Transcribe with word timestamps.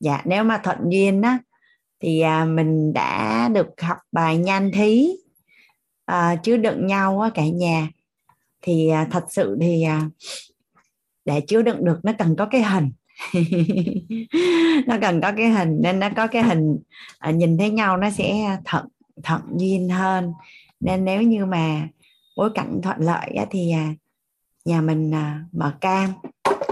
dạ 0.00 0.22
nếu 0.24 0.44
mà 0.44 0.60
thuận 0.64 0.78
duyên 0.88 1.22
á 1.22 1.38
thì 2.00 2.20
à, 2.20 2.44
mình 2.44 2.92
đã 2.92 3.48
được 3.48 3.80
học 3.80 3.98
bài 4.12 4.38
nhanh 4.38 4.70
thí 4.72 5.08
à, 6.06 6.36
chứa 6.42 6.56
đựng 6.56 6.86
nhau 6.86 7.20
á 7.20 7.30
cả 7.34 7.46
nhà. 7.46 7.88
Thì 8.62 8.88
à, 8.88 9.06
thật 9.10 9.24
sự 9.28 9.58
thì 9.60 9.82
à, 9.82 10.02
để 11.24 11.40
chứa 11.40 11.62
đựng 11.62 11.84
được 11.84 12.00
nó 12.02 12.12
cần 12.18 12.36
có 12.36 12.46
cái 12.46 12.62
hình. 12.62 12.90
Nó 14.86 14.98
cần 15.00 15.20
có 15.20 15.32
cái 15.36 15.48
hình 15.48 15.78
nên 15.82 15.98
nó 15.98 16.08
có 16.16 16.26
cái 16.26 16.42
hình 16.42 16.78
à, 17.18 17.30
nhìn 17.30 17.58
thấy 17.58 17.70
nhau 17.70 17.96
nó 17.96 18.10
sẽ 18.10 18.58
thuận 18.64 18.86
thuận 19.22 19.40
duyên 19.56 19.88
hơn. 19.88 20.32
Nên 20.80 21.04
nếu 21.04 21.22
như 21.22 21.46
mà 21.46 21.88
bối 22.36 22.50
cảnh 22.54 22.80
thuận 22.82 22.96
lợi 23.00 23.30
á, 23.36 23.44
thì 23.50 23.72
à, 23.72 23.94
nhà 24.64 24.80
mình 24.80 25.14
à, 25.14 25.44
mở 25.52 25.74
cam. 25.80 26.10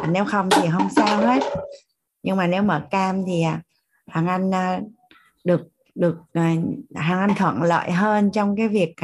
À, 0.03 0.09
nếu 0.13 0.25
không 0.25 0.49
thì 0.51 0.69
không 0.73 0.89
sao 0.97 1.21
hết 1.21 1.43
nhưng 2.25 2.37
mà 2.37 2.47
nếu 2.47 2.63
mở 2.63 2.87
cam 2.91 3.25
thì 3.27 3.43
à, 3.43 3.63
hàng 4.07 4.27
anh 4.27 4.55
à, 4.55 4.81
được 5.45 5.69
được 5.95 6.19
à, 6.33 6.55
hàng 6.95 7.19
anh 7.19 7.35
thuận 7.37 7.63
lợi 7.63 7.91
hơn 7.91 8.31
trong 8.33 8.57
cái 8.57 8.69
việc 8.69 8.95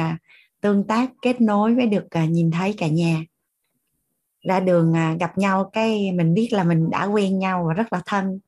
tương 0.61 0.87
tác, 0.87 1.11
kết 1.21 1.41
nối 1.41 1.75
với 1.75 1.87
được 1.87 2.07
nhìn 2.29 2.51
thấy 2.51 2.73
cả 2.77 2.87
nhà. 2.87 3.23
Ra 4.41 4.59
đường 4.59 4.93
gặp 5.19 5.37
nhau 5.37 5.69
cái 5.73 6.11
mình 6.11 6.33
biết 6.33 6.49
là 6.51 6.63
mình 6.63 6.89
đã 6.89 7.05
quen 7.05 7.39
nhau 7.39 7.65
và 7.67 7.73
rất 7.73 7.93
là 7.93 8.01
thân. 8.05 8.39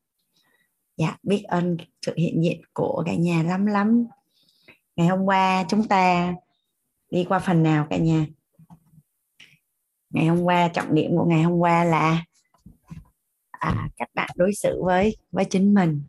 Dạ 0.97 1.17
biết 1.23 1.43
ơn 1.43 1.77
sự 2.01 2.13
hiện 2.17 2.43
diện 2.43 2.61
của 2.73 3.03
cả 3.05 3.13
nhà 3.13 3.43
lắm 3.43 3.65
lắm. 3.65 4.05
Ngày 4.95 5.07
hôm 5.07 5.25
qua 5.25 5.65
chúng 5.67 5.87
ta 5.87 6.33
đi 7.09 7.25
qua 7.29 7.39
phần 7.39 7.63
nào 7.63 7.87
cả 7.89 7.97
nhà? 7.97 8.25
Ngày 10.09 10.25
hôm 10.25 10.41
qua, 10.41 10.67
trọng 10.67 10.95
điểm 10.95 11.11
của 11.17 11.25
ngày 11.25 11.43
hôm 11.43 11.57
qua 11.57 11.83
là 11.83 12.23
à, 13.63 13.89
cách 13.97 14.09
bạn 14.13 14.29
đối 14.35 14.53
xử 14.53 14.83
với 14.83 15.17
với 15.31 15.45
chính 15.45 15.73
mình. 15.73 16.01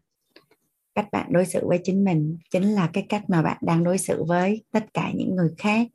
Cách 0.94 1.08
bạn 1.12 1.32
đối 1.32 1.46
xử 1.46 1.68
với 1.68 1.80
chính 1.84 2.04
mình 2.04 2.38
chính 2.50 2.62
là 2.62 2.90
cái 2.92 3.06
cách 3.08 3.22
mà 3.28 3.42
bạn 3.42 3.56
đang 3.60 3.84
đối 3.84 3.98
xử 3.98 4.24
với 4.24 4.64
tất 4.70 4.86
cả 4.94 5.10
những 5.14 5.36
người 5.36 5.54
khác. 5.58 5.86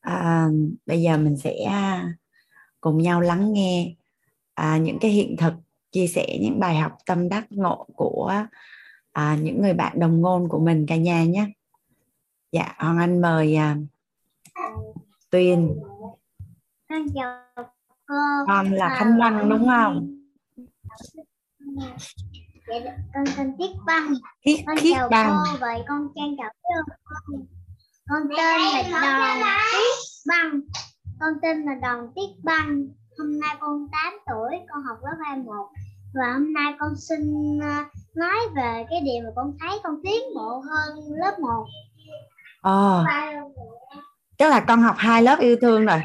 À, 0.00 0.48
bây 0.86 1.02
giờ 1.02 1.18
mình 1.18 1.36
sẽ 1.36 1.64
à, 1.64 2.14
cùng 2.80 2.98
nhau 2.98 3.20
lắng 3.20 3.52
nghe 3.52 3.94
à, 4.54 4.78
những 4.78 4.98
cái 5.00 5.10
hiện 5.10 5.36
thực 5.36 5.54
chia 5.92 6.06
sẻ 6.06 6.38
những 6.40 6.60
bài 6.60 6.76
học 6.76 6.92
tâm 7.06 7.28
đắc 7.28 7.46
ngộ 7.50 7.86
của 7.94 8.46
à, 9.12 9.36
những 9.42 9.62
người 9.62 9.74
bạn 9.74 10.00
đồng 10.00 10.20
ngôn 10.20 10.48
của 10.48 10.58
mình 10.58 10.86
cả 10.88 10.96
nhà 10.96 11.24
nhé. 11.24 11.46
Dạ 12.52 12.74
hoàng 12.78 12.98
anh 12.98 13.20
mời 13.20 13.56
à, 13.56 13.76
tuyên. 15.30 15.80
Chào 17.14 17.75
cô 18.06 18.16
con 18.46 18.72
là 18.72 18.96
khánh 18.98 19.18
đăng 19.18 19.48
đúng 19.48 19.66
không? 19.66 20.08
Dạ, 22.68 22.76
con 23.14 23.24
tên 23.36 23.54
tiết 23.58 23.70
băng. 23.86 24.14
Khiết 24.44 24.60
con 24.66 24.76
khiết 24.76 24.94
chào 24.96 25.08
đăng 25.08 25.30
cô 25.30 25.58
vậy 25.60 25.82
con 25.88 26.08
trang 26.14 26.36
trọng 26.38 26.56
với 26.62 26.96
con 27.04 27.46
con 28.08 28.22
tên 28.36 28.90
là 28.92 29.36
đoàn 29.40 29.58
tiết 29.72 30.24
băng. 30.28 30.60
Con 31.20 31.32
tên 31.42 31.62
là 31.62 31.74
đoàn 31.82 32.12
tiết 32.14 32.44
băng. 32.44 32.88
Hôm 33.18 33.40
nay 33.40 33.56
con 33.60 33.88
8 33.92 34.12
tuổi 34.26 34.58
con 34.68 34.82
học 34.82 34.98
lớp 35.02 35.16
21 35.24 35.56
và 36.14 36.32
hôm 36.32 36.52
nay 36.52 36.74
con 36.78 36.96
xin 36.96 37.20
ờ, 37.62 37.84
nói 38.14 38.36
về 38.56 38.86
cái 38.90 39.00
điều 39.00 39.24
mà 39.24 39.30
con 39.36 39.56
thấy 39.60 39.78
con 39.82 39.94
tiến 40.04 40.22
bộ 40.34 40.60
hơn 40.60 40.98
lớp 41.08 41.38
1 41.40 41.66
ờ. 42.60 43.04
Tức 44.38 44.48
là 44.48 44.60
con 44.60 44.82
học 44.82 44.94
hai 44.98 45.22
lớp 45.22 45.38
yêu 45.38 45.56
thương 45.60 45.86
rồi 45.86 46.00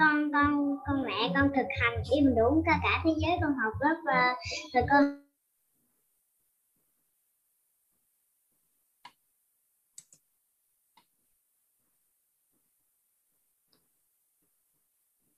con 0.00 0.32
con 0.32 0.76
con 0.86 1.02
mẹ 1.02 1.32
con 1.34 1.50
thực 1.56 1.66
hành 1.80 2.02
im 2.12 2.34
đủ 2.36 2.62
cả 2.66 2.80
cả 2.82 3.02
thế 3.04 3.10
giới 3.16 3.32
con 3.40 3.52
học 3.64 3.72
lớp 3.80 3.96
và 4.06 4.34
rồi 4.74 4.84
con 4.90 5.02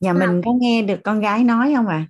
nhà 0.00 0.12
mình 0.12 0.42
có 0.44 0.53
nghe 0.60 0.82
được 0.82 1.00
con 1.04 1.20
gái 1.20 1.44
nói 1.44 1.72
không 1.76 1.86
ạ 1.86 2.06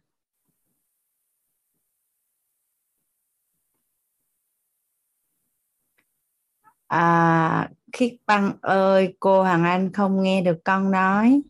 à? 6.88 6.98
à 6.98 7.68
khiết 7.92 8.12
băng 8.26 8.52
ơi 8.62 9.16
cô 9.20 9.42
hoàng 9.42 9.64
anh 9.64 9.92
không 9.92 10.22
nghe 10.22 10.42
được 10.42 10.58
con 10.64 10.90
nói 10.90 11.42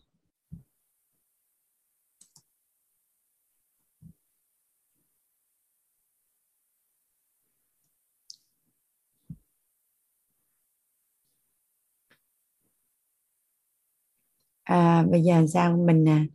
à, 14.63 15.05
bây 15.11 15.21
giờ 15.21 15.45
sao? 15.53 15.77
Mình 15.77 16.09
à, 16.09 16.25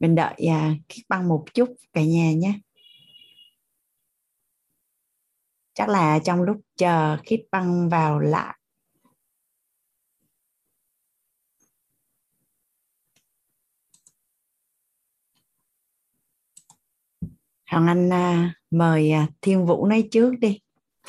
mình 0.00 0.14
đợi 0.14 0.34
à, 0.50 0.74
kiết 0.88 1.04
băng 1.08 1.28
một 1.28 1.44
chút 1.54 1.74
cả 1.92 2.02
nhà 2.04 2.32
nhé. 2.32 2.60
Chắc 5.74 5.88
là 5.88 6.18
trong 6.24 6.42
lúc 6.42 6.56
chờ 6.76 7.16
kiết 7.26 7.40
băng 7.50 7.88
vào 7.88 8.18
lại. 8.18 8.54
Hoàng 17.70 17.86
Anh 17.86 18.12
à, 18.12 18.54
mời 18.70 19.12
à, 19.12 19.28
Thiên 19.40 19.66
Vũ 19.66 19.86
nói 19.86 20.08
trước 20.10 20.34
đi. 20.40 20.60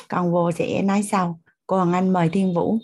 Con 0.08 0.32
vô 0.32 0.52
sẽ 0.52 0.82
nói 0.82 1.02
sau. 1.02 1.40
Cô 1.66 1.76
Hoàng 1.76 1.92
Anh 1.92 2.12
mời 2.12 2.28
Thiên 2.32 2.54
Vũ. 2.54 2.78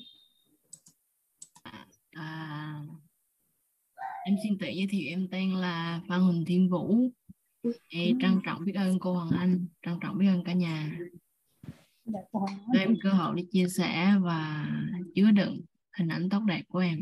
Em 4.26 4.37
xin 4.42 4.59
tự 4.59 4.66
giới 4.66 4.87
thiệu 4.91 5.09
em 5.09 5.28
tên 5.31 5.54
là 5.54 6.00
Phan 6.09 6.20
Huỳnh 6.20 6.44
Thiên 6.47 6.69
Vũ. 6.69 7.10
Em 7.88 8.20
trân 8.20 8.41
trọng 8.44 8.64
biết 8.64 8.72
ơn 8.75 8.98
cô 8.98 9.12
Hoàng 9.12 9.31
Anh, 9.31 9.66
trân 9.82 9.98
trọng 10.00 10.19
biết 10.19 10.26
ơn 10.26 10.44
cả 10.44 10.53
nhà. 10.53 10.98
Cho 12.32 12.78
em 12.78 12.94
cơ 13.03 13.10
hội 13.10 13.34
để 13.36 13.44
chia 13.50 13.69
sẻ 13.69 14.15
và 14.22 14.69
chứa 15.15 15.31
đựng 15.31 15.60
hình 15.98 16.09
ảnh 16.09 16.28
tốt 16.28 16.41
đẹp 16.47 16.62
của 16.69 16.78
em. 16.78 17.00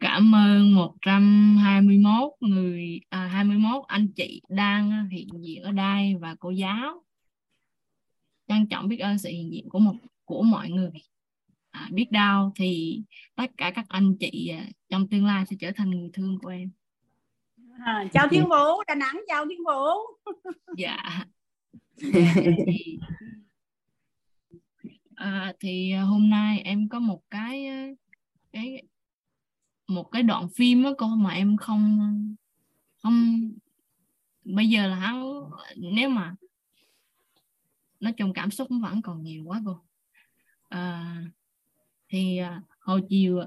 Cảm 0.00 0.34
ơn 0.34 0.74
121 0.74 2.32
người 2.40 3.00
à, 3.08 3.26
21 3.26 3.84
anh 3.86 4.08
chị 4.16 4.42
đang 4.48 5.08
hiện 5.08 5.28
diện 5.40 5.62
ở 5.62 5.72
đây 5.72 6.14
và 6.20 6.36
cô 6.40 6.50
giáo. 6.50 7.04
Trân 8.48 8.66
trọng 8.66 8.88
biết 8.88 8.98
ơn 8.98 9.18
sự 9.18 9.28
hiện 9.28 9.50
diện 9.52 9.68
của 9.68 9.78
một 9.78 9.94
của 10.24 10.42
mọi 10.42 10.70
người 10.70 10.90
à, 11.74 11.88
biết 11.92 12.10
đâu 12.10 12.52
thì 12.56 13.00
tất 13.34 13.50
cả 13.56 13.72
các 13.74 13.84
anh 13.88 14.16
chị 14.20 14.48
à, 14.48 14.66
trong 14.94 15.08
tương 15.08 15.26
lai 15.26 15.46
sẽ 15.46 15.56
trở 15.60 15.70
thành 15.76 15.90
người 15.90 16.10
thương 16.12 16.38
của 16.42 16.48
em. 16.48 16.70
À, 17.84 18.04
chào 18.12 18.28
thiên 18.28 18.42
vũ 18.42 18.82
đà 18.86 18.94
nẵng 18.94 19.22
chào 19.28 19.46
thiên 19.48 19.58
vũ. 19.64 19.72
Dạ, 20.76 21.26
dạ 21.96 22.34
thì, 22.66 22.98
à, 25.14 25.52
thì 25.60 25.92
hôm 25.92 26.30
nay 26.30 26.60
em 26.64 26.88
có 26.88 26.98
một 26.98 27.22
cái 27.30 27.66
cái 28.52 28.82
một 29.86 30.10
cái 30.12 30.22
đoạn 30.22 30.48
phim 30.48 30.82
đó 30.82 30.94
cô 30.98 31.06
mà 31.06 31.30
em 31.30 31.56
không 31.56 31.98
không 32.96 33.50
bây 34.44 34.68
giờ 34.68 34.86
là 34.86 35.14
nếu 35.76 36.08
mà 36.08 36.34
nói 38.00 38.12
chung 38.12 38.32
cảm 38.32 38.50
xúc 38.50 38.68
vẫn 38.82 39.02
còn 39.02 39.22
nhiều 39.22 39.44
quá 39.44 39.62
cô. 39.66 39.80
À, 40.68 41.16
thì 42.08 42.38
à, 42.38 42.62
hồi 42.80 43.02
chiều 43.08 43.40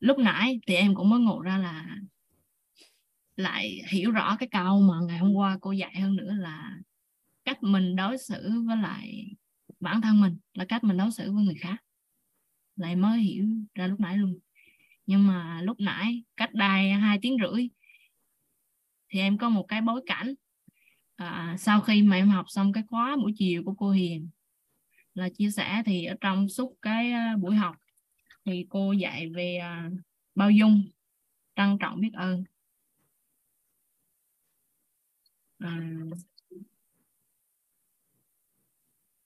lúc 0.00 0.18
nãy 0.18 0.60
thì 0.66 0.74
em 0.74 0.94
cũng 0.94 1.10
mới 1.10 1.20
ngộ 1.20 1.40
ra 1.40 1.58
là 1.58 1.98
lại 3.36 3.82
hiểu 3.88 4.10
rõ 4.10 4.36
cái 4.36 4.48
câu 4.52 4.80
mà 4.80 4.94
ngày 5.06 5.18
hôm 5.18 5.34
qua 5.34 5.58
cô 5.60 5.72
dạy 5.72 6.00
hơn 6.00 6.16
nữa 6.16 6.34
là 6.34 6.78
cách 7.44 7.62
mình 7.62 7.96
đối 7.96 8.18
xử 8.18 8.62
với 8.66 8.76
lại 8.76 9.34
bản 9.80 10.00
thân 10.00 10.20
mình 10.20 10.38
là 10.54 10.64
cách 10.64 10.84
mình 10.84 10.96
đối 10.96 11.10
xử 11.10 11.32
với 11.32 11.44
người 11.44 11.54
khác. 11.54 11.76
Lại 12.76 12.96
mới 12.96 13.20
hiểu 13.20 13.46
ra 13.74 13.86
lúc 13.86 14.00
nãy 14.00 14.18
luôn. 14.18 14.38
Nhưng 15.06 15.26
mà 15.26 15.62
lúc 15.62 15.80
nãy 15.80 16.24
cách 16.36 16.54
đây 16.54 16.90
hai 16.90 17.18
tiếng 17.22 17.36
rưỡi 17.42 17.68
thì 19.08 19.20
em 19.20 19.38
có 19.38 19.48
một 19.48 19.64
cái 19.68 19.80
bối 19.80 20.02
cảnh 20.06 20.34
à, 21.16 21.56
sau 21.58 21.80
khi 21.80 22.02
mà 22.02 22.16
em 22.16 22.28
học 22.28 22.46
xong 22.48 22.72
cái 22.72 22.84
khóa 22.88 23.16
buổi 23.16 23.32
chiều 23.36 23.62
của 23.64 23.74
cô 23.74 23.90
Hiền 23.90 24.28
là 25.14 25.28
chia 25.28 25.50
sẻ 25.50 25.82
thì 25.86 26.04
ở 26.04 26.16
trong 26.20 26.48
suốt 26.48 26.74
cái 26.82 27.12
à, 27.12 27.36
buổi 27.36 27.56
học 27.56 27.76
thì 28.46 28.66
cô 28.68 28.92
dạy 28.92 29.28
về 29.28 29.56
à, 29.56 29.90
bao 30.34 30.50
dung 30.50 30.82
trân 31.56 31.78
trọng 31.80 32.00
biết 32.00 32.10
ơn. 32.12 32.44
À, 35.58 35.80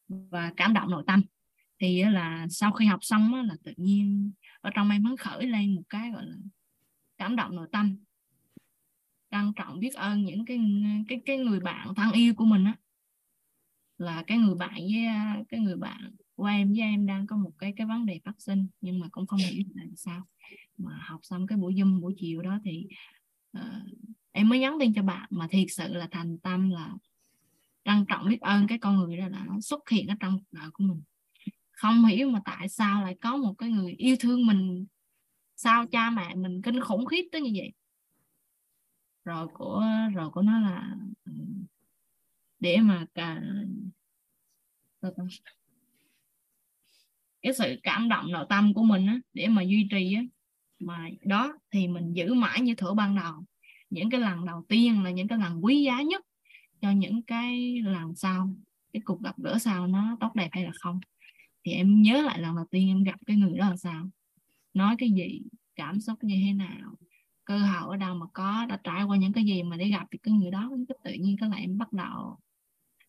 và 0.08 0.52
cảm 0.56 0.74
động 0.74 0.90
nội 0.90 1.04
tâm. 1.06 1.22
Thì 1.78 2.04
là 2.04 2.46
sau 2.50 2.72
khi 2.72 2.86
học 2.86 2.98
xong 3.02 3.34
là 3.34 3.54
tự 3.64 3.72
nhiên 3.76 4.32
ở 4.60 4.70
trong 4.74 4.90
em 4.90 5.04
hắn 5.04 5.16
khởi 5.16 5.46
lên 5.46 5.74
một 5.74 5.82
cái 5.88 6.10
gọi 6.10 6.26
là 6.26 6.36
cảm 7.18 7.36
động 7.36 7.56
nội 7.56 7.68
tâm. 7.72 7.96
Trân 9.30 9.52
trọng 9.56 9.80
biết 9.80 9.94
ơn 9.94 10.24
những 10.24 10.44
cái 10.44 10.58
cái 11.08 11.20
cái 11.26 11.36
người 11.36 11.60
bạn 11.60 11.94
thân 11.94 12.12
yêu 12.12 12.34
của 12.34 12.44
mình 12.44 12.64
á. 12.64 12.74
Là 13.98 14.24
cái 14.26 14.38
người 14.38 14.54
bạn 14.54 14.74
với 14.74 15.04
à, 15.04 15.42
cái 15.48 15.60
người 15.60 15.76
bạn 15.76 16.14
của 16.40 16.46
em 16.46 16.72
với 16.72 16.80
em 16.80 17.06
đang 17.06 17.26
có 17.26 17.36
một 17.36 17.52
cái 17.58 17.72
cái 17.76 17.86
vấn 17.86 18.06
đề 18.06 18.20
phát 18.24 18.34
sinh 18.38 18.66
nhưng 18.80 18.98
mà 18.98 19.08
cũng 19.10 19.26
không 19.26 19.38
hiểu 19.38 19.62
là 19.74 19.84
sao. 19.96 20.26
Mà 20.76 20.98
học 21.02 21.20
xong 21.22 21.46
cái 21.46 21.58
buổi 21.58 21.74
zoom 21.74 22.00
buổi 22.00 22.14
chiều 22.18 22.42
đó 22.42 22.58
thì 22.64 22.86
uh, 23.58 23.64
em 24.32 24.48
mới 24.48 24.58
nhắn 24.58 24.76
tin 24.80 24.94
cho 24.94 25.02
bạn. 25.02 25.26
Mà 25.30 25.48
thiệt 25.50 25.66
sự 25.70 25.94
là 25.94 26.08
thành 26.10 26.38
tâm 26.38 26.70
là 26.70 26.94
trân 27.84 28.04
trọng 28.08 28.28
biết 28.28 28.40
ơn 28.40 28.66
cái 28.66 28.78
con 28.78 28.96
người 28.96 29.16
đó 29.16 29.28
là 29.28 29.44
nó 29.48 29.60
xuất 29.60 29.88
hiện 29.88 30.06
ở 30.06 30.14
trong 30.20 30.38
cuộc 30.38 30.58
đời 30.58 30.70
của 30.72 30.84
mình. 30.84 31.02
Không 31.72 32.04
hiểu 32.04 32.30
mà 32.30 32.40
tại 32.44 32.68
sao 32.68 33.02
lại 33.02 33.16
có 33.20 33.36
một 33.36 33.54
cái 33.58 33.70
người 33.70 33.92
yêu 33.92 34.16
thương 34.20 34.46
mình 34.46 34.86
sao 35.56 35.86
cha 35.86 36.10
mẹ 36.10 36.34
mình 36.34 36.62
kinh 36.62 36.80
khủng 36.80 37.06
khiếp 37.06 37.28
tới 37.32 37.40
như 37.40 37.50
vậy. 37.54 37.72
Rồi 39.24 39.48
của 39.54 39.84
rồi 40.14 40.30
của 40.30 40.42
nó 40.42 40.60
là 40.60 40.96
ừ, 41.24 41.32
để 42.60 42.76
mà 42.76 43.06
cả 43.14 43.42
cái 47.42 47.52
sự 47.52 47.76
cảm 47.82 48.08
động 48.08 48.32
nội 48.32 48.46
tâm 48.48 48.74
của 48.74 48.82
mình 48.82 49.06
á, 49.06 49.20
để 49.34 49.48
mà 49.48 49.62
duy 49.62 49.88
trì 49.90 50.14
á, 50.14 50.22
mà 50.78 51.08
đó 51.24 51.52
thì 51.70 51.88
mình 51.88 52.12
giữ 52.12 52.34
mãi 52.34 52.60
như 52.60 52.74
thửa 52.74 52.94
ban 52.94 53.16
đầu. 53.16 53.44
Những 53.90 54.10
cái 54.10 54.20
lần 54.20 54.46
đầu 54.46 54.64
tiên 54.68 55.02
là 55.02 55.10
những 55.10 55.28
cái 55.28 55.38
lần 55.38 55.64
quý 55.64 55.82
giá 55.82 56.02
nhất 56.02 56.24
cho 56.80 56.90
những 56.90 57.22
cái 57.22 57.80
lần 57.82 58.14
sau 58.14 58.56
cái 58.92 59.00
cuộc 59.04 59.22
gặp 59.22 59.38
gỡ 59.38 59.58
sau 59.58 59.86
nó 59.86 60.16
tốt 60.20 60.34
đẹp 60.34 60.48
hay 60.52 60.64
là 60.64 60.70
không. 60.74 61.00
Thì 61.64 61.72
em 61.72 62.02
nhớ 62.02 62.22
lại 62.22 62.40
lần 62.40 62.56
đầu 62.56 62.66
tiên 62.70 62.88
em 62.88 63.02
gặp 63.02 63.20
cái 63.26 63.36
người 63.36 63.58
đó 63.58 63.70
là 63.70 63.76
sao? 63.76 64.10
Nói 64.74 64.96
cái 64.98 65.10
gì? 65.10 65.42
Cảm 65.76 66.00
xúc 66.00 66.24
như 66.24 66.36
thế 66.46 66.52
nào? 66.52 66.94
Cơ 67.44 67.58
hội 67.58 67.94
ở 67.94 67.96
đâu 67.96 68.14
mà 68.14 68.26
có? 68.32 68.66
Đã 68.68 68.78
trải 68.84 69.04
qua 69.04 69.16
những 69.16 69.32
cái 69.32 69.44
gì 69.44 69.62
mà 69.62 69.76
để 69.76 69.88
gặp 69.88 70.06
thì 70.10 70.18
cái 70.22 70.34
người 70.34 70.50
đó? 70.50 70.70
Cái 70.88 70.96
tự 71.04 71.12
nhiên 71.12 71.36
cái 71.40 71.48
là 71.48 71.56
em 71.56 71.78
bắt 71.78 71.92
đầu 71.92 72.38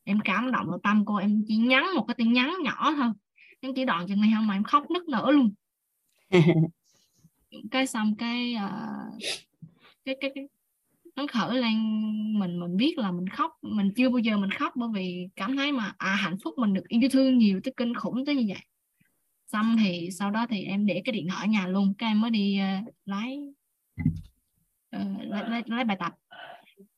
em 0.03 0.19
cảm 0.23 0.51
động 0.51 0.67
nội 0.67 0.79
tâm 0.83 1.05
cô 1.05 1.15
em 1.15 1.43
chỉ 1.47 1.57
nhắn 1.57 1.85
một 1.95 2.05
cái 2.07 2.15
tin 2.15 2.33
nhắn 2.33 2.53
nhỏ 2.63 2.93
thôi 2.95 3.11
em 3.61 3.73
chỉ 3.75 3.85
đoạn 3.85 4.07
chừng 4.07 4.21
này 4.21 4.29
không 4.35 4.47
mà 4.47 4.53
em 4.53 4.63
khóc 4.63 4.91
nức 4.91 5.09
nở 5.09 5.31
luôn. 5.31 5.53
Cái 7.71 7.87
xong 7.87 8.15
cái 8.15 8.55
uh, 8.55 9.23
cái 10.05 10.15
cái 10.21 10.31
cái 10.35 10.47
nó 11.15 11.25
khởi 11.31 11.57
lên 11.57 11.77
mình 12.39 12.59
mình 12.59 12.77
biết 12.77 12.97
là 12.97 13.11
mình 13.11 13.29
khóc. 13.29 13.51
Mình 13.61 13.91
chưa 13.95 14.09
bao 14.09 14.17
giờ 14.19 14.37
mình 14.37 14.51
khóc 14.51 14.73
bởi 14.75 14.89
vì 14.93 15.27
cảm 15.35 15.55
thấy 15.55 15.71
mà 15.71 15.93
à 15.97 16.15
hạnh 16.15 16.37
phúc 16.43 16.53
mình 16.57 16.73
được 16.73 16.87
yêu 16.87 17.09
thương 17.11 17.37
nhiều 17.37 17.59
tới 17.63 17.73
kinh 17.77 17.95
khủng 17.95 18.25
tới 18.25 18.35
như 18.35 18.45
vậy. 18.47 18.63
Xong 19.47 19.75
thì 19.83 20.09
sau 20.11 20.31
đó 20.31 20.45
thì 20.49 20.63
em 20.63 20.85
để 20.85 21.01
cái 21.05 21.13
điện 21.13 21.27
thoại 21.29 21.47
ở 21.47 21.49
nhà 21.49 21.67
luôn 21.67 21.93
cái 21.97 22.09
em 22.09 22.21
mới 22.21 22.31
đi 22.31 22.59
uh, 22.61 22.93
lái, 23.05 23.39
uh, 24.95 25.21
lấy, 25.21 25.49
lấy 25.49 25.63
lấy 25.65 25.83
bài 25.83 25.97
tập. 25.99 26.13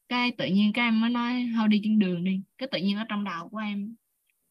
Cái 0.10 0.32
tự 0.32 0.46
nhiên 0.46 0.74
các 0.74 0.82
em 0.82 1.02
mới 1.02 1.10
nói 1.10 1.50
thôi 1.56 1.68
đi 1.68 1.82
trên 1.84 2.00
đường 2.00 2.24
đi. 2.24 2.42
Cái 2.58 2.70
tự 2.72 2.78
nhiên 2.78 2.98
ở 2.98 3.06
trong 3.10 3.24
đầu 3.24 3.50
của 3.50 3.58
em 3.58 3.96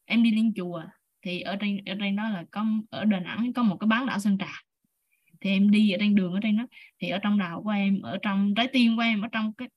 em 0.05 0.23
đi 0.23 0.31
lên 0.31 0.53
chùa 0.57 0.83
thì 1.23 1.41
ở 1.41 1.57
trên 1.57 1.85
ở 1.87 1.95
trên 2.01 2.17
đó 2.17 2.29
là 2.29 2.45
có, 2.51 2.67
ở 2.91 3.05
Đà 3.05 3.21
Nẵng 3.21 3.53
có 3.53 3.63
một 3.63 3.77
cái 3.81 3.89
bán 3.89 4.07
đảo 4.07 4.19
Sơn 4.19 4.39
Trà. 4.39 4.63
Thì 5.41 5.51
em 5.51 5.71
đi 5.71 5.91
ở 5.91 5.97
trên 6.01 6.15
đường 6.15 6.33
ở 6.33 6.41
trên 6.43 6.57
đó 6.57 6.67
thì 6.99 7.09
ở 7.09 7.19
trong 7.19 7.39
đầu 7.39 7.63
của 7.63 7.71
em, 7.71 8.03
ở 8.03 8.19
trong, 8.23 8.55
trái 8.57 8.69
tim 8.73 8.97
của 8.97 9.03
em, 9.03 9.21
ở 9.21 9.29
trong 9.33 9.53
cái, 9.53 9.69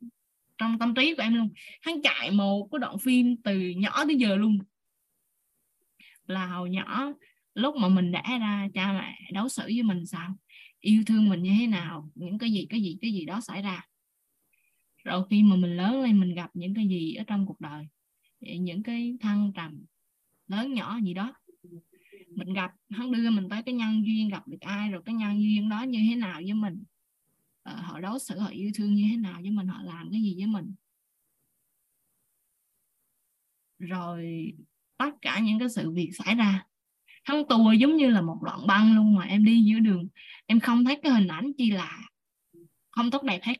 trong 0.58 0.80
tâm 0.80 0.96
trí 0.96 1.16
của 1.16 1.22
em 1.22 1.34
luôn. 1.34 1.50
Hắn 1.82 2.02
chạy 2.02 2.32
một 2.32 2.68
cái 2.72 2.80
đoạn 2.80 2.98
phim 2.98 3.36
từ 3.44 3.60
nhỏ 3.60 4.06
tới 4.06 4.16
giờ 4.16 4.36
luôn. 4.36 4.60
Là 6.28 6.48
hồi 6.48 6.70
nhỏ, 6.70 7.14
lúc 7.56 7.76
mà 7.76 7.88
mình 7.90 8.12
đã 8.12 8.24
ra, 8.40 8.68
cha 8.74 8.94
mẹ 8.94 9.32
đối 9.34 9.50
xử 9.50 9.64
với 9.64 9.84
mình 9.84 10.06
sao? 10.06 10.36
Yêu 10.80 11.04
thương 11.06 11.30
mình 11.30 11.44
như 11.44 11.52
thế 11.60 11.68
nào? 11.68 12.10
Những 12.16 12.38
cái 12.38 12.52
gì 12.52 12.66
cái 12.70 12.82
gì 12.82 12.98
cái 13.02 13.12
gì 13.12 13.26
đó 13.26 13.42
xảy 13.42 13.62
ra? 13.62 13.86
Rồi 15.04 15.26
khi 15.30 15.44
mà 15.44 15.56
mình 15.56 15.78
lớn 15.78 16.02
lên, 16.02 16.20
mình 16.20 16.34
gặp 16.34 16.50
những 16.54 16.74
cái 16.74 16.88
gì 16.88 17.14
ở 17.14 17.24
trong 17.28 17.46
cuộc 17.46 17.62
đời? 17.62 17.88
Những 18.40 18.84
cái 18.84 19.18
thăng 19.22 19.52
trầm 19.56 19.86
lớn 20.48 20.74
nhỏ 20.74 21.00
gì 21.04 21.14
đó. 21.14 21.34
Mình 22.30 22.54
gặp 22.54 22.72
hắn 22.90 23.12
đưa 23.12 23.30
mình 23.30 23.50
tới 23.50 23.64
cái 23.64 23.76
nhân 23.76 24.06
duyên 24.06 24.30
gặp 24.30 24.48
được 24.48 24.62
ai 24.62 24.92
rồi 24.92 25.02
cái 25.06 25.16
nhân 25.16 25.42
duyên 25.42 25.70
đó 25.70 25.82
như 25.84 26.00
thế 26.10 26.16
nào 26.16 26.42
với 26.44 26.54
mình? 26.54 26.84
Ờ, 27.64 27.76
họ 27.76 28.00
đối 28.00 28.20
xử 28.20 28.40
họ 28.40 28.48
yêu 28.48 28.72
thương 28.76 28.94
như 28.96 29.04
thế 29.12 29.18
nào 29.18 29.40
với 29.42 29.52
mình? 29.52 29.68
Họ 29.68 29.82
làm 29.84 30.10
cái 30.12 30.22
gì 30.22 30.36
với 30.38 30.48
mình? 30.48 30.74
Rồi 33.80 34.52
tất 34.98 35.12
cả 35.22 35.40
những 35.40 35.60
cái 35.60 35.70
sự 35.70 35.92
việc 35.92 36.12
xảy 36.14 36.36
ra 36.36 36.66
hắn 37.24 37.44
tua 37.50 37.72
giống 37.72 37.96
như 37.96 38.10
là 38.10 38.22
một 38.22 38.38
đoạn 38.42 38.68
băng 38.68 38.96
luôn 38.96 39.16
mà 39.16 39.26
em 39.26 39.46
đi 39.46 39.64
giữa 39.64 39.80
đường 39.80 40.08
em 40.46 40.60
không 40.60 40.86
thấy 40.86 41.00
cái 41.04 41.12
hình 41.12 41.28
ảnh 41.28 41.52
chi 41.58 41.72
là 41.72 42.00
không 42.92 43.12
tốt 43.12 43.24
đẹp 43.24 43.40
hết. 43.44 43.56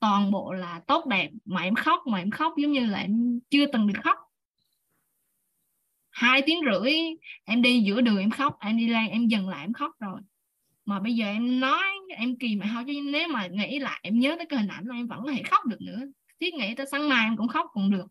Toàn 0.00 0.30
bộ 0.30 0.52
là 0.52 0.80
tốt 0.86 1.06
đẹp 1.06 1.30
mà 1.44 1.62
em 1.62 1.74
khóc 1.74 2.00
mà 2.06 2.18
em 2.18 2.30
khóc 2.30 2.54
giống 2.56 2.72
như 2.72 2.86
là 2.86 2.98
em 2.98 3.40
chưa 3.50 3.66
từng 3.72 3.86
được 3.86 4.00
khóc 4.04 4.18
hai 6.14 6.42
tiếng 6.46 6.58
rưỡi 6.72 6.92
em 7.44 7.62
đi 7.62 7.80
giữa 7.80 8.00
đường 8.00 8.18
em 8.18 8.30
khóc 8.30 8.56
em 8.60 8.76
đi 8.76 8.88
lên 8.88 9.08
em 9.10 9.26
dừng 9.26 9.48
lại 9.48 9.64
em 9.64 9.72
khóc 9.72 9.92
rồi. 10.00 10.20
Mà 10.84 11.00
bây 11.00 11.14
giờ 11.14 11.26
em 11.26 11.60
nói 11.60 11.82
em 12.16 12.36
kỳ 12.38 12.56
mà 12.56 12.70
thôi 12.72 12.84
chứ 12.86 12.92
nếu 13.12 13.28
mà 13.28 13.46
nghĩ 13.46 13.78
lại 13.78 14.00
em 14.02 14.18
nhớ 14.18 14.34
tới 14.36 14.46
cái 14.46 14.58
hình 14.58 14.68
ảnh 14.68 14.84
em 14.92 15.06
vẫn 15.06 15.20
có 15.24 15.32
thể 15.32 15.42
khóc 15.42 15.66
được 15.66 15.80
nữa. 15.80 16.00
Thiết 16.40 16.54
nghĩ 16.54 16.74
tới 16.74 16.86
sáng 16.90 17.08
mai 17.08 17.26
em 17.26 17.36
cũng 17.36 17.48
khóc 17.48 17.66
cũng 17.72 17.90
được. 17.90 18.06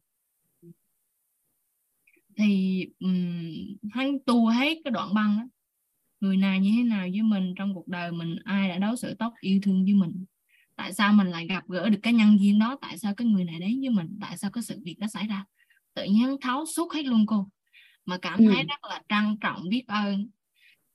Thì 2.38 2.86
um, 3.00 3.54
hắn 3.94 4.18
tu 4.26 4.48
hết 4.48 4.78
cái 4.84 4.92
đoạn 4.92 5.14
băng 5.14 5.38
đó. 5.38 5.44
người 6.20 6.38
nào 6.38 6.60
như 6.60 6.72
thế 6.78 6.84
nào 6.84 7.08
với 7.12 7.22
mình 7.22 7.54
trong 7.58 7.74
cuộc 7.74 7.88
đời 7.88 8.12
mình 8.12 8.36
ai 8.44 8.70
đã 8.70 8.78
đối 8.78 8.98
xử 8.98 9.14
tốt 9.20 9.34
yêu 9.40 9.60
thương 9.64 9.84
với 9.84 9.94
mình? 9.94 10.26
Tại 10.76 10.94
sao 10.94 11.14
mình 11.14 11.28
lại 11.28 11.48
gặp 11.48 11.64
gỡ 11.68 11.90
được 11.90 12.00
cái 12.04 12.14
nhân 12.14 12.38
viên 12.42 12.60
đó? 12.60 12.78
Tại 12.82 12.98
sao 12.98 13.14
cái 13.16 13.28
người 13.28 13.44
này 13.44 13.60
đến 13.60 13.80
với 13.82 13.90
mình? 13.90 14.18
Tại 14.22 14.38
sao 14.38 14.52
cái 14.52 14.64
sự 14.64 14.80
việc 14.84 14.96
đó 15.00 15.08
xảy 15.08 15.28
ra? 15.28 15.46
Tự 15.94 16.04
nhiên 16.04 16.38
tháo 16.42 16.66
suốt 16.66 16.94
hết 16.94 17.06
luôn 17.06 17.26
cô 17.26 17.50
mà 18.06 18.18
cảm 18.18 18.46
thấy 18.46 18.58
ừ. 18.58 18.64
rất 18.68 18.90
là 18.90 19.02
trân 19.10 19.38
trọng 19.42 19.70
biết 19.70 19.84
ơn 19.88 20.28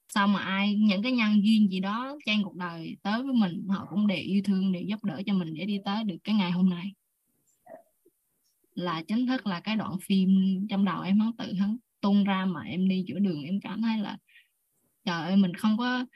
sao 0.08 0.28
mà 0.28 0.40
ai 0.40 0.74
những 0.74 1.02
cái 1.02 1.12
nhân 1.12 1.44
duyên 1.44 1.70
gì 1.70 1.80
đó 1.80 2.16
trên 2.26 2.42
cuộc 2.42 2.54
đời 2.54 2.96
tới 3.02 3.22
với 3.22 3.32
mình 3.32 3.66
họ 3.68 3.86
cũng 3.90 4.06
đều 4.06 4.18
yêu 4.18 4.42
thương 4.44 4.72
đều 4.72 4.82
giúp 4.82 5.04
đỡ 5.04 5.22
cho 5.26 5.34
mình 5.34 5.54
để 5.54 5.64
đi 5.64 5.78
tới 5.84 6.04
được 6.04 6.16
cái 6.24 6.34
ngày 6.34 6.50
hôm 6.50 6.70
nay 6.70 6.92
là 8.74 9.02
chính 9.08 9.26
thức 9.26 9.46
là 9.46 9.60
cái 9.60 9.76
đoạn 9.76 9.96
phim 10.02 10.30
trong 10.70 10.84
đầu 10.84 11.02
em 11.02 11.20
hắn 11.20 11.32
tự 11.38 11.52
hắn 11.52 11.76
tung 12.00 12.24
ra 12.24 12.44
mà 12.44 12.60
em 12.62 12.88
đi 12.88 13.04
giữa 13.08 13.18
đường 13.18 13.42
em 13.44 13.60
cảm 13.60 13.82
thấy 13.82 13.98
là 13.98 14.18
trời 15.04 15.22
ơi 15.22 15.36
mình 15.36 15.54
không 15.54 15.78
có 15.78 16.06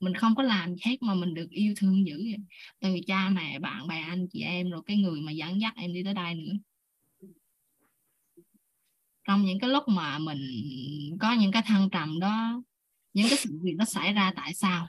mình 0.00 0.14
không 0.14 0.34
có 0.34 0.42
làm 0.42 0.74
gì 0.74 0.80
hết 0.84 1.02
mà 1.02 1.14
mình 1.14 1.34
được 1.34 1.50
yêu 1.50 1.74
thương 1.76 2.06
dữ 2.06 2.16
vậy. 2.16 2.44
từ 2.80 3.00
cha 3.06 3.28
mẹ 3.28 3.58
bạn 3.58 3.88
bè 3.88 4.00
anh 4.00 4.26
chị 4.32 4.40
em 4.40 4.70
rồi 4.70 4.82
cái 4.86 4.96
người 4.96 5.20
mà 5.20 5.32
dẫn 5.32 5.60
dắt 5.60 5.74
em 5.76 5.92
đi 5.94 6.04
tới 6.04 6.14
đây 6.14 6.34
nữa 6.34 6.52
trong 9.30 9.44
những 9.44 9.60
cái 9.60 9.70
lúc 9.70 9.88
mà 9.88 10.18
mình 10.18 10.40
có 11.20 11.32
những 11.32 11.52
cái 11.52 11.62
thăng 11.66 11.90
trầm 11.90 12.20
đó, 12.20 12.62
những 13.14 13.26
cái 13.28 13.38
sự 13.38 13.60
việc 13.62 13.74
nó 13.78 13.84
xảy 13.84 14.12
ra 14.12 14.32
tại 14.36 14.54
sao? 14.54 14.88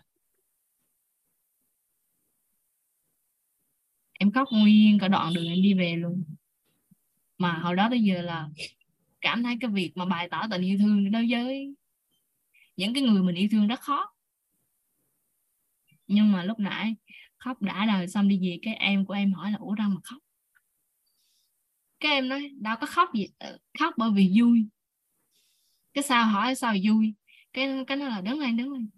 Em 4.20 4.32
khóc 4.32 4.48
nguyên 4.52 5.00
cả 5.00 5.08
đoạn 5.08 5.34
đường 5.34 5.48
em 5.48 5.62
đi 5.62 5.74
về 5.74 5.96
luôn. 5.96 6.24
Mà 7.38 7.54
hồi 7.54 7.76
đó 7.76 7.88
tới 7.90 8.04
giờ 8.04 8.22
là 8.22 8.50
cảm 9.22 9.44
thấy 9.44 9.58
cái 9.62 9.72
việc 9.72 9.92
mà 9.96 10.06
bày 10.06 10.30
tỏ 10.30 10.48
tình 10.52 10.62
yêu 10.62 10.78
thương 10.80 11.12
đối 11.12 11.28
với 11.32 11.76
những 12.78 12.94
cái 12.94 13.04
người 13.04 13.24
mình 13.24 13.36
yêu 13.36 13.48
thương 13.52 13.68
rất 13.68 13.80
khó. 13.80 14.14
Nhưng 16.08 16.32
mà 16.32 16.44
lúc 16.44 16.60
nãy 16.60 16.96
khóc 17.38 17.62
đã 17.62 17.86
đời 17.86 18.08
xong 18.08 18.28
đi 18.28 18.40
về, 18.42 18.60
cái 18.62 18.76
em 18.76 19.06
của 19.06 19.14
em 19.14 19.34
hỏi 19.34 19.52
là, 19.52 19.58
ủa 19.58 19.76
đâu 19.76 19.90
mà 19.90 20.02
khóc? 20.04 20.21
Cái 22.02 22.12
em 22.12 22.30
nói, 22.30 22.52
đâu 22.60 22.76
có 22.82 22.88
khóc 22.88 23.10
gì 23.14 23.28
ờ, 23.38 23.58
khóc 23.80 23.94
bởi 23.98 24.10
vì 24.16 24.34
vui. 24.40 24.68
Cái 25.94 26.04
sao 26.04 26.26
hỏi, 26.26 26.56
sao 26.56 26.76
vui? 26.84 27.14
Cái 27.54 27.84
cái 27.88 27.98
nó 27.98 28.08
là, 28.08 28.22
đứng 28.22 28.40
lên 28.40 28.58
đứng 28.58 28.74
lên. 28.74 28.90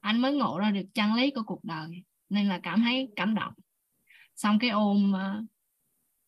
Anh 0.00 0.20
mới 0.20 0.32
ngộ 0.32 0.58
ra 0.58 0.70
được 0.70 0.86
chân 0.94 1.14
lý 1.14 1.30
của 1.30 1.42
cuộc 1.42 1.64
đời, 1.64 2.02
nên 2.28 2.48
là 2.48 2.60
cảm 2.62 2.82
thấy 2.82 3.08
cảm 3.16 3.34
động. 3.34 3.54
Xong 4.34 4.58
cái 4.58 4.70
ôm 4.70 5.12
ờ, 5.12 5.42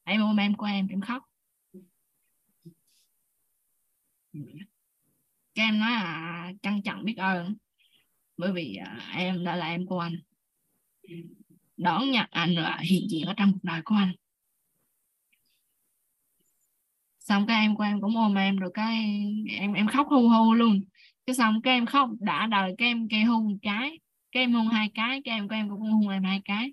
em 0.04 0.20
ôm 0.20 0.36
em 0.36 0.54
của 0.54 0.66
em 0.66 0.88
em 0.88 1.00
khóc. 1.00 1.22
Cái 5.54 5.66
em 5.66 5.78
nói 5.80 5.90
là 5.90 6.02
à, 6.02 6.52
trân 6.62 6.82
trọng 6.82 7.04
biết 7.04 7.16
ơn, 7.16 7.54
bởi 8.36 8.52
vì 8.52 8.76
ờ, 8.76 8.92
em 9.14 9.44
đã 9.44 9.56
là 9.56 9.66
em 9.66 9.86
của 9.86 9.98
anh. 9.98 10.16
Đón 11.76 12.10
nhận 12.10 12.26
anh 12.30 12.54
là 12.54 12.78
hiện 12.82 13.10
diện 13.10 13.26
ở 13.26 13.34
trong 13.36 13.52
cuộc 13.52 13.64
đời 13.64 13.80
của 13.84 13.94
anh 13.94 14.12
xong 17.24 17.46
cái 17.46 17.60
em 17.60 17.76
của 17.76 17.82
em 17.82 18.00
cũng 18.00 18.16
ôm 18.16 18.34
em 18.34 18.56
rồi 18.56 18.70
cái 18.74 19.24
em 19.58 19.72
em 19.72 19.88
khóc 19.88 20.06
hu 20.10 20.28
hu 20.28 20.54
luôn. 20.54 20.80
Cái 21.26 21.34
xong 21.36 21.62
cái 21.62 21.74
em 21.74 21.86
khóc 21.86 22.10
đã 22.20 22.46
đời 22.46 22.74
cái 22.78 22.88
em 22.88 23.08
kêu 23.08 23.26
hôn 23.26 23.48
một 23.48 23.58
cái 23.62 23.98
cái 24.32 24.42
em 24.42 24.52
hôn 24.52 24.68
hai 24.68 24.90
cái 24.94 25.22
cái 25.24 25.34
em 25.34 25.48
của 25.48 25.54
em 25.54 25.68
cũng 25.70 25.80
hôn 25.80 26.08
em 26.08 26.24
hai 26.24 26.40
cái. 26.44 26.72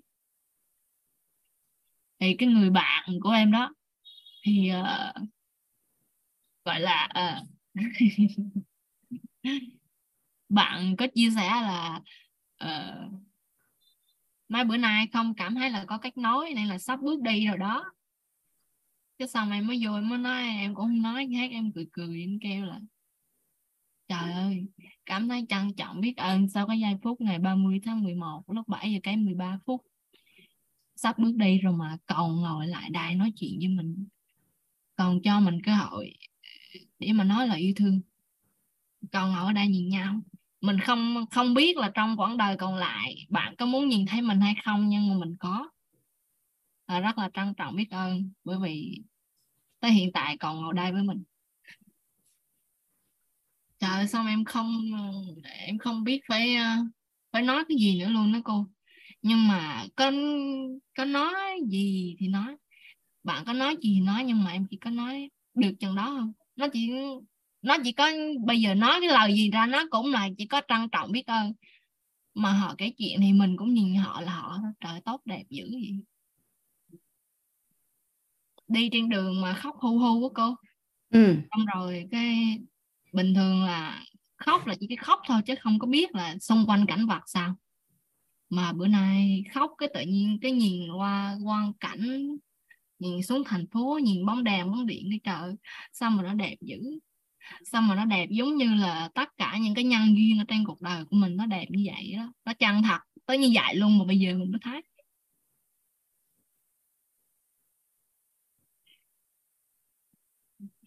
Thì 2.20 2.36
cái 2.38 2.48
người 2.48 2.70
bạn 2.70 3.10
của 3.22 3.30
em 3.30 3.50
đó 3.52 3.72
thì 4.44 4.70
uh, 4.80 5.28
gọi 6.64 6.80
là 6.80 7.08
uh, 7.18 7.48
bạn 10.48 10.96
có 10.96 11.06
chia 11.14 11.30
sẻ 11.36 11.48
là 11.48 12.00
uh, 12.64 13.12
mai 14.48 14.64
bữa 14.64 14.76
nay 14.76 15.06
không 15.12 15.34
cảm 15.34 15.54
thấy 15.54 15.70
là 15.70 15.84
có 15.84 15.98
cách 15.98 16.18
nói 16.18 16.52
nên 16.56 16.66
là 16.66 16.78
sắp 16.78 17.00
bước 17.00 17.20
đi 17.20 17.46
rồi 17.46 17.58
đó 17.58 17.84
cái 19.20 19.28
xong 19.28 19.50
em 19.50 19.66
mới 19.66 19.80
vô 19.84 19.94
em 19.94 20.08
mới 20.08 20.18
nói 20.18 20.42
em 20.42 20.74
cũng 20.74 20.84
không 20.84 21.02
nói 21.02 21.26
hát 21.26 21.50
em 21.50 21.72
cười 21.72 21.86
cười 21.92 22.20
em 22.20 22.38
kêu 22.42 22.64
là 22.64 22.80
trời 24.08 24.32
ơi 24.32 24.66
cảm 25.06 25.28
thấy 25.28 25.46
trân 25.48 25.74
trọng 25.74 26.00
biết 26.00 26.16
ơn 26.16 26.48
sau 26.48 26.66
cái 26.66 26.80
giây 26.80 26.94
phút 27.02 27.20
ngày 27.20 27.38
30 27.38 27.80
tháng 27.84 28.02
11 28.02 28.42
lúc 28.46 28.68
7 28.68 28.92
giờ 28.92 28.98
cái 29.02 29.16
13 29.16 29.58
phút. 29.66 29.82
Sắp 30.96 31.18
bước 31.18 31.32
đi 31.36 31.58
rồi 31.58 31.72
mà 31.72 31.96
còn 32.06 32.36
ngồi 32.36 32.66
lại 32.66 32.90
đây 32.90 33.14
nói 33.14 33.32
chuyện 33.36 33.58
với 33.58 33.68
mình 33.68 34.06
còn 34.96 35.22
cho 35.22 35.40
mình 35.40 35.62
cơ 35.62 35.74
hội 35.74 36.14
để 36.98 37.12
mà 37.12 37.24
nói 37.24 37.48
là 37.48 37.54
yêu 37.54 37.72
thương. 37.76 38.00
Còn 39.12 39.32
ngồi 39.32 39.46
ở 39.46 39.52
đây 39.52 39.68
nhìn 39.68 39.88
nhau. 39.88 40.20
Mình 40.60 40.80
không 40.80 41.26
không 41.30 41.54
biết 41.54 41.76
là 41.76 41.90
trong 41.94 42.16
quãng 42.20 42.36
đời 42.36 42.56
còn 42.56 42.74
lại 42.74 43.26
bạn 43.28 43.56
có 43.56 43.66
muốn 43.66 43.88
nhìn 43.88 44.06
thấy 44.06 44.22
mình 44.22 44.40
hay 44.40 44.54
không 44.64 44.88
nhưng 44.88 45.08
mà 45.08 45.14
mình 45.14 45.36
có. 45.40 45.70
À, 46.86 47.00
rất 47.00 47.18
là 47.18 47.30
trân 47.34 47.54
trọng 47.54 47.76
biết 47.76 47.90
ơn 47.90 48.30
bởi 48.44 48.58
vì 48.62 49.02
tới 49.80 49.90
hiện 49.90 50.12
tại 50.12 50.36
còn 50.36 50.60
ngồi 50.60 50.74
đây 50.74 50.92
với 50.92 51.02
mình. 51.02 51.22
Trời 53.78 53.90
ơi, 53.90 54.08
xong 54.08 54.26
em 54.26 54.44
không 54.44 54.90
em 55.66 55.78
không 55.78 56.04
biết 56.04 56.20
phải 56.28 56.54
ờ, 56.56 56.76
phải 57.32 57.42
nói 57.42 57.64
cái 57.68 57.78
gì 57.78 58.00
nữa 58.00 58.08
luôn 58.08 58.32
đó 58.32 58.38
cô. 58.44 58.66
Nhưng 59.22 59.48
mà 59.48 59.86
có 59.96 60.12
có 60.96 61.04
nói 61.04 61.34
gì 61.68 62.16
thì 62.18 62.28
nói. 62.28 62.56
Bạn 63.22 63.44
có 63.46 63.52
nói 63.52 63.76
gì 63.82 63.94
thì 63.94 64.00
nói 64.00 64.24
nhưng 64.24 64.44
mà 64.44 64.52
em 64.52 64.66
chỉ 64.70 64.76
có 64.76 64.90
nói 64.90 65.30
được 65.54 65.72
chừng 65.80 65.94
đó 65.94 66.04
không 66.04 66.32
nó 66.60 66.68
chỉ 66.72 66.90
nó 67.62 67.76
chỉ 67.84 67.92
có 67.92 68.10
bây 68.46 68.60
giờ 68.60 68.74
nói 68.74 69.00
cái 69.00 69.08
lời 69.08 69.34
gì 69.34 69.50
ra 69.50 69.66
nó 69.66 69.84
cũng 69.90 70.12
là 70.12 70.28
chỉ 70.38 70.46
có 70.46 70.62
trân 70.68 70.88
trọng 70.92 71.12
biết 71.12 71.26
ơn. 71.26 71.52
Mà 72.34 72.52
họ 72.52 72.74
kể 72.78 72.92
chuyện 72.98 73.20
thì 73.20 73.32
mình 73.32 73.56
cũng 73.56 73.74
nhìn 73.74 73.94
họ 73.94 74.20
là 74.20 74.32
họ 74.34 74.58
trời 74.80 75.00
tốt 75.04 75.20
đẹp 75.24 75.44
dữ 75.50 75.68
vậy 75.72 75.98
đi 78.70 78.88
trên 78.92 79.08
đường 79.08 79.40
mà 79.40 79.54
khóc 79.54 79.76
hu 79.78 79.98
hu 79.98 80.20
của 80.20 80.28
cô. 80.28 80.54
Ừ. 81.12 81.36
xong 81.50 81.66
rồi 81.74 82.06
cái 82.10 82.58
bình 83.12 83.34
thường 83.34 83.64
là 83.64 84.04
khóc 84.36 84.66
là 84.66 84.74
chỉ 84.80 84.86
cái 84.86 84.96
khóc 84.96 85.20
thôi 85.26 85.40
chứ 85.46 85.54
không 85.60 85.78
có 85.78 85.86
biết 85.86 86.14
là 86.14 86.36
xung 86.40 86.64
quanh 86.66 86.86
cảnh 86.86 87.06
vật 87.06 87.22
sao. 87.26 87.54
Mà 88.50 88.72
bữa 88.72 88.86
nay 88.86 89.44
khóc 89.54 89.70
cái 89.78 89.88
tự 89.94 90.00
nhiên 90.00 90.38
cái 90.42 90.52
nhìn 90.52 90.92
qua 90.92 91.36
quang 91.44 91.72
cảnh 91.80 92.36
nhìn 92.98 93.22
xuống 93.22 93.42
thành 93.46 93.66
phố 93.66 93.98
nhìn 94.02 94.26
bóng 94.26 94.44
đèn 94.44 94.70
bóng 94.70 94.86
điện 94.86 95.06
cái 95.10 95.20
trời. 95.24 95.54
Sao 95.92 96.10
mà 96.10 96.22
nó 96.22 96.34
đẹp 96.34 96.56
dữ. 96.60 96.98
Sao 97.64 97.82
mà 97.82 97.94
nó 97.94 98.04
đẹp 98.04 98.28
giống 98.30 98.56
như 98.56 98.74
là 98.74 99.08
tất 99.14 99.28
cả 99.38 99.58
những 99.60 99.74
cái 99.74 99.84
nhân 99.84 100.16
duyên 100.16 100.38
ở 100.38 100.44
trên 100.48 100.64
cuộc 100.64 100.80
đời 100.80 101.04
của 101.04 101.16
mình 101.16 101.36
nó 101.36 101.46
đẹp 101.46 101.66
như 101.70 101.84
vậy 101.86 102.14
đó. 102.16 102.32
Nó 102.44 102.54
chân 102.54 102.82
thật 102.82 102.98
tới 103.26 103.38
như 103.38 103.50
vậy 103.54 103.74
luôn 103.74 103.98
mà 103.98 104.04
bây 104.04 104.18
giờ 104.18 104.34
mình 104.34 104.50
mới 104.50 104.60
thấy 104.62 104.82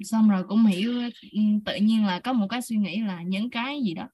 xong 0.03 0.29
rồi 0.29 0.43
cũng 0.47 0.65
hiểu 0.65 1.01
ừ, 1.31 1.39
tự 1.65 1.75
nhiên 1.75 2.05
là 2.05 2.19
có 2.19 2.33
một 2.33 2.47
cái 2.49 2.61
suy 2.61 2.77
nghĩ 2.77 3.01
là 3.01 3.21
những 3.21 3.49
cái 3.49 3.81
gì 3.83 3.93
đó 3.93 4.07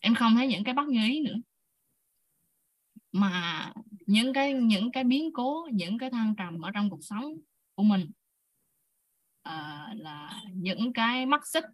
em 0.00 0.14
không 0.14 0.34
thấy 0.34 0.46
những 0.46 0.64
cái 0.64 0.74
bất 0.74 0.88
như 0.88 1.08
ý 1.08 1.20
nữa. 1.20 1.36
Mà 3.12 3.72
những 4.06 4.32
cái 4.32 4.52
những 4.52 4.92
cái 4.92 5.04
biến 5.04 5.32
cố 5.32 5.68
những 5.72 5.98
cái 5.98 6.10
thăng 6.10 6.34
trầm 6.36 6.60
ở 6.60 6.70
trong 6.70 6.90
cuộc 6.90 7.04
sống 7.04 7.24
của 7.74 7.82
mình 7.82 8.10
uh, 9.48 10.00
là 10.00 10.42
những 10.52 10.92
cái 10.92 11.26
mắc 11.26 11.46
xích 11.46 11.64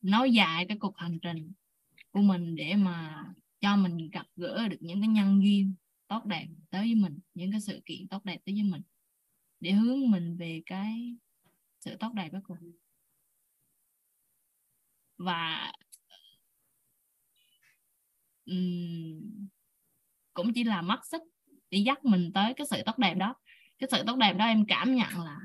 nói 0.00 0.32
dài 0.32 0.66
cái 0.68 0.78
cuộc 0.78 0.96
hành 0.96 1.18
trình 1.22 1.52
của 2.10 2.20
mình 2.20 2.56
để 2.56 2.74
mà 2.74 3.24
cho 3.60 3.76
mình 3.76 4.10
gặp 4.12 4.26
gỡ 4.36 4.68
được 4.68 4.78
những 4.80 5.00
cái 5.00 5.08
nhân 5.08 5.42
duyên 5.42 5.74
tốt 6.08 6.24
đẹp 6.24 6.46
tới 6.70 6.80
với 6.80 6.94
mình 6.94 7.18
những 7.34 7.50
cái 7.50 7.60
sự 7.60 7.80
kiện 7.84 8.08
tốt 8.08 8.24
đẹp 8.24 8.40
tới 8.44 8.54
với 8.54 8.62
mình 8.62 8.82
để 9.62 9.72
hướng 9.72 10.10
mình 10.10 10.36
về 10.36 10.62
cái 10.66 11.16
sự 11.80 11.96
tốt 12.00 12.12
đẹp 12.14 12.28
đó 12.32 12.38
cùng 12.44 12.72
và 15.16 15.72
um, 18.46 19.48
cũng 20.34 20.52
chỉ 20.54 20.64
là 20.64 20.82
mắt 20.82 21.06
xích 21.06 21.22
để 21.70 21.78
dắt 21.78 22.04
mình 22.04 22.30
tới 22.34 22.54
cái 22.56 22.66
sự 22.70 22.82
tốt 22.86 22.98
đẹp 22.98 23.14
đó. 23.14 23.34
Cái 23.78 23.88
sự 23.90 24.02
tốt 24.06 24.16
đẹp 24.16 24.32
đó 24.32 24.44
em 24.44 24.64
cảm 24.68 24.94
nhận 24.94 25.20
là 25.24 25.38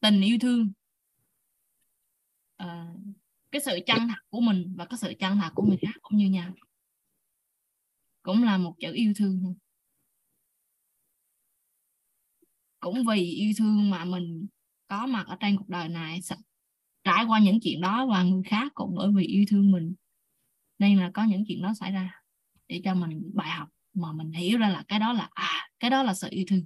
tình 0.00 0.20
yêu 0.20 0.38
thương. 0.40 0.72
Uh, 2.62 3.00
cái 3.50 3.60
sự 3.60 3.78
chân 3.86 4.08
thật 4.08 4.22
của 4.30 4.40
mình 4.40 4.74
và 4.76 4.86
cái 4.86 4.98
sự 4.98 5.12
chân 5.18 5.38
thật 5.40 5.50
của 5.54 5.62
người 5.62 5.78
khác 5.82 5.94
cũng 6.02 6.18
như 6.18 6.30
nhau. 6.30 6.54
Cũng 8.22 8.42
là 8.42 8.58
một 8.58 8.74
chữ 8.80 8.92
yêu 8.92 9.12
thương 9.16 9.54
cũng 12.82 13.04
vì 13.04 13.22
yêu 13.22 13.52
thương 13.58 13.90
mà 13.90 14.04
mình 14.04 14.46
có 14.88 15.06
mặt 15.06 15.26
ở 15.26 15.36
trên 15.40 15.56
cuộc 15.56 15.68
đời 15.68 15.88
này 15.88 16.20
trải 17.04 17.24
qua 17.28 17.38
những 17.38 17.60
chuyện 17.62 17.80
đó 17.80 18.06
và 18.06 18.22
người 18.22 18.42
khác 18.46 18.72
cũng 18.74 18.94
bởi 18.96 19.08
vì 19.16 19.24
yêu 19.24 19.44
thương 19.48 19.70
mình. 19.70 19.94
Nên 20.78 20.98
là 20.98 21.10
có 21.14 21.24
những 21.24 21.44
chuyện 21.48 21.62
đó 21.62 21.74
xảy 21.80 21.92
ra 21.92 22.22
để 22.68 22.80
cho 22.84 22.94
mình 22.94 23.30
bài 23.34 23.50
học 23.50 23.68
mà 23.94 24.12
mình 24.12 24.32
hiểu 24.32 24.58
ra 24.58 24.68
là 24.68 24.84
cái 24.88 24.98
đó 24.98 25.12
là 25.12 25.28
à 25.30 25.68
cái 25.80 25.90
đó 25.90 26.02
là 26.02 26.14
sự 26.14 26.28
yêu 26.30 26.44
thương. 26.48 26.64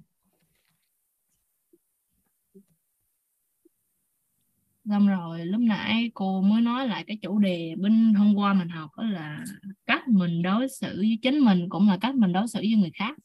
Xong 4.84 5.08
rồi 5.08 5.46
lúc 5.46 5.60
nãy 5.60 6.10
cô 6.14 6.42
mới 6.42 6.62
nói 6.62 6.88
lại 6.88 7.04
cái 7.06 7.18
chủ 7.22 7.38
đề 7.38 7.74
bên 7.78 8.14
hôm 8.14 8.34
qua 8.34 8.54
mình 8.54 8.68
học 8.68 8.90
đó 8.96 9.04
là 9.04 9.44
cách 9.86 10.08
mình 10.08 10.42
đối 10.42 10.68
xử 10.68 10.96
với 10.96 11.18
chính 11.22 11.38
mình 11.38 11.68
cũng 11.68 11.88
là 11.88 11.98
cách 12.00 12.14
mình 12.14 12.32
đối 12.32 12.48
xử 12.48 12.58
với 12.58 12.74
người 12.74 12.90
khác 12.94 13.16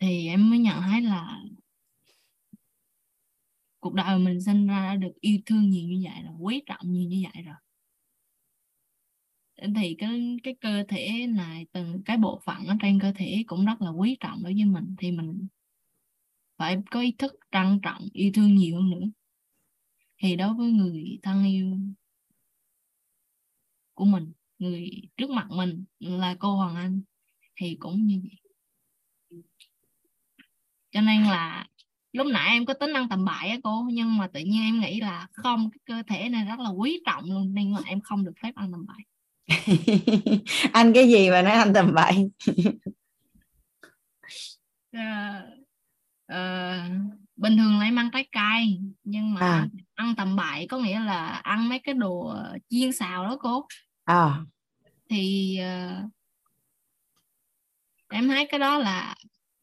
thì 0.00 0.26
em 0.28 0.50
mới 0.50 0.58
nhận 0.58 0.82
thấy 0.82 1.02
là 1.02 1.42
cuộc 3.80 3.94
đời 3.94 4.18
mình 4.18 4.40
sinh 4.40 4.66
ra 4.66 4.86
đã 4.86 4.96
được 4.96 5.12
yêu 5.20 5.38
thương 5.46 5.70
nhiều 5.70 5.88
như 5.88 6.02
vậy 6.04 6.22
rồi, 6.24 6.34
quý 6.40 6.62
trọng 6.66 6.92
nhiều 6.92 7.08
như 7.08 7.24
vậy 7.32 7.42
rồi. 7.42 7.54
Thì 9.76 9.94
cái 9.98 10.36
cái 10.42 10.54
cơ 10.60 10.84
thể 10.88 11.26
này, 11.26 11.66
từng 11.72 12.02
cái 12.04 12.16
bộ 12.16 12.40
phận 12.44 12.66
ở 12.66 12.76
trên 12.82 13.00
cơ 13.00 13.12
thể 13.16 13.44
cũng 13.46 13.66
rất 13.66 13.82
là 13.82 13.90
quý 13.90 14.16
trọng 14.20 14.42
đối 14.42 14.54
với 14.54 14.64
mình. 14.64 14.94
Thì 14.98 15.12
mình 15.12 15.46
phải 16.56 16.76
có 16.90 17.00
ý 17.00 17.12
thức 17.18 17.32
trân 17.52 17.80
trọng, 17.82 18.08
yêu 18.12 18.30
thương 18.34 18.54
nhiều 18.54 18.76
hơn 18.76 18.90
nữa. 18.90 19.06
Thì 20.18 20.36
đối 20.36 20.54
với 20.54 20.70
người 20.70 21.18
thân 21.22 21.44
yêu 21.44 21.78
của 23.94 24.04
mình, 24.04 24.32
người 24.58 24.90
trước 25.16 25.30
mặt 25.30 25.46
mình 25.50 25.84
là 25.98 26.36
cô 26.38 26.56
Hoàng 26.56 26.76
Anh, 26.76 27.02
thì 27.56 27.76
cũng 27.80 28.06
như 28.06 28.20
vậy 28.22 28.47
cho 30.90 31.00
nên 31.00 31.22
là 31.22 31.66
lúc 32.12 32.26
nãy 32.26 32.50
em 32.50 32.66
có 32.66 32.74
tính 32.74 32.92
ăn 32.92 33.08
tầm 33.08 33.24
bậy 33.24 33.48
á 33.48 33.56
cô 33.64 33.88
nhưng 33.92 34.18
mà 34.18 34.26
tự 34.26 34.40
nhiên 34.40 34.62
em 34.62 34.80
nghĩ 34.80 35.00
là 35.00 35.26
không 35.32 35.70
cái 35.70 35.78
cơ 35.84 36.02
thể 36.06 36.28
này 36.28 36.44
rất 36.44 36.58
là 36.58 36.68
quý 36.68 37.00
trọng 37.06 37.24
luôn 37.24 37.54
nên 37.54 37.72
là 37.72 37.80
em 37.86 38.00
không 38.00 38.24
được 38.24 38.32
phép 38.42 38.52
ăn 38.54 38.72
tầm 38.72 38.86
bậy 38.86 39.04
ăn 40.72 40.92
cái 40.92 41.08
gì 41.08 41.30
mà 41.30 41.42
nói 41.42 41.52
ăn 41.52 41.72
tầm 41.74 41.94
bậy 41.94 42.30
uh, 44.96 45.42
uh, 46.32 47.18
bình 47.36 47.56
thường 47.56 47.78
là 47.78 47.84
em 47.84 47.98
ăn 47.98 48.10
trái 48.12 48.28
cây 48.32 48.80
nhưng 49.04 49.34
mà 49.34 49.40
à. 49.40 49.68
ăn 49.94 50.14
tầm 50.16 50.36
bậy 50.36 50.66
có 50.66 50.78
nghĩa 50.78 51.00
là 51.00 51.26
ăn 51.28 51.68
mấy 51.68 51.78
cái 51.78 51.94
đồ 51.94 52.34
chiên 52.68 52.92
xào 52.92 53.24
đó 53.24 53.36
cô 53.40 53.66
à. 54.04 54.38
thì 55.10 55.58
uh, 55.60 56.10
em 58.08 58.28
thấy 58.28 58.46
cái 58.46 58.60
đó 58.60 58.78
là 58.78 59.14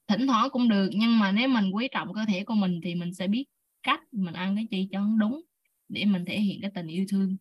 thỉnh 0.07 0.27
thoảng 0.27 0.49
cũng 0.51 0.69
được 0.69 0.89
nhưng 0.93 1.19
mà 1.19 1.31
nếu 1.31 1.47
mình 1.49 1.71
quý 1.71 1.87
trọng 1.91 2.13
cơ 2.13 2.25
thể 2.27 2.43
của 2.43 2.53
mình 2.53 2.79
thì 2.83 2.95
mình 2.95 3.13
sẽ 3.13 3.27
biết 3.27 3.45
cách 3.83 4.01
mình 4.11 4.33
ăn 4.33 4.55
cái 4.55 4.67
gì 4.71 4.89
cho 4.91 5.05
đúng 5.19 5.41
để 5.89 6.05
mình 6.05 6.25
thể 6.25 6.39
hiện 6.39 6.61
cái 6.61 6.71
tình 6.75 6.87
yêu 6.87 7.05
thương 7.09 7.37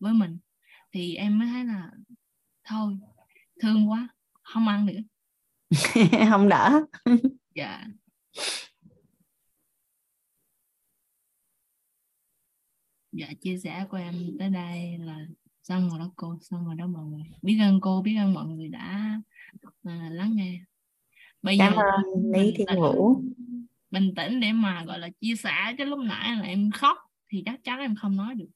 với 0.00 0.12
mình. 0.12 0.38
Thì 0.92 1.14
em 1.14 1.38
mới 1.38 1.48
thấy 1.48 1.64
là 1.64 1.90
thôi 2.64 2.98
thương 3.60 3.90
quá 3.90 4.08
không 4.42 4.68
ăn 4.68 4.86
nữa. 4.86 5.00
Không 6.30 6.48
đỡ. 6.48 6.80
Dạ. 7.54 7.86
Dạ 13.12 13.28
chia 13.40 13.58
sẻ 13.58 13.86
của 13.90 13.96
em 13.96 14.14
tới 14.38 14.50
đây 14.50 14.98
là 14.98 15.26
xong 15.62 15.90
rồi 15.90 15.98
đó 15.98 16.12
cô 16.16 16.38
xong 16.40 16.66
rồi 16.66 16.74
đó 16.74 16.86
mọi 16.86 17.04
người. 17.04 17.22
Biết 17.42 17.58
ơn 17.60 17.80
cô 17.80 18.02
biết 18.02 18.16
ơn 18.16 18.34
mọi 18.34 18.46
người 18.46 18.68
đã 18.68 19.20
à, 19.84 20.08
lắng 20.12 20.36
nghe 20.36 20.60
bây 21.42 21.56
cảm 21.58 21.72
giờ 21.72 21.82
ơn 21.82 22.32
lý 22.32 22.54
thiên 22.56 22.80
vũ. 22.80 23.22
bình 23.90 24.14
tĩnh 24.16 24.40
để 24.40 24.52
mà 24.52 24.84
gọi 24.86 24.98
là 24.98 25.08
chia 25.20 25.36
sẻ 25.36 25.74
chứ 25.78 25.84
lúc 25.84 25.98
nãy 25.98 26.36
là 26.36 26.42
em 26.42 26.70
khóc 26.70 26.98
thì 27.28 27.42
chắc 27.46 27.64
chắn 27.64 27.78
em 27.78 27.94
không 28.02 28.16
nói 28.16 28.34
được. 28.34 28.48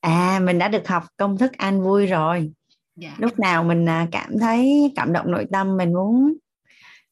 À 0.00 0.40
mình 0.44 0.58
đã 0.58 0.68
được 0.68 0.88
học 0.88 1.04
công 1.16 1.38
thức 1.38 1.52
an 1.52 1.82
vui 1.82 2.06
rồi. 2.06 2.52
Dạ. 2.96 3.14
lúc 3.18 3.38
nào 3.38 3.64
mình 3.64 3.88
à, 3.88 4.08
cảm 4.12 4.38
thấy 4.40 4.92
cảm 4.96 5.12
động 5.12 5.30
nội 5.30 5.46
tâm 5.52 5.76
mình 5.76 5.92
muốn 5.92 6.34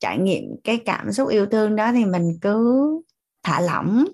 trải 0.00 0.18
nghiệm 0.18 0.42
cái 0.64 0.78
cảm 0.84 1.12
xúc 1.12 1.28
yêu 1.28 1.46
thương 1.46 1.76
đó 1.76 1.92
thì 1.92 2.04
mình 2.04 2.38
cứ 2.40 2.86
thả 3.42 3.60
lỏng. 3.60 4.04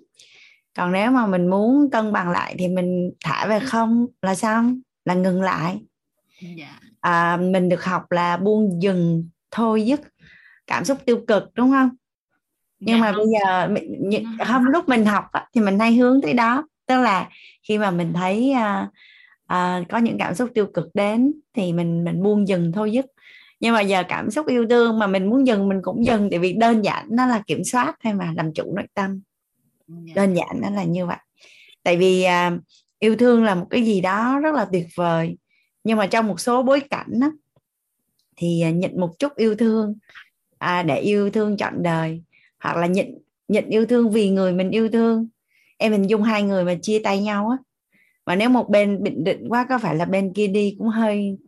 Còn 0.77 0.93
nếu 0.93 1.11
mà 1.11 1.27
mình 1.27 1.47
muốn 1.47 1.91
cân 1.91 2.13
bằng 2.13 2.31
lại 2.31 2.55
thì 2.59 2.69
mình 2.69 3.11
thả 3.25 3.47
về 3.47 3.61
không 3.61 4.07
là 4.23 4.35
xong 4.35 4.81
là 5.05 5.15
ngừng 5.15 5.43
lại. 5.43 5.81
Dạ. 6.57 6.81
à, 7.01 7.37
mình 7.37 7.69
được 7.69 7.85
học 7.85 8.13
là 8.13 8.37
buông 8.37 8.83
dừng 8.83 9.29
thôi 9.51 9.87
dứt 9.87 10.01
cảm 10.73 10.85
xúc 10.85 10.99
tiêu 11.05 11.25
cực 11.27 11.55
đúng 11.55 11.71
không? 11.71 11.91
Nhưng 12.81 12.97
Dạ 12.97 13.01
mà 13.01 13.13
không. 13.13 13.17
bây 13.17 13.27
giờ 13.41 13.69
mình, 13.69 14.11
Nó- 14.39 14.45
không 14.45 14.65
lúc 14.65 14.89
mình 14.89 15.05
học 15.07 15.25
thì 15.55 15.61
mình 15.61 15.79
hay 15.79 15.95
hướng 15.97 16.21
tới 16.23 16.33
đó. 16.33 16.69
Tức 16.87 17.01
là 17.01 17.29
khi 17.63 17.79
mà 17.79 17.91
mình 17.91 18.13
thấy 18.13 18.51
à, 18.53 18.89
à, 19.47 19.83
có 19.89 19.99
những 19.99 20.19
cảm 20.19 20.35
xúc 20.35 20.51
tiêu 20.55 20.67
cực 20.75 20.89
đến 20.95 21.33
thì 21.55 21.73
mình 21.73 22.05
mình 22.05 22.23
buông 22.23 22.49
dừng 22.49 22.73
thôi 22.73 22.93
dứt 22.93 23.07
nhưng 23.61 23.75
mà 23.75 23.81
giờ 23.81 24.03
cảm 24.09 24.31
xúc 24.31 24.47
yêu 24.47 24.67
thương 24.71 24.99
mà 24.99 25.07
mình 25.07 25.31
muốn 25.31 25.47
dừng 25.47 25.69
mình 25.69 25.79
cũng 25.83 26.07
dừng. 26.07 26.31
Tại 26.31 26.39
vì 26.39 26.53
đơn 26.53 26.83
giản 26.85 27.07
nó 27.11 27.27
là 27.27 27.43
kiểm 27.47 27.65
soát 27.65 27.97
thôi 28.05 28.13
mà 28.13 28.33
làm 28.37 28.55
chủ 28.55 28.73
nội 28.77 28.87
tâm. 28.95 29.21
Dạ. 29.89 30.13
đơn 30.15 30.35
giản 30.35 30.61
nó 30.63 30.71
là 30.71 30.85
như 30.85 31.07
vậy. 31.07 31.17
Tại 31.83 31.97
vì 31.97 32.23
à, 32.23 32.59
yêu 32.99 33.17
thương 33.17 33.45
là 33.45 33.55
một 33.55 33.67
cái 33.71 33.83
gì 33.83 34.01
đó 34.01 34.39
rất 34.43 34.55
là 34.55 34.65
tuyệt 34.73 34.87
vời. 34.95 35.37
Nhưng 35.85 35.99
mà 35.99 36.07
trong 36.07 36.27
một 36.27 36.41
số 36.41 36.63
bối 36.63 36.81
cảnh 36.81 37.21
á, 37.21 37.31
thì 38.37 38.63
nhận 38.75 39.01
một 39.01 39.19
chút 39.19 39.37
yêu 39.37 39.55
thương 39.55 39.95
à, 40.63 40.83
để 40.83 40.99
yêu 41.01 41.31
thương 41.31 41.57
trọn 41.57 41.83
đời. 41.83 42.23
Hoặc 42.61 42.77
là 42.77 42.87
nhận 42.87 43.07
nhận 43.49 43.65
yêu 43.65 43.87
thương 43.87 44.11
vì 44.11 44.31
người 44.31 44.53
mình 44.53 44.71
yêu 44.71 44.89
thương. 44.89 45.29
Em 45.77 45.93
hình 45.93 46.11
dung 46.11 46.23
hai 46.23 46.43
người 46.43 46.65
mà 46.65 46.75
chia 46.83 46.99
tay 46.99 47.23
nhau 47.23 47.49
á. 47.49 47.57
Mà 48.27 48.37
nếu 48.37 48.49
một 48.49 48.69
bên 48.71 49.05
định 49.05 49.25
định 49.25 49.49
quá 49.49 49.67
có 49.69 49.79
phải 49.79 49.97
là 49.97 50.05
bên 50.05 50.33
kia 50.33 50.47
đi 50.47 50.77
cũng 50.79 50.89
hơi 50.89 51.39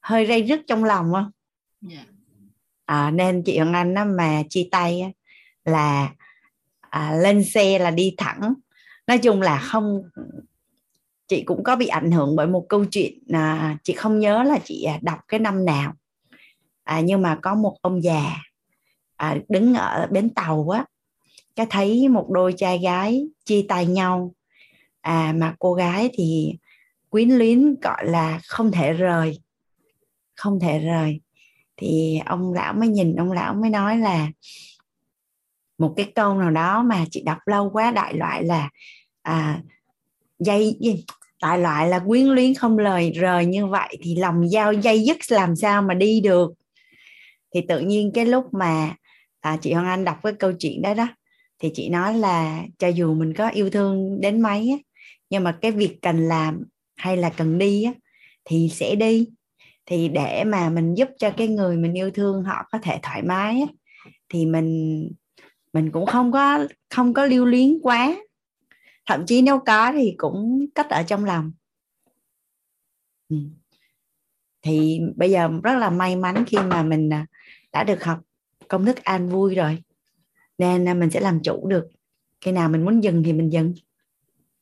hơi 0.00 0.26
rây 0.26 0.42
rứt 0.42 0.60
trong 0.66 0.84
lòng 0.84 1.12
không? 1.12 1.30
Dạ. 1.80 2.04
à, 2.84 3.10
nên 3.10 3.42
chị 3.42 3.58
Hoàng 3.58 3.72
Anh 3.72 3.94
á, 3.94 4.04
mà 4.04 4.42
chia 4.50 4.68
tay 4.70 5.00
á, 5.00 5.08
là 5.64 6.12
à, 6.80 7.12
lên 7.22 7.44
xe 7.44 7.78
là 7.78 7.90
đi 7.90 8.14
thẳng. 8.16 8.54
Nói 9.06 9.18
chung 9.18 9.42
là 9.42 9.58
không 9.58 10.02
chị 11.28 11.42
cũng 11.42 11.64
có 11.64 11.76
bị 11.76 11.86
ảnh 11.86 12.10
hưởng 12.10 12.36
bởi 12.36 12.46
một 12.46 12.66
câu 12.68 12.84
chuyện 12.84 13.18
à, 13.32 13.78
chị 13.82 13.92
không 13.92 14.18
nhớ 14.18 14.42
là 14.42 14.58
chị 14.64 14.82
à, 14.82 14.98
đọc 15.02 15.18
cái 15.28 15.40
năm 15.40 15.64
nào 15.64 15.94
à, 16.86 17.00
nhưng 17.00 17.22
mà 17.22 17.38
có 17.42 17.54
một 17.54 17.76
ông 17.82 18.02
già 18.02 18.36
à, 19.16 19.36
đứng 19.48 19.74
ở 19.74 20.06
bến 20.10 20.30
tàu 20.34 20.68
á 20.68 20.84
cái 21.56 21.66
thấy 21.70 22.08
một 22.08 22.26
đôi 22.30 22.52
trai 22.52 22.78
gái 22.78 23.26
chia 23.44 23.66
tay 23.68 23.86
nhau 23.86 24.34
à 25.00 25.34
mà 25.36 25.54
cô 25.58 25.74
gái 25.74 26.10
thì 26.12 26.54
quyến 27.08 27.30
luyến 27.30 27.74
gọi 27.82 28.08
là 28.08 28.40
không 28.46 28.72
thể 28.72 28.92
rời 28.92 29.38
không 30.36 30.60
thể 30.60 30.78
rời 30.78 31.20
thì 31.76 32.20
ông 32.26 32.52
lão 32.52 32.72
mới 32.72 32.88
nhìn 32.88 33.16
ông 33.16 33.32
lão 33.32 33.54
mới 33.54 33.70
nói 33.70 33.98
là 33.98 34.28
một 35.78 35.94
cái 35.96 36.12
câu 36.14 36.34
nào 36.34 36.50
đó 36.50 36.82
mà 36.82 37.04
chị 37.10 37.22
đọc 37.22 37.38
lâu 37.46 37.70
quá 37.70 37.90
đại 37.90 38.14
loại 38.14 38.44
là 38.44 38.70
à, 39.22 39.60
dây 40.38 40.78
gì? 40.80 41.04
đại 41.42 41.58
loại 41.58 41.88
là 41.88 41.98
quyến 41.98 42.26
luyến 42.26 42.54
không 42.54 42.78
lời 42.78 43.10
rời 43.10 43.46
như 43.46 43.66
vậy 43.66 43.98
thì 44.02 44.16
lòng 44.16 44.48
dao 44.48 44.72
dây 44.72 45.04
dứt 45.04 45.16
làm 45.28 45.56
sao 45.56 45.82
mà 45.82 45.94
đi 45.94 46.20
được 46.20 46.52
thì 47.56 47.62
tự 47.68 47.80
nhiên 47.80 48.10
cái 48.14 48.26
lúc 48.26 48.54
mà 48.54 48.94
à, 49.40 49.58
chị 49.60 49.72
Hoàng 49.72 49.86
Anh 49.86 50.04
đọc 50.04 50.16
cái 50.22 50.32
câu 50.32 50.52
chuyện 50.52 50.82
đó 50.82 50.94
đó 50.94 51.08
thì 51.58 51.70
chị 51.74 51.88
nói 51.88 52.14
là 52.14 52.62
cho 52.78 52.88
dù 52.88 53.14
mình 53.14 53.34
có 53.34 53.48
yêu 53.48 53.70
thương 53.70 54.20
đến 54.20 54.40
mấy 54.40 54.70
á, 54.70 54.76
nhưng 55.30 55.44
mà 55.44 55.58
cái 55.62 55.72
việc 55.72 55.98
cần 56.02 56.28
làm 56.28 56.64
hay 56.96 57.16
là 57.16 57.30
cần 57.30 57.58
đi 57.58 57.84
á, 57.84 57.92
thì 58.44 58.68
sẽ 58.72 58.94
đi. 58.94 59.28
Thì 59.86 60.08
để 60.08 60.44
mà 60.44 60.70
mình 60.70 60.94
giúp 60.94 61.08
cho 61.18 61.30
cái 61.30 61.48
người 61.48 61.76
mình 61.76 61.94
yêu 61.94 62.10
thương 62.10 62.42
họ 62.42 62.68
có 62.72 62.78
thể 62.78 62.98
thoải 63.02 63.22
mái 63.22 63.60
á, 63.60 63.66
thì 64.28 64.46
mình 64.46 65.10
mình 65.72 65.90
cũng 65.90 66.06
không 66.06 66.32
có 66.32 66.66
không 66.90 67.14
có 67.14 67.26
lưu 67.26 67.44
luyến 67.44 67.78
quá. 67.82 68.16
Thậm 69.06 69.26
chí 69.26 69.42
nếu 69.42 69.58
có 69.66 69.92
thì 69.92 70.14
cũng 70.16 70.66
cất 70.74 70.90
ở 70.90 71.02
trong 71.02 71.24
lòng. 71.24 71.52
Ừ. 73.28 73.36
Thì 74.66 75.00
bây 75.16 75.30
giờ 75.30 75.50
rất 75.62 75.78
là 75.78 75.90
may 75.90 76.16
mắn 76.16 76.44
khi 76.46 76.58
mà 76.58 76.82
mình 76.82 77.12
à, 77.12 77.26
đã 77.76 77.84
được 77.84 78.04
học 78.04 78.20
công 78.68 78.84
thức 78.84 79.04
an 79.04 79.28
vui 79.28 79.54
rồi. 79.54 79.82
Nên 80.58 80.88
à, 80.88 80.94
mình 80.94 81.10
sẽ 81.10 81.20
làm 81.20 81.42
chủ 81.42 81.68
được. 81.68 81.88
Khi 82.40 82.52
nào 82.52 82.68
mình 82.68 82.84
muốn 82.84 83.02
dừng 83.02 83.22
thì 83.22 83.32
mình 83.32 83.52
dừng. 83.52 83.74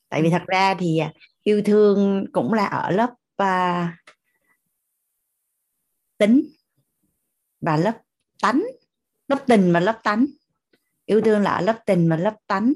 Tại 0.08 0.22
vì 0.22 0.30
thật 0.30 0.42
ra 0.46 0.74
thì 0.74 0.98
à, 0.98 1.12
yêu 1.42 1.62
thương 1.64 2.26
cũng 2.32 2.52
là 2.52 2.66
ở 2.66 2.90
lớp 2.90 3.10
à, 3.36 3.98
tính 6.18 6.42
và 7.60 7.76
lớp 7.76 7.92
tánh. 8.42 8.64
Lớp 9.28 9.38
tình 9.46 9.72
và 9.72 9.80
lớp 9.80 10.00
tánh. 10.02 10.26
Yêu 11.06 11.20
thương 11.20 11.42
là 11.42 11.50
ở 11.50 11.60
lớp 11.60 11.78
tình 11.86 12.08
và 12.08 12.16
lớp 12.16 12.36
tánh. 12.46 12.72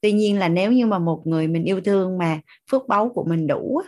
Tuy 0.00 0.12
nhiên 0.12 0.38
là 0.38 0.48
nếu 0.48 0.72
như 0.72 0.86
mà 0.86 0.98
một 0.98 1.22
người 1.24 1.48
mình 1.48 1.64
yêu 1.64 1.80
thương 1.80 2.18
mà 2.18 2.40
phước 2.70 2.88
báu 2.88 3.08
của 3.08 3.24
mình 3.24 3.46
đủ 3.46 3.82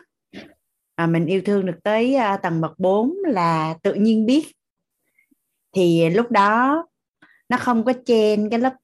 mà 0.97 1.07
mình 1.07 1.27
yêu 1.27 1.43
thương 1.45 1.67
được 1.67 1.77
tới 1.83 2.15
à, 2.15 2.37
tầng 2.37 2.61
bậc 2.61 2.79
4 2.79 3.15
là 3.27 3.75
tự 3.83 3.95
nhiên 3.95 4.27
biết 4.27 4.47
thì 5.73 6.11
lúc 6.11 6.31
đó 6.31 6.87
nó 7.49 7.57
không 7.57 7.85
có 7.85 7.93
chen 8.07 8.51
cái 8.51 8.61
lớp 8.61 8.75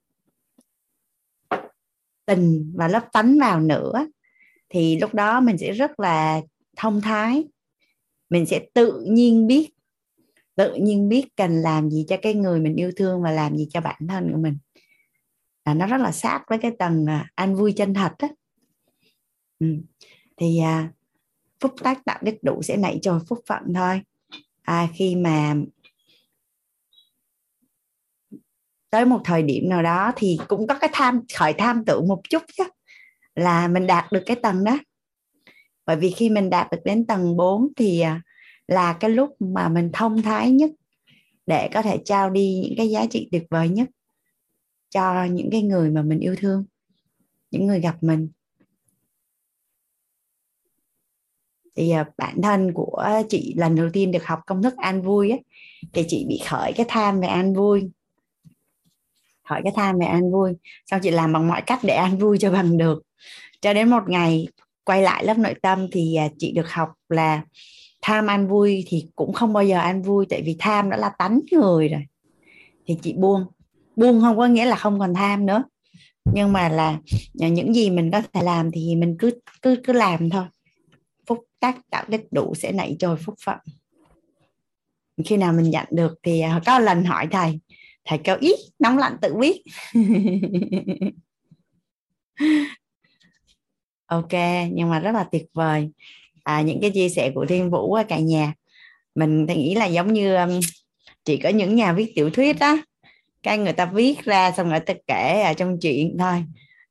tình 2.27 2.73
và 2.77 2.89
lớp 2.89 3.09
tánh 3.13 3.39
vào 3.41 3.61
nữa 3.61 4.07
thì 4.69 4.99
lúc 4.99 5.15
đó 5.15 5.41
mình 5.41 5.59
sẽ 5.59 5.73
rất 5.73 6.01
là 6.01 6.41
thông 6.77 7.01
thái 7.01 7.45
mình 8.31 8.47
sẽ 8.47 8.67
tự 8.75 9.01
nhiên 9.01 9.47
biết 9.47 9.71
tự 10.55 10.75
nhiên 10.75 11.09
biết 11.09 11.37
cần 11.37 11.63
làm 11.63 11.91
gì 11.91 12.05
cho 12.09 12.17
cái 12.23 12.35
người 12.35 12.61
mình 12.61 12.77
yêu 12.77 12.93
thương 12.97 13.23
và 13.23 13.31
làm 13.31 13.57
gì 13.57 13.69
cho 13.71 13.81
bản 13.81 14.07
thân 14.09 14.33
của 14.33 14.39
mình 14.39 14.59
là 15.65 15.75
nó 15.75 15.87
rất 15.87 16.01
là 16.01 16.13
sát 16.13 16.45
với 16.49 16.59
cái 16.59 16.71
tầng 16.79 17.07
à, 17.07 17.31
an 17.35 17.55
vui 17.55 17.73
chân 17.73 17.95
thật 17.95 18.13
đó. 18.19 18.29
Ừ. 19.59 19.67
thì 20.37 20.59
à, 20.59 20.93
phúc 21.61 21.75
tác 21.83 22.05
tạo 22.05 22.19
đức 22.23 22.37
đủ 22.43 22.63
sẽ 22.63 22.77
nảy 22.77 22.99
trồi 23.03 23.21
phúc 23.29 23.39
phận 23.47 23.75
thôi 23.75 24.01
à, 24.63 24.89
khi 24.95 25.17
mà 25.17 25.55
tới 28.91 29.05
một 29.05 29.21
thời 29.25 29.43
điểm 29.43 29.69
nào 29.69 29.83
đó 29.83 30.13
thì 30.17 30.39
cũng 30.49 30.67
có 30.67 30.79
cái 30.79 30.91
tham 30.93 31.21
khởi 31.39 31.53
tham 31.53 31.85
tưởng 31.85 32.09
một 32.09 32.21
chút 32.31 32.43
chứ 32.57 32.65
là 33.35 33.69
mình 33.69 33.87
đạt 33.87 34.13
được 34.13 34.23
cái 34.27 34.37
tầng 34.37 34.65
đó. 34.65 34.79
Bởi 35.87 35.97
vì 35.97 36.11
khi 36.11 36.31
mình 36.31 36.51
đạt 36.51 36.71
được 36.71 36.81
đến 36.85 37.07
tầng 37.07 37.37
4 37.37 37.69
thì 37.77 38.01
à, 38.01 38.23
là 38.69 38.93
cái 38.93 39.11
lúc 39.11 39.37
mà 39.41 39.69
mình 39.69 39.91
thông 39.93 40.23
thái 40.23 40.51
nhất 40.51 40.71
để 41.47 41.69
có 41.75 41.83
thể 41.83 41.99
trao 42.05 42.31
đi 42.31 42.61
những 42.63 42.75
cái 42.77 42.91
giá 42.91 43.07
trị 43.11 43.29
tuyệt 43.33 43.43
vời 43.51 43.69
nhất 43.69 43.89
cho 44.91 45.25
những 45.25 45.49
cái 45.51 45.63
người 45.63 45.91
mà 45.91 46.03
mình 46.03 46.19
yêu 46.21 46.37
thương 46.39 46.65
những 47.51 47.67
người 47.67 47.81
gặp 47.81 47.97
mình. 48.01 48.29
Thì 51.77 51.91
à, 51.91 52.11
bản 52.19 52.43
thân 52.43 52.73
của 52.73 53.23
chị 53.29 53.55
lần 53.57 53.75
đầu 53.77 53.89
tiên 53.93 54.13
được 54.13 54.25
học 54.25 54.41
công 54.47 54.63
thức 54.63 54.77
an 54.77 55.03
vui 55.03 55.31
ấy, 55.31 55.45
thì 55.93 56.05
chị 56.09 56.27
bị 56.29 56.41
khởi 56.47 56.73
cái 56.77 56.87
tham 56.89 57.21
về 57.21 57.29
an 57.29 57.55
vui 57.55 57.91
hỏi 59.47 59.61
cái 59.65 59.73
tham 59.77 59.99
về 59.99 60.07
an 60.07 60.33
vui. 60.33 60.53
Xong 60.91 61.01
chị 61.03 61.11
làm 61.11 61.33
bằng 61.33 61.49
mọi 61.49 61.63
cách 61.63 61.81
để 61.83 61.95
an 61.95 62.19
vui 62.19 62.39
cho 62.39 62.51
bằng 62.51 62.79
được. 62.79 63.03
Cho 63.61 63.73
đến 63.73 63.91
một 63.91 64.03
ngày 64.09 64.49
quay 64.85 65.03
lại 65.03 65.25
lớp 65.25 65.39
nội 65.39 65.55
tâm 65.63 65.87
thì 65.93 66.15
à, 66.15 66.29
chị 66.39 66.53
được 66.53 66.71
học 66.71 66.89
là 67.09 67.43
tham 68.03 68.27
an 68.27 68.49
vui 68.49 68.85
thì 68.89 69.07
cũng 69.17 69.33
không 69.33 69.53
bao 69.53 69.65
giờ 69.65 69.79
an 69.79 70.03
vui, 70.03 70.27
tại 70.31 70.43
vì 70.43 70.57
tham 70.59 70.91
đã 70.91 70.97
là 70.97 71.09
tánh 71.19 71.41
người 71.53 71.89
rồi. 71.89 72.05
Thì 72.87 72.99
chị 73.03 73.13
buông. 73.13 73.45
Buông 73.97 74.21
không 74.21 74.37
có 74.37 74.47
nghĩa 74.47 74.65
là 74.65 74.77
không 74.77 74.99
còn 74.99 75.15
tham 75.15 75.47
nữa. 75.47 75.65
Nhưng 76.35 76.53
mà 76.53 76.69
là 76.69 76.99
à, 77.41 77.49
những 77.49 77.75
gì 77.75 77.91
mình 77.91 78.11
có 78.11 78.23
thể 78.33 78.43
làm 78.43 78.71
thì 78.73 78.97
mình 78.97 79.17
cứ 79.19 79.31
cứ 79.63 79.77
cứ 79.85 79.93
làm 79.93 80.31
thôi. 80.31 80.45
Phúc 81.27 81.39
tác 81.61 81.91
tạo 81.91 82.05
đích 82.09 82.33
đủ 82.33 82.55
sẽ 82.55 82.73
nảy 82.73 82.97
trôi 82.99 83.17
phúc 83.17 83.35
phận. 83.45 83.59
Khi 85.25 85.37
nào 85.37 85.53
mình 85.53 85.71
nhận 85.71 85.87
được 85.91 86.19
thì 86.23 86.41
à, 86.41 86.61
có 86.67 86.79
lần 86.79 87.05
hỏi 87.05 87.29
thầy 87.31 87.61
thầy 88.07 88.19
kêu 88.19 88.37
ít 88.41 88.57
nóng 88.79 88.99
lạnh 88.99 89.17
tự 89.23 89.35
biết 89.35 89.63
ok 94.07 94.33
nhưng 94.73 94.91
mà 94.91 95.01
rất 95.01 95.13
là 95.13 95.25
tuyệt 95.33 95.47
vời. 95.55 95.91
À, 96.43 96.63
những 96.63 96.81
cái 96.81 96.91
chia 96.91 97.09
sẻ 97.09 97.31
của 97.35 97.47
thiên 97.47 97.71
vũ 97.71 97.97
cả 98.09 98.19
nhà 98.19 98.55
mình 99.15 99.47
thì 99.47 99.55
nghĩ 99.55 99.75
là 99.75 99.87
giống 99.87 100.13
như 100.13 100.35
um, 100.35 100.61
chỉ 101.25 101.37
có 101.37 101.49
những 101.49 101.75
nhà 101.75 101.93
viết 101.93 102.13
tiểu 102.15 102.31
thuyết 102.31 102.59
đó 102.59 102.79
cái 103.43 103.59
người 103.59 103.73
ta 103.73 103.87
viết 103.87 104.25
ra 104.25 104.53
xong 104.53 104.69
người 104.69 104.81
ta 104.81 104.95
kể 105.07 105.43
ở 105.43 105.53
trong 105.55 105.79
chuyện 105.81 106.17
thôi. 106.19 106.45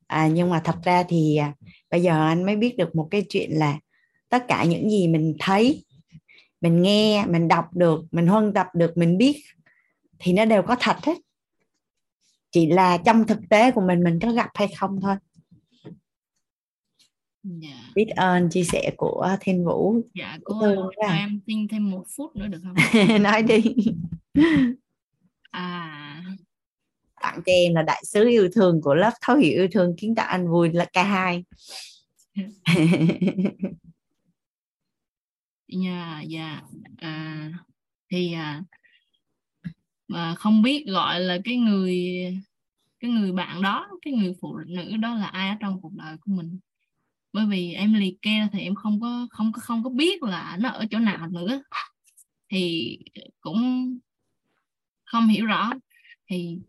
À, 0.08 0.28
nhưng 0.28 0.49
mà 0.49 0.62
thật 0.63 0.75
ra 0.84 1.04
thì 1.04 1.36
à, 1.36 1.54
bây 1.91 2.01
giờ 2.01 2.28
anh 2.28 2.45
mới 2.45 2.56
biết 2.56 2.78
được 2.78 2.95
một 2.95 3.08
cái 3.12 3.25
chuyện 3.30 3.51
là 3.51 3.80
tất 4.30 4.47
cả 4.47 4.63
những 4.63 4.89
gì 4.89 5.08
mình 5.08 5.36
thấy 5.39 5.86
mình 6.62 6.82
nghe 6.82 7.25
mình 7.25 7.47
đọc 7.47 7.65
được 7.73 8.01
mình 8.12 8.28
huân 8.28 8.54
tập 8.54 8.67
được 8.73 8.97
mình 8.97 9.17
biết 9.17 9.43
thì 10.19 10.34
nó 10.34 10.45
đều 10.45 10.63
có 10.63 10.75
thật 10.80 10.95
hết. 11.04 11.17
Chỉ 12.51 12.65
là 12.65 12.97
trong 13.06 13.28
thực 13.28 13.39
tế 13.49 13.71
của 13.71 13.82
mình 13.82 14.04
mình 14.04 14.19
có 14.21 14.32
gặp 14.32 14.49
hay 14.54 14.67
không 14.78 15.01
thôi. 15.01 15.15
Dạ. 17.43 17.91
Biết 17.95 18.08
ơn 18.15 18.49
chia 18.49 18.63
sẻ 18.63 18.91
của 18.97 19.30
thiên 19.39 19.65
vũ. 19.65 20.01
Dạ 20.13 20.38
cô 20.43 20.60
ơi, 20.60 20.75
quá 20.78 20.89
cho 20.97 21.08
à. 21.08 21.15
em 21.15 21.39
xin 21.47 21.67
thêm 21.67 21.91
một 21.91 22.04
phút 22.15 22.36
nữa 22.36 22.47
được 22.47 22.62
không? 22.63 22.75
Nói 23.21 23.43
đi. 23.43 23.63
À. 25.51 26.23
Tặng 27.21 27.41
cho 27.45 27.51
em 27.51 27.75
là 27.75 27.82
đại 27.82 28.04
sứ 28.06 28.28
yêu 28.30 28.49
thương 28.56 28.82
của 28.82 28.95
lớp 28.95 29.13
thấu 29.21 29.36
hiểu 29.36 29.54
yêu 29.54 29.67
thương 29.71 29.95
kiến 29.97 30.15
tạo 30.15 30.28
anh 30.28 30.47
vui 30.47 30.71
là 30.73 30.86
K2 30.93 31.43
dạ 35.67 36.21
dạ. 36.28 36.62
À, 36.97 37.49
thì 38.12 38.34
à, 38.34 38.63
mà 40.08 40.36
không 40.36 40.62
biết 40.62 40.86
gọi 40.88 41.20
là 41.20 41.38
cái 41.44 41.58
người 41.58 42.15
cái 43.00 43.12
người 43.12 43.32
bạn 43.32 43.62
đó 43.62 43.88
cái 44.02 44.13
người 44.13 44.34
phụ 44.41 44.58
nữ 44.68 44.98
đó 44.98 45.15
là 45.15 45.28
ai 45.28 45.50
ở 45.50 45.56
trong 45.60 45.82
cuộc 45.82 45.94
đời 45.94 46.18
của 46.18 46.32
mình. 46.32 46.60
Bởi 47.34 47.46
vì 47.46 47.74
em 47.74 47.94
liệt 47.94 48.22
kê 48.22 48.48
thì 48.52 48.60
em 48.60 48.76
không 48.76 49.02
có 49.02 49.28
không 49.32 49.52
có 49.52 49.62
không 49.62 49.84
có 49.84 49.89
biết 49.89 50.24
là 50.24 50.58
nó 50.60 50.70
ở 50.70 50.86
chỗ 50.91 51.00
nào 51.00 51.28
nữa. 51.28 51.62
Thì 52.50 52.98
cũng 53.41 53.89
không 55.06 55.28
hiểu 55.28 55.46
rõ. 55.46 55.72
Thì 56.28 56.60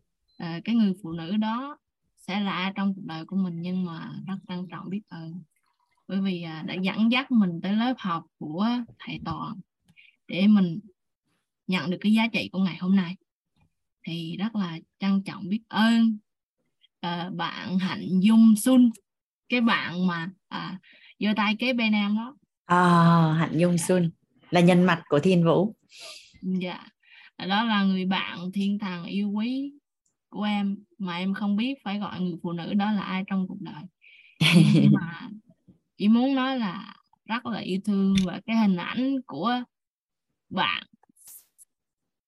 uh, 0.43 0.65
cái 0.65 0.75
người 0.75 0.95
phụ 1.03 1.13
nữ 1.13 1.37
đó 1.37 1.79
sẽ 2.17 2.41
là 2.41 2.53
ai 2.53 2.73
trong 2.77 2.95
cuộc 2.95 3.05
đời 3.05 3.25
của 3.25 3.37
mình 3.37 3.63
nhưng 3.63 3.85
mà 3.85 4.13
rất 4.27 4.37
trân 4.49 4.67
trọng 4.71 4.91
biết 4.91 5.03
ơn. 5.09 5.43
Bởi 6.09 6.21
vì 6.21 6.45
uh, 6.61 6.67
đã 6.67 6.75
dẫn 6.75 7.13
dắt 7.13 7.31
mình 7.31 7.61
tới 7.63 7.73
lớp 7.73 7.95
học 7.99 8.27
của 8.39 8.69
thầy 8.99 9.21
toàn 9.25 9.61
để 10.29 10.47
mình 10.47 10.81
nhận 11.67 11.91
được 11.91 11.99
cái 12.01 12.13
giá 12.13 12.27
trị 12.33 12.49
của 12.53 12.59
ngày 12.59 12.77
hôm 12.77 12.97
nay 12.97 13.17
thì 14.07 14.37
rất 14.37 14.57
là 14.57 14.79
trân 14.99 15.23
trọng 15.23 15.49
biết 15.49 15.61
ơn 15.69 16.19
uh, 17.07 17.35
bạn 17.35 17.79
hạnh 17.79 18.21
dung 18.21 18.55
xuân 18.57 18.91
cái 19.49 19.61
bạn 19.61 20.07
mà 20.07 20.31
à, 20.49 20.79
giơ 21.19 21.29
tay 21.37 21.57
kế 21.59 21.73
bên 21.73 21.93
em 21.93 22.17
đó. 22.17 22.37
À, 22.65 22.79
hạnh 23.39 23.59
dung 23.59 23.79
xuân 23.79 24.11
là 24.51 24.61
nhân 24.61 24.83
mặt 24.83 25.03
của 25.09 25.19
thiên 25.19 25.45
vũ. 25.45 25.77
Dạ 26.43 26.87
đó 27.39 27.65
là 27.65 27.83
người 27.83 28.05
bạn 28.05 28.53
thiên 28.53 28.79
thần 28.79 29.05
yêu 29.05 29.31
quý 29.31 29.73
của 30.29 30.43
em 30.43 30.77
mà 30.99 31.17
em 31.17 31.35
không 31.35 31.57
biết 31.57 31.75
phải 31.85 31.99
gọi 31.99 32.21
người 32.21 32.37
phụ 32.43 32.53
nữ 32.53 32.75
đó 32.75 32.93
là 32.93 33.03
ai 33.03 33.25
trong 33.27 33.47
cuộc 33.49 33.61
đời. 33.61 33.83
Nhưng 34.75 34.93
mà 34.93 35.29
chỉ 35.97 36.09
muốn 36.09 36.35
nói 36.35 36.59
là 36.59 36.95
rất 37.25 37.47
là 37.47 37.61
yêu 37.61 37.81
thương 37.85 38.15
và 38.25 38.41
cái 38.47 38.57
hình 38.57 38.77
ảnh 38.77 39.17
của 39.27 39.63
bạn 40.51 40.83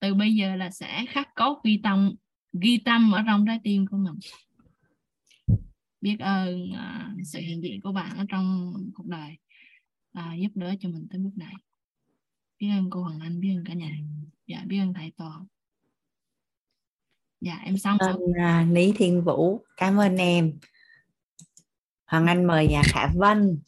từ 0.01 0.15
bây 0.15 0.35
giờ 0.35 0.57
là 0.57 0.71
sẽ 0.71 1.05
khắc 1.09 1.35
cốt 1.35 1.61
ghi 1.65 1.81
tâm 1.83 2.15
ghi 2.53 2.79
tâm 2.85 3.13
ở 3.13 3.23
trong 3.27 3.47
trái 3.47 3.61
tim 3.65 3.87
của 3.87 3.97
mình. 3.97 4.15
Biết 6.01 6.17
ơn 6.21 6.71
uh, 6.71 7.27
sự 7.27 7.39
hiện 7.39 7.63
diện 7.63 7.81
của 7.81 7.93
bạn 7.93 8.17
ở 8.17 8.25
trong 8.29 8.75
cuộc 8.95 9.07
đời 9.07 9.39
uh, 10.19 10.41
giúp 10.41 10.49
đỡ 10.55 10.75
cho 10.81 10.89
mình 10.89 11.07
tới 11.11 11.21
bước 11.21 11.37
này. 11.37 11.55
Biết 12.59 12.69
ơn 12.69 12.91
cô 12.91 13.03
Hoàng 13.03 13.21
Anh 13.21 13.41
biết 13.41 13.55
ơn 13.57 13.65
cả 13.65 13.75
nhà. 13.75 13.91
Dạ 14.47 14.65
biết 14.67 14.79
ơn 14.79 14.95
thầy 14.95 15.13
toàn 15.17 15.47
dạ 17.41 17.57
em 17.65 17.79
xong 17.79 17.99
ơn 17.99 18.17
uh, 18.17 18.75
Lý 18.75 18.93
Thiên 18.97 19.25
Vũ. 19.25 19.65
Cảm 19.77 19.97
ơn 19.97 20.17
em. 20.17 20.59
Hoàng 22.07 22.27
Anh 22.27 22.47
mời 22.47 22.69
nhà 22.69 22.83
Khả 22.85 23.07
Vân 23.15 23.59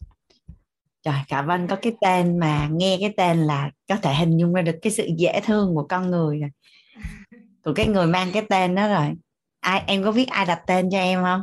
Trời, 1.02 1.14
Khả 1.28 1.42
Vân 1.42 1.66
có 1.66 1.76
cái 1.82 1.92
tên 2.00 2.38
mà 2.38 2.68
nghe 2.72 2.96
cái 3.00 3.14
tên 3.16 3.38
là 3.38 3.70
có 3.88 3.96
thể 3.96 4.14
hình 4.14 4.36
dung 4.36 4.52
ra 4.52 4.62
được 4.62 4.78
cái 4.82 4.92
sự 4.92 5.08
dễ 5.18 5.40
thương 5.44 5.74
của 5.74 5.86
con 5.88 6.10
người 6.10 6.40
rồi. 6.40 6.50
Của 7.64 7.72
cái 7.74 7.86
người 7.86 8.06
mang 8.06 8.28
cái 8.32 8.42
tên 8.48 8.74
đó 8.74 8.88
rồi. 8.88 9.12
Ai 9.60 9.82
em 9.86 10.04
có 10.04 10.12
biết 10.12 10.28
ai 10.28 10.46
đặt 10.46 10.62
tên 10.66 10.88
cho 10.90 10.98
em 10.98 11.22
không? 11.22 11.42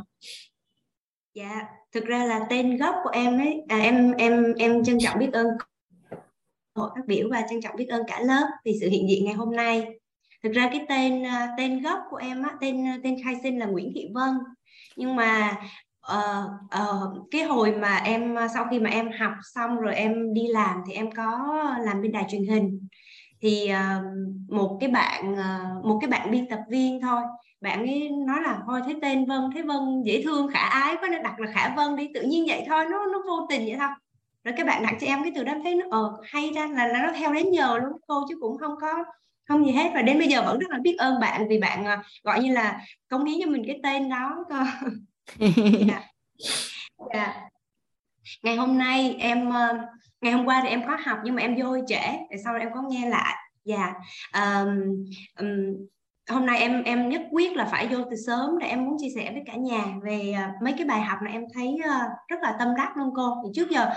Dạ 1.34 1.66
thực 1.92 2.04
ra 2.04 2.24
là 2.24 2.40
tên 2.50 2.76
gốc 2.76 2.94
của 3.04 3.10
em 3.10 3.38
ấy 3.38 3.62
à, 3.68 3.78
em 3.78 4.12
em 4.12 4.54
em 4.58 4.84
trân 4.84 4.98
trọng 5.00 5.18
biết 5.18 5.32
ơn 5.32 5.46
hội 6.74 6.90
phát 6.94 7.06
biểu 7.06 7.28
và 7.30 7.42
trân 7.50 7.60
trọng 7.60 7.76
biết 7.76 7.86
ơn 7.88 8.02
cả 8.08 8.20
lớp 8.20 8.46
vì 8.64 8.78
sự 8.80 8.88
hiện 8.88 9.08
diện 9.08 9.24
ngày 9.24 9.34
hôm 9.34 9.56
nay. 9.56 9.86
Thực 10.42 10.52
ra 10.52 10.68
cái 10.72 10.86
tên 10.88 11.26
à, 11.26 11.48
tên 11.58 11.82
gốc 11.82 11.98
của 12.10 12.16
em 12.16 12.42
á 12.42 12.50
tên 12.60 12.84
tên 13.04 13.16
khai 13.24 13.34
sinh 13.42 13.58
là 13.58 13.66
Nguyễn 13.66 13.92
Thị 13.94 14.08
Vân. 14.14 14.30
Nhưng 14.96 15.16
mà 15.16 15.56
uh, 16.12 16.50
uh, 16.82 17.30
cái 17.30 17.42
hồi 17.42 17.72
mà 17.72 17.96
em 17.96 18.36
sau 18.54 18.66
khi 18.70 18.78
mà 18.78 18.90
em 18.90 19.10
học 19.20 19.32
xong 19.54 19.76
rồi 19.76 19.94
em 19.94 20.34
đi 20.34 20.46
làm 20.46 20.82
thì 20.86 20.92
em 20.92 21.10
có 21.10 21.54
làm 21.80 22.02
bên 22.02 22.12
đài 22.12 22.24
truyền 22.30 22.46
hình. 22.46 22.88
Thì 23.40 23.70
uh, 23.72 24.04
một 24.48 24.78
cái 24.80 24.90
bạn 24.90 25.32
uh, 25.32 25.84
một 25.84 25.98
cái 26.00 26.10
bạn 26.10 26.30
biên 26.30 26.48
tập 26.48 26.60
viên 26.68 27.00
thôi. 27.00 27.22
Bạn 27.60 27.86
ấy 27.86 28.10
nói 28.26 28.42
là 28.42 28.58
thôi 28.66 28.80
thấy 28.84 28.96
tên 29.02 29.26
Vân 29.26 29.40
thấy 29.54 29.62
Vân 29.62 30.02
dễ 30.04 30.22
thương 30.22 30.48
khả 30.48 30.60
ái 30.60 30.96
quá 31.00 31.08
nên 31.08 31.22
đặt 31.22 31.40
là 31.40 31.52
Khả 31.52 31.74
Vân 31.76 31.96
đi. 31.96 32.08
Tự 32.14 32.22
nhiên 32.22 32.44
vậy 32.48 32.64
thôi 32.68 32.84
nó 32.90 33.06
nó 33.06 33.22
vô 33.26 33.46
tình 33.50 33.60
vậy 33.66 33.76
thôi. 33.78 33.88
Rồi 34.44 34.54
các 34.56 34.66
bạn 34.66 34.82
đặt 34.82 34.94
cho 35.00 35.06
em 35.06 35.22
cái 35.22 35.32
từ 35.34 35.44
đó 35.44 35.52
thấy 35.64 35.74
nó 35.74 35.86
ờ 35.90 36.16
hay 36.24 36.50
ra 36.54 36.66
là, 36.66 36.86
là 36.86 37.02
nó 37.02 37.12
theo 37.18 37.32
đến 37.32 37.50
giờ 37.52 37.78
luôn 37.78 37.92
cô 38.06 38.24
chứ 38.28 38.38
cũng 38.40 38.58
không 38.58 38.74
có 38.80 39.04
không 39.48 39.66
gì 39.66 39.72
hết. 39.72 39.90
Và 39.94 40.02
đến 40.02 40.18
bây 40.18 40.28
giờ 40.28 40.42
vẫn 40.42 40.58
rất 40.58 40.70
là 40.70 40.78
biết 40.82 40.96
ơn 40.98 41.20
bạn 41.20 41.48
vì 41.48 41.58
bạn 41.58 41.84
gọi 42.24 42.40
như 42.40 42.52
là 42.52 42.80
công 43.08 43.24
hiến 43.24 43.38
cho 43.44 43.50
mình 43.50 43.62
cái 43.66 43.80
tên 43.82 44.08
đó 44.08 44.44
cơ 44.48 44.56
yeah. 45.40 45.52
Dạ. 45.88 46.02
Yeah. 47.12 47.14
Dạ. 47.14 47.48
ngày 48.42 48.56
hôm 48.56 48.78
nay 48.78 49.16
em 49.18 49.50
ờ, 49.50 49.78
ngày 50.20 50.32
hôm 50.32 50.46
qua 50.46 50.60
thì 50.62 50.68
em 50.68 50.86
có 50.86 50.96
học 51.04 51.18
nhưng 51.24 51.34
mà 51.34 51.42
em 51.42 51.56
vô 51.58 51.76
trễ 51.86 52.00
để 52.30 52.36
sau 52.44 52.54
em 52.56 52.68
có 52.74 52.82
nghe 52.88 53.08
lại 53.08 53.34
dạ 53.64 53.94
yeah. 54.32 54.66
um, 54.66 55.04
um, 55.40 55.86
hôm 56.30 56.46
nay 56.46 56.58
em 56.58 56.82
em 56.82 57.08
nhất 57.08 57.22
quyết 57.30 57.56
là 57.56 57.64
phải 57.64 57.86
vô 57.86 57.98
từ 58.10 58.16
sớm 58.26 58.58
để 58.60 58.66
em 58.66 58.84
muốn 58.84 58.96
chia 59.00 59.08
sẻ 59.14 59.30
với 59.32 59.42
cả 59.46 59.54
nhà 59.54 59.84
về 60.02 60.34
uh, 60.34 60.62
mấy 60.62 60.74
cái 60.78 60.86
bài 60.86 61.00
học 61.00 61.18
này 61.22 61.32
em 61.32 61.44
thấy 61.54 61.76
uh, 61.84 62.10
rất 62.28 62.36
là 62.42 62.56
tâm 62.58 62.68
đắc 62.76 62.96
luôn 62.96 63.10
cô 63.16 63.34
thì 63.44 63.50
trước 63.54 63.70
giờ 63.70 63.90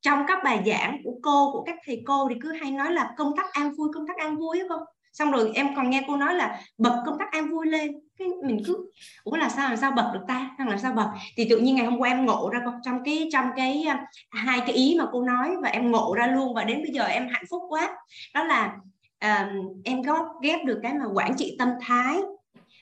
trong 0.00 0.24
các 0.28 0.38
bài 0.44 0.62
giảng 0.66 1.00
của 1.04 1.14
cô 1.22 1.52
của 1.52 1.62
các 1.62 1.76
thầy 1.86 2.02
cô 2.06 2.28
thì 2.28 2.34
cứ 2.40 2.52
hay 2.52 2.70
nói 2.70 2.92
là 2.92 3.14
công 3.16 3.36
tác 3.36 3.52
an 3.52 3.72
vui 3.72 3.88
công 3.94 4.06
tác 4.06 4.16
an 4.16 4.36
vui 4.36 4.58
á 4.58 4.66
cô 4.68 4.76
xong 5.12 5.30
rồi 5.30 5.52
em 5.54 5.74
còn 5.76 5.90
nghe 5.90 6.02
cô 6.06 6.16
nói 6.16 6.34
là 6.34 6.60
bật 6.78 7.02
công 7.06 7.18
tác 7.18 7.32
an 7.32 7.50
vui 7.50 7.66
lên. 7.66 7.92
Cái 8.18 8.28
mình 8.44 8.62
cứ 8.66 8.90
ủa 9.24 9.36
là 9.36 9.48
sao 9.48 9.68
làm 9.68 9.76
sao 9.76 9.90
bật 9.90 10.10
được 10.14 10.20
ta? 10.28 10.50
Đang 10.58 10.68
làm 10.68 10.78
sao 10.78 10.92
bật? 10.92 11.08
Thì 11.36 11.46
tự 11.50 11.58
nhiên 11.58 11.74
ngày 11.74 11.86
hôm 11.86 11.98
qua 11.98 12.08
em 12.08 12.26
ngộ 12.26 12.50
ra 12.52 12.60
trong 12.84 12.98
cái 13.04 13.28
trong 13.32 13.46
cái 13.56 13.84
à, 13.88 14.06
hai 14.30 14.60
cái 14.60 14.74
ý 14.74 14.96
mà 14.98 15.06
cô 15.12 15.22
nói 15.22 15.56
và 15.62 15.68
em 15.68 15.90
ngộ 15.90 16.14
ra 16.14 16.26
luôn. 16.26 16.54
Và 16.54 16.64
đến 16.64 16.82
bây 16.82 16.92
giờ 16.92 17.04
em 17.04 17.28
hạnh 17.32 17.44
phúc 17.50 17.62
quá. 17.68 17.96
Đó 18.34 18.44
là 18.44 18.76
um, 19.20 19.82
em 19.84 20.04
có 20.04 20.28
ghép 20.42 20.64
được 20.64 20.80
cái 20.82 20.94
mà 20.94 21.06
quản 21.14 21.36
trị 21.36 21.56
tâm 21.58 21.68
thái 21.80 22.16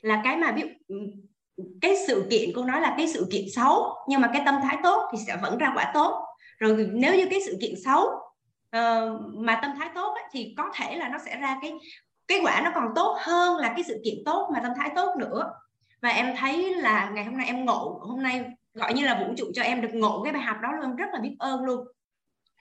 là 0.00 0.20
cái 0.24 0.36
mà 0.36 0.52
biết 0.52 0.66
cái 1.80 1.94
sự 2.06 2.26
kiện 2.30 2.50
cô 2.54 2.64
nói 2.64 2.80
là 2.80 2.94
cái 2.96 3.08
sự 3.08 3.26
kiện 3.30 3.44
xấu 3.54 3.86
nhưng 4.08 4.20
mà 4.20 4.30
cái 4.32 4.42
tâm 4.46 4.54
thái 4.62 4.76
tốt 4.82 5.08
thì 5.12 5.18
sẽ 5.26 5.36
vẫn 5.42 5.58
ra 5.58 5.72
quả 5.76 5.90
tốt. 5.94 6.24
Rồi 6.58 6.88
nếu 6.92 7.14
như 7.14 7.26
cái 7.30 7.40
sự 7.46 7.58
kiện 7.60 7.74
xấu 7.84 8.02
uh, 8.76 9.20
mà 9.34 9.58
tâm 9.62 9.70
thái 9.78 9.88
tốt 9.94 10.14
ấy, 10.14 10.24
thì 10.32 10.54
có 10.58 10.70
thể 10.74 10.96
là 10.96 11.08
nó 11.08 11.18
sẽ 11.26 11.36
ra 11.36 11.58
cái 11.62 11.72
kết 12.30 12.40
quả 12.42 12.60
nó 12.64 12.70
còn 12.74 12.88
tốt 12.94 13.16
hơn 13.20 13.56
là 13.56 13.68
cái 13.68 13.84
sự 13.84 14.00
kiện 14.04 14.14
tốt 14.24 14.50
mà 14.54 14.60
tâm 14.62 14.72
thái 14.76 14.90
tốt 14.96 15.14
nữa. 15.18 15.50
Và 16.02 16.08
em 16.08 16.36
thấy 16.36 16.74
là 16.74 17.10
ngày 17.14 17.24
hôm 17.24 17.36
nay 17.36 17.46
em 17.46 17.64
ngộ 17.64 18.00
hôm 18.02 18.22
nay 18.22 18.44
gọi 18.74 18.94
như 18.94 19.04
là 19.04 19.20
vũ 19.20 19.34
trụ 19.36 19.44
cho 19.54 19.62
em 19.62 19.80
được 19.80 19.94
ngộ 19.94 20.22
cái 20.24 20.32
bài 20.32 20.42
học 20.42 20.56
đó 20.62 20.72
luôn 20.72 20.82
em 20.82 20.96
rất 20.96 21.08
là 21.12 21.20
biết 21.20 21.36
ơn 21.38 21.64
luôn. 21.64 21.86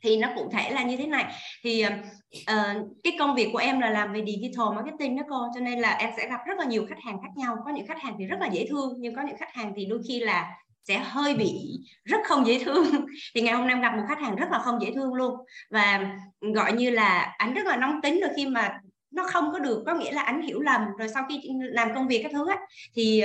Thì 0.04 0.18
nó 0.18 0.30
cụ 0.36 0.50
thể 0.52 0.70
là 0.70 0.84
như 0.84 0.98
thế 0.98 1.08
này. 1.08 1.34
Thì 1.64 1.86
uh, 1.86 2.88
cái 3.04 3.16
công 3.20 3.36
việc 3.36 3.50
của 3.54 3.58
em 3.58 3.80
là 3.80 3.90
làm 3.90 4.14
về 4.14 4.24
digital 4.26 4.76
marketing 4.76 5.18
đó 5.18 5.24
cô 5.30 5.48
cho 5.54 5.60
nên 5.60 5.80
là 5.80 5.92
em 5.92 6.10
sẽ 6.18 6.30
gặp 6.30 6.40
rất 6.46 6.58
là 6.58 6.66
nhiều 6.66 6.86
khách 6.90 7.00
hàng 7.06 7.18
khác 7.22 7.32
nhau. 7.36 7.58
Có 7.66 7.72
những 7.72 7.88
khách 7.88 8.02
hàng 8.02 8.16
thì 8.20 8.26
rất 8.26 8.38
là 8.40 8.48
dễ 8.48 8.68
thương 8.70 8.94
nhưng 9.00 9.16
có 9.16 9.22
những 9.22 9.38
khách 9.38 9.54
hàng 9.54 9.74
thì 9.76 9.86
đôi 9.86 10.00
khi 10.08 10.20
là 10.20 10.56
sẽ 10.84 11.00
hơi 11.00 11.36
bị 11.36 11.80
rất 12.04 12.18
không 12.26 12.48
dễ 12.48 12.60
thương. 12.64 12.86
Thì 13.36 13.42
ngày 13.42 13.54
hôm 13.54 13.68
nay 13.68 13.78
gặp 13.82 13.96
một 13.96 14.04
khách 14.08 14.20
hàng 14.20 14.36
rất 14.36 14.52
là 14.52 14.60
không 14.60 14.82
dễ 14.82 14.92
thương 14.96 15.14
luôn. 15.14 15.36
Và 15.70 16.18
gọi 16.56 16.74
như 16.74 16.90
là 16.90 17.36
anh 17.38 17.54
rất 17.54 17.66
là 17.66 17.78
nóng 17.78 18.02
tính 18.02 18.20
rồi 18.22 18.30
khi 18.36 18.46
mà 18.46 18.80
nó 19.12 19.24
không 19.24 19.52
có 19.52 19.60
được 19.60 19.84
có 19.86 19.94
nghĩa 19.94 20.12
là 20.12 20.22
anh 20.22 20.42
hiểu 20.42 20.60
lầm 20.60 20.82
rồi 20.98 21.10
sau 21.10 21.26
khi 21.30 21.42
làm 21.60 21.94
công 21.96 22.08
việc 22.08 22.24
các 22.24 22.32
thứ 22.32 22.50
á 22.50 22.58
thì 22.96 23.24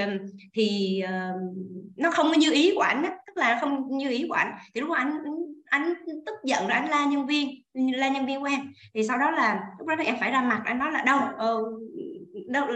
thì 0.55 1.01
uh, 1.05 1.55
nó 1.97 2.11
không 2.11 2.33
như 2.33 2.53
ý 2.53 2.73
của 2.75 2.81
anh 2.81 3.03
á 3.03 3.11
tức 3.27 3.37
là 3.37 3.59
không 3.61 3.97
như 3.99 4.11
ý 4.11 4.27
của 4.29 4.35
anh 4.35 4.53
thì 4.75 4.81
lúc 4.81 4.91
đó 4.91 4.97
anh 4.97 5.19
anh 5.65 5.95
tức 6.27 6.35
giận 6.45 6.67
rồi 6.67 6.73
anh 6.73 6.89
la 6.91 7.05
nhân 7.05 7.27
viên 7.27 7.63
la 7.75 8.09
nhân 8.09 8.27
viên 8.27 8.43
quen 8.43 8.61
thì 8.95 9.05
sau 9.05 9.19
đó 9.19 9.31
là 9.31 9.61
lúc 9.79 9.89
đó 9.89 9.95
thì 9.99 10.05
em 10.05 10.17
phải 10.21 10.31
ra 10.31 10.43
mặt 10.43 10.63
anh 10.65 10.79
nói 10.79 10.93
là 10.93 11.03
đâu 11.03 11.19
ờ, 11.37 11.63
đâu 12.49 12.67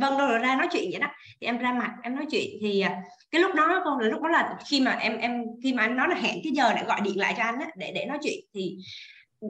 vâng 0.00 0.18
đâu 0.18 0.28
rồi 0.28 0.38
ra 0.38 0.56
nói 0.56 0.68
chuyện 0.72 0.90
vậy 0.90 1.00
đó. 1.00 1.08
Thì 1.40 1.46
em 1.46 1.58
ra 1.58 1.72
mặt 1.72 1.90
em 2.02 2.14
nói 2.14 2.26
chuyện 2.30 2.50
thì 2.60 2.80
à, 2.80 3.02
cái 3.30 3.40
lúc 3.40 3.54
đó 3.54 3.82
con 3.84 3.98
là 3.98 4.08
lúc 4.08 4.22
đó 4.22 4.28
là 4.28 4.56
khi 4.70 4.80
mà 4.80 4.90
em 4.90 5.18
em 5.18 5.42
khi 5.62 5.72
mà 5.72 5.82
anh 5.82 5.96
nói 5.96 6.08
là 6.08 6.14
hẹn 6.14 6.40
cái 6.44 6.52
giờ 6.52 6.72
để 6.74 6.82
gọi 6.86 7.00
điện 7.00 7.18
lại 7.18 7.34
cho 7.36 7.42
anh 7.42 7.58
á 7.60 7.66
để 7.76 7.92
để 7.94 8.06
nói 8.06 8.18
chuyện 8.22 8.40
thì 8.54 8.76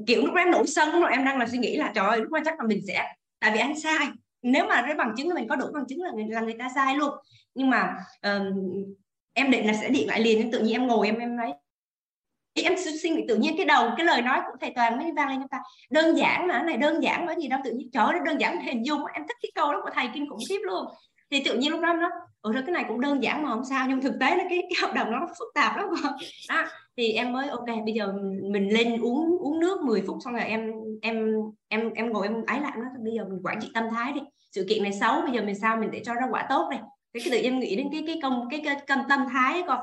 kiểu 0.07 0.27
lúc 0.27 0.35
đó 0.35 0.43
em 0.43 0.51
nổi 0.51 0.67
sân 0.67 1.01
rồi 1.01 1.11
em 1.11 1.25
đang 1.25 1.39
là 1.39 1.47
suy 1.47 1.59
nghĩ 1.59 1.77
là 1.77 1.93
trời 1.95 2.09
ơi 2.09 2.21
lúc 2.21 2.33
đó 2.33 2.41
chắc 2.45 2.61
là 2.61 2.67
mình 2.67 2.81
sẽ 2.87 3.07
tại 3.41 3.51
vì 3.51 3.59
anh 3.59 3.81
sai. 3.81 4.07
Nếu 4.43 4.67
mà 4.67 4.83
cái 4.87 4.95
bằng 4.95 5.15
chứng 5.17 5.29
là 5.29 5.35
mình 5.35 5.49
có 5.49 5.57
đủ 5.57 5.67
bằng 5.75 5.85
chứng 5.89 6.03
là 6.03 6.11
người, 6.15 6.27
là 6.29 6.41
người 6.41 6.57
ta 6.59 6.69
sai 6.75 6.97
luôn. 6.97 7.11
Nhưng 7.55 7.71
mà 7.71 7.95
um, 8.23 8.45
em 9.33 9.51
định 9.51 9.67
là 9.67 9.73
sẽ 9.81 9.89
điện 9.89 10.09
lại 10.09 10.21
liền 10.21 10.39
nhưng 10.39 10.51
tự 10.51 10.61
nhiên 10.61 10.73
em 10.73 10.87
ngồi 10.87 11.07
em 11.07 11.19
em 11.19 11.37
nói 11.37 11.53
em 12.65 12.75
suy 13.03 13.11
nghĩ 13.11 13.25
tự 13.29 13.37
nhiên 13.37 13.57
cái 13.57 13.67
đầu 13.67 13.91
cái 13.97 14.07
lời 14.07 14.23
nói 14.23 14.41
của 14.47 14.57
thầy 14.61 14.73
toàn 14.77 14.99
mới 14.99 15.13
vang 15.17 15.29
lên 15.29 15.39
chúng 15.41 15.49
ta. 15.49 15.59
Đơn 15.91 16.19
giản 16.19 16.49
mà 16.49 16.63
này 16.63 16.77
đơn 16.77 17.03
giản 17.03 17.27
bởi 17.27 17.37
gì 17.39 17.49
đâu 17.49 17.61
tự 17.65 17.73
nhiên 17.73 17.91
trời 17.93 18.05
ơi 18.05 18.15
đơn 18.25 18.41
giản 18.41 18.61
hình 18.61 18.87
dung 18.87 19.07
em 19.07 19.23
thích 19.29 19.37
cái 19.43 19.51
câu 19.55 19.73
đó 19.73 19.81
của 19.85 19.91
thầy 19.95 20.09
kinh 20.15 20.31
khủng 20.31 20.39
khiếp 20.49 20.59
luôn 20.63 20.87
thì 21.31 21.43
tự 21.45 21.59
nhiên 21.59 21.71
lúc 21.73 21.81
đó 21.81 21.93
nó 21.93 22.11
rồi 22.53 22.63
cái 22.67 22.73
này 22.73 22.85
cũng 22.89 23.01
đơn 23.01 23.23
giản 23.23 23.43
mà 23.43 23.49
không 23.49 23.65
sao 23.65 23.87
nhưng 23.89 24.01
thực 24.01 24.15
tế 24.21 24.37
là 24.37 24.45
cái, 24.49 24.59
cái 24.63 24.83
hợp 24.83 24.95
đồng 24.95 25.13
nó 25.13 25.27
phức 25.39 25.49
tạp 25.55 25.77
lắm. 25.77 25.87
Đó 26.49 26.65
thì 26.97 27.13
em 27.13 27.33
mới 27.33 27.49
ok 27.49 27.67
bây 27.67 27.95
giờ 27.95 28.13
mình 28.51 28.69
lên 28.69 29.01
uống 29.01 29.39
uống 29.39 29.61
nước 29.61 29.83
10 29.83 30.03
phút 30.07 30.17
xong 30.25 30.33
rồi 30.33 30.43
em 30.43 30.73
em 31.03 31.33
em 31.69 31.91
em 31.95 32.13
ngồi 32.13 32.27
em 32.27 32.45
ái 32.47 32.61
lại 32.61 32.73
nó 32.77 32.85
bây 33.05 33.13
giờ 33.13 33.25
mình 33.25 33.41
quản 33.45 33.61
trị 33.61 33.71
tâm 33.75 33.85
thái 33.91 34.13
đi 34.13 34.21
sự 34.53 34.67
kiện 34.69 34.83
này 34.83 34.93
xấu 34.93 35.21
bây 35.23 35.33
giờ 35.33 35.43
mình 35.43 35.55
sao 35.55 35.77
mình 35.77 35.91
để 35.91 36.03
cho 36.05 36.15
ra 36.15 36.27
quả 36.31 36.47
tốt 36.49 36.69
này. 36.71 36.81
Cái, 37.13 37.23
cái 37.25 37.31
tự 37.31 37.49
em 37.49 37.61
nghĩ 37.61 37.77
đến 37.77 37.89
cái 37.93 38.03
cái 38.07 38.19
công 38.23 38.49
cái, 38.51 38.61
cái, 38.65 38.77
cái 38.87 38.99
tâm 39.09 39.21
thái 39.33 39.63
con. 39.67 39.81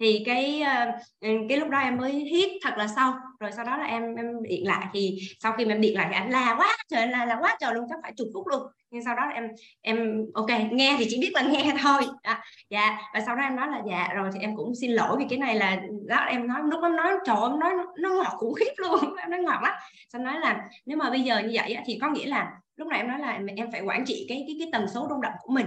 Thì 0.00 0.22
cái 0.26 0.62
ờ, 0.62 0.86
ừ, 1.20 1.28
cái 1.48 1.58
lúc 1.58 1.68
đó 1.68 1.78
em 1.78 1.96
mới 1.96 2.12
hít 2.12 2.50
thật 2.62 2.74
là 2.76 2.86
sâu 2.96 3.12
rồi 3.42 3.52
sau 3.52 3.64
đó 3.64 3.76
là 3.76 3.84
em 3.84 4.14
em 4.14 4.42
điện 4.42 4.66
lại 4.66 4.86
thì 4.92 5.18
sau 5.40 5.52
khi 5.52 5.64
mà 5.64 5.74
em 5.74 5.80
điện 5.80 5.96
lại 5.96 6.06
thì 6.10 6.14
anh 6.14 6.30
la 6.30 6.54
quá 6.58 6.76
trời 6.88 7.06
là 7.06 7.24
là 7.24 7.38
quá 7.40 7.56
trời 7.60 7.74
luôn 7.74 7.86
chắc 7.88 7.98
phải 8.02 8.12
chục 8.16 8.28
phút 8.34 8.46
luôn. 8.46 8.62
Nhưng 8.90 9.04
sau 9.04 9.14
đó 9.14 9.22
em 9.34 9.48
em 9.80 10.26
ok 10.34 10.50
nghe 10.70 10.96
thì 10.98 11.06
chỉ 11.08 11.18
biết 11.20 11.30
là 11.34 11.42
nghe 11.42 11.72
thôi. 11.82 12.02
À, 12.22 12.44
dạ. 12.70 12.98
Và 13.14 13.20
sau 13.20 13.36
đó 13.36 13.42
em 13.42 13.56
nói 13.56 13.68
là 13.68 13.82
dạ 13.88 14.08
rồi 14.14 14.30
thì 14.34 14.40
em 14.40 14.56
cũng 14.56 14.74
xin 14.74 14.90
lỗi 14.90 15.16
vì 15.18 15.24
cái 15.30 15.38
này 15.38 15.54
là 15.54 15.82
đó 16.06 16.16
em 16.16 16.46
nói 16.46 16.60
lúc 16.70 16.80
đó 16.82 16.88
nói 16.88 17.12
trời 17.26 17.36
em 17.50 17.60
nói 17.60 17.70
nó 17.98 18.14
ngọt 18.14 18.34
khủng 18.38 18.54
khiếp 18.54 18.72
luôn 18.76 19.16
em 19.20 19.30
nói 19.30 19.40
ngọt 19.40 19.60
lắm. 19.62 19.74
Xong 20.12 20.24
nói 20.24 20.40
là 20.40 20.68
nếu 20.86 20.98
mà 20.98 21.10
bây 21.10 21.20
giờ 21.20 21.38
như 21.38 21.50
vậy 21.54 21.76
thì 21.86 21.98
có 22.00 22.10
nghĩa 22.10 22.26
là 22.26 22.52
lúc 22.76 22.88
này 22.88 23.00
em 23.00 23.08
nói 23.08 23.18
là 23.18 23.40
em 23.56 23.72
phải 23.72 23.80
quản 23.80 24.04
trị 24.04 24.26
cái 24.28 24.44
cái 24.46 24.56
cái 24.58 24.68
tần 24.72 24.86
số 24.94 25.06
rung 25.10 25.20
động 25.20 25.34
của 25.42 25.52
mình. 25.52 25.66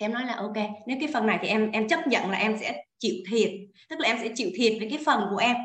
Thì 0.00 0.04
em 0.04 0.12
nói 0.12 0.24
là 0.26 0.34
ok 0.34 0.56
nếu 0.86 0.96
cái 1.00 1.08
phần 1.12 1.26
này 1.26 1.38
thì 1.42 1.48
em 1.48 1.70
em 1.70 1.88
chấp 1.88 2.06
nhận 2.06 2.30
là 2.30 2.38
em 2.38 2.56
sẽ 2.60 2.84
chịu 2.98 3.14
thiệt 3.30 3.50
tức 3.88 4.00
là 4.00 4.08
em 4.08 4.18
sẽ 4.22 4.28
chịu 4.34 4.50
thiệt 4.54 4.72
với 4.78 4.88
cái 4.90 4.98
phần 5.06 5.26
của 5.30 5.36
em 5.36 5.56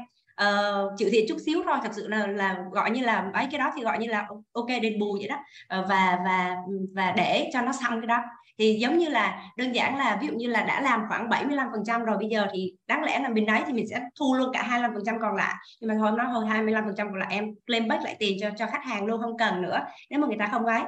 uh, 0.43 0.91
chịu 0.97 1.09
thiệt 1.11 1.25
chút 1.29 1.37
xíu 1.45 1.61
thôi 1.65 1.77
thật 1.83 1.91
sự 1.95 2.07
là 2.07 2.27
là 2.27 2.57
gọi 2.71 2.91
như 2.91 3.01
là 3.01 3.31
ấy 3.33 3.47
cái 3.51 3.59
đó 3.59 3.71
thì 3.75 3.83
gọi 3.83 3.99
như 3.99 4.07
là 4.07 4.27
ok 4.53 4.67
đền 4.81 4.99
bù 4.99 5.17
vậy 5.19 5.27
đó. 5.27 5.35
Uh, 5.79 5.85
và 5.89 6.19
và 6.25 6.55
và 6.95 7.11
để 7.11 7.49
cho 7.53 7.61
nó 7.61 7.71
xong 7.71 8.01
cái 8.01 8.07
đó. 8.07 8.17
Thì 8.59 8.77
giống 8.79 8.97
như 8.97 9.09
là 9.09 9.51
đơn 9.57 9.71
giản 9.71 9.97
là 9.97 10.17
ví 10.21 10.27
dụ 10.27 10.33
như 10.33 10.47
là 10.47 10.63
đã 10.63 10.81
làm 10.81 11.03
khoảng 11.09 11.29
75% 11.29 12.05
rồi 12.05 12.17
bây 12.17 12.29
giờ 12.29 12.47
thì 12.53 12.73
đáng 12.87 13.03
lẽ 13.03 13.19
là 13.19 13.29
bên 13.29 13.45
đấy 13.45 13.61
thì 13.67 13.73
mình 13.73 13.87
sẽ 13.89 14.01
thu 14.19 14.35
luôn 14.35 14.49
cả 14.53 14.67
25% 14.69 15.19
còn 15.21 15.35
lại. 15.35 15.55
Nhưng 15.81 15.87
mà 15.87 15.95
thôi 15.99 16.11
nói 16.17 16.27
hơn 16.27 16.47
25% 16.47 16.95
còn 16.95 17.19
lại 17.19 17.27
em 17.31 17.45
claim 17.67 17.87
back 17.87 18.03
lại 18.03 18.15
tiền 18.19 18.37
cho 18.41 18.49
cho 18.57 18.65
khách 18.65 18.85
hàng 18.85 19.05
luôn 19.05 19.21
không 19.21 19.37
cần 19.37 19.61
nữa 19.61 19.79
nếu 20.09 20.19
mà 20.19 20.27
người 20.27 20.37
ta 20.39 20.47
không 20.51 20.65
ấy. 20.65 20.81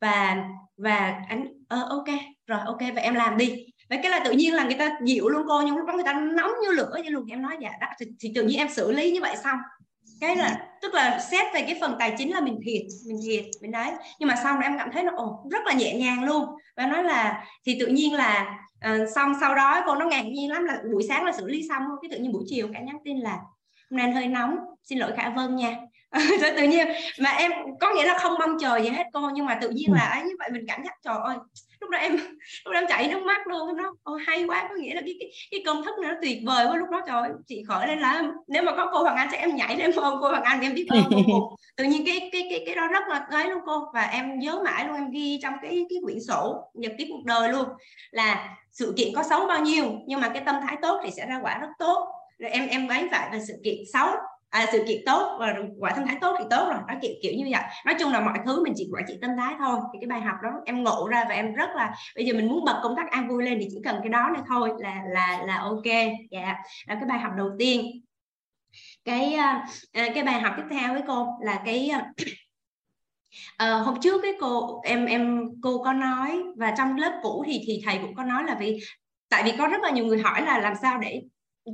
Và 0.00 0.36
và 0.76 1.22
anh 1.28 1.44
uh, 1.74 1.88
ok 1.88 2.08
rồi 2.46 2.60
ok 2.64 2.80
vậy 2.80 3.04
em 3.04 3.14
làm 3.14 3.36
đi 3.36 3.66
vậy 3.90 3.98
cái 4.02 4.10
là 4.10 4.20
tự 4.24 4.30
nhiên 4.30 4.54
là 4.54 4.64
người 4.64 4.74
ta 4.74 4.98
dịu 5.04 5.28
luôn 5.28 5.42
cô 5.48 5.62
nhưng 5.62 5.76
lúc 5.76 5.86
đó 5.86 5.94
người 5.94 6.04
ta 6.04 6.12
nóng 6.12 6.50
như 6.62 6.72
lửa 6.72 6.90
vậy 6.92 7.10
luôn. 7.10 7.26
Em 7.30 7.42
nói 7.42 7.56
dạ 7.60 7.70
đó 7.80 7.86
thì, 7.98 8.06
thì 8.20 8.32
tự 8.34 8.42
nhiên 8.42 8.58
em 8.58 8.68
xử 8.68 8.92
lý 8.92 9.10
như 9.10 9.20
vậy 9.20 9.36
xong. 9.44 9.58
Cái 10.20 10.36
là 10.36 10.66
tức 10.82 10.94
là 10.94 11.18
xét 11.30 11.46
về 11.54 11.62
cái 11.62 11.78
phần 11.80 11.96
tài 11.98 12.14
chính 12.18 12.32
là 12.32 12.40
mình 12.40 12.60
thiệt 12.64 12.82
mình 13.06 13.20
thiệt 13.26 13.44
mình 13.60 13.70
đấy. 13.70 13.92
Nhưng 14.18 14.28
mà 14.28 14.36
xong 14.44 14.56
rồi 14.56 14.64
em 14.64 14.78
cảm 14.78 14.90
thấy 14.92 15.02
nó 15.02 15.12
ồ 15.16 15.44
rất 15.50 15.66
là 15.66 15.72
nhẹ 15.72 15.94
nhàng 15.94 16.24
luôn. 16.24 16.44
Và 16.76 16.86
nói 16.86 17.04
là 17.04 17.44
thì 17.66 17.76
tự 17.80 17.86
nhiên 17.86 18.14
là 18.14 18.58
uh, 18.90 19.08
xong 19.14 19.32
sau 19.40 19.54
đó 19.54 19.82
cô 19.86 19.94
nó 19.94 20.06
ngạc 20.06 20.22
nhiên 20.22 20.50
lắm 20.50 20.64
là 20.64 20.78
buổi 20.92 21.02
sáng 21.08 21.24
là 21.24 21.32
xử 21.32 21.48
lý 21.48 21.68
xong 21.68 21.82
cái 22.02 22.08
tự 22.12 22.18
nhiên 22.18 22.32
buổi 22.32 22.44
chiều 22.46 22.68
cả 22.72 22.80
nhắn 22.80 22.96
tin 23.04 23.18
là 23.18 23.38
hôm 23.90 23.98
nay 23.98 24.10
hơi 24.10 24.26
nóng 24.26 24.56
xin 24.84 24.98
lỗi 24.98 25.12
khả 25.16 25.30
vân 25.30 25.56
nha 25.56 25.76
rồi 26.12 26.50
tự 26.56 26.62
nhiên 26.62 26.88
mà 27.20 27.30
em 27.30 27.52
có 27.80 27.94
nghĩa 27.94 28.06
là 28.06 28.18
không 28.18 28.34
mong 28.38 28.58
chờ 28.60 28.80
gì 28.80 28.88
hết 28.88 29.04
cô 29.12 29.30
nhưng 29.34 29.46
mà 29.46 29.58
tự 29.60 29.68
nhiên 29.68 29.92
là 29.92 30.00
ấy 30.00 30.22
như 30.22 30.34
vậy 30.38 30.48
mình 30.52 30.64
cảm 30.68 30.84
giác 30.84 30.94
trời 31.02 31.16
ơi 31.24 31.36
lúc 31.80 31.90
đó 31.90 31.98
em 31.98 32.12
lúc 32.64 32.72
đó 32.72 32.80
em 32.80 32.86
chảy 32.88 33.08
nước 33.08 33.22
mắt 33.22 33.46
luôn 33.46 33.76
nó 33.76 33.94
Ô, 34.02 34.18
hay 34.26 34.44
quá 34.44 34.66
có 34.68 34.74
nghĩa 34.74 34.94
là 34.94 35.00
cái 35.00 35.16
cái, 35.20 35.30
cái 35.50 35.62
công 35.66 35.84
thức 35.84 35.98
này 35.98 36.12
nó 36.12 36.18
tuyệt 36.22 36.38
vời 36.46 36.66
quá 36.66 36.76
lúc 36.76 36.88
đó 36.90 37.00
trời 37.06 37.30
chị 37.46 37.62
khởi 37.68 37.86
lên 37.86 37.98
là 37.98 38.22
nếu 38.48 38.62
mà 38.62 38.72
có 38.76 38.90
cô 38.92 39.02
Hoàng 39.02 39.16
Anh 39.16 39.28
chắc 39.30 39.40
em 39.40 39.56
nhảy 39.56 39.76
lên 39.76 39.92
ôm 39.96 40.18
cô 40.20 40.28
Hoàng 40.28 40.42
Anh 40.42 40.60
em 40.60 40.74
biết 40.74 40.86
ơn 40.88 41.02
tự 41.76 41.84
nhiên 41.84 42.06
cái 42.06 42.30
cái 42.32 42.46
cái 42.50 42.62
cái 42.66 42.74
đó 42.74 42.86
rất 42.86 43.08
là 43.08 43.26
ấy 43.30 43.50
luôn 43.50 43.60
cô 43.66 43.90
và 43.94 44.02
em 44.02 44.38
nhớ 44.38 44.60
mãi 44.64 44.84
luôn 44.86 44.96
em 44.96 45.10
ghi 45.10 45.38
trong 45.42 45.54
cái 45.62 45.86
cái 45.90 45.98
quyển 46.02 46.20
sổ 46.28 46.70
nhật 46.74 46.92
ký 46.98 47.06
cuộc 47.08 47.24
đời 47.24 47.48
luôn 47.48 47.64
là 48.10 48.56
sự 48.70 48.94
kiện 48.96 49.08
có 49.14 49.22
xấu 49.22 49.46
bao 49.46 49.60
nhiêu 49.60 49.84
nhưng 50.06 50.20
mà 50.20 50.28
cái 50.28 50.42
tâm 50.46 50.54
thái 50.66 50.76
tốt 50.82 51.00
thì 51.04 51.10
sẽ 51.10 51.26
ra 51.26 51.40
quả 51.42 51.58
rất 51.58 51.68
tốt. 51.78 52.08
Rồi 52.38 52.50
em 52.50 52.68
em 52.68 52.88
bán 52.88 53.08
phải 53.10 53.28
là 53.32 53.38
sự 53.48 53.54
kiện 53.64 53.76
xấu 53.92 54.08
à, 54.50 54.66
sự 54.72 54.84
kiện 54.88 55.02
tốt 55.06 55.36
và 55.40 55.54
quả 55.78 55.90
tâm 55.96 56.06
thái 56.06 56.16
tốt 56.20 56.36
thì 56.38 56.44
tốt 56.50 56.68
rồi. 56.70 56.78
Nó 56.88 56.94
kiểu 57.02 57.12
kiểu 57.22 57.32
như 57.36 57.44
vậy. 57.50 57.62
Nói 57.86 57.94
chung 58.00 58.12
là 58.12 58.20
mọi 58.20 58.38
thứ 58.46 58.64
mình 58.64 58.72
chỉ 58.76 58.88
quản 58.92 59.04
trị 59.08 59.18
tâm 59.20 59.30
thái 59.38 59.54
thôi. 59.58 59.78
Thì 59.92 59.98
cái 60.00 60.08
bài 60.08 60.20
học 60.20 60.36
đó 60.42 60.50
em 60.66 60.84
ngộ 60.84 61.08
ra 61.08 61.24
và 61.28 61.34
em 61.34 61.54
rất 61.54 61.70
là 61.74 61.94
bây 62.16 62.24
giờ 62.26 62.34
mình 62.34 62.48
muốn 62.48 62.64
bật 62.64 62.80
công 62.82 62.96
tác 62.96 63.10
an 63.10 63.28
vui 63.28 63.44
lên 63.44 63.58
thì 63.60 63.68
chỉ 63.70 63.78
cần 63.84 63.96
cái 64.02 64.08
đó 64.08 64.30
này 64.34 64.42
thôi 64.48 64.70
là 64.78 65.02
là 65.08 65.42
là 65.46 65.58
ok. 65.58 65.84
Dạ. 66.30 66.56
Là 66.86 66.94
cái 66.94 67.04
bài 67.08 67.18
học 67.18 67.32
đầu 67.36 67.50
tiên. 67.58 68.02
Cái 69.04 69.34
ờ, 69.34 69.54
à, 69.92 70.08
cái 70.14 70.22
bài 70.24 70.40
học 70.40 70.54
tiếp 70.56 70.62
theo 70.70 70.92
với 70.92 71.02
cô 71.06 71.26
là 71.40 71.62
cái 71.64 71.90
uh, 73.62 73.86
hôm 73.86 74.00
trước 74.00 74.20
cái 74.22 74.32
cô 74.40 74.80
em 74.84 75.06
em 75.06 75.48
cô 75.62 75.82
có 75.82 75.92
nói 75.92 76.42
và 76.56 76.74
trong 76.78 76.96
lớp 76.96 77.20
cũ 77.22 77.44
thì 77.46 77.62
thì 77.66 77.82
thầy 77.86 77.98
cũng 77.98 78.14
có 78.14 78.24
nói 78.24 78.44
là 78.44 78.54
vì 78.54 78.78
tại 79.28 79.42
vì 79.44 79.52
có 79.58 79.66
rất 79.66 79.80
là 79.82 79.90
nhiều 79.90 80.06
người 80.06 80.18
hỏi 80.18 80.42
là 80.42 80.58
làm 80.58 80.74
sao 80.82 80.98
để 80.98 81.22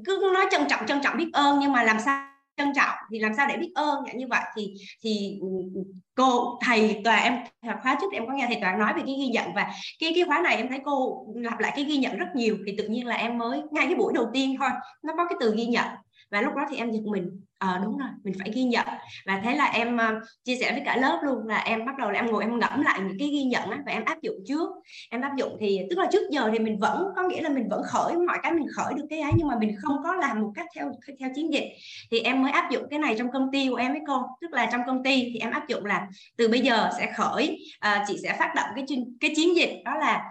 cứ 0.06 0.30
nói 0.34 0.46
trân 0.50 0.62
trọng 0.68 0.86
trân 0.86 1.00
trọng 1.02 1.16
biết 1.16 1.30
ơn 1.32 1.58
nhưng 1.58 1.72
mà 1.72 1.82
làm 1.82 2.00
sao 2.00 2.35
trân 2.56 2.72
trọng 2.76 2.94
thì 3.10 3.18
làm 3.18 3.32
sao 3.36 3.46
để 3.48 3.56
biết 3.56 3.72
ơn 3.74 4.04
như 4.14 4.26
vậy 4.30 4.40
thì 4.56 4.74
thì 5.02 5.38
ừ, 5.40 5.48
ừ, 5.74 5.80
cô 6.14 6.58
thầy 6.66 7.00
tòa 7.04 7.16
em 7.16 7.34
khóa 7.82 7.96
trước 8.00 8.12
em 8.12 8.26
có 8.26 8.32
nghe 8.32 8.44
thầy 8.46 8.58
toàn 8.60 8.78
nói 8.78 8.92
về 8.96 9.02
cái 9.06 9.16
ghi 9.18 9.26
nhận 9.26 9.54
và 9.54 9.66
cái 10.00 10.12
cái 10.14 10.24
khóa 10.26 10.40
này 10.44 10.56
em 10.56 10.68
thấy 10.68 10.78
cô 10.84 11.26
lặp 11.36 11.58
lại 11.58 11.72
cái 11.74 11.84
ghi 11.84 11.96
nhận 11.96 12.16
rất 12.16 12.26
nhiều 12.34 12.56
thì 12.66 12.74
tự 12.78 12.88
nhiên 12.88 13.06
là 13.06 13.16
em 13.16 13.38
mới 13.38 13.62
ngay 13.70 13.86
cái 13.86 13.94
buổi 13.94 14.12
đầu 14.14 14.26
tiên 14.32 14.56
thôi, 14.58 14.68
nó 15.02 15.12
có 15.16 15.24
cái 15.28 15.36
từ 15.40 15.54
ghi 15.56 15.66
nhận 15.66 15.86
và 16.30 16.40
lúc 16.40 16.54
đó 16.54 16.62
thì 16.70 16.76
em 16.76 16.90
giật 16.90 17.02
mình. 17.04 17.40
À, 17.58 17.80
đúng 17.84 17.98
rồi 17.98 18.08
mình 18.24 18.34
phải 18.38 18.50
ghi 18.54 18.62
nhận. 18.62 18.86
Và 19.26 19.40
thế 19.44 19.56
là 19.56 19.64
em 19.64 19.96
uh, 19.96 20.22
chia 20.44 20.56
sẻ 20.56 20.72
với 20.72 20.82
cả 20.84 20.96
lớp 20.96 21.20
luôn 21.24 21.46
là 21.46 21.58
em 21.58 21.86
bắt 21.86 21.98
đầu 21.98 22.10
là 22.10 22.20
em 22.20 22.26
ngồi 22.26 22.44
em 22.44 22.58
ngẫm 22.58 22.82
lại 22.82 23.00
những 23.00 23.18
cái 23.18 23.28
ghi 23.28 23.42
nhận 23.42 23.70
á, 23.70 23.78
và 23.86 23.92
em 23.92 24.04
áp 24.04 24.22
dụng 24.22 24.36
trước. 24.46 24.68
Em 25.10 25.20
áp 25.20 25.36
dụng 25.36 25.56
thì 25.60 25.80
tức 25.90 25.98
là 25.98 26.06
trước 26.12 26.30
giờ 26.30 26.50
thì 26.52 26.58
mình 26.58 26.78
vẫn 26.78 27.04
có 27.16 27.22
nghĩa 27.22 27.40
là 27.40 27.48
mình 27.48 27.68
vẫn 27.68 27.82
khởi 27.82 28.16
mọi 28.16 28.38
cái 28.42 28.52
mình 28.52 28.66
khởi 28.76 28.94
được 28.94 29.06
cái 29.10 29.20
ấy 29.20 29.32
nhưng 29.36 29.48
mà 29.48 29.54
mình 29.60 29.76
không 29.82 29.96
có 30.04 30.14
làm 30.14 30.40
một 30.40 30.52
cách 30.54 30.66
theo 30.76 30.90
theo 31.20 31.30
chiến 31.34 31.52
dịch. 31.52 31.68
Thì 32.10 32.20
em 32.20 32.42
mới 32.42 32.52
áp 32.52 32.70
dụng 32.70 32.82
cái 32.90 32.98
này 32.98 33.14
trong 33.18 33.32
công 33.32 33.48
ty 33.52 33.68
của 33.68 33.76
em 33.76 33.92
với 33.92 34.02
cô. 34.06 34.22
Tức 34.40 34.52
là 34.52 34.68
trong 34.72 34.80
công 34.86 35.04
ty 35.04 35.30
thì 35.32 35.38
em 35.38 35.50
áp 35.50 35.68
dụng 35.68 35.84
là 35.84 36.06
từ 36.36 36.48
bây 36.48 36.60
giờ 36.60 36.90
sẽ 36.98 37.12
khởi 37.12 37.58
uh, 37.86 38.02
chị 38.06 38.16
sẽ 38.22 38.36
phát 38.38 38.54
động 38.54 38.68
cái 38.76 38.84
cái 39.20 39.32
chiến 39.36 39.56
dịch 39.56 39.82
đó 39.84 39.94
là 39.94 40.22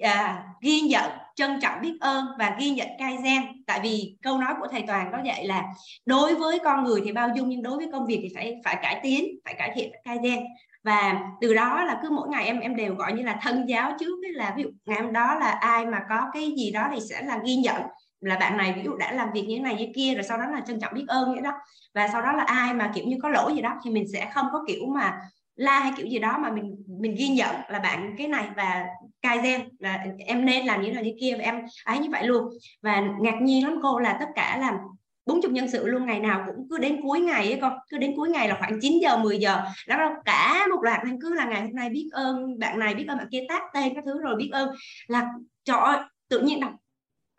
à, 0.00 0.44
ghi 0.60 0.80
nhận 0.80 1.10
trân 1.40 1.60
trọng 1.60 1.80
biết 1.80 1.96
ơn 2.00 2.26
và 2.38 2.56
ghi 2.58 2.70
nhận 2.70 2.88
kaizen 2.98 3.42
tại 3.66 3.80
vì 3.82 4.16
câu 4.22 4.38
nói 4.38 4.54
của 4.60 4.66
thầy 4.70 4.84
toàn 4.86 5.08
có 5.12 5.18
dạy 5.24 5.46
là, 5.46 5.64
đối 6.06 6.34
với 6.34 6.58
con 6.64 6.84
người 6.84 7.00
thì 7.04 7.12
bao 7.12 7.28
dung, 7.36 7.48
nhưng 7.48 7.62
đối 7.62 7.76
với 7.76 7.88
công 7.92 8.06
việc 8.06 8.18
thì 8.22 8.28
phải 8.34 8.56
phải 8.64 8.76
cải 8.82 9.00
tiến, 9.02 9.24
phải 9.44 9.54
cải 9.54 9.70
thiện 9.74 9.92
kaizen 10.04 10.44
và 10.84 11.20
từ 11.40 11.54
đó 11.54 11.84
là 11.84 11.98
cứ 12.02 12.10
mỗi 12.10 12.28
ngày 12.28 12.46
em 12.46 12.60
em 12.60 12.76
đều 12.76 12.94
gọi 12.94 13.12
như 13.12 13.22
là 13.22 13.38
thân 13.42 13.66
giáo 13.68 13.92
trước. 14.00 14.16
Là 14.34 14.54
ví 14.56 14.62
dụ 14.62 14.68
ngày 14.86 15.02
hôm 15.02 15.12
đó 15.12 15.34
là 15.34 15.50
ai 15.50 15.86
mà 15.86 16.00
có 16.08 16.30
cái 16.32 16.52
gì 16.58 16.70
đó 16.70 16.88
thì 16.94 17.00
sẽ 17.10 17.22
là 17.22 17.38
ghi 17.44 17.56
nhận. 17.56 17.82
Là 18.20 18.36
bạn 18.36 18.56
này 18.56 18.72
ví 18.76 18.82
dụ 18.84 18.96
đã 18.96 19.12
làm 19.12 19.28
việc 19.34 19.42
như 19.42 19.56
thế 19.56 19.62
này 19.62 19.74
như 19.74 19.86
kia, 19.94 20.14
rồi 20.14 20.22
sau 20.22 20.38
đó 20.38 20.44
là 20.46 20.60
trân 20.60 20.80
trọng 20.80 20.94
biết 20.94 21.04
ơn 21.08 21.32
vậy 21.32 21.42
đó. 21.42 21.52
Và 21.94 22.08
sau 22.12 22.22
đó 22.22 22.32
là 22.32 22.42
ai 22.42 22.74
mà 22.74 22.90
kiểu 22.94 23.04
như 23.06 23.16
có 23.22 23.28
lỗi 23.28 23.54
gì 23.54 23.60
đó 23.60 23.74
thì 23.84 23.90
mình 23.90 24.04
sẽ 24.12 24.30
không 24.34 24.46
có 24.52 24.64
kiểu 24.68 24.86
mà 24.94 25.20
la 25.60 25.80
hay 25.80 25.92
kiểu 25.96 26.06
gì 26.06 26.18
đó 26.18 26.38
mà 26.38 26.50
mình 26.52 26.76
mình 27.00 27.14
ghi 27.18 27.28
nhận 27.28 27.56
là 27.68 27.78
bạn 27.78 28.14
cái 28.18 28.28
này 28.28 28.48
và 28.56 28.86
cai 29.22 29.38
gen 29.38 29.68
là 29.78 30.04
em 30.26 30.44
nên 30.44 30.66
làm 30.66 30.82
như 30.82 30.92
này 30.92 31.04
như 31.04 31.12
kia 31.20 31.34
và 31.38 31.44
em 31.44 31.60
ấy 31.84 31.98
như 31.98 32.08
vậy 32.10 32.26
luôn. 32.26 32.44
Và 32.82 33.02
ngạc 33.20 33.34
nhiên 33.42 33.64
lắm 33.64 33.78
cô 33.82 33.98
là 33.98 34.16
tất 34.20 34.26
cả 34.34 34.58
là 34.60 34.78
40 35.26 35.52
nhân 35.52 35.70
sự 35.70 35.86
luôn, 35.86 36.06
ngày 36.06 36.20
nào 36.20 36.44
cũng 36.46 36.66
cứ 36.70 36.78
đến 36.78 37.00
cuối 37.02 37.20
ngày 37.20 37.52
ấy 37.52 37.58
con, 37.60 37.72
cứ 37.90 37.98
đến 37.98 38.12
cuối 38.16 38.30
ngày 38.30 38.48
là 38.48 38.56
khoảng 38.58 38.78
9 38.80 38.98
giờ 39.02 39.16
10 39.16 39.38
giờ, 39.38 39.60
đó 39.88 40.10
cả 40.24 40.66
một 40.70 40.82
loạt 40.82 41.00
nên 41.04 41.20
cứ 41.20 41.34
là 41.34 41.44
ngày 41.44 41.60
hôm 41.60 41.74
nay 41.74 41.88
biết 41.88 42.08
ơn 42.12 42.58
bạn 42.58 42.78
này, 42.78 42.94
biết 42.94 43.04
ơn 43.08 43.18
bạn 43.18 43.28
kia 43.30 43.44
tác 43.48 43.62
tên 43.74 43.94
các 43.94 44.04
thứ 44.06 44.20
rồi 44.22 44.36
biết 44.36 44.50
ơn. 44.52 44.68
Là 45.06 45.28
trời 45.64 45.78
ơi, 45.78 45.98
tự 46.28 46.40
nhiên 46.40 46.60
đọc 46.60 46.72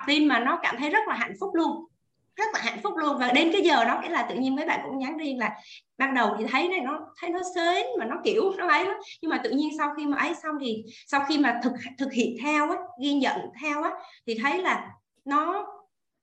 tin 0.07 0.27
mà 0.27 0.39
nó 0.39 0.59
cảm 0.63 0.75
thấy 0.79 0.89
rất 0.89 1.07
là 1.07 1.15
hạnh 1.15 1.33
phúc 1.39 1.49
luôn 1.53 1.85
rất 2.35 2.45
là 2.53 2.59
hạnh 2.63 2.79
phúc 2.83 2.93
luôn. 2.97 3.17
Và 3.19 3.31
đến 3.31 3.49
cái 3.53 3.61
giờ 3.61 3.85
đó 3.85 3.99
cái 4.01 4.11
là 4.11 4.23
tự 4.23 4.35
nhiên 4.35 4.55
mấy 4.55 4.65
bạn 4.65 4.79
cũng 4.83 4.97
nhắn 4.97 5.17
riêng 5.17 5.39
là 5.39 5.51
ban 5.97 6.13
đầu 6.13 6.35
thì 6.39 6.45
thấy 6.45 6.67
này 6.67 6.79
nó 6.79 6.99
thấy 7.21 7.29
nó 7.29 7.39
sến 7.55 7.85
mà 7.99 8.05
nó 8.05 8.15
kiểu 8.23 8.51
nó 8.57 8.67
ấy 8.67 8.85
lắm. 8.85 8.95
Nhưng 9.21 9.31
mà 9.31 9.41
tự 9.43 9.49
nhiên 9.49 9.69
sau 9.77 9.93
khi 9.97 10.05
mà 10.05 10.17
ấy 10.17 10.33
xong 10.43 10.55
thì 10.61 10.83
sau 11.07 11.25
khi 11.29 11.37
mà 11.37 11.59
thực 11.63 11.73
thực 11.97 12.13
hiện 12.13 12.37
theo 12.43 12.69
á 12.69 12.77
ghi 13.01 13.13
nhận 13.13 13.39
theo 13.61 13.83
á 13.83 13.91
thì 14.27 14.37
thấy 14.43 14.61
là 14.61 14.87
nó 15.25 15.67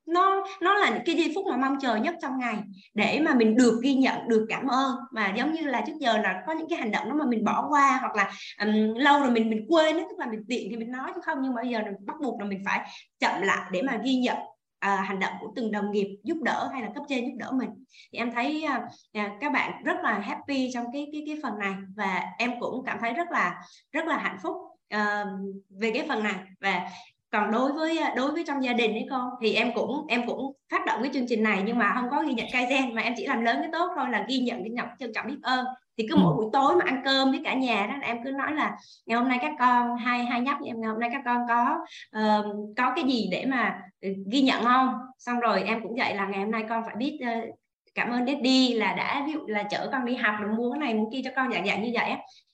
nó 0.06 0.46
nó 0.60 0.74
là 0.74 0.90
những 0.90 1.02
cái 1.06 1.14
giây 1.14 1.32
phút 1.34 1.46
mà 1.46 1.56
mong 1.56 1.76
chờ 1.80 1.96
nhất 1.96 2.14
trong 2.22 2.38
ngày 2.38 2.56
để 2.94 3.20
mà 3.24 3.34
mình 3.34 3.56
được 3.56 3.80
ghi 3.82 3.94
nhận 3.94 4.28
được 4.28 4.46
cảm 4.48 4.66
ơn. 4.66 4.96
Mà 5.12 5.32
giống 5.36 5.52
như 5.52 5.60
là 5.62 5.80
trước 5.86 5.92
giờ 6.00 6.18
là 6.18 6.42
có 6.46 6.52
những 6.52 6.68
cái 6.68 6.78
hành 6.78 6.90
động 6.90 7.08
đó 7.08 7.14
mà 7.14 7.24
mình 7.24 7.44
bỏ 7.44 7.66
qua 7.68 7.98
hoặc 8.00 8.16
là 8.16 8.30
um, 8.60 8.94
lâu 8.94 9.20
rồi 9.20 9.30
mình 9.30 9.50
mình 9.50 9.66
quên 9.68 9.96
đó, 9.96 10.04
tức 10.10 10.18
là 10.18 10.26
mình 10.26 10.44
tiện 10.48 10.66
thì 10.70 10.76
mình 10.76 10.90
nói 10.90 11.12
chứ 11.14 11.20
không. 11.24 11.38
Nhưng 11.42 11.54
mà 11.54 11.62
bây 11.62 11.70
giờ 11.70 11.78
mình 11.84 11.94
bắt 12.06 12.16
buộc 12.22 12.40
là 12.40 12.46
mình 12.46 12.62
phải 12.64 12.80
chậm 13.20 13.42
lại 13.42 13.68
để 13.72 13.82
mà 13.82 14.00
ghi 14.04 14.14
nhận 14.14 14.36
à, 14.78 14.96
hành 14.96 15.18
động 15.18 15.32
của 15.40 15.52
từng 15.56 15.70
đồng 15.70 15.90
nghiệp 15.90 16.18
giúp 16.22 16.36
đỡ 16.42 16.68
hay 16.72 16.82
là 16.82 16.88
cấp 16.94 17.04
trên 17.08 17.24
giúp 17.24 17.34
đỡ 17.38 17.52
mình. 17.52 17.70
Thì 18.12 18.18
em 18.18 18.32
thấy 18.32 18.64
à, 18.64 18.82
à, 19.12 19.36
các 19.40 19.52
bạn 19.52 19.82
rất 19.84 19.96
là 20.02 20.18
happy 20.18 20.70
trong 20.74 20.86
cái 20.92 21.08
cái 21.12 21.22
cái 21.26 21.36
phần 21.42 21.58
này 21.58 21.74
và 21.96 22.24
em 22.38 22.60
cũng 22.60 22.84
cảm 22.86 22.98
thấy 23.00 23.12
rất 23.12 23.30
là 23.30 23.62
rất 23.92 24.06
là 24.06 24.18
hạnh 24.18 24.38
phúc 24.42 24.56
à, 24.88 25.24
về 25.70 25.90
cái 25.94 26.06
phần 26.08 26.22
này. 26.22 26.34
Và 26.60 26.88
còn 27.30 27.50
đối 27.50 27.72
với 27.72 27.98
à, 27.98 28.12
đối 28.16 28.32
với 28.32 28.44
trong 28.46 28.64
gia 28.64 28.72
đình 28.72 28.92
ấy 28.92 29.06
con 29.10 29.30
thì 29.42 29.54
em 29.54 29.72
cũng 29.74 30.06
em 30.08 30.26
cũng 30.26 30.52
phát 30.70 30.86
động 30.86 31.02
cái 31.02 31.10
chương 31.14 31.26
trình 31.28 31.42
này 31.42 31.62
nhưng 31.66 31.78
mà 31.78 31.92
không 31.94 32.10
có 32.10 32.22
ghi 32.22 32.34
nhận 32.34 32.46
kaizen 32.46 32.94
mà 32.94 33.02
em 33.02 33.14
chỉ 33.16 33.26
làm 33.26 33.40
lớn 33.44 33.56
cái 33.60 33.68
tốt 33.72 33.90
thôi 33.96 34.06
là 34.10 34.24
ghi 34.28 34.38
nhận 34.38 34.58
cái 34.58 34.70
nhọc 34.70 34.88
trân 34.98 35.12
trọng 35.14 35.26
biết 35.26 35.38
ơn. 35.42 35.66
Thì 35.98 36.06
cứ 36.10 36.16
mỗi 36.16 36.32
ừ. 36.32 36.36
buổi 36.36 36.46
tối 36.52 36.76
mà 36.76 36.84
ăn 36.84 37.02
cơm 37.04 37.30
với 37.30 37.40
cả 37.44 37.54
nhà 37.54 37.86
đó 37.86 37.94
em 38.02 38.24
cứ 38.24 38.30
nói 38.30 38.52
là 38.52 38.76
ngày 39.06 39.18
hôm 39.18 39.28
nay 39.28 39.38
các 39.42 39.52
con 39.58 39.96
hai 39.96 40.24
hai 40.24 40.40
nhóc 40.40 40.56
em 40.64 40.80
ngày 40.80 40.90
hôm 40.90 41.00
nay 41.00 41.10
các 41.12 41.22
con 41.24 41.42
có 41.48 41.76
uh, 42.18 42.44
có 42.76 42.92
cái 42.96 43.04
gì 43.04 43.28
để 43.32 43.44
mà 43.46 43.80
uh, 44.06 44.16
ghi 44.32 44.40
nhận 44.40 44.64
không? 44.64 44.88
Xong 45.18 45.40
rồi 45.40 45.62
em 45.62 45.82
cũng 45.82 45.98
dạy 45.98 46.16
là 46.16 46.26
ngày 46.26 46.40
hôm 46.40 46.50
nay 46.50 46.64
con 46.68 46.82
phải 46.86 46.94
biết 46.96 47.18
uh, 47.22 47.58
cảm 47.94 48.10
ơn 48.10 48.26
daddy 48.26 48.72
là 48.72 48.94
đã 48.94 49.22
ví 49.26 49.32
dụ 49.32 49.40
là 49.46 49.62
chở 49.62 49.88
con 49.92 50.04
đi 50.04 50.14
học 50.14 50.34
rồi 50.40 50.52
mua 50.56 50.70
cái 50.70 50.80
này 50.80 50.94
mua 50.94 51.10
kia 51.12 51.20
cho 51.24 51.30
con 51.36 51.52
dạng 51.52 51.66
dạng 51.66 51.82
như 51.82 51.90
vậy 51.94 52.12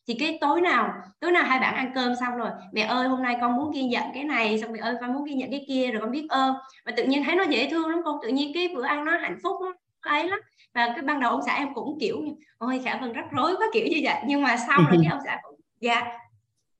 thì 0.08 0.14
cái 0.18 0.38
tối 0.40 0.60
nào 0.60 0.92
tối 1.20 1.32
nào 1.32 1.44
hai 1.44 1.58
bạn 1.58 1.74
ăn 1.74 1.92
cơm 1.94 2.14
xong 2.20 2.36
rồi 2.36 2.50
mẹ 2.72 2.82
ơi 2.82 3.08
hôm 3.08 3.22
nay 3.22 3.36
con 3.40 3.56
muốn 3.56 3.70
ghi 3.70 3.82
nhận 3.82 4.04
cái 4.14 4.24
này 4.24 4.58
xong 4.58 4.72
mẹ 4.72 4.78
ơi 4.78 4.94
con 5.00 5.12
muốn 5.12 5.24
ghi 5.24 5.34
nhận 5.34 5.50
cái 5.50 5.64
kia 5.68 5.90
rồi 5.90 6.00
con 6.00 6.10
biết 6.10 6.26
ơn. 6.28 6.54
Và 6.86 6.92
tự 6.96 7.04
nhiên 7.04 7.24
thấy 7.24 7.34
nó 7.36 7.44
dễ 7.44 7.70
thương 7.70 7.88
lắm 7.88 8.00
con 8.04 8.18
tự 8.22 8.28
nhiên 8.28 8.50
cái 8.54 8.68
bữa 8.74 8.84
ăn 8.84 9.04
nó 9.04 9.16
hạnh 9.16 9.38
phúc 9.42 9.56
lắm 9.62 9.74
ấy 10.00 10.28
lắm. 10.28 10.40
Và 10.74 10.86
cái 10.86 11.02
ban 11.02 11.20
đầu 11.20 11.30
ông 11.30 11.42
xã 11.46 11.54
em 11.54 11.74
cũng 11.74 11.98
kiểu 12.00 12.24
ôi 12.58 12.80
khả 12.84 12.96
vân 12.96 13.12
rắc 13.12 13.24
rối 13.32 13.56
quá 13.56 13.66
kiểu 13.72 13.86
như 13.86 14.00
vậy. 14.02 14.16
Nhưng 14.26 14.42
mà 14.42 14.56
sau 14.56 14.78
rồi 14.90 14.98
cái 15.02 15.10
ông 15.10 15.20
xã 15.24 15.38
cũng 15.42 15.60
dạ. 15.80 16.02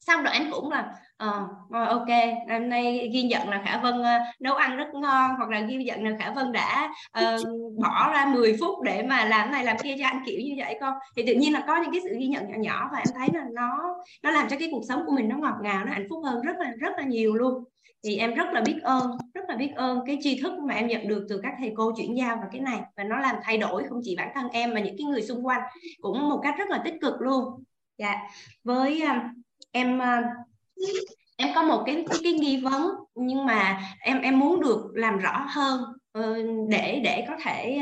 Xong 0.00 0.22
rồi 0.22 0.32
anh 0.32 0.50
cũng 0.52 0.70
là 0.70 0.94
ờ 1.16 1.48
ok. 1.70 2.08
Hôm 2.50 2.68
nay 2.68 3.10
ghi 3.12 3.22
nhận 3.22 3.48
là 3.48 3.62
khả 3.64 3.78
vân 3.78 4.00
uh, 4.00 4.06
nấu 4.40 4.54
ăn 4.54 4.76
rất 4.76 4.94
ngon 4.94 5.30
hoặc 5.36 5.50
là 5.50 5.60
ghi 5.60 5.76
nhận 5.76 6.04
là 6.04 6.16
khả 6.18 6.30
vân 6.30 6.52
đã 6.52 6.90
uh, 7.20 7.48
bỏ 7.82 8.12
ra 8.12 8.26
10 8.34 8.56
phút 8.60 8.82
để 8.82 9.02
mà 9.02 9.24
làm 9.24 9.50
này 9.50 9.64
làm 9.64 9.76
kia 9.82 9.94
cho 9.98 10.06
anh 10.06 10.22
kiểu 10.26 10.40
như 10.40 10.54
vậy 10.58 10.78
con 10.80 10.94
thì 11.16 11.26
tự 11.26 11.34
nhiên 11.34 11.52
là 11.52 11.64
có 11.66 11.76
những 11.76 11.92
cái 11.92 12.00
sự 12.04 12.16
ghi 12.18 12.26
nhận 12.26 12.48
nhỏ 12.48 12.56
nhỏ 12.58 12.88
và 12.92 12.98
em 12.98 13.14
thấy 13.14 13.28
là 13.32 13.44
nó 13.52 13.96
nó 14.22 14.30
làm 14.30 14.48
cho 14.48 14.56
cái 14.58 14.68
cuộc 14.72 14.82
sống 14.88 15.02
của 15.06 15.12
mình 15.12 15.28
nó 15.28 15.36
ngọt 15.36 15.56
ngào 15.62 15.84
nó 15.84 15.92
hạnh 15.92 16.06
phúc 16.10 16.22
hơn 16.24 16.42
rất 16.42 16.56
là 16.58 16.72
rất 16.78 16.92
là 16.96 17.02
nhiều 17.04 17.34
luôn. 17.34 17.64
Thì 18.04 18.16
em 18.16 18.34
rất 18.34 18.52
là 18.52 18.60
biết 18.60 18.76
ơn 18.82 19.10
rất 19.34 19.44
là 19.48 19.56
biết 19.56 19.70
ơn 19.76 20.00
cái 20.06 20.18
tri 20.22 20.40
thức 20.42 20.52
mà 20.58 20.74
em 20.74 20.86
nhận 20.86 21.08
được 21.08 21.26
từ 21.28 21.40
các 21.42 21.52
thầy 21.58 21.72
cô 21.76 21.92
chuyển 21.96 22.16
giao 22.16 22.36
và 22.36 22.48
cái 22.52 22.60
này. 22.60 22.80
Và 22.96 23.04
nó 23.04 23.18
làm 23.18 23.36
thay 23.42 23.58
đổi 23.58 23.84
không 23.88 24.00
chỉ 24.02 24.16
bản 24.16 24.28
thân 24.34 24.48
em 24.52 24.74
mà 24.74 24.80
những 24.80 24.96
cái 24.98 25.04
người 25.04 25.22
xung 25.22 25.46
quanh 25.46 25.60
cũng 26.00 26.28
một 26.28 26.40
cách 26.42 26.54
rất 26.58 26.70
là 26.70 26.82
tích 26.84 26.94
cực 27.00 27.14
luôn. 27.20 27.44
Dạ. 27.98 28.14
Với 28.64 29.02
uh, 29.04 29.16
em 29.72 29.98
uh, 29.98 30.24
em 31.36 31.48
có 31.54 31.62
một 31.62 31.82
cái 31.86 32.04
cái, 32.10 32.18
cái 32.22 32.32
nghi 32.32 32.60
vấn 32.60 32.90
nhưng 33.14 33.46
mà 33.46 33.80
em 34.00 34.20
em 34.20 34.38
muốn 34.38 34.60
được 34.60 34.90
làm 34.94 35.18
rõ 35.18 35.46
hơn 35.48 35.82
uh, 36.18 36.68
để 36.68 37.00
để 37.04 37.24
có 37.28 37.36
thể 37.44 37.80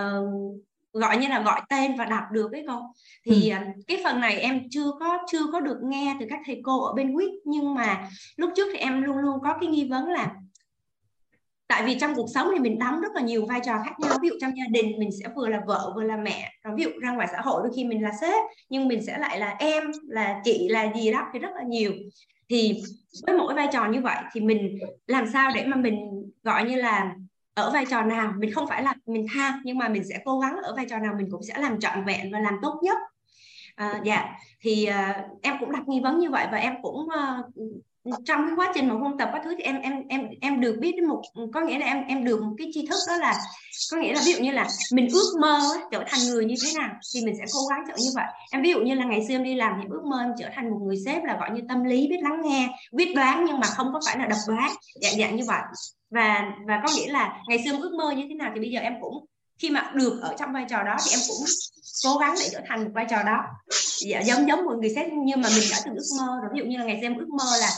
uh, 0.00 0.60
gọi 0.92 1.16
như 1.16 1.28
là 1.28 1.40
gọi 1.40 1.60
tên 1.68 1.96
và 1.96 2.04
đọc 2.04 2.24
được 2.32 2.48
cái 2.52 2.64
con 2.68 2.82
thì 3.26 3.50
ừ. 3.50 3.56
cái 3.86 4.00
phần 4.04 4.20
này 4.20 4.40
em 4.40 4.60
chưa 4.70 4.90
có 5.00 5.18
chưa 5.32 5.46
có 5.52 5.60
được 5.60 5.78
nghe 5.82 6.16
từ 6.20 6.26
các 6.30 6.40
thầy 6.46 6.60
cô 6.64 6.84
ở 6.84 6.94
bên 6.94 7.14
quýt 7.14 7.30
nhưng 7.44 7.74
mà 7.74 8.08
lúc 8.36 8.50
trước 8.56 8.68
thì 8.72 8.78
em 8.78 9.02
luôn 9.02 9.16
luôn 9.16 9.38
có 9.42 9.56
cái 9.60 9.70
nghi 9.70 9.88
vấn 9.90 10.08
là 10.08 10.34
tại 11.70 11.82
vì 11.86 11.98
trong 12.00 12.14
cuộc 12.14 12.26
sống 12.34 12.48
thì 12.52 12.58
mình 12.60 12.78
đóng 12.78 13.00
rất 13.00 13.14
là 13.14 13.20
nhiều 13.20 13.46
vai 13.46 13.60
trò 13.64 13.72
khác 13.84 14.00
nhau. 14.00 14.18
Ví 14.22 14.28
dụ 14.28 14.34
trong 14.40 14.56
gia 14.56 14.64
đình 14.70 14.98
mình 14.98 15.10
sẽ 15.22 15.28
vừa 15.36 15.48
là 15.48 15.60
vợ 15.66 15.92
vừa 15.96 16.02
là 16.02 16.16
mẹ. 16.16 16.52
Rồi 16.62 16.74
ví 16.76 16.84
dụ 16.84 16.90
ra 17.02 17.12
ngoài 17.12 17.28
xã 17.32 17.40
hội 17.40 17.62
đôi 17.62 17.72
khi 17.76 17.84
mình 17.84 18.02
là 18.02 18.10
sếp 18.20 18.44
nhưng 18.68 18.88
mình 18.88 19.02
sẽ 19.06 19.18
lại 19.18 19.38
là 19.38 19.56
em 19.58 19.82
là 20.08 20.40
chị 20.44 20.68
là 20.68 20.92
gì 20.94 21.10
đó 21.12 21.26
thì 21.32 21.38
rất 21.38 21.48
là 21.54 21.62
nhiều. 21.62 21.92
Thì 22.48 22.82
với 23.26 23.36
mỗi 23.38 23.54
vai 23.54 23.68
trò 23.72 23.86
như 23.86 24.00
vậy 24.00 24.16
thì 24.32 24.40
mình 24.40 24.78
làm 25.06 25.26
sao 25.32 25.50
để 25.54 25.66
mà 25.66 25.76
mình 25.76 25.96
gọi 26.42 26.64
như 26.64 26.76
là 26.76 27.14
ở 27.54 27.70
vai 27.70 27.84
trò 27.90 28.02
nào 28.02 28.32
mình 28.38 28.52
không 28.52 28.66
phải 28.68 28.82
là 28.82 28.94
mình 29.06 29.26
tham 29.34 29.62
nhưng 29.64 29.78
mà 29.78 29.88
mình 29.88 30.02
sẽ 30.08 30.18
cố 30.24 30.40
gắng 30.40 30.56
ở 30.62 30.74
vai 30.76 30.86
trò 30.90 30.98
nào 30.98 31.14
mình 31.18 31.28
cũng 31.30 31.42
sẽ 31.42 31.54
làm 31.58 31.80
trọn 31.80 32.04
vẹn 32.04 32.32
và 32.32 32.40
làm 32.40 32.54
tốt 32.62 32.80
nhất. 32.82 32.98
À, 33.74 34.00
dạ. 34.04 34.28
Thì 34.60 34.88
uh, 34.88 35.40
em 35.42 35.54
cũng 35.60 35.72
đặt 35.72 35.88
nghi 35.88 36.00
vấn 36.00 36.18
như 36.18 36.30
vậy 36.30 36.46
và 36.52 36.58
em 36.58 36.74
cũng 36.82 36.96
uh, 36.96 37.54
trong 38.04 38.40
cái 38.46 38.54
quá 38.56 38.72
trình 38.74 38.88
mà 38.88 38.94
huân 38.94 39.18
tập 39.18 39.30
các 39.32 39.42
thứ 39.44 39.54
thì 39.58 39.64
em 39.64 39.80
em 39.80 39.92
em 40.08 40.28
em 40.40 40.60
được 40.60 40.76
biết 40.80 40.94
một 41.08 41.22
có 41.54 41.60
nghĩa 41.60 41.78
là 41.78 41.86
em 41.86 42.04
em 42.08 42.24
được 42.24 42.42
một 42.42 42.54
cái 42.58 42.66
tri 42.72 42.86
thức 42.86 42.98
đó 43.08 43.16
là 43.16 43.34
có 43.90 43.96
nghĩa 43.96 44.12
là 44.14 44.20
ví 44.26 44.32
dụ 44.32 44.38
như 44.42 44.52
là 44.52 44.68
mình 44.92 45.08
ước 45.12 45.40
mơ 45.40 45.60
ấy, 45.74 45.82
trở 45.90 46.04
thành 46.06 46.20
người 46.30 46.44
như 46.44 46.54
thế 46.64 46.70
nào 46.78 46.90
thì 47.14 47.20
mình 47.24 47.34
sẽ 47.38 47.44
cố 47.54 47.60
gắng 47.70 47.84
trở 47.88 47.94
như 47.96 48.10
vậy. 48.14 48.26
Em 48.52 48.62
ví 48.62 48.70
dụ 48.70 48.80
như 48.80 48.94
là 48.94 49.04
ngày 49.04 49.24
xưa 49.28 49.34
em 49.34 49.44
đi 49.44 49.54
làm 49.54 49.72
thì 49.82 49.88
ước 49.90 50.02
mơ 50.04 50.18
em 50.20 50.32
trở 50.38 50.48
thành 50.54 50.70
một 50.70 50.78
người 50.86 50.96
sếp 51.04 51.24
là 51.24 51.36
gọi 51.40 51.50
như 51.50 51.60
tâm 51.68 51.84
lý 51.84 52.08
biết 52.08 52.18
lắng 52.22 52.40
nghe 52.44 52.68
biết 52.92 53.12
đoán 53.16 53.44
nhưng 53.46 53.60
mà 53.60 53.66
không 53.66 53.92
có 53.92 54.00
phải 54.06 54.18
là 54.18 54.26
độc 54.26 54.38
đoán 54.48 54.70
dạng 55.02 55.18
dạng 55.18 55.36
như 55.36 55.44
vậy. 55.46 55.60
Và 56.10 56.52
và 56.66 56.80
có 56.86 56.92
nghĩa 56.96 57.12
là 57.12 57.38
ngày 57.48 57.58
xưa 57.64 57.72
em 57.72 57.80
ước 57.80 57.92
mơ 57.98 58.10
như 58.10 58.26
thế 58.28 58.34
nào 58.34 58.50
thì 58.54 58.60
bây 58.60 58.70
giờ 58.70 58.80
em 58.80 58.94
cũng 59.00 59.24
khi 59.60 59.70
mà 59.70 59.90
được 59.94 60.18
ở 60.22 60.34
trong 60.38 60.52
vai 60.52 60.64
trò 60.70 60.82
đó 60.82 60.96
thì 61.04 61.10
em 61.10 61.20
cũng 61.28 61.46
cố 62.04 62.18
gắng 62.18 62.34
để 62.40 62.48
trở 62.52 62.60
thành 62.68 62.84
một 62.84 62.90
vai 62.94 63.06
trò 63.10 63.22
đó. 63.22 63.44
Dạ, 63.98 64.20
giống 64.20 64.48
giống 64.48 64.64
một 64.64 64.74
người 64.80 64.90
sếp 64.94 65.06
nhưng 65.12 65.40
mà 65.40 65.48
mình 65.56 65.64
đã 65.70 65.76
từng 65.84 65.94
ước 65.94 66.04
mơ 66.18 66.26
rồi 66.42 66.50
ví 66.54 66.58
dụ 66.58 66.64
như 66.64 66.78
là 66.78 66.84
ngày 66.84 66.98
xưa 67.00 67.06
em 67.06 67.18
ước 67.18 67.28
mơ 67.28 67.44
là 67.60 67.70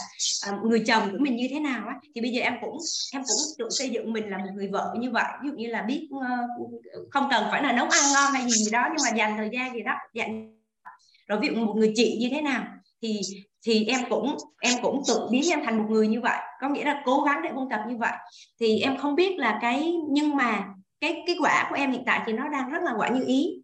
à, 0.45 0.59
người 0.63 0.83
chồng 0.87 1.11
của 1.11 1.17
mình 1.19 1.35
như 1.35 1.47
thế 1.49 1.59
nào 1.59 1.87
á 1.87 1.95
thì 2.15 2.21
bây 2.21 2.31
giờ 2.31 2.41
em 2.41 2.53
cũng 2.61 2.77
em 3.13 3.23
cũng 3.27 3.37
tự 3.57 3.69
xây 3.69 3.89
dựng 3.89 4.13
mình 4.13 4.29
là 4.29 4.37
một 4.37 4.51
người 4.53 4.67
vợ 4.67 4.95
như 4.99 5.11
vậy. 5.11 5.25
Ví 5.43 5.49
dụ 5.49 5.57
như 5.57 5.67
là 5.67 5.81
biết 5.81 6.09
uh, 6.15 6.23
không 7.11 7.27
cần 7.31 7.43
phải 7.51 7.63
là 7.63 7.71
nấu 7.71 7.85
ăn 7.85 8.03
ngon 8.13 8.33
hay 8.33 8.43
gì, 8.43 8.63
gì 8.63 8.71
đó 8.71 8.87
nhưng 8.89 9.03
mà 9.03 9.17
dành 9.17 9.37
thời 9.37 9.49
gian 9.53 9.73
gì 9.73 9.81
đó 9.81 9.93
dành. 10.13 10.57
Rồi 11.27 11.39
ví 11.39 11.47
dụ 11.47 11.55
một 11.55 11.73
người 11.77 11.91
chị 11.95 12.17
như 12.19 12.27
thế 12.31 12.41
nào 12.41 12.63
thì 13.01 13.21
thì 13.65 13.85
em 13.85 13.99
cũng 14.09 14.37
em 14.61 14.73
cũng 14.81 15.01
tự 15.07 15.27
biến 15.31 15.43
em 15.49 15.59
thành 15.65 15.77
một 15.77 15.85
người 15.89 16.07
như 16.07 16.21
vậy. 16.21 16.39
Có 16.61 16.69
nghĩa 16.69 16.83
là 16.83 17.01
cố 17.05 17.21
gắng 17.21 17.41
để 17.43 17.49
ôn 17.49 17.67
tập 17.69 17.79
như 17.89 17.97
vậy. 17.97 18.13
Thì 18.59 18.79
em 18.79 18.97
không 18.97 19.15
biết 19.15 19.37
là 19.37 19.59
cái 19.61 19.93
nhưng 20.09 20.35
mà 20.35 20.65
cái 21.03 21.23
cái 21.27 21.35
quả 21.39 21.67
của 21.69 21.75
em 21.75 21.91
hiện 21.91 22.03
tại 22.05 22.21
thì 22.25 22.33
nó 22.33 22.49
đang 22.49 22.69
rất 22.69 22.83
là 22.83 22.93
quả 22.97 23.09
như 23.09 23.23
ý 23.27 23.61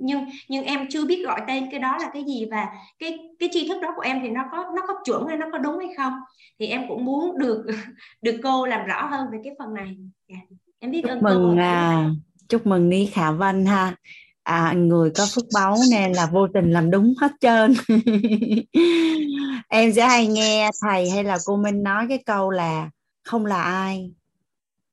nhưng 0.00 0.24
nhưng 0.48 0.64
em 0.64 0.86
chưa 0.90 1.06
biết 1.06 1.24
gọi 1.26 1.40
tên 1.46 1.70
cái 1.70 1.80
đó 1.80 1.98
là 2.00 2.10
cái 2.12 2.24
gì 2.24 2.46
và 2.50 2.66
cái 2.98 3.18
cái 3.38 3.48
tri 3.52 3.68
thức 3.68 3.82
đó 3.82 3.92
của 3.96 4.02
em 4.02 4.18
thì 4.22 4.28
nó 4.28 4.44
có 4.52 4.64
nó 4.76 4.82
có 4.88 4.94
chuẩn 5.04 5.26
hay 5.26 5.36
nó 5.36 5.46
có 5.52 5.58
đúng 5.58 5.78
hay 5.78 5.88
không 5.96 6.12
thì 6.58 6.66
em 6.66 6.82
cũng 6.88 7.04
muốn 7.04 7.38
được 7.38 7.66
được 8.22 8.40
cô 8.42 8.66
làm 8.66 8.86
rõ 8.86 9.06
hơn 9.06 9.26
về 9.32 9.38
cái 9.44 9.54
phần 9.58 9.74
này 9.74 9.96
yeah. 10.28 10.42
Dạ. 10.50 10.56
em 10.78 10.90
biết 10.90 11.00
chúc 11.02 11.10
ơn 11.10 11.20
mừng 11.22 11.54
cô. 11.56 11.62
à 11.62 12.10
chúc 12.48 12.66
mừng 12.66 12.88
Ni 12.88 13.06
Khả 13.06 13.30
Văn 13.30 13.66
ha 13.66 13.96
à, 14.42 14.72
người 14.72 15.10
có 15.16 15.26
phước 15.34 15.44
báu 15.54 15.76
nên 15.90 16.12
là 16.12 16.26
vô 16.26 16.46
tình 16.54 16.70
làm 16.70 16.90
đúng 16.90 17.14
hết 17.20 17.32
trơn 17.40 17.74
em 19.68 19.92
sẽ 19.92 20.06
hay 20.06 20.26
nghe 20.26 20.70
thầy 20.82 21.10
hay 21.10 21.24
là 21.24 21.38
cô 21.44 21.56
Minh 21.56 21.82
nói 21.82 22.06
cái 22.08 22.22
câu 22.26 22.50
là 22.50 22.90
không 23.24 23.46
là 23.46 23.62
ai 23.62 24.10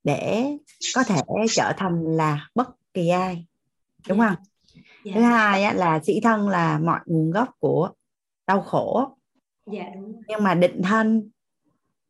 để 0.08 0.58
có 0.96 1.04
thể 1.04 1.22
trở 1.52 1.74
thành 1.78 2.04
là 2.04 2.50
bất 2.56 2.70
kỳ 2.94 3.10
ai 3.10 3.46
đúng 4.08 4.20
không? 4.20 4.36
Dạ. 5.04 5.12
thứ 5.16 5.22
hai 5.22 5.64
á, 5.64 5.74
là 5.74 6.00
sĩ 6.04 6.20
thân 6.24 6.50
là 6.50 6.80
mọi 6.80 7.00
nguồn 7.06 7.32
gốc 7.32 7.50
của 7.60 7.90
đau 8.48 8.62
khổ. 8.62 9.18
Dạ, 9.74 9.84
đúng. 9.96 10.22
nhưng 10.28 10.44
mà 10.44 10.54
định 10.54 10.82
thân 10.84 11.30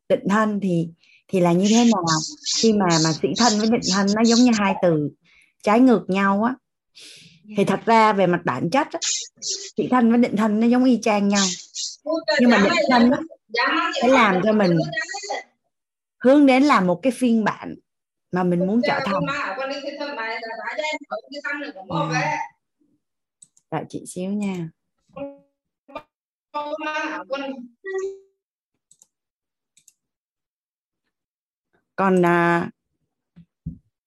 định 0.09 0.23
thân 0.29 0.59
thì 0.59 0.89
thì 1.27 1.39
là 1.39 1.51
như 1.51 1.65
thế 1.69 1.83
nào? 1.93 2.03
Khi 2.57 2.73
mà 2.73 2.85
mà 3.03 3.11
sĩ 3.21 3.27
thân 3.37 3.59
với 3.59 3.69
định 3.71 3.91
thân 3.93 4.07
nó 4.15 4.23
giống 4.23 4.39
như 4.39 4.51
hai 4.59 4.75
từ 4.81 5.09
trái 5.63 5.79
ngược 5.79 6.05
nhau 6.07 6.43
á 6.43 6.55
thì 7.57 7.65
thật 7.65 7.79
ra 7.85 8.13
về 8.13 8.27
mặt 8.27 8.41
bản 8.45 8.69
chất 8.69 8.87
á, 8.91 8.99
sĩ 9.77 9.87
thân 9.91 10.09
với 10.09 10.17
định 10.17 10.35
thân 10.35 10.59
nó 10.59 10.67
giống 10.67 10.83
y 10.83 10.99
chang 11.01 11.27
nhau. 11.27 11.45
Nhưng 12.39 12.49
mà 12.49 12.57
định 12.57 12.85
thân 12.91 13.11
á, 13.11 13.19
sẽ 14.01 14.07
làm 14.07 14.41
cho 14.43 14.53
mình 14.53 14.77
hướng 16.23 16.45
đến 16.45 16.63
là 16.63 16.81
một 16.81 16.99
cái 17.01 17.11
phiên 17.11 17.43
bản 17.43 17.75
mà 18.31 18.43
mình 18.43 18.67
muốn 18.67 18.81
trở 18.87 18.99
thành 19.05 19.25
à. 19.27 19.55
đợi 23.71 23.83
chị 23.89 24.03
xíu 24.07 24.31
nha. 24.31 24.69
Còn 31.95 32.25
à, 32.25 32.69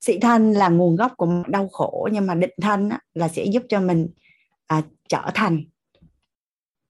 sĩ 0.00 0.18
thân 0.20 0.52
là 0.52 0.68
nguồn 0.68 0.96
gốc 0.96 1.12
của 1.16 1.42
đau 1.48 1.68
khổ 1.68 2.08
nhưng 2.12 2.26
mà 2.26 2.34
định 2.34 2.54
thân 2.62 2.88
á, 2.88 3.00
là 3.14 3.28
sẽ 3.28 3.44
giúp 3.44 3.62
cho 3.68 3.80
mình 3.80 4.08
à, 4.66 4.82
trở 5.08 5.30
thành. 5.34 5.64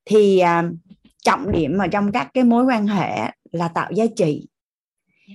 Thì 0.05 0.39
à, 0.39 0.71
trọng 1.25 1.53
điểm 1.53 1.79
ở 1.79 1.89
trong 1.89 2.13
các 2.13 2.31
cái 2.35 2.45
mối 2.45 2.65
quan 2.65 2.87
hệ 2.87 3.31
là 3.53 3.69
tạo 3.69 3.93
giá 3.93 4.05
trị. 4.17 4.49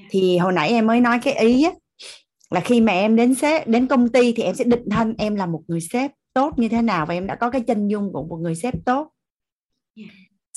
Thì 0.10 0.38
hồi 0.38 0.54
nãy 0.54 0.70
em 0.70 0.88
mới 0.88 1.02
nói 1.02 1.20
cái 1.24 1.34
ý 1.34 1.64
á, 1.64 1.72
là 2.50 2.60
khi 2.60 2.82
mà 2.82 2.94
em 2.94 3.16
đến 3.16 3.36
sếp 3.36 3.68
đến 3.68 3.88
công 3.88 4.10
ty 4.10 4.34
thì 4.34 4.44
em 4.44 4.56
sẽ 4.56 4.64
định 4.64 4.90
thân 4.92 5.16
em 5.18 5.36
là 5.36 5.46
một 5.46 5.64
người 5.68 5.82
sếp 5.82 6.12
tốt 6.34 6.60
như 6.60 6.70
thế 6.70 6.82
nào 6.82 7.06
và 7.06 7.14
em 7.14 7.28
đã 7.28 7.36
có 7.36 7.50
cái 7.50 7.62
chân 7.62 7.88
dung 7.88 8.14
của 8.14 8.24
một 8.24 8.38
người 8.38 8.56
sếp 8.56 8.74
tốt. 8.86 9.12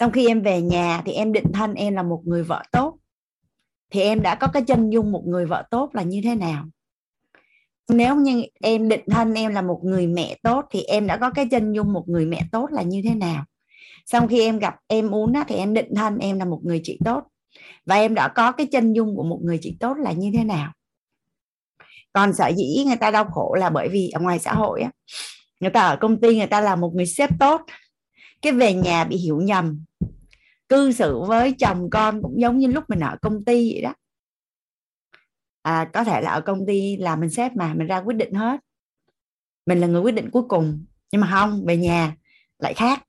Sau 0.00 0.10
khi 0.10 0.26
em 0.26 0.42
về 0.42 0.62
nhà 0.62 1.02
thì 1.06 1.12
em 1.12 1.32
định 1.32 1.52
thân 1.52 1.74
em 1.74 1.94
là 1.94 2.02
một 2.02 2.22
người 2.24 2.42
vợ 2.42 2.62
tốt. 2.72 2.98
Thì 3.90 4.00
em 4.00 4.22
đã 4.22 4.34
có 4.34 4.46
cái 4.46 4.62
chân 4.62 4.90
dung 4.90 5.12
một 5.12 5.22
người 5.26 5.46
vợ 5.46 5.64
tốt 5.70 5.90
là 5.92 6.02
như 6.02 6.20
thế 6.24 6.34
nào? 6.34 6.64
Nếu 7.88 8.16
như 8.16 8.44
em 8.60 8.88
định 8.88 9.04
thân 9.10 9.34
em 9.34 9.54
là 9.54 9.62
một 9.62 9.80
người 9.84 10.06
mẹ 10.06 10.36
tốt 10.42 10.64
thì 10.70 10.82
em 10.82 11.06
đã 11.06 11.16
có 11.16 11.30
cái 11.30 11.48
chân 11.50 11.72
dung 11.72 11.92
một 11.92 12.04
người 12.08 12.26
mẹ 12.26 12.48
tốt 12.52 12.68
là 12.72 12.82
như 12.82 13.02
thế 13.04 13.14
nào? 13.14 13.44
Sau 14.06 14.28
khi 14.28 14.40
em 14.40 14.58
gặp 14.58 14.76
em 14.86 15.14
uống 15.14 15.32
á, 15.32 15.44
thì 15.48 15.54
em 15.54 15.74
định 15.74 15.94
thân 15.96 16.18
em 16.18 16.38
là 16.38 16.44
một 16.44 16.60
người 16.64 16.80
chị 16.84 16.98
tốt. 17.04 17.24
Và 17.86 17.96
em 17.96 18.14
đã 18.14 18.28
có 18.28 18.52
cái 18.52 18.66
chân 18.66 18.92
dung 18.92 19.16
của 19.16 19.22
một 19.22 19.40
người 19.42 19.58
chị 19.62 19.76
tốt 19.80 19.96
là 19.96 20.12
như 20.12 20.30
thế 20.34 20.44
nào? 20.44 20.72
Còn 22.18 22.34
sở 22.34 22.48
dĩ 22.48 22.84
người 22.86 22.96
ta 22.96 23.10
đau 23.10 23.24
khổ 23.24 23.54
là 23.58 23.70
bởi 23.70 23.88
vì 23.88 24.10
ở 24.10 24.20
ngoài 24.20 24.38
xã 24.38 24.54
hội 24.54 24.80
á 24.80 24.90
người 25.60 25.70
ta 25.70 25.80
ở 25.80 25.96
công 25.96 26.20
ty 26.20 26.38
người 26.38 26.46
ta 26.46 26.60
là 26.60 26.76
một 26.76 26.92
người 26.94 27.06
sếp 27.06 27.30
tốt 27.40 27.60
cái 28.42 28.52
về 28.52 28.74
nhà 28.74 29.04
bị 29.04 29.16
hiểu 29.16 29.40
nhầm 29.40 29.84
cư 30.68 30.92
xử 30.92 31.20
với 31.20 31.54
chồng 31.58 31.90
con 31.90 32.22
cũng 32.22 32.40
giống 32.40 32.58
như 32.58 32.66
lúc 32.66 32.84
mình 32.88 33.00
ở 33.00 33.16
công 33.22 33.44
ty 33.44 33.72
vậy 33.72 33.82
đó. 33.82 33.94
À, 35.62 35.90
có 35.92 36.04
thể 36.04 36.20
là 36.20 36.30
ở 36.30 36.40
công 36.40 36.66
ty 36.66 36.96
là 36.96 37.16
mình 37.16 37.30
sếp 37.30 37.56
mà 37.56 37.74
mình 37.74 37.86
ra 37.86 37.98
quyết 37.98 38.16
định 38.16 38.34
hết. 38.34 38.60
Mình 39.66 39.80
là 39.80 39.86
người 39.86 40.00
quyết 40.00 40.14
định 40.14 40.30
cuối 40.30 40.42
cùng 40.48 40.84
nhưng 41.12 41.20
mà 41.20 41.30
không 41.30 41.64
về 41.66 41.76
nhà 41.76 42.16
lại 42.58 42.74
khác. 42.74 43.02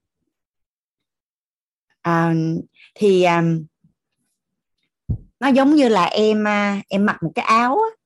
À, 2.02 2.34
thì 2.96 3.24
à, 3.24 3.44
nó 5.40 5.48
giống 5.48 5.76
như 5.76 5.88
là 5.88 6.06
em 6.06 6.48
à, 6.48 6.82
em 6.88 7.06
mặc 7.06 7.18
một 7.24 7.32
cái 7.36 7.46
áo 7.46 7.76
á, 7.76 7.99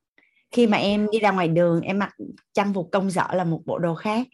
khi 0.54 0.68
mà 0.68 0.78
em 0.78 1.08
đi 1.12 1.20
ra 1.20 1.32
ngoài 1.32 1.48
đường, 1.48 1.82
em 1.82 2.00
mặc 2.00 2.16
trang 2.54 2.74
phục 2.74 2.90
công 2.92 3.12
sở 3.12 3.28
là 3.34 3.44
một 3.44 3.62
bộ 3.66 3.78
đồ 3.78 3.96
khác. 3.96 4.28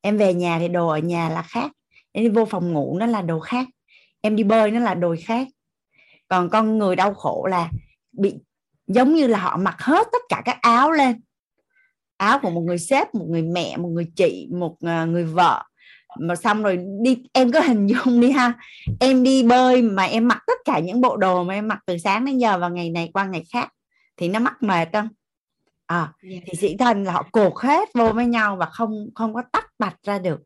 Em 0.00 0.18
về 0.18 0.34
nhà 0.34 0.58
thì 0.58 0.68
đồ 0.68 0.88
ở 0.88 0.98
nhà 0.98 1.28
là 1.28 1.42
khác. 1.42 1.72
Em 2.12 2.24
đi 2.24 2.30
vô 2.30 2.44
phòng 2.44 2.72
ngủ 2.72 2.96
nó 2.98 3.06
là 3.06 3.22
đồ 3.22 3.40
khác. 3.40 3.68
Em 4.20 4.36
đi 4.36 4.42
bơi 4.42 4.70
nó 4.70 4.80
là 4.80 4.94
đồ 4.94 5.14
khác. 5.24 5.48
Còn 6.28 6.48
con 6.50 6.78
người 6.78 6.96
đau 6.96 7.14
khổ 7.14 7.46
là 7.50 7.70
bị, 8.12 8.34
giống 8.86 9.14
như 9.14 9.26
là 9.26 9.38
họ 9.38 9.56
mặc 9.56 9.82
hết 9.82 10.08
tất 10.12 10.22
cả 10.28 10.42
các 10.44 10.58
áo 10.60 10.92
lên. 10.92 11.20
Áo 12.16 12.38
của 12.42 12.50
một 12.50 12.60
người 12.60 12.78
sếp, 12.78 13.14
một 13.14 13.26
người 13.28 13.42
mẹ, 13.42 13.76
một 13.76 13.88
người 13.88 14.06
chị, 14.16 14.48
một 14.52 14.76
ờ, 14.80 15.06
người 15.06 15.24
vợ. 15.24 15.62
Mà 16.20 16.36
xong 16.36 16.62
rồi 16.62 16.78
đi, 17.02 17.22
em 17.32 17.52
cứ 17.52 17.60
hình 17.60 17.86
dung 17.86 18.20
đi 18.20 18.30
ha. 18.30 18.52
Em 19.00 19.22
đi 19.22 19.42
bơi 19.42 19.82
mà 19.82 20.04
em 20.04 20.28
mặc 20.28 20.42
tất 20.46 20.58
cả 20.64 20.78
những 20.78 21.00
bộ 21.00 21.16
đồ 21.16 21.44
mà 21.44 21.54
em 21.54 21.68
mặc 21.68 21.78
từ 21.86 21.98
sáng 21.98 22.24
đến 22.24 22.38
giờ 22.38 22.58
và 22.58 22.68
ngày 22.68 22.90
này 22.90 23.10
qua 23.12 23.26
ngày 23.26 23.44
khác 23.52 23.68
thì 24.16 24.28
nó 24.28 24.38
mắc 24.38 24.62
mệt 24.62 24.88
không? 24.92 25.08
À, 25.92 26.12
yeah. 26.30 26.42
thì 26.46 26.58
sĩ 26.58 26.76
thần 26.76 27.04
là 27.04 27.12
họ 27.12 27.28
cột 27.32 27.52
hết 27.56 27.88
vô 27.94 28.12
với 28.12 28.26
nhau 28.26 28.56
và 28.56 28.66
không 28.66 29.08
không 29.14 29.34
có 29.34 29.42
tách 29.52 29.66
bạch 29.78 29.96
ra 30.02 30.18
được 30.18 30.40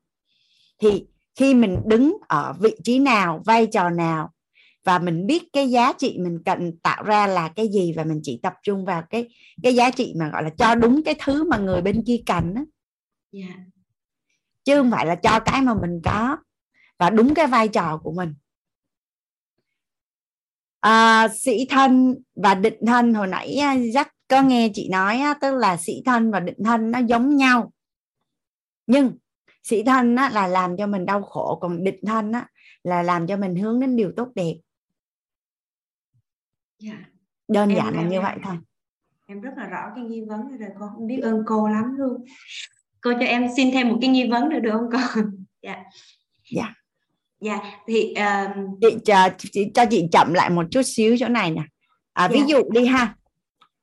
thì 0.79 1.07
khi 1.35 1.55
mình 1.55 1.79
đứng 1.87 2.17
ở 2.29 2.55
vị 2.61 2.75
trí 2.85 2.99
nào 2.99 3.43
vai 3.47 3.67
trò 3.67 3.91
nào 3.91 4.31
và 4.85 4.99
mình 4.99 5.27
biết 5.27 5.43
cái 5.53 5.71
giá 5.71 5.93
trị 5.93 6.19
mình 6.21 6.39
cần 6.45 6.79
tạo 6.83 7.03
ra 7.03 7.27
là 7.27 7.49
cái 7.49 7.69
gì 7.69 7.93
và 7.97 8.05
mình 8.05 8.21
chỉ 8.23 8.41
tập 8.43 8.55
trung 8.63 8.85
vào 8.85 9.03
cái 9.11 9.29
cái 9.63 9.75
giá 9.75 9.91
trị 9.91 10.15
mà 10.19 10.31
gọi 10.33 10.43
là 10.43 10.51
cho 10.59 10.75
đúng 10.75 11.03
cái 11.05 11.15
thứ 11.25 11.45
mà 11.45 11.57
người 11.57 11.83
bên 11.83 12.05
kia 12.07 12.17
cần 12.27 12.55
đó. 12.55 12.61
Yeah. 13.33 13.61
chứ 14.65 14.77
không 14.77 14.91
phải 14.91 15.07
là 15.07 15.15
cho 15.15 15.41
cái 15.41 15.63
mà 15.63 15.75
mình 15.75 16.01
có 16.05 16.37
và 16.99 17.11
đúng 17.11 17.35
cái 17.35 17.47
vai 17.47 17.69
trò 17.69 18.01
của 18.03 18.13
mình 18.13 18.35
à, 20.81 21.29
sĩ 21.29 21.67
thân 21.71 22.15
và 22.37 22.55
định 22.55 22.87
thân 22.87 23.15
hồi 23.15 23.27
nãy 23.27 23.59
rất 23.95 24.09
có 24.29 24.43
nghe 24.43 24.71
chị 24.75 24.89
nói 24.89 25.21
tức 25.41 25.55
là 25.55 25.77
sĩ 25.77 26.03
thân 26.07 26.31
và 26.31 26.41
định 26.41 26.65
thân 26.65 26.91
nó 26.91 26.99
giống 26.99 27.37
nhau. 27.37 27.73
Nhưng 28.87 29.19
sĩ 29.63 29.83
thân 29.83 30.17
á, 30.17 30.31
là 30.31 30.47
làm 30.47 30.77
cho 30.77 30.87
mình 30.87 31.07
đau 31.07 31.23
khổ 31.23 31.59
còn 31.61 31.85
định 31.85 32.01
thân 32.07 32.33
á, 32.33 32.49
là 32.85 33.03
làm 33.03 33.27
cho 33.27 33.37
mình 33.37 33.57
hướng 33.57 33.81
đến 33.81 33.97
điều 33.97 34.13
tốt 34.17 34.29
đẹp. 34.35 34.55
Yeah. 36.85 36.97
Dạ. 36.99 37.05
đơn 37.49 37.69
em, 37.69 37.77
giản 37.77 37.95
là 37.95 38.01
em, 38.01 38.09
như 38.09 38.17
em, 38.17 38.23
vậy 38.23 38.37
thôi. 38.45 38.57
em 39.27 39.41
rất 39.41 39.51
là 39.57 39.67
rõ 39.67 39.93
cái 39.95 40.05
nghi 40.05 40.25
vấn 40.29 40.49
này 40.49 40.59
rồi 40.59 40.69
con 40.81 40.91
không 40.95 41.07
biết 41.07 41.21
ơn 41.23 41.43
cô 41.47 41.69
lắm 41.69 41.97
luôn. 41.99 42.25
Cô 43.01 43.13
cho 43.13 43.27
em 43.27 43.47
xin 43.57 43.71
thêm 43.73 43.89
một 43.89 43.99
cái 44.01 44.11
nghi 44.11 44.31
vấn 44.31 44.49
nữa 44.49 44.59
được 44.59 44.73
không 44.73 44.91
con? 44.93 45.31
Dạ. 45.63 45.85
Dạ. 46.53 46.75
Dạ 47.41 47.61
thì 47.87 48.15
uh... 48.15 48.79
chị, 48.81 48.97
cho, 49.05 49.29
chị 49.39 49.71
cho 49.75 49.85
chị 49.91 50.09
chậm 50.13 50.33
lại 50.35 50.51
một 50.51 50.67
chút 50.71 50.83
xíu 50.85 51.17
chỗ 51.19 51.29
này 51.29 51.51
nè. 51.51 51.63
À, 52.13 52.29
ví 52.29 52.39
dạ. 52.39 52.45
dụ 52.49 52.71
đi 52.71 52.87
ha 52.87 53.17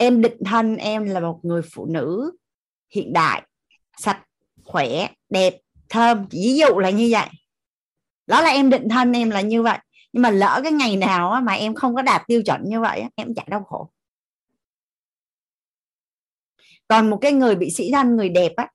em 0.03 0.21
định 0.21 0.37
thân 0.45 0.75
em 0.75 1.05
là 1.05 1.19
một 1.19 1.39
người 1.43 1.61
phụ 1.73 1.85
nữ 1.85 2.37
hiện 2.89 3.13
đại, 3.13 3.43
sạch, 3.97 4.23
khỏe, 4.63 5.07
đẹp, 5.29 5.53
thơm. 5.89 6.25
Ví 6.31 6.57
dụ 6.57 6.79
là 6.79 6.89
như 6.89 7.09
vậy. 7.11 7.27
Đó 8.27 8.41
là 8.41 8.49
em 8.49 8.69
định 8.69 8.89
thân 8.89 9.13
em 9.13 9.29
là 9.29 9.41
như 9.41 9.63
vậy. 9.63 9.77
Nhưng 10.13 10.23
mà 10.23 10.29
lỡ 10.29 10.59
cái 10.63 10.71
ngày 10.71 10.95
nào 10.95 11.41
mà 11.41 11.53
em 11.53 11.75
không 11.75 11.95
có 11.95 12.01
đạt 12.01 12.21
tiêu 12.27 12.41
chuẩn 12.45 12.61
như 12.63 12.81
vậy 12.81 13.03
em 13.15 13.33
chạy 13.35 13.45
đau 13.49 13.63
khổ. 13.63 13.89
Còn 16.87 17.09
một 17.09 17.17
cái 17.21 17.31
người 17.31 17.55
bị 17.55 17.71
sĩ 17.71 17.91
thân, 17.91 18.15
người 18.15 18.29
đẹp 18.29 18.51
á 18.55 18.69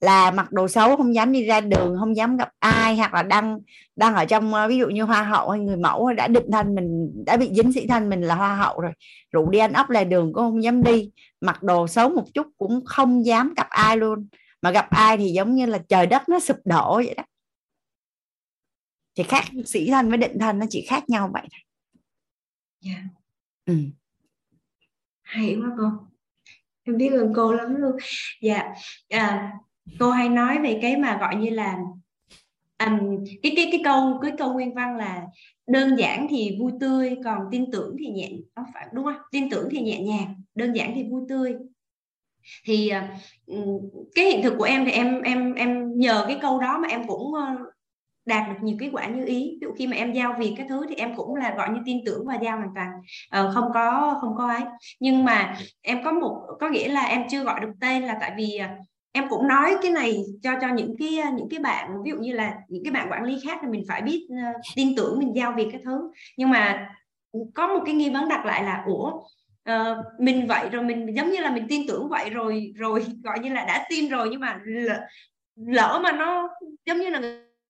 là 0.00 0.30
mặc 0.30 0.52
đồ 0.52 0.68
xấu 0.68 0.96
không 0.96 1.14
dám 1.14 1.32
đi 1.32 1.44
ra 1.44 1.60
đường 1.60 1.96
không 2.00 2.16
dám 2.16 2.36
gặp 2.36 2.48
ai 2.58 2.96
hoặc 2.96 3.14
là 3.14 3.22
đang 3.22 3.58
đang 3.96 4.14
ở 4.14 4.24
trong 4.24 4.52
ví 4.68 4.76
dụ 4.78 4.88
như 4.88 5.02
hoa 5.02 5.22
hậu 5.22 5.50
hay 5.50 5.60
người 5.60 5.76
mẫu 5.76 6.12
đã 6.12 6.28
định 6.28 6.50
thân 6.52 6.74
mình 6.74 7.12
đã 7.26 7.36
bị 7.36 7.50
dính 7.54 7.72
sĩ 7.72 7.86
thân 7.86 8.08
mình 8.08 8.22
là 8.22 8.34
hoa 8.34 8.56
hậu 8.56 8.80
rồi 8.80 8.92
rủ 9.32 9.50
đi 9.50 9.58
ăn 9.58 9.72
ốc 9.72 9.90
lề 9.90 10.04
đường 10.04 10.32
cũng 10.32 10.44
không 10.44 10.62
dám 10.62 10.82
đi 10.82 11.10
mặc 11.40 11.62
đồ 11.62 11.86
xấu 11.88 12.08
một 12.08 12.24
chút 12.34 12.46
cũng 12.58 12.84
không 12.84 13.26
dám 13.26 13.54
gặp 13.56 13.66
ai 13.70 13.96
luôn. 13.96 14.28
Mà 14.62 14.70
gặp 14.70 14.86
ai 14.90 15.16
thì 15.16 15.32
giống 15.32 15.54
như 15.54 15.66
là 15.66 15.78
trời 15.88 16.06
đất 16.06 16.28
nó 16.28 16.40
sụp 16.40 16.56
đổ 16.64 16.96
vậy 16.96 17.14
đó. 17.16 17.22
Thì 19.14 19.22
khác 19.22 19.44
sĩ 19.66 19.90
thân 19.90 20.08
với 20.08 20.18
định 20.18 20.38
thân 20.40 20.58
nó 20.58 20.66
chỉ 20.70 20.86
khác 20.88 21.08
nhau 21.08 21.30
vậy 21.32 21.42
thôi. 21.42 21.60
Yeah. 22.84 23.04
ừ. 23.66 23.74
hay 25.22 25.56
quá 25.60 25.70
cô. 25.78 25.84
Em 26.82 26.96
biết 26.96 27.10
ơn 27.12 27.32
cô 27.36 27.52
lắm 27.52 27.74
luôn. 27.74 27.96
Dạ 28.40 28.74
à, 29.08 29.52
cô 29.98 30.10
hay 30.10 30.28
nói 30.28 30.58
về 30.58 30.78
cái 30.82 30.96
mà 30.96 31.18
gọi 31.20 31.36
như 31.36 31.50
là 31.50 31.78
um, 32.86 33.24
cái 33.42 33.52
cái 33.56 33.68
cái 33.72 33.80
câu 33.84 34.18
cái 34.22 34.32
câu 34.38 34.52
nguyên 34.52 34.74
văn 34.74 34.96
là 34.96 35.22
đơn 35.66 35.96
giản 35.98 36.26
thì 36.30 36.56
vui 36.60 36.72
tươi 36.80 37.16
còn 37.24 37.38
tin 37.50 37.70
tưởng 37.70 37.96
thì 37.98 38.06
nhẹ 38.06 38.30
không 38.54 38.64
phải 38.74 38.86
đúng 38.92 39.04
không? 39.04 39.22
Tin 39.32 39.50
tưởng 39.50 39.68
thì 39.70 39.80
nhẹ 39.80 40.00
nhàng 40.00 40.34
đơn 40.54 40.72
giản 40.72 40.92
thì 40.94 41.04
vui 41.04 41.22
tươi. 41.28 41.54
Thì 42.64 42.92
uh, 43.46 43.82
cái 44.14 44.24
hiện 44.24 44.42
thực 44.42 44.54
của 44.58 44.64
em 44.64 44.84
thì 44.84 44.90
em 44.90 45.22
em 45.22 45.54
em 45.54 45.98
nhờ 45.98 46.24
cái 46.28 46.38
câu 46.42 46.60
đó 46.60 46.78
mà 46.78 46.88
em 46.88 47.06
cũng 47.06 47.32
đạt 48.26 48.48
được 48.48 48.54
nhiều 48.62 48.76
kết 48.80 48.90
quả 48.92 49.06
như 49.06 49.24
ý. 49.24 49.34
Ví 49.34 49.58
dụ 49.60 49.72
khi 49.78 49.86
mà 49.86 49.96
em 49.96 50.12
giao 50.12 50.34
việc 50.38 50.54
cái 50.56 50.66
thứ 50.68 50.86
thì 50.88 50.94
em 50.94 51.16
cũng 51.16 51.34
là 51.34 51.54
gọi 51.56 51.70
như 51.70 51.80
tin 51.84 51.98
tưởng 52.06 52.26
và 52.26 52.38
giao 52.42 52.56
hoàn 52.56 52.70
toàn. 52.74 52.88
Ờ, 53.30 53.50
không 53.54 53.70
có 53.74 54.18
không 54.20 54.34
có 54.36 54.48
ấy. 54.48 54.62
Nhưng 55.00 55.24
mà 55.24 55.56
em 55.82 56.04
có 56.04 56.12
một 56.12 56.46
có 56.60 56.68
nghĩa 56.68 56.88
là 56.88 57.02
em 57.02 57.22
chưa 57.30 57.44
gọi 57.44 57.60
được 57.60 57.72
tên 57.80 58.02
là 58.02 58.16
tại 58.20 58.32
vì 58.36 58.56
ờ, 58.56 58.68
em 59.12 59.28
cũng 59.28 59.48
nói 59.48 59.76
cái 59.82 59.90
này 59.90 60.24
cho 60.42 60.52
cho 60.60 60.68
những 60.68 60.94
cái 60.98 61.18
những 61.34 61.48
cái 61.50 61.60
bạn 61.60 62.02
ví 62.04 62.10
dụ 62.10 62.16
như 62.16 62.32
là 62.32 62.54
những 62.68 62.84
cái 62.84 62.92
bạn 62.92 63.10
quản 63.10 63.24
lý 63.24 63.38
khác 63.44 63.58
thì 63.62 63.68
mình 63.68 63.84
phải 63.88 64.02
biết 64.02 64.28
uh, 64.32 64.60
tin 64.76 64.96
tưởng 64.96 65.18
mình 65.18 65.36
giao 65.36 65.52
việc 65.56 65.68
cái 65.72 65.80
thứ. 65.84 66.10
Nhưng 66.36 66.50
mà 66.50 66.88
có 67.54 67.66
một 67.66 67.82
cái 67.86 67.94
nghi 67.94 68.10
vấn 68.10 68.28
đặt 68.28 68.46
lại 68.46 68.64
là 68.64 68.84
ủa 68.86 69.12
uh, 69.70 69.96
mình 70.18 70.46
vậy 70.46 70.68
rồi 70.72 70.82
mình 70.82 71.16
giống 71.16 71.30
như 71.30 71.40
là 71.40 71.50
mình 71.50 71.66
tin 71.68 71.86
tưởng 71.88 72.08
vậy 72.08 72.30
rồi 72.30 72.72
rồi 72.76 73.06
gọi 73.24 73.38
như 73.38 73.52
là 73.52 73.64
đã 73.64 73.86
tin 73.90 74.08
rồi 74.08 74.28
nhưng 74.30 74.40
mà 74.40 74.60
lỡ, 74.64 75.00
lỡ 75.56 76.00
mà 76.02 76.12
nó 76.12 76.48
giống 76.86 76.98
như 76.98 77.08
là 77.08 77.20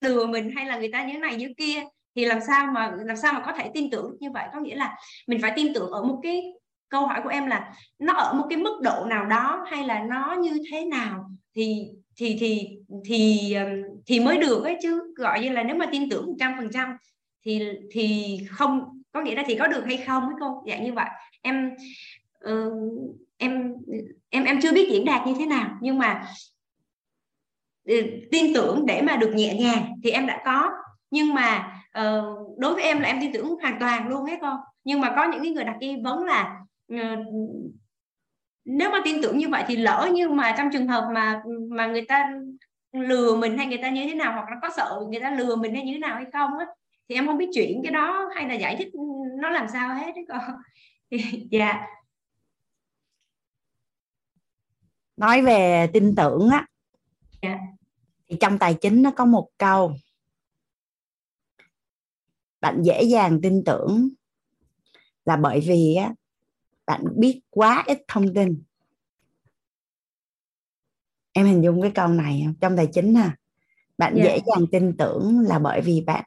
lừa 0.00 0.26
mình 0.26 0.50
hay 0.56 0.66
là 0.66 0.78
người 0.78 0.90
ta 0.92 1.04
như 1.04 1.12
thế 1.12 1.18
này 1.18 1.36
như 1.36 1.54
kia 1.56 1.82
thì 2.16 2.24
làm 2.24 2.38
sao 2.46 2.66
mà 2.66 2.92
làm 3.04 3.16
sao 3.16 3.32
mà 3.32 3.40
có 3.46 3.52
thể 3.52 3.70
tin 3.74 3.90
tưởng 3.90 4.16
như 4.20 4.30
vậy? 4.30 4.44
Có 4.52 4.60
nghĩa 4.60 4.76
là 4.76 4.96
mình 5.26 5.42
phải 5.42 5.52
tin 5.56 5.74
tưởng 5.74 5.90
ở 5.90 6.02
một 6.02 6.20
cái 6.22 6.42
câu 6.90 7.06
hỏi 7.06 7.20
của 7.24 7.28
em 7.28 7.46
là 7.46 7.72
nó 7.98 8.14
ở 8.14 8.32
một 8.32 8.46
cái 8.50 8.58
mức 8.58 8.80
độ 8.82 9.04
nào 9.04 9.26
đó 9.26 9.64
hay 9.70 9.84
là 9.84 10.04
nó 10.08 10.36
như 10.40 10.58
thế 10.70 10.84
nào? 10.84 11.30
Thì 11.54 11.86
thì 12.16 12.36
thì 12.40 12.78
thì 13.04 13.54
thì 14.06 14.20
mới 14.20 14.36
được 14.36 14.64
ấy 14.64 14.76
chứ. 14.82 15.14
Gọi 15.16 15.40
như 15.40 15.48
là 15.48 15.62
nếu 15.62 15.76
mà 15.76 15.86
tin 15.92 16.10
tưởng 16.10 16.26
một 16.26 16.34
trăm 16.38 16.52
phần 16.58 16.68
trăm 16.72 16.96
thì 17.44 17.60
thì 17.90 18.36
không 18.50 19.02
có 19.12 19.22
nghĩa 19.22 19.34
là 19.34 19.42
thì 19.46 19.54
có 19.54 19.66
được 19.66 19.84
hay 19.86 19.96
không 19.96 20.22
ấy 20.22 20.34
cô? 20.40 20.64
Dạng 20.66 20.84
như 20.84 20.92
vậy. 20.92 21.08
Em 21.42 21.70
uh, 22.50 22.72
em 23.38 23.74
em 24.30 24.44
em 24.44 24.60
chưa 24.60 24.72
biết 24.72 24.88
diễn 24.92 25.04
đạt 25.04 25.26
như 25.26 25.34
thế 25.38 25.46
nào 25.46 25.78
nhưng 25.80 25.98
mà 25.98 26.26
ừ, 27.84 28.02
tin 28.30 28.54
tưởng 28.54 28.86
để 28.86 29.02
mà 29.02 29.16
được 29.16 29.32
nhẹ 29.34 29.54
nhàng 29.54 30.00
thì 30.04 30.10
em 30.10 30.26
đã 30.26 30.42
có. 30.44 30.70
Nhưng 31.10 31.34
mà 31.34 31.72
uh, 31.98 32.58
đối 32.58 32.74
với 32.74 32.82
em 32.82 33.00
là 33.00 33.08
em 33.08 33.20
tin 33.20 33.32
tưởng 33.32 33.56
hoàn 33.60 33.80
toàn 33.80 34.08
luôn 34.08 34.26
ấy 34.26 34.38
con 34.40 34.56
nhưng 34.84 35.00
mà 35.00 35.12
có 35.16 35.28
những 35.32 35.42
cái 35.42 35.52
người 35.52 35.64
đặt 35.64 35.76
nghi 35.80 35.96
vấn 36.04 36.24
là 36.24 36.60
nếu 38.64 38.90
mà 38.90 39.00
tin 39.04 39.22
tưởng 39.22 39.38
như 39.38 39.48
vậy 39.48 39.64
thì 39.66 39.76
lỡ 39.76 40.10
như 40.14 40.28
mà 40.28 40.54
trong 40.58 40.68
trường 40.72 40.88
hợp 40.88 41.08
mà 41.14 41.42
mà 41.70 41.86
người 41.86 42.04
ta 42.08 42.32
lừa 42.92 43.36
mình 43.36 43.58
hay 43.58 43.66
người 43.66 43.78
ta 43.82 43.90
như 43.90 44.06
thế 44.06 44.14
nào 44.14 44.32
hoặc 44.32 44.48
là 44.50 44.56
có 44.62 44.70
sợ 44.76 45.00
người 45.10 45.20
ta 45.20 45.30
lừa 45.30 45.56
mình 45.56 45.74
hay 45.74 45.84
như 45.84 45.92
thế 45.92 45.98
nào 45.98 46.14
hay 46.14 46.24
không 46.32 46.58
á 46.58 46.66
thì 47.08 47.14
em 47.14 47.26
không 47.26 47.38
biết 47.38 47.48
chuyển 47.54 47.80
cái 47.82 47.92
đó 47.92 48.30
hay 48.34 48.48
là 48.48 48.54
giải 48.54 48.76
thích 48.76 48.88
nó 49.40 49.50
làm 49.50 49.66
sao 49.72 49.94
hết 49.94 50.12
đấy 50.14 50.24
con 50.28 50.40
dạ 51.50 51.86
nói 55.16 55.42
về 55.42 55.90
tin 55.92 56.14
tưởng 56.14 56.48
á 56.50 56.66
dạ. 57.42 57.58
thì 58.28 58.36
trong 58.40 58.58
tài 58.58 58.74
chính 58.74 59.02
nó 59.02 59.10
có 59.10 59.24
một 59.24 59.48
câu 59.58 59.92
bạn 62.60 62.82
dễ 62.82 63.02
dàng 63.02 63.40
tin 63.42 63.62
tưởng 63.66 64.08
là 65.24 65.36
bởi 65.36 65.60
vì 65.60 65.94
á 65.94 66.14
bạn 66.90 67.04
biết 67.16 67.40
quá 67.50 67.84
ít 67.86 67.98
thông 68.08 68.34
tin 68.34 68.62
em 71.32 71.46
hình 71.46 71.62
dung 71.62 71.82
cái 71.82 71.90
câu 71.94 72.08
này 72.08 72.46
trong 72.60 72.76
tài 72.76 72.86
chính 72.86 73.14
ha 73.14 73.36
bạn 73.98 74.14
yeah. 74.14 74.26
Dạ. 74.26 74.34
dễ 74.34 74.40
dàng 74.46 74.66
tin 74.72 74.96
tưởng 74.96 75.40
là 75.40 75.58
bởi 75.58 75.80
vì 75.80 76.00
bạn 76.00 76.24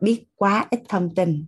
biết 0.00 0.24
quá 0.36 0.66
ít 0.70 0.80
thông 0.88 1.14
tin 1.14 1.46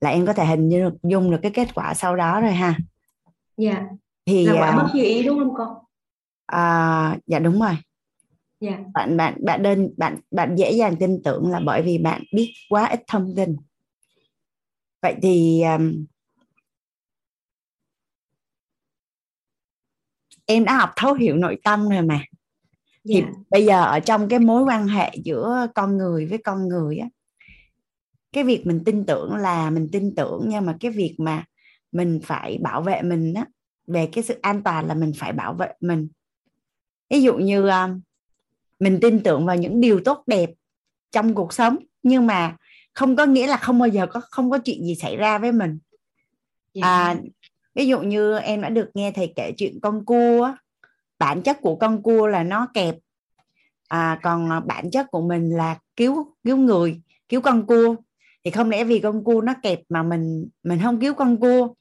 là 0.00 0.10
em 0.10 0.26
có 0.26 0.32
thể 0.32 0.46
hình 0.46 0.70
dung 1.02 1.30
được 1.30 1.38
cái 1.42 1.52
kết 1.54 1.68
quả 1.74 1.94
sau 1.94 2.16
đó 2.16 2.40
rồi 2.40 2.52
ha 2.52 2.78
dạ 3.56 3.74
yeah. 3.74 3.86
thì 4.26 4.46
là 4.46 4.60
quả 4.60 4.76
mất 4.76 4.88
như 4.94 5.04
ý 5.04 5.22
đúng 5.22 5.38
không 5.38 5.54
con 5.54 5.76
à, 6.46 7.18
dạ 7.26 7.38
đúng 7.38 7.60
rồi 7.60 7.76
yeah. 8.60 8.78
Dạ. 8.78 8.84
bạn 8.94 9.16
bạn 9.16 9.34
bạn 9.44 9.62
đơn 9.62 9.88
bạn 9.96 10.20
bạn 10.30 10.56
dễ 10.56 10.72
dàng 10.72 10.96
tin 10.96 11.22
tưởng 11.24 11.50
là 11.50 11.60
bởi 11.60 11.82
vì 11.82 11.98
bạn 11.98 12.22
biết 12.32 12.52
quá 12.68 12.86
ít 12.86 13.00
thông 13.06 13.34
tin 13.36 13.56
vậy 15.02 15.14
thì 15.22 15.62
um, 15.62 16.04
em 20.50 20.64
đã 20.64 20.76
học 20.76 20.90
thấu 20.96 21.14
hiểu 21.14 21.36
nội 21.36 21.58
tâm 21.64 21.88
rồi 21.88 22.02
mà 22.02 22.24
thì 23.08 23.14
yeah. 23.14 23.24
Dạ. 23.32 23.40
bây 23.50 23.64
giờ 23.64 23.84
ở 23.84 24.00
trong 24.00 24.28
cái 24.28 24.38
mối 24.38 24.62
quan 24.62 24.88
hệ 24.88 25.10
giữa 25.24 25.66
con 25.74 25.96
người 25.96 26.26
với 26.26 26.38
con 26.38 26.68
người 26.68 26.98
á 26.98 27.08
cái 28.32 28.44
việc 28.44 28.66
mình 28.66 28.82
tin 28.84 29.06
tưởng 29.06 29.36
là 29.36 29.70
mình 29.70 29.88
tin 29.92 30.14
tưởng 30.14 30.44
nhưng 30.48 30.66
mà 30.66 30.76
cái 30.80 30.90
việc 30.90 31.14
mà 31.18 31.44
mình 31.92 32.20
phải 32.24 32.58
bảo 32.62 32.82
vệ 32.82 33.02
mình 33.02 33.34
á 33.34 33.46
về 33.86 34.08
cái 34.12 34.24
sự 34.24 34.38
an 34.42 34.62
toàn 34.62 34.86
là 34.86 34.94
mình 34.94 35.12
phải 35.16 35.32
bảo 35.32 35.54
vệ 35.54 35.68
mình 35.80 36.08
ví 37.10 37.22
dụ 37.22 37.34
như 37.34 37.68
um, 37.68 38.00
mình 38.78 38.98
tin 39.02 39.22
tưởng 39.22 39.46
vào 39.46 39.56
những 39.56 39.80
điều 39.80 40.00
tốt 40.04 40.22
đẹp 40.26 40.50
trong 41.10 41.34
cuộc 41.34 41.52
sống 41.52 41.76
nhưng 42.02 42.26
mà 42.26 42.56
không 42.94 43.16
có 43.16 43.26
nghĩa 43.26 43.46
là 43.46 43.56
không 43.56 43.78
bao 43.78 43.88
giờ 43.88 44.06
có 44.06 44.20
không 44.30 44.50
có 44.50 44.58
chuyện 44.58 44.84
gì 44.84 44.94
xảy 44.94 45.16
ra 45.16 45.38
với 45.38 45.52
mình 45.52 45.78
dạ. 46.74 46.86
à, 46.86 47.16
ví 47.74 47.86
dụ 47.86 48.00
như 48.00 48.38
em 48.38 48.60
đã 48.60 48.68
được 48.68 48.90
nghe 48.94 49.10
thầy 49.10 49.32
kể 49.36 49.52
chuyện 49.56 49.78
con 49.82 50.04
cua 50.04 50.54
bản 51.18 51.42
chất 51.42 51.60
của 51.60 51.76
con 51.76 52.02
cua 52.02 52.26
là 52.26 52.42
nó 52.42 52.68
kẹp. 52.74 52.94
À, 53.88 54.20
còn 54.22 54.50
à, 54.50 54.60
bản 54.60 54.90
chất 54.90 55.06
của 55.10 55.20
mình 55.20 55.50
là 55.56 55.78
cứu 55.96 56.34
cứu 56.44 56.56
người 56.56 57.00
cứu 57.28 57.40
con 57.40 57.66
cua. 57.66 57.96
Thì 58.44 58.50
không 58.50 58.70
lẽ 58.70 58.84
vì 58.84 58.98
con 58.98 59.24
cua 59.24 59.40
nó 59.40 59.54
kẹp 59.62 59.80
mà 59.88 60.02
mình 60.02 60.48
mình 60.62 60.80
không 60.82 61.00
cứu 61.00 61.14
con 61.14 61.40
cua? 61.40 61.74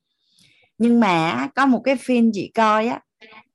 Nhưng 0.78 1.00
mà 1.00 1.48
có 1.56 1.66
một 1.66 1.82
cái 1.84 1.96
phim 1.96 2.32
chị 2.34 2.52
coi 2.56 2.88
á 2.88 3.02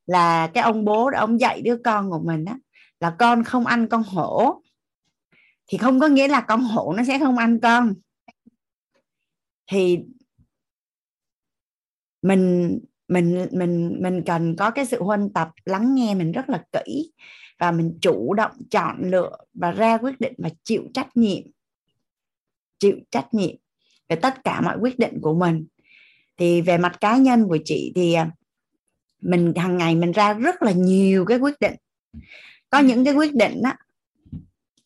là 0.06 0.46
cái 0.46 0.64
ông 0.64 0.84
bố 0.84 1.10
đó 1.10 1.18
ông 1.18 1.40
dạy 1.40 1.62
đứa 1.62 1.76
con 1.84 2.10
của 2.10 2.20
mình 2.24 2.44
á 2.44 2.58
là 3.00 3.16
con 3.18 3.44
không 3.44 3.66
ăn 3.66 3.88
con 3.88 4.02
hổ. 4.02 4.62
Thì 5.66 5.78
không 5.78 6.00
có 6.00 6.08
nghĩa 6.08 6.28
là 6.28 6.40
con 6.40 6.60
hổ 6.60 6.94
nó 6.96 7.04
sẽ 7.04 7.18
không 7.18 7.38
ăn 7.38 7.60
con. 7.60 7.94
Thì 9.66 9.98
mình 12.24 12.78
mình 13.08 13.46
mình 13.52 13.96
mình 14.00 14.22
cần 14.26 14.56
có 14.56 14.70
cái 14.70 14.86
sự 14.86 15.02
huân 15.02 15.32
tập 15.32 15.48
lắng 15.64 15.94
nghe 15.94 16.14
mình 16.14 16.32
rất 16.32 16.48
là 16.48 16.64
kỹ 16.72 17.12
và 17.58 17.70
mình 17.70 17.98
chủ 18.00 18.34
động 18.34 18.52
chọn 18.70 19.10
lựa 19.10 19.36
và 19.54 19.70
ra 19.70 19.98
quyết 19.98 20.20
định 20.20 20.32
và 20.38 20.48
chịu 20.64 20.82
trách 20.94 21.16
nhiệm. 21.16 21.42
Chịu 22.78 22.96
trách 23.10 23.34
nhiệm 23.34 23.56
về 24.08 24.16
tất 24.16 24.44
cả 24.44 24.60
mọi 24.60 24.76
quyết 24.80 24.98
định 24.98 25.20
của 25.20 25.34
mình. 25.34 25.66
Thì 26.36 26.60
về 26.60 26.78
mặt 26.78 27.00
cá 27.00 27.16
nhân 27.16 27.48
của 27.48 27.58
chị 27.64 27.92
thì 27.94 28.14
à, 28.14 28.30
mình 29.20 29.52
hàng 29.56 29.76
ngày 29.76 29.94
mình 29.94 30.12
ra 30.12 30.32
rất 30.32 30.62
là 30.62 30.72
nhiều 30.72 31.24
cái 31.24 31.38
quyết 31.38 31.54
định. 31.60 31.74
Có 32.70 32.78
những 32.78 33.04
cái 33.04 33.14
quyết 33.14 33.34
định 33.34 33.62
á 33.62 33.76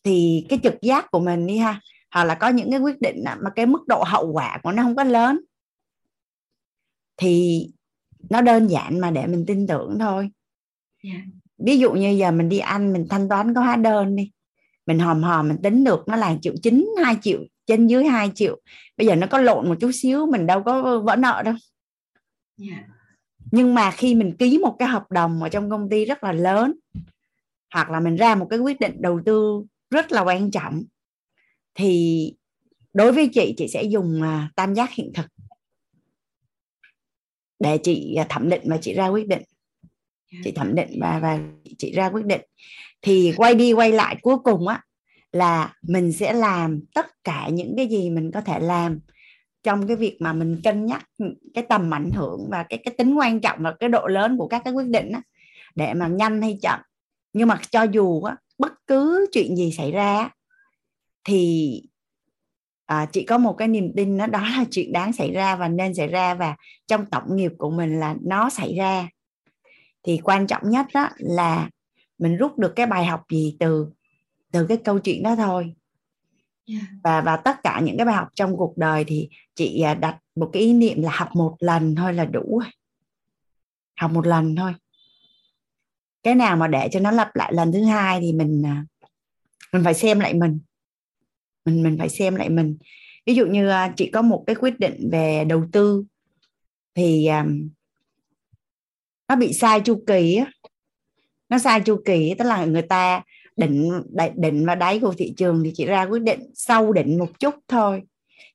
thì 0.05 0.47
cái 0.49 0.59
trực 0.63 0.75
giác 0.83 1.11
của 1.11 1.21
mình 1.21 1.47
đi 1.47 1.59
ha 1.59 1.81
hoặc 2.11 2.25
là 2.25 2.35
có 2.35 2.49
những 2.49 2.71
cái 2.71 2.81
quyết 2.81 3.01
định 3.01 3.25
á, 3.25 3.37
mà 3.43 3.51
cái 3.51 3.67
mức 3.67 3.87
độ 3.87 4.05
hậu 4.07 4.33
quả 4.33 4.59
của 4.63 4.73
nó 4.73 4.83
không 4.83 4.97
có 4.97 5.05
lớn 5.05 5.41
thì 7.19 7.67
nó 8.31 8.41
đơn 8.41 8.67
giản 8.67 8.99
mà 9.01 9.11
để 9.11 9.27
mình 9.27 9.45
tin 9.47 9.67
tưởng 9.67 9.99
thôi 9.99 10.31
yeah. 11.03 11.17
Dạ. 11.17 11.33
ví 11.59 11.79
dụ 11.79 11.93
như 11.93 12.11
giờ 12.11 12.31
mình 12.31 12.49
đi 12.49 12.59
ăn 12.59 12.93
mình 12.93 13.07
thanh 13.11 13.29
toán 13.29 13.55
có 13.55 13.61
hóa 13.61 13.77
đơn 13.77 14.17
đi 14.17 14.31
mình 14.87 14.99
hòm 14.99 15.23
hòm 15.23 15.49
mình 15.49 15.63
tính 15.63 15.85
được 15.85 16.09
nó 16.09 16.17
là 16.17 16.37
triệu 16.43 16.55
chín 16.63 16.89
hai 17.05 17.17
triệu 17.23 17.41
trên 17.69 17.87
dưới 17.87 18.05
2 18.05 18.31
triệu 18.35 18.61
bây 18.97 19.07
giờ 19.07 19.17
nó 19.17 19.27
có 19.27 19.39
lộn 19.39 19.69
một 19.69 19.75
chút 19.81 19.91
xíu 19.95 20.27
mình 20.27 20.47
đâu 20.47 20.63
có 20.63 21.01
vỡ 21.01 21.17
nợ 21.17 21.43
đâu 21.45 21.55
yeah. 21.55 22.73
Dạ. 22.87 22.95
nhưng 23.51 23.75
mà 23.75 23.91
khi 23.91 24.15
mình 24.15 24.37
ký 24.39 24.59
một 24.59 24.77
cái 24.79 24.89
hợp 24.89 25.11
đồng 25.11 25.43
ở 25.43 25.49
trong 25.49 25.71
công 25.71 25.89
ty 25.89 26.05
rất 26.05 26.25
là 26.25 26.33
lớn 26.33 26.75
hoặc 27.75 27.91
là 27.91 28.01
mình 28.01 28.17
ra 28.17 28.35
một 28.35 28.47
cái 28.51 28.59
quyết 28.59 28.81
định 28.81 29.03
đầu 29.03 29.21
tư 29.25 29.65
rất 29.91 30.13
là 30.13 30.23
quan 30.23 30.51
trọng 30.51 30.83
thì 31.75 32.35
đối 32.93 33.13
với 33.13 33.31
chị 33.33 33.55
chị 33.57 33.69
sẽ 33.69 33.83
dùng 33.83 34.23
uh, 34.23 34.55
tam 34.57 34.75
giác 34.75 34.91
hiện 34.93 35.13
thực 35.15 35.27
để 37.59 37.79
chị 37.79 38.15
à, 38.15 38.27
thẩm 38.29 38.49
định 38.49 38.63
và 38.65 38.79
chị 38.81 38.95
ra 38.95 39.09
quyết 39.09 39.29
định. 39.29 39.43
Chị 40.45 40.53
thẩm 40.53 40.75
định 40.75 40.99
và 41.01 41.19
và 41.19 41.39
chị 41.79 41.93
ra 41.93 42.11
quyết 42.11 42.27
định. 42.27 42.41
Thì 43.03 43.33
quay 43.37 43.55
đi 43.55 43.73
quay 43.73 43.93
lại 43.93 44.17
cuối 44.23 44.39
cùng 44.45 44.69
á 44.69 44.83
là 45.33 45.75
mình 45.83 46.13
sẽ 46.13 46.33
làm 46.33 46.81
tất 46.95 47.07
cả 47.25 47.49
những 47.49 47.75
cái 47.77 47.87
gì 47.87 48.11
mình 48.11 48.31
có 48.31 48.41
thể 48.41 48.59
làm 48.59 49.01
trong 49.63 49.87
cái 49.87 49.97
việc 49.97 50.17
mà 50.21 50.33
mình 50.33 50.61
cân 50.65 50.87
nhắc 50.87 51.09
cái 51.55 51.65
tầm 51.69 51.95
ảnh 51.95 52.11
hưởng 52.11 52.47
và 52.51 52.63
cái 52.63 52.79
cái 52.85 52.95
tính 52.99 53.15
quan 53.15 53.41
trọng 53.41 53.59
và 53.63 53.75
cái 53.81 53.89
độ 53.89 54.07
lớn 54.07 54.39
của 54.39 54.49
các 54.49 54.63
cái 54.65 54.73
quyết 54.73 54.87
định 54.89 55.13
á, 55.13 55.23
để 55.75 55.95
mà 55.95 56.07
nhanh 56.09 56.43
hay 56.43 56.59
chậm. 56.63 56.81
Nhưng 57.33 57.49
mà 57.49 57.61
cho 57.71 57.83
dù 57.83 58.23
á, 58.23 58.37
bất 58.59 58.73
cứ 58.87 59.27
chuyện 59.33 59.57
gì 59.57 59.73
xảy 59.73 59.93
ra 59.93 60.31
thì 61.25 61.83
à, 62.89 63.07
chị 63.13 63.25
có 63.25 63.39
một 63.39 63.53
cái 63.53 63.69
niềm 63.69 63.93
tin 63.97 64.19
đó, 64.19 64.27
đó 64.27 64.41
là 64.41 64.65
chuyện 64.71 64.93
đáng 64.93 65.13
xảy 65.13 65.33
ra 65.33 65.57
và 65.57 65.69
nên 65.69 65.95
xảy 65.95 66.09
ra 66.09 66.35
và 66.35 66.57
trong 66.87 67.07
tổng 67.07 67.37
nghiệp 67.37 67.53
của 67.59 67.71
mình 67.71 68.01
là 68.01 68.17
nó 68.23 68.51
xảy 68.51 68.75
ra. 68.75 69.09
Thì 70.03 70.21
quan 70.25 70.47
trọng 70.47 70.71
nhất 70.71 70.87
đó 70.95 71.09
là 71.17 71.71
mình 72.19 72.37
rút 72.37 72.59
được 72.59 72.73
cái 72.77 72.87
bài 72.87 73.05
học 73.05 73.25
gì 73.31 73.57
từ 73.61 73.87
từ 74.53 74.67
cái 74.67 74.77
câu 74.77 74.99
chuyện 74.99 75.23
đó 75.23 75.37
thôi. 75.37 75.75
Và 77.03 77.21
và 77.21 77.37
tất 77.37 77.57
cả 77.63 77.81
những 77.85 77.97
cái 77.97 78.07
bài 78.07 78.15
học 78.15 78.29
trong 78.35 78.57
cuộc 78.57 78.79
đời 78.79 79.05
thì 79.05 79.29
chị 79.55 79.81
à, 79.81 79.95
đặt 79.95 80.19
một 80.35 80.51
cái 80.53 80.63
ý 80.63 80.73
niệm 80.73 81.03
là 81.03 81.11
học 81.15 81.29
một 81.35 81.57
lần 81.61 81.95
thôi 81.95 82.13
là 82.13 82.25
đủ 82.25 82.61
học 84.01 84.11
một 84.11 84.27
lần 84.27 84.57
thôi. 84.57 84.75
Cái 86.23 86.35
nào 86.35 86.57
mà 86.57 86.69
để 86.69 86.89
cho 86.93 87.01
nó 87.01 87.11
lặp 87.11 87.37
lại 87.37 87.53
lần 87.55 87.73
thứ 87.73 87.85
hai 87.85 88.21
thì 88.21 88.33
mình 88.33 88.63
à, 88.67 88.85
mình 89.73 89.85
phải 89.85 89.95
xem 89.95 90.21
lại 90.21 90.35
mình 90.35 90.61
mình 91.69 91.83
mình 91.83 91.97
phải 91.99 92.09
xem 92.09 92.35
lại 92.35 92.49
mình. 92.49 92.77
Ví 93.27 93.35
dụ 93.35 93.47
như 93.47 93.69
à, 93.69 93.93
chị 93.97 94.11
có 94.11 94.23
một 94.23 94.45
cái 94.47 94.57
quyết 94.57 94.81
định 94.81 95.09
về 95.13 95.45
đầu 95.45 95.65
tư 95.73 96.05
thì 96.95 97.27
à, 97.27 97.47
nó 99.29 99.37
bị 99.37 99.53
sai 99.53 99.81
chu 99.81 100.03
kỳ 100.07 100.41
nó 101.49 101.59
sai 101.59 101.81
chu 101.81 102.01
kỳ, 102.05 102.35
tức 102.39 102.45
là 102.45 102.65
người 102.65 102.83
ta 102.83 103.23
định 103.57 103.91
định 104.37 104.67
và 104.67 104.75
đáy 104.75 104.99
của 104.99 105.15
thị 105.19 105.35
trường 105.37 105.63
thì 105.65 105.73
chị 105.75 105.87
ra 105.87 106.07
quyết 106.07 106.23
định 106.23 106.41
sau 106.55 106.93
định 106.93 107.19
một 107.19 107.41
chút 107.41 107.55
thôi. 107.69 108.03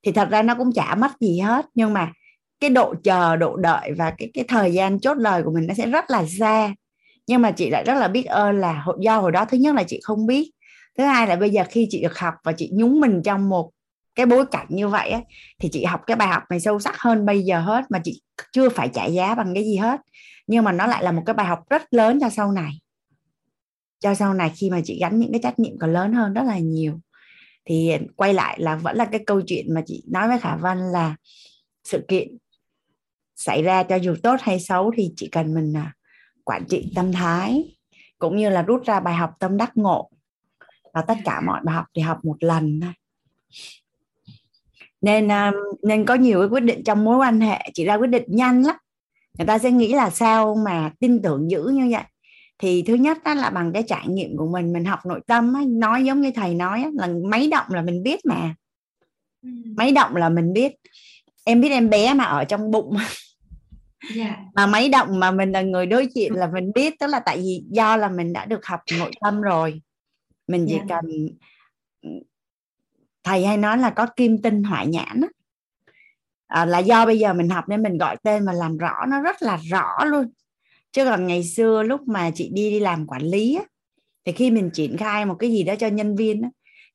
Thì 0.03 0.11
thật 0.11 0.29
ra 0.31 0.41
nó 0.41 0.55
cũng 0.55 0.71
chả 0.71 0.95
mất 0.95 1.11
gì 1.19 1.39
hết, 1.39 1.65
nhưng 1.73 1.93
mà 1.93 2.11
cái 2.59 2.69
độ 2.69 2.93
chờ, 3.03 3.35
độ 3.35 3.55
đợi 3.55 3.91
và 3.97 4.13
cái 4.17 4.31
cái 4.33 4.43
thời 4.47 4.73
gian 4.73 4.99
chốt 4.99 5.17
lời 5.17 5.43
của 5.43 5.51
mình 5.51 5.67
nó 5.67 5.73
sẽ 5.73 5.87
rất 5.87 6.05
là 6.09 6.25
xa. 6.39 6.73
Nhưng 7.27 7.41
mà 7.41 7.51
chị 7.51 7.69
lại 7.69 7.83
rất 7.83 7.93
là 7.93 8.07
biết 8.07 8.23
ơn 8.23 8.59
là 8.59 8.85
do 8.99 9.17
hồi 9.19 9.31
đó, 9.31 9.45
thứ 9.45 9.57
nhất 9.57 9.75
là 9.75 9.83
chị 9.83 9.99
không 10.03 10.27
biết 10.27 10.51
thứ 10.97 11.03
hai 11.03 11.27
là 11.27 11.35
bây 11.35 11.49
giờ 11.49 11.63
khi 11.69 11.87
chị 11.89 12.01
được 12.01 12.17
học 12.17 12.33
và 12.43 12.51
chị 12.51 12.69
nhúng 12.73 13.01
mình 13.01 13.21
trong 13.23 13.49
một 13.49 13.71
cái 14.15 14.25
bối 14.25 14.45
cảnh 14.45 14.67
như 14.69 14.87
vậy 14.87 15.09
á, 15.09 15.21
thì 15.59 15.69
chị 15.71 15.83
học 15.83 16.01
cái 16.07 16.17
bài 16.17 16.27
học 16.27 16.43
này 16.49 16.59
sâu 16.59 16.79
sắc 16.79 16.95
hơn 16.97 17.25
bây 17.25 17.41
giờ 17.41 17.59
hết 17.59 17.85
mà 17.89 18.01
chị 18.03 18.21
chưa 18.51 18.69
phải 18.69 18.89
trả 18.93 19.05
giá 19.05 19.35
bằng 19.35 19.53
cái 19.53 19.63
gì 19.63 19.75
hết. 19.75 20.01
Nhưng 20.47 20.63
mà 20.63 20.71
nó 20.71 20.87
lại 20.87 21.03
là 21.03 21.11
một 21.11 21.23
cái 21.25 21.33
bài 21.33 21.45
học 21.45 21.59
rất 21.69 21.93
lớn 21.93 22.19
cho 22.21 22.29
sau 22.29 22.51
này. 22.51 22.71
Cho 23.99 24.15
sau 24.15 24.33
này 24.33 24.51
khi 24.55 24.69
mà 24.69 24.81
chị 24.83 24.97
gánh 25.01 25.19
những 25.19 25.31
cái 25.31 25.41
trách 25.43 25.59
nhiệm 25.59 25.79
còn 25.79 25.93
lớn 25.93 26.13
hơn 26.13 26.33
rất 26.33 26.43
là 26.43 26.57
nhiều. 26.59 26.99
Thì 27.65 27.91
quay 28.15 28.33
lại 28.33 28.59
là 28.59 28.75
vẫn 28.75 28.95
là 28.95 29.05
cái 29.05 29.23
câu 29.25 29.41
chuyện 29.41 29.73
mà 29.73 29.81
chị 29.85 30.03
nói 30.07 30.27
với 30.27 30.39
khả 30.39 30.55
văn 30.55 30.91
là 30.91 31.15
sự 31.83 32.05
kiện 32.07 32.37
xảy 33.35 33.63
ra 33.63 33.83
cho 33.83 33.95
dù 33.95 34.15
tốt 34.23 34.35
hay 34.41 34.59
xấu 34.59 34.91
thì 34.97 35.13
chỉ 35.15 35.27
cần 35.27 35.53
mình 35.53 35.73
à, 35.77 35.93
quản 36.43 36.65
trị 36.69 36.91
tâm 36.95 37.11
thái 37.11 37.77
cũng 38.19 38.37
như 38.37 38.49
là 38.49 38.61
rút 38.61 38.83
ra 38.85 38.99
bài 38.99 39.13
học 39.13 39.31
tâm 39.39 39.57
đắc 39.57 39.71
ngộ 39.75 40.09
và 40.93 41.01
tất 41.01 41.17
cả 41.25 41.41
mọi 41.41 41.61
bài 41.63 41.75
học 41.75 41.85
thì 41.95 42.01
học 42.01 42.25
một 42.25 42.37
lần 42.39 42.79
thôi. 42.81 42.93
Nên 45.01 45.27
um, 45.27 45.53
nên 45.83 46.05
có 46.05 46.13
nhiều 46.13 46.39
cái 46.39 46.49
quyết 46.49 46.63
định 46.63 46.83
trong 46.83 47.03
mối 47.03 47.17
quan 47.17 47.41
hệ 47.41 47.69
chỉ 47.73 47.85
ra 47.85 47.95
quyết 47.95 48.09
định 48.09 48.23
nhanh 48.27 48.63
lắm. 48.63 48.75
Người 49.37 49.47
ta 49.47 49.57
sẽ 49.57 49.71
nghĩ 49.71 49.93
là 49.93 50.09
sao 50.09 50.55
mà 50.65 50.91
tin 50.99 51.21
tưởng 51.21 51.51
dữ 51.51 51.63
như 51.63 51.87
vậy. 51.91 52.03
Thì 52.57 52.83
thứ 52.83 52.93
nhất 52.93 53.17
đó 53.23 53.33
là 53.33 53.49
bằng 53.49 53.73
cái 53.73 53.83
trải 53.87 54.07
nghiệm 54.07 54.37
của 54.37 54.47
mình 54.47 54.73
mình 54.73 54.85
học 54.85 54.99
nội 55.05 55.21
tâm 55.27 55.53
á, 55.53 55.61
nói 55.67 56.05
giống 56.05 56.21
như 56.21 56.31
thầy 56.31 56.53
nói 56.53 56.85
là 56.93 57.09
máy 57.25 57.47
động 57.47 57.65
là 57.69 57.81
mình 57.81 58.03
biết 58.03 58.25
mà. 58.25 58.55
Ừ. 59.43 59.49
máy 59.77 59.91
động 59.91 60.15
là 60.15 60.29
mình 60.29 60.53
biết. 60.53 60.71
Em 61.43 61.61
biết 61.61 61.69
em 61.69 61.89
bé 61.89 62.13
mà 62.13 62.23
ở 62.23 62.43
trong 62.43 62.71
bụng. 62.71 62.97
Yeah. 62.97 63.11
Dạ. 64.15 64.37
mà 64.55 64.67
máy 64.67 64.89
động 64.89 65.19
mà 65.19 65.31
mình 65.31 65.51
là 65.51 65.61
người 65.61 65.85
đối 65.85 66.07
diện 66.15 66.33
là 66.33 66.49
mình 66.53 66.71
biết 66.75 66.99
tức 66.99 67.07
là 67.07 67.19
tại 67.19 67.37
vì 67.37 67.63
do 67.69 67.97
là 67.97 68.09
mình 68.09 68.33
đã 68.33 68.45
được 68.45 68.65
học 68.65 68.79
nội 68.99 69.11
tâm 69.21 69.41
rồi 69.41 69.81
mình 70.47 70.65
chỉ 70.67 70.75
yeah. 70.75 70.87
Dạ. 70.89 71.01
cần 71.01 71.27
thầy 73.23 73.45
hay 73.45 73.57
nói 73.57 73.77
là 73.77 73.89
có 73.89 74.07
kim 74.15 74.41
tinh 74.41 74.63
hỏa 74.63 74.83
nhãn 74.83 75.21
á. 75.21 75.27
À, 76.47 76.65
là 76.65 76.79
do 76.79 77.05
bây 77.05 77.19
giờ 77.19 77.33
mình 77.33 77.49
học 77.49 77.69
nên 77.69 77.83
mình 77.83 77.97
gọi 77.97 78.17
tên 78.23 78.45
và 78.45 78.53
làm 78.53 78.77
rõ 78.77 79.05
nó 79.07 79.21
rất 79.21 79.41
là 79.41 79.59
rõ 79.69 80.05
luôn 80.05 80.31
chứ 80.91 81.05
còn 81.05 81.27
ngày 81.27 81.43
xưa 81.43 81.83
lúc 81.83 82.07
mà 82.07 82.31
chị 82.35 82.49
đi 82.53 82.71
đi 82.71 82.79
làm 82.79 83.07
quản 83.07 83.21
lý 83.21 83.55
á, 83.55 83.63
thì 84.25 84.31
khi 84.31 84.51
mình 84.51 84.69
triển 84.73 84.97
khai 84.97 85.25
một 85.25 85.35
cái 85.39 85.51
gì 85.51 85.63
đó 85.63 85.75
cho 85.79 85.87
nhân 85.87 86.15
viên 86.15 86.41
á, 86.41 86.49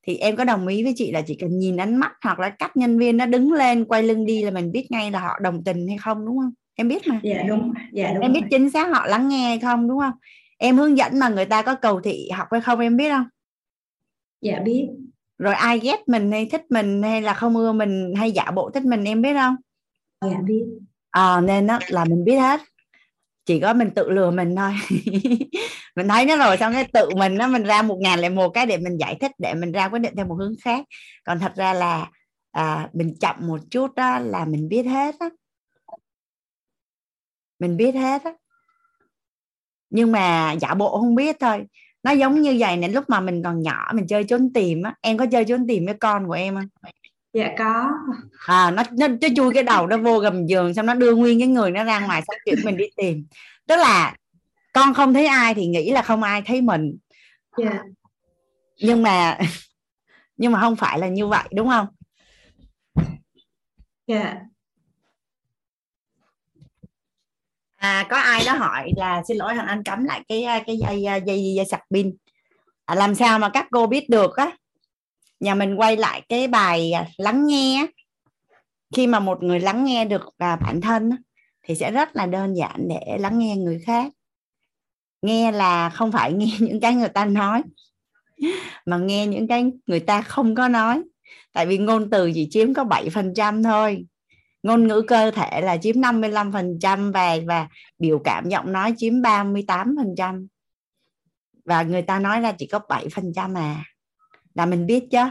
thì 0.07 0.17
em 0.17 0.35
có 0.35 0.43
đồng 0.43 0.67
ý 0.67 0.83
với 0.83 0.93
chị 0.95 1.11
là 1.11 1.21
chỉ 1.21 1.35
cần 1.35 1.59
nhìn 1.59 1.77
ánh 1.77 1.95
mắt 1.95 2.11
hoặc 2.23 2.39
là 2.39 2.49
cách 2.49 2.77
nhân 2.77 2.99
viên 2.99 3.17
nó 3.17 3.25
đứng 3.25 3.53
lên 3.53 3.85
quay 3.85 4.03
lưng 4.03 4.25
đi 4.25 4.43
là 4.43 4.51
mình 4.51 4.71
biết 4.71 4.91
ngay 4.91 5.11
là 5.11 5.19
họ 5.19 5.39
đồng 5.41 5.63
tình 5.63 5.87
hay 5.87 5.97
không 5.97 6.25
đúng 6.25 6.37
không 6.37 6.51
em 6.75 6.87
biết 6.87 7.07
mà 7.07 7.19
dạ 7.23 7.43
đúng 7.47 7.73
dạ 7.93 8.13
đúng 8.13 8.21
em 8.21 8.33
biết 8.33 8.41
chính 8.51 8.69
xác 8.69 8.89
họ 8.89 9.05
lắng 9.05 9.27
nghe 9.27 9.47
hay 9.47 9.59
không 9.59 9.87
đúng 9.87 9.99
không 9.99 10.13
em 10.57 10.77
hướng 10.77 10.97
dẫn 10.97 11.19
mà 11.19 11.29
người 11.29 11.45
ta 11.45 11.61
có 11.61 11.75
cầu 11.75 12.01
thị 12.01 12.29
học 12.33 12.47
hay 12.51 12.61
không 12.61 12.79
em 12.79 12.97
biết 12.97 13.09
không 13.09 13.25
dạ 14.41 14.59
biết. 14.59 14.87
Rồi 15.37 15.53
ai 15.53 15.79
ghét 15.79 15.99
mình 16.07 16.31
hay 16.31 16.45
thích 16.51 16.65
mình 16.69 17.03
hay 17.03 17.21
là 17.21 17.33
không 17.33 17.55
ưa 17.55 17.71
mình 17.71 18.13
hay 18.17 18.31
giả 18.31 18.51
bộ 18.51 18.69
thích 18.73 18.85
mình 18.85 19.03
em 19.03 19.21
biết 19.21 19.33
không? 19.33 19.55
Dạ 20.21 20.37
biết. 20.45 20.63
À, 21.11 21.41
nên 21.41 21.67
đó 21.67 21.79
là 21.87 22.05
mình 22.05 22.23
biết 22.25 22.37
hết. 22.37 22.61
Chỉ 23.45 23.59
có 23.59 23.73
mình 23.73 23.91
tự 23.95 24.09
lừa 24.09 24.31
mình 24.31 24.55
thôi. 24.55 24.73
Mình 25.95 26.07
thấy 26.07 26.25
nó 26.25 26.37
rồi 26.37 26.57
xong 26.57 26.73
cái 26.73 26.87
tự 26.93 27.09
mình 27.15 27.35
nó 27.35 27.47
mình 27.47 27.63
ra 27.63 27.81
một 27.81 27.97
ngàn 28.01 28.19
lại 28.19 28.29
một 28.29 28.49
cái 28.49 28.65
để 28.65 28.77
mình 28.77 28.97
giải 28.97 29.17
thích 29.19 29.31
để 29.37 29.53
mình 29.53 29.71
ra 29.71 29.89
quyết 29.89 29.99
định 29.99 30.13
theo 30.15 30.25
một 30.25 30.35
hướng 30.35 30.53
khác. 30.61 30.85
Còn 31.23 31.39
thật 31.39 31.53
ra 31.55 31.73
là 31.73 32.11
à, 32.51 32.89
mình 32.93 33.15
chậm 33.19 33.35
một 33.39 33.59
chút 33.71 33.95
đó 33.95 34.19
là 34.19 34.45
mình 34.45 34.69
biết 34.69 34.83
hết 34.83 35.15
á. 35.19 35.29
Mình 37.59 37.77
biết 37.77 37.91
hết 37.91 38.23
á. 38.23 38.33
Nhưng 39.89 40.11
mà 40.11 40.55
giả 40.61 40.73
bộ 40.73 40.99
không 40.99 41.15
biết 41.15 41.35
thôi 41.39 41.65
nó 42.03 42.11
giống 42.11 42.41
như 42.41 42.55
vậy 42.59 42.77
này 42.77 42.89
lúc 42.89 43.03
mà 43.07 43.19
mình 43.19 43.43
còn 43.43 43.61
nhỏ 43.61 43.91
mình 43.93 44.07
chơi 44.07 44.23
trốn 44.23 44.53
tìm 44.53 44.83
á. 44.83 44.95
Em 45.01 45.17
có 45.17 45.25
chơi 45.31 45.45
trốn 45.45 45.67
tìm 45.67 45.85
với 45.85 45.93
con 45.93 46.27
của 46.27 46.33
em 46.33 46.55
không? 46.55 46.91
Dạ 47.33 47.49
có. 47.57 47.91
À 48.47 48.71
nó 48.71 48.83
nó, 48.91 49.07
nó 49.07 49.27
chui 49.35 49.53
cái 49.53 49.63
đầu 49.63 49.87
nó 49.87 49.97
vô 49.97 50.19
gầm 50.19 50.47
giường 50.47 50.73
xong 50.73 50.85
nó 50.85 50.93
đưa 50.93 51.15
nguyên 51.15 51.39
cái 51.39 51.47
người 51.47 51.71
nó 51.71 51.83
ra 51.83 51.99
ngoài 51.99 52.21
xong 52.27 52.35
kiểu 52.45 52.55
mình 52.63 52.77
đi 52.77 52.85
tìm. 52.97 53.25
Tức 53.67 53.75
là 53.75 54.15
con 54.73 54.93
không 54.93 55.13
thấy 55.13 55.25
ai 55.25 55.53
thì 55.53 55.67
nghĩ 55.67 55.91
là 55.91 56.01
không 56.01 56.23
ai 56.23 56.41
thấy 56.41 56.61
mình. 56.61 56.97
Dạ. 57.57 57.83
Nhưng 58.81 59.03
mà 59.03 59.37
nhưng 60.37 60.51
mà 60.51 60.59
không 60.61 60.75
phải 60.75 60.99
là 60.99 61.07
như 61.07 61.27
vậy 61.27 61.47
đúng 61.51 61.69
không? 61.69 61.87
Dạ 64.07 64.35
à 67.79 68.07
có 68.09 68.17
ai 68.17 68.45
đó 68.45 68.53
hỏi 68.53 68.91
là 68.97 69.23
xin 69.27 69.37
lỗi 69.37 69.53
thằng 69.55 69.67
anh 69.67 69.83
cắm 69.83 70.05
lại 70.05 70.21
cái 70.27 70.45
cái 70.67 70.77
dây 70.77 71.01
dây 71.01 71.21
dây, 71.25 71.53
dây 71.55 71.65
sạc 71.65 71.81
pin. 71.91 72.15
À, 72.85 72.95
làm 72.95 73.15
sao 73.15 73.39
mà 73.39 73.49
các 73.49 73.67
cô 73.71 73.87
biết 73.87 74.09
được 74.09 74.35
á? 74.35 74.51
Nhà 75.39 75.55
mình 75.55 75.75
quay 75.75 75.97
lại 75.97 76.21
cái 76.29 76.47
bài 76.47 76.91
à, 76.91 77.07
lắng 77.17 77.47
nghe 77.47 77.87
khi 78.95 79.07
mà 79.07 79.19
một 79.19 79.43
người 79.43 79.59
lắng 79.59 79.85
nghe 79.85 80.05
được 80.05 80.21
à, 80.37 80.55
bản 80.55 80.81
thân 80.81 81.09
thì 81.63 81.75
sẽ 81.75 81.91
rất 81.91 82.15
là 82.15 82.25
đơn 82.25 82.53
giản 82.53 82.87
để 82.89 83.17
lắng 83.19 83.39
nghe 83.39 83.55
người 83.55 83.79
khác. 83.85 84.11
Nghe 85.21 85.51
là 85.51 85.89
không 85.89 86.11
phải 86.11 86.33
nghe 86.37 86.51
những 86.59 86.79
cái 86.79 86.95
người 86.95 87.09
ta 87.09 87.25
nói 87.25 87.61
mà 88.85 88.97
nghe 88.97 89.27
những 89.27 89.47
cái 89.47 89.71
người 89.87 89.99
ta 89.99 90.21
không 90.21 90.55
có 90.55 90.67
nói. 90.67 91.01
Tại 91.53 91.65
vì 91.65 91.77
ngôn 91.77 92.09
từ 92.09 92.31
chỉ 92.33 92.47
chiếm 92.51 92.73
có 92.73 92.83
7% 92.83 93.63
thôi 93.63 94.05
ngôn 94.63 94.87
ngữ 94.87 95.01
cơ 95.07 95.31
thể 95.31 95.61
là 95.61 95.77
chiếm 95.77 95.95
55% 95.95 97.11
và 97.11 97.37
và 97.47 97.67
biểu 97.99 98.19
cảm 98.23 98.49
giọng 98.49 98.73
nói 98.73 98.93
chiếm 98.97 99.13
38% 99.13 100.47
và 101.65 101.83
người 101.83 102.01
ta 102.01 102.19
nói 102.19 102.41
là 102.41 102.51
chỉ 102.57 102.67
có 102.67 102.79
7% 102.89 103.53
mà 103.53 103.83
là 104.53 104.65
mình 104.65 104.85
biết 104.85 105.03
chứ. 105.11 105.23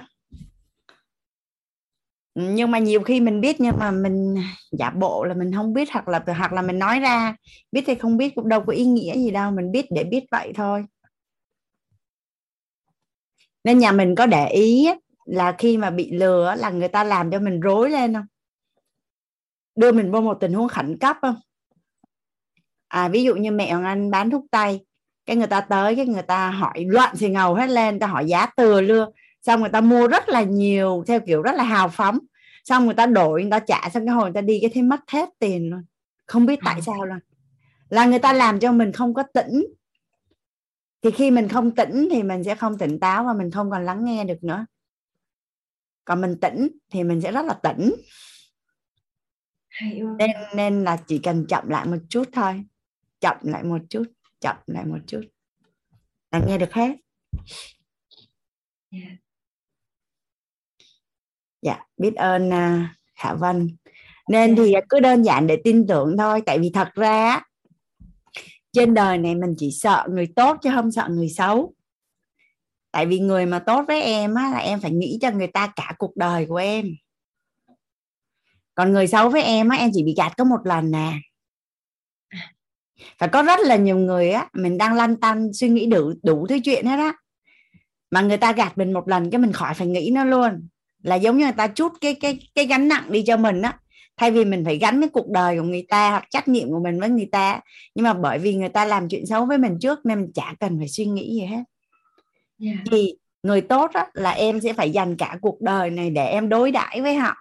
Nhưng 2.34 2.70
mà 2.70 2.78
nhiều 2.78 3.02
khi 3.02 3.20
mình 3.20 3.40
biết 3.40 3.60
nhưng 3.60 3.78
mà 3.78 3.90
mình 3.90 4.34
giả 4.72 4.90
bộ 4.90 5.24
là 5.24 5.34
mình 5.34 5.52
không 5.54 5.74
biết 5.74 5.88
hoặc 5.92 6.08
là 6.08 6.24
hoặc 6.26 6.52
là 6.52 6.62
mình 6.62 6.78
nói 6.78 7.00
ra, 7.00 7.36
biết 7.72 7.86
hay 7.86 7.96
không 7.96 8.16
biết 8.16 8.34
cũng 8.34 8.48
đâu 8.48 8.64
có 8.66 8.72
ý 8.72 8.84
nghĩa 8.84 9.14
gì 9.14 9.30
đâu, 9.30 9.50
mình 9.50 9.72
biết 9.72 9.86
để 9.90 10.04
biết 10.04 10.24
vậy 10.30 10.52
thôi. 10.54 10.84
Nên 13.64 13.78
nhà 13.78 13.92
mình 13.92 14.14
có 14.14 14.26
để 14.26 14.48
ý 14.48 14.88
là 15.24 15.54
khi 15.58 15.76
mà 15.76 15.90
bị 15.90 16.10
lừa 16.10 16.54
là 16.58 16.70
người 16.70 16.88
ta 16.88 17.04
làm 17.04 17.30
cho 17.30 17.38
mình 17.38 17.60
rối 17.60 17.90
lên 17.90 18.14
không? 18.14 18.26
Đưa 19.78 19.92
mình 19.92 20.10
vô 20.10 20.20
một 20.20 20.34
tình 20.40 20.52
huống 20.52 20.68
khẩn 20.68 20.98
cấp 20.98 21.16
không 21.22 21.36
à 22.88 23.08
ví 23.08 23.24
dụ 23.24 23.34
như 23.34 23.50
mẹ 23.50 23.72
hoàng 23.72 23.84
anh 23.84 24.10
bán 24.10 24.30
thuốc 24.30 24.44
tây 24.50 24.86
cái 25.26 25.36
người 25.36 25.46
ta 25.46 25.60
tới 25.60 25.96
cái 25.96 26.06
người 26.06 26.22
ta 26.22 26.50
hỏi 26.50 26.84
loạn 26.88 27.16
xì 27.16 27.28
ngầu 27.28 27.54
hết 27.54 27.70
lên 27.70 27.98
ta 27.98 28.06
hỏi 28.06 28.26
giá 28.26 28.46
từ 28.56 28.80
lưa 28.80 29.06
xong 29.42 29.60
người 29.60 29.70
ta 29.70 29.80
mua 29.80 30.08
rất 30.08 30.28
là 30.28 30.42
nhiều 30.42 31.04
theo 31.06 31.20
kiểu 31.20 31.42
rất 31.42 31.54
là 31.54 31.64
hào 31.64 31.88
phóng. 31.88 32.18
Xong 32.64 32.84
người 32.84 32.94
ta 32.94 33.06
đổi 33.06 33.42
người 33.42 33.50
ta 33.50 33.58
trả 33.58 33.88
xong 33.94 34.06
cái 34.06 34.14
hồi 34.14 34.24
người 34.24 34.34
ta 34.34 34.40
đi 34.40 34.58
cái 34.60 34.70
thấy 34.74 34.82
mất 34.82 35.10
hết 35.10 35.28
tiền 35.38 35.70
luôn. 35.70 35.84
Không 36.26 36.46
biết 36.46 36.58
tại 36.64 36.82
sao 36.82 37.06
luôn. 37.06 37.18
Là 37.88 38.06
người 38.06 38.18
ta 38.18 38.32
làm 38.32 38.60
cho 38.60 38.72
mình 38.72 38.92
không 38.92 39.14
có 39.14 39.22
tỉnh. 39.22 39.66
Thì 41.02 41.10
khi 41.10 41.30
mình 41.30 41.48
không 41.48 41.74
tỉnh 41.74 42.08
thì 42.10 42.22
mình 42.22 42.44
sẽ 42.44 42.54
không 42.54 42.78
tỉnh 42.78 43.00
táo 43.00 43.24
và 43.24 43.32
mình 43.32 43.50
không 43.50 43.70
còn 43.70 43.84
lắng 43.84 44.04
nghe 44.04 44.24
được 44.24 44.44
nữa. 44.44 44.66
Còn 46.04 46.20
mình 46.20 46.40
tỉnh 46.40 46.68
thì 46.90 47.04
mình 47.04 47.20
sẽ 47.20 47.32
rất 47.32 47.46
là 47.46 47.54
tỉnh 47.54 47.94
nên 50.18 50.30
nên 50.54 50.84
là 50.84 50.96
chỉ 51.06 51.18
cần 51.18 51.46
chậm 51.48 51.68
lại 51.68 51.86
một 51.86 51.98
chút 52.08 52.28
thôi. 52.32 52.64
Chậm 53.20 53.36
lại 53.42 53.62
một 53.62 53.78
chút 53.90 54.04
chậm 54.40 54.56
lại 54.66 54.84
một 54.84 54.98
chút. 55.06 55.20
Là 56.30 56.40
nghe 56.46 56.58
được 56.58 56.72
hết. 56.72 56.96
Yeah. 58.90 59.12
dạ 61.62 61.86
biết 61.96 62.14
ơn 62.14 62.48
uh, 62.48 62.86
khả 63.14 63.34
vân. 63.34 63.76
Nên 64.28 64.56
thì 64.56 64.74
cứ 64.88 65.00
đơn 65.00 65.22
giản 65.22 65.46
để 65.46 65.60
tin 65.64 65.86
tưởng 65.86 66.16
thôi 66.18 66.42
tại 66.46 66.58
vì 66.58 66.70
thật 66.74 66.88
ra 66.94 67.42
trên 68.72 68.94
đời 68.94 69.18
này 69.18 69.34
mình 69.34 69.54
chỉ 69.58 69.70
sợ 69.70 70.06
người 70.10 70.26
tốt 70.36 70.56
chứ 70.62 70.70
không 70.74 70.92
sợ 70.92 71.08
người 71.10 71.28
xấu. 71.28 71.74
Tại 72.90 73.06
vì 73.06 73.18
người 73.18 73.46
mà 73.46 73.58
tốt 73.58 73.84
với 73.88 74.02
em 74.02 74.34
á, 74.34 74.50
là 74.50 74.58
em 74.58 74.80
phải 74.80 74.90
nghĩ 74.90 75.18
cho 75.22 75.30
người 75.30 75.46
ta 75.46 75.72
cả 75.76 75.94
cuộc 75.98 76.16
đời 76.16 76.46
của 76.46 76.56
em 76.56 76.86
còn 78.78 78.92
người 78.92 79.06
xấu 79.06 79.28
với 79.28 79.42
em 79.42 79.68
á, 79.68 79.76
em 79.76 79.90
chỉ 79.94 80.02
bị 80.02 80.14
gạt 80.16 80.32
có 80.36 80.44
một 80.44 80.60
lần 80.64 80.90
nè 80.90 81.12
phải 83.18 83.28
có 83.28 83.42
rất 83.42 83.60
là 83.60 83.76
nhiều 83.76 83.96
người 83.96 84.30
á 84.30 84.48
mình 84.52 84.78
đang 84.78 84.94
lăn 84.94 85.16
tăn 85.16 85.52
suy 85.52 85.68
nghĩ 85.68 85.86
đủ 85.86 86.12
đủ 86.22 86.46
thứ 86.46 86.58
chuyện 86.64 86.86
hết 86.86 86.96
á. 86.96 87.12
Mà 88.10 88.20
người 88.20 88.36
ta 88.36 88.52
gạt 88.52 88.78
mình 88.78 88.92
một 88.92 89.08
lần 89.08 89.30
cái 89.30 89.38
mình 89.38 89.52
khỏi 89.52 89.74
phải 89.74 89.86
nghĩ 89.86 90.10
nó 90.14 90.24
luôn. 90.24 90.68
Là 91.02 91.14
giống 91.14 91.38
như 91.38 91.44
người 91.44 91.52
ta 91.52 91.66
chút 91.66 91.92
cái 92.00 92.14
cái 92.14 92.38
cái 92.54 92.66
gánh 92.66 92.88
nặng 92.88 93.04
đi 93.08 93.22
cho 93.26 93.36
mình 93.36 93.62
á. 93.62 93.78
Thay 94.16 94.30
vì 94.30 94.44
mình 94.44 94.64
phải 94.64 94.78
gắn 94.78 95.00
cái 95.00 95.08
cuộc 95.08 95.28
đời 95.28 95.56
của 95.56 95.62
người 95.62 95.86
ta 95.88 96.10
hoặc 96.10 96.24
trách 96.30 96.48
nhiệm 96.48 96.68
của 96.68 96.80
mình 96.84 97.00
với 97.00 97.08
người 97.08 97.28
ta. 97.32 97.60
Nhưng 97.94 98.04
mà 98.04 98.14
bởi 98.14 98.38
vì 98.38 98.54
người 98.54 98.68
ta 98.68 98.84
làm 98.84 99.08
chuyện 99.08 99.26
xấu 99.26 99.46
với 99.46 99.58
mình 99.58 99.78
trước 99.80 100.06
nên 100.06 100.20
mình 100.20 100.32
chả 100.34 100.54
cần 100.60 100.78
phải 100.78 100.88
suy 100.88 101.04
nghĩ 101.04 101.34
gì 101.34 101.46
hết. 101.46 101.62
Yeah. 102.60 102.78
thì 102.90 103.14
người 103.42 103.60
tốt 103.60 103.90
á, 103.94 104.06
là 104.14 104.30
em 104.30 104.60
sẽ 104.60 104.72
phải 104.72 104.90
dành 104.90 105.16
cả 105.16 105.38
cuộc 105.40 105.60
đời 105.60 105.90
này 105.90 106.10
để 106.10 106.26
em 106.26 106.48
đối 106.48 106.70
đãi 106.70 107.00
với 107.00 107.14
họ 107.14 107.36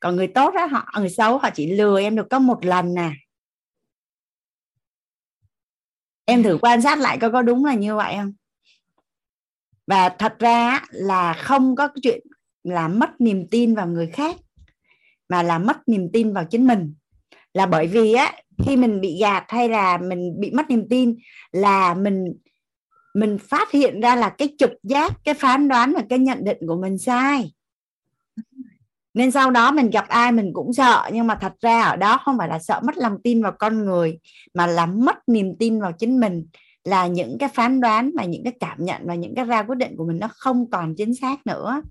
còn 0.00 0.16
người 0.16 0.26
tốt 0.26 0.54
á, 0.54 0.66
họ, 0.66 0.86
người 0.98 1.10
xấu, 1.10 1.38
họ 1.38 1.50
chỉ 1.54 1.72
lừa 1.72 2.00
em 2.00 2.16
được 2.16 2.26
có 2.30 2.38
một 2.38 2.64
lần 2.64 2.94
nè. 2.94 3.10
Em 6.24 6.42
thử 6.42 6.58
quan 6.62 6.82
sát 6.82 6.98
lại 6.98 7.18
coi 7.18 7.32
có 7.32 7.42
đúng 7.42 7.64
là 7.64 7.74
như 7.74 7.96
vậy 7.96 8.14
không? 8.16 8.32
Và 9.86 10.08
thật 10.08 10.38
ra 10.38 10.80
là 10.90 11.32
không 11.32 11.76
có 11.76 11.88
chuyện 12.02 12.20
là 12.64 12.88
mất 12.88 13.20
niềm 13.20 13.46
tin 13.50 13.74
vào 13.74 13.86
người 13.86 14.06
khác, 14.06 14.36
mà 15.28 15.42
là 15.42 15.58
mất 15.58 15.76
niềm 15.86 16.08
tin 16.12 16.32
vào 16.32 16.44
chính 16.44 16.66
mình. 16.66 16.94
Là 17.54 17.66
bởi 17.66 17.86
vì 17.86 18.12
á, 18.12 18.32
khi 18.64 18.76
mình 18.76 19.00
bị 19.00 19.18
gạt 19.20 19.44
hay 19.48 19.68
là 19.68 19.98
mình 19.98 20.40
bị 20.40 20.50
mất 20.50 20.70
niềm 20.70 20.86
tin 20.90 21.16
là 21.52 21.94
mình 21.94 22.24
mình 23.14 23.38
phát 23.38 23.70
hiện 23.70 24.00
ra 24.00 24.16
là 24.16 24.34
cái 24.38 24.54
trực 24.58 24.70
giác, 24.82 25.12
cái 25.24 25.34
phán 25.34 25.68
đoán 25.68 25.92
và 25.92 26.02
cái 26.08 26.18
nhận 26.18 26.44
định 26.44 26.58
của 26.66 26.76
mình 26.76 26.98
sai 26.98 27.52
nên 29.14 29.30
sau 29.30 29.50
đó 29.50 29.72
mình 29.72 29.90
gặp 29.90 30.08
ai 30.08 30.32
mình 30.32 30.50
cũng 30.52 30.72
sợ 30.72 31.10
nhưng 31.12 31.26
mà 31.26 31.34
thật 31.34 31.52
ra 31.60 31.82
ở 31.82 31.96
đó 31.96 32.18
không 32.24 32.38
phải 32.38 32.48
là 32.48 32.58
sợ 32.58 32.80
mất 32.84 32.96
lòng 32.96 33.16
tin 33.24 33.42
vào 33.42 33.52
con 33.58 33.84
người 33.84 34.18
mà 34.54 34.66
là 34.66 34.86
mất 34.86 35.16
niềm 35.28 35.56
tin 35.58 35.80
vào 35.80 35.92
chính 35.92 36.20
mình. 36.20 36.46
Là 36.84 37.06
những 37.06 37.38
cái 37.38 37.48
phán 37.48 37.80
đoán 37.80 38.10
và 38.16 38.24
những 38.24 38.44
cái 38.44 38.52
cảm 38.60 38.84
nhận 38.84 39.02
và 39.06 39.14
những 39.14 39.34
cái 39.34 39.44
ra 39.44 39.62
quyết 39.62 39.78
định 39.78 39.96
của 39.96 40.06
mình 40.06 40.18
nó 40.18 40.28
không 40.30 40.70
còn 40.70 40.94
chính 40.96 41.14
xác 41.14 41.46
nữa. 41.46 41.82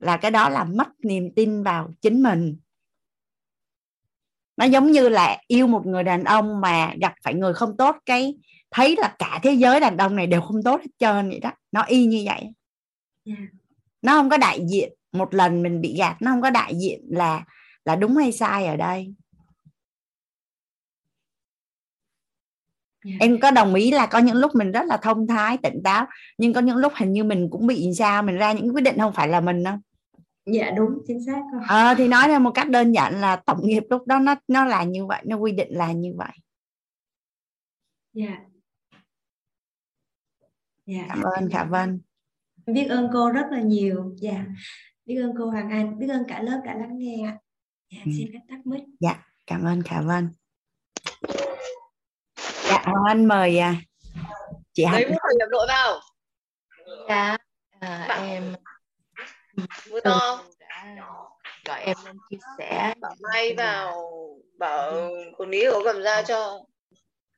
Là 0.00 0.16
cái 0.16 0.30
đó 0.30 0.48
là 0.48 0.64
mất 0.64 0.88
niềm 1.02 1.30
tin 1.36 1.62
vào 1.62 1.90
chính 2.00 2.22
mình. 2.22 2.56
Nó 4.56 4.64
giống 4.64 4.92
như 4.92 5.08
là 5.08 5.38
yêu 5.46 5.66
một 5.66 5.86
người 5.86 6.02
đàn 6.02 6.24
ông 6.24 6.60
mà 6.60 6.94
gặp 7.00 7.14
phải 7.24 7.34
người 7.34 7.54
không 7.54 7.76
tốt 7.76 7.96
cái 8.06 8.34
thấy 8.70 8.96
là 8.98 9.14
cả 9.18 9.40
thế 9.42 9.52
giới 9.52 9.80
đàn 9.80 9.96
ông 9.96 10.16
này 10.16 10.26
đều 10.26 10.40
không 10.40 10.62
tốt 10.62 10.80
hết 10.80 10.90
trơn 10.98 11.28
vậy 11.28 11.40
đó. 11.40 11.52
Nó 11.72 11.82
y 11.82 12.06
như 12.06 12.22
vậy. 12.26 12.52
Yeah. 13.24 13.38
nó 14.02 14.12
không 14.12 14.30
có 14.30 14.36
đại 14.36 14.60
diện 14.70 14.92
một 15.14 15.34
lần 15.34 15.62
mình 15.62 15.80
bị 15.80 15.96
gạt 15.98 16.16
nó 16.20 16.30
không 16.30 16.42
có 16.42 16.50
đại 16.50 16.74
diện 16.76 17.00
là 17.08 17.44
là 17.84 17.96
đúng 17.96 18.16
hay 18.16 18.32
sai 18.32 18.66
ở 18.66 18.76
đây. 18.76 19.14
Yeah. 23.06 23.20
em 23.20 23.40
có 23.40 23.50
đồng 23.50 23.74
ý 23.74 23.90
là 23.90 24.06
có 24.06 24.18
những 24.18 24.36
lúc 24.36 24.54
mình 24.54 24.72
rất 24.72 24.82
là 24.86 24.96
thông 24.96 25.26
thái 25.26 25.58
tỉnh 25.62 25.82
táo 25.84 26.06
nhưng 26.38 26.52
có 26.52 26.60
những 26.60 26.76
lúc 26.76 26.92
hình 26.96 27.12
như 27.12 27.24
mình 27.24 27.48
cũng 27.50 27.66
bị 27.66 27.90
sao 27.98 28.22
mình 28.22 28.36
ra 28.36 28.52
những 28.52 28.74
quyết 28.74 28.82
định 28.82 28.98
không 28.98 29.12
phải 29.12 29.28
là 29.28 29.40
mình 29.40 29.62
đâu. 29.64 29.76
Dạ 30.46 30.70
đúng 30.70 30.98
chính 31.06 31.24
xác 31.26 31.42
à, 31.68 31.94
thì 31.98 32.08
nói 32.08 32.28
ra 32.28 32.38
một 32.38 32.50
cách 32.54 32.70
đơn 32.70 32.92
giản 32.92 33.20
là 33.20 33.36
tổng 33.36 33.66
nghiệp 33.66 33.82
lúc 33.90 34.06
đó 34.06 34.18
nó 34.18 34.34
nó 34.48 34.64
là 34.64 34.84
như 34.84 35.06
vậy 35.06 35.22
nó 35.26 35.36
quy 35.36 35.52
định 35.52 35.68
là 35.70 35.92
như 35.92 36.14
vậy. 36.16 36.32
Dạ. 38.12 38.38
Dạ. 40.86 41.06
Cảm 41.08 41.22
ơn 41.22 41.50
khả 41.50 41.64
vân 41.64 42.00
biết 42.66 42.86
ơn 42.88 43.08
cô 43.12 43.30
rất 43.30 43.46
là 43.50 43.60
nhiều. 43.60 44.14
Dạ 44.16 44.44
biết 45.06 45.20
ơn 45.22 45.34
cô 45.38 45.50
hoàng 45.50 45.70
anh 45.70 45.98
biết 45.98 46.08
ơn 46.10 46.24
cả 46.28 46.42
lớp 46.42 46.60
đã 46.64 46.74
lắng 46.74 46.98
nghe 46.98 47.16
dạ, 47.90 47.98
ừ. 48.04 48.10
xin 48.18 48.30
phép 48.32 48.40
tắt 48.48 48.66
mic. 48.66 48.82
Dạ 49.00 49.24
cảm 49.46 49.64
ơn 49.64 49.82
khả 49.82 50.00
vân 50.00 50.30
dạ 52.64 52.82
hoàng 52.84 53.04
anh 53.06 53.26
mời 53.26 53.58
à, 53.58 53.74
chị 54.72 54.84
hạnh. 54.84 55.02
Lấy 55.02 55.10
nhập 55.38 55.48
đội 55.50 55.66
vào. 55.68 56.00
Dạ 57.08 57.36
à, 57.80 58.06
em 58.26 58.54
Mưa 59.90 60.00
to. 60.00 60.44
Đã 60.58 60.96
gọi 61.64 61.80
em 61.80 61.96
lên 62.04 62.16
chia 62.30 62.36
sẻ. 62.58 62.94
Bảo 63.00 63.14
may 63.32 63.54
vào 63.54 64.08
bảo 64.58 65.10
cô 65.38 65.44
ní 65.46 65.58
có 65.72 65.80
cầm 65.84 66.02
ra 66.02 66.22
cho. 66.22 66.64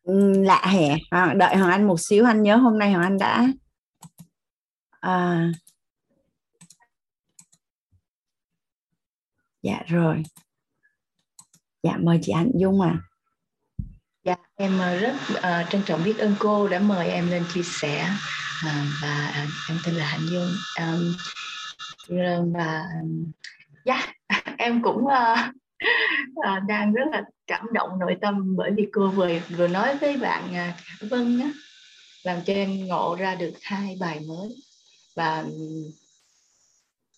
Ừ, 0.03 0.33
lạ 0.43 0.67
hẻ. 0.73 0.97
À, 1.11 1.35
đợi 1.37 1.57
hoàng 1.57 1.71
anh 1.71 1.87
một 1.87 1.97
xíu 2.01 2.25
anh 2.25 2.43
nhớ 2.43 2.57
hôm 2.57 2.79
nay 2.79 2.93
hoàng 2.93 3.05
anh 3.05 3.19
đã 3.19 3.49
à, 5.01 5.49
dạ 9.67 9.83
rồi. 9.87 10.23
Dạ 11.83 11.97
mời 12.01 12.19
chị 12.23 12.33
Hạnh 12.33 12.51
Dung 12.55 12.81
à 12.81 12.99
dạ 14.25 14.37
em 14.57 14.79
ờ, 14.79 14.97
rất 14.99 15.15
uh, 15.31 15.71
trân 15.71 15.83
trọng 15.87 16.05
biết 16.05 16.19
ơn 16.19 16.35
cô 16.39 16.69
đã 16.69 16.79
mời 16.79 17.09
em 17.09 17.31
lên 17.31 17.45
chia 17.55 17.63
sẻ 17.63 18.11
uh, 18.67 18.73
và 19.03 19.35
uh, 19.45 19.51
em 19.69 19.79
tên 19.87 19.95
là 19.95 20.07
Hạnh 20.07 20.27
Dung. 20.31 20.49
Um, 20.79 21.15
và 22.53 22.85
yeah, 23.85 24.09
dạ, 24.29 24.43
em 24.59 24.83
cũng 24.83 25.05
uh, 25.05 25.39
uh, 26.35 26.63
đang 26.69 26.93
rất 26.93 27.05
là 27.13 27.23
cảm 27.47 27.67
động 27.73 27.99
nội 27.99 28.17
tâm 28.21 28.57
bởi 28.57 28.71
vì 28.77 28.87
cô 28.93 29.09
vừa 29.09 29.29
vừa 29.49 29.69
nói 29.69 29.99
với 29.99 30.17
bạn 30.17 30.43
uh, 30.51 31.11
Vân 31.11 31.41
á, 31.41 31.51
làm 32.23 32.39
cho 32.47 32.53
em 32.53 32.87
ngộ 32.87 33.17
ra 33.19 33.35
được 33.35 33.53
hai 33.63 33.97
bài 34.01 34.21
mới. 34.29 34.49
Và 35.17 35.45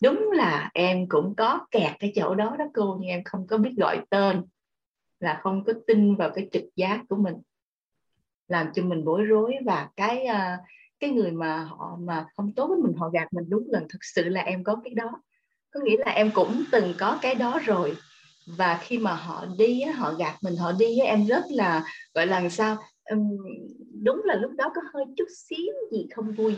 đúng 0.02 0.30
là 0.30 0.70
em 0.74 1.08
cũng 1.08 1.34
có 1.36 1.66
kẹt 1.70 1.92
cái 1.98 2.12
chỗ 2.16 2.34
đó 2.34 2.56
đó 2.58 2.64
cô, 2.74 2.96
nhưng 3.00 3.08
em 3.08 3.24
không 3.24 3.46
có 3.46 3.58
biết 3.58 3.72
gọi 3.76 4.00
tên, 4.10 4.42
là 5.20 5.40
không 5.42 5.64
có 5.64 5.72
tin 5.86 6.16
vào 6.16 6.30
cái 6.30 6.48
trực 6.52 6.64
giác 6.76 7.00
của 7.08 7.16
mình. 7.16 7.34
Làm 8.48 8.72
cho 8.74 8.82
mình 8.82 9.04
bối 9.04 9.22
rối 9.22 9.54
và 9.64 9.88
cái 9.96 10.24
ờ, 10.24 10.56
cái 11.00 11.10
người 11.10 11.30
mà 11.30 11.64
họ 11.64 11.98
mà 12.00 12.26
không 12.36 12.52
tốt 12.52 12.66
với 12.66 12.78
mình, 12.78 12.92
họ 12.96 13.08
gạt 13.08 13.32
mình 13.32 13.44
đúng 13.48 13.68
lần. 13.70 13.86
Thực 13.88 14.04
sự 14.14 14.24
là 14.24 14.40
em 14.40 14.64
có 14.64 14.76
cái 14.84 14.94
đó. 14.94 15.10
Có 15.70 15.80
nghĩa 15.84 15.96
là 15.98 16.12
em 16.12 16.30
cũng 16.34 16.62
từng 16.72 16.94
có 16.98 17.18
cái 17.22 17.34
đó 17.34 17.60
rồi. 17.64 17.96
Và 18.46 18.78
khi 18.82 18.98
mà 18.98 19.14
họ 19.14 19.46
đi 19.58 19.82
họ 19.82 20.12
gạt 20.12 20.36
mình, 20.42 20.56
họ 20.56 20.72
đi 20.72 20.98
em 20.98 21.26
rất 21.26 21.44
là, 21.50 21.84
gọi 22.14 22.26
là 22.26 22.48
sao 22.48 22.76
đúng 24.02 24.22
là 24.24 24.34
lúc 24.34 24.52
đó 24.56 24.72
có 24.74 24.80
hơi 24.94 25.04
chút 25.16 25.28
xíu 25.48 25.72
gì 25.92 26.06
không 26.14 26.32
vui. 26.32 26.56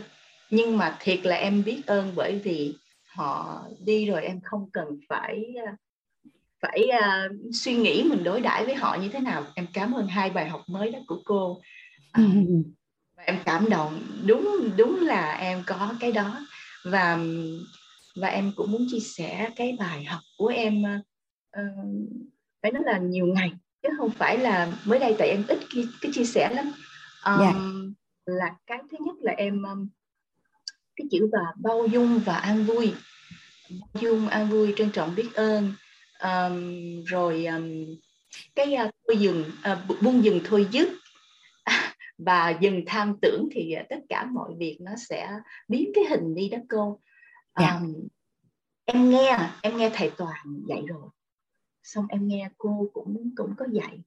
Nhưng 0.49 0.77
mà 0.77 0.97
thiệt 0.99 1.25
là 1.25 1.35
em 1.35 1.63
biết 1.63 1.81
ơn 1.85 2.11
bởi 2.15 2.39
vì 2.43 2.75
họ 3.15 3.63
đi 3.85 4.05
rồi 4.05 4.23
em 4.23 4.41
không 4.41 4.69
cần 4.71 4.87
phải 5.09 5.55
à, 5.65 5.75
phải 6.61 6.89
uh, 6.89 7.37
suy 7.53 7.75
nghĩ 7.75 8.03
mình 8.03 8.23
đối 8.23 8.41
đãi 8.41 8.65
với 8.65 8.75
họ 8.75 8.97
như 9.01 9.09
thế 9.09 9.19
nào. 9.19 9.45
Em 9.55 9.67
cảm 9.73 9.93
ơn 9.93 10.07
hai 10.07 10.29
bài 10.29 10.49
học 10.49 10.61
mới 10.67 10.91
đó 10.91 10.99
của 11.07 11.21
cô. 11.25 11.51
Uh, 11.51 12.25
và 13.17 13.23
em 13.23 13.37
cảm 13.45 13.69
động. 13.69 14.01
Đúng 14.25 14.69
đúng 14.77 14.99
là 14.99 15.31
em 15.31 15.63
có 15.65 15.93
cái 15.99 16.11
đó. 16.11 16.39
Và 16.85 17.19
và 18.15 18.27
em 18.27 18.51
cũng 18.55 18.71
muốn 18.71 18.87
chia 18.91 18.99
sẻ 18.99 19.49
cái 19.55 19.75
bài 19.79 20.03
học 20.03 20.21
của 20.37 20.47
em 20.47 20.83
uh, 21.57 21.61
phải 22.61 22.71
nói 22.71 22.83
là 22.85 22.97
nhiều 22.97 23.25
ngày 23.25 23.51
chứ 23.83 23.89
không 23.97 24.09
phải 24.09 24.37
là 24.37 24.71
mới 24.85 24.99
đây 24.99 25.15
tại 25.19 25.29
em 25.29 25.43
ít 25.47 25.59
cái, 25.75 25.83
cái 26.01 26.11
chia 26.13 26.25
sẻ 26.25 26.53
lắm. 26.53 26.71
Um, 27.25 27.41
yeah. 27.41 27.55
là 28.25 28.55
cái 28.67 28.79
thứ 28.91 28.97
nhất 28.99 29.15
là 29.21 29.31
em 29.31 29.63
um, 29.63 29.87
cái 30.95 31.07
chữ 31.11 31.29
và 31.31 31.53
bao 31.55 31.87
dung 31.91 32.19
và 32.25 32.35
an 32.35 32.63
vui. 32.63 32.93
Bao 33.69 34.01
dung 34.01 34.27
an 34.27 34.49
vui 34.49 34.73
trân 34.77 34.91
trọng 34.91 35.15
biết 35.15 35.29
ơn. 35.33 35.73
Um, 36.23 37.03
rồi 37.05 37.45
um, 37.45 37.85
cái 38.55 38.75
uh, 38.87 38.91
thôi 39.07 39.17
dừng 39.19 39.51
uh, 39.71 40.01
buông 40.01 40.23
dừng 40.23 40.41
thôi 40.45 40.67
dứt. 40.71 40.89
Và 42.17 42.57
dừng 42.61 42.83
tham 42.87 43.17
tưởng 43.21 43.49
thì 43.51 43.75
uh, 43.81 43.85
tất 43.89 43.99
cả 44.09 44.25
mọi 44.25 44.51
việc 44.59 44.77
nó 44.81 44.91
sẽ 45.09 45.29
biến 45.67 45.91
cái 45.95 46.03
hình 46.09 46.35
đi 46.35 46.49
đó 46.49 46.57
cô. 46.69 46.99
Um, 47.53 47.65
yeah. 47.65 47.81
em 48.85 49.09
nghe 49.09 49.49
em 49.61 49.77
nghe 49.77 49.91
thầy 49.93 50.11
toàn 50.17 50.63
dạy 50.67 50.81
rồi. 50.87 51.09
Xong 51.83 52.05
em 52.09 52.27
nghe 52.27 52.49
cô 52.57 52.89
cũng 52.93 53.31
cũng 53.35 53.53
có 53.57 53.65
dạy. 53.71 53.99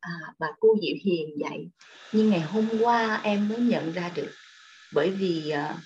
À, 0.00 0.12
và 0.38 0.46
cô 0.60 0.76
Diệu 0.82 0.96
Hiền 1.04 1.38
dạy. 1.38 1.70
Nhưng 2.12 2.30
ngày 2.30 2.40
hôm 2.40 2.68
qua 2.80 3.20
em 3.22 3.48
mới 3.48 3.58
nhận 3.58 3.92
ra 3.92 4.10
được. 4.14 4.30
Bởi 4.94 5.10
vì 5.10 5.52
uh, 5.52 5.76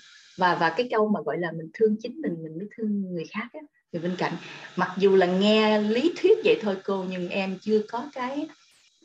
và 0.41 0.55
và 0.55 0.73
cái 0.77 0.87
câu 0.91 1.07
mà 1.07 1.21
gọi 1.21 1.37
là 1.37 1.51
mình 1.51 1.69
thương 1.73 1.95
chính 1.99 2.21
mình 2.21 2.43
mình 2.43 2.57
mới 2.57 2.67
thương 2.77 3.01
người 3.01 3.25
khác 3.25 3.47
ấy, 3.53 3.61
người 3.91 4.01
bên 4.01 4.15
cạnh 4.17 4.33
mặc 4.75 4.91
dù 4.97 5.15
là 5.15 5.25
nghe 5.25 5.81
lý 5.81 6.13
thuyết 6.17 6.37
vậy 6.43 6.59
thôi 6.61 6.77
cô 6.85 7.05
nhưng 7.09 7.29
em 7.29 7.57
chưa 7.61 7.81
có 7.89 8.09
cái 8.13 8.47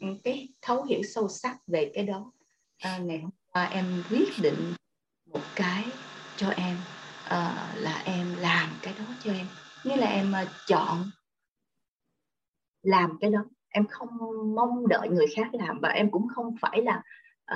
ừ, 0.01 0.07
cái 0.25 0.49
thấu 0.63 0.85
hiểu 0.85 1.01
sâu 1.03 1.29
sắc 1.29 1.57
về 1.67 1.91
cái 1.95 2.05
đó. 2.07 2.33
À, 2.79 2.99
ngày 2.99 3.19
hôm 3.19 3.31
qua 3.53 3.65
em 3.65 4.03
quyết 4.11 4.29
định 4.43 4.75
một 5.33 5.41
cái 5.55 5.85
cho 6.37 6.49
em 6.49 6.77
à, 7.25 7.73
là 7.77 8.03
em 8.05 8.27
làm 8.41 8.71
cái 8.83 8.95
đó 8.99 9.05
cho 9.25 9.33
em. 9.33 9.47
Nghĩa 9.85 9.97
là 9.97 10.07
em 10.07 10.35
uh, 10.43 10.49
chọn 10.67 11.11
làm 12.83 13.19
cái 13.21 13.31
đó. 13.31 13.45
Em 13.69 13.87
không 13.87 14.09
mong 14.55 14.89
đợi 14.89 15.09
người 15.09 15.27
khác 15.37 15.47
làm 15.53 15.79
và 15.83 15.89
em 15.89 16.11
cũng 16.11 16.29
không 16.35 16.55
phải 16.61 16.83
là 16.83 17.03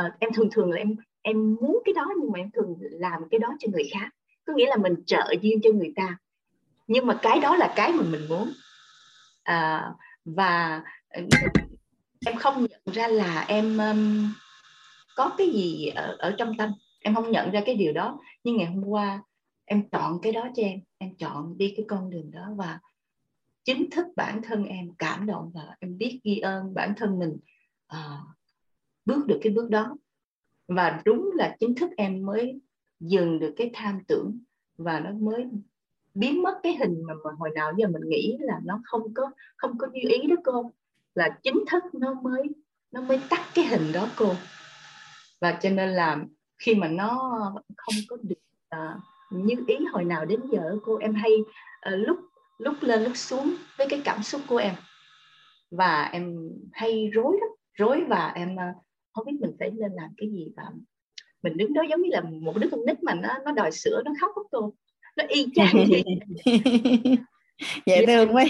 uh, 0.00 0.12
em 0.20 0.30
thường 0.34 0.48
thường 0.52 0.70
là 0.70 0.76
em 0.76 0.96
em 1.22 1.56
muốn 1.60 1.82
cái 1.84 1.92
đó 1.94 2.06
nhưng 2.20 2.32
mà 2.32 2.38
em 2.38 2.50
thường 2.50 2.76
làm 2.80 3.22
cái 3.30 3.38
đó 3.38 3.48
cho 3.58 3.68
người 3.72 3.88
khác. 3.92 4.10
Có 4.44 4.52
nghĩa 4.52 4.66
là 4.66 4.76
mình 4.76 4.94
trợ 5.06 5.34
duyên 5.42 5.60
cho 5.62 5.70
người 5.72 5.92
ta. 5.96 6.18
Nhưng 6.86 7.06
mà 7.06 7.18
cái 7.22 7.40
đó 7.40 7.56
là 7.56 7.72
cái 7.76 7.92
mà 7.92 8.02
mình 8.02 8.28
muốn. 8.28 8.52
À, 9.42 9.92
và 10.24 10.82
ờ, 11.08 11.22
em 12.26 12.36
không 12.36 12.66
nhận 12.66 12.94
ra 12.94 13.08
là 13.08 13.44
em 13.48 13.78
um, 13.78 14.32
có 15.16 15.34
cái 15.38 15.50
gì 15.50 15.86
ở, 15.86 16.16
ở 16.18 16.34
trong 16.38 16.56
tâm. 16.56 16.72
Em 17.02 17.14
không 17.14 17.30
nhận 17.30 17.50
ra 17.50 17.62
cái 17.66 17.74
điều 17.74 17.92
đó. 17.92 18.20
Nhưng 18.44 18.56
ngày 18.56 18.66
hôm 18.66 18.84
qua 18.84 19.22
em 19.64 19.88
chọn 19.88 20.18
cái 20.22 20.32
đó 20.32 20.48
cho 20.56 20.62
em. 20.62 20.80
Em 20.98 21.14
chọn 21.16 21.58
đi 21.58 21.74
cái 21.76 21.86
con 21.88 22.10
đường 22.10 22.30
đó 22.30 22.48
và 22.56 22.80
chính 23.64 23.90
thức 23.90 24.06
bản 24.16 24.42
thân 24.42 24.64
em 24.64 24.90
cảm 24.98 25.26
động 25.26 25.50
và 25.54 25.76
em 25.80 25.98
biết 25.98 26.20
ghi 26.24 26.38
ơn 26.38 26.74
bản 26.74 26.94
thân 26.96 27.18
mình 27.18 27.36
uh, 27.92 28.26
bước 29.04 29.26
được 29.26 29.38
cái 29.42 29.52
bước 29.52 29.70
đó 29.70 29.96
và 30.70 31.00
đúng 31.04 31.30
là 31.34 31.56
chính 31.60 31.74
thức 31.74 31.90
em 31.96 32.26
mới 32.26 32.60
dừng 33.00 33.38
được 33.38 33.54
cái 33.56 33.70
tham 33.74 34.00
tưởng 34.08 34.38
và 34.78 35.00
nó 35.00 35.10
mới 35.10 35.46
biến 36.14 36.42
mất 36.42 36.60
cái 36.62 36.76
hình 36.76 37.02
mà, 37.06 37.14
mà 37.24 37.30
hồi 37.38 37.50
nào 37.54 37.72
giờ 37.76 37.86
mình 37.88 38.08
nghĩ 38.08 38.36
là 38.40 38.60
nó 38.64 38.80
không 38.84 39.14
có 39.14 39.30
không 39.56 39.78
có 39.78 39.86
như 39.92 40.00
ý 40.08 40.26
đó 40.26 40.36
cô. 40.44 40.72
Là 41.14 41.38
chính 41.42 41.64
thức 41.70 41.82
nó 41.92 42.14
mới 42.14 42.42
nó 42.92 43.00
mới 43.00 43.20
tắt 43.30 43.40
cái 43.54 43.64
hình 43.64 43.92
đó 43.92 44.08
cô. 44.16 44.34
Và 45.40 45.52
cho 45.52 45.70
nên 45.70 45.90
là 45.90 46.24
khi 46.58 46.74
mà 46.74 46.88
nó 46.88 47.32
không 47.76 47.94
có 48.08 48.16
được 48.22 48.34
uh, 48.76 49.02
như 49.30 49.54
ý 49.66 49.76
hồi 49.92 50.04
nào 50.04 50.24
đến 50.24 50.40
giờ 50.52 50.76
cô 50.82 50.96
em 50.96 51.14
hay 51.14 51.32
uh, 51.40 52.08
lúc 52.08 52.18
lúc 52.58 52.74
lên 52.80 53.04
lúc 53.04 53.16
xuống 53.16 53.54
với 53.78 53.86
cái 53.90 54.02
cảm 54.04 54.22
xúc 54.22 54.40
của 54.48 54.56
em. 54.56 54.74
Và 55.70 56.02
em 56.12 56.50
hay 56.72 57.10
rối 57.12 57.36
lắm 57.40 57.50
rối 57.74 58.04
và 58.08 58.32
em 58.34 58.54
uh, 58.54 58.84
không 59.12 59.26
biết 59.26 59.38
mình 59.40 59.56
phải 59.58 59.70
nên 59.70 59.92
làm 59.92 60.10
cái 60.16 60.28
gì 60.30 60.46
và 60.56 60.64
mình 61.42 61.56
đứng 61.56 61.72
đó 61.72 61.82
giống 61.90 62.02
như 62.02 62.08
là 62.12 62.20
một 62.20 62.56
đứa 62.56 62.68
con 62.70 62.80
nít 62.86 63.02
mà 63.02 63.14
nó 63.14 63.38
nó 63.44 63.52
đòi 63.52 63.72
sữa 63.72 64.02
nó 64.04 64.12
khóc 64.20 64.32
cô 64.50 64.72
nó 65.16 65.24
y 65.28 65.46
chang 65.54 65.86
vậy. 65.90 66.04
Dễ 67.86 68.06
thương 68.06 68.34
quá. 68.34 68.44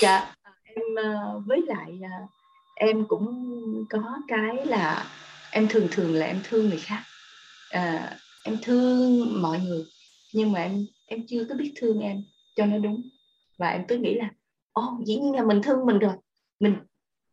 Dạ 0.00 0.34
em 0.74 0.84
ờ, 1.04 1.42
với 1.46 1.62
lại 1.66 1.98
ờ, 2.02 2.26
em 2.74 3.04
cũng 3.08 3.54
có 3.90 4.18
cái 4.28 4.66
là 4.66 5.06
em 5.50 5.68
thường 5.68 5.88
thường 5.90 6.14
là 6.14 6.26
em 6.26 6.40
thương 6.44 6.68
người 6.68 6.78
khác. 6.78 7.02
À, 7.70 8.18
em 8.44 8.56
thương 8.62 9.42
mọi 9.42 9.60
người 9.60 9.84
nhưng 10.34 10.52
mà 10.52 10.60
em 10.60 10.86
em 11.06 11.26
chưa 11.28 11.44
có 11.48 11.54
biết 11.54 11.72
thương 11.76 12.00
em 12.00 12.22
cho 12.56 12.66
nó 12.66 12.78
đúng. 12.78 13.02
Và 13.58 13.68
em 13.68 13.84
cứ 13.88 13.96
nghĩ 13.96 14.14
là 14.14 14.30
ô 14.72 14.82
oh, 14.82 15.06
dĩ 15.06 15.16
nhiên 15.16 15.34
là 15.34 15.44
mình 15.44 15.62
thương 15.62 15.86
mình 15.86 15.98
rồi. 15.98 16.12
Mình 16.60 16.76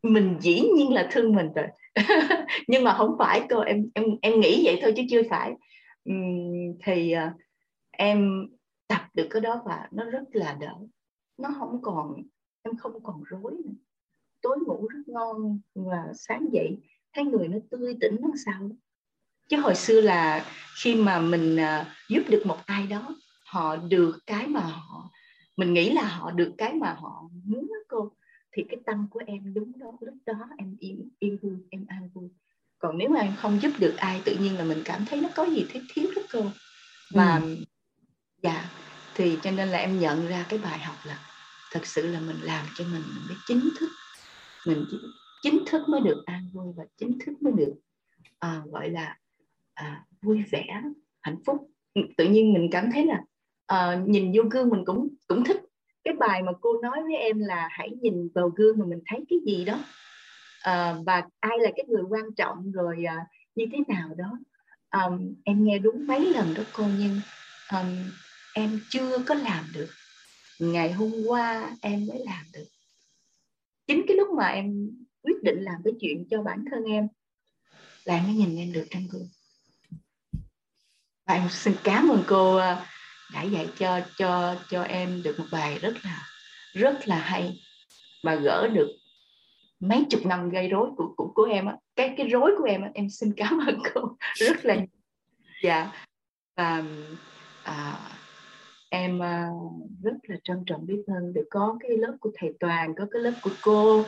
mình 0.03 0.37
dĩ 0.41 0.61
nhiên 0.75 0.93
là 0.93 1.07
thương 1.11 1.35
mình 1.35 1.53
rồi 1.53 1.67
nhưng 2.67 2.83
mà 2.83 2.93
không 2.97 3.15
phải 3.19 3.45
cô 3.49 3.59
em 3.59 3.89
em 3.93 4.05
em 4.21 4.39
nghĩ 4.39 4.61
vậy 4.65 4.79
thôi 4.81 4.93
chứ 4.97 5.03
chưa 5.09 5.21
phải. 5.29 5.53
Uhm, 6.09 6.77
thì 6.83 7.13
uh, 7.15 7.41
em 7.91 8.47
tập 8.87 9.01
được 9.13 9.27
cái 9.29 9.41
đó 9.41 9.61
và 9.65 9.87
nó 9.91 10.03
rất 10.03 10.23
là 10.31 10.57
đỡ. 10.59 10.75
Nó 11.37 11.49
không 11.59 11.81
còn 11.81 12.15
em 12.63 12.77
không 12.77 13.03
còn 13.03 13.23
rối 13.23 13.51
nữa. 13.51 13.73
Tối 14.41 14.57
ngủ 14.67 14.87
rất 14.87 14.99
ngon 15.07 15.59
và 15.75 16.03
sáng 16.15 16.45
dậy 16.51 16.77
thấy 17.13 17.25
người 17.25 17.47
nó 17.47 17.57
tươi 17.71 17.97
tỉnh 18.01 18.15
nó 18.21 18.29
sao. 18.45 18.69
Chứ 19.49 19.57
hồi 19.57 19.75
xưa 19.75 20.01
là 20.01 20.45
khi 20.83 20.95
mà 20.95 21.19
mình 21.19 21.55
uh, 21.55 21.87
giúp 22.09 22.23
được 22.29 22.43
một 22.45 22.57
ai 22.65 22.87
đó 22.87 23.15
họ 23.45 23.75
được 23.75 24.19
cái 24.27 24.47
mà 24.47 24.61
họ 24.61 25.09
mình 25.57 25.73
nghĩ 25.73 25.89
là 25.91 26.03
họ 26.03 26.31
được 26.31 26.53
cái 26.57 26.73
mà 26.73 26.93
họ 26.93 27.29
muốn 27.45 27.67
đó 27.67 27.75
cô 27.87 28.11
thì 28.51 28.63
cái 28.69 28.79
tâm 28.85 29.07
của 29.11 29.21
em 29.25 29.53
đúng 29.53 29.79
đó 29.79 29.91
lúc 30.01 30.15
đó 30.25 30.49
em 30.57 30.75
yên 30.79 31.09
yên 31.19 31.37
vui 31.41 31.53
em 31.69 31.85
an 31.87 32.09
vui. 32.13 32.29
Còn 32.79 32.97
nếu 32.97 33.09
mà 33.09 33.19
em 33.19 33.33
không 33.37 33.59
giúp 33.61 33.71
được 33.79 33.93
ai 33.97 34.21
tự 34.25 34.35
nhiên 34.35 34.57
là 34.57 34.63
mình 34.63 34.81
cảm 34.85 35.05
thấy 35.05 35.21
nó 35.21 35.29
có 35.35 35.45
gì 35.45 35.65
thiếu 35.69 35.83
thiếu 35.93 36.11
đó 36.15 36.21
cô. 36.33 36.45
Và 37.11 37.37
ừ. 37.37 37.55
dạ 38.43 38.69
thì 39.15 39.37
cho 39.41 39.51
nên 39.51 39.67
là 39.67 39.77
em 39.77 39.99
nhận 39.99 40.27
ra 40.27 40.45
cái 40.49 40.59
bài 40.59 40.79
học 40.79 40.95
là 41.05 41.19
thật 41.71 41.85
sự 41.85 42.07
là 42.07 42.19
mình 42.19 42.37
làm 42.41 42.65
cho 42.75 42.83
mình, 42.83 43.01
mình 43.15 43.23
mới 43.27 43.37
chính 43.47 43.69
thức. 43.79 43.89
Mình 44.65 44.85
chính 45.41 45.63
thức 45.65 45.89
mới 45.89 46.01
được 46.01 46.23
an 46.25 46.49
vui 46.53 46.73
và 46.77 46.83
chính 46.97 47.19
thức 47.25 47.41
mới 47.41 47.53
được 47.53 47.73
à, 48.39 48.61
gọi 48.71 48.89
là 48.89 49.17
à, 49.73 50.05
vui 50.21 50.43
vẻ 50.51 50.81
hạnh 51.21 51.37
phúc. 51.45 51.71
Tự 52.17 52.29
nhiên 52.29 52.53
mình 52.53 52.69
cảm 52.71 52.89
thấy 52.93 53.05
là 53.05 53.21
à, 53.65 54.03
nhìn 54.07 54.31
vô 54.35 54.43
gương 54.51 54.69
mình 54.69 54.83
cũng 54.85 55.07
cũng 55.27 55.43
thích 55.43 55.61
cái 56.09 56.17
bài 56.17 56.43
mà 56.43 56.51
cô 56.61 56.81
nói 56.81 57.03
với 57.03 57.15
em 57.15 57.39
là 57.39 57.67
hãy 57.71 57.89
nhìn 58.01 58.29
vào 58.35 58.49
gương 58.49 58.79
mà 58.79 58.85
mình 58.85 58.99
thấy 59.05 59.25
cái 59.29 59.39
gì 59.45 59.65
đó. 59.65 59.83
À, 60.61 60.95
và 61.05 61.23
ai 61.39 61.57
là 61.59 61.71
cái 61.75 61.85
người 61.87 62.03
quan 62.09 62.23
trọng 62.37 62.71
rồi 62.71 63.03
à, 63.07 63.15
như 63.55 63.65
thế 63.71 63.77
nào 63.87 64.09
đó. 64.17 64.39
Um, 64.91 65.33
em 65.43 65.63
nghe 65.63 65.79
đúng 65.79 66.07
mấy 66.07 66.33
lần 66.33 66.53
đó 66.53 66.63
cô 66.73 66.83
nhưng 66.99 67.19
um, 67.71 68.11
em 68.53 68.79
chưa 68.89 69.17
có 69.25 69.35
làm 69.35 69.65
được. 69.73 69.89
Ngày 70.59 70.91
hôm 70.91 71.11
qua 71.27 71.75
em 71.81 72.07
mới 72.07 72.19
làm 72.25 72.45
được. 72.53 72.65
Chính 73.87 74.05
cái 74.07 74.17
lúc 74.17 74.29
mà 74.37 74.47
em 74.47 74.89
quyết 75.21 75.43
định 75.43 75.61
làm 75.61 75.75
cái 75.83 75.93
chuyện 76.01 76.27
cho 76.29 76.43
bản 76.43 76.65
thân 76.71 76.83
em 76.83 77.07
là 78.03 78.15
em 78.15 78.23
mới 78.23 78.33
nhìn 78.33 78.57
em 78.57 78.73
được 78.73 78.85
trong 78.89 79.03
gương. 79.11 79.29
Và 81.27 81.33
em 81.33 81.49
xin 81.49 81.73
cảm 81.83 82.09
ơn 82.09 82.23
cô 82.27 82.55
ờ, 82.55 82.85
đã 83.33 83.43
dạy 83.43 83.69
cho 83.77 84.01
cho 84.17 84.55
cho 84.69 84.83
em 84.83 85.23
được 85.23 85.39
một 85.39 85.45
bài 85.51 85.79
rất 85.81 85.93
là 86.03 86.27
rất 86.73 87.07
là 87.07 87.19
hay 87.19 87.59
và 88.23 88.35
gỡ 88.35 88.67
được 88.73 88.89
mấy 89.79 90.05
chục 90.09 90.25
năm 90.25 90.49
gây 90.49 90.67
rối 90.67 90.89
của 90.97 91.13
của, 91.17 91.31
của 91.35 91.43
em 91.43 91.65
á. 91.65 91.75
Cái 91.95 92.13
cái 92.17 92.27
rối 92.27 92.51
của 92.57 92.63
em 92.63 92.81
á 92.81 92.89
em 92.93 93.09
xin 93.09 93.33
cảm 93.37 93.59
ơn 93.67 93.79
cô 93.93 94.17
rất 94.35 94.65
là 94.65 94.75
dạ. 95.63 95.91
Và 96.55 96.83
à, 97.63 97.99
em 98.89 99.23
à, 99.23 99.49
rất 100.03 100.15
là 100.23 100.35
trân 100.43 100.63
trọng 100.65 100.85
biết 100.85 101.03
ơn 101.07 101.33
được 101.33 101.47
có 101.49 101.77
cái 101.79 101.97
lớp 101.97 102.17
của 102.19 102.31
thầy 102.35 102.53
toàn 102.59 102.95
có 102.97 103.05
cái 103.11 103.21
lớp 103.21 103.33
của 103.41 103.51
cô 103.61 104.05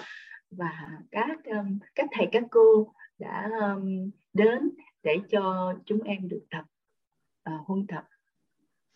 và 0.52 0.90
các 1.12 1.38
um, 1.46 1.80
các 1.96 2.10
thầy 2.12 2.28
các 2.32 2.44
cô 2.52 2.94
đã 3.20 3.50
um, 3.62 4.12
đến 4.34 4.72
để 5.04 5.18
cho 5.32 5.74
chúng 5.86 6.02
em 6.02 6.30
được 6.30 6.44
tập 6.50 6.64
uh, 7.50 7.68
huân 7.68 7.88
tập 7.88 8.04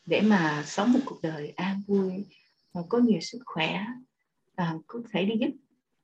để 0.06 0.22
mà 0.22 0.64
sống 0.66 0.94
một 0.94 1.00
cuộc 1.06 1.22
đời 1.22 1.54
an 1.56 1.82
vui 1.88 2.26
có 2.90 2.98
nhiều 2.98 3.20
sức 3.20 3.40
khỏe 3.46 3.86
uh, 4.62 4.82
có 4.88 5.00
thể 5.12 5.26
đi 5.26 5.36
giúp 5.40 5.52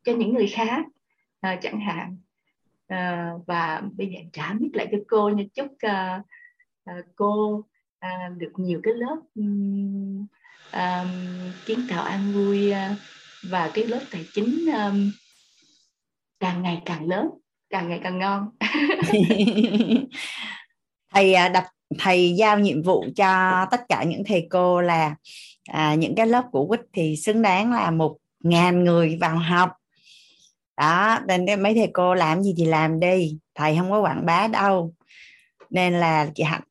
cho 0.04 0.16
những 0.16 0.34
người 0.34 0.48
khác 0.48 0.86
uh, 1.48 1.60
chẳng 1.62 1.80
hạn. 1.80 2.18
Uh, 2.94 3.48
và 3.48 3.82
bây 3.98 4.08
giờ 4.08 4.20
trả 4.34 4.54
biết 4.54 4.70
lại 4.74 4.88
cho 4.92 4.98
cô 5.08 5.30
nha. 5.30 5.44
Chúc 5.54 5.66
uh, 5.66 6.26
uh, 6.92 7.06
cô 7.16 7.66
uh, 8.06 8.38
được 8.38 8.52
nhiều 8.56 8.80
cái 8.84 8.94
lớp 8.94 9.18
um, 9.36 10.26
um, 10.74 11.10
kiến 11.66 11.80
tạo 11.90 12.04
an 12.04 12.32
vui 12.34 12.72
uh, 12.72 12.98
và 13.44 13.72
cái 13.74 13.88
lớp 13.88 14.02
tài 14.12 14.26
chính 14.34 14.66
um, 14.66 15.12
càng 16.40 16.62
ngày 16.62 16.82
càng 16.86 17.08
lớn 17.08 17.30
càng 17.70 17.90
ngày 17.90 18.00
càng 18.04 18.20
ngon. 18.20 18.50
Thầy 21.14 21.34
đặt 21.54 21.72
thầy 22.00 22.34
giao 22.36 22.60
nhiệm 22.60 22.82
vụ 22.84 23.06
cho 23.16 23.66
tất 23.72 23.82
cả 23.90 24.04
những 24.04 24.24
thầy 24.24 24.48
cô 24.50 24.82
là 24.82 25.16
à, 25.70 25.96
những 25.96 26.16
cái 26.16 26.28
lớp 26.28 26.44
của 26.52 26.66
quýt 26.66 26.82
thì 26.94 27.16
xứng 27.16 27.42
đáng 27.42 27.72
là 27.72 27.92
một 27.92 28.18
ngàn 28.40 28.84
người 28.84 29.18
vào 29.22 29.38
học. 29.38 29.70
Đó 30.78 31.20
nên 31.28 31.64
mấy 31.64 31.76
thầy 31.76 31.90
cô 31.94 32.14
làm 32.14 32.44
gì 32.44 32.54
thì 32.58 32.66
làm 32.66 33.00
đi 33.00 33.38
thầy 33.56 33.76
không 33.78 33.92
có 33.92 34.02
quảng 34.02 34.26
bá 34.26 34.48
đâu. 34.48 34.94
Nên 35.70 35.94
là 35.94 36.30
chị 36.36 36.44
hạnh 36.44 36.64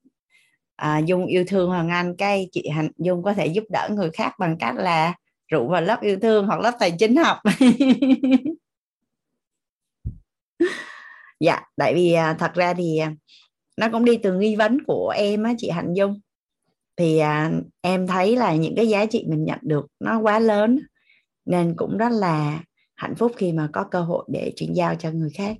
à, 0.76 0.98
dung 0.98 1.26
yêu 1.26 1.44
thương 1.48 1.68
hoàng 1.68 1.88
anh 1.88 2.16
cái 2.16 2.48
chị 2.52 2.68
hạnh 2.68 2.90
dung 2.98 3.22
có 3.22 3.34
thể 3.34 3.46
giúp 3.46 3.64
đỡ 3.68 3.88
người 3.92 4.10
khác 4.10 4.32
bằng 4.38 4.56
cách 4.58 4.74
là 4.76 5.14
rủ 5.48 5.68
vào 5.68 5.82
lớp 5.82 6.00
yêu 6.00 6.18
thương 6.22 6.46
hoặc 6.46 6.60
lớp 6.60 6.72
tài 6.80 6.92
chính 6.98 7.16
học. 7.16 7.38
Dạ 11.40 11.60
tại 11.76 11.94
vì 11.94 12.12
à, 12.12 12.36
thật 12.38 12.54
ra 12.54 12.74
thì 12.74 12.98
à, 12.98 13.12
nó 13.80 13.88
cũng 13.92 14.04
đi 14.04 14.16
từ 14.16 14.32
nghi 14.38 14.56
vấn 14.56 14.78
của 14.86 15.08
em 15.16 15.42
á 15.42 15.54
chị 15.58 15.70
hạnh 15.70 15.94
dung. 15.94 16.20
Thì 16.96 17.18
à, 17.18 17.52
em 17.80 18.06
thấy 18.06 18.36
là 18.36 18.54
những 18.54 18.74
cái 18.76 18.88
giá 18.88 19.06
trị 19.06 19.24
mình 19.28 19.44
nhận 19.44 19.58
được 19.62 19.86
nó 20.00 20.18
quá 20.20 20.38
lớn 20.38 20.78
nên 21.44 21.74
cũng 21.76 21.96
rất 21.96 22.08
là 22.12 22.64
hạnh 22.94 23.14
phúc 23.16 23.32
khi 23.36 23.52
mà 23.52 23.68
có 23.72 23.84
cơ 23.90 24.00
hội 24.00 24.24
để 24.28 24.52
chuyển 24.56 24.76
giao 24.76 24.94
cho 24.94 25.10
người 25.10 25.30
khác. 25.30 25.56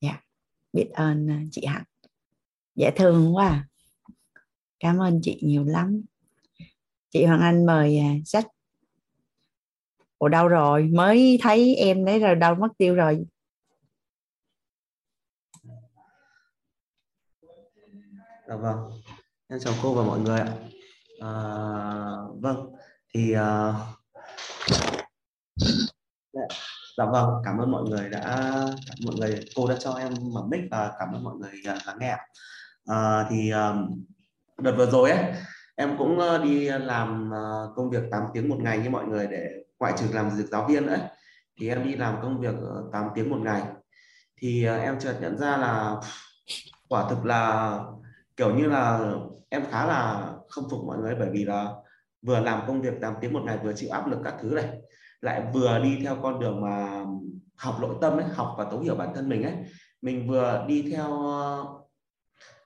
Dạ 0.00 0.08
yeah. 0.08 0.24
biết 0.72 0.90
ơn 0.92 1.30
à, 1.30 1.42
chị 1.50 1.66
hạnh. 1.66 1.84
Dễ 2.74 2.90
thương 2.96 3.36
quá 3.36 3.46
à. 3.48 3.66
cảm 4.80 4.98
ơn 4.98 5.20
chị 5.22 5.40
nhiều 5.42 5.64
lắm. 5.64 6.02
Chị 7.10 7.24
hoàng 7.24 7.40
anh 7.40 7.66
mời 7.66 7.98
à, 7.98 8.10
sách. 8.24 8.46
Ủa 10.18 10.28
đâu 10.28 10.48
rồi? 10.48 10.82
Mới 10.82 11.38
thấy 11.42 11.74
em 11.74 12.04
đấy 12.04 12.18
rồi 12.18 12.34
đâu 12.34 12.54
mất 12.54 12.68
tiêu 12.78 12.94
rồi. 12.94 13.26
Dạ 18.48 18.56
vâng. 18.56 18.76
Em 19.48 19.58
chào 19.60 19.74
cô 19.82 19.94
và 19.94 20.02
mọi 20.02 20.20
người 20.20 20.40
ạ. 20.40 20.48
À, 21.20 21.30
vâng 22.40 22.72
thì 23.14 23.32
à, 23.32 23.72
dạ, 26.32 26.42
dạ 26.98 27.04
vâng 27.04 27.30
cảm 27.44 27.58
ơn 27.58 27.70
mọi 27.70 27.82
người 27.82 28.10
đã 28.10 28.20
cảm 28.86 28.98
mọi 29.06 29.14
người 29.18 29.44
cô 29.54 29.68
đã 29.68 29.76
cho 29.80 29.92
em 29.92 30.14
mở 30.32 30.42
mic 30.50 30.60
và 30.70 30.92
cảm 30.98 31.12
ơn 31.12 31.24
mọi 31.24 31.34
người 31.36 31.52
à, 31.64 31.78
lắng 31.86 31.96
nghe 32.00 32.16
à, 32.86 33.26
thì 33.30 33.50
à, 33.50 33.74
đợt 34.58 34.72
vừa 34.76 34.90
rồi 34.90 35.10
ấy 35.10 35.34
em 35.76 35.98
cũng 35.98 36.18
ờ, 36.18 36.38
đi 36.38 36.68
làm 36.68 37.34
à, 37.34 37.40
công 37.76 37.90
việc 37.90 38.02
8 38.10 38.22
tiếng 38.34 38.48
một 38.48 38.56
ngày 38.60 38.78
như 38.78 38.90
mọi 38.90 39.04
người 39.04 39.26
để 39.26 39.50
ngoại 39.78 39.92
trừ 39.98 40.06
làm 40.12 40.30
việc 40.30 40.46
giáo 40.50 40.66
viên 40.68 40.86
nữa 40.86 41.08
thì 41.60 41.68
em 41.68 41.84
đi 41.84 41.96
làm 41.96 42.16
công 42.22 42.40
việc 42.40 42.54
ờ, 42.60 42.84
8 42.92 43.08
tiếng 43.14 43.30
một 43.30 43.38
ngày. 43.42 43.62
Thì 44.36 44.64
à, 44.64 44.76
em 44.76 44.98
chợt 45.00 45.18
nhận 45.20 45.38
ra 45.38 45.56
là 45.56 45.96
quả 46.88 47.10
thực 47.10 47.24
là 47.24 47.78
kiểu 48.36 48.54
như 48.54 48.66
là 48.66 49.12
em 49.48 49.64
khá 49.70 49.86
là 49.86 50.32
không 50.48 50.64
phục 50.70 50.80
mọi 50.86 50.98
người 50.98 51.14
bởi 51.14 51.30
vì 51.32 51.44
là 51.44 51.74
vừa 52.22 52.40
làm 52.40 52.60
công 52.66 52.82
việc 52.82 52.94
8 53.00 53.14
tiếng 53.20 53.32
một 53.32 53.42
ngày 53.44 53.58
vừa 53.62 53.72
chịu 53.72 53.90
áp 53.90 54.06
lực 54.06 54.18
các 54.24 54.34
thứ 54.40 54.48
này 54.48 54.80
lại 55.20 55.42
vừa 55.54 55.78
đi 55.78 55.98
theo 56.02 56.16
con 56.22 56.40
đường 56.40 56.60
mà 56.60 57.04
học 57.56 57.76
nội 57.80 57.94
tâm 58.00 58.16
ấy 58.16 58.24
học 58.24 58.54
và 58.58 58.64
thấu 58.70 58.80
hiểu 58.80 58.94
bản 58.94 59.08
thân 59.14 59.28
mình 59.28 59.42
ấy. 59.42 59.54
Mình 60.02 60.28
vừa 60.28 60.64
đi 60.68 60.90
theo 60.92 61.10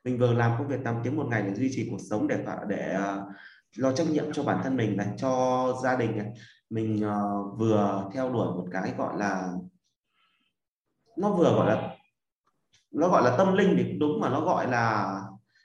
mình 0.05 0.19
vừa 0.19 0.33
làm 0.33 0.59
công 0.59 0.69
việc 0.69 0.81
8 0.85 1.01
tiếng 1.05 1.17
một 1.17 1.27
ngày 1.31 1.43
để 1.43 1.55
duy 1.55 1.71
trì 1.73 1.89
cuộc 1.91 2.01
sống 2.11 2.29
để 2.29 2.45
để 2.69 2.95
à, 2.95 3.19
lo 3.77 3.93
trách 3.93 4.11
nhiệm 4.11 4.33
cho 4.33 4.43
bản 4.43 4.61
thân 4.65 4.77
mình 4.77 4.97
này 4.97 5.09
cho 5.17 5.67
gia 5.83 5.97
đình 5.97 6.19
này. 6.19 6.27
Mình 6.71 7.07
uh, 7.07 7.59
vừa 7.59 8.11
theo 8.15 8.33
đuổi 8.33 8.47
một 8.47 8.67
cái 8.73 8.95
gọi 8.99 9.17
là 9.19 9.53
nó 11.17 11.33
vừa 11.33 11.55
gọi 11.55 11.67
là 11.67 11.97
nó 12.91 13.09
gọi 13.09 13.23
là 13.23 13.37
tâm 13.37 13.57
linh 13.57 13.75
thì 13.79 13.93
đúng 13.99 14.21
mà 14.21 14.29
nó 14.29 14.41
gọi 14.41 14.71
là 14.71 15.21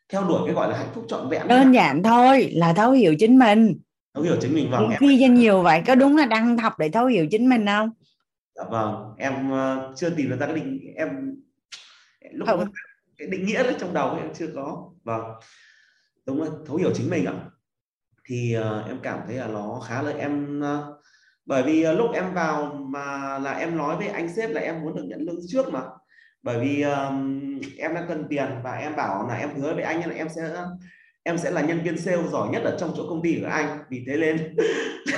theo 0.10 0.24
đuổi 0.24 0.41
cái 0.45 0.56
gọi 0.56 0.70
là 0.70 0.78
hạnh 0.78 0.89
phúc 0.93 1.06
trọn 1.08 1.30
vẹn 1.30 1.47
đơn 1.47 1.72
giản 1.72 2.03
thôi 2.03 2.51
là 2.53 2.74
thấu 2.74 2.91
hiểu 2.91 3.16
chính 3.20 3.39
mình. 3.39 3.80
Thấu 4.14 4.24
hiểu 4.24 4.36
chính 4.41 4.56
mình 4.56 4.72
vâng 4.72 4.89
khi 4.99 5.18
cho 5.22 5.34
nhiều 5.34 5.62
vậy 5.62 5.84
có 5.88 5.95
đúng 5.95 6.18
là 6.18 6.26
đang 6.26 6.58
học 6.58 6.74
để 6.80 6.89
thấu 6.89 7.06
hiểu 7.06 7.28
chính 7.32 7.49
mình 7.49 7.66
không? 7.66 7.89
Dạ 8.56 8.64
vâng 8.70 9.14
em 9.18 9.51
uh, 9.51 9.97
chưa 9.97 10.10
tìm 10.10 10.30
ra 10.30 10.45
cái 10.45 10.56
định 10.56 10.93
em 10.95 11.36
lúc 12.32 12.47
không. 12.47 12.66
cái 13.18 13.28
định 13.28 13.45
nghĩa 13.45 13.64
đấy 13.64 13.76
trong 13.80 13.93
đầu 13.93 14.18
em 14.18 14.34
chưa 14.34 14.47
có. 14.56 14.89
Vâng 15.03 15.22
đúng 16.26 16.39
rồi 16.39 16.49
thấu 16.66 16.78
hiểu 16.78 16.91
chính 16.93 17.10
mình 17.10 17.26
ạ. 17.26 17.34
Thì 18.26 18.58
uh, 18.60 18.88
em 18.88 18.99
cảm 19.03 19.20
thấy 19.28 19.36
là 19.36 19.47
nó 19.47 19.80
khá 19.88 20.01
là 20.01 20.12
em 20.12 20.62
uh, 20.62 20.95
bởi 21.45 21.64
vì 21.64 21.88
uh, 21.89 21.97
lúc 21.97 22.12
em 22.14 22.34
vào 22.34 22.74
mà 22.89 23.39
là 23.39 23.51
em 23.51 23.78
nói 23.78 23.97
với 23.97 24.08
anh 24.08 24.36
sếp 24.36 24.49
là 24.49 24.62
em 24.62 24.82
muốn 24.82 24.95
được 24.95 25.03
nhận 25.08 25.22
lương 25.22 25.39
trước 25.47 25.74
mà 25.74 25.82
bởi 26.45 26.59
vì 26.59 26.81
um, 26.81 27.59
em 27.77 27.93
đang 27.93 28.05
cần 28.07 28.25
tiền 28.29 28.47
và 28.63 28.71
em 28.71 28.95
bảo 28.95 29.27
là 29.27 29.35
em 29.35 29.49
hứa 29.55 29.73
với 29.73 29.83
anh 29.83 30.09
là 30.09 30.15
em 30.15 30.27
sẽ 30.29 30.41
em 31.23 31.37
sẽ 31.37 31.51
là 31.51 31.61
nhân 31.61 31.81
viên 31.83 31.97
sale 31.97 32.23
giỏi 32.23 32.49
nhất 32.49 32.63
ở 32.63 32.77
trong 32.79 32.93
chỗ 32.97 33.05
công 33.09 33.21
ty 33.23 33.39
của 33.41 33.47
anh. 33.47 33.79
Vì 33.89 34.03
thế 34.07 34.17
nên 34.17 34.55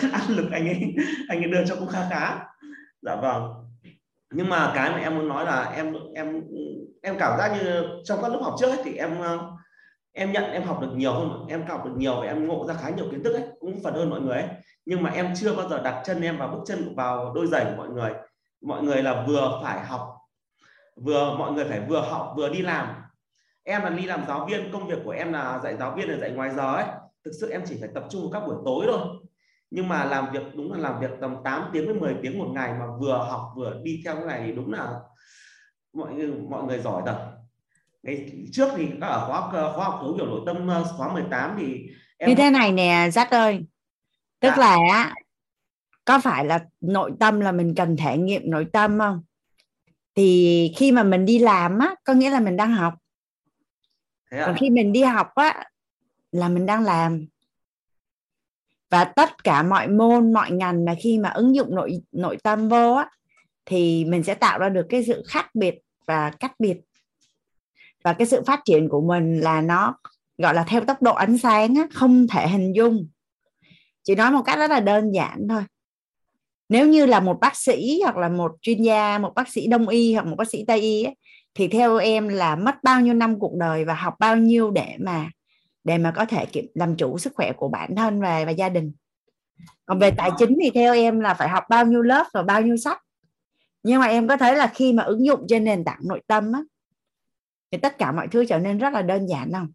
áp 0.11 0.21
lực 0.29 0.51
anh 0.51 0.67
ấy 0.67 0.95
anh 1.29 1.43
ấy 1.43 1.51
đưa 1.51 1.65
cho 1.65 1.75
cũng 1.75 1.87
khá 1.87 2.07
khá. 2.09 2.39
Dạ 3.01 3.15
vâng. 3.15 3.53
Nhưng 4.33 4.49
mà 4.49 4.71
cái 4.75 4.89
mà 4.89 4.97
em 4.97 5.15
muốn 5.15 5.27
nói 5.27 5.45
là 5.45 5.71
em 5.75 5.93
em 6.15 6.41
em 7.01 7.15
cảm 7.19 7.37
giác 7.37 7.57
như 7.61 7.83
trong 8.03 8.19
các 8.21 8.31
lớp 8.31 8.39
học 8.41 8.55
trước 8.59 8.69
ấy, 8.69 8.79
thì 8.83 8.93
em 8.95 9.17
em 10.13 10.31
nhận 10.31 10.51
em 10.51 10.63
học 10.63 10.81
được 10.81 10.91
nhiều 10.95 11.13
hơn 11.13 11.47
em 11.47 11.65
học 11.67 11.85
được 11.85 11.93
nhiều 11.97 12.21
và 12.21 12.27
em 12.27 12.47
ngộ 12.47 12.67
ra 12.67 12.73
khá 12.73 12.89
nhiều 12.89 13.05
kiến 13.11 13.23
thức 13.23 13.33
ấy 13.33 13.43
cũng 13.59 13.83
phần 13.83 13.93
hơn 13.93 14.09
mọi 14.09 14.21
người 14.21 14.41
ấy. 14.41 14.49
Nhưng 14.85 15.03
mà 15.03 15.09
em 15.09 15.33
chưa 15.35 15.55
bao 15.55 15.69
giờ 15.69 15.81
đặt 15.83 16.01
chân 16.05 16.21
em 16.21 16.37
vào 16.37 16.47
bước 16.47 16.61
chân 16.65 16.95
vào 16.95 17.33
đôi 17.35 17.47
giày 17.47 17.65
của 17.65 17.75
mọi 17.77 17.89
người. 17.89 18.11
Mọi 18.61 18.83
người 18.83 19.03
là 19.03 19.23
vừa 19.27 19.59
phải 19.63 19.85
học 19.85 20.16
vừa 21.03 21.35
mọi 21.37 21.51
người 21.51 21.65
phải 21.65 21.81
vừa 21.89 22.01
học 22.01 22.33
vừa 22.37 22.49
đi 22.49 22.61
làm. 22.61 22.87
Em 23.63 23.81
là 23.81 23.89
đi 23.89 24.05
làm 24.05 24.23
giáo 24.27 24.45
viên 24.45 24.71
công 24.71 24.87
việc 24.87 24.99
của 25.05 25.11
em 25.11 25.33
là 25.33 25.59
dạy 25.63 25.77
giáo 25.79 25.95
viên 25.95 26.09
là 26.09 26.17
dạy 26.17 26.31
ngoài 26.31 26.49
giờ 26.55 26.75
ấy. 26.75 26.85
Thực 27.25 27.31
sự 27.41 27.49
em 27.49 27.61
chỉ 27.67 27.77
phải 27.79 27.89
tập 27.95 28.03
trung 28.09 28.21
vào 28.21 28.31
các 28.31 28.47
buổi 28.47 28.55
tối 28.65 28.85
thôi. 28.87 28.99
Nhưng 29.71 29.87
mà 29.87 30.05
làm 30.05 30.33
việc 30.33 30.43
đúng 30.55 30.71
là 30.71 30.79
làm 30.79 30.99
việc 30.99 31.09
tầm 31.21 31.35
8 31.43 31.69
tiếng 31.73 31.87
đến 31.87 31.99
10 31.99 32.15
tiếng 32.21 32.39
một 32.39 32.51
ngày 32.53 32.73
mà 32.79 32.85
vừa 32.99 33.17
học 33.17 33.53
vừa 33.55 33.81
đi 33.83 34.01
theo 34.05 34.15
cái 34.15 34.25
này 34.25 34.43
thì 34.45 34.51
đúng 34.51 34.73
là 34.73 34.99
mọi 35.93 36.13
người 36.13 36.31
mọi 36.49 36.63
người 36.63 36.79
giỏi 36.79 37.03
thật. 37.05 37.31
Ngày 38.03 38.31
trước 38.51 38.69
thì 38.75 38.87
các 39.01 39.07
ở 39.07 39.27
khóa 39.27 39.51
khóa 39.51 39.85
học 39.85 39.99
thấu 40.01 40.13
hiểu 40.13 40.25
nội 40.25 40.41
tâm 40.45 40.67
ờ, 40.67 40.83
khóa 40.83 41.13
18 41.13 41.55
thì 41.59 41.87
em 42.17 42.29
như 42.29 42.35
thế 42.35 42.49
này 42.49 42.71
nè 42.71 43.09
Giác 43.11 43.31
ơi. 43.31 43.65
Tức 44.39 44.53
dạ. 44.57 44.77
là 44.77 45.13
có 46.05 46.19
phải 46.19 46.45
là 46.45 46.65
nội 46.81 47.11
tâm 47.19 47.39
là 47.39 47.51
mình 47.51 47.75
cần 47.75 47.97
thể 47.97 48.17
nghiệm 48.17 48.41
nội 48.51 48.67
tâm 48.73 48.99
không 48.99 49.21
thì 50.17 50.71
khi 50.77 50.91
mà 50.91 51.03
mình 51.03 51.25
đi 51.25 51.39
làm 51.39 51.79
á 51.79 51.95
có 52.03 52.13
nghĩa 52.13 52.29
là 52.29 52.39
mình 52.39 52.57
đang 52.57 52.71
học. 52.71 52.93
À? 54.29 54.43
còn 54.45 54.55
khi 54.59 54.69
mình 54.69 54.91
đi 54.91 55.03
học 55.03 55.27
á 55.35 55.63
là 56.31 56.49
mình 56.49 56.65
đang 56.65 56.83
làm. 56.83 57.25
Và 58.89 59.03
tất 59.03 59.43
cả 59.43 59.63
mọi 59.63 59.87
môn 59.87 60.33
mọi 60.33 60.51
ngành 60.51 60.85
là 60.85 60.95
khi 60.99 61.17
mà 61.17 61.29
ứng 61.29 61.55
dụng 61.55 61.75
nội 61.75 62.01
nội 62.11 62.37
tâm 62.43 62.69
vô 62.69 62.93
á 62.93 63.09
thì 63.65 64.05
mình 64.05 64.23
sẽ 64.23 64.33
tạo 64.33 64.59
ra 64.59 64.69
được 64.69 64.85
cái 64.89 65.03
sự 65.03 65.23
khác 65.27 65.49
biệt 65.53 65.75
và 66.05 66.31
cách 66.39 66.53
biệt. 66.59 66.77
Và 68.03 68.13
cái 68.13 68.27
sự 68.27 68.43
phát 68.45 68.61
triển 68.65 68.89
của 68.89 69.01
mình 69.01 69.39
là 69.39 69.61
nó 69.61 69.99
gọi 70.37 70.53
là 70.53 70.63
theo 70.67 70.85
tốc 70.85 71.01
độ 71.01 71.13
ánh 71.13 71.37
sáng 71.37 71.75
á, 71.75 71.87
không 71.93 72.27
thể 72.27 72.47
hình 72.47 72.75
dung. 72.75 73.07
Chỉ 74.03 74.15
nói 74.15 74.31
một 74.31 74.41
cách 74.45 74.57
rất 74.57 74.69
là 74.69 74.79
đơn 74.79 75.11
giản 75.11 75.47
thôi 75.49 75.63
nếu 76.69 76.87
như 76.87 77.05
là 77.05 77.19
một 77.19 77.37
bác 77.41 77.55
sĩ 77.55 77.99
hoặc 78.03 78.17
là 78.17 78.29
một 78.29 78.51
chuyên 78.61 78.81
gia 78.81 79.17
một 79.17 79.31
bác 79.35 79.49
sĩ 79.49 79.67
đông 79.67 79.87
y 79.87 80.13
hoặc 80.13 80.25
một 80.25 80.35
bác 80.35 80.49
sĩ 80.49 80.65
tây 80.67 80.79
y 80.79 81.03
ấy, 81.03 81.15
thì 81.53 81.67
theo 81.67 81.97
em 81.97 82.27
là 82.27 82.55
mất 82.55 82.75
bao 82.83 83.01
nhiêu 83.01 83.13
năm 83.13 83.39
cuộc 83.39 83.53
đời 83.55 83.85
và 83.85 83.93
học 83.93 84.15
bao 84.19 84.37
nhiêu 84.37 84.71
để 84.71 84.95
mà 84.99 85.29
để 85.83 85.97
mà 85.97 86.11
có 86.11 86.25
thể 86.25 86.45
kiểm 86.45 86.65
làm 86.73 86.95
chủ 86.95 87.17
sức 87.17 87.33
khỏe 87.35 87.51
của 87.53 87.69
bản 87.69 87.95
thân 87.95 88.21
và 88.21 88.45
và 88.45 88.51
gia 88.51 88.69
đình? 88.69 88.91
Còn 89.85 89.99
về 89.99 90.11
tài 90.11 90.31
chính 90.37 90.57
thì 90.63 90.69
theo 90.69 90.93
em 90.93 91.19
là 91.19 91.33
phải 91.33 91.49
học 91.49 91.63
bao 91.69 91.85
nhiêu 91.85 92.01
lớp 92.01 92.25
và 92.33 92.43
bao 92.43 92.61
nhiêu 92.61 92.77
sách. 92.77 93.01
Nhưng 93.83 93.99
mà 93.99 94.07
em 94.07 94.27
có 94.27 94.37
thấy 94.37 94.55
là 94.55 94.67
khi 94.67 94.93
mà 94.93 95.03
ứng 95.03 95.25
dụng 95.25 95.45
trên 95.49 95.63
nền 95.63 95.83
tảng 95.83 95.99
nội 96.03 96.21
tâm 96.27 96.51
á 96.51 96.61
thì 97.71 97.77
tất 97.77 97.97
cả 97.97 98.11
mọi 98.11 98.27
thứ 98.27 98.45
trở 98.45 98.59
nên 98.59 98.77
rất 98.77 98.93
là 98.93 99.01
đơn 99.01 99.27
giản 99.27 99.51
không? 99.53 99.71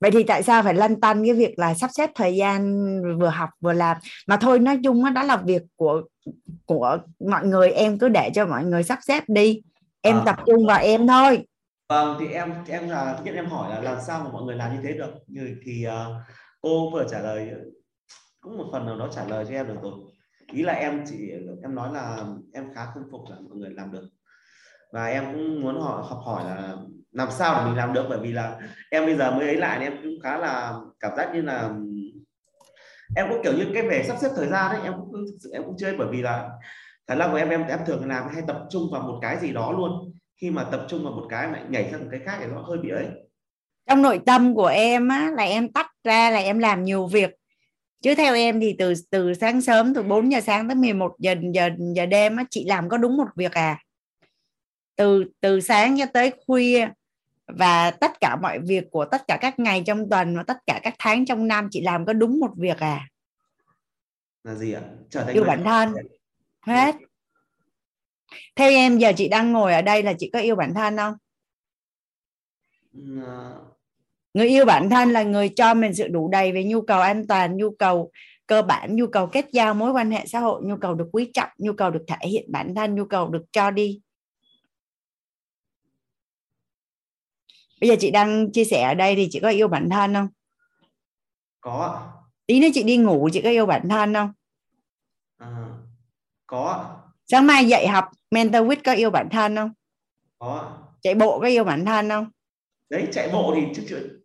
Vậy 0.00 0.10
thì 0.10 0.22
tại 0.22 0.42
sao 0.42 0.62
phải 0.62 0.74
lăn 0.74 1.00
tăn 1.00 1.24
cái 1.24 1.34
việc 1.34 1.58
là 1.58 1.74
sắp 1.74 1.90
xếp 1.92 2.10
thời 2.14 2.36
gian 2.36 2.72
vừa 3.18 3.28
học 3.28 3.48
vừa 3.60 3.72
làm? 3.72 3.96
Mà 4.26 4.36
thôi 4.36 4.58
nói 4.58 4.78
chung 4.84 5.04
đó, 5.04 5.10
đó 5.10 5.22
là 5.22 5.36
việc 5.36 5.62
của 5.76 6.02
của 6.66 6.98
mọi 7.30 7.46
người. 7.46 7.70
Em 7.70 7.98
cứ 7.98 8.08
để 8.08 8.30
cho 8.34 8.46
mọi 8.46 8.64
người 8.64 8.82
sắp 8.82 8.98
xếp 9.02 9.24
đi. 9.28 9.62
Em 10.00 10.16
à. 10.16 10.22
tập 10.26 10.36
trung 10.46 10.66
vào 10.66 10.78
em 10.78 11.06
thôi. 11.08 11.46
Vâng 11.88 12.16
thì 12.20 12.26
em 12.26 12.52
em 12.68 12.88
là 12.88 13.20
nhất 13.24 13.34
em 13.34 13.46
hỏi 13.46 13.70
là 13.70 13.80
làm 13.80 13.98
sao 14.06 14.24
mà 14.24 14.30
mọi 14.30 14.42
người 14.42 14.56
làm 14.56 14.74
như 14.74 14.80
thế 14.82 14.92
được? 14.98 15.12
Như 15.26 15.56
thì 15.64 15.86
uh, 15.86 15.92
cô 16.60 16.90
vừa 16.90 17.06
trả 17.10 17.18
lời 17.18 17.50
cũng 18.40 18.58
một 18.58 18.68
phần 18.72 18.86
nào 18.86 18.98
đó 18.98 19.08
trả 19.14 19.24
lời 19.24 19.44
cho 19.48 19.54
em 19.54 19.66
được 19.66 19.76
rồi. 19.82 19.92
Ý 20.52 20.62
là 20.62 20.72
em 20.72 21.04
chỉ 21.10 21.30
em 21.62 21.74
nói 21.74 21.94
là 21.94 22.24
em 22.52 22.74
khá 22.74 22.86
không 22.94 23.02
phục 23.10 23.20
là 23.30 23.36
mọi 23.40 23.56
người 23.56 23.70
làm 23.70 23.92
được 23.92 24.08
và 24.92 25.06
em 25.06 25.24
cũng 25.32 25.62
muốn 25.62 25.80
họ 25.80 26.06
học 26.08 26.18
hỏi 26.24 26.44
là 26.44 26.74
làm 27.12 27.28
sao 27.30 27.54
để 27.54 27.66
mình 27.66 27.76
làm 27.76 27.92
được? 27.92 28.06
Bởi 28.08 28.18
vì 28.18 28.32
là 28.32 28.58
em 28.90 29.06
bây 29.06 29.16
giờ 29.16 29.30
mới 29.30 29.46
ấy 29.46 29.56
lại 29.56 29.80
em 29.80 29.92
cũng 30.02 30.20
khá 30.22 30.38
là 30.38 30.74
cảm 31.00 31.16
giác 31.16 31.30
như 31.34 31.42
là 31.42 31.70
em 33.16 33.26
cũng 33.30 33.40
kiểu 33.44 33.52
như 33.52 33.66
cái 33.74 33.82
về 33.82 34.04
sắp 34.08 34.16
xếp 34.20 34.28
thời 34.36 34.48
gian 34.48 34.72
đấy 34.72 34.80
em 34.84 34.92
cũng 34.92 35.26
em 35.52 35.64
cũng 35.64 35.76
chơi 35.78 35.96
bởi 35.98 36.08
vì 36.10 36.22
là 36.22 36.48
khả 37.08 37.14
năng 37.14 37.30
của 37.30 37.36
em 37.36 37.48
em 37.48 37.66
em 37.66 37.78
thường 37.86 38.08
làm 38.08 38.28
hay 38.34 38.42
tập 38.46 38.56
trung 38.70 38.82
vào 38.92 39.02
một 39.02 39.18
cái 39.22 39.38
gì 39.40 39.52
đó 39.52 39.72
luôn. 39.72 40.12
Khi 40.40 40.50
mà 40.50 40.64
tập 40.64 40.86
trung 40.88 41.04
vào 41.04 41.12
một 41.12 41.26
cái 41.30 41.52
lại 41.52 41.62
nhảy 41.68 41.88
sang 41.90 42.00
một 42.00 42.08
cái 42.10 42.20
khác 42.24 42.36
thì 42.40 42.46
nó 42.46 42.62
hơi 42.62 42.78
bị 42.78 42.90
ấy. 42.90 43.06
Trong 43.88 44.02
nội 44.02 44.20
tâm 44.26 44.54
của 44.54 44.66
em 44.66 45.08
á, 45.08 45.30
là 45.36 45.42
em 45.42 45.72
tách 45.72 45.90
ra 46.04 46.30
là 46.30 46.38
em 46.38 46.58
làm 46.58 46.84
nhiều 46.84 47.06
việc. 47.06 47.30
Chứ 48.02 48.14
theo 48.14 48.34
em 48.34 48.60
thì 48.60 48.76
từ 48.78 48.94
từ 49.10 49.34
sáng 49.34 49.60
sớm 49.60 49.94
từ 49.94 50.02
4 50.02 50.32
giờ 50.32 50.40
sáng 50.40 50.68
tới 50.68 50.74
11 50.74 51.12
giờ 51.18 51.34
giờ 51.54 51.70
giờ 51.96 52.06
đêm 52.06 52.36
á, 52.36 52.44
chị 52.50 52.64
làm 52.68 52.88
có 52.88 52.96
đúng 52.96 53.16
một 53.16 53.28
việc 53.36 53.52
à? 53.52 53.78
Từ 54.96 55.24
từ 55.40 55.60
sáng 55.60 55.98
cho 55.98 56.06
tới 56.14 56.32
khuya 56.46 56.88
và 57.46 57.90
tất 57.90 58.20
cả 58.20 58.36
mọi 58.42 58.58
việc 58.58 58.84
của 58.90 59.04
tất 59.04 59.22
cả 59.28 59.38
các 59.40 59.58
ngày 59.58 59.82
trong 59.86 60.10
tuần 60.10 60.36
và 60.36 60.42
tất 60.42 60.56
cả 60.66 60.80
các 60.82 60.94
tháng 60.98 61.26
trong 61.26 61.48
năm 61.48 61.68
chị 61.70 61.80
làm 61.80 62.06
có 62.06 62.12
đúng 62.12 62.40
một 62.40 62.50
việc 62.56 62.78
à? 62.78 63.08
Là 64.44 64.54
gì 64.54 64.72
ạ? 64.72 64.82
Trở 65.10 65.24
thành 65.24 65.34
yêu 65.34 65.44
bản 65.44 65.64
thân. 65.64 65.94
Hết. 66.60 66.94
Theo 68.56 68.70
em 68.70 68.98
giờ 68.98 69.12
chị 69.16 69.28
đang 69.28 69.52
ngồi 69.52 69.72
ở 69.72 69.82
đây 69.82 70.02
là 70.02 70.12
chị 70.18 70.30
có 70.32 70.38
yêu 70.38 70.56
bản 70.56 70.74
thân 70.74 70.96
không? 70.96 71.14
Ờ. 73.24 73.60
người 74.34 74.48
yêu 74.48 74.64
bản 74.64 74.90
thân 74.90 75.10
là 75.10 75.22
người 75.22 75.48
cho 75.48 75.74
mình 75.74 75.94
sự 75.94 76.08
đủ 76.08 76.28
đầy 76.28 76.52
về 76.52 76.64
nhu 76.64 76.82
cầu 76.82 77.00
an 77.00 77.26
toàn 77.26 77.56
nhu 77.56 77.70
cầu 77.70 78.10
cơ 78.46 78.62
bản 78.62 78.96
nhu 78.96 79.06
cầu 79.06 79.26
kết 79.26 79.46
giao 79.52 79.74
mối 79.74 79.92
quan 79.92 80.10
hệ 80.10 80.26
xã 80.26 80.40
hội 80.40 80.62
nhu 80.64 80.76
cầu 80.76 80.94
được 80.94 81.08
quý 81.12 81.30
trọng 81.34 81.48
nhu 81.58 81.72
cầu 81.72 81.90
được 81.90 82.04
thể 82.06 82.28
hiện 82.28 82.52
bản 82.52 82.74
thân 82.74 82.94
nhu 82.94 83.04
cầu 83.04 83.28
được 83.28 83.42
cho 83.52 83.70
đi 83.70 84.00
bây 87.80 87.88
giờ 87.88 87.96
chị 88.00 88.10
đang 88.10 88.52
chia 88.52 88.64
sẻ 88.64 88.82
ở 88.82 88.94
đây 88.94 89.16
thì 89.16 89.28
chị 89.30 89.40
có 89.40 89.48
yêu 89.48 89.68
bản 89.68 89.90
thân 89.90 90.14
không? 90.14 90.28
Có 91.60 92.08
tí 92.46 92.60
nữa 92.60 92.68
chị 92.74 92.82
đi 92.82 92.96
ngủ 92.96 93.28
chị 93.32 93.42
có 93.42 93.50
yêu 93.50 93.66
bản 93.66 93.88
thân 93.88 94.14
không? 94.14 94.32
À, 95.38 95.48
có 96.46 96.96
sáng 97.26 97.46
mai 97.46 97.64
dạy 97.64 97.88
học 97.88 98.04
mentor 98.30 98.62
with 98.62 98.76
có 98.84 98.92
yêu 98.92 99.10
bản 99.10 99.28
thân 99.30 99.56
không? 99.56 99.70
Có 100.38 100.78
chạy 101.02 101.14
bộ 101.14 101.40
có 101.40 101.46
yêu 101.46 101.64
bản 101.64 101.84
thân 101.84 102.08
không? 102.08 102.26
Đấy 102.90 103.06
chạy 103.12 103.28
bộ 103.32 103.52
thì 103.56 103.62
chứ, 103.74 103.82
chứ 103.88 104.20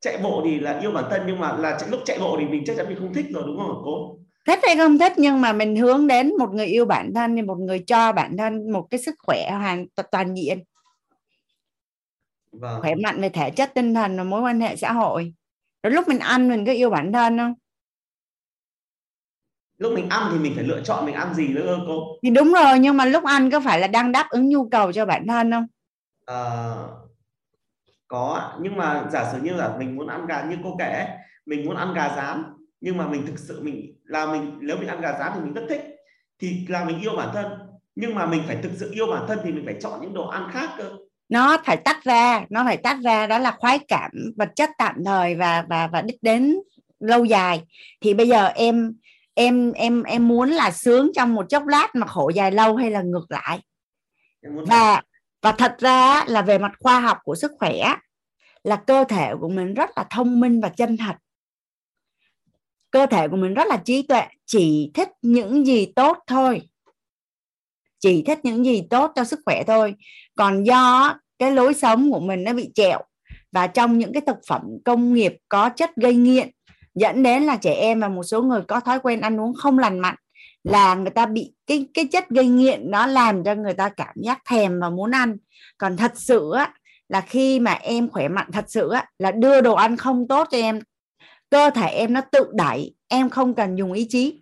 chạy 0.00 0.18
bộ 0.22 0.42
thì 0.44 0.60
là 0.60 0.78
yêu 0.80 0.90
bản 0.90 1.04
thân 1.10 1.22
nhưng 1.26 1.40
mà 1.40 1.56
là 1.56 1.78
lúc 1.90 2.00
chạy 2.04 2.18
bộ 2.18 2.36
thì 2.40 2.46
mình 2.46 2.64
chắc 2.66 2.76
chắn 2.76 2.88
mình 2.88 2.98
không 2.98 3.14
thích 3.14 3.26
rồi 3.34 3.42
đúng 3.46 3.58
không 3.58 3.82
cô? 3.84 4.18
Thích 4.46 4.58
hay 4.62 4.76
không 4.76 4.98
thích 4.98 5.12
nhưng 5.16 5.40
mà 5.40 5.52
mình 5.52 5.76
hướng 5.76 6.06
đến 6.06 6.32
một 6.38 6.50
người 6.52 6.66
yêu 6.66 6.84
bản 6.84 7.12
thân 7.14 7.36
thì 7.36 7.42
một 7.42 7.58
người 7.58 7.84
cho 7.86 8.12
bản 8.12 8.36
thân 8.36 8.72
một 8.72 8.86
cái 8.90 9.00
sức 9.00 9.14
khỏe 9.18 9.50
hoàn 9.50 9.86
toàn 10.10 10.34
diện 10.34 10.62
vâng. 12.60 12.80
khỏe 12.80 12.94
mạnh 12.94 13.20
về 13.20 13.28
thể 13.28 13.50
chất 13.50 13.70
tinh 13.74 13.94
thần 13.94 14.16
và 14.16 14.24
mối 14.24 14.40
quan 14.40 14.60
hệ 14.60 14.76
xã 14.76 14.92
hội. 14.92 15.34
Rồi 15.82 15.92
lúc 15.92 16.08
mình 16.08 16.18
ăn 16.18 16.48
mình 16.48 16.66
có 16.66 16.72
yêu 16.72 16.90
bản 16.90 17.12
thân 17.12 17.38
không 17.38 17.54
lúc 19.78 19.92
mình 19.92 20.08
ăn 20.08 20.28
thì 20.32 20.38
mình 20.38 20.52
phải 20.54 20.64
lựa 20.64 20.80
chọn 20.84 21.06
mình 21.06 21.14
ăn 21.14 21.34
gì 21.34 21.48
nữa 21.48 21.78
cô? 21.86 22.18
Thì 22.22 22.30
đúng 22.30 22.52
rồi 22.52 22.78
nhưng 22.78 22.96
mà 22.96 23.04
lúc 23.04 23.24
ăn 23.24 23.50
có 23.50 23.60
phải 23.60 23.80
là 23.80 23.86
đang 23.86 24.12
đáp 24.12 24.26
ứng 24.30 24.48
nhu 24.48 24.68
cầu 24.68 24.92
cho 24.92 25.06
bản 25.06 25.26
thân 25.26 25.50
không? 25.50 25.66
À, 26.26 26.74
có 28.08 28.52
nhưng 28.60 28.76
mà 28.76 29.08
giả 29.12 29.32
sử 29.32 29.38
như 29.42 29.54
là 29.54 29.76
mình 29.78 29.96
muốn 29.96 30.06
ăn 30.06 30.26
gà 30.26 30.44
như 30.44 30.56
cô 30.64 30.76
kể 30.78 31.08
mình 31.46 31.66
muốn 31.66 31.76
ăn 31.76 31.94
gà 31.94 32.16
rán 32.16 32.44
nhưng 32.80 32.96
mà 32.96 33.08
mình 33.08 33.26
thực 33.26 33.38
sự 33.38 33.62
mình 33.62 33.96
là 34.04 34.26
mình 34.32 34.58
nếu 34.60 34.76
mình 34.76 34.88
ăn 34.88 35.00
gà 35.00 35.18
rán 35.18 35.32
thì 35.34 35.40
mình 35.40 35.52
rất 35.52 35.62
thích 35.68 35.82
thì 36.38 36.66
là 36.68 36.84
mình 36.84 37.00
yêu 37.00 37.12
bản 37.16 37.28
thân. 37.34 37.46
Nhưng 37.94 38.14
mà 38.14 38.26
mình 38.26 38.42
phải 38.46 38.56
thực 38.62 38.72
sự 38.74 38.90
yêu 38.92 39.06
bản 39.06 39.24
thân 39.28 39.38
thì 39.44 39.52
mình 39.52 39.62
phải 39.64 39.76
chọn 39.80 40.00
những 40.00 40.14
đồ 40.14 40.28
ăn 40.28 40.48
khác 40.52 40.70
cơ 40.78 40.90
nó 41.28 41.58
phải 41.64 41.76
tách 41.76 42.04
ra 42.04 42.44
nó 42.50 42.64
phải 42.64 42.76
tách 42.76 42.96
ra 43.04 43.26
đó 43.26 43.38
là 43.38 43.50
khoái 43.50 43.78
cảm 43.88 44.10
vật 44.36 44.48
chất 44.56 44.70
tạm 44.78 45.04
thời 45.04 45.34
và 45.34 45.64
và 45.68 45.86
và 45.86 46.02
đích 46.02 46.22
đến 46.22 46.56
lâu 47.00 47.24
dài. 47.24 47.62
Thì 48.00 48.14
bây 48.14 48.28
giờ 48.28 48.46
em 48.46 48.94
em 49.34 49.72
em 49.72 50.02
em 50.02 50.28
muốn 50.28 50.50
là 50.50 50.70
sướng 50.70 51.10
trong 51.14 51.34
một 51.34 51.46
chốc 51.48 51.66
lát 51.66 51.94
mà 51.94 52.06
khổ 52.06 52.30
dài 52.34 52.52
lâu 52.52 52.76
hay 52.76 52.90
là 52.90 53.02
ngược 53.02 53.26
lại? 53.28 53.60
Và 54.42 55.02
và 55.42 55.52
thật 55.52 55.76
ra 55.78 56.24
là 56.26 56.42
về 56.42 56.58
mặt 56.58 56.72
khoa 56.80 57.00
học 57.00 57.18
của 57.24 57.34
sức 57.34 57.52
khỏe 57.58 57.94
là 58.64 58.76
cơ 58.76 59.04
thể 59.08 59.32
của 59.40 59.48
mình 59.48 59.74
rất 59.74 59.90
là 59.96 60.04
thông 60.10 60.40
minh 60.40 60.60
và 60.60 60.68
chân 60.68 60.96
thật. 60.96 61.14
Cơ 62.90 63.06
thể 63.06 63.28
của 63.28 63.36
mình 63.36 63.54
rất 63.54 63.66
là 63.68 63.76
trí 63.76 64.02
tuệ 64.02 64.22
chỉ 64.46 64.90
thích 64.94 65.08
những 65.22 65.66
gì 65.66 65.92
tốt 65.96 66.18
thôi 66.26 66.62
chỉ 68.06 68.22
thích 68.22 68.38
những 68.42 68.64
gì 68.64 68.82
tốt 68.90 69.12
cho 69.14 69.24
sức 69.24 69.40
khỏe 69.44 69.62
thôi. 69.66 69.94
Còn 70.36 70.64
do 70.64 71.14
cái 71.38 71.52
lối 71.52 71.74
sống 71.74 72.12
của 72.12 72.20
mình 72.20 72.44
nó 72.44 72.52
bị 72.52 72.70
trẹo 72.74 73.00
và 73.52 73.66
trong 73.66 73.98
những 73.98 74.12
cái 74.12 74.22
thực 74.26 74.36
phẩm 74.48 74.62
công 74.84 75.14
nghiệp 75.14 75.36
có 75.48 75.68
chất 75.68 75.96
gây 75.96 76.14
nghiện 76.14 76.50
dẫn 76.94 77.22
đến 77.22 77.42
là 77.42 77.56
trẻ 77.56 77.74
em 77.74 78.00
và 78.00 78.08
một 78.08 78.22
số 78.22 78.42
người 78.42 78.60
có 78.68 78.80
thói 78.80 78.98
quen 78.98 79.20
ăn 79.20 79.40
uống 79.40 79.54
không 79.54 79.78
lành 79.78 79.98
mạnh 79.98 80.14
là 80.64 80.94
người 80.94 81.10
ta 81.10 81.26
bị 81.26 81.52
cái 81.66 81.86
cái 81.94 82.06
chất 82.12 82.28
gây 82.28 82.48
nghiện 82.48 82.90
nó 82.90 83.06
làm 83.06 83.44
cho 83.44 83.54
người 83.54 83.74
ta 83.74 83.88
cảm 83.88 84.14
giác 84.22 84.38
thèm 84.48 84.80
và 84.80 84.90
muốn 84.90 85.10
ăn. 85.10 85.36
Còn 85.78 85.96
thật 85.96 86.12
sự 86.14 86.52
á, 86.52 86.74
là 87.08 87.20
khi 87.20 87.60
mà 87.60 87.72
em 87.72 88.08
khỏe 88.08 88.28
mạnh 88.28 88.48
thật 88.52 88.64
sự 88.68 88.90
á, 88.90 89.04
là 89.18 89.30
đưa 89.30 89.60
đồ 89.60 89.74
ăn 89.74 89.96
không 89.96 90.28
tốt 90.28 90.48
cho 90.50 90.58
em 90.58 90.80
cơ 91.50 91.70
thể 91.70 91.86
em 91.86 92.12
nó 92.12 92.20
tự 92.32 92.46
đẩy 92.52 92.94
em 93.08 93.30
không 93.30 93.54
cần 93.54 93.76
dùng 93.76 93.92
ý 93.92 94.06
chí 94.08 94.40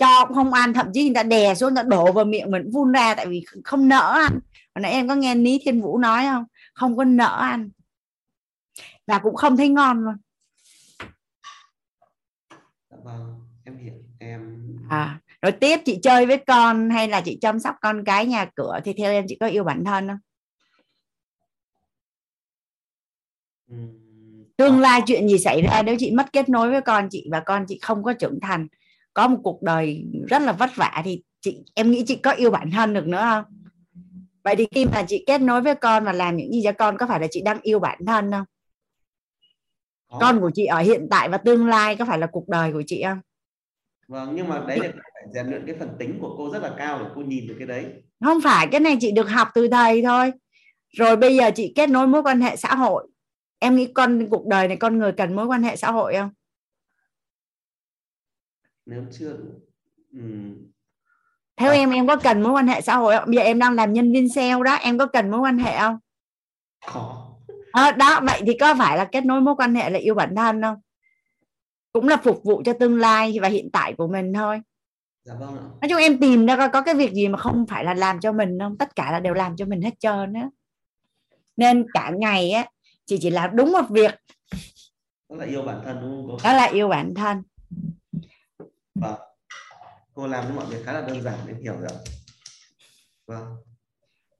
cho 0.00 0.24
cũng 0.24 0.34
không 0.34 0.52
ăn 0.52 0.72
thậm 0.72 0.86
chí 0.94 1.04
người 1.04 1.14
ta 1.14 1.22
đè 1.22 1.54
xuống 1.54 1.74
nó 1.74 1.82
đổ 1.82 2.12
vào 2.12 2.24
miệng 2.24 2.50
mình 2.50 2.70
vun 2.70 2.92
ra 2.92 3.14
tại 3.14 3.26
vì 3.26 3.44
không 3.64 3.88
nỡ 3.88 4.12
ăn. 4.12 4.32
Hồi 4.74 4.82
nãy 4.82 4.92
em 4.92 5.08
có 5.08 5.14
nghe 5.14 5.34
ní 5.34 5.58
thiên 5.64 5.80
vũ 5.80 5.98
nói 5.98 6.22
không? 6.22 6.44
Không 6.74 6.96
có 6.96 7.04
nỡ 7.04 7.36
ăn. 7.40 7.70
Và 9.06 9.18
cũng 9.18 9.36
không 9.36 9.56
thấy 9.56 9.68
ngon 9.68 10.04
luôn. 10.04 10.14
Dạ 12.90 12.96
vâng 13.04 13.40
em 13.64 13.78
hiểu. 13.78 13.94
Em 14.18 14.40
à 14.88 15.20
rồi 15.42 15.52
tiếp 15.52 15.80
chị 15.84 15.98
chơi 16.02 16.26
với 16.26 16.36
con 16.46 16.90
hay 16.90 17.08
là 17.08 17.20
chị 17.20 17.38
chăm 17.40 17.60
sóc 17.60 17.74
con 17.80 18.04
cái 18.04 18.26
nhà 18.26 18.44
cửa 18.54 18.80
thì 18.84 18.92
theo 18.92 19.12
em 19.12 19.24
chị 19.28 19.36
có 19.40 19.46
yêu 19.46 19.64
bản 19.64 19.84
thân 19.84 20.08
không? 20.08 20.18
Tương 24.56 24.80
lai 24.80 25.02
chuyện 25.06 25.28
gì 25.28 25.38
xảy 25.38 25.62
ra 25.62 25.82
nếu 25.82 25.96
chị 25.98 26.10
mất 26.10 26.32
kết 26.32 26.48
nối 26.48 26.70
với 26.70 26.80
con 26.80 27.08
chị 27.10 27.28
và 27.30 27.40
con 27.40 27.64
chị 27.68 27.78
không 27.82 28.02
có 28.02 28.12
trưởng 28.12 28.38
thành 28.42 28.66
có 29.14 29.28
một 29.28 29.38
cuộc 29.42 29.62
đời 29.62 30.04
rất 30.28 30.42
là 30.42 30.52
vất 30.52 30.70
vả 30.76 31.02
thì 31.04 31.22
chị 31.40 31.58
em 31.74 31.90
nghĩ 31.90 32.04
chị 32.06 32.16
có 32.16 32.30
yêu 32.30 32.50
bản 32.50 32.70
thân 32.70 32.94
được 32.94 33.06
nữa 33.06 33.20
không? 33.30 33.44
Vậy 34.44 34.56
thì 34.56 34.66
khi 34.74 34.84
mà 34.84 35.04
chị 35.08 35.24
kết 35.26 35.40
nối 35.40 35.60
với 35.60 35.74
con 35.74 36.04
và 36.04 36.12
làm 36.12 36.36
những 36.36 36.52
gì 36.52 36.60
cho 36.64 36.72
con 36.72 36.98
có 36.98 37.06
phải 37.06 37.20
là 37.20 37.26
chị 37.30 37.42
đang 37.44 37.58
yêu 37.62 37.78
bản 37.78 37.98
thân 38.06 38.30
không? 38.30 38.44
Có. 40.10 40.18
con 40.20 40.40
của 40.40 40.50
chị 40.54 40.64
ở 40.64 40.78
hiện 40.78 41.06
tại 41.10 41.28
và 41.28 41.38
tương 41.38 41.66
lai 41.66 41.96
có 41.96 42.04
phải 42.04 42.18
là 42.18 42.26
cuộc 42.26 42.48
đời 42.48 42.72
của 42.72 42.82
chị 42.86 43.02
không? 43.02 43.20
Vâng 44.08 44.32
nhưng 44.34 44.48
mà 44.48 44.64
đấy 44.68 44.78
là 44.78 44.88
phải 45.14 45.22
rèn 45.34 45.46
luyện 45.46 45.66
cái 45.66 45.76
phần 45.78 45.88
tính 45.98 46.18
của 46.20 46.34
cô 46.38 46.50
rất 46.52 46.62
là 46.62 46.74
cao 46.78 46.98
để 46.98 47.04
cô 47.14 47.20
nhìn 47.20 47.46
được 47.46 47.54
cái 47.58 47.66
đấy. 47.66 47.84
Không 48.24 48.40
phải 48.40 48.66
cái 48.66 48.80
này 48.80 48.96
chị 49.00 49.12
được 49.12 49.30
học 49.30 49.48
từ 49.54 49.68
thầy 49.68 50.02
thôi. 50.02 50.32
Rồi 50.88 51.16
bây 51.16 51.36
giờ 51.36 51.50
chị 51.54 51.72
kết 51.76 51.90
nối 51.90 52.06
mối 52.06 52.22
quan 52.22 52.40
hệ 52.40 52.56
xã 52.56 52.74
hội. 52.74 53.08
Em 53.58 53.76
nghĩ 53.76 53.86
con 53.94 54.28
cuộc 54.30 54.46
đời 54.46 54.68
này 54.68 54.76
con 54.76 54.98
người 54.98 55.12
cần 55.12 55.36
mối 55.36 55.46
quan 55.46 55.62
hệ 55.62 55.76
xã 55.76 55.90
hội 55.90 56.14
không 56.14 56.30
nếu 58.90 59.04
chưa 59.12 59.36
ừ. 60.12 60.20
theo 61.56 61.70
à. 61.70 61.74
em 61.74 61.90
em 61.90 62.06
có 62.06 62.16
cần 62.16 62.42
mối 62.42 62.52
quan 62.52 62.66
hệ 62.66 62.80
xã 62.80 62.96
hội 62.96 63.16
không? 63.16 63.24
Bây 63.26 63.34
giờ 63.34 63.42
em 63.42 63.58
đang 63.58 63.74
làm 63.74 63.92
nhân 63.92 64.12
viên 64.12 64.28
sale 64.28 64.62
đó 64.64 64.74
em 64.74 64.98
có 64.98 65.06
cần 65.06 65.30
mối 65.30 65.40
quan 65.40 65.58
hệ 65.58 65.78
không? 65.78 65.98
Có. 66.92 67.26
À, 67.72 67.92
đó 67.92 68.20
vậy 68.26 68.42
thì 68.46 68.58
có 68.60 68.74
phải 68.78 68.96
là 68.96 69.04
kết 69.04 69.24
nối 69.24 69.40
mối 69.40 69.54
quan 69.58 69.74
hệ 69.74 69.90
là 69.90 69.98
yêu 69.98 70.14
bản 70.14 70.36
thân 70.36 70.62
không? 70.62 70.76
Cũng 71.92 72.08
là 72.08 72.16
phục 72.16 72.44
vụ 72.44 72.62
cho 72.64 72.72
tương 72.72 72.98
lai 72.98 73.38
và 73.42 73.48
hiện 73.48 73.70
tại 73.72 73.94
của 73.98 74.08
mình 74.08 74.32
thôi. 74.32 74.60
Dạ 75.24 75.34
vâng 75.34 75.56
ạ. 75.56 75.64
Nói 75.80 75.88
chung 75.88 75.98
em 75.98 76.18
tìm 76.18 76.46
ra 76.46 76.56
coi 76.56 76.68
có 76.68 76.82
cái 76.82 76.94
việc 76.94 77.12
gì 77.12 77.28
mà 77.28 77.38
không 77.38 77.66
phải 77.66 77.84
là 77.84 77.94
làm 77.94 78.20
cho 78.20 78.32
mình 78.32 78.58
không? 78.58 78.78
Tất 78.78 78.96
cả 78.96 79.12
là 79.12 79.20
đều 79.20 79.34
làm 79.34 79.56
cho 79.56 79.64
mình 79.64 79.82
hết 79.82 79.94
trơn 79.98 80.32
á. 80.32 80.48
Nên 81.56 81.86
cả 81.92 82.12
ngày 82.18 82.50
á 82.50 82.66
chị 83.06 83.18
chỉ 83.20 83.30
làm 83.30 83.56
đúng 83.56 83.72
một 83.72 83.84
việc. 83.90 84.14
Đó 85.28 85.36
là 85.36 85.44
yêu 85.44 85.62
bản 85.62 85.80
thân 85.84 85.98
đúng 86.00 86.10
không 86.10 86.26
cô? 86.28 86.38
Đó 86.44 86.52
là 86.52 86.64
yêu 86.64 86.88
bản 86.88 87.14
thân 87.14 87.42
vâng. 89.00 89.14
Cô 90.14 90.26
làm 90.26 90.44
những 90.46 90.56
mọi 90.56 90.66
việc 90.66 90.82
khá 90.84 90.92
là 90.92 91.00
đơn 91.00 91.22
giản 91.22 91.38
để 91.46 91.54
hiểu 91.62 91.74
rồi 91.80 91.98
vâng. 93.26 93.56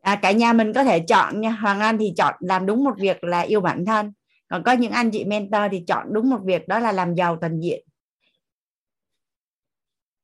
À, 0.00 0.18
cả 0.22 0.32
nhà 0.32 0.52
mình 0.52 0.72
có 0.72 0.84
thể 0.84 1.00
chọn 1.00 1.40
nha. 1.40 1.50
Hoàng 1.50 1.80
Anh 1.80 1.98
thì 1.98 2.12
chọn 2.16 2.34
làm 2.40 2.66
đúng 2.66 2.84
một 2.84 2.94
việc 2.98 3.24
là 3.24 3.40
yêu 3.40 3.60
bản 3.60 3.84
thân. 3.84 4.12
Còn 4.48 4.62
có 4.62 4.72
những 4.72 4.92
anh 4.92 5.10
chị 5.10 5.24
mentor 5.24 5.62
thì 5.72 5.84
chọn 5.86 6.06
đúng 6.10 6.30
một 6.30 6.40
việc 6.44 6.68
đó 6.68 6.78
là 6.78 6.92
làm 6.92 7.14
giàu 7.14 7.38
toàn 7.40 7.60
diện. 7.60 7.84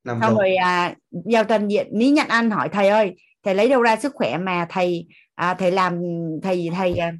Làm 0.05 0.21
xong 0.21 0.37
rồi 0.37 0.55
à, 0.55 0.95
giàu 1.11 1.45
toàn 1.45 1.69
diện 1.69 1.89
ní 1.93 2.11
nhận 2.11 2.29
ăn 2.29 2.51
hỏi 2.51 2.69
thầy 2.69 2.89
ơi 2.89 3.17
thầy 3.43 3.55
lấy 3.55 3.69
đâu 3.69 3.83
ra 3.83 3.97
sức 3.97 4.15
khỏe 4.15 4.39
mà 4.39 4.67
thầy 4.71 5.07
à, 5.35 5.55
thầy 5.55 5.71
làm 5.71 6.03
thầy 6.43 6.71
thầy 6.75 6.95
à, 6.95 7.13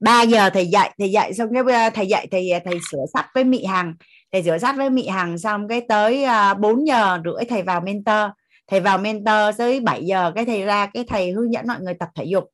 3 0.00 0.22
giờ 0.22 0.50
thầy 0.50 0.66
dạy 0.66 0.94
thầy 0.98 1.10
dạy 1.10 1.34
xong 1.34 1.48
cái 1.54 1.74
à, 1.74 1.90
thầy 1.90 2.06
dạy 2.06 2.28
thầy 2.30 2.50
thầy 2.64 2.78
sửa 2.90 3.04
sách 3.12 3.26
với 3.34 3.44
Mị 3.44 3.64
Hằng 3.64 3.94
thầy 4.32 4.42
rửa 4.42 4.58
sách 4.58 4.76
với 4.76 4.90
Mị 4.90 5.08
Hằng 5.08 5.38
xong 5.38 5.68
cái 5.68 5.80
tới 5.88 6.24
à, 6.24 6.54
4 6.54 6.86
giờ 6.86 7.18
rưỡi 7.24 7.44
thầy 7.48 7.62
vào 7.62 7.80
mentor. 7.80 8.30
Thầy 8.66 8.80
vào 8.80 8.98
mentor 8.98 9.58
tới 9.58 9.80
7 9.80 10.04
giờ 10.04 10.32
cái 10.34 10.44
thầy 10.44 10.62
ra 10.62 10.86
cái 10.86 11.04
thầy 11.08 11.30
hướng 11.30 11.52
dẫn 11.52 11.66
mọi 11.68 11.80
người 11.80 11.94
tập 11.94 12.08
thể 12.14 12.24
dục. 12.24 12.44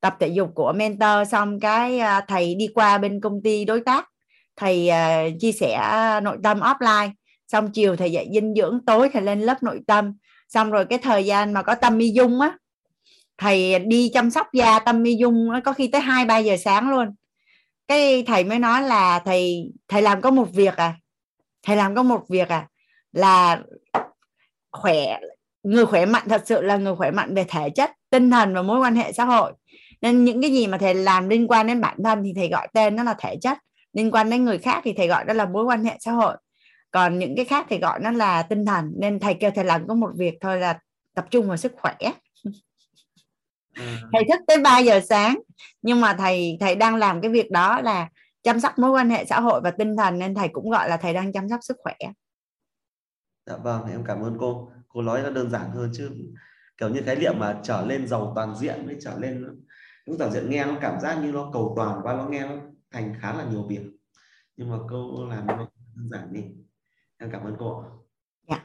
Tập 0.00 0.16
thể 0.20 0.28
dục 0.28 0.50
của 0.54 0.72
mentor 0.72 1.28
xong 1.30 1.60
cái 1.60 1.98
à, 1.98 2.20
thầy 2.28 2.54
đi 2.54 2.68
qua 2.74 2.98
bên 2.98 3.20
công 3.20 3.42
ty 3.42 3.64
đối 3.64 3.80
tác. 3.80 4.08
Thầy 4.56 4.88
à, 4.88 5.24
chia 5.40 5.52
sẻ 5.52 5.80
nội 6.22 6.36
tâm 6.42 6.60
offline. 6.60 7.10
Xong 7.48 7.70
chiều 7.72 7.96
thầy 7.96 8.12
dạy 8.12 8.28
dinh 8.34 8.54
dưỡng 8.54 8.80
tối 8.86 9.10
thầy 9.12 9.22
lên 9.22 9.40
lớp 9.40 9.62
nội 9.62 9.80
tâm. 9.86 10.12
Xong 10.48 10.70
rồi 10.70 10.84
cái 10.84 10.98
thời 10.98 11.24
gian 11.24 11.52
mà 11.52 11.62
có 11.62 11.74
tâm 11.74 11.98
mi 11.98 12.10
dung 12.10 12.40
á 12.40 12.56
thầy 13.40 13.78
đi 13.78 14.10
chăm 14.14 14.30
sóc 14.30 14.46
da 14.52 14.78
tâm 14.78 15.02
mi 15.02 15.16
dung 15.16 15.48
có 15.64 15.72
khi 15.72 15.88
tới 15.88 16.00
hai 16.00 16.24
ba 16.24 16.38
giờ 16.38 16.56
sáng 16.64 16.90
luôn. 16.90 17.08
Cái 17.88 18.22
thầy 18.26 18.44
mới 18.44 18.58
nói 18.58 18.82
là 18.82 19.18
thầy 19.18 19.72
thầy 19.88 20.02
làm 20.02 20.20
có 20.20 20.30
một 20.30 20.48
việc 20.52 20.76
à 20.76 20.94
thầy 21.62 21.76
làm 21.76 21.94
có 21.94 22.02
một 22.02 22.24
việc 22.28 22.48
à 22.48 22.68
là 23.12 23.62
khỏe 24.72 25.18
người 25.62 25.86
khỏe 25.86 26.06
mạnh 26.06 26.28
thật 26.28 26.42
sự 26.46 26.62
là 26.62 26.76
người 26.76 26.96
khỏe 26.96 27.10
mạnh 27.10 27.34
về 27.34 27.44
thể 27.48 27.70
chất 27.70 27.90
tinh 28.10 28.30
thần 28.30 28.54
và 28.54 28.62
mối 28.62 28.80
quan 28.80 28.96
hệ 28.96 29.12
xã 29.12 29.24
hội. 29.24 29.52
Nên 30.00 30.24
những 30.24 30.42
cái 30.42 30.50
gì 30.50 30.66
mà 30.66 30.78
thầy 30.78 30.94
làm 30.94 31.28
liên 31.28 31.48
quan 31.48 31.66
đến 31.66 31.80
bản 31.80 31.96
thân 32.04 32.22
thì 32.24 32.32
thầy 32.36 32.48
gọi 32.48 32.68
tên 32.72 32.96
nó 32.96 33.02
là 33.02 33.14
thể 33.18 33.36
chất 33.40 33.58
liên 33.92 34.10
quan 34.10 34.30
đến 34.30 34.44
người 34.44 34.58
khác 34.58 34.80
thì 34.84 34.92
thầy 34.96 35.08
gọi 35.08 35.24
đó 35.24 35.34
là 35.34 35.46
mối 35.46 35.64
quan 35.64 35.84
hệ 35.84 35.96
xã 36.00 36.12
hội. 36.12 36.36
Còn 36.90 37.18
những 37.18 37.36
cái 37.36 37.44
khác 37.44 37.66
thì 37.68 37.78
gọi 37.78 38.00
nó 38.00 38.10
là 38.10 38.42
tinh 38.42 38.66
thần. 38.66 38.92
Nên 38.98 39.20
thầy 39.20 39.34
kêu 39.34 39.50
thầy 39.54 39.64
làm 39.64 39.88
có 39.88 39.94
một 39.94 40.10
việc 40.16 40.34
thôi 40.40 40.60
là 40.60 40.78
tập 41.14 41.26
trung 41.30 41.48
vào 41.48 41.56
sức 41.56 41.72
khỏe. 41.76 41.94
À, 43.74 44.00
thầy 44.12 44.24
thức 44.28 44.40
tới 44.46 44.58
3 44.58 44.78
giờ 44.78 45.00
sáng 45.08 45.38
nhưng 45.82 46.00
mà 46.00 46.14
thầy 46.14 46.56
thầy 46.60 46.74
đang 46.74 46.96
làm 46.96 47.20
cái 47.20 47.30
việc 47.30 47.50
đó 47.50 47.80
là 47.80 48.08
chăm 48.42 48.60
sóc 48.60 48.78
mối 48.78 48.90
quan 48.90 49.10
hệ 49.10 49.24
xã 49.24 49.40
hội 49.40 49.60
và 49.60 49.70
tinh 49.70 49.96
thần 49.96 50.18
nên 50.18 50.34
thầy 50.34 50.48
cũng 50.48 50.70
gọi 50.70 50.88
là 50.88 50.96
thầy 50.96 51.14
đang 51.14 51.32
chăm 51.32 51.48
sóc 51.48 51.60
sức 51.62 51.76
khỏe. 51.82 51.94
Dạ 53.46 53.56
vâng 53.56 53.90
em 53.90 54.04
cảm 54.04 54.22
ơn 54.22 54.36
cô. 54.40 54.72
Cô 54.88 55.02
nói 55.02 55.22
nó 55.22 55.30
đơn 55.30 55.50
giản 55.50 55.70
hơn 55.70 55.90
chứ 55.94 56.10
kiểu 56.76 56.88
như 56.88 57.02
khái 57.04 57.16
niệm 57.16 57.34
mà 57.38 57.60
trở 57.62 57.86
lên 57.86 58.06
giàu 58.06 58.32
toàn 58.34 58.56
diện 58.56 58.86
với 58.86 58.96
trở 59.00 59.18
lên 59.18 59.46
đúng 60.06 60.18
toàn 60.18 60.32
diện 60.32 60.50
nghe 60.50 60.64
nó 60.64 60.78
cảm 60.80 61.00
giác 61.00 61.14
như 61.14 61.32
nó 61.32 61.50
cầu 61.52 61.72
toàn 61.76 62.00
và 62.04 62.12
nó 62.12 62.28
nghe 62.28 62.46
nó 62.46 62.54
thành 62.90 63.14
khá 63.20 63.34
là 63.34 63.44
nhiều 63.44 63.66
việc. 63.68 63.82
Nhưng 64.56 64.70
mà 64.70 64.76
cô 64.90 65.26
làm 65.28 65.46
nó 65.46 65.56
đơn 65.56 66.08
giản 66.10 66.32
đi. 66.32 66.42
Em 67.16 67.30
cảm 67.32 67.44
ơn 67.44 67.56
cô 67.58 67.84
ạ. 68.46 68.64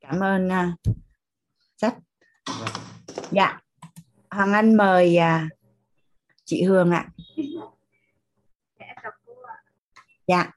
cảm 0.00 0.20
ơn 0.20 0.48
uh, 0.48 0.94
sách 1.76 1.98
Vâng. 2.58 2.68
dạ. 3.30 3.60
Hoàng 4.30 4.52
anh 4.52 4.76
mời 4.76 5.16
à, 5.16 5.48
chị 6.44 6.62
hương 6.62 6.90
ạ 6.90 7.13
dạ. 10.26 10.50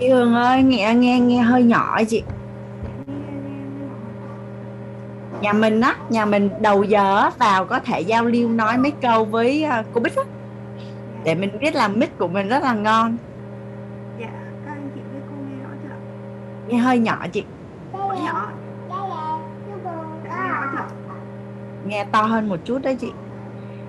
Chị 0.00 0.08
hương 0.08 0.34
ơi 0.34 0.62
nghe 0.62 0.94
nghe 0.94 1.20
nghe 1.20 1.42
hơi 1.42 1.62
nhỏ 1.62 2.00
chị. 2.08 2.22
Nhà 5.40 5.52
mình 5.52 5.80
á 5.80 5.96
nhà 6.08 6.24
mình 6.24 6.50
đầu 6.60 6.82
giờ 6.82 7.30
vào 7.38 7.64
có 7.64 7.80
thể 7.80 8.00
giao 8.00 8.24
lưu 8.24 8.48
nói 8.48 8.78
mấy 8.78 8.92
câu 9.02 9.24
với 9.24 9.64
à, 9.64 9.84
cô 9.94 10.00
bích 10.00 10.16
á. 10.16 10.22
Để 11.24 11.34
mình 11.34 11.58
biết 11.60 11.74
là 11.74 11.88
mic 11.88 12.18
của 12.18 12.28
mình 12.28 12.48
rất 12.48 12.62
là 12.62 12.74
ngon. 12.74 13.16
Dạ, 14.20 14.30
các 14.66 14.72
anh 14.72 14.90
chị 14.94 15.00
với 15.12 15.22
cô 15.28 15.34
nghe 15.36 15.62
rõ 15.62 15.70
chưa? 15.82 15.94
nghe 16.68 16.78
hơi 16.78 16.98
nhỏ 16.98 17.26
chị. 17.32 17.44
Có 17.92 18.16
nhỏ, 18.24 18.52
dạ, 18.88 18.96
nghe 20.24 20.48
rõ 20.48 20.66
chưa? 20.72 20.84
Nghe 21.86 22.04
to 22.12 22.22
hơn 22.22 22.48
một 22.48 22.60
chút 22.64 22.82
đấy 22.82 22.96
chị. 23.00 23.12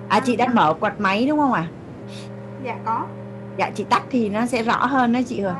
À 0.08 0.20
chị 0.20 0.36
đã 0.36 0.48
mở 0.52 0.74
quạt 0.80 1.00
máy 1.00 1.26
đúng 1.26 1.38
không 1.38 1.52
ạ? 1.52 1.66
Dạ 2.64 2.76
có. 2.84 3.06
dạ 3.58 3.70
chị 3.74 3.84
tắt 3.84 4.02
thì 4.10 4.28
nó 4.28 4.46
sẽ 4.46 4.62
rõ 4.62 4.86
hơn 4.86 5.12
đấy 5.12 5.24
chị 5.28 5.40
Hương 5.40 5.54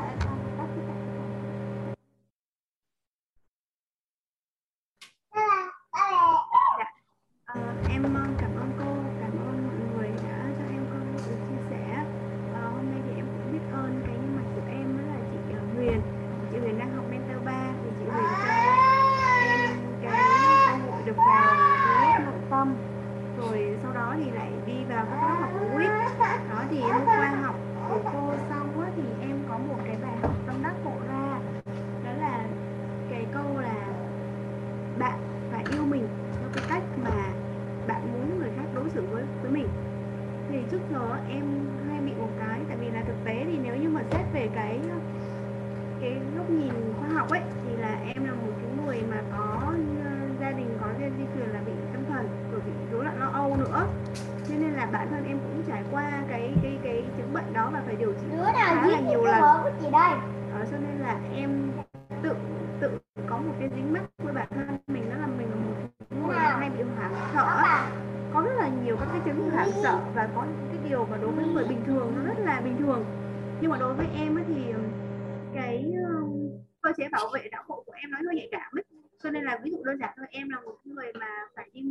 em 80.31 80.49
là 80.49 80.59
một 80.59 80.75
người 80.85 81.11
mà 81.19 81.27
phải 81.55 81.69
đi 81.73 81.81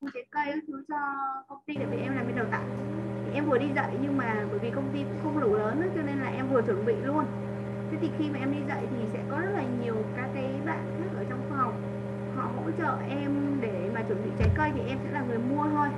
mua 0.00 0.08
trái 0.14 0.24
cây 0.30 0.46
các 0.46 0.62
thứ 0.66 0.84
cho 0.88 0.96
công 1.48 1.58
ty 1.66 1.74
để 1.74 1.86
vì 1.90 1.96
em 1.96 2.16
làm 2.16 2.26
bên 2.26 2.36
đào 2.36 2.46
tạo. 2.50 2.64
Thì 3.24 3.32
em 3.34 3.44
vừa 3.44 3.58
đi 3.58 3.66
dạy 3.76 3.96
nhưng 4.02 4.18
mà 4.18 4.46
bởi 4.50 4.58
vì 4.58 4.70
công 4.70 4.90
ty 4.92 5.02
cũng 5.02 5.18
không 5.22 5.40
đủ 5.40 5.54
lớn 5.54 5.80
nữa 5.80 5.88
cho 5.96 6.02
nên 6.02 6.18
là 6.18 6.28
em 6.28 6.48
vừa 6.52 6.62
chuẩn 6.62 6.86
bị 6.86 6.94
luôn. 7.04 7.24
Thế 7.90 7.96
thì 8.00 8.10
khi 8.18 8.30
mà 8.30 8.38
em 8.38 8.52
đi 8.52 8.58
dạy 8.68 8.86
thì 8.90 8.96
sẽ 9.12 9.18
có 9.30 9.40
rất 9.40 9.50
là 9.54 9.62
nhiều 9.82 9.94
các 10.16 10.30
cái 10.34 10.60
bạn 10.66 10.96
khác 10.98 11.16
ở 11.16 11.24
trong 11.28 11.40
phòng. 11.50 11.82
Họ 12.36 12.50
hỗ 12.56 12.70
trợ 12.78 12.98
em 13.08 13.58
để 13.60 13.90
mà 13.94 14.02
chuẩn 14.02 14.24
bị 14.24 14.30
trái 14.38 14.48
cây 14.56 14.70
thì 14.74 14.80
em 14.88 14.98
sẽ 15.04 15.10
là 15.10 15.22
người 15.28 15.38
mua 15.38 15.64
thôi. 15.64 15.88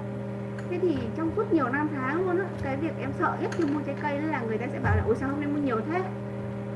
Thế 0.70 0.78
thì 0.82 0.98
trong 1.16 1.30
suốt 1.36 1.52
nhiều 1.52 1.68
năm 1.68 1.88
tháng 1.94 2.26
luôn 2.26 2.38
á, 2.38 2.44
cái 2.62 2.76
việc 2.76 2.92
em 3.00 3.10
sợ 3.18 3.36
nhất 3.40 3.50
khi 3.52 3.64
mua 3.64 3.80
trái 3.80 3.96
cây 4.02 4.20
là 4.20 4.40
người 4.40 4.58
ta 4.58 4.66
sẽ 4.72 4.78
bảo 4.78 4.96
là 4.96 5.02
ôi, 5.06 5.16
sao 5.20 5.28
hôm 5.30 5.40
nay 5.40 5.48
mua 5.48 5.58
nhiều 5.58 5.80
thế? 5.80 6.02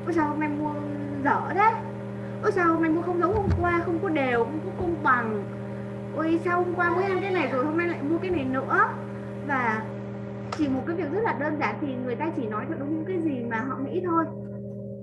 Ôi, 0.04 0.12
sao 0.14 0.28
hôm 0.28 0.40
nay 0.40 0.48
mua 0.48 0.74
dở 1.24 1.40
thế? 1.54 1.72
Ôi, 2.42 2.52
sao 2.52 2.68
hôm 2.68 2.82
nay 2.82 2.90
mua 2.90 3.02
không 3.02 3.20
giống 3.20 3.34
hôm 3.34 3.48
qua, 3.60 3.82
không 3.84 3.98
có 4.02 4.08
đều, 4.08 4.44
không 4.44 4.60
không 4.78 5.02
bằng. 5.02 5.44
Ôi, 6.16 6.40
sao 6.44 6.64
hôm 6.64 6.74
qua 6.74 6.90
mới 6.90 7.04
ăn 7.04 7.18
cái 7.20 7.30
này 7.30 7.48
rồi, 7.52 7.64
hôm 7.64 7.76
nay 7.76 7.88
lại 7.88 8.02
mua 8.02 8.18
cái 8.18 8.30
này 8.30 8.44
nữa? 8.44 8.88
Và 9.46 9.84
chỉ 10.52 10.68
một 10.68 10.82
cái 10.86 10.96
việc 10.96 11.12
rất 11.12 11.20
là 11.22 11.36
đơn 11.40 11.56
giản 11.60 11.78
thì 11.80 11.94
người 11.94 12.14
ta 12.14 12.26
chỉ 12.36 12.46
nói 12.46 12.66
cho 12.68 12.74
đúng 12.74 12.94
những 12.94 13.04
cái 13.04 13.20
gì 13.20 13.44
mà 13.50 13.60
họ 13.60 13.76
nghĩ 13.76 14.02
thôi. 14.06 14.24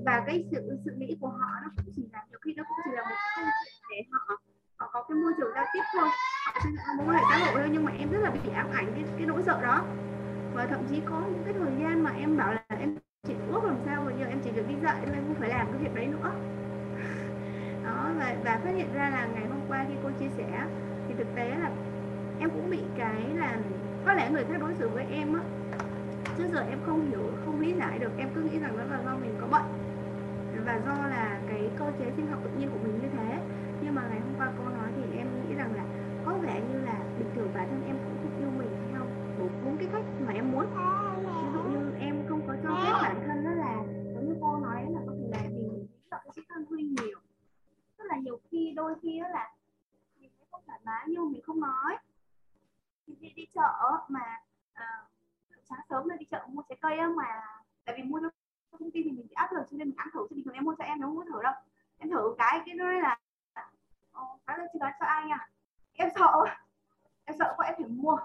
Và 0.06 0.24
cái 0.26 0.46
sự 0.52 0.78
sự 0.86 0.92
nghĩ 0.98 1.18
của 1.22 1.28
họ 1.28 1.50
nó 1.64 1.70
cũng 1.78 1.94
chỉ 1.96 2.04
là, 2.14 2.20
nhiều 2.30 2.40
khi 2.46 2.54
nó 2.58 2.64
cũng 2.64 2.78
chỉ 2.86 2.92
là 2.96 3.02
một 3.02 3.16
câu 3.36 3.46
chuyện 3.46 3.74
để 3.90 3.98
họ 4.12 4.38
họ 4.78 4.90
có 4.94 5.04
cái 5.10 5.16
môi 5.16 5.34
trường 5.38 5.52
giao 5.56 5.66
tiếp 5.74 5.84
thôi. 5.94 6.10
Họ 6.46 6.60
xây 6.64 6.72
dựng 6.72 6.98
mối 6.98 7.08
quan 7.08 7.18
hệ 7.18 7.24
xã 7.30 7.46
hội 7.46 7.62
thôi, 7.62 7.70
nhưng 7.72 7.86
mà 7.86 7.92
em 8.00 8.12
rất 8.12 8.20
là 8.22 8.30
bị 8.30 8.40
ám 8.56 8.68
ảnh 8.74 8.92
cái 8.96 9.04
cái 9.18 9.26
nỗi 9.28 9.44
sợ 9.46 9.62
đó. 9.62 9.84
Và 10.54 10.66
thậm 10.66 10.80
chí 10.90 11.02
có 11.06 11.22
những 11.32 11.44
cái 11.46 11.54
thời 11.54 11.72
gian 11.80 12.04
mà 12.04 12.12
em 12.20 12.38
bảo 12.38 12.54
là 12.54 12.64
em 12.80 12.96
chỉ 13.28 13.34
ước 13.52 13.64
làm 13.64 13.78
sao 13.86 14.04
bây 14.06 14.14
giờ 14.20 14.26
em 14.26 14.40
chỉ 14.44 14.52
việc 14.52 14.68
đi 14.68 14.76
dạy, 14.84 14.96
em 15.04 15.24
không 15.28 15.36
phải 15.40 15.50
làm 15.50 15.68
cái 15.68 15.78
việc 15.84 15.96
đấy 15.96 16.08
nữa 16.08 16.32
đó 17.90 18.10
và, 18.20 18.36
và 18.44 18.60
phát 18.64 18.72
hiện 18.76 18.94
ra 18.94 19.10
là 19.10 19.28
ngày 19.34 19.46
hôm 19.50 19.60
qua 19.68 19.86
khi 19.88 19.94
cô 20.04 20.10
chia 20.20 20.30
sẻ 20.38 20.66
thì 21.08 21.14
thực 21.18 21.36
tế 21.36 21.50
là 21.50 21.70
em 22.40 22.50
cũng 22.50 22.70
bị 22.70 22.80
cái 22.98 23.24
là 23.36 23.58
có 24.06 24.14
lẽ 24.14 24.30
người 24.30 24.46
khác 24.46 24.58
đối 24.60 24.74
xử 24.74 24.90
với 24.90 25.06
em 25.12 25.34
á 25.34 25.42
trước 26.38 26.48
giờ 26.54 26.66
em 26.70 26.80
không 26.86 27.10
hiểu 27.10 27.20
không 27.46 27.60
lý 27.60 27.74
giải 27.74 28.00
được. 28.00 28.12
Em 28.18 28.30
cứ 28.36 28.42
nghĩ 28.42 28.60
rằng 28.60 28.78
đó 28.78 28.84
là 28.92 29.00
do 29.06 29.16
mình 29.22 29.36
có 29.42 29.48
bệnh 29.48 29.70
và 30.66 30.80
do 30.86 31.08
là 31.08 31.40
cái 31.50 31.70
cơ 31.80 31.86
chế 32.00 32.12
sinh 32.16 32.28
học 32.28 32.40
tự 32.44 32.50
nhiên 32.60 32.70
của 32.70 32.80
mình 32.84 33.00
như 33.02 33.08
thế. 33.18 33.40
Nhưng 33.82 33.96
mà 33.96 34.02
ngày 34.10 34.20
hôm 34.20 34.34
qua 34.38 34.48
cô 34.58 34.64
nói 34.64 34.90
thì 34.96 35.18
em 35.18 35.28
nghĩ 35.42 35.56
rằng 35.56 35.70
là 35.76 35.84
có 36.26 36.34
vẻ 36.34 36.62
như 36.72 36.82
là 36.86 36.96
bình 37.20 37.30
thường 37.36 37.50
bản 37.56 37.68
thân 37.70 37.84
em 37.88 37.96
cũng 38.06 38.18
không 38.24 38.42
yêu 38.42 38.50
mình 38.58 38.70
theo 38.92 39.02
đúng 39.64 39.78
cái 39.78 39.88
cách 39.94 40.04
mà 40.28 40.34
em 40.34 40.52
muốn. 40.52 40.66
Ví 41.26 41.48
dụ 41.54 41.62
như 41.64 41.92
em 42.00 42.16
không 42.30 42.42
có 42.48 42.54
cho 42.64 42.70
phép 42.84 42.94
bản 43.02 43.16
thân 43.28 43.29
nhiều 48.20 48.40
khi 48.52 48.74
đôi 48.76 48.96
khi 49.02 49.20
là 49.20 49.54
mình 50.20 50.32
thấy 50.38 50.48
không 50.52 50.62
thoải 50.66 50.80
mái 50.84 51.06
nhưng 51.08 51.24
mà 51.24 51.30
mình 51.32 51.42
không 51.42 51.60
nói. 51.60 51.98
Thì 53.08 53.16
đi, 53.20 53.30
đi 53.36 53.46
chợ 53.54 53.72
mà 54.08 54.22
à, 54.74 54.86
sáng 55.70 55.80
sớm 55.90 56.08
rồi 56.08 56.18
đi 56.18 56.26
chợ 56.32 56.48
mua 56.50 56.62
trái 56.70 56.78
cây 56.82 56.98
mà 57.18 57.24
tại 57.86 57.96
vì 57.98 58.04
mua 58.04 58.20
cho 58.20 58.30
công 58.80 58.92
ty 58.92 59.04
thì 59.04 59.12
mình 59.12 59.28
bị 59.28 59.34
áp 59.34 59.54
lực 59.54 59.64
cho 59.72 59.78
nên 59.78 59.88
mình 59.88 59.98
ăn 59.98 60.08
thử. 60.14 60.28
Chứ 60.30 60.36
bình 60.36 60.46
thường 60.46 60.54
em 60.54 60.64
mua 60.64 60.76
cho 60.78 60.84
em 60.84 61.00
nó 61.00 61.08
không 61.08 61.18
có 61.18 61.26
thử 61.34 61.44
đâu. 61.44 61.54
Em 61.98 62.10
thử 62.10 62.36
cái 62.38 62.62
cái 62.66 62.76
nơi 62.76 63.02
là 63.02 63.20
cái 64.48 64.58
là 64.58 64.66
chị 64.74 64.80
nói 64.80 64.92
cho 65.00 65.06
ai 65.06 65.26
nha. 65.26 65.48
Em 65.94 66.10
sợ. 66.16 66.34
Em 67.26 67.36
sợ 67.40 67.54
quá 67.58 67.68
em 67.68 67.76
phải 67.78 67.88
mua. 67.88 68.18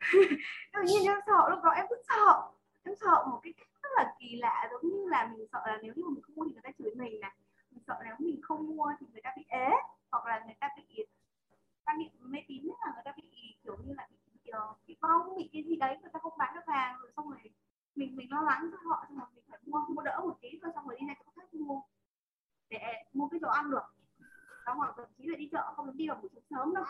Tự 0.72 0.82
nhiên 0.86 1.04
em 1.04 1.18
sợ 1.26 1.48
lúc 1.50 1.58
đó 1.62 1.70
em 1.70 1.86
cứ 1.90 1.96
sợ. 2.08 2.50
Em 2.82 2.94
sợ 3.00 3.26
một 3.30 3.40
cái 3.42 3.52
cách 3.52 3.68
rất 3.82 3.88
là 3.96 4.14
kỳ 4.18 4.36
lạ 4.36 4.68
giống 4.70 4.90
như 4.90 5.08
là 5.08 5.26
mình 5.26 5.46
sợ 5.52 5.62
là 5.66 5.78
nếu 5.82 5.92
như 5.96 6.04
mình 6.08 6.22
không 6.22 6.34
mua 6.34 6.44
thì 6.44 6.52
người 6.52 6.62
ta 6.62 6.70
chửi 6.78 6.94
mình 6.94 7.20
này 7.20 7.32
sợ 7.90 8.04
nếu 8.04 8.14
mình 8.18 8.40
không 8.42 8.76
mua 8.76 8.92
thì 9.00 9.06
người 9.12 9.22
ta 9.22 9.32
bị 9.36 9.44
ế, 9.48 9.68
hoặc 10.10 10.26
là 10.26 10.42
người 10.46 10.54
ta 10.60 10.68
bị 10.76 11.06
quan 11.84 11.98
niệm 11.98 12.10
mê 12.20 12.38
tín 12.48 12.62
là 12.66 12.92
người 12.94 13.02
ta 13.04 13.12
bị, 13.16 13.56
kiểu 13.64 13.76
như 13.84 13.94
là 13.94 14.08
bị 14.10 14.16
bị 14.86 14.96
bong, 15.00 15.36
bị 15.36 15.50
cái 15.52 15.62
gì 15.62 15.76
đấy, 15.76 15.98
người 16.00 16.10
ta 16.12 16.18
không 16.22 16.32
bán 16.38 16.54
được 16.54 16.66
hàng, 16.66 16.96
rồi 17.02 17.12
xong 17.16 17.30
rồi 17.30 17.38
mình 17.94 18.16
mình 18.16 18.32
lo 18.32 18.40
lắng 18.40 18.70
cho 18.72 18.78
họ, 18.90 19.04
xong 19.08 19.18
rồi 19.18 19.26
mình 19.34 19.44
phải 19.48 19.58
mua 19.66 19.80
mua 19.88 20.02
đỡ 20.02 20.20
một 20.24 20.38
tí 20.40 20.48
thôi, 20.62 20.72
xong 20.74 20.88
rồi 20.88 20.96
đi 21.00 21.06
ra 21.06 21.14
chỗ 21.24 21.32
khác 21.36 21.54
mua, 21.54 21.80
để 22.68 23.04
mua 23.12 23.28
cái 23.28 23.40
đồ 23.40 23.48
ăn 23.48 23.70
được. 23.70 23.86
Đó 24.66 24.74
hoặc 24.74 24.94
thậm 24.96 25.06
chí 25.18 25.26
là 25.26 25.36
đi 25.36 25.48
chợ, 25.52 25.72
không 25.76 25.86
được 25.86 25.92
đi 25.96 26.08
vào 26.08 26.18
buổi 26.22 26.30
sáng 26.34 26.42
sớm 26.50 26.74
đâu. 26.74 26.84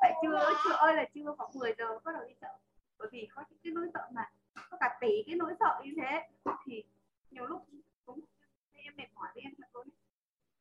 Phải 0.00 0.12
chưa 0.22 0.52
chưa 0.64 0.72
ơi 0.72 0.94
là 0.94 1.04
chưa 1.14 1.34
khoảng 1.38 1.50
10 1.54 1.74
giờ 1.78 1.98
bắt 2.04 2.12
đầu 2.12 2.24
đi 2.28 2.34
chợ. 2.40 2.58
Bởi 2.98 3.08
vì 3.12 3.28
có 3.34 3.44
những 3.50 3.58
cái 3.62 3.72
nỗi 3.72 3.88
sợ 3.94 4.08
mà, 4.14 4.30
có 4.70 4.76
cả 4.80 4.98
tỷ 5.00 5.22
cái 5.26 5.36
nỗi 5.36 5.54
sợ 5.60 5.80
như 5.84 5.92
thế, 5.96 6.28
thì 6.66 6.84
nhiều 7.30 7.46
lúc 7.46 7.66
cũng, 8.06 8.20
em 8.72 8.96
mệt 8.96 9.06
mỏi 9.14 9.28
với 9.34 9.42
em 9.42 9.52
thật 9.58 9.68
luôn 9.74 9.88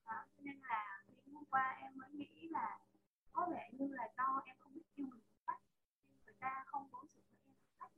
đó 0.06 0.26
cho 0.36 0.42
nên 0.44 0.60
là 0.60 1.04
hôm 1.34 1.44
qua 1.50 1.78
em 1.82 1.98
mới 1.98 2.10
nghĩ 2.10 2.48
là 2.50 2.80
có 3.34 3.48
vẻ 3.52 3.70
như 3.72 3.88
là 3.92 4.08
do 4.18 4.42
em 4.46 4.56
không 4.60 4.74
biết 4.74 4.82
yêu 4.96 5.08
mình 5.12 5.24
khác 5.48 5.60
người 6.26 6.36
ta 6.40 6.64
không 6.68 6.88
đối 6.92 7.08
xử 7.08 7.22
với 7.30 7.38
em 7.46 7.54
cách 7.80 7.92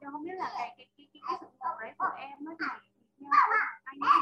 em 0.00 0.12
không 0.12 0.22
biết 0.22 0.34
là 0.34 0.50
cái 0.58 0.74
cái 0.76 0.86
cái 0.96 1.08
cái, 1.12 1.22
cái 1.26 1.36
sự 1.40 1.46
thật 1.60 1.76
đấy 1.80 1.92
của 1.98 2.12
em 2.18 2.44
nó 2.44 2.52
này 2.58 2.80
theo 3.20 3.30
anh 3.84 3.98
ấy 4.00 4.20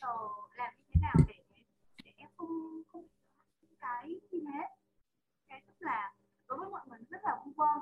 giờ 0.00 0.16
làm 0.56 0.74
như 0.76 0.84
thế 0.94 1.00
nào 1.02 1.14
để 1.28 1.34
để 2.04 2.12
em 2.16 2.28
không 2.36 2.82
không 2.88 3.06
cái 3.80 4.08
như 4.08 4.40
thế 4.46 4.68
cái 5.48 5.62
tức 5.66 5.74
là 5.78 6.14
đối 6.48 6.58
với 6.58 6.68
mọi 6.70 6.82
người 6.86 6.98
rất 7.10 7.18
là 7.22 7.42
vu 7.44 7.52
vơ 7.56 7.72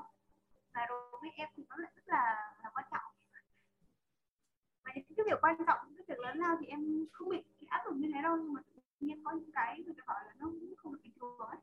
và 0.73 0.85
đối 0.89 1.19
với 1.21 1.29
em 1.35 1.49
thì 1.55 1.63
nó 1.69 1.75
lại 1.77 1.91
rất 1.95 2.03
là 2.07 2.53
những 4.95 5.17
cái 5.17 5.25
việc 5.29 5.41
quan 5.41 5.55
trọng 5.67 5.77
những 5.87 5.97
cái 5.97 6.05
việc 6.07 6.19
lớn 6.19 6.37
lao 6.37 6.57
thì 6.59 6.67
em 6.67 7.05
không 7.11 7.29
bị 7.29 7.37
cái 7.61 7.67
áp 7.69 7.81
lực 7.85 7.95
như 7.95 8.11
thế 8.13 8.21
đâu 8.23 8.37
nhưng 8.37 8.53
mà 8.53 8.61
tự 8.75 9.07
nhiên 9.07 9.23
có 9.23 9.31
những 9.31 9.51
cái 9.53 9.79
người 9.85 9.95
ta 9.97 10.03
bảo 10.07 10.17
là 10.25 10.33
nó 10.39 10.51
không 10.77 10.93
được 10.93 10.99
bình 11.03 11.13
thường 11.21 11.37
ấy. 11.39 11.57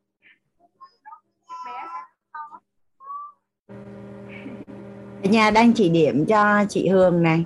Bé 5.23 5.31
nhà 5.31 5.51
đang 5.51 5.73
chỉ 5.73 5.89
điểm 5.89 6.27
cho 6.27 6.65
chị 6.69 6.89
Hương 6.89 7.23
này. 7.23 7.45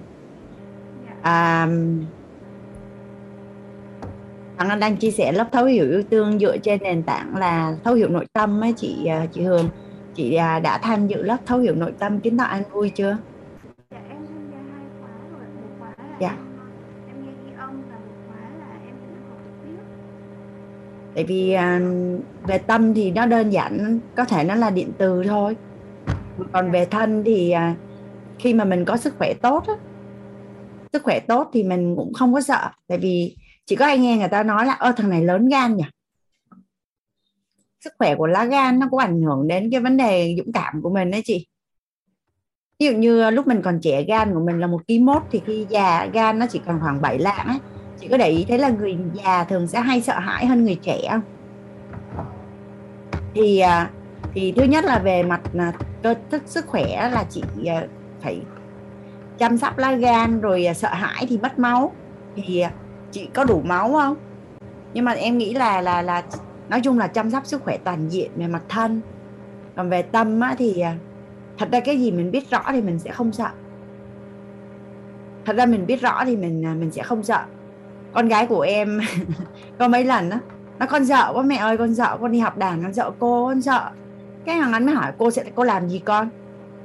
À, 1.22 1.68
Thằng 4.58 4.80
đang 4.80 4.96
chia 4.96 5.10
sẻ 5.10 5.32
lớp 5.32 5.48
thấu 5.52 5.64
hiểu 5.64 5.90
yêu 5.90 6.02
thương 6.10 6.38
dựa 6.38 6.58
trên 6.58 6.82
nền 6.82 7.02
tảng 7.02 7.36
là 7.36 7.76
thấu 7.84 7.94
hiểu 7.94 8.08
nội 8.08 8.26
tâm 8.32 8.64
ấy 8.64 8.72
chị 8.76 9.06
à, 9.06 9.26
chị 9.32 9.42
Hương. 9.42 9.68
Chị 10.14 10.34
à, 10.34 10.60
đã 10.60 10.78
tham 10.78 11.06
dự 11.06 11.22
lớp 11.22 11.36
thấu 11.46 11.58
hiểu 11.58 11.74
nội 11.74 11.92
tâm 11.98 12.20
kiến 12.20 12.38
tạo 12.38 12.48
an 12.48 12.62
vui 12.70 12.90
chưa? 12.90 13.16
Tiếp. 16.18 16.28
Tại 21.14 21.24
vì 21.24 21.52
à, 21.52 21.80
về 22.46 22.58
tâm 22.58 22.94
thì 22.94 23.10
nó 23.10 23.26
đơn 23.26 23.50
giản 23.50 24.00
có 24.16 24.24
thể 24.24 24.44
nó 24.44 24.54
là 24.54 24.70
điện 24.70 24.92
từ 24.98 25.22
thôi. 25.24 25.56
Còn 26.52 26.70
về 26.70 26.84
thân 26.84 27.22
thì 27.26 27.50
à, 27.50 27.74
khi 28.38 28.54
mà 28.54 28.64
mình 28.64 28.84
có 28.84 28.96
sức 28.96 29.14
khỏe 29.18 29.34
tốt 29.34 29.64
sức 30.92 31.02
khỏe 31.02 31.20
tốt 31.20 31.50
thì 31.52 31.62
mình 31.62 31.96
cũng 31.96 32.12
không 32.12 32.34
có 32.34 32.40
sợ 32.40 32.70
tại 32.86 32.98
vì 32.98 33.36
chỉ 33.66 33.76
có 33.76 33.84
ai 33.84 33.98
nghe 33.98 34.16
người 34.16 34.28
ta 34.28 34.42
nói 34.42 34.66
là 34.66 34.72
ơ 34.72 34.92
thằng 34.96 35.10
này 35.10 35.24
lớn 35.24 35.48
gan 35.48 35.76
nhỉ 35.76 35.84
sức 37.80 37.92
khỏe 37.98 38.14
của 38.14 38.26
lá 38.26 38.44
gan 38.44 38.78
nó 38.78 38.88
có 38.90 38.98
ảnh 38.98 39.22
hưởng 39.22 39.48
đến 39.48 39.68
cái 39.70 39.80
vấn 39.80 39.96
đề 39.96 40.34
dũng 40.38 40.52
cảm 40.52 40.82
của 40.82 40.90
mình 40.90 41.10
đấy 41.10 41.22
chị 41.24 41.46
ví 42.78 42.86
dụ 42.86 42.92
như 42.92 43.20
ờ, 43.20 43.30
lúc 43.30 43.46
mình 43.46 43.62
còn 43.62 43.80
trẻ 43.80 44.02
gan 44.02 44.34
của 44.34 44.40
mình 44.40 44.58
là 44.60 44.66
một 44.66 44.88
ký 44.88 44.98
mốt 44.98 45.22
thì 45.30 45.40
khi 45.46 45.66
già 45.68 46.06
gan 46.06 46.38
nó 46.38 46.46
chỉ 46.50 46.60
còn 46.66 46.80
khoảng 46.80 47.00
7 47.00 47.18
lạng 47.18 47.46
ấy. 47.46 47.58
Chị 48.00 48.08
có 48.08 48.16
để 48.16 48.28
ý 48.28 48.44
thấy 48.48 48.58
là 48.58 48.68
người 48.68 48.98
già 49.14 49.44
thường 49.44 49.66
sẽ 49.66 49.80
hay 49.80 50.00
sợ 50.00 50.18
hãi 50.18 50.46
hơn 50.46 50.64
người 50.64 50.78
trẻ 50.82 51.08
không? 51.10 51.20
Thì 53.34 53.60
ờ, 53.60 53.86
thì 54.34 54.52
thứ 54.56 54.62
nhất 54.62 54.84
là 54.84 54.98
về 54.98 55.22
mặt 55.22 55.40
là 55.52 55.72
cơ 56.02 56.14
thức 56.30 56.42
sức 56.46 56.66
khỏe 56.66 57.10
là 57.12 57.24
chị 57.30 57.42
phải 58.22 58.40
chăm 59.38 59.58
sóc 59.58 59.78
lá 59.78 59.92
gan 59.92 60.40
rồi 60.40 60.66
sợ 60.74 60.88
hãi 60.88 61.26
thì 61.28 61.38
mất 61.38 61.58
máu. 61.58 61.92
Thì 62.36 62.64
chị 63.10 63.28
có 63.34 63.44
đủ 63.44 63.62
máu 63.64 63.92
không? 63.92 64.16
Nhưng 64.94 65.04
mà 65.04 65.12
em 65.12 65.38
nghĩ 65.38 65.54
là 65.54 65.80
là 65.80 66.02
là 66.02 66.22
nói 66.68 66.80
chung 66.84 66.98
là 66.98 67.06
chăm 67.06 67.30
sóc 67.30 67.46
sức 67.46 67.62
khỏe 67.62 67.78
toàn 67.84 68.08
diện 68.08 68.30
về 68.36 68.46
mặt 68.46 68.62
thân. 68.68 69.00
Còn 69.76 69.90
về 69.90 70.02
tâm 70.02 70.40
á, 70.40 70.54
thì 70.58 70.84
thật 71.58 71.68
ra 71.72 71.80
cái 71.80 72.00
gì 72.00 72.10
mình 72.10 72.30
biết 72.30 72.50
rõ 72.50 72.62
thì 72.68 72.80
mình 72.80 72.98
sẽ 72.98 73.10
không 73.10 73.32
sợ. 73.32 73.48
Thật 75.44 75.56
ra 75.56 75.66
mình 75.66 75.86
biết 75.86 76.00
rõ 76.00 76.24
thì 76.24 76.36
mình 76.36 76.66
à, 76.66 76.74
mình 76.74 76.90
sẽ 76.90 77.02
không 77.02 77.22
sợ. 77.22 77.40
Con 78.12 78.28
gái 78.28 78.46
của 78.46 78.60
em 78.60 79.00
có 79.78 79.88
mấy 79.88 80.04
lần 80.04 80.30
đó 80.30 80.36
nó 80.78 80.86
con 80.86 81.06
sợ 81.06 81.30
quá 81.34 81.42
mẹ 81.42 81.56
ơi, 81.56 81.76
con 81.76 81.94
sợ 81.94 82.18
con 82.20 82.32
đi 82.32 82.38
học 82.38 82.56
đàn, 82.56 82.82
con 82.82 82.94
sợ 82.94 83.10
cô, 83.18 83.48
con 83.48 83.62
sợ. 83.62 83.90
Cái 84.44 84.60
thằng 84.60 84.72
anh 84.72 84.86
mới 84.86 84.94
hỏi, 84.94 85.12
cô 85.18 85.30
sẽ, 85.30 85.44
cô 85.54 85.64
làm 85.64 85.88
gì 85.88 85.98
con? 85.98 86.28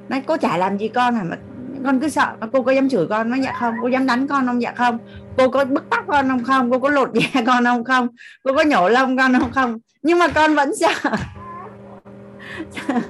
Nói 0.09 0.23
cô 0.27 0.37
chả 0.37 0.57
làm 0.57 0.77
gì 0.77 0.87
con 0.87 1.15
hả? 1.15 1.23
Mà 1.23 1.37
con 1.85 1.99
cứ 1.99 2.09
sợ 2.09 2.33
cô 2.53 2.63
có 2.63 2.71
dám 2.71 2.89
chửi 2.89 3.07
con 3.07 3.29
nó 3.29 3.35
dạ 3.35 3.53
không? 3.59 3.73
Cô 3.81 3.87
dám 3.87 4.05
đánh 4.05 4.27
con 4.27 4.45
không 4.45 4.61
dạ 4.61 4.73
không? 4.77 4.97
Cô 5.37 5.49
có 5.49 5.65
bứt 5.65 5.83
tóc 5.89 6.03
con 6.07 6.29
không 6.29 6.43
không? 6.43 6.71
Cô 6.71 6.79
có 6.79 6.89
lột 6.89 7.09
da 7.13 7.41
con 7.45 7.65
không 7.65 7.83
không? 7.83 8.07
Cô 8.43 8.53
có 8.53 8.63
nhổ 8.63 8.89
lông 8.89 9.17
con 9.17 9.33
không 9.39 9.51
không? 9.51 9.77
Nhưng 10.03 10.19
mà 10.19 10.27
con 10.27 10.55
vẫn 10.55 10.71
sợ. 10.75 11.11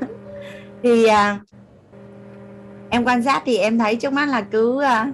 thì 0.83 1.05
à, 1.05 1.39
em 2.89 3.05
quan 3.05 3.23
sát 3.23 3.41
thì 3.45 3.57
em 3.57 3.79
thấy 3.79 3.95
trước 3.95 4.13
mắt 4.13 4.29
là 4.29 4.41
cứ 4.41 4.81
à, 4.81 5.11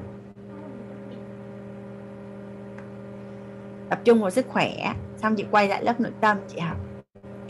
tập 3.90 4.00
trung 4.04 4.22
vào 4.22 4.30
sức 4.30 4.46
khỏe 4.50 4.72
xong 5.18 5.36
chị 5.36 5.46
quay 5.52 5.68
lại 5.68 5.84
lớp 5.84 6.00
nội 6.00 6.12
tâm 6.22 6.38
chị 6.48 6.60
học. 6.60 6.78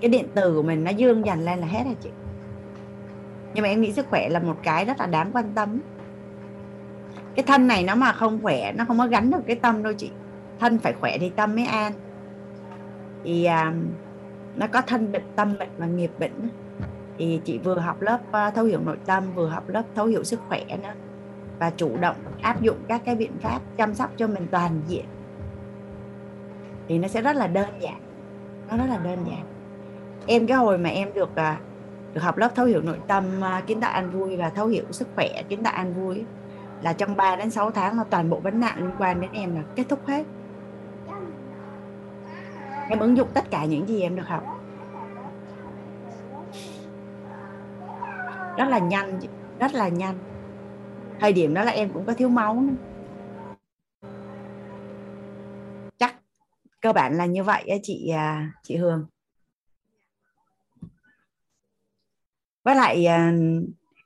Cái 0.02 0.10
điện 0.10 0.26
từ 0.36 0.56
của 0.56 0.64
mình 0.64 0.84
nó 0.84 0.92
dương 0.92 1.26
dần 1.26 1.46
lên 1.46 1.60
là 1.60 1.68
hết 1.68 1.84
rồi 1.86 1.96
chị. 2.02 2.10
Nhưng 3.54 3.62
mà 3.62 3.70
em 3.70 3.82
nghĩ 3.82 3.92
sức 3.92 4.08
khỏe 4.10 4.30
là 4.30 4.40
một 4.40 4.58
cái 4.64 4.86
rất 4.86 5.00
là 5.00 5.06
đáng 5.06 5.32
quan 5.34 5.52
tâm. 5.56 5.80
Cái 7.36 7.44
thân 7.48 7.68
này 7.68 7.84
nó 7.84 7.96
mà 7.96 8.12
không 8.12 8.42
khỏe 8.42 8.72
nó 8.72 8.86
không 8.86 8.98
có 8.98 9.08
gắn 9.08 9.32
được 9.32 9.42
cái 9.48 9.56
tâm 9.56 9.84
đâu 9.84 9.94
chị. 9.94 10.12
Thân 10.60 10.78
phải 10.78 10.94
khỏe 10.94 11.18
thì 11.18 11.30
tâm 11.30 11.56
mới 11.56 11.66
an. 11.66 11.94
Thì 13.24 13.46
à, 13.46 13.74
nó 14.56 14.68
có 14.68 14.82
thân 14.82 15.12
bệnh 15.12 15.24
tâm 15.36 15.58
bệnh 15.60 15.70
và 15.78 15.86
nghiệp 15.86 16.12
bệnh 16.20 16.50
thì 17.18 17.42
chị 17.46 17.58
vừa 17.58 17.80
học 17.80 18.02
lớp 18.02 18.20
ờ, 18.32 18.52
thấu 18.52 18.66
hiểu 18.66 18.80
nội 18.80 18.98
tâm, 19.06 19.24
vừa 19.36 19.48
học 19.48 19.70
lớp 19.70 19.84
thấu 19.96 20.06
hiểu 20.06 20.24
sức 20.24 20.40
khỏe 20.48 20.64
nữa. 20.84 20.94
Và 21.60 21.70
chủ 21.70 21.98
động 22.02 22.16
áp 22.42 22.62
dụng 22.62 22.78
các 22.88 23.02
cái 23.06 23.16
biện 23.16 23.32
pháp 23.42 23.60
chăm 23.78 23.94
sóc 23.94 24.12
cho 24.18 24.28
mình 24.28 24.48
toàn 24.52 24.82
diện. 24.88 25.06
Thì 26.88 26.98
nó 26.98 27.08
sẽ 27.08 27.22
rất 27.22 27.36
là 27.36 27.48
đơn 27.48 27.70
giản. 27.80 28.02
Nó 28.70 28.78
rất 28.78 28.86
là 28.90 28.98
đơn 28.98 29.26
giản. 29.28 29.46
Em, 30.28 30.48
cái 30.48 30.58
hồi 30.58 30.78
mà 30.78 30.90
em 30.90 31.14
được 31.14 31.30
ờ, 31.36 31.56
được 32.14 32.22
học 32.22 32.38
lớp 32.38 32.56
thấu 32.56 32.66
hiểu 32.66 32.82
nội 32.82 33.00
tâm 33.08 33.24
ờ, 33.42 33.62
kiến 33.68 33.82
tạo 33.82 33.92
an 33.92 34.10
vui 34.10 34.38
và 34.38 34.50
thấu 34.50 34.68
hiểu 34.68 34.84
sức 34.92 35.08
khỏe, 35.16 35.44
kiến 35.50 35.64
tạo 35.64 35.74
an 35.74 35.94
vui 35.94 36.24
là 36.82 36.94
trong 36.94 37.16
3 37.16 37.36
đến 37.36 37.50
6 37.50 37.72
tháng 37.72 37.98
là 37.98 38.04
toàn 38.04 38.30
bộ 38.30 38.40
vấn 38.40 38.60
nạn 38.60 38.78
liên 38.78 38.92
quan 38.98 39.22
đến 39.22 39.32
em 39.34 39.56
là 39.56 39.62
kết 39.76 39.84
thúc 39.90 40.00
hết. 40.08 40.26
Em 42.90 43.00
ứng 43.00 43.18
dụng 43.18 43.28
tất 43.34 43.52
cả 43.52 43.66
những 43.66 43.88
gì 43.88 44.02
em 44.02 44.16
được 44.16 44.28
học. 44.28 44.55
Rất 48.58 48.66
là 48.68 48.80
nhanh 48.80 49.20
rất 49.60 49.74
là 49.74 49.88
nhanh. 49.88 50.18
Thời 51.20 51.34
điểm 51.34 51.54
đó 51.54 51.64
là 51.64 51.72
em 51.72 51.90
cũng 51.94 52.06
có 52.06 52.14
thiếu 52.14 52.30
máu 52.30 52.62
nữa. 52.62 52.74
chắc 55.98 56.16
cơ 56.82 56.94
bản 56.94 57.18
là 57.18 57.26
như 57.26 57.44
vậy 57.44 57.80
chị 57.84 58.10
à, 58.10 58.52
chị 58.64 58.76
Hương 58.76 59.06
với 62.64 62.76
lại 62.76 63.06
à, 63.06 63.34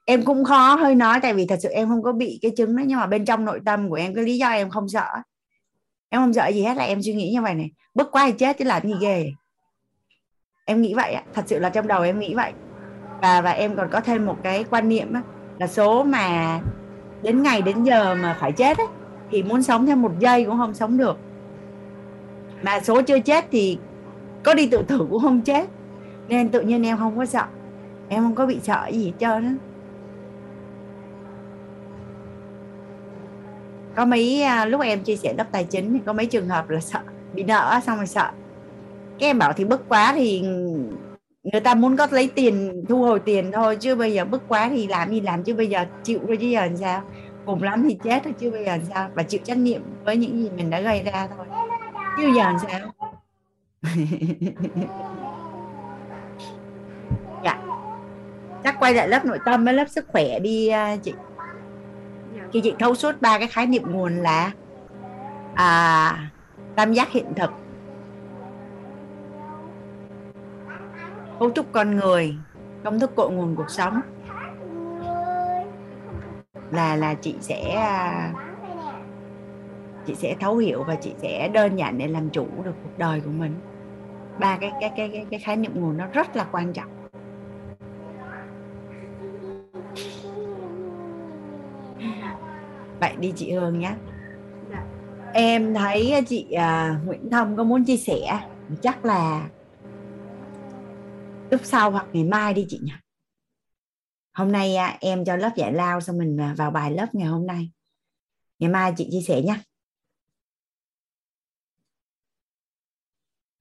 em 0.05 0.26
cũng 0.26 0.43
khó 0.43 0.76
hơi 0.76 0.95
nói 0.95 1.19
tại 1.21 1.34
vì 1.34 1.45
thật 1.47 1.59
sự 1.61 1.69
em 1.69 1.88
không 1.88 2.03
có 2.03 2.11
bị 2.11 2.39
cái 2.41 2.51
chứng 2.57 2.76
đó 2.76 2.84
nhưng 2.85 2.99
mà 2.99 3.07
bên 3.07 3.26
trong 3.26 3.45
nội 3.45 3.59
tâm 3.65 3.89
của 3.89 3.95
em 3.95 4.15
cái 4.15 4.23
lý 4.23 4.38
do 4.38 4.49
em 4.49 4.69
không 4.69 4.89
sợ 4.89 5.07
em 6.09 6.21
không 6.21 6.34
sợ 6.34 6.47
gì 6.47 6.63
hết 6.63 6.77
là 6.77 6.84
em 6.84 7.01
suy 7.01 7.13
nghĩ 7.13 7.31
như 7.34 7.41
vậy 7.41 7.55
này. 7.55 7.71
Bức 7.93 8.11
quá 8.11 8.23
thì 8.27 8.34
chết 8.38 8.57
chứ 8.57 8.65
làm 8.65 8.84
gì 8.84 8.93
ghê. 9.01 9.31
Em 10.65 10.81
nghĩ 10.81 10.93
vậy 10.93 11.15
thật 11.34 11.43
sự 11.47 11.59
là 11.59 11.69
trong 11.69 11.88
đầu 11.88 12.01
em 12.01 12.19
nghĩ 12.19 12.34
vậy 12.34 12.53
và 13.21 13.41
và 13.41 13.51
em 13.51 13.75
còn 13.75 13.89
có 13.91 14.01
thêm 14.01 14.25
một 14.25 14.37
cái 14.43 14.65
quan 14.69 14.89
niệm 14.89 15.13
á, 15.13 15.21
là 15.57 15.67
số 15.67 16.03
mà 16.03 16.59
đến 17.21 17.43
ngày 17.43 17.61
đến 17.61 17.83
giờ 17.83 18.15
mà 18.15 18.37
phải 18.39 18.51
chết 18.51 18.77
ấy, 18.77 18.87
thì 19.31 19.43
muốn 19.43 19.63
sống 19.63 19.85
thêm 19.85 20.01
một 20.01 20.11
giây 20.19 20.45
cũng 20.45 20.57
không 20.57 20.73
sống 20.73 20.97
được. 20.97 21.17
Mà 22.61 22.79
số 22.79 23.01
chưa 23.01 23.19
chết 23.19 23.45
thì 23.51 23.77
có 24.43 24.53
đi 24.53 24.67
tự 24.67 24.81
tử 24.81 25.07
cũng 25.09 25.21
không 25.21 25.41
chết. 25.41 25.69
Nên 26.27 26.49
tự 26.49 26.61
nhiên 26.61 26.85
em 26.85 26.97
không 26.97 27.17
có 27.17 27.25
sợ. 27.25 27.43
Em 28.09 28.23
không 28.23 28.35
có 28.35 28.45
bị 28.45 28.59
sợ 28.63 28.87
gì 28.91 29.05
hết 29.05 29.13
trơn 29.19 29.43
á. 29.43 29.53
Có 33.95 34.05
mấy 34.05 34.43
à, 34.43 34.65
lúc 34.65 34.81
em 34.81 35.03
chia 35.03 35.15
sẻ 35.15 35.33
lớp 35.37 35.45
tài 35.51 35.63
chính 35.63 35.93
thì 35.93 35.99
có 36.05 36.13
mấy 36.13 36.25
trường 36.25 36.49
hợp 36.49 36.69
là 36.69 36.79
sợ 36.79 36.99
bị 37.33 37.43
nợ 37.43 37.79
xong 37.85 37.97
rồi 37.97 38.07
sợ. 38.07 38.29
Cái 39.19 39.29
em 39.29 39.39
bảo 39.39 39.53
thì 39.53 39.65
bức 39.65 39.89
quá 39.89 40.13
thì 40.15 40.43
người 41.44 41.61
ta 41.61 41.76
muốn 41.76 41.98
có 41.98 42.07
lấy 42.11 42.32
tiền 42.36 42.86
thu 42.90 43.03
hồi 43.03 43.20
tiền 43.20 43.52
thôi 43.52 43.76
chứ 43.76 43.95
bây 43.95 44.14
giờ 44.14 44.26
bức 44.26 44.44
quá 44.48 44.70
thì 44.70 44.88
làm 44.88 45.10
gì 45.10 45.22
làm 45.22 45.44
chứ 45.44 45.56
bây 45.56 45.68
giờ 45.68 45.86
chịu 46.03 46.20
rồi 46.28 46.38
chứ 46.38 46.48
giờ 46.48 46.61
làm 46.61 46.78
sao? 46.78 47.02
Cùng 47.45 47.64
lắm 47.64 47.86
thì 47.90 47.98
chết 48.03 48.22
thôi 48.24 48.34
chứ 48.40 48.52
bây 48.52 48.66
giờ 48.66 48.72
làm 48.72 48.82
sao? 48.94 49.10
Và 49.14 49.24
chịu 49.24 49.40
trách 49.44 49.57
nhiệm 49.57 49.82
với 50.06 50.18
những 50.18 50.44
gì 50.44 50.49
mình 50.56 50.70
đã 50.70 50.82
gây 50.82 51.03
ra 51.03 51.28
thôi. 51.38 51.45
Chứ 52.18 52.24
bây 52.24 52.34
giờ 52.34 52.44
làm 52.44 52.57
sao? 52.68 52.80
Dạ. 57.44 57.57
Chắc 58.64 58.80
quay 58.80 58.94
lại 58.94 59.07
lớp 59.07 59.26
nội 59.26 59.40
tâm 59.45 59.66
với 59.66 59.74
lớp 59.74 59.90
sức 59.90 60.06
khỏe 60.07 60.40
đi 60.40 60.68
à, 60.68 60.95
chị. 61.03 61.14
Khi 62.53 62.61
chị 62.61 62.74
thấu 62.80 62.95
suốt 62.95 63.22
ba 63.22 63.40
cái 63.40 63.48
khái 63.48 63.66
niệm 63.66 63.84
nguồn 63.91 64.16
là 64.16 64.52
à, 65.53 66.32
tam 66.76 66.94
giác 66.94 67.11
hiện 67.11 67.26
thực. 67.36 67.52
Cấu 71.40 71.52
trúc 71.52 71.66
con 71.72 71.95
người 71.95 72.36
công 72.84 72.99
thức 72.99 73.16
cội 73.16 73.32
nguồn 73.32 73.56
cuộc 73.56 73.70
sống. 73.70 74.02
Là 76.72 76.95
là 76.95 77.14
chị 77.14 77.36
sẽ 77.40 77.72
à, 77.76 78.34
chị 80.06 80.16
sẽ 80.16 80.36
thấu 80.40 80.57
hiểu 80.57 80.84
và 80.84 80.95
chị 80.95 81.14
sẽ 81.18 81.49
đơn 81.53 81.76
giản 81.76 81.98
để 81.98 82.07
làm 82.07 82.30
chủ 82.30 82.48
được 82.64 82.76
cuộc 82.84 82.98
đời 82.98 83.22
của 83.26 83.32
mình. 83.32 83.56
Ba 84.40 84.57
cái 84.57 84.72
cái 84.82 84.91
cái 84.98 85.10
cái, 85.10 85.26
cái 85.32 85.40
khái 85.40 85.56
niệm 85.56 85.72
nguồn 85.76 85.98
nó 85.98 86.07
rất 86.14 86.36
là 86.36 86.45
quan 86.52 86.74
trọng. 86.74 86.90
Vậy 92.99 93.14
đi 93.20 93.34
chị 93.36 93.53
Hương 93.53 93.80
nhé. 93.80 93.91
Dạ. 94.72 94.84
em 95.34 95.74
thấy 95.74 96.24
chị 96.28 96.52
à, 96.52 96.99
Nguyễn 97.06 97.30
Thông 97.30 97.57
có 97.57 97.64
muốn 97.64 97.84
chia 97.84 97.98
sẻ 97.98 98.40
chắc 98.82 99.06
là 99.06 99.41
lúc 101.51 101.61
sau 101.63 101.91
hoặc 101.91 102.07
ngày 102.13 102.23
mai 102.23 102.53
đi 102.53 102.65
chị 102.69 102.80
nhỉ. 102.84 102.91
Hôm 104.34 104.51
nay 104.51 104.76
à, 104.76 104.97
em 105.01 105.26
cho 105.26 105.35
lớp 105.35 105.51
giải 105.55 105.73
lao 105.73 106.01
xong 106.01 106.17
mình 106.17 106.41
à, 106.41 106.53
vào 106.57 106.71
bài 106.71 106.91
lớp 106.91 107.07
ngày 107.13 107.27
hôm 107.27 107.45
nay. 107.45 107.71
Ngày 108.59 108.69
mai 108.69 108.93
chị 108.97 109.07
chia 109.11 109.21
sẻ 109.27 109.41
nhé 109.41 109.55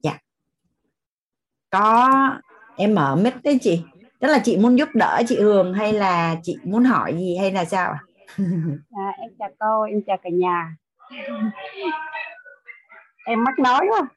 dạ. 0.03 0.19
Có 1.71 2.09
em 2.77 2.95
mở 2.95 3.17
mic 3.17 3.35
đấy 3.45 3.59
chị. 3.63 3.83
Tức 4.21 4.29
là 4.29 4.39
chị 4.45 4.57
muốn 4.57 4.79
giúp 4.79 4.89
đỡ 4.95 5.23
chị 5.29 5.41
Hương 5.41 5.75
hay 5.75 5.93
là 5.93 6.37
chị 6.43 6.57
muốn 6.65 6.85
hỏi 6.85 7.15
gì 7.15 7.37
hay 7.37 7.53
là 7.53 7.65
sao 7.65 7.95
À, 8.91 9.13
em 9.19 9.31
chào 9.39 9.49
cô, 9.59 9.83
em 9.83 10.03
chào 10.07 10.17
cả 10.23 10.31
nhà. 10.33 10.77
em 13.27 13.45
mắc 13.45 13.59
nói 13.59 13.87
quá. 13.91 14.09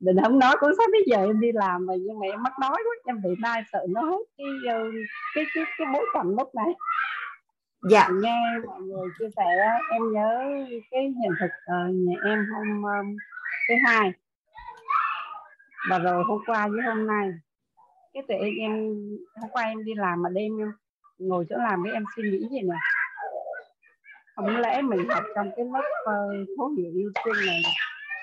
Định 0.00 0.16
không 0.22 0.38
nói 0.38 0.56
cũng 0.60 0.70
sắp 0.78 0.90
bây 0.92 1.02
giờ 1.06 1.16
em 1.16 1.40
đi 1.40 1.52
làm 1.52 1.86
rồi 1.86 1.98
nhưng 2.00 2.18
mà 2.18 2.26
em 2.26 2.42
mắc 2.42 2.52
nói 2.60 2.70
quá, 2.70 2.94
em 3.04 3.22
bị 3.22 3.30
tai 3.42 3.62
sợ 3.72 3.86
nó 3.88 4.02
hết 4.02 4.22
cái 4.38 4.46
ờ, 4.68 4.90
cái 5.34 5.44
cái 5.54 5.64
cái 5.78 5.86
bối 5.92 6.06
cảnh 6.14 6.34
lúc 6.38 6.54
này. 6.54 6.72
dạ. 7.90 8.08
Nghe 8.22 8.58
mọi 8.66 8.80
người 8.80 9.08
chia 9.18 9.28
sẻ 9.36 9.44
em 9.90 10.12
nhớ 10.12 10.44
cái 10.90 11.02
hiện 11.02 11.32
thực 11.40 11.50
ờ, 11.66 11.88
nhà 11.88 12.14
em 12.24 12.46
hôm 12.54 12.82
um, 12.82 13.16
thứ 13.68 13.74
hai. 13.84 14.12
Và 15.90 15.98
rồi 15.98 16.24
hôm 16.24 16.38
qua 16.46 16.68
với 16.68 16.80
hôm 16.82 17.06
nay. 17.06 17.32
Cái 18.14 18.22
tự 18.28 18.34
em, 18.34 18.54
em 18.58 18.96
hôm 19.40 19.50
qua 19.50 19.62
em 19.62 19.84
đi 19.84 19.92
làm 19.94 20.22
mà 20.22 20.28
đêm 20.28 20.58
em 20.58 20.72
ngồi 21.18 21.46
chỗ 21.50 21.56
làm 21.56 21.82
với 21.82 21.92
em 21.92 22.04
suy 22.16 22.22
nghĩ 22.22 22.48
gì 22.50 22.60
nè. 22.60 22.76
Không 24.36 24.56
lẽ 24.56 24.82
mình 24.82 25.08
học 25.08 25.24
trong 25.34 25.50
cái 25.56 25.64
lớp 25.64 25.88
uh, 26.02 26.48
thấu 26.58 26.68
hiểu 26.68 26.92
yêu 26.94 27.12
thương 27.24 27.46
này 27.46 27.62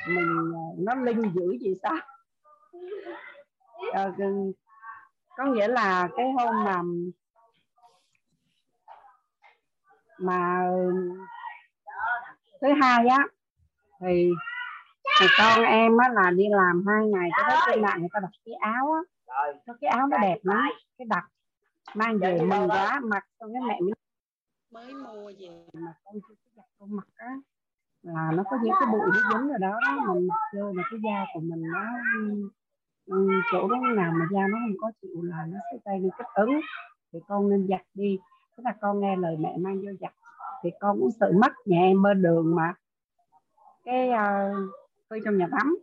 mình 0.08 0.52
uh, 0.52 0.80
nó 0.80 0.96
linh 0.96 1.22
dữ 1.36 1.58
gì 1.62 1.74
sao? 1.84 1.96
Ờ, 3.94 4.12
ừ, 4.18 4.52
có 5.38 5.46
nghĩa 5.46 5.68
là 5.68 6.10
cái 6.18 6.26
hôm 6.32 6.64
mà 6.66 6.82
mà 10.20 10.68
thứ 12.62 12.68
hai 12.82 13.08
á 13.08 13.28
thì 14.02 14.30
thì 15.20 15.26
con 15.38 15.64
em 15.64 15.98
á 15.98 16.10
là 16.14 16.32
đi 16.32 16.44
làm 16.50 16.84
hai 16.88 17.06
ngày 17.06 17.30
cái 17.38 17.50
đó 17.50 17.66
trên 17.68 17.82
mạng 17.82 18.00
người 18.00 18.10
ta 18.14 18.20
đặt 18.20 18.32
cái 18.46 18.54
áo 18.54 18.92
á. 18.92 19.02
Có 19.68 19.74
cái 19.82 19.90
áo 19.90 20.08
nó 20.08 20.18
đẹp 20.18 20.38
lắm 20.44 20.70
cái 20.98 21.06
đặt 21.10 21.28
mang 21.94 22.20
về 22.20 22.40
mừng 22.42 22.70
quá 22.70 23.00
mặc 23.04 23.24
xong 23.40 23.54
cái 23.54 23.62
mẹ 23.68 23.80
mới 23.82 23.94
mới 24.72 24.94
mua 24.94 25.32
về. 25.40 25.66
Mà 25.74 25.94
con 26.04 26.16
chưa 26.28 26.36
có 26.36 26.52
giặt 26.56 26.66
con 26.80 26.96
mặc 26.96 27.08
á 27.16 27.36
là 28.04 28.32
nó 28.36 28.44
có 28.50 28.58
những 28.64 28.74
cái 28.80 28.90
bụi 28.92 29.02
nó 29.02 29.40
dính 29.40 29.50
ở 29.50 29.58
đó 29.58 29.80
đó 29.86 30.14
mình 30.14 30.28
chơi 30.54 30.74
mà 30.74 30.82
là 30.82 30.84
cái 30.92 31.00
da 31.04 31.26
của 31.34 31.40
mình 31.40 31.64
nó 31.64 31.86
chỗ 33.52 33.68
đó 33.68 33.78
nào 33.96 34.12
mà 34.20 34.26
da 34.32 34.48
nó 34.48 34.58
không 34.68 34.76
có 34.80 34.92
chịu 35.02 35.22
là 35.24 35.46
nó 35.50 35.58
sẽ 35.72 35.78
gây 35.86 36.00
nên 36.00 36.12
kích 36.18 36.28
ứng. 36.34 36.60
Thì 37.14 37.20
con 37.28 37.50
nên 37.50 37.68
giặt 37.70 37.82
đi. 37.94 38.20
Tức 38.58 38.64
là 38.64 38.76
con 38.82 39.00
nghe 39.00 39.16
lời 39.16 39.38
mẹ 39.40 39.58
mang 39.58 39.76
vô 39.76 39.92
giặt 40.00 40.14
thì 40.64 40.70
con 40.80 41.00
cũng 41.00 41.12
sợ 41.20 41.32
mất 41.42 41.52
nhà 41.66 41.80
em 41.80 42.02
bên 42.02 42.22
đường 42.22 42.56
mà. 42.56 42.74
Cái 43.86 44.10
ờ, 44.10 44.52
uh, 44.52 44.70
phơi 45.10 45.20
trong 45.26 45.38
nhà 45.38 45.48
tắm 45.52 45.78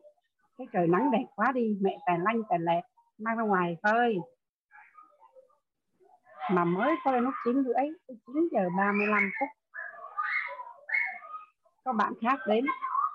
cái 0.58 0.66
trời 0.72 0.86
nắng 0.86 1.10
đẹp 1.10 1.24
quá 1.34 1.52
đi 1.52 1.78
mẹ 1.80 1.98
tài 2.06 2.18
lanh 2.18 2.42
tài 2.48 2.58
lẹt 2.58 2.84
mang 3.18 3.36
ra 3.36 3.44
ngoài 3.44 3.76
phơi. 3.82 4.18
Mà 6.52 6.64
mới 6.64 6.94
phơi 7.04 7.20
lúc 7.20 7.34
chín 7.44 7.64
rưỡi 7.64 8.16
chín 8.26 8.48
giờ 8.52 8.68
35 8.76 9.30
phút 9.40 9.48
có 11.86 11.92
bạn 11.92 12.12
khác 12.22 12.38
đến 12.46 12.64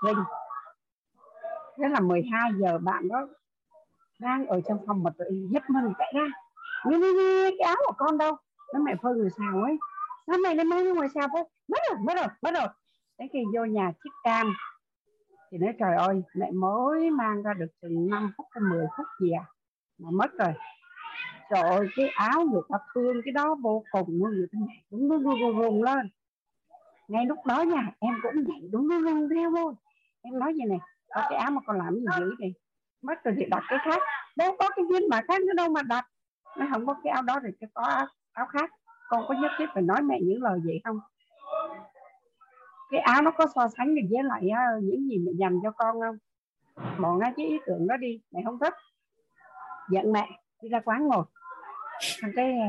rình 0.06 0.23
thế 1.77 1.89
là 1.89 1.99
12 1.99 2.52
giờ 2.57 2.77
bạn 2.77 3.07
đó 3.07 3.27
đang 4.19 4.48
ở 4.48 4.61
trong 4.68 4.85
phòng 4.88 5.03
mật 5.03 5.14
giúp 5.49 5.64
mình 5.68 5.93
chạy 5.98 6.14
ra. 6.15 6.27
Nghe, 6.85 6.98
nghe, 6.98 7.07
nghe, 7.18 7.49
cái 7.60 7.68
áo 7.68 7.76
của 7.88 7.93
con 7.98 8.18
đâu? 8.18 8.35
Nó 8.73 8.80
mẹ 8.80 8.95
phơi 9.02 9.15
người 9.15 9.30
xào 9.30 9.61
ấy. 9.64 9.77
Sao 10.27 10.38
mày 10.43 10.56
nó 10.56 10.64
mang 10.64 10.93
ngoài 10.93 11.10
xào 11.15 11.27
phơi 11.34 11.43
mất 11.68 11.80
rồi 11.89 11.99
mất 12.06 12.14
rồi 12.15 12.27
mất 12.41 12.52
rồi 12.53 12.68
đến 13.18 13.30
khi 13.34 13.39
vô 13.56 13.65
nhà 13.65 13.91
chiếc 14.03 14.10
cam 14.23 14.53
thì 15.52 15.57
nói 15.57 15.73
trời 15.80 15.95
ơi 15.95 16.23
mẹ 16.34 16.52
mới 16.52 17.10
mang 17.10 17.43
ra 17.43 17.53
được 17.53 17.68
chừng 17.81 18.10
5 18.10 18.31
phút 18.38 18.45
hay 18.52 18.61
10 18.69 18.85
phút 18.98 19.06
gì 19.19 19.31
à? 19.31 19.45
Mà 19.98 20.10
mất 20.11 20.31
rồi. 20.39 20.53
Trời 21.49 21.61
ơi 21.61 21.88
cái 21.95 22.07
áo 22.07 22.45
người 22.52 22.61
ta 22.69 22.77
thương 22.93 23.22
cái 23.26 23.31
đó 23.31 23.56
vô 23.56 23.84
cùng 23.91 24.07
luôn 24.10 24.31
người 24.31 24.48
ta 24.52 24.60
mẹ, 24.68 24.73
đúng 24.91 25.10
đúng 25.10 25.23
đúng 25.23 25.61
đúng, 25.61 25.84
lên 25.84 26.10
ngay 27.11 27.25
lúc 27.25 27.45
đó 27.45 27.61
nha 27.61 27.91
em 27.99 28.13
cũng 28.23 28.43
nhảy 28.43 28.61
đúng 28.71 28.89
đúng 28.89 28.99
luôn 28.99 29.29
theo 29.35 29.49
luôn 29.49 29.75
em 30.21 30.39
nói 30.39 30.53
gì 30.53 30.63
này 30.69 30.79
có 31.15 31.21
cái 31.29 31.39
áo 31.39 31.51
mà 31.51 31.61
còn 31.65 31.77
làm 31.77 31.95
gì 31.95 32.05
dữ 32.19 32.35
vậy? 32.39 32.53
Mất 33.01 33.23
rồi 33.23 33.35
thì 33.38 33.45
đặt 33.45 33.63
cái 33.67 33.79
khác. 33.83 34.01
Đâu 34.38 34.55
có 34.59 34.69
cái 34.75 34.85
viên 34.89 35.09
mà 35.09 35.21
khác 35.27 35.41
nữa 35.41 35.53
đâu 35.57 35.69
mà 35.69 35.81
đặt. 35.81 36.05
Nó 36.57 36.65
không 36.71 36.85
có 36.85 36.95
cái 37.03 37.11
áo 37.11 37.23
đó 37.23 37.39
thì 37.43 37.49
cái 37.59 37.69
có 37.73 37.83
áo, 37.83 38.05
áo 38.31 38.45
khác. 38.45 38.71
Con 39.09 39.25
có 39.27 39.33
nhất 39.41 39.51
thiết 39.57 39.65
phải 39.73 39.83
nói 39.83 40.01
mẹ 40.01 40.19
những 40.21 40.43
lời 40.43 40.59
vậy 40.65 40.81
không? 40.83 40.99
Cái 42.91 42.99
áo 42.99 43.21
nó 43.21 43.31
có 43.31 43.45
so 43.55 43.67
sánh 43.77 43.95
được 43.95 44.01
với 44.11 44.23
lại 44.23 44.49
ờ, 44.49 44.79
những 44.83 45.09
gì 45.09 45.17
mẹ 45.17 45.31
dành 45.39 45.59
cho 45.63 45.71
con 45.71 45.95
không? 46.01 46.17
Bỏ 47.01 47.13
ngay 47.13 47.33
cái 47.38 47.45
ý 47.45 47.59
tưởng 47.65 47.88
đó 47.88 47.97
đi 47.97 48.21
mẹ 48.31 48.41
không 48.45 48.59
thích. 48.59 48.73
Giận 49.89 50.11
mẹ 50.11 50.29
đi 50.61 50.69
ra 50.69 50.79
quán 50.85 51.07
ngồi. 51.07 51.23
Thằng 52.21 52.31
cái 52.35 52.57
ờ, 52.59 52.67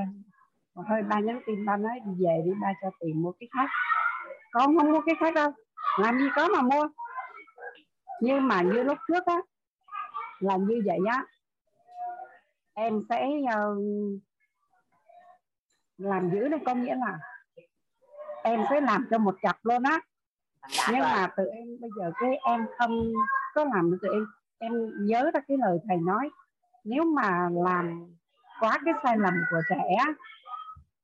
mà 0.74 0.82
hơi 0.88 1.02
ba 1.02 1.20
nhắn 1.20 1.40
tin 1.46 1.66
ba 1.66 1.76
nói 1.76 2.00
đi 2.06 2.24
về 2.24 2.42
đi 2.44 2.52
ba 2.62 2.72
cho 2.82 2.90
tiền 3.00 3.22
mua 3.22 3.32
cái 3.32 3.48
khác 3.52 3.68
con 4.52 4.78
không 4.78 4.92
mua 4.92 5.00
cái 5.06 5.14
khác 5.20 5.34
đâu. 5.34 5.50
Làm 5.98 6.18
gì 6.18 6.26
có 6.36 6.48
mà 6.48 6.62
mua. 6.62 6.88
Nhưng 8.20 8.48
mà 8.48 8.62
như 8.62 8.82
lúc 8.82 8.98
trước 9.08 9.26
á 9.26 9.36
là 10.40 10.56
như 10.56 10.82
vậy 10.86 10.98
á. 11.10 11.24
Em 12.74 13.02
sẽ 13.08 13.26
uh, 13.42 13.78
làm 15.98 16.30
dữ 16.30 16.48
này 16.48 16.60
có 16.66 16.74
nghĩa 16.74 16.94
là 16.94 17.18
em 18.42 18.64
sẽ 18.70 18.80
làm 18.80 19.06
cho 19.10 19.18
một 19.18 19.36
cặp 19.42 19.56
luôn 19.62 19.82
á. 19.82 20.00
Nhưng 20.90 21.00
mà 21.00 21.28
tụi 21.36 21.46
em 21.46 21.66
bây 21.80 21.90
giờ 21.98 22.12
cái 22.20 22.30
em 22.46 22.66
không 22.78 23.12
có 23.54 23.64
làm 23.64 23.90
được 23.90 23.98
tụi 24.02 24.12
em 24.12 24.26
em 24.58 24.72
nhớ 25.06 25.30
ra 25.34 25.40
cái 25.48 25.56
lời 25.60 25.78
thầy 25.88 25.96
nói. 25.96 26.30
Nếu 26.84 27.04
mà 27.04 27.48
làm 27.52 28.06
quá 28.60 28.78
cái 28.84 28.94
sai 29.02 29.16
lầm 29.18 29.34
của 29.50 29.60
trẻ 29.68 29.98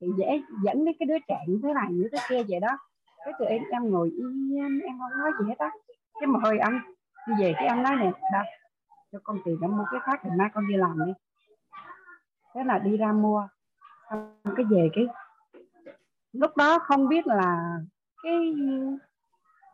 thì 0.01 0.07
dễ 0.19 0.43
dẫn 0.65 0.85
đến 0.85 0.95
cái 0.99 1.07
đứa 1.07 1.19
trẻ 1.29 1.39
như 1.47 1.61
thế 1.63 1.73
này 1.75 1.87
như 1.91 2.09
thế 2.13 2.19
kia 2.29 2.43
vậy 2.49 2.61
đó 2.61 2.79
cái 3.29 3.35
tụi 3.39 3.49
em 3.49 3.63
em 3.73 3.91
ngồi 3.91 4.11
yên 4.11 4.57
em 4.85 4.99
không 4.99 5.19
nói 5.19 5.33
gì 5.41 5.47
hết 5.49 5.59
á. 5.59 5.71
Cái 6.21 6.27
mà 6.27 6.41
hơi 6.43 6.59
anh 6.59 6.81
đi 7.27 7.35
về 7.41 7.53
cái 7.57 7.67
em 7.67 7.83
nói 7.83 7.97
nè 7.97 8.11
đó, 8.33 8.43
cho 9.13 9.19
con 9.23 9.39
tiền 9.45 9.59
để 9.61 9.69
mua 9.69 9.85
cái 9.91 10.01
khác 10.05 10.21
thì 10.23 10.31
mai 10.39 10.49
con 10.55 10.69
đi 10.69 10.77
làm 10.77 11.07
đi. 11.07 11.13
Thế 12.55 12.65
là 12.65 12.79
đi 12.79 12.97
ra 12.97 13.13
mua. 13.13 13.49
Xong 14.11 14.55
cái 14.57 14.65
về 14.65 14.89
cái 14.93 15.07
lúc 16.33 16.57
đó 16.57 16.79
không 16.79 17.09
biết 17.09 17.27
là 17.27 17.79
cái 18.23 18.55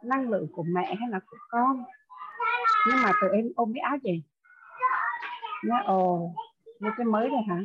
năng 0.02 0.30
lượng 0.30 0.46
của 0.52 0.62
mẹ 0.62 0.94
hay 0.94 1.08
là 1.08 1.20
của 1.26 1.36
con. 1.48 1.84
Nhưng 2.88 3.02
mà 3.02 3.12
tụi 3.20 3.30
em 3.30 3.52
ôm 3.56 3.72
cái 3.74 3.80
áo 3.80 3.96
gì 4.02 4.22
nó 5.64 5.82
ồ 5.84 6.34
mua 6.80 6.90
cái 6.96 7.06
mới 7.06 7.30
này 7.30 7.42
hả? 7.48 7.60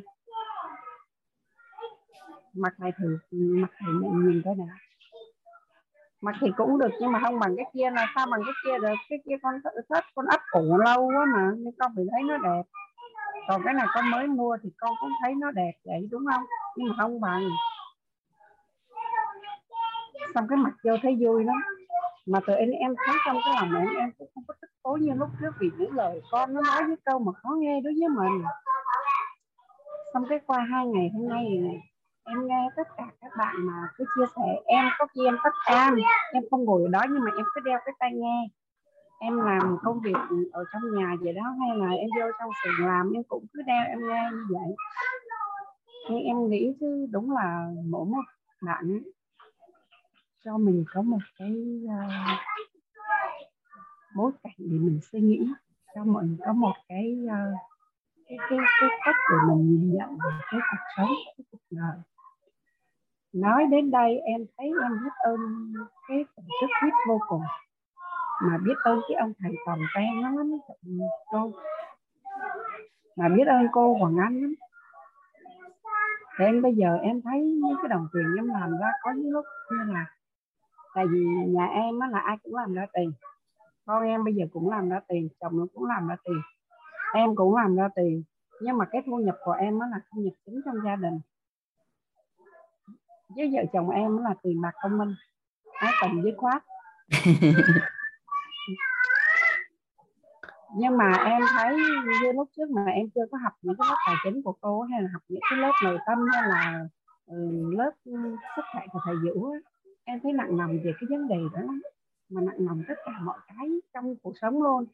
Mặt 2.54 2.80
này 2.80 2.92
thử 2.98 3.18
mặt 3.32 3.72
thầy 3.80 3.94
nhìn 3.94 4.42
coi 4.46 4.56
nào 4.56 4.68
mặt 6.22 6.36
thì 6.42 6.48
cũng 6.58 6.80
được, 6.80 6.92
nhưng 7.00 7.12
mà 7.12 7.20
không 7.24 7.40
bằng 7.40 7.56
cái 7.56 7.66
kia 7.74 7.90
là 7.90 8.06
sao 8.16 8.26
bằng 8.32 8.42
cái 8.46 8.54
kia 8.66 8.88
được? 8.88 8.96
Cái 9.10 9.20
kia 9.26 9.36
con 9.44 9.56
thích 9.90 10.04
con 10.16 10.26
ấp 10.26 10.42
ủ 10.52 10.78
lâu 10.78 11.06
quá 11.06 11.26
mà, 11.36 11.52
nhưng 11.58 11.74
con 11.80 11.92
phải 11.96 12.06
thấy 12.12 12.24
nó 12.24 12.38
đẹp. 12.38 12.64
Còn 13.48 13.62
cái 13.66 13.74
này 13.74 13.86
con 13.94 14.12
mới 14.12 14.28
mua 14.28 14.58
thì 14.64 14.70
con 14.78 14.94
cũng 15.02 15.12
thấy 15.22 15.36
nó 15.36 15.52
đẹp 15.52 15.72
vậy, 15.86 16.08
đúng 16.12 16.26
không? 16.32 16.44
Nhưng 16.76 16.88
mà 16.90 16.96
không 16.98 17.22
bằng. 17.22 17.50
Xong 20.34 20.48
cái 20.50 20.58
mặt 20.58 20.74
vô 20.84 20.94
thấy 21.02 21.18
vui 21.20 21.44
lắm. 21.44 21.56
Mà 22.26 22.40
từ 22.48 22.54
em 22.54 22.70
em 22.70 22.96
thấy 23.06 23.16
trong 23.26 23.38
cái 23.46 23.54
lòng 23.56 23.76
em 23.76 23.96
em 24.00 24.12
cũng 24.18 24.30
không 24.36 24.44
có 24.48 24.54
tức 24.62 24.68
tối 24.84 25.00
như 25.00 25.14
lúc 25.16 25.30
trước 25.42 25.52
vì 25.60 25.70
những 25.78 25.96
lời 25.96 26.22
con 26.32 26.54
nó 26.54 26.62
nói 26.62 26.84
với 26.84 26.96
câu 27.06 27.20
mà 27.20 27.32
khó 27.32 27.50
nghe 27.50 27.82
đối 27.84 27.94
với 28.00 28.10
mình. 28.10 28.44
Xong 30.14 30.26
cái 30.30 30.40
qua 30.46 30.60
hai 30.72 30.88
ngày 30.88 31.12
hôm 31.14 31.30
nay 31.30 31.44
này 31.62 31.89
em 32.30 32.48
nghe 32.48 32.70
tất 32.76 32.88
cả 32.98 33.06
các 33.22 33.32
bạn 33.38 33.56
mà 33.58 33.88
cứ 33.96 34.06
chia 34.16 34.26
sẻ 34.36 34.62
em 34.66 34.86
có 35.00 35.06
khi 35.16 35.26
em 35.26 35.38
tắt 35.44 35.54
an 35.66 35.96
em 36.34 36.44
không 36.52 36.64
ngồi 36.64 36.84
ở 36.84 36.88
đó 36.88 37.02
nhưng 37.10 37.24
mà 37.24 37.32
em 37.38 37.46
cứ 37.56 37.62
đeo 37.66 37.80
cái 37.86 37.96
tai 38.00 38.12
nghe. 38.14 38.48
Em 39.20 39.38
làm 39.38 39.78
công 39.84 40.00
việc 40.00 40.18
ở 40.52 40.64
trong 40.74 40.82
nhà 40.96 41.16
vậy 41.22 41.34
đó 41.34 41.56
hay 41.60 41.78
là 41.78 41.90
em 41.90 42.10
vô 42.20 42.32
trong 42.40 42.52
xưởng 42.64 42.88
làm 42.88 43.12
em 43.12 43.24
cũng 43.24 43.46
cứ 43.54 43.62
đeo 43.62 43.86
em 43.88 44.08
nghe 44.08 44.30
như 44.32 44.46
vậy. 44.50 44.76
Nhưng 46.10 46.24
em 46.24 46.50
nghĩ 46.50 46.74
chứ 46.80 47.08
đúng 47.12 47.32
là 47.32 47.68
mỗi 47.86 48.06
một 48.06 48.24
bạn 48.62 49.00
cho 50.46 50.58
mình 50.58 50.84
có 50.94 51.02
một 51.02 51.18
cái 51.40 51.82
uh, 51.86 52.40
bối 54.16 54.32
cảnh 54.44 54.54
để 54.58 54.78
mình 54.78 55.00
suy 55.12 55.20
nghĩ 55.20 55.48
cho 55.96 56.04
mình 56.04 56.38
có 56.46 56.54
một 56.54 56.74
cái 56.88 57.18
uh, 57.26 57.58
cái, 58.30 58.38
cái 58.50 58.60
cái 58.80 58.90
cách 59.06 59.16
để 59.32 59.36
mình 59.48 59.68
nhìn 59.68 59.98
nhận 59.98 60.10
về 60.10 60.32
cái 60.52 60.60
cuộc 60.72 60.84
sống 60.98 61.16
cái 61.38 61.46
cuộc 61.52 61.60
đời 61.72 61.98
nói 63.34 63.66
đến 63.72 63.92
đây 63.92 64.20
em 64.20 64.46
thấy 64.58 64.68
em 64.84 64.92
biết 65.04 65.12
ơn 65.24 65.40
cái 66.08 66.26
tổ 66.36 66.44
chức 66.62 66.70
biết 66.84 66.92
vô 67.08 67.20
cùng. 67.28 67.42
Mà 68.42 68.58
biết 68.66 68.74
ơn 68.84 69.02
cái 69.08 69.16
ông 69.16 69.34
thầy 69.40 69.56
toàn 69.66 69.80
ten 69.96 70.22
nó 70.22 70.30
lắm. 70.30 70.52
Cô. 71.32 71.52
Mà 73.18 73.30
biết 73.30 73.48
ơn 73.48 73.68
cô 73.72 73.98
Hoàng 74.00 74.18
Anh 74.18 74.42
lắm. 74.42 74.54
Thì 76.38 76.46
em 76.46 76.62
bây 76.62 76.76
giờ 76.76 76.98
em 77.02 77.22
thấy 77.22 77.42
những 77.42 77.76
cái 77.82 77.90
đồng 77.90 78.08
tiền 78.14 78.36
em 78.38 78.48
làm 78.48 78.78
ra 78.78 78.88
có 79.04 79.12
những 79.12 79.32
lúc 79.32 79.46
như 79.72 79.94
là, 79.94 80.06
tại 80.96 81.08
vì 81.08 81.20
nhà 81.48 81.66
em 81.66 82.00
á 82.00 82.08
là 82.08 82.20
ai 82.20 82.38
cũng 82.44 82.56
làm 82.56 82.74
ra 82.74 82.86
tiền. 82.94 83.12
Con 83.86 84.04
em 84.04 84.24
bây 84.24 84.34
giờ 84.34 84.46
cũng 84.54 84.70
làm 84.70 84.90
ra 84.90 85.00
tiền, 85.08 85.30
chồng 85.40 85.58
nó 85.58 85.66
cũng 85.74 85.86
làm 85.86 86.08
ra 86.08 86.16
tiền. 86.24 86.42
Em 87.14 87.36
cũng 87.36 87.56
làm 87.56 87.76
ra 87.76 87.90
tiền. 87.96 88.24
Nhưng 88.62 88.78
mà 88.78 88.86
cái 88.86 89.02
thu 89.06 89.18
nhập 89.18 89.36
của 89.44 89.52
em 89.52 89.80
á 89.80 89.88
là 89.92 90.00
thu 90.12 90.22
nhập 90.22 90.34
chính 90.46 90.62
trong 90.66 90.76
gia 90.86 90.96
đình 90.96 91.20
với 93.36 93.52
vợ 93.54 93.62
chồng 93.74 93.90
em 93.90 94.18
là 94.18 94.36
tiền 94.44 94.62
bạc 94.62 94.72
thông 94.82 94.98
minh 94.98 95.16
ái 95.80 95.92
tình 96.02 96.22
với 96.22 96.34
khoát 96.38 96.64
nhưng 100.78 100.98
mà 100.98 101.14
em 101.26 101.42
thấy 101.58 101.78
như 102.22 102.32
lúc 102.32 102.50
trước 102.58 102.70
mà 102.70 102.86
em 102.86 103.10
chưa 103.16 103.26
có 103.32 103.38
học 103.44 103.54
những 103.62 103.76
cái 103.80 103.88
lớp 103.90 103.96
tài 104.08 104.16
chính 104.24 104.42
của 104.44 104.54
cô 104.62 104.82
hay 104.82 105.02
là 105.02 105.10
học 105.14 105.22
những 105.28 105.42
cái 105.50 105.60
lớp 105.60 105.72
nội 105.84 105.98
tâm 106.06 106.18
hay 106.34 106.50
là 106.50 106.86
uh, 107.32 107.74
lớp 107.74 107.92
sức 108.56 108.66
khỏe 108.74 108.86
của 108.92 109.00
thầy 109.06 109.16
Vũ 109.16 109.54
em 110.10 110.20
thấy 110.24 110.34
nặng 110.34 110.58
nằm 110.58 110.70
về 110.84 110.92
cái 111.00 111.08
vấn 111.10 111.28
đề 111.28 111.38
đó 111.54 111.62
lắm. 111.62 111.82
Mà 112.30 112.42
nặng 112.42 112.66
nằm 112.66 112.84
tất 112.88 112.94
cả 113.06 113.12
mọi 113.22 113.38
cái 113.48 113.68
trong 113.94 114.16
cuộc 114.24 114.34
sống 114.42 114.64
luôn. 114.64 114.86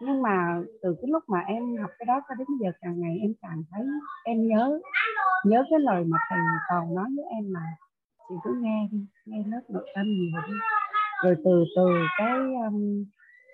Nhưng 0.00 0.22
mà 0.22 0.62
từ 0.82 0.96
cái 1.02 1.08
lúc 1.10 1.22
mà 1.28 1.40
em 1.40 1.76
học 1.76 1.90
cái 1.98 2.06
đó 2.06 2.20
cho 2.28 2.34
đến 2.34 2.46
giờ 2.60 2.70
càng 2.80 3.00
ngày 3.00 3.18
em 3.22 3.34
càng 3.42 3.62
thấy 3.70 3.86
em 4.24 4.48
nhớ 4.48 4.80
nhớ 5.44 5.64
cái 5.70 5.80
lời 5.80 6.04
mà 6.04 6.18
thầy 6.30 6.38
còn 6.68 6.94
nói 6.94 7.06
với 7.16 7.24
em 7.30 7.52
mà. 7.52 7.76
Chị 8.28 8.34
cứ 8.44 8.50
nghe 8.62 8.88
đi 8.92 9.06
nghe 9.24 9.42
lớp 9.46 9.60
nội 9.68 9.86
tâm 9.94 10.06
nhiều 10.06 10.40
đi 10.46 10.52
rồi 11.24 11.36
từ 11.44 11.64
từ 11.76 11.88
cái 12.18 12.38
um, 12.38 13.04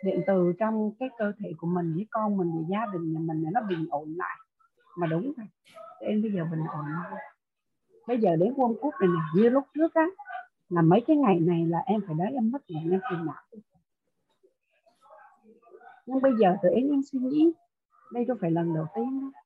điện 0.04 0.20
từ 0.26 0.52
trong 0.58 0.92
cái 0.98 1.08
cơ 1.18 1.32
thể 1.38 1.52
của 1.58 1.66
mình 1.66 1.94
với 1.94 2.06
con 2.10 2.36
mình 2.36 2.52
với 2.52 2.64
gia 2.68 2.86
đình 2.92 3.12
nhà 3.12 3.20
mình 3.20 3.44
nó 3.52 3.60
bình 3.68 3.86
ổn 3.90 4.14
lại. 4.16 4.36
Mà 4.96 5.06
đúng 5.06 5.32
rồi 5.36 5.46
em 6.00 6.22
bây 6.22 6.32
giờ 6.32 6.44
bình 6.50 6.64
ổn 6.68 6.84
lại. 6.86 7.22
Bây 8.06 8.18
giờ 8.18 8.36
đến 8.36 8.52
quân 8.56 8.74
quốc 8.80 8.94
này 9.00 9.08
nè 9.08 9.42
như 9.42 9.48
lúc 9.48 9.64
trước 9.74 9.94
á 9.94 10.06
là 10.68 10.82
mấy 10.82 11.00
cái 11.06 11.16
ngày 11.16 11.40
này 11.40 11.66
là 11.66 11.78
em 11.86 12.00
phải 12.06 12.14
đấy 12.18 12.32
em 12.34 12.50
mất 12.50 12.70
ngủ 12.70 12.80
em 12.90 13.00
phiền 13.10 13.26
não 13.26 13.42
nhưng 16.06 16.22
bây 16.22 16.32
giờ 16.38 16.56
tụi 16.62 16.72
em 16.72 16.90
em 16.90 17.00
suy 17.02 17.18
nghĩ 17.18 17.52
đây 18.12 18.24
đâu 18.24 18.36
phải 18.40 18.50
lần 18.50 18.74
đầu 18.74 18.86
tiên 18.94 19.20
đâu 19.20 19.41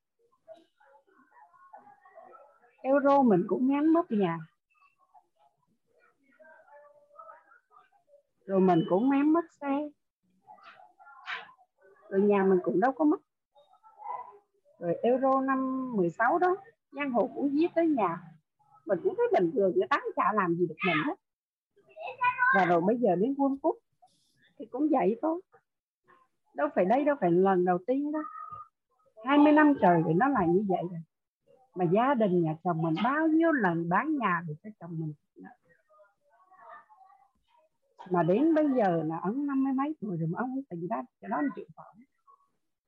euro 2.81 3.21
mình 3.21 3.43
cũng 3.47 3.67
ngán 3.67 3.93
mất 3.93 4.11
nhà. 4.11 4.37
Rồi 8.45 8.59
mình 8.59 8.83
cũng 8.89 9.09
ngán 9.09 9.33
mất 9.33 9.45
xe. 9.61 9.89
Rồi 12.09 12.21
nhà 12.21 12.43
mình 12.43 12.59
cũng 12.63 12.79
đâu 12.79 12.91
có 12.91 13.05
mất. 13.05 13.21
Rồi 14.79 14.95
euro 15.03 15.41
năm 15.41 15.91
16 15.95 16.39
đó, 16.39 16.55
giang 16.91 17.11
hồ 17.11 17.29
cũng 17.35 17.51
giết 17.51 17.71
tới 17.75 17.87
nhà. 17.87 18.21
Mình 18.85 18.99
cũng 19.03 19.13
thấy 19.17 19.27
bình 19.33 19.51
thường, 19.55 19.71
người 19.75 19.87
ta 19.89 19.99
chả 20.15 20.33
làm 20.33 20.55
gì 20.55 20.67
được 20.67 20.75
mình 20.85 20.97
hết. 21.05 21.15
Và 22.55 22.65
rồi 22.65 22.81
bây 22.81 22.97
giờ 22.97 23.15
đến 23.15 23.35
quân 23.37 23.57
quốc 23.61 23.75
thì 24.59 24.65
cũng 24.65 24.87
vậy 24.91 25.19
thôi. 25.21 25.41
Đâu 26.53 26.67
phải 26.75 26.85
đây, 26.85 27.03
đâu 27.03 27.15
phải 27.21 27.31
lần 27.31 27.65
đầu 27.65 27.77
tiên 27.87 28.11
đó. 28.11 28.19
20 29.25 29.51
năm 29.51 29.73
trời 29.81 30.03
thì 30.07 30.13
nó 30.13 30.27
là 30.27 30.45
như 30.45 30.65
vậy 30.67 30.81
rồi 30.91 31.01
mà 31.77 31.85
gia 31.85 32.13
đình 32.13 32.43
nhà 32.43 32.55
chồng 32.63 32.81
mình 32.81 32.95
bao 33.03 33.27
nhiêu 33.27 33.51
lần 33.51 33.89
bán 33.89 34.17
nhà 34.17 34.41
để 34.47 34.55
cho 34.63 34.69
chồng 34.79 34.99
mình. 34.99 35.13
Mà 38.09 38.23
đến 38.23 38.53
bây 38.55 38.65
giờ 38.77 39.03
là 39.03 39.19
ông 39.23 39.47
năm 39.47 39.63
mươi 39.63 39.73
mấy 39.73 39.95
tuổi 40.01 40.17
rồi 40.17 40.27
mà 40.27 40.39
ông 40.39 40.49
không 40.55 40.63
tỉnh 40.69 40.87
ra 40.87 41.01
cho 41.21 41.27
đó 41.27 41.41
là 41.41 41.49
chuyện 41.55 41.67
của 41.75 41.83
ông 41.83 41.97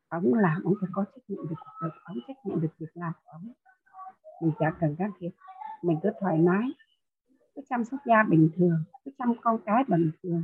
ông 0.09 0.33
làm, 0.33 0.63
ông 0.63 0.73
phải 0.81 0.89
có 0.93 1.05
trách 1.15 1.21
nhiệm 1.27 1.47
được 1.49 1.55
cuộc 1.59 1.71
đời 1.81 1.91
ông, 2.03 2.17
trách 2.27 2.45
nhiệm 2.45 2.61
được 2.61 2.69
việc 2.77 2.89
làm 2.93 3.13
của 3.23 3.31
ông. 3.31 3.53
Mình 4.41 4.51
chả 4.59 4.71
cần 4.79 4.95
can 4.95 5.11
thiệp. 5.19 5.29
Mình 5.81 5.99
cứ 6.03 6.09
thoải 6.19 6.37
mái, 6.37 6.69
cứ 7.55 7.61
chăm 7.69 7.85
sóc 7.85 7.99
da 8.05 8.23
bình 8.23 8.49
thường, 8.55 8.83
cứ 9.05 9.11
chăm 9.17 9.33
con 9.41 9.59
cái 9.65 9.83
bình 9.87 10.11
thường, 10.23 10.43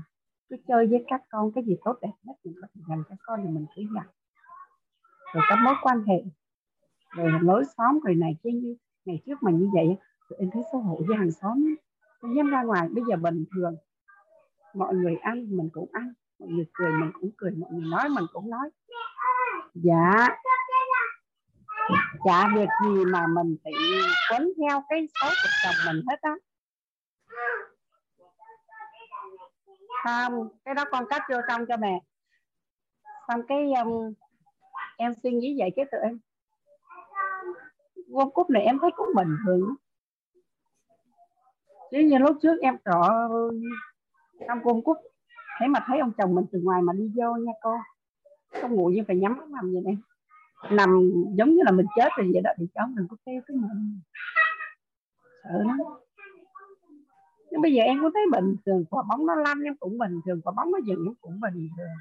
cứ 0.50 0.56
chơi 0.68 0.88
với 0.88 1.04
các 1.08 1.22
con 1.30 1.52
cái 1.52 1.64
gì 1.64 1.76
tốt 1.86 1.98
đẹp 2.02 2.12
nhất 2.24 2.36
mình 2.44 2.56
có 2.62 2.68
thể 2.76 2.82
dành 2.90 3.04
cho 3.10 3.16
con 3.26 3.40
thì 3.44 3.50
mình 3.50 3.66
cứ 3.76 3.82
dành. 3.96 4.08
Rồi 5.34 5.44
các 5.50 5.58
mối 5.64 5.76
quan 5.82 6.04
hệ 6.04 6.24
rồi 7.16 7.32
lối 7.42 7.64
xóm 7.78 8.00
rồi 8.00 8.16
này 8.16 8.38
kia 8.44 8.52
như 8.52 8.76
ngày 9.06 9.22
trước 9.26 9.44
mà 9.44 9.52
như 9.52 9.70
vậy 9.74 9.98
tụi 10.30 10.40
em 10.40 10.50
thấy 10.54 10.64
xấu 10.72 10.82
hổ 10.82 11.02
với 11.08 11.18
hàng 11.18 11.32
xóm 11.32 11.76
không 12.26 12.36
dám 12.36 12.50
ra 12.50 12.64
ngoài 12.64 12.88
bây 12.92 13.04
giờ 13.10 13.16
bình 13.16 13.46
thường. 13.56 13.76
Mọi 14.74 14.96
người 14.96 15.16
ăn 15.16 15.58
mình 15.58 15.70
cũng 15.74 15.90
ăn 15.94 16.14
mọi 16.40 16.50
người 16.50 16.66
cười 16.74 16.92
mình 16.92 17.12
cũng 17.14 17.32
cười 17.38 17.52
mọi 17.52 17.70
người 17.72 17.90
nói 17.90 18.10
mình 18.10 18.26
cũng 18.34 18.50
nói. 18.50 18.70
Dạ. 19.74 20.28
Chả 22.24 22.50
việc 22.56 22.70
gì 22.84 23.06
mà 23.06 23.28
mình 23.28 23.58
phải 23.64 23.74
quấn 24.32 24.52
theo 24.62 24.84
cái 24.90 25.08
xấu 25.22 25.30
của 25.30 25.50
chồng 25.64 25.76
mình 25.86 26.04
hết 26.10 26.22
á. 26.22 26.36
Không 30.04 30.50
cái 30.66 30.76
đó 30.76 30.84
con 30.92 31.06
cắt 31.10 31.22
vô 31.30 31.38
trong 31.48 31.66
cho 31.66 31.78
mẹ. 31.78 32.00
Xong 33.28 33.42
cái 33.48 33.74
um, 33.74 34.14
em 34.98 35.14
suy 35.24 35.32
nghĩ 35.32 35.56
vậy 35.60 35.70
cái 35.76 35.86
tụi 35.92 36.02
em 36.02 36.20
World 38.16 38.30
cúp 38.30 38.50
này 38.50 38.64
em 38.64 38.80
thấy 38.82 38.92
cũng 38.96 39.10
bình 39.16 39.38
thường. 39.46 39.76
Chứ 41.92 42.00
như 42.00 42.18
lúc 42.18 42.38
trước 42.42 42.58
em 42.62 42.78
trọ 42.86 43.30
trong 44.48 44.60
World 44.60 44.82
cúp 44.82 44.98
thế 45.60 45.68
mà 45.68 45.80
thấy 45.88 46.00
ông 46.00 46.12
chồng 46.18 46.36
mình 46.36 46.46
từ 46.52 46.60
ngoài 46.64 46.82
mà 46.82 46.94
đi 46.94 47.12
vô 47.16 47.36
nha 47.36 47.52
cô. 47.62 47.78
Không 48.62 48.76
ngủ 48.76 48.88
như 48.88 49.04
phải 49.08 49.16
nhắm 49.16 49.38
mắt 49.38 49.50
nằm 49.50 49.74
vậy 49.74 49.84
nè 49.86 49.96
nằm 50.76 51.12
giống 51.38 51.50
như 51.50 51.62
là 51.66 51.72
mình 51.72 51.86
chết 51.96 52.10
rồi 52.18 52.30
vậy 52.34 52.42
đó 52.42 52.52
thì 52.58 52.68
cháu 52.76 52.88
đừng 52.96 53.08
có 53.08 53.16
kêu 53.26 53.42
cái 53.48 53.58
mình. 53.58 54.00
Sợ 55.44 55.64
lắm. 55.68 55.78
Nhưng 57.52 57.62
bây 57.62 57.74
giờ 57.74 57.84
em 57.84 58.00
có 58.02 58.12
thấy 58.14 58.24
bình 58.32 58.56
thường, 58.66 58.86
quả 58.90 59.04
bóng 59.10 59.26
nó 59.26 59.36
lăn 59.36 59.60
em 59.62 59.76
cũng 59.80 59.98
bình 59.98 60.20
thường, 60.26 60.42
quả 60.44 60.54
bóng 60.58 60.72
nó 60.72 60.78
dừng 60.86 61.06
em 61.06 61.14
cũng 61.22 61.40
bình 61.40 61.70
thường. 61.78 61.96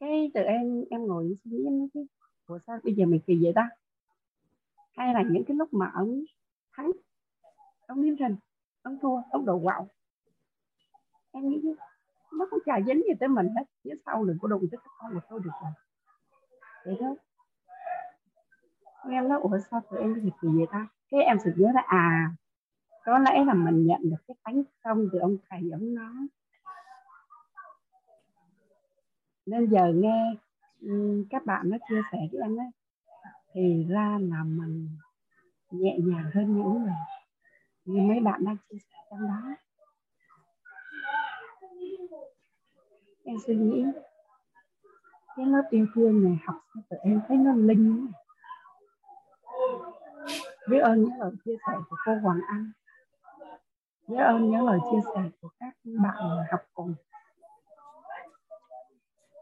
Cái 0.00 0.30
từ 0.34 0.40
em 0.40 0.84
em 0.90 1.06
ngồi 1.06 1.36
suy 1.44 1.50
nghĩ 1.50 1.64
em 1.64 1.88
cái 1.94 2.02
ủa 2.46 2.58
sao 2.66 2.78
bây 2.84 2.94
giờ 2.94 3.06
mình 3.06 3.20
kỳ 3.26 3.38
vậy 3.42 3.52
ta? 3.54 3.68
Hay 4.96 5.14
là 5.14 5.22
những 5.30 5.44
cái 5.44 5.56
lúc 5.56 5.74
mà 5.74 5.90
ông 5.94 6.22
thắng, 6.72 6.90
ông 7.86 8.02
liêm 8.02 8.16
rình, 8.16 8.36
ông 8.82 8.98
thua, 9.02 9.22
ông 9.30 9.44
đồ 9.44 9.60
quạo. 9.62 9.88
Em 11.32 11.48
nghĩ 11.48 11.62
nó 12.32 12.46
cũng 12.50 12.58
chả 12.64 12.80
dính 12.86 13.02
gì 13.08 13.14
tới 13.20 13.28
mình 13.28 13.48
hết 13.56 13.64
phía 13.84 13.94
sau 14.06 14.24
đừng 14.24 14.38
có 14.40 14.48
đụng 14.48 14.66
tới 14.70 14.78
các 14.84 14.90
con 14.98 15.14
của 15.14 15.20
tôi 15.28 15.40
được 15.44 15.50
rồi. 15.62 15.72
Vậy 16.84 16.96
thôi. 17.00 17.16
Em 19.10 19.28
nói, 19.28 19.40
ủa, 19.40 19.58
sao 19.70 19.80
tụi 19.90 20.00
em 20.00 20.14
cái 20.14 20.24
gì 20.24 20.58
vậy 20.58 20.66
ta? 20.70 20.88
Cái 21.10 21.22
em 21.22 21.36
sực 21.44 21.52
nhớ 21.56 21.68
là 21.74 21.82
à 21.86 22.34
có 23.04 23.18
lẽ 23.18 23.44
là 23.44 23.54
mình 23.54 23.86
nhận 23.86 24.00
được 24.02 24.16
cái 24.28 24.34
tánh 24.44 24.62
không 24.84 25.08
từ 25.12 25.18
ông 25.18 25.36
thầy 25.50 25.70
ông 25.72 25.94
nói. 25.94 26.26
Nên 29.46 29.70
giờ 29.70 29.92
nghe 29.94 30.34
các 31.30 31.46
bạn 31.46 31.70
nó 31.70 31.76
chia 31.88 32.00
sẻ 32.12 32.18
với 32.32 32.40
em 32.42 32.56
ấy, 32.56 32.70
thì 33.54 33.86
ra 33.88 34.18
là 34.20 34.44
mình 34.44 34.88
nhẹ 35.70 35.98
nhàng 35.98 36.30
hơn 36.34 36.56
những 36.56 36.82
người. 36.82 36.92
Như 37.84 38.00
mấy 38.00 38.20
bạn 38.20 38.44
đang 38.44 38.56
chia 38.70 38.78
sẻ 38.78 38.98
trong 39.10 39.28
đó. 39.28 39.54
Em 43.24 43.36
suy 43.46 43.56
nghĩ, 43.56 43.84
cái 45.36 45.46
lớp 45.46 45.62
yêu 45.70 45.86
thương 45.94 46.24
này 46.24 46.38
học 46.46 46.56
của 46.90 46.96
em 47.02 47.20
thấy 47.28 47.36
nó 47.36 47.52
linh 47.52 48.10
biết 50.68 50.78
ơn 50.78 51.02
những 51.02 51.18
lời 51.18 51.32
chia 51.44 51.56
sẻ 51.66 51.72
của 51.88 51.96
cô 52.06 52.14
Hoàng 52.22 52.40
Anh. 52.48 52.72
Biết 54.08 54.16
ơn 54.16 54.50
những 54.50 54.66
lời 54.66 54.78
chia 54.90 55.10
sẻ 55.14 55.30
của 55.40 55.48
các 55.60 55.74
bạn 55.84 56.16
học 56.50 56.60
cùng 56.74 56.94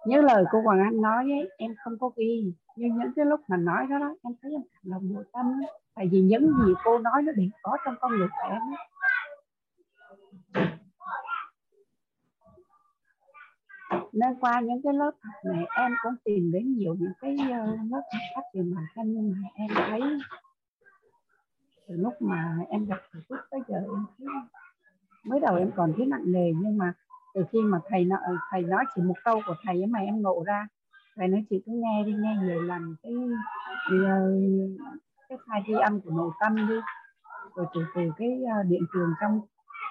nhớ 0.07 0.21
lời 0.23 0.45
cô 0.51 0.61
Hoàng 0.63 0.81
Anh 0.81 1.01
nói 1.01 1.25
ấy, 1.33 1.51
em 1.59 1.75
không 1.85 1.99
có 1.99 2.11
ghi 2.17 2.53
nhưng 2.77 2.99
những 2.99 3.13
cái 3.17 3.25
lúc 3.25 3.41
mà 3.49 3.57
nói 3.57 3.87
đó, 3.91 3.99
đó 3.99 4.15
em 4.23 4.35
thấy 4.43 4.53
em 4.53 4.63
cảm 4.73 4.93
động 4.93 5.13
nội 5.15 5.25
tâm 5.33 5.47
ấy. 5.47 5.81
tại 5.95 6.09
vì 6.13 6.21
những 6.21 6.47
gì 6.47 6.73
cô 6.85 6.99
nói 6.99 7.23
nó 7.23 7.33
đều 7.33 7.49
có 7.63 7.77
trong 7.85 7.95
con 8.01 8.13
người 8.19 8.29
của 8.29 8.49
em 8.51 8.61
ấy. 8.61 8.87
nên 14.13 14.35
qua 14.41 14.61
những 14.61 14.83
cái 14.85 14.95
lớp 14.95 15.11
học 15.21 15.35
này 15.45 15.67
em 15.77 15.95
cũng 16.03 16.15
tìm 16.25 16.53
đến 16.53 16.75
nhiều 16.75 16.97
những 16.99 17.13
cái 17.21 17.37
ờ, 17.53 17.67
lớp 17.67 18.03
học 18.13 18.23
khác 18.35 18.41
về 18.55 18.63
bản 18.75 18.85
thân 18.95 19.13
nhưng 19.15 19.33
mà 19.33 19.49
em 19.55 19.69
thấy 19.75 20.01
từ 21.89 21.97
lúc 21.97 22.23
mà 22.23 22.59
em 22.69 22.85
gặp 22.85 22.99
thầy 23.13 23.23
Phúc 23.29 23.39
tới 23.51 23.61
giờ 23.69 23.77
em 23.77 24.07
thấy 24.19 24.27
mới 25.25 25.41
đầu 25.41 25.57
em 25.57 25.71
còn 25.77 25.93
thấy 25.97 26.07
nặng 26.07 26.33
nề 26.33 26.53
nhưng 26.57 26.79
mà 26.79 26.93
từ 27.35 27.45
khi 27.53 27.59
mà 27.63 27.79
thầy 27.89 28.05
nói, 28.05 28.19
ờ, 28.23 28.37
thầy 28.51 28.63
nói 28.63 28.85
chỉ 28.95 29.03
một 29.03 29.15
câu 29.25 29.43
của 29.47 29.55
thầy 29.65 29.83
ấy 29.83 29.87
mà 29.87 29.99
em 29.99 30.23
ngộ 30.23 30.45
ra. 30.47 30.67
Thầy 31.17 31.29
nói 31.29 31.45
chị 31.51 31.63
cứ 31.67 31.73
nghe 31.73 32.03
đi 32.07 32.13
nghe 32.13 32.37
nhiều 32.43 32.63
lần 32.63 32.97
cái 33.03 33.13
ờ, 34.07 34.31
cái 35.29 35.39
thai 35.47 35.63
ghi 35.67 35.75
âm 35.75 36.01
của 36.01 36.11
nội 36.11 36.31
tâm 36.41 36.57
đi. 36.57 36.81
Rồi 37.55 37.67
từ 37.75 37.85
từ 37.95 38.01
cái 38.17 38.29
ờ, 38.57 38.63
điện 38.63 38.83
trường 38.93 39.15
trong 39.21 39.41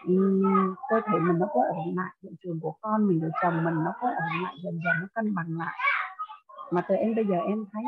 ừ, 0.07 0.43
cơ 0.89 1.01
thể 1.07 1.19
mình 1.19 1.39
nó 1.39 1.45
có 1.53 1.61
ổn 1.69 1.95
lại 1.95 2.15
điện 2.21 2.35
trường 2.43 2.59
của 2.59 2.75
con 2.81 3.07
mình 3.07 3.19
của 3.19 3.29
chồng 3.41 3.63
mình 3.63 3.83
nó 3.83 3.93
có 4.01 4.07
ổn 4.07 4.43
lại 4.43 4.55
dần 4.63 4.79
dần 4.85 4.93
nó 5.01 5.07
cân 5.13 5.35
bằng 5.35 5.57
lại. 5.57 5.77
Mà 6.71 6.81
từ 6.87 6.95
em 6.95 7.15
bây 7.15 7.25
giờ 7.25 7.35
em 7.35 7.65
thấy 7.73 7.83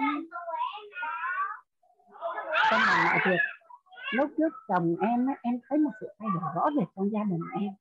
cân 2.71 2.79
bằng 2.87 3.05
lại 3.05 3.19
được. 3.25 3.37
Lúc 4.11 4.29
trước 4.37 4.53
chồng 4.67 4.95
em 5.01 5.27
em 5.41 5.59
thấy 5.69 5.77
một 5.77 5.91
sự 6.01 6.07
thay 6.19 6.29
đổi 6.33 6.43
rõ 6.55 6.69
rệt 6.79 6.87
trong 6.95 7.11
gia 7.11 7.23
đình 7.23 7.41
em 7.53 7.71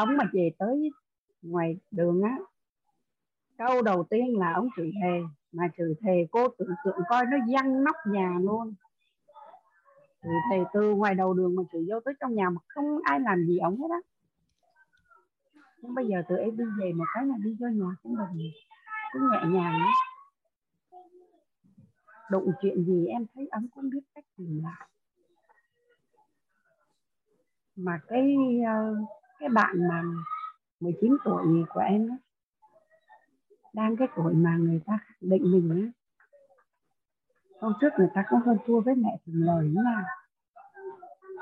ông 0.00 0.16
mà 0.16 0.24
về 0.32 0.50
tới 0.58 0.90
ngoài 1.42 1.76
đường 1.90 2.22
á 2.22 2.38
câu 3.58 3.82
đầu 3.82 4.06
tiên 4.10 4.38
là 4.38 4.52
ông 4.52 4.68
chửi 4.76 4.90
thề 5.02 5.20
mà 5.52 5.64
chửi 5.76 5.94
thề 6.02 6.26
cô 6.30 6.48
tưởng 6.48 6.74
tượng 6.84 6.98
coi 7.08 7.26
nó 7.26 7.36
văng 7.52 7.84
nóc 7.84 7.96
nhà 8.06 8.38
luôn. 8.40 8.74
Chửi 10.22 10.32
thề 10.50 10.64
từ 10.72 10.94
ngoài 10.94 11.14
đầu 11.14 11.34
đường 11.34 11.56
mà 11.56 11.62
chửi 11.72 11.86
vô 11.90 12.00
tới 12.00 12.14
trong 12.20 12.34
nhà 12.34 12.50
mà 12.50 12.60
không 12.68 12.98
ai 13.04 13.20
làm 13.20 13.46
gì 13.46 13.58
ông 13.58 13.76
hết 13.76 13.88
á. 13.90 14.00
Nhưng 15.82 15.94
bây 15.94 16.06
giờ 16.06 16.22
tụi 16.28 16.38
em 16.38 16.56
đi 16.56 16.64
về 16.80 16.92
một 16.92 17.04
cái 17.14 17.26
là 17.26 17.34
đi 17.44 17.56
vô 17.60 17.68
nhà 17.68 17.96
cũng 18.02 18.16
bình 18.16 18.50
cũng 19.12 19.22
nhẹ 19.30 19.60
nhàng 19.60 19.72
lắm 19.72 19.90
đụng 22.30 22.52
chuyện 22.62 22.84
gì 22.84 23.06
em 23.06 23.26
thấy 23.34 23.48
ấm 23.50 23.68
cũng 23.74 23.90
biết 23.90 24.00
cách 24.14 24.24
tìm 24.36 24.62
lại. 24.64 24.88
Mà 27.76 28.00
cái 28.08 28.36
uh, 28.60 29.08
cái 29.40 29.48
bạn 29.48 29.88
mà 29.88 30.02
19 30.80 31.16
tuổi 31.24 31.64
của 31.68 31.80
em 31.80 32.08
đó, 32.08 32.14
đang 33.72 33.96
cái 33.96 34.08
tuổi 34.16 34.34
mà 34.34 34.56
người 34.56 34.80
ta 34.86 34.98
khẳng 35.06 35.30
định 35.30 35.42
mình 35.50 35.82
á 35.86 36.00
hôm 37.60 37.72
trước 37.80 37.88
người 37.98 38.08
ta 38.14 38.24
cũng 38.30 38.40
hơn 38.40 38.58
thua 38.66 38.80
với 38.80 38.94
mẹ 38.94 39.16
từng 39.26 39.42
lời 39.42 39.68
nha. 39.68 40.04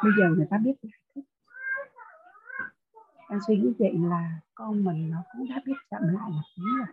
Bây 0.03 0.13
giờ 0.19 0.29
người 0.37 0.47
ta 0.51 0.59
biết 0.59 0.75
giải 0.83 1.01
thích 1.15 1.25
em 3.29 3.41
suy 3.47 3.57
nghĩ 3.57 3.73
vậy 3.79 3.93
là 3.95 4.41
con 4.55 4.85
mình 4.85 5.11
nó 5.11 5.19
cũng 5.33 5.49
đã 5.49 5.61
biết 5.67 5.75
chậm 5.91 6.03
lại 6.03 6.31
một 6.31 6.43
tí 6.57 6.63
rồi. 6.79 6.87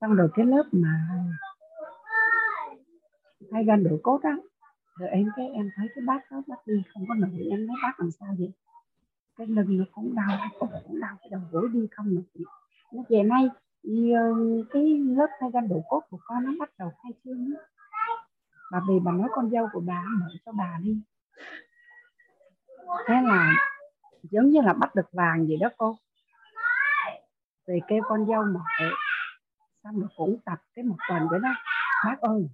Xong 0.00 0.14
rồi 0.14 0.28
cái 0.34 0.46
lớp 0.46 0.64
mà 0.72 1.08
hay 3.52 3.64
gan 3.64 3.84
đổi 3.84 4.00
cốt 4.02 4.20
á 4.22 4.36
rồi 4.98 5.08
em 5.08 5.28
cái, 5.36 5.50
em 5.54 5.70
thấy 5.76 5.88
cái 5.94 6.04
bác 6.06 6.30
đó, 6.30 6.42
bác 6.46 6.66
đi 6.66 6.82
không 6.94 7.04
có 7.08 7.14
nổi, 7.14 7.48
em 7.50 7.66
nói 7.66 7.76
bác 7.82 8.00
làm 8.00 8.10
sao 8.10 8.34
vậy? 8.38 8.52
Cái 9.36 9.46
lưng 9.46 9.78
nó 9.78 9.84
cũng 9.92 10.14
đau, 10.14 10.28
cái 10.28 10.48
cổ 10.58 10.68
cũng 10.86 11.00
đau, 11.00 11.16
cái 11.20 11.28
đầu 11.30 11.40
gối 11.50 11.68
đi 11.72 11.86
không 11.90 12.14
nổi. 12.14 12.44
Nó 12.92 13.02
về 13.08 13.22
nay 13.22 13.48
ờ, 14.14 14.34
cái 14.70 14.98
lớp 14.98 15.26
thay 15.40 15.50
gan 15.52 15.68
đổ 15.68 15.82
cốt 15.88 16.02
của 16.10 16.18
con 16.24 16.44
nó 16.44 16.52
bắt 16.60 16.70
đầu 16.78 16.92
khai 17.02 17.12
trương 17.24 17.54
bà 18.72 18.80
về 18.88 18.98
bà 19.04 19.12
nói 19.12 19.28
con 19.32 19.50
dâu 19.50 19.68
của 19.72 19.80
bà 19.80 20.04
mở 20.20 20.26
cho 20.46 20.52
bà 20.52 20.78
đi. 20.82 21.02
Thế 23.06 23.14
là 23.22 23.52
giống 24.22 24.50
như 24.50 24.60
là 24.60 24.72
bắt 24.72 24.94
được 24.94 25.12
vàng 25.12 25.46
vậy 25.48 25.56
đó 25.60 25.68
cô. 25.76 25.98
Về 27.66 27.80
kêu 27.88 28.02
con 28.08 28.26
dâu 28.26 28.44
mở, 28.44 28.60
xong 29.84 30.00
rồi 30.00 30.08
cũng 30.16 30.36
tập 30.44 30.58
cái 30.74 30.84
một 30.84 30.96
tuần 31.08 31.28
nữa 31.30 31.38
đó. 31.42 31.50
Bác 32.04 32.20
ơi 32.20 32.48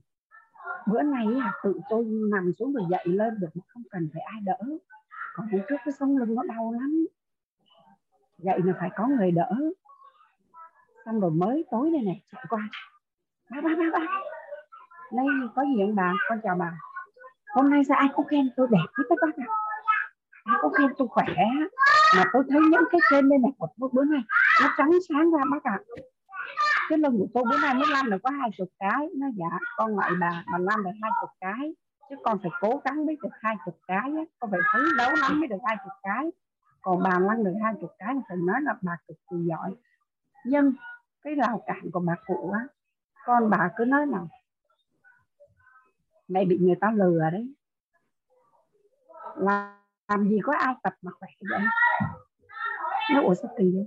bữa 0.86 1.02
nay 1.02 1.26
là 1.26 1.52
tự 1.62 1.80
tôi 1.90 2.04
nằm 2.04 2.52
xuống 2.58 2.72
rồi 2.72 2.84
dậy 2.90 3.04
lên 3.06 3.40
được 3.40 3.48
mà 3.54 3.62
không 3.68 3.82
cần 3.90 4.08
phải 4.12 4.22
ai 4.22 4.40
đỡ. 4.44 4.58
Còn 5.34 5.48
hôm 5.52 5.60
trước 5.68 5.76
cái 5.84 5.92
sống 5.98 6.16
lưng 6.16 6.34
nó 6.34 6.42
đau 6.42 6.72
lắm. 6.72 7.06
Dậy 8.38 8.60
là 8.64 8.74
phải 8.80 8.90
có 8.96 9.06
người 9.06 9.30
đỡ. 9.30 9.54
Xong 11.04 11.20
rồi 11.20 11.30
mới 11.30 11.64
tối 11.70 11.90
đây 11.90 12.02
này, 12.02 12.22
chạy 12.32 12.44
qua. 12.48 12.68
Ba 13.50 13.60
ba 13.60 13.70
ba 13.78 13.98
ba. 13.98 14.06
Đây 15.12 15.26
có 15.54 15.62
gì 15.62 15.80
ông 15.82 15.94
bà? 15.94 16.12
Con 16.28 16.38
chào 16.42 16.56
bà. 16.58 16.78
Hôm 17.54 17.70
nay 17.70 17.84
sao 17.88 17.98
ai 17.98 18.08
cũng 18.14 18.26
khen 18.26 18.50
tôi 18.56 18.66
đẹp 18.70 18.86
hết 18.98 19.04
tất 19.08 19.16
bác 19.22 19.36
ạ? 19.36 19.46
Ai 20.44 20.56
cũng 20.62 20.72
khen 20.72 20.90
tôi 20.98 21.08
khỏe? 21.08 21.26
Mà 22.16 22.24
tôi 22.32 22.42
thấy 22.50 22.60
những 22.70 22.84
cái 22.90 23.00
trên 23.10 23.28
đây 23.28 23.38
này 23.38 23.52
của 23.58 23.68
tôi 23.80 23.90
bữa 23.92 24.04
nay 24.04 24.20
nó 24.62 24.74
trắng 24.78 24.90
sáng 25.08 25.30
ra 25.30 25.40
bác 25.50 25.64
ạ 25.64 25.78
cái 26.88 26.98
lưng 26.98 27.18
của 27.18 27.26
tôi 27.34 27.44
bữa 27.50 27.58
nay 27.62 27.74
mới 27.74 27.88
lăn 27.92 28.10
được 28.10 28.18
có 28.22 28.30
hai 28.30 28.50
chục 28.56 28.68
cái. 28.78 29.08
Nó 29.16 29.26
dạ 29.36 29.58
con 29.76 29.96
ngại 29.96 30.10
bà 30.20 30.44
mà 30.46 30.58
lăn 30.58 30.84
được 30.84 30.90
hai 31.02 31.10
chục 31.20 31.30
cái. 31.40 31.74
Chứ 32.10 32.16
con 32.24 32.38
phải 32.42 32.50
cố 32.60 32.80
gắng 32.84 33.06
mới 33.06 33.16
được 33.22 33.32
hai 33.40 33.56
chục 33.64 33.78
cái 33.86 34.12
á. 34.16 34.24
con 34.38 34.50
phải 34.50 34.60
phấn 34.72 34.82
đấu 34.98 35.10
lắm 35.20 35.40
mới 35.40 35.48
được 35.48 35.58
hai 35.66 35.76
chục 35.84 35.92
cái. 36.02 36.30
Còn 36.82 37.02
bà 37.02 37.18
lăn 37.18 37.44
được 37.44 37.54
hai 37.62 37.74
chục 37.80 37.90
cái 37.98 38.14
thì 38.28 38.36
nói 38.38 38.60
là 38.62 38.74
bà 38.82 38.96
cực 39.08 39.16
kỳ 39.30 39.36
giỏi. 39.36 39.74
Nhưng 40.46 40.72
cái 41.22 41.34
rào 41.34 41.62
cản 41.66 41.90
của 41.92 42.00
bà 42.00 42.14
cụ 42.26 42.50
á, 42.52 42.60
con 43.24 43.50
bà 43.50 43.70
cứ 43.76 43.84
nói 43.84 44.06
là 44.06 44.18
mẹ 46.28 46.44
bị 46.44 46.58
người 46.58 46.76
ta 46.80 46.90
lừa 46.90 47.30
đấy. 47.32 47.54
Là 49.36 49.78
làm 50.08 50.28
gì 50.28 50.38
có 50.42 50.54
ai 50.56 50.74
tập 50.82 50.94
mà 51.02 51.12
khỏe 51.18 51.28
vậy? 51.50 51.60
Nó 53.14 53.22
ủa 53.22 53.34
sao 53.34 53.54
kỳ 53.58 53.72
vậy? 53.74 53.86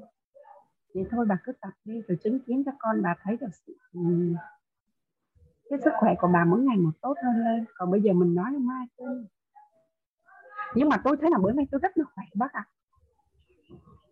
Thì 0.94 1.04
thôi, 1.12 1.26
bà 1.30 1.38
cứ 1.44 1.52
tập 1.62 1.74
đi 1.86 2.02
rồi 2.08 2.18
chứng 2.24 2.40
kiến 2.40 2.64
cho 2.66 2.72
con, 2.80 3.02
bà 3.02 3.16
thấy 3.24 3.38
được 3.38 3.56
sự 3.68 3.74
ừ, 3.94 4.00
cái 5.70 5.80
sức 5.84 5.92
khỏe 6.00 6.16
của 6.20 6.28
bà 6.34 6.46
mỗi 6.46 6.60
ngày 6.60 6.78
một 6.78 6.92
tốt 7.02 7.18
hơn 7.24 7.46
lên. 7.46 7.66
Còn 7.76 7.92
bây 7.92 8.02
giờ 8.02 8.14
mình 8.14 8.36
nói 8.36 8.52
là 8.52 8.60
mai 8.60 8.86
chứ 8.98 9.26
nhưng 10.76 10.90
mà 10.90 10.98
tôi 11.04 11.18
thấy 11.22 11.32
là 11.32 11.38
bữa 11.38 11.52
nay 11.52 11.68
tôi 11.72 11.80
rất 11.84 11.98
là 11.98 12.06
khỏe, 12.16 12.24
bác 12.36 12.54
ạ. 12.54 12.64
À. 12.64 12.72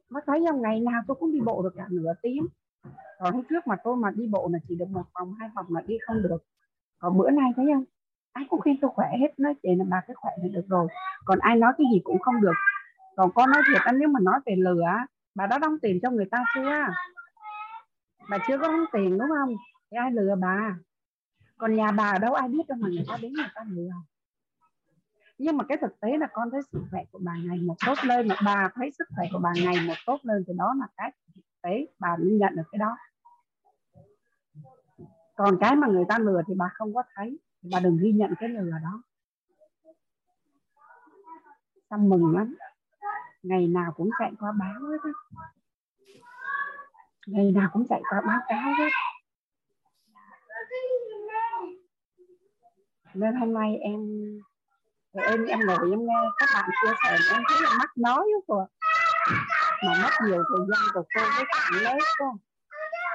bác 0.10 0.22
thấy 0.26 0.44
không? 0.48 0.62
Ngày 0.62 0.80
nào 0.80 1.02
tôi 1.08 1.18
cũng 1.20 1.32
đi 1.32 1.42
bộ 1.42 1.62
được 1.64 1.74
cả 1.78 1.86
nửa 1.90 2.14
tiếng. 2.22 2.48
Còn 3.20 3.34
hôm 3.34 3.44
trước 3.50 3.68
mà 3.68 3.76
tôi 3.84 3.96
mà 3.96 4.12
đi 4.12 4.28
bộ 4.28 4.50
là 4.54 4.60
chỉ 4.68 4.76
được 4.76 4.90
một 4.90 5.04
vòng, 5.20 5.34
hai 5.40 5.50
vòng 5.56 5.66
là 5.70 5.82
đi 5.82 5.98
không 6.08 6.22
được. 6.22 6.38
Còn 6.98 7.18
bữa 7.18 7.30
nay 7.30 7.52
thấy 7.56 7.66
không? 7.74 7.84
Ai 8.34 8.46
cũng 8.50 8.62
khen 8.62 8.78
tôi 8.82 8.92
khỏe 8.94 9.08
hết, 9.20 9.40
nói 9.40 9.54
chị 9.64 9.70
là 9.76 9.86
bà 9.90 10.02
cái 10.08 10.16
khỏe 10.16 10.32
thì 10.44 10.50
được 10.50 10.66
rồi. 10.70 10.88
Còn 11.26 11.40
ai 11.40 11.56
nói 11.56 11.74
cái 11.78 11.88
gì 11.94 12.02
cũng 12.04 12.20
không 12.20 12.42
được. 12.42 12.54
Còn 13.16 13.32
con 13.36 13.52
nói 13.52 13.62
thiệt 13.72 13.82
anh 13.86 14.00
nếu 14.00 14.10
mà 14.10 14.20
nói 14.20 14.40
về 14.46 14.56
lừa 14.56 14.84
bà 15.36 15.48
đã 15.48 15.58
đóng 15.58 15.80
tiền 15.82 16.00
cho 16.02 16.12
người 16.12 16.26
ta 16.32 16.44
chưa? 16.56 16.86
Bà 18.30 18.38
chưa 18.48 18.58
có 18.58 18.68
đóng 18.68 18.86
tiền, 18.94 19.18
đúng 19.18 19.30
không? 19.38 19.56
Thì 19.92 19.98
ai 19.98 20.12
lừa 20.12 20.36
bà? 20.36 20.76
Còn 21.58 21.76
nhà 21.76 21.92
bà 21.92 22.18
đâu? 22.22 22.34
Ai 22.34 22.48
biết 22.50 22.68
đâu 22.68 22.78
mà 22.82 22.90
người 22.90 23.06
ta 23.08 23.18
đến 23.22 23.34
người 23.34 23.50
ta 23.56 23.62
lừa. 23.70 23.92
Nhưng 25.38 25.58
mà 25.58 25.64
cái 25.70 25.78
thực 25.78 26.00
tế 26.00 26.18
là 26.18 26.28
con 26.34 26.52
thấy 26.52 26.62
sức 26.72 26.80
khỏe 26.92 27.04
của 27.12 27.20
bà 27.22 27.34
ngày 27.44 27.58
một 27.58 27.76
tốt 27.86 27.96
lên, 28.04 28.28
mà 28.28 28.36
bà 28.46 28.70
thấy 28.76 28.92
sức 28.92 29.08
khỏe 29.16 29.26
của 29.32 29.40
bà 29.40 29.54
ngày 29.64 29.76
một 29.88 29.94
tốt 30.06 30.20
lên 30.24 30.44
thì 30.48 30.54
đó 30.58 30.76
là 30.80 30.88
cái 30.98 31.12
thực 31.36 31.42
tế. 31.62 31.88
Bà 32.00 32.16
mới 32.18 32.32
nhận 32.32 32.56
được 32.56 32.64
cái 32.72 32.80
đó. 32.80 32.98
Còn 35.36 35.58
cái 35.62 35.76
mà 35.76 35.88
người 35.88 36.06
ta 36.10 36.20
lừa 36.20 36.42
thì 36.48 36.54
bà 36.58 36.70
không 36.74 36.94
có 36.94 37.04
thấy. 37.16 37.40
Bà 37.72 37.80
đừng 37.80 37.98
ghi 37.98 38.12
nhận 38.12 38.34
cái 38.40 38.50
lừa 38.50 38.72
đó. 38.84 39.04
Xong 41.90 42.10
mừng 42.10 42.38
lắm 42.38 42.56
ngày 43.46 43.68
nào 43.68 43.92
cũng 43.96 44.10
chạy 44.20 44.32
qua 44.40 44.52
báo 44.60 44.80
hết 44.82 44.98
á. 45.04 45.12
Ngày 47.28 47.52
nào 47.52 47.70
cũng 47.74 47.88
chạy 47.90 48.02
qua 48.10 48.22
báo 48.28 48.40
cáo 48.48 48.74
hết. 48.78 48.90
Nên 53.14 53.36
hôm 53.36 53.54
nay 53.54 53.78
em 53.82 54.00
em 55.14 55.46
em 55.46 55.60
ngồi 55.60 55.92
em 55.92 56.06
nghe 56.06 56.14
các 56.38 56.50
bạn 56.54 56.70
chia 56.82 56.94
sẻ 57.04 57.18
em 57.34 57.44
thấy 57.50 57.62
là 57.62 57.70
mắt 57.80 57.98
nói 57.98 58.26
rồi 58.48 58.66
mà 59.86 59.94
mất 60.04 60.10
nhiều 60.28 60.44
thời 60.50 60.66
gian 60.68 60.82
của 60.94 61.04
cô 61.16 61.22
với 61.36 61.46
bạn 61.54 61.84
lớp 61.84 61.98
cô 62.20 62.26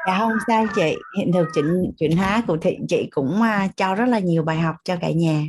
dạ 0.06 0.18
không 0.18 0.32
sao 0.46 0.66
chị. 0.74 0.96
Hiện 1.18 1.32
thực 1.32 1.48
chuyện 1.54 1.92
chuyện 1.98 2.16
hóa 2.16 2.42
của 2.46 2.56
thị 2.56 2.78
chị 2.88 3.08
cũng 3.10 3.40
uh, 3.40 3.76
cho 3.76 3.94
rất 3.94 4.06
là 4.06 4.18
nhiều 4.18 4.42
bài 4.42 4.58
học 4.58 4.76
cho 4.84 4.96
cả 5.00 5.10
nhà. 5.10 5.42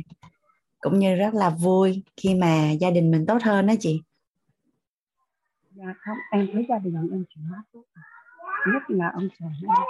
Cũng 0.80 0.98
như 0.98 1.14
rất 1.14 1.34
là 1.34 1.50
vui 1.50 2.02
khi 2.16 2.34
mà 2.34 2.70
gia 2.80 2.90
đình 2.90 3.10
mình 3.10 3.26
tốt 3.26 3.42
hơn 3.42 3.66
đó 3.66 3.74
chị 3.80 4.02
dạ 5.74 5.94
không 5.98 6.18
em 6.30 6.48
thấy 6.52 6.66
gia 6.68 6.78
đình 6.78 6.94
em 6.94 7.24
chuyển 7.28 7.44
hóa 7.44 7.62
tốt 7.72 7.84
nhất 8.72 8.82
là 8.88 9.10
ông 9.14 9.28
chồng 9.38 9.52
em 9.62 9.84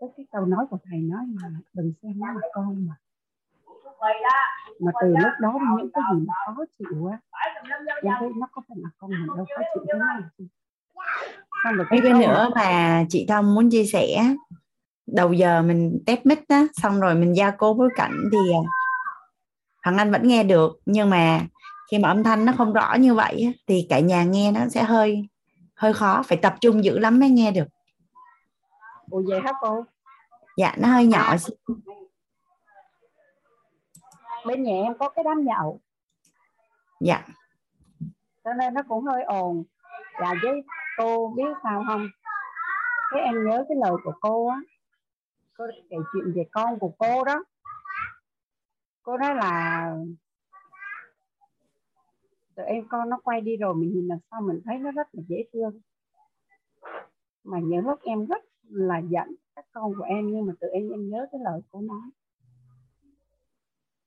cái, 0.00 0.08
cái 0.16 0.26
câu 0.32 0.46
nói 0.46 0.66
của 0.70 0.78
thầy 0.90 0.98
nói 0.98 1.24
mà 1.26 1.48
đừng 1.72 1.92
xem 2.02 2.12
nó 2.16 2.26
là 2.26 2.48
con 2.54 2.86
mà. 2.86 2.94
Mà 4.80 4.92
từ 5.02 5.08
lúc 5.08 5.32
đó 5.40 5.58
những 5.78 5.90
cái 5.92 6.02
gì 6.12 6.26
mà 6.26 6.34
khó 6.46 6.64
chịu 6.78 7.06
á 7.06 7.18
em 8.02 8.14
thấy 8.18 8.28
nó 8.36 8.46
có 8.52 8.62
phải 8.68 8.76
là 8.80 8.88
con 8.98 9.10
mình 9.10 9.26
đâu 9.36 9.46
khó 9.56 9.62
chịu 9.74 9.84
thế 9.92 9.98
này 9.98 10.22
xong 11.64 11.74
rồi 11.74 11.86
cái, 11.90 12.00
cái 12.02 12.12
nữa 12.12 12.50
mà 12.54 13.04
chị 13.08 13.26
Thông 13.28 13.54
muốn 13.54 13.70
chia 13.70 13.84
sẻ 13.84 14.34
đầu 15.06 15.32
giờ 15.32 15.62
mình 15.62 16.02
test 16.06 16.20
mic 16.24 16.48
á 16.48 16.66
xong 16.72 17.00
rồi 17.00 17.14
mình 17.14 17.36
gia 17.36 17.50
cố 17.50 17.74
bối 17.74 17.88
cảnh 17.96 18.12
thì 18.32 18.38
thằng 19.82 19.96
anh 19.96 20.12
vẫn 20.12 20.28
nghe 20.28 20.44
được 20.44 20.80
nhưng 20.86 21.10
mà 21.10 21.40
khi 21.90 21.98
mà 21.98 22.08
âm 22.08 22.24
thanh 22.24 22.44
nó 22.44 22.52
không 22.58 22.72
rõ 22.72 22.94
như 22.94 23.14
vậy 23.14 23.54
thì 23.66 23.86
cả 23.88 24.00
nhà 24.00 24.24
nghe 24.24 24.52
nó 24.52 24.68
sẽ 24.68 24.82
hơi 24.82 25.28
hơi 25.74 25.92
khó 25.92 26.22
phải 26.22 26.38
tập 26.42 26.54
trung 26.60 26.84
dữ 26.84 26.98
lắm 26.98 27.20
mới 27.20 27.30
nghe 27.30 27.50
được. 27.50 27.66
Ủa 29.10 29.22
vậy 29.28 29.40
hả 29.44 29.52
cô? 29.60 29.84
Dạ 30.56 30.74
nó 30.78 30.88
hơi 30.88 31.06
nhỏ 31.06 31.36
bên 34.46 34.62
nhà 34.62 34.72
em 34.72 34.98
có 34.98 35.08
cái 35.08 35.24
đám 35.24 35.44
nhậu. 35.44 35.80
Dạ. 37.00 37.22
Cho 38.44 38.52
nên 38.58 38.74
nó 38.74 38.82
cũng 38.88 39.04
hơi 39.04 39.22
ồn. 39.22 39.64
Dạ 40.20 40.34
với 40.42 40.62
cô 40.96 41.32
biết 41.36 41.54
sao 41.62 41.84
không? 41.86 42.08
Cái 43.10 43.20
em 43.20 43.34
nhớ 43.44 43.64
cái 43.68 43.76
lời 43.80 43.92
của 44.04 44.12
cô 44.20 44.48
á. 44.48 44.56
Cô 45.58 45.64
kể 45.90 45.96
chuyện 46.12 46.32
về 46.36 46.44
con 46.52 46.78
của 46.78 46.92
cô 46.98 47.24
đó. 47.24 47.44
Cô 49.02 49.18
nói 49.18 49.34
là 49.34 49.90
tụi 52.56 52.66
em 52.66 52.88
con 52.88 53.08
nó 53.08 53.18
quay 53.24 53.40
đi 53.40 53.56
rồi 53.56 53.74
mình 53.74 53.92
nhìn 53.94 54.08
là 54.08 54.16
sao 54.30 54.40
mình 54.40 54.60
thấy 54.64 54.78
nó 54.78 54.90
rất 54.90 55.08
là 55.12 55.22
dễ 55.28 55.44
thương. 55.52 55.80
Mà 57.44 57.58
những 57.62 57.86
lúc 57.86 58.00
em 58.02 58.26
rất 58.26 58.44
là 58.62 58.98
giận 58.98 59.34
các 59.56 59.64
con 59.72 59.92
của 59.98 60.04
em 60.04 60.30
nhưng 60.30 60.46
mà 60.46 60.52
tụi 60.60 60.70
em 60.70 60.90
em 60.90 61.10
nhớ 61.10 61.26
cái 61.32 61.40
lời 61.44 61.60
cô 61.70 61.80
nói 61.80 62.10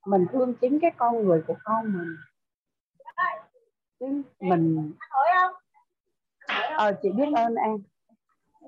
mình 0.06 0.26
thương 0.32 0.54
chính 0.62 0.80
cái 0.80 0.92
con 0.98 1.26
người 1.26 1.44
của 1.48 1.56
con 1.64 1.94
mình. 1.98 2.16
Chứ 4.00 4.22
mình. 4.40 4.92
Ờ 6.78 6.94
chị 7.02 7.10
biết 7.10 7.26
ơn 7.36 7.56
em. 7.56 7.78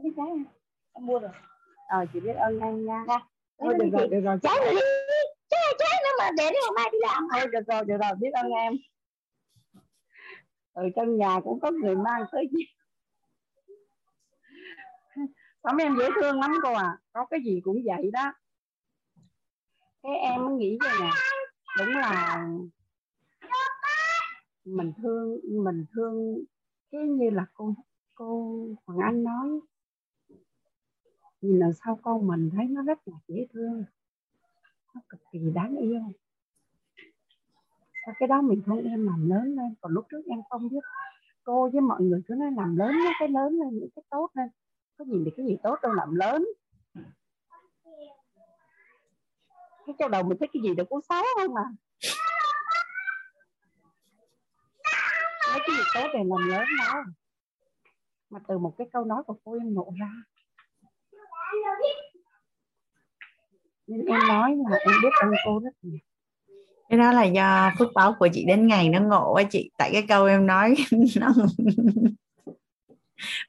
Biết 0.03 0.09
trái 0.17 0.25
em 0.93 1.05
mua 1.05 1.19
rồi. 1.19 1.31
Ờ 1.87 2.05
chị 2.13 2.19
biết 2.19 2.33
ơn 2.33 2.59
em 2.59 2.85
nha. 2.85 3.05
Thôi 3.59 3.73
được 3.79 3.89
rồi 3.91 4.07
được 4.07 4.19
rồi. 4.19 4.37
Trái 4.43 4.55
rồi 4.65 4.73
đi. 4.73 4.79
Trái 5.49 5.75
trái 5.79 6.01
nữa 6.03 6.09
mà 6.19 6.29
để 6.37 6.43
ngày 6.43 6.71
mai 6.75 6.89
đi 6.91 6.97
làm. 7.01 7.27
Thôi 7.31 7.47
được 7.51 7.67
rồi 7.67 7.85
được 7.85 7.97
rồi. 8.01 8.11
Biết 8.19 8.29
ơn 8.33 8.51
em 8.51 8.73
ở 10.79 10.89
trong 10.95 11.17
nhà 11.17 11.39
cũng 11.43 11.59
có 11.59 11.71
người 11.71 11.95
mang 11.95 12.21
tới 12.31 12.49
gì 12.51 12.63
Sống 15.63 15.77
em 15.77 15.95
dễ 15.97 16.09
thương 16.21 16.39
lắm 16.39 16.51
cô 16.63 16.73
à 16.73 16.97
Có 17.11 17.25
cái 17.25 17.39
gì 17.45 17.61
cũng 17.63 17.77
vậy 17.85 18.09
đó. 18.13 18.33
Cái 20.03 20.11
em 20.15 20.57
nghĩ 20.57 20.77
vậy 20.81 20.93
nè. 21.01 21.09
Đúng 21.77 21.95
là 21.95 22.47
Mình 24.65 24.93
thương 24.97 25.39
Mình 25.63 25.85
thương 25.93 26.43
Cái 26.91 27.01
như 27.01 27.29
là 27.29 27.45
cô 27.53 27.73
Cô 28.15 28.57
Hoàng 28.85 28.99
Anh 28.99 29.23
nói. 29.23 29.59
Nhìn 31.41 31.59
lần 31.59 31.73
sau 31.73 31.99
con 32.03 32.27
mình 32.27 32.49
thấy 32.55 32.65
nó 32.65 32.83
rất 32.83 33.07
là 33.07 33.17
dễ 33.27 33.47
thương. 33.53 33.83
Nó 34.95 35.01
cực 35.09 35.21
kỳ 35.31 35.39
đáng 35.53 35.75
yêu 35.75 36.01
và 38.09 38.15
cái 38.19 38.27
đó 38.27 38.41
mình 38.41 38.61
không 38.65 38.83
em 38.83 39.05
làm 39.05 39.29
lớn 39.29 39.55
lên, 39.55 39.75
Còn 39.81 39.91
lúc 39.91 40.05
trước 40.09 40.21
em 40.29 40.39
không 40.49 40.69
biết. 40.69 40.79
Cô 41.43 41.69
với 41.69 41.81
mọi 41.81 42.01
người 42.01 42.21
cứ 42.27 42.35
nói 42.35 42.51
làm 42.51 42.77
lớn 42.77 42.91
những 43.03 43.13
cái 43.19 43.29
lớn 43.29 43.59
lên, 43.59 43.79
Những 43.79 43.89
cái 43.95 44.03
tốt 44.09 44.29
lên. 44.33 44.49
Có 44.97 45.05
gì 45.05 45.21
thì 45.25 45.31
cái 45.37 45.45
gì 45.45 45.57
tốt 45.63 45.79
đâu, 45.81 45.93
làm 45.93 46.15
lớn. 46.15 46.47
Cái 49.85 49.95
trong 49.99 50.11
đầu 50.11 50.23
mình 50.23 50.37
thấy 50.39 50.47
cái 50.53 50.61
gì 50.63 50.75
đâu 50.75 50.85
có 50.89 51.01
xấu 51.09 51.23
không 51.37 51.53
mà. 51.53 51.63
Mấy 55.51 55.59
cái 55.67 55.75
gì 55.77 55.83
tốt 55.93 56.07
để 56.13 56.23
làm 56.23 56.47
lớn 56.49 56.65
đâu. 56.79 57.03
Mà 58.29 58.39
từ 58.47 58.57
một 58.57 58.75
cái 58.77 58.87
câu 58.93 59.05
nói 59.05 59.23
của 59.23 59.37
cô 59.43 59.53
em 59.53 59.73
ngộ 59.73 59.93
ra. 59.99 60.11
Nên 63.87 64.05
em 64.05 64.19
nói 64.27 64.55
là 64.69 64.77
em 64.77 64.93
biết 65.03 65.09
ơn 65.21 65.31
cô 65.45 65.59
rất 65.59 65.73
nhiều 65.81 65.99
cái 66.89 66.99
đó 66.99 67.11
là 67.11 67.23
do 67.23 67.71
phước 67.79 67.93
báo 67.95 68.15
của 68.19 68.27
chị 68.33 68.45
đến 68.45 68.67
ngày 68.67 68.89
nó 68.89 68.99
ngộ 68.99 69.33
á 69.33 69.43
chị. 69.43 69.71
Tại 69.77 69.89
cái 69.93 70.05
câu 70.07 70.25
em 70.25 70.47
nói 70.47 70.75
nó 71.19 71.33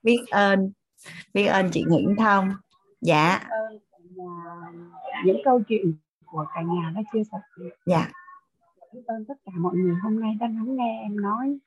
biết 0.02 0.18
ơn 0.30 0.72
biết 1.34 1.46
ơn 1.46 1.70
chị 1.72 1.84
Nguyễn 1.88 2.16
Thông. 2.18 2.50
Dạ. 3.00 3.40
Những 5.24 5.40
câu 5.44 5.62
chuyện 5.68 5.94
của 6.24 6.46
cả 6.54 6.62
nhà 6.62 6.92
đã 6.94 7.02
chia 7.12 7.22
sẻ. 7.32 7.38
Dạ. 7.86 8.10
Biết 8.92 9.00
ơn 9.06 9.24
tất 9.24 9.34
cả 9.44 9.52
mọi 9.56 9.74
người 9.76 9.94
hôm 10.02 10.20
nay 10.20 10.36
đã 10.40 10.46
lắng 10.46 10.76
nghe 10.76 11.00
em 11.02 11.20
nói. 11.20 11.58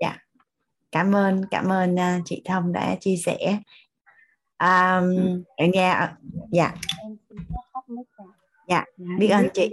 Dạ. 0.00 0.16
Cảm 0.92 1.16
ơn 1.16 1.44
cảm 1.50 1.68
ơn 1.68 1.94
uh, 1.94 2.22
chị 2.24 2.42
Thông 2.44 2.72
đã 2.72 2.96
chia 3.00 3.16
sẻ. 3.16 3.58
Um, 4.58 5.42
nghe 5.72 6.08
dạ. 6.50 6.74
Dạ. 8.68 8.84
Biết 9.18 9.28
ơn 9.28 9.48
chị 9.54 9.70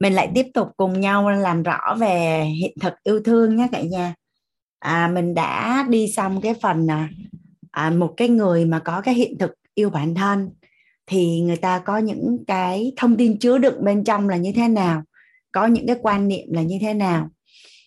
mình 0.00 0.12
lại 0.12 0.30
tiếp 0.34 0.46
tục 0.54 0.68
cùng 0.76 1.00
nhau 1.00 1.30
làm 1.30 1.62
rõ 1.62 1.96
về 2.00 2.44
hiện 2.44 2.74
thực 2.80 2.94
yêu 3.04 3.20
thương 3.24 3.56
nhé 3.56 3.68
cả 3.72 3.82
nhà. 3.82 4.14
À, 4.78 5.08
mình 5.08 5.34
đã 5.34 5.86
đi 5.88 6.12
xong 6.16 6.40
cái 6.40 6.54
phần 6.62 6.90
à, 6.90 7.08
à, 7.70 7.90
một 7.90 8.14
cái 8.16 8.28
người 8.28 8.64
mà 8.64 8.78
có 8.78 9.00
cái 9.00 9.14
hiện 9.14 9.38
thực 9.38 9.50
yêu 9.74 9.90
bản 9.90 10.14
thân 10.14 10.50
thì 11.06 11.40
người 11.40 11.56
ta 11.56 11.78
có 11.78 11.98
những 11.98 12.44
cái 12.46 12.92
thông 12.96 13.16
tin 13.16 13.38
chứa 13.38 13.58
đựng 13.58 13.84
bên 13.84 14.04
trong 14.04 14.28
là 14.28 14.36
như 14.36 14.52
thế 14.56 14.68
nào 14.68 15.02
có 15.52 15.66
những 15.66 15.86
cái 15.86 15.96
quan 16.02 16.28
niệm 16.28 16.52
là 16.52 16.62
như 16.62 16.78
thế 16.80 16.94
nào. 16.94 17.30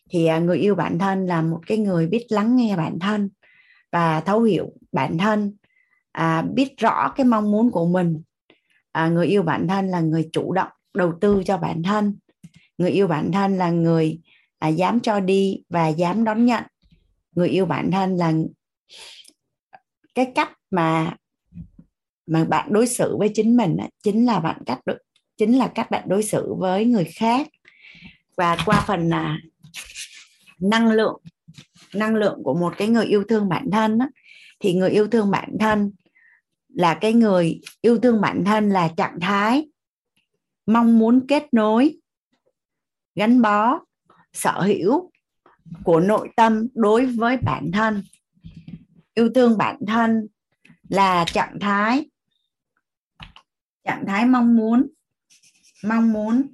Thì 0.09 0.25
à, 0.25 0.39
người 0.39 0.57
yêu 0.57 0.75
bản 0.75 0.99
thân 0.99 1.25
là 1.25 1.41
một 1.41 1.59
cái 1.67 1.77
người 1.77 2.07
biết 2.07 2.25
lắng 2.29 2.55
nghe 2.55 2.77
bản 2.77 2.99
thân 2.99 3.29
và 3.91 4.21
thấu 4.21 4.41
hiểu 4.41 4.73
bản 4.91 5.17
thân 5.17 5.57
à, 6.11 6.41
biết 6.41 6.77
rõ 6.77 7.13
cái 7.15 7.25
mong 7.25 7.51
muốn 7.51 7.71
của 7.71 7.87
mình 7.87 8.21
à, 8.91 9.07
người 9.07 9.28
yêu 9.28 9.44
bản 9.44 9.68
thân 9.68 9.88
là 9.88 9.99
người 9.99 10.30
chủ 10.32 10.53
động 10.53 10.70
đầu 10.94 11.14
tư 11.22 11.44
cho 11.45 11.57
bản 11.57 11.84
thân. 11.84 12.18
Người 12.78 12.91
yêu 12.91 13.07
bản 13.07 13.32
thân 13.32 13.57
là 13.57 13.70
người 13.70 14.20
à, 14.60 14.68
dám 14.68 14.99
cho 14.99 15.20
đi 15.20 15.64
và 15.70 15.88
dám 15.88 16.24
đón 16.24 16.45
nhận. 16.45 16.64
Người 17.36 17.49
yêu 17.49 17.66
bản 17.66 17.91
thân 17.91 18.18
là 18.18 18.34
cái 20.16 20.32
cách 20.36 20.52
mà 20.72 21.16
mà 22.26 22.45
bạn 22.45 22.74
đối 22.74 22.88
xử 22.88 23.18
với 23.18 23.32
chính 23.34 23.57
mình 23.57 23.78
chính 24.03 24.26
là 24.26 24.40
bạn 24.40 24.61
cách 24.66 24.80
chính 25.38 25.57
là 25.57 25.68
cách 25.68 25.91
bạn 25.91 26.03
đối 26.10 26.24
xử 26.24 26.53
với 26.53 26.86
người 26.86 27.06
khác. 27.16 27.48
Và 28.38 28.57
qua 28.66 28.84
phần 28.88 29.10
là 29.10 29.38
năng 30.60 30.91
lượng 30.91 31.22
năng 31.94 32.16
lượng 32.16 32.40
của 32.44 32.53
một 32.53 32.74
cái 32.78 32.88
người 32.88 33.06
yêu 33.06 33.24
thương 33.30 33.49
bản 33.49 33.70
thân 33.72 33.99
thì 34.60 34.74
người 34.74 34.90
yêu 34.90 35.07
thương 35.07 35.32
bản 35.32 35.49
thân 35.60 35.91
là 36.80 36.97
cái 37.01 37.14
người 37.14 37.61
yêu 37.81 37.99
thương 37.99 38.22
bản 38.22 38.43
thân 38.45 38.69
là 38.69 38.89
trạng 38.97 39.19
thái 39.22 39.68
mong 40.65 40.99
muốn 40.99 41.26
kết 41.27 41.43
nối, 41.51 41.99
gắn 43.15 43.41
bó, 43.41 43.80
sở 44.34 44.61
hữu 44.61 45.11
của 45.84 45.99
nội 45.99 46.30
tâm 46.35 46.68
đối 46.73 47.06
với 47.06 47.38
bản 47.38 47.72
thân. 47.73 48.03
Yêu 49.14 49.30
thương 49.35 49.57
bản 49.57 49.77
thân 49.88 50.27
là 50.89 51.26
trạng 51.27 51.57
thái 51.61 52.10
trạng 53.84 54.03
thái 54.07 54.26
mong 54.26 54.56
muốn 54.56 54.88
mong 55.84 56.14
muốn. 56.14 56.53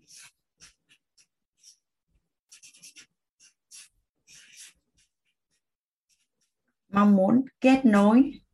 Mong 6.87 7.15
muốn 7.15 7.45
kết 7.61 7.85
nối. 7.85 8.44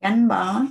Gắn 0.00 0.28
bó 0.28 0.62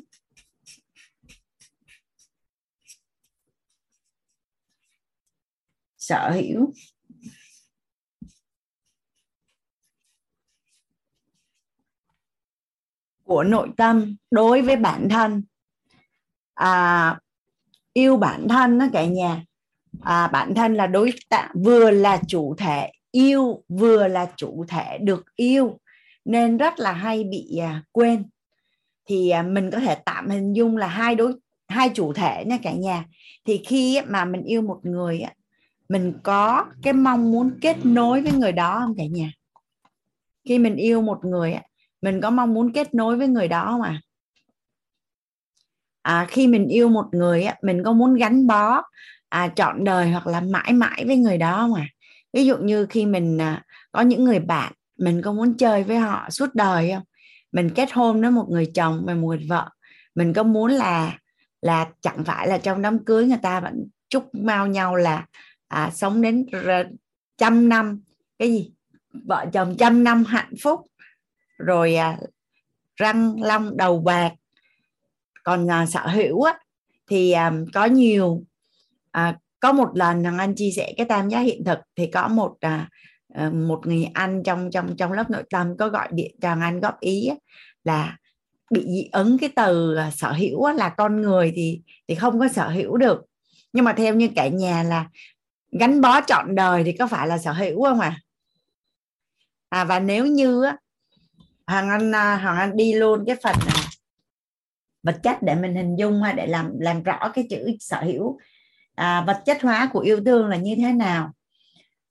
sở 6.08 6.32
hữu. 6.32 6.74
Của 13.24 13.44
nội 13.44 13.70
tâm 13.78 14.16
đối 14.32 14.62
với 14.62 14.76
bản 14.76 15.08
thân. 15.10 15.44
À, 16.54 17.20
yêu 17.94 18.18
bản 18.18 18.48
thân 18.50 18.80
đó 18.80 18.86
cả 18.94 19.06
nhà. 19.06 19.44
À, 20.02 20.28
bản 20.28 20.54
thân 20.56 20.76
là 20.76 20.88
đối 20.88 21.14
tượng 21.30 21.64
vừa 21.64 21.92
là 21.92 22.22
chủ 22.28 22.56
thể 22.58 22.92
yêu 23.12 23.64
vừa 23.68 24.08
là 24.08 24.34
chủ 24.38 24.66
thể 24.68 24.98
được 25.02 25.26
yêu. 25.36 25.80
Nên 26.26 26.58
rất 26.58 26.80
là 26.80 26.92
hay 26.92 27.24
bị 27.24 27.58
à, 27.58 27.84
quên 27.92 28.30
thì 29.08 29.30
à, 29.30 29.42
mình 29.44 29.72
có 29.72 29.80
thể 29.80 29.96
tạm 30.06 30.30
hình 30.30 30.54
dung 30.54 30.78
là 30.78 30.88
hai 30.88 31.16
đối 31.16 31.34
hai 31.68 31.90
chủ 31.90 32.14
thể 32.14 32.44
nha 32.48 32.58
cả 32.64 32.72
nhà. 32.72 33.06
Thì 33.46 33.58
khi 33.58 34.02
mà 34.08 34.26
mình 34.26 34.44
yêu 34.44 34.62
một 34.62 34.80
người 34.84 35.24
mình 35.90 36.14
có 36.24 36.66
cái 36.84 36.94
mong 36.94 37.32
muốn 37.32 37.60
kết 37.62 37.86
nối 37.86 38.22
với 38.22 38.32
người 38.32 38.52
đó 38.52 38.80
không 38.80 38.96
cả 38.98 39.04
nhà? 39.12 39.32
Khi 40.46 40.60
mình 40.60 40.76
yêu 40.76 41.02
một 41.02 41.26
người 41.26 41.56
mình 42.02 42.22
có 42.22 42.30
mong 42.30 42.54
muốn 42.54 42.74
kết 42.74 42.94
nối 42.94 43.18
với 43.18 43.28
người 43.28 43.48
đó 43.48 43.66
không 43.72 43.82
à 43.82 44.02
à, 46.08 46.26
khi 46.30 46.48
mình 46.48 46.68
yêu 46.68 46.90
một 46.90 47.06
người 47.12 47.48
mình 47.62 47.84
có 47.84 47.92
muốn 47.92 48.16
gắn 48.16 48.48
bó 48.48 48.82
à, 49.30 49.52
trọn 49.56 49.84
đời 49.84 50.10
hoặc 50.10 50.28
là 50.28 50.42
mãi 50.42 50.74
mãi 50.74 51.04
với 51.08 51.18
người 51.18 51.38
đó 51.38 51.58
không 51.58 51.74
à 51.74 51.88
ví 52.34 52.46
dụ 52.46 52.58
như 52.58 52.86
khi 52.86 53.06
mình 53.06 53.38
à, 53.42 53.64
có 53.92 54.02
những 54.02 54.24
người 54.24 54.40
bạn 54.40 54.74
mình 54.98 55.22
có 55.22 55.34
muốn 55.34 55.58
chơi 55.58 55.84
với 55.84 55.98
họ 55.98 56.30
suốt 56.30 56.56
đời 56.56 56.92
không? 56.94 57.04
Mình 57.58 57.70
kết 57.76 57.92
hôn 57.92 58.22
với 58.22 58.32
một 58.32 58.46
người 58.50 58.72
chồng 58.74 59.04
và 59.06 59.14
một 59.14 59.28
người 59.28 59.46
vợ. 59.50 59.70
Mình 60.16 60.34
có 60.34 60.44
muốn 60.44 60.72
là 60.72 61.20
là 61.62 61.90
chẳng 62.02 62.24
phải 62.24 62.48
là 62.48 62.58
trong 62.58 62.82
đám 62.82 63.06
cưới 63.06 63.26
người 63.26 63.38
ta 63.42 63.60
vẫn 63.60 63.88
chúc 64.10 64.36
mau 64.36 64.68
nhau 64.68 64.96
là 64.96 65.26
à, 65.68 65.92
sống 65.94 66.22
đến 66.22 66.46
trăm 67.38 67.70
năm 67.70 68.02
cái 68.40 68.52
gì? 68.52 68.72
Vợ 69.14 69.46
chồng 69.54 69.76
trăm 69.80 70.04
năm 70.04 70.24
hạnh 70.24 70.54
phúc 70.64 70.82
rồi 71.58 71.96
à, 71.96 72.18
răng 72.96 73.42
long 73.42 73.78
đầu 73.78 74.00
bạc. 74.00 74.32
Còn 75.44 75.72
à, 75.72 75.86
sở 75.86 76.08
hữu 76.08 76.42
á, 76.42 76.60
thì 77.08 77.32
à, 77.32 77.52
có 77.74 77.86
nhiều. 77.86 78.44
À, 79.12 79.38
có 79.60 79.72
một 79.72 79.90
lần 79.94 80.24
thằng 80.24 80.38
anh 80.38 80.56
chia 80.56 80.72
sẻ 80.76 80.94
cái 80.98 81.06
tam 81.06 81.30
giác 81.30 81.40
hiện 81.40 81.64
thực 81.64 81.80
thì 81.96 82.08
có 82.08 82.28
một 82.28 82.58
à, 82.60 82.70
à, 82.70 82.90
Ờ, 83.38 83.50
một 83.50 83.88
người 83.88 84.10
anh 84.14 84.44
trong 84.44 84.72
trong 84.72 84.96
trong 84.98 85.12
lớp 85.12 85.30
nội 85.30 85.44
tâm 85.50 85.78
có 85.78 85.90
gọi 85.90 86.08
điện 86.12 86.36
cho 86.42 86.56
anh 86.62 86.80
góp 86.80 87.00
ý 87.00 87.30
là 87.84 88.18
bị 88.72 88.86
dị 88.88 89.10
ứng 89.12 89.38
cái 89.38 89.50
từ 89.56 89.96
à, 89.96 90.12
sở 90.12 90.32
hữu 90.32 90.68
là 90.68 90.90
con 90.90 91.22
người 91.22 91.54
thì 91.56 91.82
thì 92.08 92.16
không 92.16 92.40
có 92.40 92.48
sở 92.48 92.70
hữu 92.70 92.98
được. 92.98 93.26
Nhưng 93.74 93.86
mà 93.86 93.94
theo 93.94 94.16
như 94.16 94.30
cả 94.36 94.48
nhà 94.48 94.84
là 94.84 95.10
gắn 95.80 96.02
bó 96.02 96.22
trọn 96.22 96.56
đời 96.56 96.84
thì 96.84 96.92
có 96.92 97.08
phải 97.08 97.28
là 97.28 97.38
sở 97.38 97.52
hữu 97.52 97.84
không 97.84 98.00
à 98.00 98.20
à 99.70 99.84
và 99.84 100.00
nếu 100.00 100.26
như 100.26 100.64
á, 100.64 100.78
hoàng 101.68 101.90
anh 101.90 102.16
à, 102.16 102.38
hoàng 102.38 102.58
anh 102.58 102.78
đi 102.78 102.94
luôn 102.94 103.24
cái 103.28 103.36
phần 103.44 103.56
này, 103.66 103.84
vật 105.04 105.20
chất 105.24 105.38
để 105.42 105.56
mình 105.56 105.76
hình 105.76 105.96
dung 105.96 106.22
hay 106.24 106.34
để 106.34 106.48
làm 106.48 106.80
làm 106.80 107.04
rõ 107.04 107.32
cái 107.34 107.48
chữ 107.50 107.72
sở 107.80 108.02
hữu 108.02 108.40
à, 108.96 109.24
vật 109.28 109.42
chất 109.46 109.62
hóa 109.62 109.90
của 109.94 110.00
yêu 110.00 110.22
thương 110.26 110.48
là 110.48 110.58
như 110.58 110.76
thế 110.76 110.92
nào? 110.92 111.34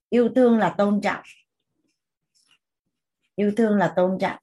Yêu 0.08 0.30
thương 0.34 0.58
là 0.58 0.74
tôn 0.78 1.00
trọng. 1.02 1.22
Yêu 3.34 3.52
thương 3.56 3.76
là 3.76 3.92
tôn 3.96 4.18
trọng. 4.20 4.38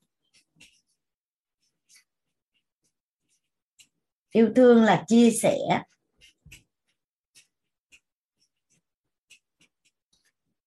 Yêu 4.31 4.53
thương 4.56 4.84
là 4.84 5.03
chia 5.07 5.31
sẻ. 5.31 5.57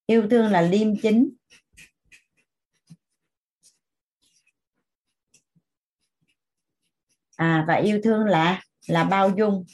Yêu 0.07 0.29
thương 0.31 0.47
là 0.47 0.61
liêm 0.61 0.89
chính. 1.03 1.31
À 7.37 7.65
và 7.69 7.75
yêu 7.75 8.01
thương 8.05 8.25
là 8.25 8.63
là 8.87 9.05
bao 9.05 9.31
dung. 9.39 9.65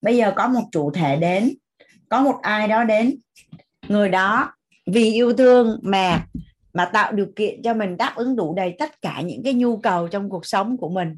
Bây 0.00 0.16
giờ 0.16 0.32
có 0.36 0.48
một 0.48 0.68
chủ 0.72 0.90
thể 0.94 1.16
đến 1.16 1.54
có 2.10 2.20
một 2.20 2.38
ai 2.42 2.68
đó 2.68 2.84
đến, 2.84 3.16
người 3.88 4.08
đó 4.08 4.52
vì 4.86 5.12
yêu 5.12 5.32
thương 5.32 5.80
mà 5.82 6.26
mà 6.72 6.84
tạo 6.84 7.12
điều 7.12 7.26
kiện 7.36 7.62
cho 7.62 7.74
mình 7.74 7.96
đáp 7.96 8.12
ứng 8.16 8.36
đủ 8.36 8.54
đầy 8.54 8.74
tất 8.78 9.00
cả 9.02 9.20
những 9.20 9.42
cái 9.44 9.54
nhu 9.54 9.76
cầu 9.76 10.08
trong 10.08 10.30
cuộc 10.30 10.46
sống 10.46 10.76
của 10.76 10.88
mình. 10.88 11.16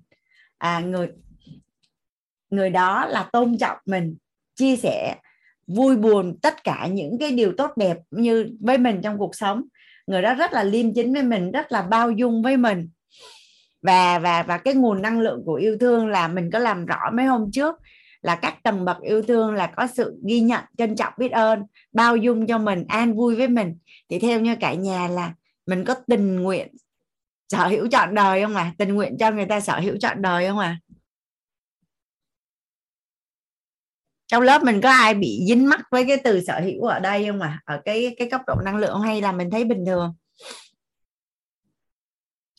À 0.59 0.81
người 0.81 1.09
người 2.51 2.71
đó 2.71 3.07
là 3.07 3.29
tôn 3.33 3.59
trọng 3.59 3.77
mình, 3.87 4.17
chia 4.57 4.77
sẻ, 4.77 5.17
vui 5.67 5.97
buồn 5.97 6.39
tất 6.43 6.65
cả 6.65 6.87
những 6.93 7.19
cái 7.19 7.31
điều 7.33 7.53
tốt 7.59 7.71
đẹp 7.77 7.97
như 8.11 8.51
với 8.61 8.79
mình 8.79 9.01
trong 9.03 9.19
cuộc 9.19 9.35
sống. 9.35 9.63
Người 10.07 10.23
đó 10.23 10.35
rất 10.35 10.53
là 10.53 10.65
liêm 10.65 10.95
chính 10.95 11.13
với 11.13 11.23
mình, 11.23 11.51
rất 11.51 11.73
là 11.73 11.83
bao 11.83 12.11
dung 12.11 12.43
với 12.43 12.57
mình. 12.57 12.89
Và 13.83 14.19
và 14.19 14.43
và 14.43 14.59
cái 14.59 14.75
nguồn 14.75 15.03
năng 15.03 15.21
lượng 15.21 15.43
của 15.47 15.55
yêu 15.55 15.77
thương 15.81 16.09
là 16.09 16.29
mình 16.29 16.51
có 16.53 16.59
làm 16.59 16.87
rõ 16.87 17.11
mấy 17.13 17.27
hôm 17.27 17.51
trước 17.53 17.75
là 18.23 18.37
các 18.37 18.63
tầng 18.63 18.85
bậc 18.85 19.01
yêu 19.01 19.23
thương 19.23 19.55
là 19.55 19.67
có 19.67 19.87
sự 19.87 20.21
ghi 20.27 20.41
nhận, 20.41 20.65
trân 20.79 20.97
trọng, 20.97 21.13
biết 21.19 21.33
ơn, 21.33 21.63
bao 21.93 22.17
dung 22.17 22.47
cho 22.47 22.59
mình, 22.59 22.85
an 22.89 23.15
vui 23.15 23.37
với 23.37 23.49
mình. 23.49 23.79
Thì 24.09 24.19
theo 24.19 24.41
như 24.41 24.57
cả 24.61 24.75
nhà 24.75 25.09
là 25.09 25.35
mình 25.67 25.85
có 25.85 25.95
tình 26.07 26.37
nguyện 26.43 26.69
sở 27.49 27.69
hữu 27.69 27.89
chọn 27.89 28.15
đời 28.15 28.43
không 28.43 28.55
à 28.55 28.75
tình 28.79 28.95
nguyện 28.95 29.17
cho 29.19 29.31
người 29.31 29.47
ta 29.47 29.61
sở 29.61 29.81
hữu 29.81 29.97
chọn 30.01 30.23
đời 30.23 30.49
không 30.49 30.59
à 30.59 30.79
trong 34.27 34.43
lớp 34.43 34.63
mình 34.63 34.81
có 34.81 34.91
ai 34.91 35.15
bị 35.15 35.45
dính 35.49 35.69
mắc 35.69 35.81
với 35.91 36.05
cái 36.09 36.17
từ 36.25 36.41
sở 36.47 36.61
hữu 36.61 36.85
ở 36.85 37.01
đây 37.01 37.27
không 37.27 37.41
à 37.41 37.63
ở 37.65 37.81
cái 37.85 38.15
cái 38.19 38.31
cấp 38.31 38.41
độ 38.47 38.55
năng 38.65 38.77
lượng 38.77 39.01
hay 39.01 39.21
là 39.21 39.33
mình 39.33 39.51
thấy 39.51 39.65
bình 39.65 39.85
thường? 39.87 40.15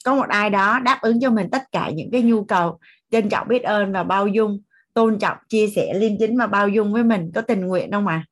Có 0.05 0.15
một 0.15 0.29
ai 0.29 0.49
đó 0.49 0.79
đáp 0.79 0.99
ứng 1.01 1.19
cho 1.21 1.29
mình 1.29 1.47
tất 1.51 1.63
cả 1.71 1.89
những 1.89 2.09
cái 2.11 2.21
nhu 2.21 2.43
cầu, 2.43 2.79
trân 3.11 3.29
trọng, 3.29 3.47
biết 3.47 3.63
ơn 3.63 3.91
và 3.91 4.03
bao 4.03 4.27
dung 4.27 4.61
tôn 4.93 5.19
trọng 5.19 5.37
chia 5.49 5.67
sẻ 5.67 5.93
liêm 5.93 6.11
chính 6.19 6.37
và 6.37 6.47
bao 6.47 6.69
dung 6.69 6.93
với 6.93 7.03
mình 7.03 7.31
có 7.35 7.41
tình 7.41 7.61
nguyện 7.61 7.91
không 7.91 8.07
à 8.07 8.25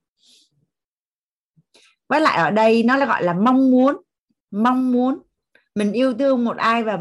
với 2.08 2.22
lại 2.22 2.38
ở 2.38 2.52
đây 2.52 2.84
nó 2.84 2.96
là 2.96 3.06
gọi 3.06 3.24
là 3.24 3.34
mong 3.34 3.72
muốn 3.72 3.98
mong 4.52 4.92
muốn. 4.92 5.20
Mình 5.76 5.92
yêu 5.92 6.14
thương 6.14 6.46
một 6.46 6.58
ai 6.58 6.84
và 6.84 7.00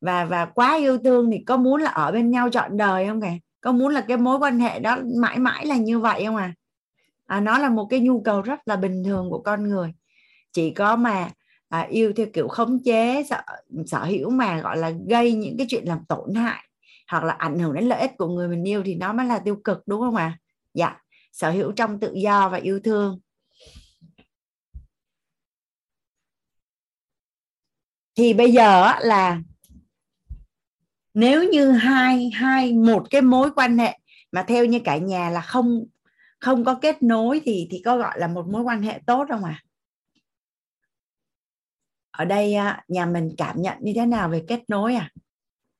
và 0.00 0.24
và 0.24 0.44
quá 0.44 0.76
yêu 0.76 0.98
thương 0.98 1.30
thì 1.30 1.38
có 1.46 1.56
muốn 1.56 1.82
là 1.82 1.90
ở 1.90 2.12
bên 2.12 2.30
nhau 2.30 2.50
trọn 2.50 2.76
đời 2.76 3.06
không 3.06 3.20
kìa? 3.20 3.38
Có 3.60 3.72
muốn 3.72 3.94
là 3.94 4.00
cái 4.00 4.16
mối 4.16 4.38
quan 4.38 4.58
hệ 4.58 4.78
đó 4.78 4.98
mãi 5.20 5.38
mãi 5.38 5.66
là 5.66 5.76
như 5.76 5.98
vậy 5.98 6.24
không 6.26 6.36
à 6.36 6.54
à 7.26 7.40
nó 7.40 7.58
là 7.58 7.68
một 7.68 7.86
cái 7.90 8.00
nhu 8.00 8.20
cầu 8.20 8.42
rất 8.42 8.60
là 8.66 8.76
bình 8.76 9.04
thường 9.04 9.30
của 9.30 9.40
con 9.40 9.68
người. 9.68 9.92
Chỉ 10.52 10.70
có 10.70 10.96
mà 10.96 11.30
à, 11.68 11.86
yêu 11.90 12.12
theo 12.16 12.26
kiểu 12.32 12.48
khống 12.48 12.78
chế 12.84 13.24
sở, 13.30 13.42
sở 13.86 14.04
hữu 14.04 14.30
mà 14.30 14.60
gọi 14.60 14.76
là 14.76 14.92
gây 15.08 15.32
những 15.32 15.56
cái 15.56 15.66
chuyện 15.70 15.84
làm 15.84 15.98
tổn 16.08 16.34
hại 16.34 16.67
hoặc 17.08 17.24
là 17.24 17.32
ảnh 17.32 17.58
hưởng 17.58 17.74
đến 17.74 17.84
lợi 17.84 18.00
ích 18.00 18.10
của 18.18 18.28
người 18.28 18.48
mình 18.48 18.68
yêu 18.68 18.82
thì 18.86 18.94
nó 18.94 19.12
mới 19.12 19.26
là 19.26 19.38
tiêu 19.38 19.60
cực, 19.64 19.78
đúng 19.86 20.00
không 20.00 20.16
ạ? 20.16 20.24
À? 20.24 20.38
dạ. 20.74 21.00
Sở 21.32 21.50
hữu 21.50 21.72
trong 21.72 22.00
tự 22.00 22.12
do 22.14 22.48
và 22.48 22.58
yêu 22.58 22.80
thương. 22.84 23.20
Thì 28.14 28.34
bây 28.34 28.52
giờ 28.52 28.92
là 29.00 29.40
nếu 31.14 31.44
như 31.44 31.70
hai 31.70 32.30
hai, 32.34 32.72
một 32.72 33.06
cái 33.10 33.22
mối 33.22 33.50
quan 33.56 33.78
hệ 33.78 33.98
mà 34.32 34.44
theo 34.48 34.64
như 34.64 34.80
cả 34.84 34.96
nhà 34.96 35.30
là 35.30 35.40
không 35.40 35.84
không 36.38 36.64
có 36.64 36.74
kết 36.74 37.02
nối 37.02 37.40
thì 37.44 37.68
thì 37.70 37.82
có 37.84 37.98
gọi 37.98 38.20
là 38.20 38.28
một 38.28 38.46
mối 38.48 38.62
quan 38.62 38.82
hệ 38.82 39.00
tốt 39.06 39.26
không 39.28 39.44
à 39.44 39.62
ở 42.10 42.24
đây 42.24 42.54
nhà 42.88 43.06
mình 43.06 43.30
cảm 43.36 43.62
nhận 43.62 43.78
như 43.80 43.92
thế 43.96 44.06
nào 44.06 44.28
về 44.28 44.44
kết 44.48 44.60
nối 44.68 44.94
à 44.94 45.10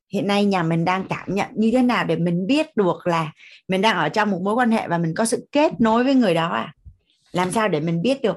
hiện 0.08 0.26
nay 0.26 0.44
nhà 0.44 0.62
mình 0.62 0.84
đang 0.84 1.06
cảm 1.08 1.34
nhận 1.34 1.48
như 1.56 1.70
thế 1.72 1.82
nào 1.82 2.04
để 2.04 2.16
mình 2.16 2.46
biết 2.46 2.76
được 2.76 3.06
là 3.06 3.32
mình 3.68 3.80
đang 3.80 3.96
ở 3.96 4.08
trong 4.08 4.30
một 4.30 4.40
mối 4.42 4.54
quan 4.54 4.70
hệ 4.70 4.88
và 4.88 4.98
mình 4.98 5.14
có 5.16 5.24
sự 5.24 5.48
kết 5.52 5.80
nối 5.80 6.04
với 6.04 6.14
người 6.14 6.34
đó 6.34 6.48
à? 6.48 6.72
Làm 7.32 7.52
sao 7.52 7.68
để 7.68 7.80
mình 7.80 8.02
biết 8.02 8.22
được? 8.22 8.36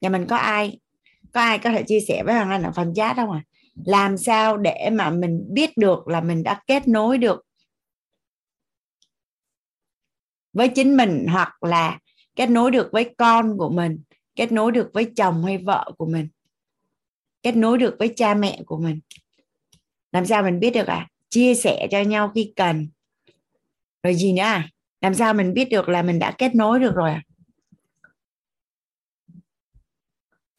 Nhà 0.00 0.08
mình 0.08 0.26
có 0.26 0.36
ai? 0.36 0.78
Có 1.32 1.40
ai 1.40 1.58
có 1.58 1.70
thể 1.70 1.82
chia 1.86 2.00
sẻ 2.08 2.22
với 2.22 2.34
hoàng 2.34 2.50
anh 2.50 2.62
ở 2.62 2.72
phần 2.74 2.94
chat 2.94 3.16
không 3.16 3.30
à 3.30 3.42
làm 3.84 4.18
sao 4.18 4.56
để 4.56 4.90
mà 4.92 5.10
mình 5.10 5.44
biết 5.48 5.76
được 5.76 6.08
là 6.08 6.20
mình 6.20 6.42
đã 6.42 6.62
kết 6.66 6.88
nối 6.88 7.18
được 7.18 7.46
với 10.52 10.68
chính 10.68 10.96
mình 10.96 11.26
hoặc 11.32 11.62
là 11.62 11.98
kết 12.36 12.50
nối 12.50 12.70
được 12.70 12.88
với 12.92 13.14
con 13.18 13.58
của 13.58 13.70
mình, 13.70 14.02
kết 14.36 14.52
nối 14.52 14.72
được 14.72 14.90
với 14.94 15.12
chồng 15.16 15.44
hay 15.44 15.58
vợ 15.58 15.92
của 15.98 16.06
mình, 16.06 16.28
kết 17.42 17.56
nối 17.56 17.78
được 17.78 17.96
với 17.98 18.12
cha 18.16 18.34
mẹ 18.34 18.60
của 18.66 18.78
mình? 18.78 19.00
Làm 20.14 20.26
sao 20.26 20.42
mình 20.42 20.60
biết 20.60 20.70
được 20.70 20.86
à? 20.86 21.08
Chia 21.28 21.54
sẻ 21.54 21.88
cho 21.90 22.00
nhau 22.00 22.32
khi 22.34 22.52
cần. 22.56 22.88
Rồi 24.02 24.14
gì 24.14 24.32
nữa 24.32 24.42
à? 24.42 24.68
Làm 25.00 25.14
sao 25.14 25.34
mình 25.34 25.54
biết 25.54 25.64
được 25.70 25.88
là 25.88 26.02
mình 26.02 26.18
đã 26.18 26.34
kết 26.38 26.54
nối 26.54 26.80
được 26.80 26.92
rồi 26.94 27.10
à? 27.10 27.22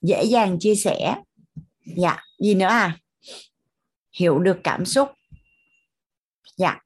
Dễ 0.02 0.23
dàng 0.23 0.57
chia 0.60 0.76
sẻ. 0.76 1.15
Dạ 1.98 2.23
gì 2.40 2.56
nữa 2.56 2.65
à? 2.65 2.99
Hiểu 4.11 4.40
được 4.40 4.60
cảm 4.64 4.86
xúc. 4.86 5.10
Dạ. 6.57 6.80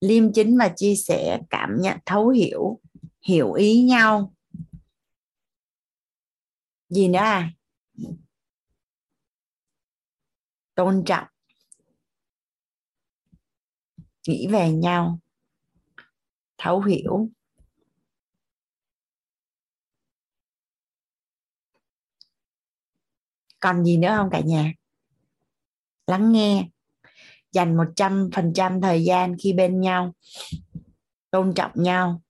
Liêm 0.00 0.32
chính 0.32 0.58
và 0.58 0.72
chia 0.76 0.94
sẻ 0.94 1.40
cảm 1.50 1.76
nhận 1.80 1.98
thấu 2.06 2.28
hiểu 2.28 2.80
hiểu 3.22 3.52
ý 3.52 3.82
nhau. 3.82 4.34
Gì 6.88 7.08
nữa 7.08 7.18
à? 7.18 7.50
Tôn 10.74 11.02
trọng 11.06 11.26
nghĩ 14.28 14.46
về 14.46 14.72
nhau. 14.72 15.18
Thấu 16.58 16.82
hiểu. 16.82 17.28
Còn 23.60 23.84
gì 23.84 23.96
nữa 23.96 24.14
không 24.16 24.28
cả 24.30 24.40
nhà? 24.40 24.72
Lắng 26.06 26.32
nghe. 26.32 26.68
Dành 27.52 27.76
một 27.76 27.86
trăm 27.96 28.30
phần 28.34 28.52
trăm 28.54 28.80
thời 28.80 29.04
gian 29.04 29.36
khi 29.38 29.52
bên 29.52 29.80
nhau. 29.80 30.14
Tôn 31.30 31.54
trọng 31.54 31.72
nhau. 31.74 32.22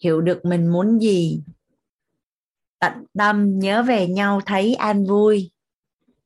Hiểu 0.00 0.20
được 0.20 0.40
mình 0.44 0.66
muốn 0.66 0.98
gì. 0.98 1.42
Tận 2.78 2.92
tâm 3.18 3.58
nhớ 3.58 3.82
về 3.82 4.08
nhau, 4.08 4.40
thấy 4.46 4.74
an 4.74 5.06
vui. 5.06 5.50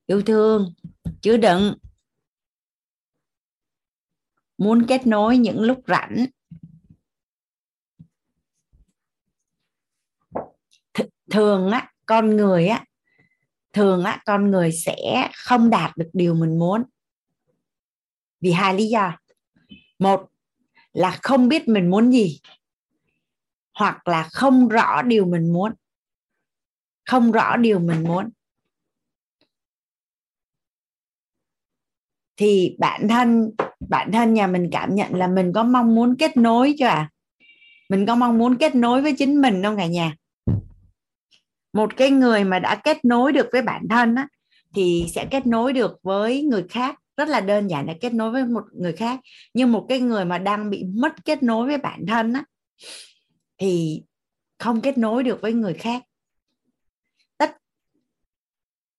Yêu 0.07 0.23
thương. 0.23 0.75
Chứa 1.23 1.37
đựng 1.37 1.75
muốn 4.61 4.87
kết 4.87 5.07
nối 5.07 5.39
những 5.39 5.61
lúc 5.61 5.81
rảnh. 5.87 6.27
Thường 11.31 11.71
á, 11.71 11.93
con 12.07 12.37
người 12.37 12.67
á, 12.67 12.85
thường 13.73 14.05
á, 14.05 14.23
con 14.27 14.51
người 14.51 14.73
sẽ 14.73 15.31
không 15.35 15.71
đạt 15.71 15.97
được 15.97 16.11
điều 16.13 16.35
mình 16.35 16.59
muốn. 16.59 16.83
Vì 18.41 18.53
hai 18.53 18.75
lý 18.75 18.87
do. 18.89 19.19
Một 19.99 20.29
là 20.93 21.19
không 21.23 21.49
biết 21.49 21.69
mình 21.69 21.91
muốn 21.91 22.11
gì, 22.13 22.41
hoặc 23.75 24.09
là 24.09 24.29
không 24.33 24.69
rõ 24.69 25.03
điều 25.03 25.27
mình 25.27 25.53
muốn. 25.53 25.73
Không 27.05 27.33
rõ 27.33 27.57
điều 27.57 27.79
mình 27.79 28.03
muốn. 28.03 28.31
Thì 32.37 32.77
bản 32.79 33.09
thân 33.09 33.51
bản 33.89 34.13
thân 34.13 34.35
nhà 34.35 34.47
mình 34.47 34.69
cảm 34.73 34.95
nhận 34.95 35.15
là 35.15 35.27
mình 35.27 35.53
có 35.53 35.63
mong 35.63 35.95
muốn 35.95 36.17
kết 36.17 36.37
nối 36.37 36.75
chưa 36.79 36.87
à 36.87 37.11
mình 37.91 38.07
có 38.07 38.15
mong 38.15 38.39
muốn 38.39 38.57
kết 38.57 38.75
nối 38.75 39.03
với 39.03 39.15
chính 39.19 39.41
mình 39.41 39.63
không 39.63 39.77
cả 39.77 39.87
nhà? 39.87 40.17
Một 41.73 41.97
cái 41.97 42.11
người 42.11 42.45
mà 42.45 42.59
đã 42.59 42.75
kết 42.85 43.05
nối 43.05 43.33
được 43.33 43.47
với 43.53 43.63
bản 43.63 43.89
thân 43.91 44.15
á, 44.15 44.29
thì 44.75 45.07
sẽ 45.15 45.27
kết 45.31 45.47
nối 45.47 45.73
được 45.73 45.99
với 46.03 46.43
người 46.43 46.65
khác. 46.71 46.97
Rất 47.17 47.29
là 47.29 47.41
đơn 47.41 47.71
giản 47.71 47.87
là 47.87 47.95
kết 48.01 48.15
nối 48.15 48.31
với 48.31 48.45
một 48.45 48.65
người 48.73 48.93
khác. 48.93 49.21
Nhưng 49.55 49.73
một 49.73 49.87
cái 49.89 50.01
người 50.01 50.25
mà 50.25 50.39
đang 50.39 50.71
bị 50.71 50.85
mất 50.85 51.25
kết 51.25 51.43
nối 51.43 51.67
với 51.67 51.79
bản 51.79 52.07
thân 52.07 52.33
á, 52.33 52.45
thì 53.59 54.03
không 54.59 54.81
kết 54.81 54.99
nối 54.99 55.23
được 55.23 55.41
với 55.41 55.53
người 55.53 55.75
khác. 55.75 56.03
Tất 57.39 57.57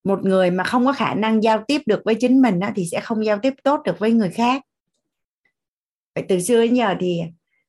một 0.04 0.20
người 0.24 0.52
mà 0.52 0.64
không 0.64 0.86
có 0.86 0.94
khả 0.94 1.14
năng 1.14 1.44
giao 1.44 1.64
tiếp 1.68 1.82
được 1.86 2.02
với 2.06 2.16
chính 2.16 2.42
mình 2.42 2.60
á, 2.60 2.74
thì 2.76 2.86
sẽ 2.92 3.00
không 3.00 3.26
giao 3.26 3.40
tiếp 3.42 3.54
tốt 3.64 3.82
được 3.86 4.00
với 4.00 4.12
người 4.12 4.30
khác 4.30 4.62
vậy 6.16 6.26
từ 6.30 6.42
xưa 6.42 6.62
đến 6.62 6.74
giờ 6.74 6.96
thì 7.00 7.22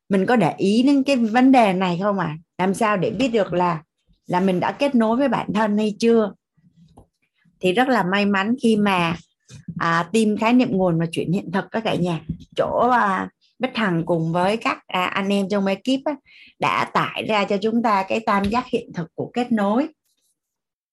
mình 0.09 0.27
có 0.27 0.37
để 0.37 0.55
ý 0.57 0.83
đến 0.83 1.03
cái 1.03 1.17
vấn 1.17 1.53
đề 1.53 1.73
này 1.73 1.99
không 2.03 2.19
à 2.19 2.37
làm 2.59 2.75
sao 2.75 2.97
để 2.97 3.11
biết 3.11 3.29
được 3.29 3.53
là 3.53 3.83
là 4.27 4.41
mình 4.41 4.61
đã 4.61 4.73
kết 4.73 4.95
nối 4.95 5.17
với 5.17 5.29
bản 5.29 5.53
thân 5.55 5.79
hay 5.79 5.97
chưa? 5.99 6.33
Thì 7.61 7.73
rất 7.73 7.89
là 7.89 8.03
may 8.03 8.27
mắn 8.27 8.55
khi 8.63 8.77
mà 8.77 9.17
à, 9.79 10.09
tìm 10.13 10.37
khái 10.37 10.53
niệm 10.53 10.69
nguồn 10.71 11.01
và 11.01 11.07
chuyển 11.13 11.33
hiện 11.33 11.53
thực 11.53 11.65
các 11.71 11.85
cả 11.85 11.95
nhà. 11.95 12.21
Chỗ 12.57 12.89
à, 12.93 13.29
Bích 13.59 13.77
Hằng 13.77 14.03
cùng 14.07 14.33
với 14.33 14.57
các 14.57 14.79
à, 14.87 15.05
anh 15.05 15.29
em 15.29 15.49
trong 15.51 15.67
ekip 15.67 16.05
á, 16.05 16.15
đã 16.59 16.85
tải 16.85 17.25
ra 17.29 17.45
cho 17.45 17.57
chúng 17.63 17.83
ta 17.83 18.05
cái 18.09 18.21
tam 18.27 18.45
giác 18.45 18.67
hiện 18.67 18.93
thực 18.95 19.09
của 19.15 19.31
kết 19.35 19.53
nối. 19.53 19.89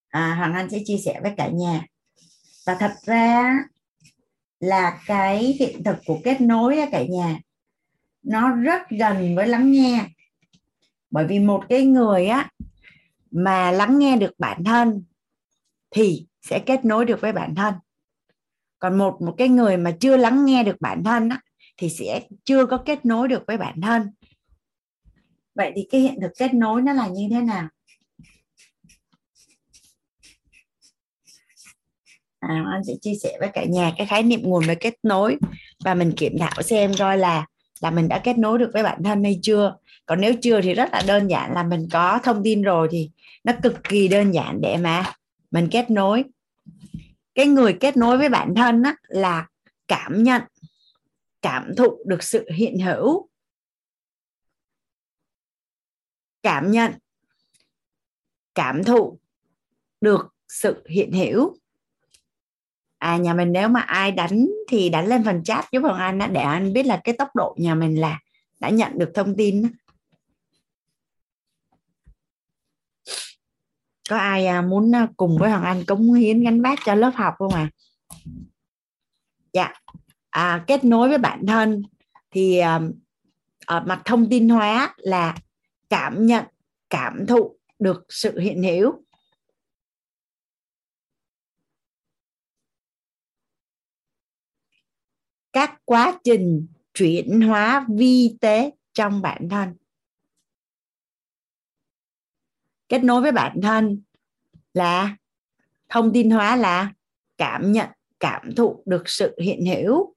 À, 0.10 0.36
Hoàng 0.38 0.54
Anh 0.54 0.70
sẽ 0.70 0.80
chia 0.86 0.98
sẻ 1.06 1.20
với 1.24 1.32
cả 1.38 1.48
nhà. 1.48 1.86
Và 2.66 2.76
thật 2.80 2.92
ra 3.06 3.56
là 4.60 5.02
cái 5.06 5.38
hiện 5.60 5.84
thực 5.84 5.96
của 6.06 6.20
kết 6.24 6.42
nối 6.42 6.80
cả 6.92 7.04
nhà. 7.10 7.40
Nó 8.24 8.50
rất 8.50 8.82
gần 8.90 9.36
với 9.36 9.48
lắng 9.48 9.72
nghe. 9.72 10.06
Bởi 11.12 11.26
vì 11.28 11.40
một 11.40 11.64
cái 11.70 11.86
người 11.86 12.28
á 12.28 12.50
mà 13.32 13.72
lắng 13.72 14.00
nghe 14.00 14.18
được 14.18 14.32
bản 14.38 14.64
thân 14.64 15.04
thì 15.92 16.28
sẽ 16.42 16.60
kết 16.60 16.86
nối 16.86 17.06
được 17.06 17.22
với 17.22 17.32
bản 17.32 17.56
thân. 17.56 17.74
Còn 18.80 18.98
một 18.98 19.22
một 19.22 19.36
cái 19.38 19.50
người 19.50 19.78
mà 19.78 19.92
chưa 20.00 20.18
lắng 20.18 20.46
nghe 20.46 20.64
được 20.64 20.76
bản 20.80 21.04
thân 21.04 21.30
á, 21.30 21.42
thì 21.78 21.90
sẽ 21.90 22.22
chưa 22.44 22.66
có 22.66 22.78
kết 22.78 23.06
nối 23.06 23.28
được 23.28 23.44
với 23.48 23.58
bản 23.58 23.82
thân. 23.82 24.10
Vậy 25.56 25.72
thì 25.76 25.88
cái 25.92 26.02
hiện 26.02 26.18
thực 26.22 26.32
kết 26.38 26.54
nối 26.54 26.82
nó 26.82 26.94
là 26.94 27.08
như 27.08 27.28
thế 27.32 27.42
nào? 27.42 27.68
À, 32.50 32.66
anh 32.72 32.84
sẽ 32.84 32.94
chia 33.02 33.14
sẻ 33.24 33.38
với 33.40 33.50
cả 33.54 33.66
nhà 33.66 33.92
cái 33.98 34.08
khái 34.08 34.24
niệm 34.24 34.42
nguồn 34.44 34.64
và 34.68 34.74
kết 34.74 34.94
nối 35.04 35.38
và 35.84 35.94
mình 35.94 36.14
kiểm 36.18 36.38
thảo 36.40 36.62
xem 36.62 36.92
coi 37.00 37.18
là 37.18 37.46
là 37.82 37.92
mình 37.92 38.08
đã 38.08 38.22
kết 38.24 38.38
nối 38.38 38.58
được 38.58 38.70
với 38.74 38.84
bản 38.84 39.04
thân 39.04 39.24
hay 39.24 39.40
chưa. 39.44 39.76
Còn 40.06 40.22
nếu 40.22 40.34
chưa 40.42 40.62
thì 40.62 40.74
rất 40.74 40.90
là 40.92 41.02
đơn 41.08 41.28
giản 41.28 41.54
là 41.54 41.64
mình 41.64 41.88
có 41.92 42.20
thông 42.24 42.44
tin 42.44 42.62
rồi 42.62 42.88
thì 42.92 43.12
nó 43.44 43.54
cực 43.64 43.84
kỳ 43.84 44.08
đơn 44.08 44.32
giản 44.32 44.62
để 44.62 44.78
mà 44.78 45.14
mình 45.52 45.68
kết 45.72 45.90
nối. 45.90 46.24
Cái 47.36 47.46
người 47.46 47.78
kết 47.80 47.98
nối 47.98 48.18
với 48.18 48.30
bản 48.30 48.56
thân 48.56 48.84
á, 48.84 48.96
là 49.08 49.48
cảm 49.88 50.24
nhận 50.24 50.42
cảm 51.42 51.76
thụ 51.78 51.98
được 52.06 52.24
sự 52.24 52.50
hiện 52.56 52.80
hữu. 52.80 53.30
Cảm 56.44 56.72
nhận 56.72 56.94
cảm 58.56 58.84
thụ 58.84 59.20
được 60.02 60.34
sự 60.48 60.84
hiện 60.90 61.12
hữu 61.12 61.58
à 63.00 63.18
nhà 63.18 63.34
mình 63.34 63.52
nếu 63.52 63.68
mà 63.68 63.80
ai 63.80 64.12
đánh 64.12 64.48
thì 64.68 64.90
đánh 64.90 65.08
lên 65.08 65.24
phần 65.24 65.44
chat 65.44 65.72
giúp 65.72 65.80
hoàng 65.80 66.20
anh 66.20 66.34
để 66.34 66.42
anh 66.42 66.74
biết 66.74 66.86
là 66.86 67.02
cái 67.04 67.16
tốc 67.18 67.36
độ 67.36 67.56
nhà 67.58 67.76
mình 67.76 68.02
là 68.02 68.20
đã 68.60 68.70
nhận 68.70 69.00
được 69.00 69.12
thông 69.16 69.36
tin 69.36 69.68
có 74.10 74.18
ai 74.18 74.46
à, 74.46 74.62
muốn 74.62 74.96
à, 74.96 75.08
cùng 75.18 75.38
với 75.38 75.50
hoàng 75.50 75.64
anh 75.64 75.86
cống 75.86 76.14
hiến 76.14 76.44
gánh 76.44 76.62
vác 76.62 76.80
cho 76.86 76.96
lớp 76.96 77.12
học 77.16 77.34
không 77.38 77.54
à 77.54 77.70
dạ. 79.54 79.74
À, 80.30 80.64
kết 80.68 80.84
nối 80.84 81.10
với 81.10 81.18
bản 81.18 81.46
thân 81.48 81.84
thì 82.32 82.58
à, 82.58 82.80
ở 83.66 83.84
mặt 83.86 84.02
thông 84.06 84.30
tin 84.30 84.50
hóa 84.50 84.96
là 84.98 85.36
cảm 85.90 86.26
nhận 86.26 86.46
cảm 86.90 87.26
thụ 87.28 87.56
được 87.80 88.06
sự 88.10 88.40
hiện 88.40 88.64
hữu. 88.64 88.94
Các 95.54 95.82
quá 95.86 96.20
trình 96.24 96.68
chuyển 96.94 97.42
hóa 97.42 97.86
vi 97.90 98.38
tế 98.42 98.72
trong 98.94 99.22
bản 99.22 99.50
thân. 99.50 99.76
Kết 102.90 103.04
nối 103.04 103.22
với 103.22 103.32
bản 103.32 103.60
thân 103.62 104.02
là 104.74 105.18
thông 105.90 106.14
tin 106.14 106.30
hóa 106.30 106.56
là 106.56 106.94
cảm 107.38 107.72
nhận, 107.72 107.90
cảm 108.20 108.56
thụ 108.56 108.84
được 108.86 109.04
sự 109.06 109.36
hiện 109.42 109.66
hữu. 109.66 110.16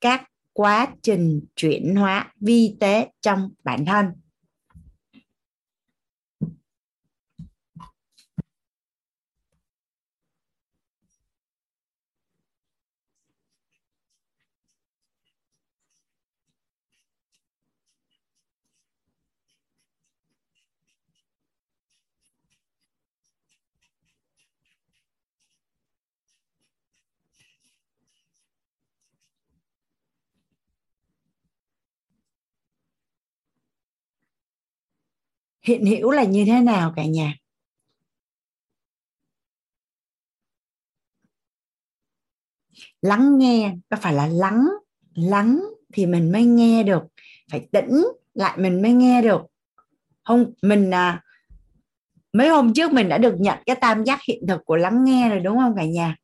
Các 0.00 0.30
quá 0.52 0.94
trình 1.02 1.46
chuyển 1.56 1.96
hóa 1.96 2.32
vi 2.40 2.76
tế 2.80 3.10
trong 3.20 3.50
bản 3.64 3.84
thân. 3.84 4.06
Hiện 35.66 35.86
hữu 35.86 36.10
là 36.10 36.24
như 36.24 36.44
thế 36.44 36.60
nào 36.60 36.92
cả 36.96 37.04
nhà? 37.04 37.34
Lắng 43.02 43.38
nghe 43.38 43.74
có 43.90 43.96
phải 44.00 44.14
là 44.14 44.26
lắng? 44.26 44.68
Lắng 45.14 45.60
thì 45.92 46.06
mình 46.06 46.32
mới 46.32 46.44
nghe 46.44 46.82
được. 46.82 47.02
Phải 47.50 47.68
tĩnh 47.72 48.06
lại 48.34 48.58
mình 48.58 48.82
mới 48.82 48.92
nghe 48.92 49.22
được. 49.22 49.42
Không 50.24 50.52
mình 50.62 50.90
à, 50.90 51.22
mấy 52.32 52.48
hôm 52.48 52.74
trước 52.74 52.92
mình 52.92 53.08
đã 53.08 53.18
được 53.18 53.34
nhận 53.38 53.58
cái 53.66 53.76
tam 53.76 54.04
giác 54.04 54.20
hiện 54.28 54.46
thực 54.48 54.64
của 54.64 54.76
lắng 54.76 55.04
nghe 55.04 55.28
rồi 55.28 55.40
đúng 55.40 55.58
không 55.58 55.74
cả 55.76 55.84
nhà? 55.84 56.16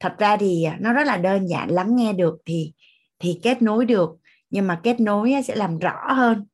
Thật 0.00 0.14
ra 0.18 0.36
thì 0.36 0.64
à, 0.64 0.76
nó 0.80 0.92
rất 0.92 1.06
là 1.06 1.16
đơn 1.16 1.48
giản 1.48 1.70
lắng 1.70 1.96
nghe 1.96 2.12
được 2.12 2.38
thì 2.46 2.72
thì 3.18 3.40
kết 3.42 3.62
nối 3.62 3.86
được. 3.86 4.10
Nhưng 4.50 4.66
mà 4.66 4.80
kết 4.82 5.00
nối 5.00 5.32
sẽ 5.44 5.54
làm 5.56 5.78
rõ 5.78 6.12
hơn 6.12 6.46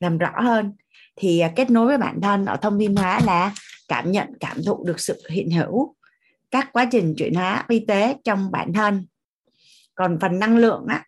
làm 0.00 0.18
rõ 0.18 0.40
hơn 0.40 0.72
thì 1.16 1.40
à, 1.40 1.52
kết 1.56 1.70
nối 1.70 1.86
với 1.86 1.98
bản 1.98 2.20
thân 2.22 2.46
ở 2.46 2.56
thông 2.56 2.78
tin 2.78 2.96
hóa 2.96 3.20
là 3.24 3.54
cảm 3.88 4.12
nhận, 4.12 4.28
cảm 4.40 4.56
thụ 4.66 4.84
được 4.84 5.00
sự 5.00 5.22
hiện 5.30 5.50
hữu, 5.50 5.96
các 6.50 6.68
quá 6.72 6.88
trình 6.92 7.14
chuyển 7.18 7.34
hóa 7.34 7.64
vi 7.68 7.84
tế 7.88 8.16
trong 8.24 8.50
bản 8.50 8.72
thân. 8.72 9.06
Còn 9.94 10.18
phần 10.20 10.38
năng 10.38 10.56
lượng 10.56 10.86
á, 10.88 11.06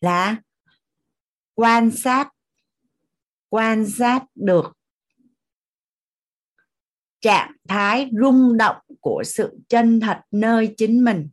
là 0.00 0.36
quan 1.54 1.90
sát 1.90 2.28
quan 3.48 3.86
sát 3.86 4.24
được 4.34 4.72
trạng 7.20 7.52
thái 7.68 8.10
rung 8.20 8.56
động 8.56 8.76
của 9.00 9.22
sự 9.26 9.58
chân 9.68 10.00
thật 10.00 10.20
nơi 10.30 10.74
chính 10.76 11.04
mình. 11.04 11.28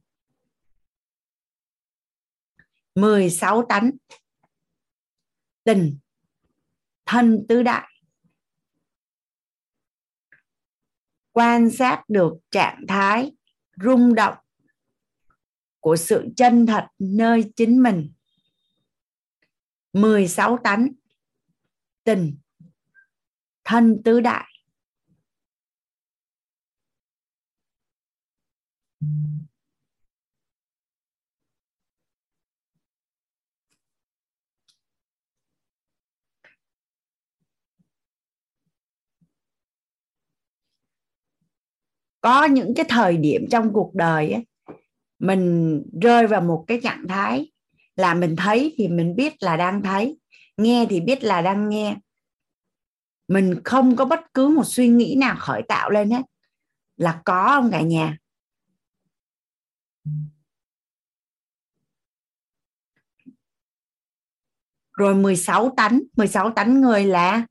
16 2.96 3.66
tánh 3.70 3.92
tình 5.64 5.98
thân 7.06 7.46
tứ 7.50 7.64
đại. 7.64 7.92
Quan 11.32 11.70
sát 11.70 12.04
được 12.08 12.34
trạng 12.52 12.86
thái 12.88 13.32
rung 13.84 14.16
động 14.16 14.38
của 15.80 15.96
sự 15.96 16.28
chân 16.36 16.66
thật 16.66 16.88
nơi 17.00 17.52
chính 17.56 17.84
mình. 17.84 18.14
16 19.94 20.58
tánh 20.64 20.88
tình 22.04 22.38
thân 23.64 24.02
tứ 24.04 24.22
đại. 24.22 24.52
Có 42.26 42.46
những 42.46 42.74
cái 42.76 42.86
thời 42.90 43.18
điểm 43.18 43.46
trong 43.52 43.74
cuộc 43.74 43.96
đời 43.96 44.32
ấy, 44.32 44.46
mình 45.20 45.82
rơi 46.02 46.28
vào 46.28 46.42
một 46.42 46.66
cái 46.68 46.80
trạng 46.84 47.08
thái 47.08 47.52
là 47.96 48.14
mình 48.14 48.36
thấy 48.36 48.74
thì 48.78 48.88
mình 48.88 49.16
biết 49.16 49.34
là 49.44 49.58
đang 49.58 49.84
thấy 49.84 50.18
nghe 50.58 50.86
thì 50.90 51.02
biết 51.02 51.24
là 51.24 51.42
đang 51.42 51.70
nghe. 51.70 51.98
Mình 53.28 53.62
không 53.64 53.96
có 53.96 54.06
bất 54.06 54.20
cứ 54.34 54.48
một 54.48 54.64
suy 54.66 54.88
nghĩ 54.88 55.16
nào 55.20 55.36
khởi 55.40 55.62
tạo 55.68 55.90
lên 55.90 56.10
hết 56.10 56.22
là 56.98 57.22
có 57.26 57.48
không 57.50 57.72
cả 57.72 57.82
nhà. 57.82 58.18
Rồi 64.92 65.16
16 65.16 65.74
tánh 65.78 66.02
16 66.18 66.50
tánh 66.50 66.82
người 66.82 67.06
là 67.06 67.46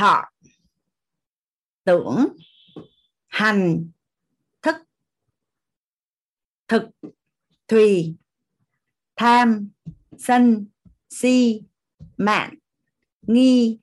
thọ. 0.00 0.24
Tưởng, 1.84 2.28
hành, 3.26 3.90
thức. 4.62 4.76
Thực, 6.68 6.82
thùy. 7.68 8.14
Tham, 9.16 9.70
sân, 10.18 10.66
si, 11.10 11.62
mạng. 12.16 12.54
Nghi, 13.22 13.78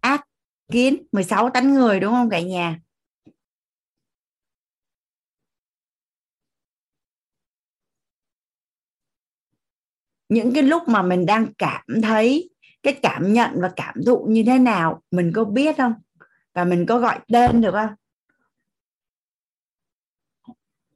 ác, 0.00 0.28
kiến. 0.72 1.06
16 1.12 1.50
tánh 1.50 1.74
người 1.74 2.00
đúng 2.00 2.12
không 2.12 2.30
cả 2.30 2.40
nhà? 2.40 2.80
Những 10.28 10.54
cái 10.54 10.62
lúc 10.62 10.82
mà 10.88 11.02
mình 11.02 11.26
đang 11.26 11.52
cảm 11.58 11.84
thấy 12.02 12.53
cái 12.84 12.94
cảm 13.02 13.32
nhận 13.32 13.50
và 13.54 13.70
cảm 13.76 13.94
thụ 14.06 14.26
như 14.28 14.42
thế 14.46 14.58
nào, 14.58 15.02
mình 15.10 15.32
có 15.34 15.44
biết 15.44 15.76
không? 15.76 15.94
Và 16.54 16.64
mình 16.64 16.86
có 16.86 16.98
gọi 16.98 17.18
tên 17.32 17.60
được 17.60 17.72
không? 17.72 17.94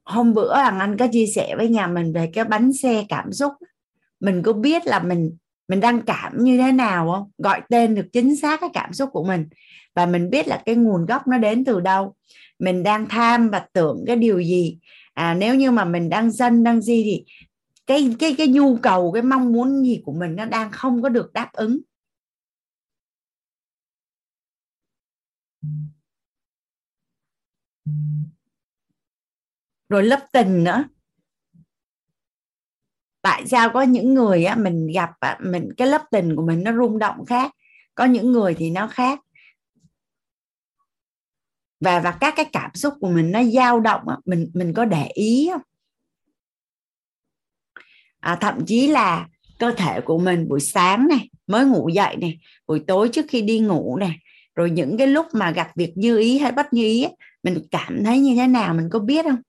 Hôm 0.03 0.33
bữa 0.33 0.55
thằng 0.55 0.79
anh 0.79 0.97
có 0.97 1.07
chia 1.11 1.25
sẻ 1.25 1.55
với 1.57 1.69
nhà 1.69 1.87
mình 1.87 2.13
về 2.13 2.29
cái 2.33 2.45
bánh 2.45 2.73
xe 2.73 3.05
cảm 3.09 3.33
xúc. 3.33 3.53
Mình 4.19 4.43
có 4.43 4.53
biết 4.53 4.87
là 4.87 4.99
mình 4.99 5.37
mình 5.67 5.79
đang 5.79 6.01
cảm 6.01 6.43
như 6.43 6.57
thế 6.57 6.71
nào 6.71 7.11
không? 7.11 7.31
Gọi 7.37 7.61
tên 7.69 7.95
được 7.95 8.05
chính 8.13 8.35
xác 8.35 8.61
cái 8.61 8.69
cảm 8.73 8.93
xúc 8.93 9.09
của 9.13 9.23
mình. 9.23 9.47
Và 9.95 10.05
mình 10.05 10.29
biết 10.29 10.47
là 10.47 10.61
cái 10.65 10.75
nguồn 10.75 11.05
gốc 11.05 11.27
nó 11.27 11.37
đến 11.37 11.65
từ 11.65 11.79
đâu. 11.79 12.15
Mình 12.59 12.83
đang 12.83 13.05
tham 13.09 13.49
và 13.49 13.65
tưởng 13.73 14.03
cái 14.07 14.15
điều 14.15 14.39
gì. 14.39 14.77
À 15.13 15.33
nếu 15.33 15.55
như 15.55 15.71
mà 15.71 15.85
mình 15.85 16.09
đang 16.09 16.31
dân, 16.31 16.63
đang 16.63 16.81
gì 16.81 17.03
thì 17.03 17.25
cái 17.89 18.15
cái 18.19 18.35
cái 18.37 18.47
nhu 18.47 18.77
cầu 18.77 19.11
cái 19.11 19.23
mong 19.23 19.51
muốn 19.51 19.85
gì 19.85 20.01
của 20.05 20.13
mình 20.13 20.35
nó 20.35 20.45
đang 20.45 20.71
không 20.71 21.01
có 21.01 21.09
được 21.09 21.33
đáp 21.33 21.49
ứng. 21.53 21.79
Rồi 29.89 30.03
lớp 30.03 30.27
tình 30.33 30.63
nữa. 30.63 30.83
Tại 33.21 33.47
sao 33.47 33.69
có 33.73 33.81
những 33.81 34.13
người 34.13 34.45
á 34.45 34.55
mình 34.55 34.87
gặp 34.95 35.09
á, 35.19 35.37
mình 35.41 35.69
cái 35.77 35.87
lớp 35.87 36.01
tình 36.11 36.35
của 36.35 36.45
mình 36.45 36.63
nó 36.63 36.73
rung 36.73 36.99
động 36.99 37.25
khác 37.25 37.51
có 37.95 38.05
những 38.05 38.31
người 38.31 38.53
thì 38.53 38.69
nó 38.69 38.87
khác. 38.87 39.19
Và 41.79 41.99
và 41.99 42.17
các 42.21 42.33
cái 42.37 42.45
cảm 42.53 42.71
xúc 42.75 42.93
của 43.01 43.09
mình 43.09 43.31
nó 43.31 43.43
dao 43.43 43.79
động 43.79 44.09
á, 44.09 44.17
mình 44.25 44.51
mình 44.53 44.73
có 44.73 44.85
để 44.85 45.07
ý 45.13 45.49
không 45.53 45.61
à, 48.19 48.37
thậm 48.41 48.65
chí 48.65 48.87
là 48.87 49.27
cơ 49.59 49.71
thể 49.71 50.01
của 50.01 50.17
mình 50.17 50.47
buổi 50.47 50.59
sáng 50.59 51.07
này 51.07 51.29
mới 51.47 51.65
ngủ 51.65 51.89
dậy 51.89 52.15
này 52.15 52.39
buổi 52.67 52.83
tối 52.87 53.09
trước 53.09 53.25
khi 53.29 53.41
đi 53.41 53.59
ngủ 53.59 53.97
này 53.99 54.19
rồi 54.55 54.69
những 54.69 54.97
cái 54.97 55.07
lúc 55.07 55.25
mà 55.33 55.51
gặp 55.51 55.71
việc 55.75 55.93
như 55.95 56.17
ý 56.17 56.37
hay 56.37 56.51
bất 56.51 56.73
như 56.73 56.83
ý 56.83 57.07
mình 57.43 57.67
cảm 57.71 58.03
thấy 58.03 58.19
như 58.19 58.35
thế 58.35 58.47
nào 58.47 58.73
mình 58.73 58.89
có 58.91 58.99
biết 58.99 59.25
không? 59.25 59.41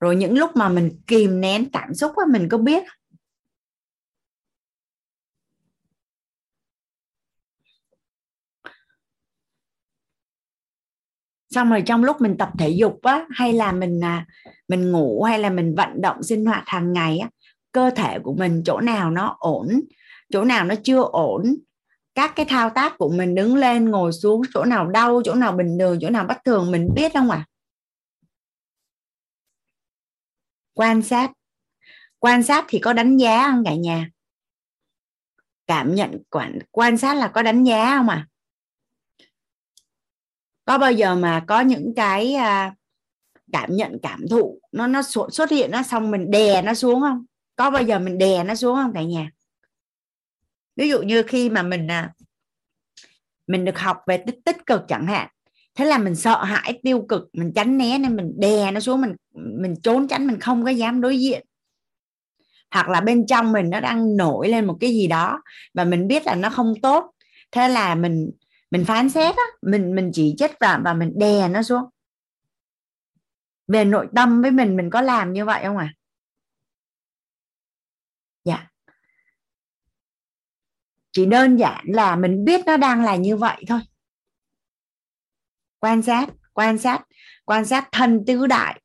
Rồi 0.00 0.16
những 0.16 0.38
lúc 0.38 0.56
mà 0.56 0.68
mình 0.68 0.90
kìm 1.06 1.40
nén 1.40 1.70
cảm 1.72 1.94
xúc 1.94 2.12
á 2.16 2.24
mình 2.32 2.48
có 2.48 2.58
biết 2.58 2.82
xong 11.50 11.70
rồi 11.70 11.82
trong 11.86 12.04
lúc 12.04 12.20
mình 12.20 12.36
tập 12.38 12.50
thể 12.58 12.68
dục 12.68 13.02
á 13.02 13.26
hay 13.30 13.52
là 13.52 13.72
mình 13.72 14.04
à, 14.04 14.26
mình 14.68 14.92
ngủ 14.92 15.22
hay 15.22 15.38
là 15.38 15.50
mình 15.50 15.74
vận 15.74 16.00
động 16.00 16.22
sinh 16.22 16.46
hoạt 16.46 16.62
hàng 16.66 16.92
ngày 16.92 17.18
á 17.18 17.28
cơ 17.72 17.90
thể 17.90 18.18
của 18.18 18.34
mình 18.34 18.62
chỗ 18.64 18.80
nào 18.80 19.10
nó 19.10 19.36
ổn 19.38 19.80
chỗ 20.32 20.44
nào 20.44 20.64
nó 20.64 20.74
chưa 20.84 21.02
ổn 21.02 21.56
các 22.14 22.32
cái 22.36 22.46
thao 22.48 22.70
tác 22.70 22.98
của 22.98 23.10
mình 23.10 23.34
đứng 23.34 23.56
lên 23.56 23.90
ngồi 23.90 24.12
xuống 24.12 24.42
chỗ 24.54 24.64
nào 24.64 24.86
đau 24.86 25.22
chỗ 25.24 25.34
nào 25.34 25.52
bình 25.52 25.78
thường 25.78 25.98
chỗ 26.00 26.10
nào 26.10 26.24
bất 26.24 26.38
thường 26.44 26.70
mình 26.70 26.88
biết 26.94 27.12
không 27.14 27.30
ạ? 27.30 27.36
À? 27.36 27.48
quan 30.74 31.02
sát. 31.02 31.30
Quan 32.18 32.42
sát 32.42 32.64
thì 32.68 32.78
có 32.78 32.92
đánh 32.92 33.16
giá 33.16 33.50
không 33.50 33.64
cả 33.64 33.74
nhà? 33.74 34.10
Cảm 35.66 35.94
nhận 35.94 36.22
quản 36.30 36.58
quan 36.70 36.98
sát 36.98 37.14
là 37.14 37.28
có 37.28 37.42
đánh 37.42 37.64
giá 37.64 37.96
không 37.96 38.08
à 38.08 38.26
có 40.70 40.78
bao 40.78 40.92
giờ 40.92 41.14
mà 41.14 41.44
có 41.46 41.60
những 41.60 41.92
cái 41.96 42.34
à, 42.34 42.74
cảm 43.52 43.76
nhận 43.76 43.98
cảm 44.02 44.20
thụ 44.30 44.60
nó 44.72 44.86
nó 44.86 45.02
xuất 45.30 45.50
hiện 45.50 45.70
nó 45.70 45.82
xong 45.82 46.10
mình 46.10 46.30
đè 46.30 46.62
nó 46.62 46.74
xuống 46.74 47.00
không? 47.00 47.24
Có 47.56 47.70
bao 47.70 47.82
giờ 47.82 47.98
mình 47.98 48.18
đè 48.18 48.44
nó 48.44 48.54
xuống 48.54 48.76
không 48.76 48.92
cả 48.94 49.02
nhà? 49.02 49.30
Ví 50.76 50.88
dụ 50.88 51.02
như 51.02 51.22
khi 51.22 51.50
mà 51.50 51.62
mình 51.62 51.90
à, 51.90 52.12
mình 53.46 53.64
được 53.64 53.78
học 53.78 53.96
về 54.06 54.16
tích 54.26 54.38
tích 54.44 54.66
cực 54.66 54.82
chẳng 54.88 55.06
hạn 55.06 55.28
thế 55.74 55.84
là 55.84 55.98
mình 55.98 56.14
sợ 56.14 56.44
hãi 56.44 56.80
tiêu 56.82 57.04
cực 57.08 57.28
mình 57.32 57.52
tránh 57.54 57.78
né 57.78 57.98
nên 57.98 58.16
mình 58.16 58.32
đè 58.38 58.70
nó 58.70 58.80
xuống 58.80 59.00
mình 59.00 59.16
mình 59.34 59.74
trốn 59.82 60.08
tránh 60.08 60.26
mình 60.26 60.40
không 60.40 60.64
có 60.64 60.70
dám 60.70 61.00
đối 61.00 61.18
diện. 61.18 61.46
Hoặc 62.70 62.88
là 62.88 63.00
bên 63.00 63.26
trong 63.26 63.52
mình 63.52 63.70
nó 63.70 63.80
đang 63.80 64.16
nổi 64.16 64.48
lên 64.48 64.64
một 64.66 64.76
cái 64.80 64.90
gì 64.90 65.06
đó 65.06 65.42
và 65.74 65.84
mình 65.84 66.08
biết 66.08 66.26
là 66.26 66.34
nó 66.34 66.50
không 66.50 66.74
tốt 66.82 67.10
thế 67.52 67.68
là 67.68 67.94
mình 67.94 68.30
mình 68.70 68.84
phán 68.84 69.10
xét 69.10 69.36
á 69.36 69.42
mình 69.62 69.94
mình 69.94 70.10
chỉ 70.14 70.34
trích 70.38 70.52
và 70.60 70.80
và 70.84 70.94
mình 70.94 71.12
đè 71.18 71.48
nó 71.48 71.62
xuống. 71.62 71.84
Về 73.66 73.84
nội 73.84 74.08
tâm 74.16 74.42
với 74.42 74.50
mình 74.50 74.76
mình 74.76 74.90
có 74.90 75.00
làm 75.00 75.32
như 75.32 75.44
vậy 75.44 75.64
không 75.64 75.76
ạ? 75.76 75.94
À? 75.94 75.96
dạ. 78.44 78.66
Chỉ 81.12 81.26
đơn 81.26 81.56
giản 81.56 81.84
là 81.88 82.16
mình 82.16 82.44
biết 82.44 82.60
nó 82.66 82.76
đang 82.76 83.04
là 83.04 83.16
như 83.16 83.36
vậy 83.36 83.64
thôi. 83.68 83.80
Quan 85.78 86.02
sát 86.02 86.28
quan 86.52 86.78
sát 86.78 87.02
quan 87.44 87.64
sát 87.64 87.88
thân 87.92 88.24
tứ 88.26 88.46
đại. 88.46 88.80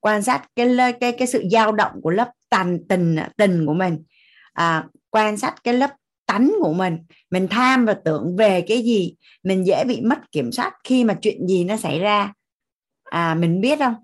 Quan 0.00 0.22
sát 0.22 0.46
cái 0.56 0.76
cái 1.00 1.12
cái 1.18 1.26
sự 1.26 1.44
dao 1.52 1.72
động 1.72 2.00
của 2.02 2.10
lớp 2.10 2.32
tàn 2.48 2.78
tình 2.88 3.16
tình 3.36 3.66
của 3.66 3.74
mình. 3.74 4.04
À, 4.52 4.88
quan 5.10 5.36
sát 5.36 5.54
cái 5.64 5.74
lớp 5.74 5.90
tánh 6.32 6.52
của 6.60 6.72
mình. 6.72 6.98
Mình 7.30 7.48
tham 7.48 7.86
và 7.86 7.94
tưởng 7.94 8.36
về 8.36 8.60
cái 8.60 8.82
gì, 8.82 9.14
mình 9.42 9.66
dễ 9.66 9.84
bị 9.84 10.00
mất 10.00 10.32
kiểm 10.32 10.52
soát 10.52 10.72
khi 10.84 11.04
mà 11.04 11.14
chuyện 11.22 11.46
gì 11.46 11.64
nó 11.64 11.76
xảy 11.76 11.98
ra. 11.98 12.32
À 13.04 13.34
mình 13.34 13.60
biết 13.60 13.78
không? 13.78 13.94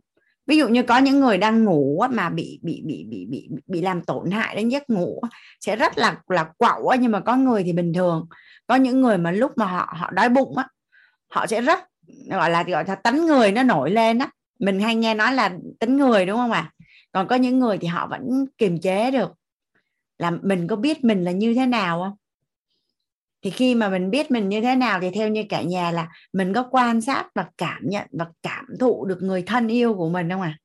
Ví 0.47 0.57
dụ 0.57 0.69
như 0.69 0.82
có 0.82 0.98
những 0.98 1.20
người 1.20 1.39
đang 1.39 1.65
ngủ 1.65 2.03
mà 2.11 2.28
bị 2.28 2.61
bị 2.62 2.82
bị 2.86 3.05
bị 3.09 3.27
bị 3.31 3.48
bị 3.66 3.81
làm 3.81 4.03
tổn 4.03 4.31
hại 4.31 4.57
đến 4.57 4.69
giấc 4.69 4.90
ngủ 4.90 5.20
sẽ 5.61 5.77
rất 5.77 5.98
là 5.98 6.19
là 6.28 6.44
quậu 6.59 6.93
nhưng 7.01 7.12
mà 7.12 7.20
có 7.20 7.36
người 7.36 7.65
thì 7.65 7.73
bình 7.73 7.93
thường. 7.93 8.27
Có 8.66 8.74
những 8.74 9.01
người 9.01 9.19
mà 9.19 9.31
lúc 9.31 9.53
mà 9.57 9.66
họ 9.66 9.94
họ 9.97 10.11
đói 10.11 10.28
bụng 10.28 10.57
á, 10.57 10.69
họ 11.31 11.47
sẽ 11.47 11.61
rất, 11.61 11.78
gọi 12.31 12.51
là 12.51 12.62
gọi 12.62 12.85
là 12.86 12.94
tánh 12.94 13.27
người 13.27 13.53
nó 13.53 13.62
nổi 13.62 13.90
lên 13.90 14.19
á. 14.19 14.31
Mình 14.59 14.81
hay 14.81 14.94
nghe 14.94 15.15
nói 15.15 15.32
là 15.32 15.53
tính 15.81 15.97
người, 15.97 16.27
đúng 16.27 16.36
không 16.36 16.53
ạ? 16.53 16.73
À? 16.73 16.86
còn 17.12 17.28
có 17.28 17.36
những 17.36 17.59
người 17.59 17.78
thì 17.78 17.89
họ 17.89 18.07
vẫn 18.07 18.44
kiềm 18.59 18.81
chế 18.81 19.11
được 19.11 19.32
là 20.18 20.30
mình 20.30 20.66
có 20.68 20.76
biết 20.76 21.05
mình 21.05 21.24
là 21.24 21.30
như 21.30 21.55
thế 21.55 21.66
nào 21.66 22.02
không? 22.02 22.16
Thì 23.43 23.51
khi 23.51 23.74
mà 23.74 23.88
mình 23.88 24.10
biết 24.10 24.30
mình 24.30 24.48
như 24.48 24.60
thế 24.60 24.76
nào 24.76 25.01
thì 25.01 25.10
theo 25.10 25.28
như 25.28 25.44
cả 25.48 25.62
nhà 25.62 25.90
là 25.90 26.09
mình 26.32 26.55
có 26.55 26.68
quan 26.70 27.01
sát 27.01 27.28
và 27.34 27.51
cảm 27.59 27.82
nhận 27.82 28.06
và 28.12 28.26
cảm 28.43 28.66
thụ 28.80 29.05
được 29.05 29.22
người 29.22 29.43
thân 29.43 29.68
yêu 29.68 29.94
của 29.94 30.09
mình 30.09 30.30
không 30.30 30.40
à 30.40 30.59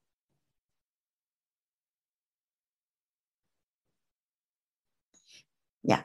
dạ. 5.83 6.03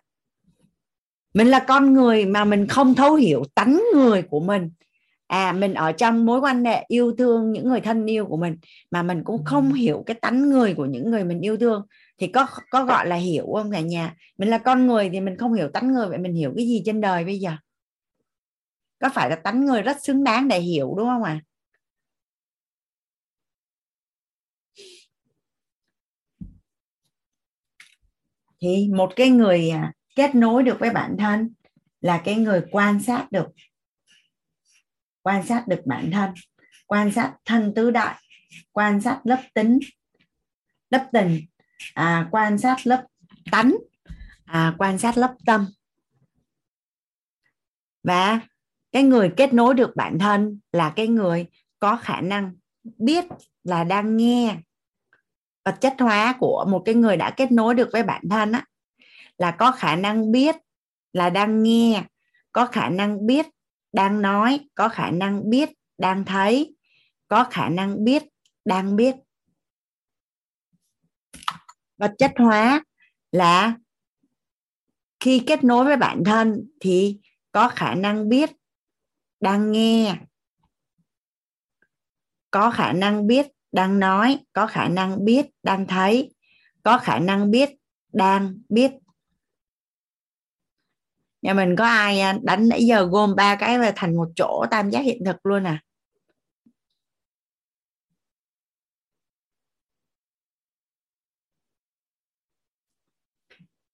Mình 1.35 1.49
là 1.49 1.65
con 1.69 1.93
người 1.95 2.25
mà 2.27 2.45
mình 2.45 2.67
không 2.67 2.95
thấu 2.95 3.15
hiểu 3.15 3.45
tánh 3.55 3.83
người 3.95 4.23
của 4.23 4.41
mình. 4.41 4.71
À 5.27 5.53
mình 5.53 5.75
ở 5.75 5.93
trong 5.93 6.27
mối 6.27 6.41
quan 6.41 6.65
hệ 6.65 6.85
yêu 6.89 7.15
thương 7.19 7.53
những 7.53 7.69
người 7.69 7.81
thân 7.81 8.07
yêu 8.07 8.27
của 8.27 8.37
mình 8.37 8.57
mà 8.91 9.03
mình 9.03 9.25
cũng 9.25 9.45
không 9.45 9.73
hiểu 9.73 10.03
cái 10.07 10.15
tánh 10.15 10.51
người 10.51 10.75
của 10.75 10.87
những 10.87 11.11
người 11.11 11.25
mình 11.25 11.41
yêu 11.41 11.57
thương 11.57 11.87
thì 12.19 12.27
có 12.27 12.47
có 12.71 12.85
gọi 12.85 13.07
là 13.07 13.17
hiểu 13.17 13.47
không 13.55 13.71
cả 13.73 13.81
nhà? 13.81 14.15
Mình 14.39 14.49
là 14.49 14.59
con 14.59 14.87
người 14.87 15.11
thì 15.11 15.21
mình 15.21 15.37
không 15.39 15.53
hiểu 15.53 15.69
tánh 15.69 15.93
người, 15.93 16.09
vậy 16.09 16.19
mình 16.19 16.35
hiểu 16.35 16.53
cái 16.57 16.67
gì 16.67 16.83
trên 16.85 17.01
đời 17.01 17.25
bây 17.25 17.39
giờ? 17.39 17.51
Có 19.01 19.09
phải 19.15 19.31
là 19.31 19.37
tánh 19.37 19.65
người 19.65 19.83
rất 19.83 20.05
xứng 20.05 20.25
đáng 20.25 20.49
để 20.49 20.61
hiểu 20.61 20.95
đúng 20.97 21.07
không 21.07 21.23
ạ? 21.23 21.41
À? 21.43 21.47
thì 28.61 28.89
một 28.95 29.13
cái 29.17 29.31
người 29.31 29.71
à, 29.71 29.93
kết 30.17 30.35
nối 30.35 30.63
được 30.63 30.77
với 30.81 30.91
bản 30.91 31.17
thân 31.19 31.55
là 32.01 32.23
cái 32.25 32.35
người 32.35 32.63
quan 32.71 33.03
sát 33.03 33.33
được. 33.33 33.47
Quan 35.23 35.47
sát 35.47 35.69
được 35.69 35.81
bản 35.87 36.11
thân, 36.11 36.31
quan 36.87 37.13
sát 37.13 37.35
thân 37.45 37.73
tứ 37.75 37.91
đại, 37.91 38.17
quan 38.73 39.01
sát 39.01 39.21
lớp 39.25 39.43
tính, 39.55 39.79
lớp 40.91 41.09
tình 41.13 41.41
à, 41.95 42.29
quan 42.31 42.59
sát 42.59 42.87
lớp 42.87 43.07
tánh. 43.51 43.77
À, 44.45 44.75
quan 44.79 44.99
sát 44.99 45.19
lớp 45.19 45.35
tâm. 45.47 45.67
Và 48.03 48.41
cái 48.93 49.03
người 49.03 49.33
kết 49.37 49.55
nối 49.55 49.75
được 49.75 49.97
bản 49.97 50.19
thân 50.19 50.61
là 50.73 50.93
cái 50.97 51.09
người 51.09 51.47
có 51.79 51.97
khả 51.97 52.21
năng 52.21 52.55
biết 52.99 53.25
là 53.65 53.85
đang 53.85 54.17
nghe 54.17 54.57
vật 55.65 55.77
chất 55.81 55.95
hóa 55.99 56.35
của 56.41 56.65
một 56.69 56.83
cái 56.85 56.95
người 56.95 57.17
đã 57.17 57.31
kết 57.31 57.53
nối 57.53 57.75
được 57.75 57.89
với 57.93 58.03
bản 58.03 58.23
thân 58.31 58.53
á 58.53 58.65
là 59.39 59.51
có 59.51 59.71
khả 59.71 59.97
năng 59.97 60.33
biết 60.33 60.57
là 61.13 61.31
đang 61.31 61.63
nghe 61.63 62.05
có 62.53 62.67
khả 62.67 62.89
năng 62.89 63.27
biết 63.27 63.47
đang 63.93 64.23
nói 64.23 64.61
có 64.75 64.89
khả 64.89 65.11
năng 65.11 65.51
biết 65.51 65.71
đang 65.99 66.25
thấy 66.25 66.77
có 67.29 67.45
khả 67.45 67.69
năng 67.69 68.05
biết 68.05 68.23
đang 68.65 68.97
biết 68.97 69.17
vật 71.99 72.13
chất 72.19 72.33
hóa 72.37 72.85
là 73.33 73.75
khi 75.21 75.43
kết 75.47 75.65
nối 75.65 75.85
với 75.85 75.97
bản 75.97 76.25
thân 76.25 76.69
thì 76.81 77.19
có 77.53 77.69
khả 77.69 77.95
năng 77.95 78.29
biết, 78.29 78.51
đang 79.41 79.73
nghe, 79.73 80.17
có 82.51 82.71
khả 82.71 82.93
năng 82.93 83.27
biết, 83.27 83.47
đang 83.73 83.99
nói, 83.99 84.39
có 84.53 84.67
khả 84.67 84.89
năng 84.89 85.25
biết, 85.25 85.47
đang 85.63 85.87
thấy, 85.87 86.35
có 86.83 86.99
khả 86.99 87.19
năng 87.19 87.51
biết, 87.51 87.71
đang 88.13 88.59
biết. 88.69 88.93
Nhà 91.43 91.55
mình 91.55 91.77
có 91.77 91.85
ai 91.85 92.21
à, 92.21 92.39
đánh 92.43 92.69
nãy 92.69 92.87
giờ 92.87 93.07
gồm 93.07 93.37
ba 93.37 93.57
cái 93.57 93.79
về 93.79 93.93
thành 93.97 94.17
một 94.17 94.29
chỗ 94.37 94.65
tam 94.71 94.91
giác 94.91 95.01
hiện 95.01 95.25
thực 95.25 95.47
luôn 95.47 95.65
à? 95.67 95.83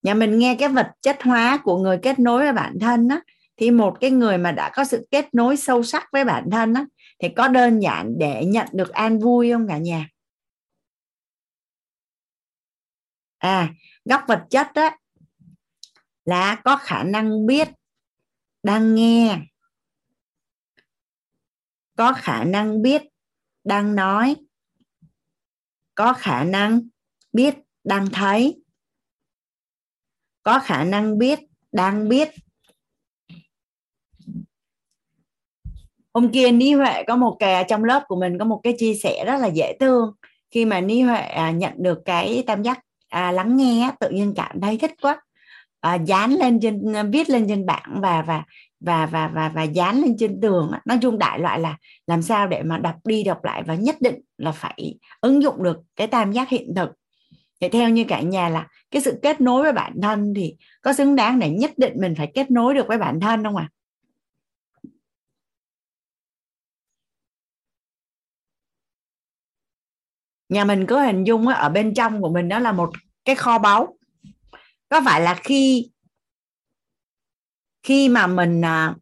Nhà 0.02 0.14
mình 0.14 0.38
nghe 0.38 0.56
cái 0.58 0.68
vật 0.68 0.90
chất 1.02 1.22
hóa 1.22 1.60
của 1.64 1.78
người 1.78 1.98
kết 2.02 2.18
nối 2.18 2.42
với 2.42 2.52
bản 2.52 2.78
thân 2.80 3.08
á, 3.08 3.20
thì 3.56 3.70
một 3.70 3.96
cái 4.00 4.10
người 4.10 4.38
mà 4.38 4.52
đã 4.52 4.70
có 4.74 4.84
sự 4.84 5.06
kết 5.10 5.34
nối 5.34 5.56
sâu 5.56 5.82
sắc 5.82 6.08
với 6.12 6.24
bản 6.24 6.50
thân 6.50 6.74
á, 6.74 6.84
thì 7.18 7.28
có 7.36 7.48
đơn 7.48 7.80
giản 7.80 8.18
để 8.18 8.44
nhận 8.44 8.66
được 8.72 8.88
an 8.90 9.18
vui 9.18 9.52
không 9.52 9.68
cả 9.68 9.78
nhà? 9.78 10.08
À 13.38 13.70
góc 14.04 14.24
vật 14.28 14.42
chất 14.50 14.66
á, 14.74 14.96
là 16.24 16.54
có 16.64 16.76
khả 16.76 17.02
năng 17.02 17.46
biết, 17.46 17.68
đang 18.62 18.94
nghe, 18.94 19.38
có 21.96 22.12
khả 22.12 22.44
năng 22.44 22.82
biết, 22.82 23.02
đang 23.64 23.94
nói, 23.94 24.36
có 25.94 26.12
khả 26.12 26.44
năng 26.44 26.80
biết, 27.32 27.54
đang 27.84 28.06
thấy 28.12 28.61
có 30.43 30.59
khả 30.59 30.85
năng 30.85 31.19
biết 31.19 31.39
đang 31.73 32.09
biết. 32.09 32.28
Hôm 36.14 36.28
kia 36.32 36.52
ni 36.52 36.73
Huệ 36.73 37.02
có 37.02 37.16
một 37.16 37.36
cái 37.39 37.64
trong 37.69 37.85
lớp 37.85 38.05
của 38.09 38.16
mình 38.16 38.39
có 38.39 38.44
một 38.44 38.60
cái 38.62 38.74
chia 38.78 38.94
sẻ 38.94 39.24
rất 39.27 39.39
là 39.39 39.47
dễ 39.47 39.77
thương. 39.81 40.12
Khi 40.51 40.64
mà 40.64 40.81
ni 40.81 41.01
Huệ 41.01 41.20
à, 41.20 41.51
nhận 41.51 41.73
được 41.77 41.98
cái 42.05 42.44
tam 42.47 42.62
giác 42.62 42.81
à, 43.09 43.32
lắng 43.32 43.56
nghe 43.56 43.90
tự 44.01 44.10
nhiên 44.10 44.32
cảm 44.36 44.60
thấy 44.60 44.78
thích 44.78 44.93
quá. 45.02 45.23
À, 45.81 45.94
dán 45.94 46.31
lên 46.31 46.60
trên 46.60 46.82
viết 47.10 47.31
lên 47.31 47.47
trên 47.48 47.66
bảng 47.66 48.01
và 48.01 48.23
và 48.23 48.44
và 48.81 49.06
và 49.06 49.28
và 49.28 49.48
và 49.55 49.62
dán 49.62 50.01
lên 50.01 50.16
trên 50.19 50.40
tường 50.40 50.70
nói 50.85 50.98
chung 51.02 51.19
đại 51.19 51.39
loại 51.39 51.60
là 51.60 51.77
làm 52.06 52.23
sao 52.23 52.47
để 52.47 52.62
mà 52.62 52.78
đọc 52.78 52.94
đi 53.05 53.24
đọc 53.24 53.44
lại 53.44 53.62
và 53.66 53.74
nhất 53.74 53.97
định 54.01 54.20
là 54.39 54.52
phải 54.52 54.94
ứng 55.20 55.43
dụng 55.43 55.62
được 55.62 55.77
cái 55.97 56.06
tam 56.06 56.32
giác 56.32 56.48
hiện 56.48 56.74
thực 56.77 56.90
thì 57.62 57.68
theo 57.68 57.89
như 57.89 58.05
cả 58.09 58.20
nhà 58.20 58.48
là 58.48 58.68
cái 58.90 59.02
sự 59.02 59.18
kết 59.22 59.40
nối 59.40 59.62
với 59.62 59.72
bản 59.72 59.93
thân 60.02 60.34
thì 60.36 60.56
có 60.82 60.93
xứng 60.93 61.16
đáng 61.16 61.39
để 61.39 61.51
nhất 61.51 61.70
định 61.76 61.93
mình 61.97 62.14
phải 62.18 62.30
kết 62.34 62.51
nối 62.51 62.74
được 62.74 62.86
với 62.89 62.98
bản 62.98 63.20
thân 63.20 63.44
không 63.44 63.56
ạ 63.56 63.68
à? 63.72 63.72
nhà 70.48 70.64
mình 70.64 70.86
có 70.86 71.02
hình 71.02 71.24
dung 71.24 71.47
ở 71.47 71.68
bên 71.68 71.94
trong 71.94 72.22
của 72.22 72.28
mình 72.28 72.48
đó 72.48 72.59
là 72.59 72.72
một 72.72 72.90
cái 73.24 73.34
kho 73.34 73.59
báu 73.59 73.98
có 74.89 75.01
phải 75.05 75.20
là 75.20 75.34
khi 75.34 75.90
khi 77.82 78.09
mà 78.09 78.26
mình 78.26 78.64
à, 78.64 78.94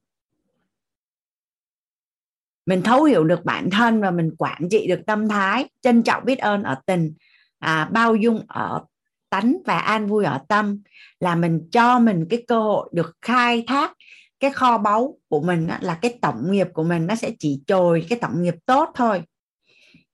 mình 2.67 2.83
thấu 2.83 3.05
hiểu 3.05 3.25
được 3.25 3.45
bản 3.45 3.71
thân 3.71 4.01
và 4.01 4.11
mình 4.11 4.31
quản 4.39 4.69
trị 4.71 4.87
được 4.89 5.01
tâm 5.07 5.29
thái, 5.29 5.69
trân 5.81 6.03
trọng 6.03 6.25
biết 6.25 6.39
ơn 6.39 6.63
ở 6.63 6.81
tình 6.87 7.15
à, 7.61 7.89
bao 7.93 8.17
dung 8.17 8.45
ở 8.49 8.85
tánh 9.31 9.57
và 9.67 9.79
an 9.79 10.07
vui 10.07 10.25
ở 10.25 10.39
tâm 10.49 10.83
là 11.21 11.35
mình 11.35 11.69
cho 11.73 11.99
mình 11.99 12.27
cái 12.31 12.45
cơ 12.49 12.61
hội 12.61 12.91
được 12.93 13.17
khai 13.23 13.65
thác 13.67 13.93
cái 14.41 14.51
kho 14.51 14.79
báu 14.79 15.19
của 15.29 15.41
mình 15.41 15.69
là 15.81 15.99
cái 16.03 16.19
tổng 16.23 16.53
nghiệp 16.53 16.69
của 16.73 16.85
mình 16.85 17.07
nó 17.07 17.15
sẽ 17.15 17.31
chỉ 17.39 17.61
trồi 17.67 18.07
cái 18.09 18.19
tổng 18.19 18.43
nghiệp 18.43 18.55
tốt 18.67 18.91
thôi. 18.95 19.23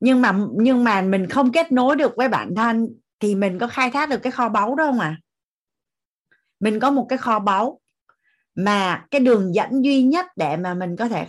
Nhưng 0.01 0.23
mà 0.23 0.39
nhưng 0.57 0.85
mà 0.85 1.03
mình 1.03 1.27
không 1.29 1.53
kết 1.53 1.73
nối 1.73 1.97
được 1.97 2.13
với 2.17 2.29
bản 2.29 2.55
thân 2.57 2.89
thì 3.21 3.35
mình 3.35 3.59
có 3.59 3.67
khai 3.67 3.91
thác 3.91 4.09
được 4.09 4.19
cái 4.23 4.33
kho 4.33 4.49
báu 4.49 4.75
đó 4.75 4.85
không 4.85 5.01
à 5.01 5.17
mình 6.61 6.81
có 6.81 6.91
một 6.91 7.07
cái 7.09 7.19
kho 7.19 7.39
báu 7.39 7.81
mà 8.55 9.05
cái 9.11 9.21
đường 9.21 9.55
dẫn 9.55 9.85
duy 9.85 10.03
nhất 10.03 10.27
để 10.37 10.57
mà 10.57 10.75
mình 10.75 10.97
có 10.97 11.09
thể 11.09 11.27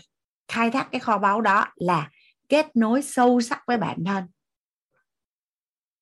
khai 0.48 0.72
thác 0.72 0.88
cái 0.92 1.00
kho 1.00 1.18
báu 1.18 1.42
đó 1.42 1.68
là 1.76 2.10
kết 2.50 2.76
nối 2.76 3.02
sâu 3.02 3.42
sắc 3.42 3.64
với 3.68 3.78
bản 3.78 3.98
thân 4.06 4.24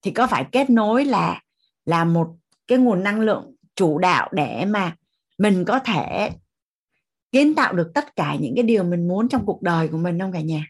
thì 0.05 0.11
có 0.11 0.27
phải 0.27 0.45
kết 0.51 0.69
nối 0.69 1.05
là 1.05 1.41
là 1.85 2.05
một 2.05 2.27
cái 2.67 2.77
nguồn 2.77 3.03
năng 3.03 3.19
lượng 3.19 3.55
chủ 3.75 3.97
đạo 3.97 4.29
để 4.31 4.65
mà 4.65 4.95
mình 5.37 5.65
có 5.65 5.79
thể 5.79 6.29
kiến 7.31 7.55
tạo 7.55 7.73
được 7.73 7.91
tất 7.93 8.15
cả 8.15 8.35
những 8.39 8.55
cái 8.55 8.63
điều 8.63 8.83
mình 8.83 9.07
muốn 9.07 9.29
trong 9.29 9.45
cuộc 9.45 9.61
đời 9.61 9.87
của 9.87 9.97
mình 9.97 10.19
không 10.19 10.31
cả 10.31 10.41
nhà? 10.41 10.65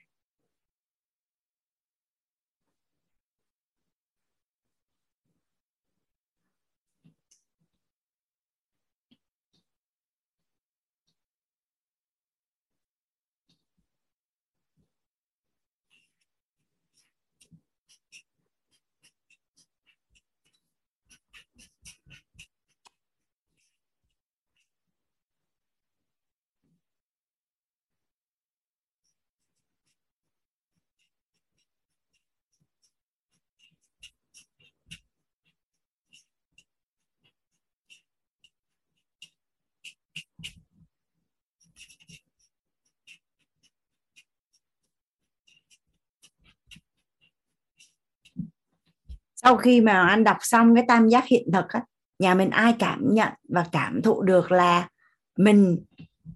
Sau 49.45 49.57
khi 49.57 49.81
mà 49.81 50.07
anh 50.07 50.23
đọc 50.23 50.37
xong 50.41 50.75
cái 50.75 50.85
tam 50.87 51.09
giác 51.09 51.25
hiện 51.27 51.43
thực 51.53 51.69
á, 51.69 51.83
nhà 52.19 52.35
mình 52.35 52.49
ai 52.49 52.75
cảm 52.79 52.99
nhận 53.13 53.33
và 53.49 53.65
cảm 53.71 54.01
thụ 54.01 54.21
được 54.21 54.51
là 54.51 54.89
mình 55.37 55.77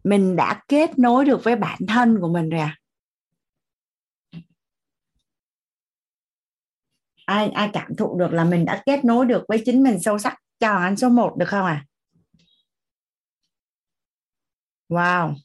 mình 0.03 0.35
đã 0.35 0.61
kết 0.67 0.99
nối 0.99 1.25
được 1.25 1.43
với 1.43 1.55
bản 1.55 1.79
thân 1.87 2.17
của 2.21 2.27
mình 2.29 2.49
rồi 2.49 2.61
à? 2.61 2.75
Ai 7.25 7.49
ai 7.49 7.69
cảm 7.73 7.95
thụ 7.95 8.17
được 8.19 8.33
là 8.33 8.43
mình 8.43 8.65
đã 8.65 8.83
kết 8.85 9.05
nối 9.05 9.25
được 9.25 9.45
với 9.47 9.61
chính 9.65 9.83
mình 9.83 9.99
sâu 9.99 10.17
sắc? 10.19 10.35
Cho 10.59 10.71
anh 10.71 10.97
số 10.97 11.09
1 11.09 11.35
được 11.37 11.45
không 11.49 11.65
à? 11.65 11.85
Wow. 14.89 15.35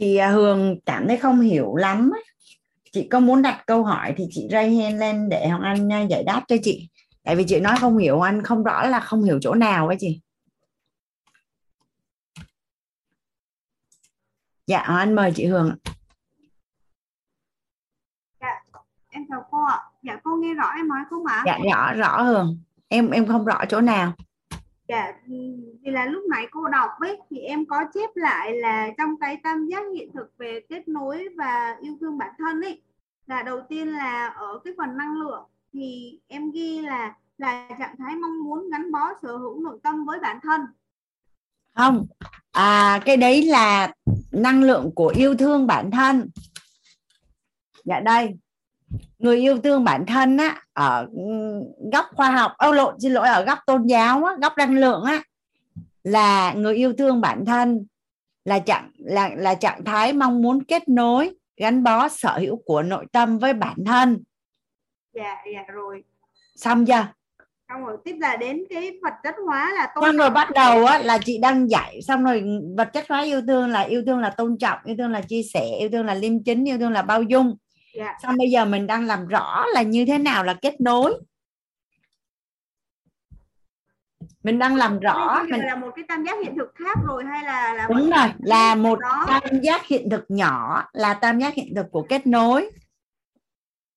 Thì 0.00 0.16
à, 0.16 0.30
Hường 0.30 0.80
cảm 0.86 1.08
thấy 1.08 1.16
không 1.16 1.40
hiểu 1.40 1.76
lắm 1.76 2.10
chị 2.92 3.08
có 3.10 3.20
muốn 3.20 3.42
đặt 3.42 3.62
câu 3.66 3.84
hỏi 3.84 4.14
thì 4.16 4.24
chị 4.30 4.48
ray 4.50 4.76
hand 4.76 5.00
lên 5.00 5.28
để 5.28 5.48
Hoàng 5.48 5.62
Anh 5.62 5.92
à, 5.92 6.00
giải 6.00 6.22
đáp 6.22 6.42
cho 6.48 6.56
chị. 6.62 6.88
Tại 7.22 7.36
vì 7.36 7.44
chị 7.48 7.60
nói 7.60 7.76
không 7.80 7.98
hiểu 7.98 8.20
anh 8.20 8.42
không 8.42 8.64
rõ 8.64 8.82
là 8.82 9.00
không 9.00 9.22
hiểu 9.22 9.38
chỗ 9.42 9.54
nào 9.54 9.86
ấy 9.86 9.96
chị. 10.00 10.20
Dạ 14.66 14.78
Anh 14.78 15.14
mời 15.14 15.32
chị 15.34 15.46
Hường 15.46 15.76
dạ 18.40 18.62
em 19.10 19.26
chào 19.28 19.44
cô 19.50 19.64
ạ. 19.64 19.78
Dạ 20.02 20.16
cô 20.24 20.36
nghe 20.36 20.54
rõ 20.54 20.72
em 20.76 20.88
nói 20.88 21.00
không 21.10 21.26
ạ? 21.26 21.42
Dạ 21.46 21.58
rõ 21.72 21.92
rõ 21.92 22.22
Hường. 22.22 22.58
Em 22.88 23.10
em 23.10 23.26
không 23.26 23.44
rõ 23.44 23.64
chỗ 23.68 23.80
nào 23.80 24.12
Dạ, 24.90 25.12
cả 25.12 25.18
vì 25.26 25.90
là 25.90 26.06
lúc 26.06 26.22
nãy 26.30 26.46
cô 26.50 26.68
đọc 26.68 26.90
ấy, 27.00 27.18
thì 27.30 27.38
em 27.38 27.66
có 27.66 27.84
chép 27.94 28.10
lại 28.14 28.56
là 28.56 28.90
trong 28.98 29.20
cái 29.20 29.36
tam 29.42 29.66
giác 29.66 29.82
hiện 29.94 30.10
thực 30.14 30.32
về 30.38 30.60
kết 30.68 30.88
nối 30.88 31.28
và 31.36 31.76
yêu 31.80 31.96
thương 32.00 32.18
bản 32.18 32.30
thân 32.38 32.60
ấy, 32.60 32.82
là 33.26 33.42
đầu 33.42 33.60
tiên 33.68 33.88
là 33.88 34.28
ở 34.28 34.58
cái 34.64 34.74
phần 34.78 34.96
năng 34.96 35.16
lượng, 35.16 35.44
thì 35.72 36.18
em 36.28 36.50
ghi 36.50 36.82
là 36.82 37.14
là 37.38 37.68
trạng 37.78 37.94
thái 37.98 38.16
mong 38.16 38.44
muốn 38.44 38.70
gắn 38.70 38.92
bó 38.92 39.12
sở 39.22 39.36
hữu 39.36 39.60
nội 39.60 39.78
tâm 39.82 40.04
với 40.04 40.18
bản 40.20 40.38
thân. 40.42 40.60
Không 41.74 42.06
à 42.52 43.00
cái 43.04 43.16
đấy 43.16 43.42
là 43.42 43.92
năng 44.32 44.62
lượng 44.62 44.90
của 44.94 45.12
yêu 45.16 45.34
thương 45.34 45.66
bản 45.66 45.90
thân. 45.90 46.30
Dạ 47.84 48.00
đây 48.00 48.38
người 49.20 49.36
yêu 49.36 49.58
thương 49.58 49.84
bản 49.84 50.06
thân 50.06 50.36
á 50.36 50.62
ở 50.72 51.08
góc 51.92 52.06
khoa 52.14 52.30
học 52.30 52.52
âu 52.58 52.72
lộn 52.72 52.94
xin 53.00 53.12
lỗi 53.12 53.28
ở 53.28 53.44
góc 53.44 53.58
tôn 53.66 53.86
giáo 53.86 54.24
á, 54.24 54.34
góc 54.42 54.52
năng 54.58 54.74
lượng 54.74 55.04
á 55.04 55.22
là 56.04 56.52
người 56.52 56.74
yêu 56.74 56.92
thương 56.92 57.20
bản 57.20 57.44
thân 57.44 57.86
là 58.44 58.58
trạng 58.58 58.90
là 58.98 59.30
là 59.36 59.54
trạng 59.54 59.84
thái 59.84 60.12
mong 60.12 60.42
muốn 60.42 60.64
kết 60.64 60.88
nối 60.88 61.34
gắn 61.56 61.82
bó 61.82 62.08
sở 62.08 62.38
hữu 62.38 62.56
của 62.56 62.82
nội 62.82 63.06
tâm 63.12 63.38
với 63.38 63.52
bản 63.52 63.76
thân. 63.86 64.22
Dạ 65.14 65.36
dạ 65.54 65.62
rồi. 65.72 66.04
Xong 66.56 66.86
chưa? 66.86 67.06
Xong 67.68 67.84
rồi 67.84 67.96
tiếp 68.04 68.16
là 68.20 68.36
đến 68.36 68.64
cái 68.70 68.98
vật 69.02 69.12
chất 69.22 69.34
hóa 69.46 69.72
là 69.72 69.88
tôn 69.94 70.04
xong 70.04 70.16
rồi 70.16 70.30
bắt 70.30 70.50
đầu 70.54 70.84
á 70.84 70.98
là 70.98 71.18
chị 71.24 71.38
đang 71.38 71.70
dạy. 71.70 72.00
Xong 72.02 72.24
rồi 72.24 72.44
vật 72.76 72.88
chất 72.92 73.04
hóa 73.08 73.22
yêu 73.22 73.40
thương 73.46 73.68
là 73.68 73.80
yêu 73.80 74.02
thương 74.06 74.18
là 74.18 74.30
tôn 74.30 74.58
trọng 74.58 74.78
yêu 74.84 74.96
thương 74.98 75.10
là 75.10 75.20
chia 75.20 75.42
sẻ 75.42 75.66
yêu 75.80 75.88
thương 75.92 76.06
là 76.06 76.14
liêm 76.14 76.44
chính 76.44 76.68
yêu 76.68 76.78
thương 76.78 76.92
là 76.92 77.02
bao 77.02 77.22
dung 77.22 77.56
yeah. 77.92 78.06
Dạ. 78.06 78.18
xong 78.22 78.36
bây 78.38 78.50
giờ 78.50 78.64
mình 78.64 78.86
đang 78.86 79.06
làm 79.06 79.26
rõ 79.26 79.64
là 79.74 79.82
như 79.82 80.04
thế 80.04 80.18
nào 80.18 80.44
là 80.44 80.54
kết 80.62 80.80
nối 80.80 81.20
mình 84.42 84.58
đang 84.58 84.76
làm 84.76 85.00
rõ 85.00 85.44
mình 85.50 85.66
là 85.66 85.76
một 85.76 85.90
cái 85.96 86.04
tam 86.08 86.24
giác 86.24 86.38
hiện 86.44 86.54
thực 86.58 86.74
khác 86.74 86.98
rồi 87.06 87.24
hay 87.24 87.44
là 87.44 87.74
là 87.74 87.86
đúng 87.88 88.10
rồi 88.10 88.28
là 88.38 88.74
một 88.74 88.98
đó. 89.00 89.24
tam 89.28 89.60
giác 89.60 89.86
hiện 89.86 90.10
thực 90.10 90.24
nhỏ 90.28 90.84
là 90.92 91.14
tam 91.14 91.38
giác 91.38 91.54
hiện 91.54 91.74
thực 91.74 91.86
của 91.92 92.06
kết 92.08 92.26
nối 92.26 92.70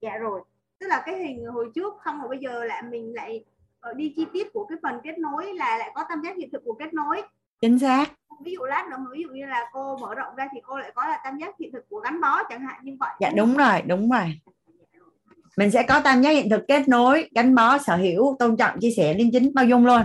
dạ 0.01 0.17
rồi 0.17 0.41
tức 0.79 0.87
là 0.87 1.03
cái 1.05 1.17
hình 1.17 1.45
hồi 1.45 1.71
trước 1.75 1.93
không 1.99 2.19
rồi 2.19 2.29
bây 2.29 2.39
giờ 2.39 2.63
lại 2.65 2.83
mình 2.91 3.13
lại 3.15 3.45
ờ, 3.79 3.93
đi 3.93 4.13
chi 4.15 4.25
tiết 4.33 4.53
của 4.53 4.65
cái 4.65 4.77
phần 4.83 4.99
kết 5.03 5.17
nối 5.17 5.53
là 5.53 5.77
lại 5.77 5.91
có 5.95 6.05
tam 6.09 6.21
giác 6.23 6.37
hiện 6.37 6.49
thực 6.51 6.61
của 6.65 6.73
kết 6.73 6.93
nối 6.93 7.21
chính 7.63 7.79
xác. 7.79 8.11
Ví 8.45 8.51
dụ 8.51 8.63
lát 8.63 8.87
nữa 8.91 8.97
ví 9.13 9.23
dụ 9.23 9.29
như 9.29 9.45
là 9.45 9.69
cô 9.73 9.97
mở 9.97 10.15
rộng 10.15 10.35
ra 10.35 10.47
thì 10.53 10.59
cô 10.63 10.77
lại 10.77 10.91
có 10.95 11.05
là 11.05 11.21
tam 11.23 11.37
giác 11.37 11.55
hiện 11.59 11.71
thực 11.73 11.89
của 11.89 11.99
gắn 11.99 12.21
bó 12.21 12.43
chẳng 12.49 12.65
hạn 12.65 12.79
như 12.83 12.95
vậy 12.99 13.09
dạ 13.19 13.31
đúng 13.37 13.57
rồi 13.57 13.81
đúng 13.87 14.09
rồi. 14.09 14.39
Mình 15.57 15.71
sẽ 15.71 15.83
có 15.83 16.01
tam 16.03 16.21
giác 16.21 16.31
hiện 16.31 16.49
thực 16.49 16.61
kết 16.67 16.87
nối 16.87 17.29
gắn 17.35 17.55
bó 17.55 17.77
sở 17.77 17.95
hữu 17.95 18.35
tôn 18.39 18.57
trọng 18.57 18.79
chia 18.79 18.91
sẻ 18.97 19.13
liêm 19.13 19.27
chính 19.31 19.53
bao 19.53 19.65
dung 19.65 19.85
luôn. 19.85 20.01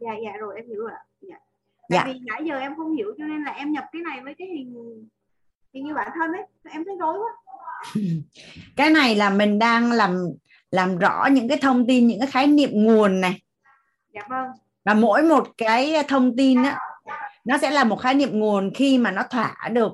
Dạ 0.00 0.12
dạ 0.24 0.32
rồi 0.40 0.54
em 0.56 0.68
hiểu 0.68 0.80
rồi 0.80 0.98
dạ. 1.20 1.36
Tại 1.88 2.00
dạ. 2.04 2.04
vì 2.06 2.20
nãy 2.26 2.42
giờ 2.44 2.58
em 2.58 2.76
không 2.76 2.96
hiểu 2.96 3.14
cho 3.18 3.24
nên 3.24 3.44
là 3.44 3.52
em 3.52 3.72
nhập 3.72 3.84
cái 3.92 4.02
này 4.02 4.20
với 4.24 4.34
cái 4.38 4.48
hình 4.48 4.74
hình 5.74 5.84
như 5.84 5.94
bản 5.94 6.08
thân 6.14 6.32
ấy 6.32 6.42
em 6.70 6.84
thấy 6.84 6.96
rối 7.00 7.18
quá. 7.18 7.32
Cái 8.76 8.90
này 8.90 9.14
là 9.14 9.30
mình 9.30 9.58
đang 9.58 9.92
làm 9.92 10.16
làm 10.70 10.98
rõ 10.98 11.28
những 11.32 11.48
cái 11.48 11.58
thông 11.62 11.86
tin 11.86 12.06
những 12.06 12.20
cái 12.20 12.28
khái 12.30 12.46
niệm 12.46 12.70
nguồn 12.72 13.20
này. 13.20 13.42
Dạ 14.14 14.22
vâng 14.28 14.48
và 14.84 14.94
mỗi 14.94 15.22
một 15.22 15.48
cái 15.58 15.94
thông 16.08 16.36
tin 16.36 16.62
á 16.62 16.78
nó 17.44 17.58
sẽ 17.58 17.70
là 17.70 17.84
một 17.84 17.96
khái 17.96 18.14
niệm 18.14 18.38
nguồn 18.38 18.70
khi 18.74 18.98
mà 18.98 19.10
nó 19.10 19.22
thỏa 19.30 19.68
được 19.72 19.92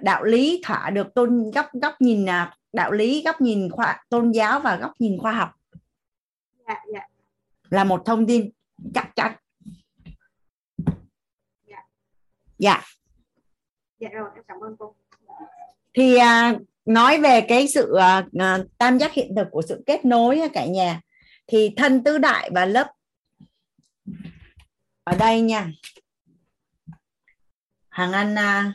đạo 0.00 0.24
lý 0.24 0.60
thỏa 0.64 0.90
được 0.90 1.14
tôn 1.14 1.50
góc 1.50 1.66
góc 1.72 1.94
nhìn 2.00 2.26
à, 2.26 2.56
đạo 2.72 2.92
lý 2.92 3.22
góc 3.24 3.40
nhìn 3.40 3.70
khoa 3.70 4.04
tôn 4.08 4.30
giáo 4.30 4.60
và 4.60 4.76
góc 4.76 4.92
nhìn 4.98 5.18
khoa 5.18 5.32
học. 5.32 5.50
Dạ, 6.68 6.82
dạ. 6.92 7.00
là 7.70 7.84
một 7.84 8.02
thông 8.04 8.26
tin 8.26 8.50
chắc 8.94 9.16
chắn. 9.16 9.32
Dạ. 11.66 11.82
Dạ. 12.58 12.82
Dạ 13.98 14.08
rồi 14.12 14.28
em 14.34 14.44
cảm 14.48 14.60
ơn 14.60 14.76
cô. 14.78 14.94
Thì 15.94 16.16
à, 16.16 16.54
nói 16.84 17.20
về 17.20 17.40
cái 17.48 17.68
sự 17.68 17.94
à, 17.94 18.26
à, 18.38 18.58
tam 18.78 18.98
giác 18.98 19.12
hiện 19.12 19.34
thực 19.36 19.48
của 19.50 19.62
sự 19.62 19.82
kết 19.86 20.04
nối 20.04 20.40
cả 20.52 20.66
nhà 20.66 21.00
thì 21.46 21.74
thân 21.76 22.04
tứ 22.04 22.18
đại 22.18 22.50
và 22.54 22.64
lớp 22.66 22.92
ở 25.06 25.16
đây 25.16 25.40
nha. 25.40 25.70
Hàng 27.88 28.12
anh 28.12 28.38
à, 28.38 28.72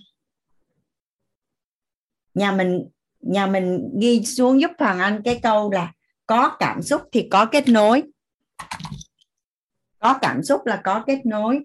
nhà 2.34 2.52
mình 2.52 2.90
nhà 3.22 3.48
mình 3.48 3.90
ghi 4.02 4.26
xuống 4.26 4.62
giúp 4.62 4.72
hoàng 4.80 4.99
anh 4.99 5.22
cái 5.26 5.40
câu 5.44 5.72
là 5.72 5.94
có 6.26 6.56
cảm 6.60 6.82
xúc 6.82 7.02
thì 7.12 7.28
có 7.32 7.45
kết 7.45 7.68
nối. 7.68 8.03
Có 9.99 10.18
cảm 10.22 10.44
xúc 10.44 10.66
là 10.66 10.82
có 10.84 11.03
kết 11.08 11.26
nối. 11.26 11.60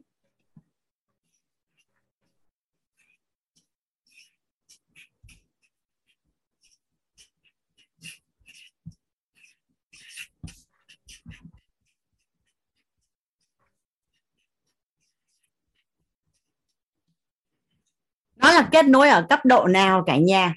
Nó 18.46 18.52
là 18.52 18.68
kết 18.72 18.86
nối 18.86 19.08
ở 19.08 19.26
cấp 19.28 19.40
độ 19.44 19.66
nào 19.66 20.04
cả 20.06 20.16
nhà? 20.16 20.54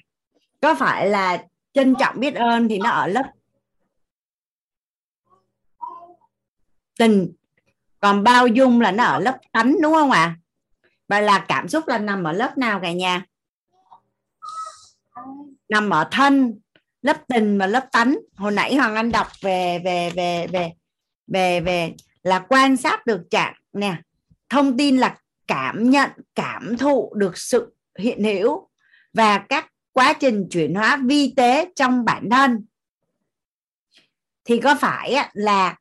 Có 0.60 0.74
phải 0.74 1.06
là 1.06 1.44
trân 1.72 1.94
trọng 1.98 2.20
biết 2.20 2.34
ơn 2.34 2.68
thì 2.68 2.78
nó 2.78 2.90
ở 2.90 3.06
lớp 3.06 3.24
tình? 6.98 7.32
Còn 8.00 8.24
bao 8.24 8.46
dung 8.46 8.80
là 8.80 8.90
nó 8.90 9.04
ở 9.04 9.18
lớp 9.18 9.38
tánh 9.52 9.76
đúng 9.82 9.94
không 9.94 10.10
ạ? 10.10 10.22
À? 10.22 10.36
và 11.10 11.20
là 11.20 11.44
cảm 11.48 11.68
xúc 11.68 11.88
là 11.88 11.98
nằm 11.98 12.24
ở 12.24 12.32
lớp 12.32 12.58
nào 12.58 12.80
cả 12.82 12.92
nhà? 12.92 13.24
Nằm 15.68 15.90
ở 15.90 16.08
thân, 16.10 16.60
lớp 17.02 17.16
tình 17.28 17.58
và 17.58 17.66
lớp 17.66 17.88
tánh. 17.92 18.18
Hồi 18.36 18.52
nãy 18.52 18.74
hoàng 18.74 18.94
anh 18.94 19.12
đọc 19.12 19.26
về 19.40 19.78
về 19.84 20.10
về 20.10 20.46
về 20.52 20.72
về 21.26 21.60
về 21.60 21.94
là 22.22 22.46
quan 22.48 22.76
sát 22.76 23.06
được 23.06 23.22
trạng, 23.30 23.54
nè, 23.72 23.96
thông 24.48 24.76
tin 24.76 24.96
là 24.96 25.18
cảm 25.46 25.90
nhận, 25.90 26.10
cảm 26.34 26.76
thụ 26.76 27.12
được 27.16 27.38
sự 27.38 27.74
hiện 27.98 28.24
hữu 28.24 28.68
và 29.12 29.38
các 29.38 29.66
quá 29.92 30.12
trình 30.12 30.46
chuyển 30.50 30.74
hóa 30.74 30.98
vi 31.06 31.34
tế 31.36 31.68
trong 31.76 32.04
bản 32.04 32.28
thân. 32.30 32.66
Thì 34.44 34.60
có 34.60 34.74
phải 34.74 35.16
là 35.32 35.76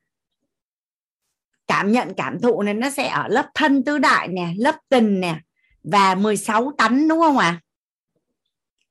cảm 1.68 1.92
nhận, 1.92 2.14
cảm 2.18 2.42
thụ 2.42 2.62
này 2.62 2.74
nó 2.74 2.90
sẽ 2.90 3.08
ở 3.08 3.28
lớp 3.28 3.50
thân 3.54 3.84
tứ 3.84 3.98
đại 3.98 4.28
nè, 4.28 4.54
lớp 4.58 4.76
tình 4.90 5.20
nè 5.20 5.40
và 5.84 6.16
16 6.16 6.72
tánh, 6.78 7.08
đúng 7.08 7.20
không 7.20 7.38
ạ? 7.38 7.48
À? 7.48 7.62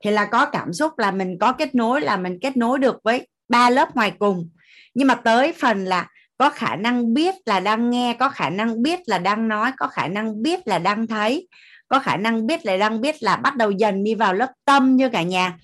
thì 0.05 0.11
là 0.11 0.25
có 0.25 0.47
cảm 0.47 0.73
xúc 0.73 0.99
là 0.99 1.11
mình 1.11 1.39
có 1.41 1.53
kết 1.53 1.75
nối, 1.75 2.01
là 2.01 2.17
mình 2.17 2.39
kết 2.41 2.57
nối 2.57 2.79
được 2.79 2.97
với 3.05 3.29
ba 3.49 3.71
lớp 3.71 3.97
ngoài 3.97 4.13
cùng. 4.19 4.51
Nhưng 4.95 5.09
mà 5.09 5.15
tới 5.15 5.53
phần 5.53 5.85
là 5.85 6.09
có 6.39 6.51
khả 6.51 6.77
năng 6.77 7.15
biết 7.15 7.35
là 7.47 7.61
đang 7.61 7.91
nghe, 7.91 8.17
có 8.19 8.29
khả 8.29 8.51
năng 8.51 8.83
biết 8.83 9.01
là 9.07 9.19
đang 9.19 9.49
nói, 9.49 9.73
có 9.77 9.87
khả 9.87 10.09
năng 10.09 10.43
biết 10.43 10.69
là 10.69 10.79
đang 10.79 11.07
thấy 11.07 11.49
có 11.89 11.99
khả 11.99 12.17
năng 12.17 12.47
biết 12.47 12.67
là 12.67 12.77
đang 12.77 13.01
biết 13.01 13.23
là 13.23 13.37
bắt 13.37 13.57
đầu 13.57 13.71
dần 13.71 14.05
đi 14.05 14.15
vào 14.15 14.35
lớp 14.35 14.53
tâm 14.65 14.97
như 14.97 15.09
cả 15.13 15.23
nhà. 15.23 15.59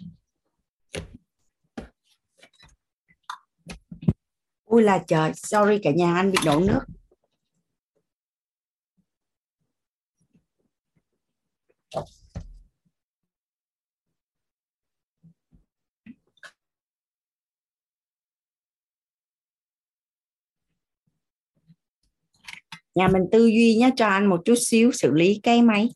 Ui 4.65 4.83
là 4.83 5.05
trời, 5.07 5.33
sorry 5.35 5.79
cả 5.83 5.91
nhà, 5.91 6.15
anh 6.17 6.33
bị 6.33 6.39
đổ 6.45 6.61
nước. 6.61 6.81
Nhà 22.95 23.09
mình 23.09 23.23
tư 23.33 23.47
duy 23.47 23.77
nhé 23.77 23.91
cho 23.97 24.07
anh 24.07 24.27
một 24.27 24.43
chút 24.45 24.55
xíu 24.59 24.93
xử 24.93 25.11
lý 25.11 25.41
cái 25.43 25.63
máy. 25.63 25.89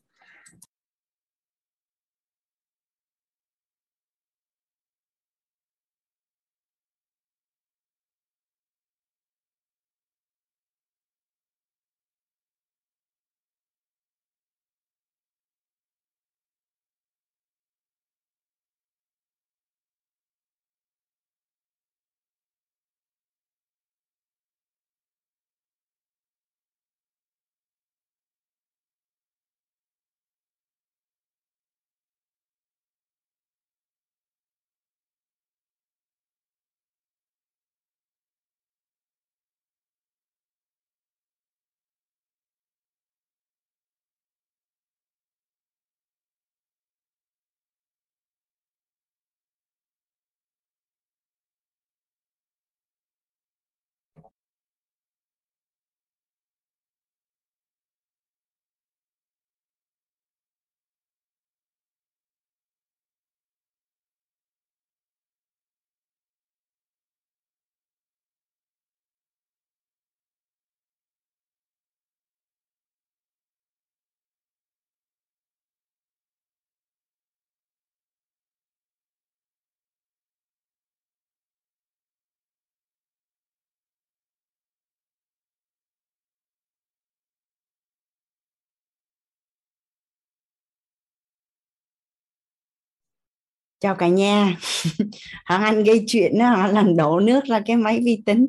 Chào 93.79 93.95
cả 93.95 94.07
nhà. 94.07 94.57
Hoàng 95.45 95.63
anh 95.63 95.83
gây 95.83 96.03
chuyện 96.07 96.39
đó 96.39 96.49
hoàng 96.49 96.73
làm 96.73 96.95
đổ 96.95 97.19
nước 97.19 97.45
ra 97.45 97.61
cái 97.65 97.75
máy 97.75 97.99
vi 98.03 98.21
tính. 98.25 98.45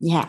Dạ. 0.00 0.24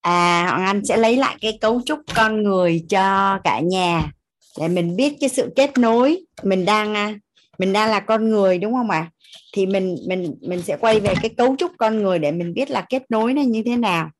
À 0.00 0.46
hoàng 0.50 0.64
anh 0.66 0.84
sẽ 0.84 0.96
lấy 0.96 1.16
lại 1.16 1.36
cái 1.40 1.58
cấu 1.60 1.82
trúc 1.86 1.98
con 2.14 2.42
người 2.42 2.84
cho 2.88 3.38
cả 3.44 3.60
nhà 3.60 4.12
để 4.58 4.68
mình 4.68 4.96
biết 4.96 5.16
cái 5.20 5.28
sự 5.28 5.52
kết 5.56 5.78
nối. 5.78 6.24
Mình 6.42 6.64
đang 6.64 6.94
à, 6.94 7.18
mình 7.58 7.72
đang 7.72 7.90
là 7.90 8.00
con 8.00 8.30
người, 8.30 8.58
đúng 8.58 8.74
không 8.74 8.90
ạ? 8.90 9.10
Thì 9.54 9.66
mình 9.66 9.96
mình 10.08 10.34
mình 10.40 10.62
sẽ 10.62 10.76
quay 10.76 11.00
về 11.00 11.14
cái 11.22 11.30
cấu 11.36 11.56
trúc 11.58 11.72
con 11.78 12.02
người 12.02 12.18
để 12.18 12.32
mình 12.32 12.54
biết 12.54 12.70
là 12.70 12.86
kết 12.88 13.02
nối 13.08 13.32
nó 13.32 13.42
như 13.42 13.62
thế 13.66 13.76
nào. 13.76 14.10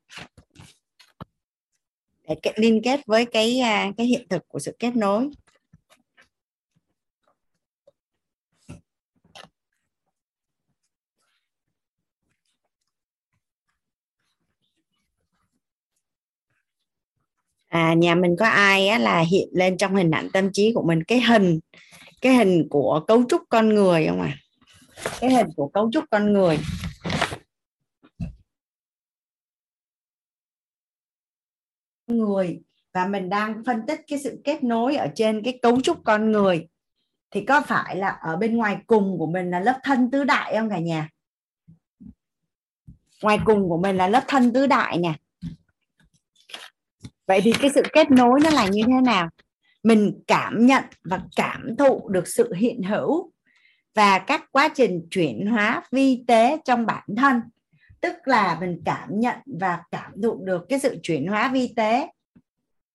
Để 2.27 2.35
liên 2.55 2.81
kết 2.83 2.99
với 3.05 3.25
cái 3.25 3.59
à, 3.59 3.91
cái 3.97 4.07
hiện 4.07 4.27
thực 4.29 4.47
của 4.47 4.59
sự 4.59 4.75
kết 4.79 4.95
nối. 4.95 5.29
À, 17.77 17.93
nhà 17.93 18.15
mình 18.15 18.35
có 18.39 18.47
ai 18.47 18.87
á, 18.87 18.97
là 18.97 19.19
hiện 19.19 19.49
lên 19.51 19.77
trong 19.77 19.95
hình 19.95 20.11
ảnh 20.11 20.29
tâm 20.33 20.51
trí 20.53 20.73
của 20.73 20.83
mình 20.83 21.03
cái 21.03 21.21
hình 21.21 21.59
cái 22.21 22.33
hình 22.33 22.67
của 22.69 23.03
cấu 23.07 23.23
trúc 23.29 23.41
con 23.49 23.69
người 23.69 24.07
không 24.07 24.21
à 24.21 24.37
cái 25.19 25.29
hình 25.29 25.47
của 25.55 25.67
cấu 25.67 25.91
trúc 25.91 26.03
con 26.11 26.33
người. 26.33 26.59
Người 32.07 32.61
và 32.93 33.07
mình 33.07 33.29
đang 33.29 33.63
phân 33.65 33.85
tích 33.87 34.01
cái 34.07 34.19
sự 34.19 34.41
kết 34.43 34.63
nối 34.63 34.95
ở 34.95 35.07
trên 35.15 35.43
cái 35.43 35.59
cấu 35.61 35.81
trúc 35.81 35.97
con 36.03 36.31
người. 36.31 36.67
Thì 37.31 37.45
có 37.45 37.61
phải 37.61 37.95
là 37.95 38.09
ở 38.09 38.37
bên 38.37 38.57
ngoài 38.57 38.77
cùng 38.87 39.17
của 39.17 39.27
mình 39.27 39.51
là 39.51 39.59
lớp 39.59 39.79
thân 39.83 40.11
tứ 40.11 40.23
đại 40.23 40.55
không 40.57 40.69
cả 40.69 40.79
nhà? 40.79 41.09
Ngoài 43.23 43.39
cùng 43.45 43.69
của 43.69 43.77
mình 43.77 43.97
là 43.97 44.07
lớp 44.07 44.23
thân 44.27 44.53
tứ 44.53 44.67
đại 44.67 44.97
nè 44.97 45.13
vậy 47.27 47.41
thì 47.43 47.53
cái 47.61 47.71
sự 47.75 47.83
kết 47.93 48.11
nối 48.11 48.39
nó 48.43 48.49
là 48.49 48.67
như 48.67 48.83
thế 48.87 49.01
nào? 49.03 49.29
Mình 49.83 50.21
cảm 50.27 50.65
nhận 50.65 50.83
và 51.03 51.21
cảm 51.35 51.75
thụ 51.77 52.09
được 52.09 52.27
sự 52.27 52.53
hiện 52.53 52.83
hữu 52.83 53.31
và 53.95 54.19
các 54.19 54.51
quá 54.51 54.69
trình 54.75 55.07
chuyển 55.11 55.47
hóa 55.47 55.83
vi 55.91 56.23
tế 56.27 56.57
trong 56.65 56.85
bản 56.85 57.03
thân. 57.17 57.41
Tức 58.01 58.13
là 58.25 58.57
mình 58.59 58.81
cảm 58.85 59.19
nhận 59.19 59.37
và 59.59 59.83
cảm 59.91 60.21
thụ 60.23 60.45
được 60.45 60.65
cái 60.69 60.79
sự 60.79 60.97
chuyển 61.03 61.27
hóa 61.27 61.49
vi 61.53 61.73
tế 61.75 62.07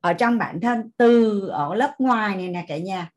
ở 0.00 0.12
trong 0.12 0.38
bản 0.38 0.60
thân, 0.60 0.90
từ 0.96 1.40
ở 1.48 1.74
lớp 1.74 1.94
ngoài 1.98 2.36
này 2.36 2.48
nè 2.48 2.64
cả 2.68 2.78
nhà. 2.78 3.10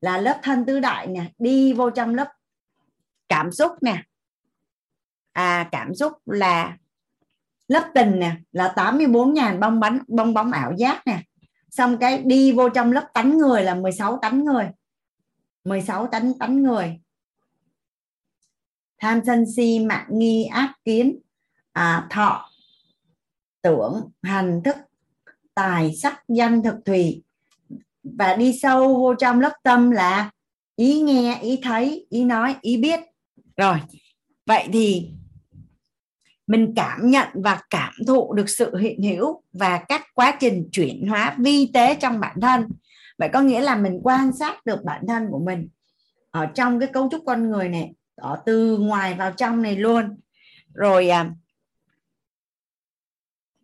Là 0.00 0.18
lớp 0.18 0.40
thân 0.42 0.64
tứ 0.66 0.80
đại 0.80 1.06
nè, 1.06 1.24
đi 1.38 1.72
vô 1.72 1.90
trong 1.90 2.14
lớp 2.14 2.28
cảm 3.28 3.52
xúc 3.52 3.72
nè. 3.82 4.02
À 5.32 5.68
cảm 5.72 5.94
xúc 5.94 6.12
là 6.26 6.76
lớp 7.68 7.90
tình 7.94 8.18
nè 8.18 8.36
là 8.52 8.72
84 8.76 9.34
ngàn 9.34 9.60
bong 9.60 9.80
bánh 9.80 9.98
bong 10.08 10.34
bóng 10.34 10.52
ảo 10.52 10.72
giác 10.76 11.06
nè. 11.06 11.22
Xong 11.70 11.98
cái 11.98 12.18
đi 12.18 12.52
vô 12.52 12.68
trong 12.68 12.92
lớp 12.92 13.08
tánh 13.14 13.38
người 13.38 13.62
là 13.62 13.74
16 13.74 14.18
tánh 14.22 14.44
người. 14.44 14.68
16 15.64 16.06
tánh 16.06 16.38
tánh 16.38 16.62
người. 16.62 17.00
Tham 18.98 19.20
sân 19.26 19.44
si 19.56 19.78
mạng 19.78 20.06
nghi 20.10 20.44
ác 20.44 20.72
kiến. 20.84 21.18
À, 21.72 22.06
thọ 22.10 22.50
tưởng 23.62 24.10
hành 24.22 24.60
thức 24.64 24.76
tài 25.54 25.94
sắc 25.96 26.24
danh 26.28 26.62
thực 26.62 26.74
thùy. 26.84 27.22
Và 28.02 28.36
đi 28.36 28.58
sâu 28.58 28.96
vô 28.96 29.14
trong 29.14 29.40
lớp 29.40 29.52
tâm 29.62 29.90
là 29.90 30.30
ý 30.76 31.00
nghe 31.00 31.38
ý 31.42 31.58
thấy 31.62 32.06
ý 32.10 32.24
nói 32.24 32.56
ý 32.60 32.76
biết. 32.76 33.00
Rồi 33.56 33.76
vậy 34.46 34.68
thì 34.72 35.10
mình 36.46 36.72
cảm 36.76 37.10
nhận 37.10 37.28
và 37.34 37.60
cảm 37.70 37.92
thụ 38.06 38.34
được 38.34 38.48
sự 38.48 38.76
hiện 38.76 39.02
hữu 39.02 39.42
và 39.52 39.78
các 39.88 40.02
quá 40.14 40.36
trình 40.40 40.68
chuyển 40.72 41.06
hóa 41.08 41.36
vi 41.38 41.70
tế 41.74 41.94
trong 41.94 42.20
bản 42.20 42.40
thân. 42.40 42.68
Vậy 43.18 43.28
có 43.32 43.40
nghĩa 43.40 43.60
là 43.60 43.76
mình 43.76 44.00
quan 44.02 44.32
sát 44.32 44.66
được 44.66 44.84
bản 44.84 45.02
thân 45.08 45.28
của 45.30 45.38
mình 45.38 45.68
ở 46.30 46.46
trong 46.46 46.80
cái 46.80 46.88
cấu 46.92 47.08
trúc 47.10 47.22
con 47.26 47.50
người 47.50 47.68
này 47.68 47.94
ở 48.14 48.42
từ 48.46 48.78
ngoài 48.78 49.14
vào 49.14 49.32
trong 49.32 49.62
này 49.62 49.76
luôn. 49.76 50.20
Rồi 50.74 51.08
à, 51.08 51.30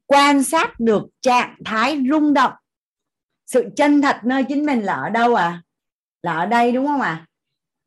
quan 0.06 0.42
sát 0.42 0.80
được 0.80 1.02
trạng 1.20 1.56
thái 1.64 2.02
rung 2.10 2.34
động. 2.34 2.52
Sự 3.46 3.68
chân 3.76 4.02
thật 4.02 4.16
nơi 4.24 4.44
chính 4.48 4.66
mình 4.66 4.80
là 4.80 4.94
ở 4.94 5.10
đâu 5.10 5.34
à? 5.34 5.62
Là 6.22 6.36
ở 6.36 6.46
đây 6.46 6.72
đúng 6.72 6.86
không 6.86 7.00
à 7.00 7.26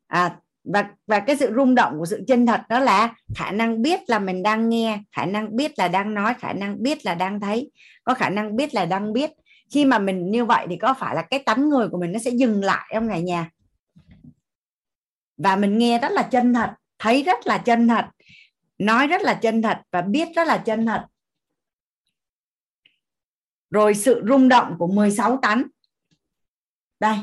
à 0.06 0.36
và 0.64 0.90
và 1.06 1.20
cái 1.20 1.36
sự 1.36 1.52
rung 1.56 1.74
động 1.74 1.98
của 1.98 2.06
sự 2.06 2.24
chân 2.26 2.46
thật 2.46 2.60
đó 2.68 2.80
là 2.80 3.14
khả 3.34 3.50
năng 3.50 3.82
biết 3.82 4.00
là 4.06 4.18
mình 4.18 4.42
đang 4.42 4.68
nghe, 4.68 5.00
khả 5.12 5.26
năng 5.26 5.56
biết 5.56 5.78
là 5.78 5.88
đang 5.88 6.14
nói, 6.14 6.34
khả 6.38 6.52
năng 6.52 6.82
biết 6.82 7.06
là 7.06 7.14
đang 7.14 7.40
thấy. 7.40 7.70
Có 8.04 8.14
khả 8.14 8.30
năng 8.30 8.56
biết 8.56 8.74
là 8.74 8.84
đang 8.84 9.12
biết. 9.12 9.30
Khi 9.70 9.84
mà 9.84 9.98
mình 9.98 10.30
như 10.30 10.44
vậy 10.44 10.66
thì 10.70 10.76
có 10.76 10.94
phải 10.94 11.14
là 11.14 11.22
cái 11.22 11.42
tánh 11.46 11.68
người 11.68 11.88
của 11.88 11.98
mình 11.98 12.12
nó 12.12 12.18
sẽ 12.18 12.30
dừng 12.30 12.64
lại 12.64 12.90
không 12.94 13.08
cả 13.08 13.18
nhà? 13.18 13.50
Và 15.36 15.56
mình 15.56 15.78
nghe 15.78 15.98
rất 15.98 16.12
là 16.12 16.22
chân 16.22 16.54
thật, 16.54 16.70
thấy 16.98 17.22
rất 17.22 17.46
là 17.46 17.58
chân 17.58 17.88
thật, 17.88 18.04
nói 18.78 19.06
rất 19.06 19.22
là 19.22 19.34
chân 19.34 19.62
thật 19.62 19.80
và 19.92 20.02
biết 20.02 20.28
rất 20.36 20.46
là 20.46 20.58
chân 20.58 20.86
thật. 20.86 21.06
Rồi 23.70 23.94
sự 23.94 24.22
rung 24.28 24.48
động 24.48 24.76
của 24.78 24.86
16 24.86 25.38
tánh. 25.42 25.62
Đây 27.00 27.16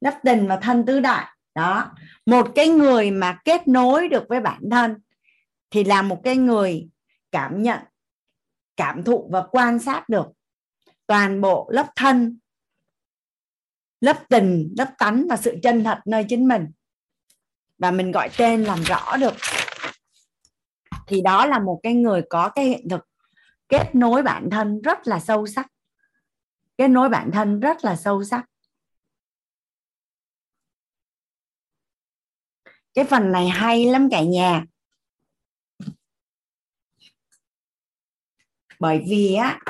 đất 0.00 0.14
tình 0.24 0.46
và 0.46 0.56
thân 0.56 0.86
tứ 0.86 1.00
đại 1.00 1.33
đó. 1.54 1.90
Một 2.26 2.48
cái 2.54 2.68
người 2.68 3.10
mà 3.10 3.38
kết 3.44 3.68
nối 3.68 4.08
được 4.08 4.24
với 4.28 4.40
bản 4.40 4.62
thân 4.70 4.94
thì 5.70 5.84
là 5.84 6.02
một 6.02 6.20
cái 6.24 6.36
người 6.36 6.88
cảm 7.32 7.62
nhận, 7.62 7.80
cảm 8.76 9.04
thụ 9.04 9.28
và 9.32 9.42
quan 9.50 9.78
sát 9.78 10.08
được 10.08 10.26
toàn 11.06 11.40
bộ 11.40 11.68
lớp 11.72 11.86
thân, 11.96 12.38
lớp 14.00 14.28
tình, 14.28 14.74
lớp 14.78 14.94
tánh 14.98 15.26
và 15.28 15.36
sự 15.36 15.56
chân 15.62 15.84
thật 15.84 15.98
nơi 16.06 16.24
chính 16.28 16.48
mình. 16.48 16.66
Và 17.78 17.90
mình 17.90 18.12
gọi 18.12 18.30
tên 18.36 18.64
làm 18.64 18.82
rõ 18.82 19.16
được. 19.16 19.34
Thì 21.06 21.20
đó 21.20 21.46
là 21.46 21.58
một 21.58 21.80
cái 21.82 21.94
người 21.94 22.22
có 22.30 22.48
cái 22.48 22.64
hiện 22.64 22.88
thực, 22.88 23.08
kết 23.68 23.94
nối 23.94 24.22
bản 24.22 24.50
thân 24.50 24.82
rất 24.82 25.06
là 25.06 25.20
sâu 25.20 25.46
sắc. 25.46 25.66
Kết 26.78 26.88
nối 26.88 27.08
bản 27.08 27.30
thân 27.32 27.60
rất 27.60 27.84
là 27.84 27.96
sâu 27.96 28.24
sắc. 28.24 28.44
Cái 32.94 33.04
phần 33.10 33.32
này 33.32 33.48
hay 33.48 33.84
lắm 33.84 34.08
cả 34.10 34.22
nhà. 34.22 34.64
Bởi 38.80 39.04
vì 39.08 39.34
á 39.34 39.60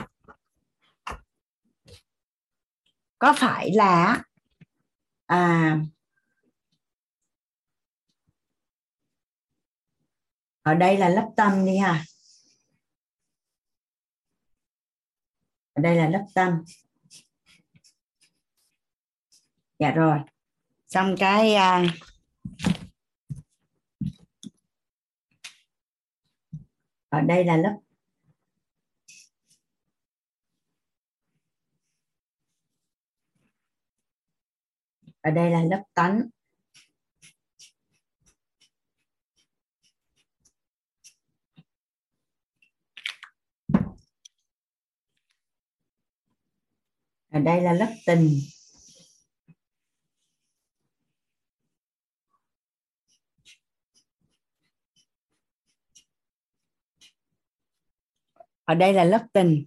có 3.19 3.35
phải 3.39 3.71
là 3.73 4.23
à 5.27 5.79
ở 10.63 10.75
đây 10.75 10.99
là 10.99 11.09
lớp 11.09 11.31
tâm 11.37 11.67
đi 11.67 11.77
ha. 11.77 12.05
Ở 15.73 15.83
đây 15.83 15.97
là 15.97 16.09
lớp 16.09 16.27
tâm. 16.35 16.65
Dạ 19.79 19.91
rồi. 19.91 20.19
Xong 20.87 21.15
cái 21.19 21.55
à, 21.55 21.85
ở 27.15 27.21
đây 27.21 27.45
là 27.45 27.57
lớp 27.57 27.79
ở 35.21 35.31
đây 35.31 35.51
là 35.51 35.63
lớp 35.71 35.83
tánh 35.95 36.23
ở 47.31 47.41
đây 47.41 47.61
là 47.61 47.73
lớp 47.73 47.95
tình. 48.07 48.54
Ở 58.65 58.75
đây 58.75 58.93
là 58.93 59.05
lớp 59.05 59.27
tình. 59.33 59.65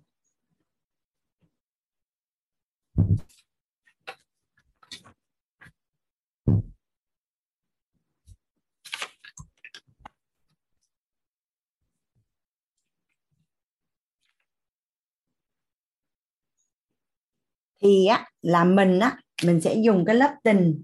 Thì 17.82 18.06
á, 18.06 18.26
là 18.41 18.64
mình 18.64 18.99
á, 18.99 19.18
mình 19.44 19.61
sẽ 19.61 19.76
dùng 19.86 20.06
cái 20.06 20.15
lớp 20.15 20.36
tình. 20.44 20.84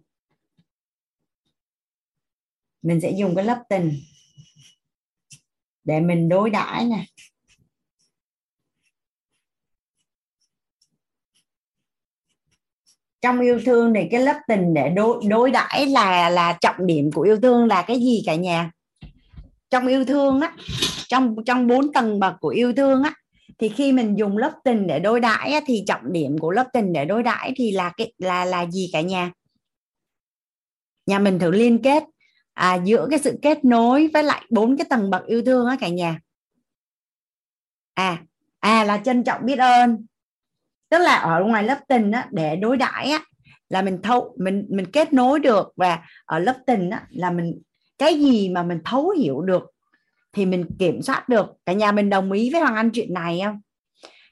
Mình 2.81 3.01
sẽ 3.01 3.11
dùng 3.11 3.35
cái 3.35 3.45
lớp 3.45 3.63
tình 3.69 3.99
để 5.83 5.99
mình 5.99 6.29
đối 6.29 6.49
đãi 6.49 6.85
nè. 6.85 7.05
Trong 13.23 13.39
yêu 13.39 13.59
thương 13.65 13.93
thì 13.93 14.01
cái 14.11 14.21
lớp 14.21 14.39
tình 14.47 14.73
để 14.73 14.89
đối 14.89 15.23
đối 15.29 15.51
đãi 15.51 15.85
là 15.87 16.29
là 16.29 16.57
trọng 16.61 16.87
điểm 16.87 17.11
của 17.11 17.21
yêu 17.21 17.37
thương 17.41 17.67
là 17.67 17.81
cái 17.81 17.99
gì 17.99 18.23
cả 18.25 18.35
nhà? 18.35 18.71
Trong 19.69 19.87
yêu 19.87 20.05
thương 20.05 20.41
á 20.41 20.53
trong 21.07 21.35
trong 21.45 21.67
bốn 21.67 21.93
tầng 21.93 22.19
bậc 22.19 22.33
của 22.39 22.49
yêu 22.49 22.73
thương 22.73 23.03
á 23.03 23.13
thì 23.57 23.69
khi 23.69 23.91
mình 23.91 24.15
dùng 24.17 24.37
lớp 24.37 24.51
tình 24.63 24.87
để 24.87 24.99
đối 24.99 25.19
đãi 25.19 25.53
á, 25.53 25.61
thì 25.65 25.83
trọng 25.87 26.11
điểm 26.11 26.37
của 26.37 26.51
lớp 26.51 26.67
tình 26.73 26.93
để 26.93 27.05
đối 27.05 27.23
đãi 27.23 27.53
thì 27.55 27.71
là 27.71 27.93
cái 27.97 28.13
là 28.17 28.45
là 28.45 28.65
gì 28.65 28.89
cả 28.93 29.01
nhà? 29.01 29.31
Nhà 31.05 31.19
mình 31.19 31.39
thử 31.39 31.51
liên 31.51 31.81
kết 31.83 32.03
à, 32.53 32.75
giữa 32.83 33.07
cái 33.09 33.19
sự 33.19 33.39
kết 33.41 33.65
nối 33.65 34.09
với 34.13 34.23
lại 34.23 34.45
bốn 34.49 34.77
cái 34.77 34.85
tầng 34.89 35.09
bậc 35.09 35.25
yêu 35.25 35.41
thương 35.45 35.67
á 35.67 35.77
cả 35.79 35.87
nhà. 35.87 36.19
À 37.93 38.23
à 38.59 38.83
là 38.83 38.97
trân 38.97 39.23
trọng 39.23 39.45
biết 39.45 39.59
ơn 39.59 40.05
tức 40.93 40.99
là 40.99 41.15
ở 41.15 41.43
ngoài 41.43 41.63
lớp 41.63 41.79
tình 41.87 42.11
á, 42.11 42.27
để 42.31 42.55
đối 42.55 42.77
đãi 42.77 43.09
á, 43.09 43.19
là 43.69 43.81
mình 43.81 44.01
thấu 44.03 44.35
mình 44.39 44.65
mình 44.69 44.85
kết 44.91 45.13
nối 45.13 45.39
được 45.39 45.73
và 45.75 45.99
ở 46.25 46.39
lớp 46.39 46.55
tình 46.67 46.89
á, 46.89 47.07
là 47.09 47.31
mình 47.31 47.61
cái 47.97 48.19
gì 48.19 48.49
mà 48.49 48.63
mình 48.63 48.79
thấu 48.85 49.09
hiểu 49.09 49.41
được 49.41 49.63
thì 50.33 50.45
mình 50.45 50.65
kiểm 50.79 51.01
soát 51.01 51.29
được. 51.29 51.45
Cả 51.65 51.73
nhà 51.73 51.91
mình 51.91 52.09
đồng 52.09 52.31
ý 52.31 52.49
với 52.51 52.61
hoàng 52.61 52.75
anh 52.75 52.89
chuyện 52.93 53.13
này 53.13 53.41
không? 53.43 53.59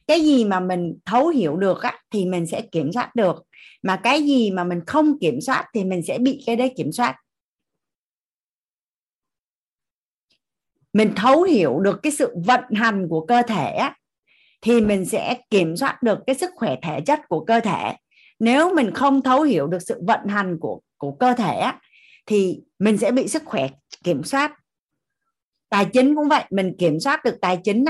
Cái 0.08 0.22
gì 0.22 0.46
mà 0.46 0.60
mình 0.60 0.98
thấu 1.06 1.28
hiểu 1.28 1.58
được 1.58 1.82
á, 1.82 2.00
thì 2.12 2.26
mình 2.26 2.48
sẽ 2.48 2.62
kiểm 2.62 2.92
soát 2.94 3.16
được. 3.16 3.44
Mà 3.84 3.96
cái 3.96 4.24
gì 4.24 4.52
mà 4.52 4.64
mình 4.64 4.80
không 4.88 5.20
kiểm 5.20 5.42
soát 5.42 5.66
thì 5.74 5.84
mình 5.84 6.02
sẽ 6.08 6.18
bị 6.18 6.44
cái 6.46 6.56
đấy 6.56 6.74
kiểm 6.78 6.92
soát. 6.92 7.16
Mình 10.94 11.14
thấu 11.16 11.44
hiểu 11.44 11.80
được 11.80 12.00
cái 12.04 12.12
sự 12.12 12.36
vận 12.46 12.64
hành 12.76 13.08
của 13.10 13.26
cơ 13.26 13.42
thể 13.48 13.72
á, 13.72 13.96
thì 14.62 14.82
mình 14.82 15.06
sẽ 15.06 15.38
kiểm 15.50 15.78
soát 15.78 16.04
được 16.04 16.20
cái 16.28 16.36
sức 16.36 16.50
khỏe 16.56 16.76
thể 16.82 17.02
chất 17.06 17.20
của 17.30 17.46
cơ 17.46 17.60
thể. 17.60 17.96
Nếu 18.40 18.76
mình 18.76 18.94
không 18.94 19.22
thấu 19.22 19.42
hiểu 19.42 19.68
được 19.68 19.82
sự 19.82 20.02
vận 20.08 20.28
hành 20.28 20.58
của 20.60 20.82
của 20.98 21.12
cơ 21.12 21.34
thể 21.34 21.72
thì 22.26 22.62
mình 22.80 22.98
sẽ 22.98 23.12
bị 23.12 23.28
sức 23.28 23.44
khỏe 23.46 23.68
kiểm 24.04 24.24
soát. 24.24 24.54
Tài 25.70 25.86
chính 25.86 26.16
cũng 26.16 26.30
vậy, 26.30 26.44
mình 26.50 26.76
kiểm 26.80 27.00
soát 27.00 27.24
được 27.24 27.38
tài 27.42 27.60
chính 27.64 27.86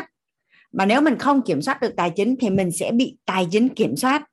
mà 0.71 0.85
nếu 0.85 1.01
mình 1.01 1.17
không 1.17 1.41
kiểm 1.41 1.61
soát 1.61 1.81
được 1.81 1.93
tài 1.97 2.11
chính 2.15 2.35
thì 2.39 2.49
mình 2.49 2.71
sẽ 2.71 2.91
bị 2.91 3.17
tài 3.25 3.47
chính 3.51 3.69
kiểm 3.69 3.95
soát. 3.95 4.23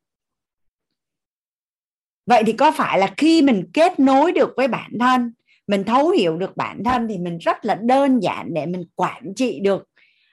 Vậy 2.27 2.43
thì 2.47 2.53
có 2.53 2.73
phải 2.73 2.99
là 2.99 3.15
khi 3.17 3.43
mình 3.43 3.71
kết 3.73 4.01
nối 4.01 4.33
được 4.33 4.51
với 4.57 4.69
bản 4.69 4.91
thân, 5.01 5.33
mình 5.67 5.85
thấu 5.85 6.11
hiểu 6.11 6.37
được 6.37 6.57
bản 6.57 6.85
thân 6.85 7.09
thì 7.09 7.19
mình 7.19 7.39
rất 7.39 7.65
là 7.65 7.75
đơn 7.75 8.21
giản 8.21 8.55
để 8.55 8.67
mình 8.67 8.83
quản 8.95 9.35
trị 9.37 9.61
được 9.63 9.89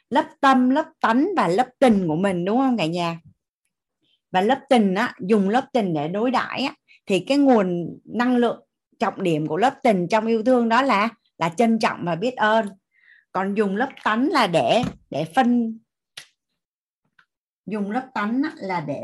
lớp 0.09 0.25
tâm, 0.41 0.69
lớp 0.69 0.85
tánh 1.01 1.27
và 1.37 1.47
lớp 1.47 1.67
tình 1.79 2.07
của 2.07 2.15
mình, 2.15 2.45
đúng 2.45 2.57
không 2.57 2.77
cả 2.77 2.85
nhà? 2.85 3.19
Và 4.31 4.41
lớp 4.41 4.59
tình 4.69 4.95
á, 4.95 5.13
dùng 5.19 5.49
lớp 5.49 5.65
tình 5.73 5.93
để 5.93 6.07
đối 6.07 6.31
đãi 6.31 6.61
á, 6.61 6.73
thì 7.05 7.19
cái 7.19 7.37
nguồn 7.37 7.99
năng 8.05 8.37
lượng 8.37 8.65
trọng 8.99 9.23
điểm 9.23 9.47
của 9.47 9.57
lớp 9.57 9.73
tình 9.83 10.07
trong 10.07 10.25
yêu 10.25 10.43
thương 10.43 10.69
đó 10.69 10.81
là 10.81 11.09
là 11.37 11.49
trân 11.49 11.79
trọng 11.79 11.99
và 12.05 12.15
biết 12.15 12.35
ơn. 12.35 12.65
Còn 13.31 13.53
dùng 13.53 13.75
lớp 13.75 13.89
tánh 14.03 14.29
là 14.29 14.47
để 14.47 14.83
để 15.09 15.25
phân, 15.35 15.79
dùng 17.65 17.91
lớp 17.91 18.07
tánh 18.13 18.41
là 18.55 18.81
để 18.87 19.01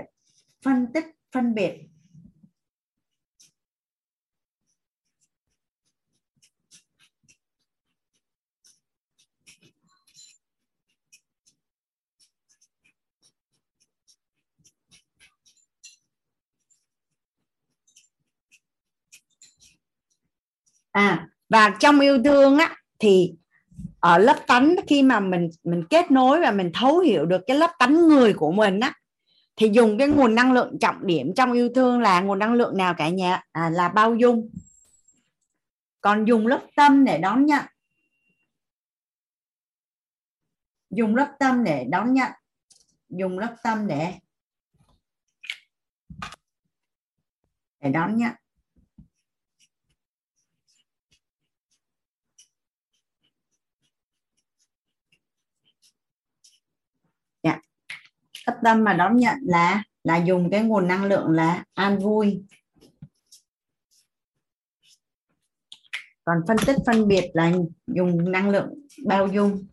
phân 0.65 0.85
tích, 0.93 1.05
phân 1.31 1.55
biệt 1.55 1.90
à 20.91 21.27
và 21.49 21.69
trong 21.80 21.99
yêu 21.99 22.23
thương 22.23 22.57
á 22.57 22.76
thì 22.99 23.34
ở 23.99 24.18
lớp 24.18 24.38
tánh 24.47 24.76
khi 24.88 25.03
mà 25.03 25.19
mình 25.19 25.49
mình 25.63 25.84
kết 25.89 26.11
nối 26.11 26.41
và 26.41 26.51
mình 26.51 26.72
thấu 26.73 26.99
hiểu 26.99 27.26
được 27.26 27.41
cái 27.47 27.57
lớp 27.57 27.72
tánh 27.80 28.07
người 28.07 28.34
của 28.34 28.51
mình 28.51 28.80
á 28.80 28.93
thì 29.55 29.69
dùng 29.73 29.97
cái 29.97 30.07
nguồn 30.07 30.35
năng 30.35 30.53
lượng 30.53 30.80
trọng 30.80 31.07
điểm 31.07 31.34
trong 31.35 31.51
yêu 31.51 31.69
thương 31.76 32.01
là 32.01 32.22
nguồn 32.22 32.39
năng 32.39 32.53
lượng 32.53 32.77
nào 32.77 32.93
cả 32.97 33.09
nhà? 33.09 33.43
À, 33.51 33.69
là 33.69 33.89
bao 33.89 34.15
dung. 34.15 34.49
Còn 36.01 36.26
dùng 36.26 36.47
lớp 36.47 36.68
tâm 36.76 37.05
để 37.05 37.18
đón 37.18 37.45
nhận. 37.45 37.65
Dùng 40.89 41.15
lớp 41.15 41.35
tâm 41.39 41.63
để 41.63 41.85
đón 41.89 42.13
nhận. 42.13 42.31
Dùng 43.09 43.39
lớp 43.39 43.55
tâm 43.63 43.88
để 43.88 44.13
để 47.80 47.89
đón 47.89 48.18
nhận. 48.18 48.34
Cấp 58.45 58.55
tâm 58.63 58.84
mà 58.84 58.93
đón 58.93 59.18
nhận 59.18 59.38
là 59.41 59.84
là 60.03 60.18
dùng 60.18 60.49
cái 60.51 60.63
nguồn 60.63 60.88
năng 60.88 61.03
lượng 61.03 61.30
là 61.30 61.63
an 61.73 61.99
vui. 61.99 62.43
Còn 66.23 66.38
phân 66.47 66.57
tích, 66.65 66.77
phân 66.85 67.07
biệt 67.07 67.31
là 67.34 67.51
dùng 67.88 68.31
năng 68.31 68.49
lượng 68.49 68.69
bao 69.05 69.27
dung. 69.27 69.68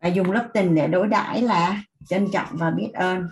Và 0.00 0.08
dùng 0.08 0.32
lớp 0.32 0.48
tình 0.54 0.74
để 0.74 0.88
đối 0.88 1.06
đãi 1.08 1.42
là 1.42 1.82
trân 2.08 2.28
trọng 2.32 2.48
và 2.52 2.70
biết 2.70 2.90
ơn. 2.94 3.28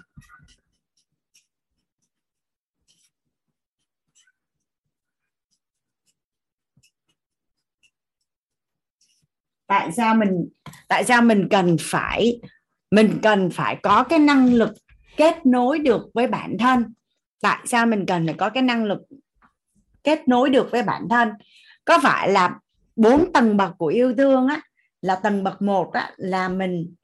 Tại 9.71 9.93
sao 9.93 10.15
mình, 10.15 10.49
tại 10.89 11.05
sao 11.05 11.23
mình 11.23 11.49
cần 11.51 11.77
phải, 11.81 12.41
mình 12.91 13.19
cần 13.23 13.51
phải 13.51 13.77
có 13.83 14.05
cái 14.05 14.19
năng 14.19 14.55
lực 14.55 14.75
kết 15.17 15.47
nối 15.47 15.79
được 15.79 16.11
với 16.15 16.27
bản 16.27 16.57
thân? 16.59 16.85
Tại 17.41 17.59
sao 17.65 17.87
mình 17.87 18.07
cần 18.07 18.27
phải 18.27 18.35
có 18.39 18.51
cái 18.51 18.63
năng 18.63 18.85
lực 18.85 18.99
kết 20.05 20.29
nối 20.29 20.51
được 20.51 20.69
với 20.71 20.83
bản 20.83 21.09
thân? 21.11 21.29
Có 21.85 21.99
phải 22.03 22.31
là 22.31 22.59
bốn 22.97 23.33
tầng 23.33 23.57
bậc 23.57 23.71
của 23.79 23.87
yêu 23.87 24.15
thương 24.15 24.47
á, 24.47 24.61
là 25.03 25.15
tầng 25.15 25.45
bậc 25.45 25.63
một 25.63 25.93
á, 25.93 26.13
là 26.17 26.49
mình 26.49 26.95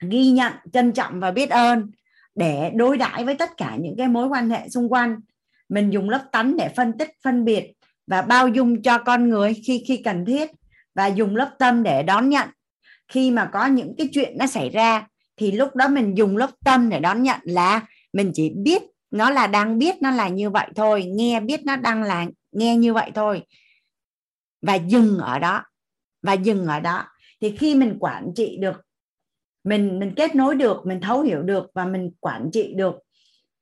ghi 0.00 0.30
nhận, 0.30 0.52
trân 0.72 0.92
trọng 0.92 1.20
và 1.20 1.30
biết 1.30 1.50
ơn 1.50 1.90
để 2.34 2.70
đối 2.74 2.96
đãi 2.96 3.24
với 3.24 3.34
tất 3.34 3.50
cả 3.56 3.76
những 3.80 3.94
cái 3.98 4.08
mối 4.08 4.28
quan 4.28 4.50
hệ 4.50 4.68
xung 4.68 4.92
quanh? 4.92 5.20
Mình 5.68 5.92
dùng 5.92 6.10
lớp 6.10 6.24
tánh 6.32 6.56
để 6.56 6.68
phân 6.76 6.98
tích, 6.98 7.10
phân 7.22 7.44
biệt 7.44 7.72
và 8.06 8.22
bao 8.22 8.48
dung 8.48 8.82
cho 8.82 8.98
con 8.98 9.28
người 9.28 9.54
khi 9.66 9.84
khi 9.88 10.02
cần 10.04 10.24
thiết 10.24 10.50
và 10.94 11.06
dùng 11.06 11.36
lớp 11.36 11.50
tâm 11.58 11.82
để 11.82 12.02
đón 12.02 12.28
nhận. 12.28 12.48
Khi 13.08 13.30
mà 13.30 13.50
có 13.52 13.66
những 13.66 13.94
cái 13.98 14.08
chuyện 14.12 14.38
nó 14.38 14.46
xảy 14.46 14.70
ra 14.70 15.06
thì 15.36 15.52
lúc 15.52 15.76
đó 15.76 15.88
mình 15.88 16.16
dùng 16.16 16.36
lớp 16.36 16.50
tâm 16.64 16.88
để 16.88 17.00
đón 17.00 17.22
nhận 17.22 17.40
là 17.44 17.82
mình 18.12 18.30
chỉ 18.34 18.52
biết 18.56 18.82
nó 19.10 19.30
là 19.30 19.46
đang 19.46 19.78
biết 19.78 19.94
nó 20.02 20.10
là 20.10 20.28
như 20.28 20.50
vậy 20.50 20.68
thôi 20.74 21.04
nghe 21.04 21.40
biết 21.40 21.60
nó 21.64 21.76
đang 21.76 22.02
là 22.02 22.26
nghe 22.52 22.76
như 22.76 22.94
vậy 22.94 23.10
thôi. 23.14 23.42
Và 24.62 24.74
dừng 24.74 25.18
ở 25.18 25.38
đó. 25.38 25.62
Và 26.22 26.32
dừng 26.32 26.66
ở 26.66 26.80
đó. 26.80 27.04
Thì 27.40 27.56
khi 27.56 27.74
mình 27.74 27.96
quản 28.00 28.32
trị 28.36 28.56
được 28.60 28.80
mình 29.64 29.98
mình 29.98 30.12
kết 30.16 30.34
nối 30.34 30.54
được 30.54 30.86
mình 30.86 31.00
thấu 31.00 31.22
hiểu 31.22 31.42
được 31.42 31.66
và 31.74 31.84
mình 31.84 32.10
quản 32.20 32.50
trị 32.52 32.74
được 32.76 32.94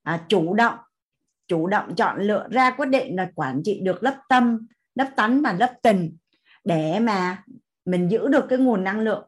à, 0.03 0.25
chủ 0.29 0.55
động 0.55 0.75
chủ 1.49 1.67
động 1.67 1.95
chọn 1.95 2.21
lựa 2.21 2.47
ra 2.51 2.71
quyết 2.71 2.87
định 2.87 3.17
là 3.17 3.31
quản 3.35 3.63
trị 3.65 3.81
được 3.83 4.03
lớp 4.03 4.17
tâm 4.29 4.67
lớp 4.95 5.11
tánh 5.17 5.43
và 5.43 5.53
lớp 5.53 5.75
tình 5.83 6.17
để 6.65 7.01
mà 7.01 7.43
mình 7.85 8.09
giữ 8.11 8.29
được 8.29 8.45
cái 8.49 8.59
nguồn 8.59 8.85
năng 8.85 9.01
lượng 9.01 9.25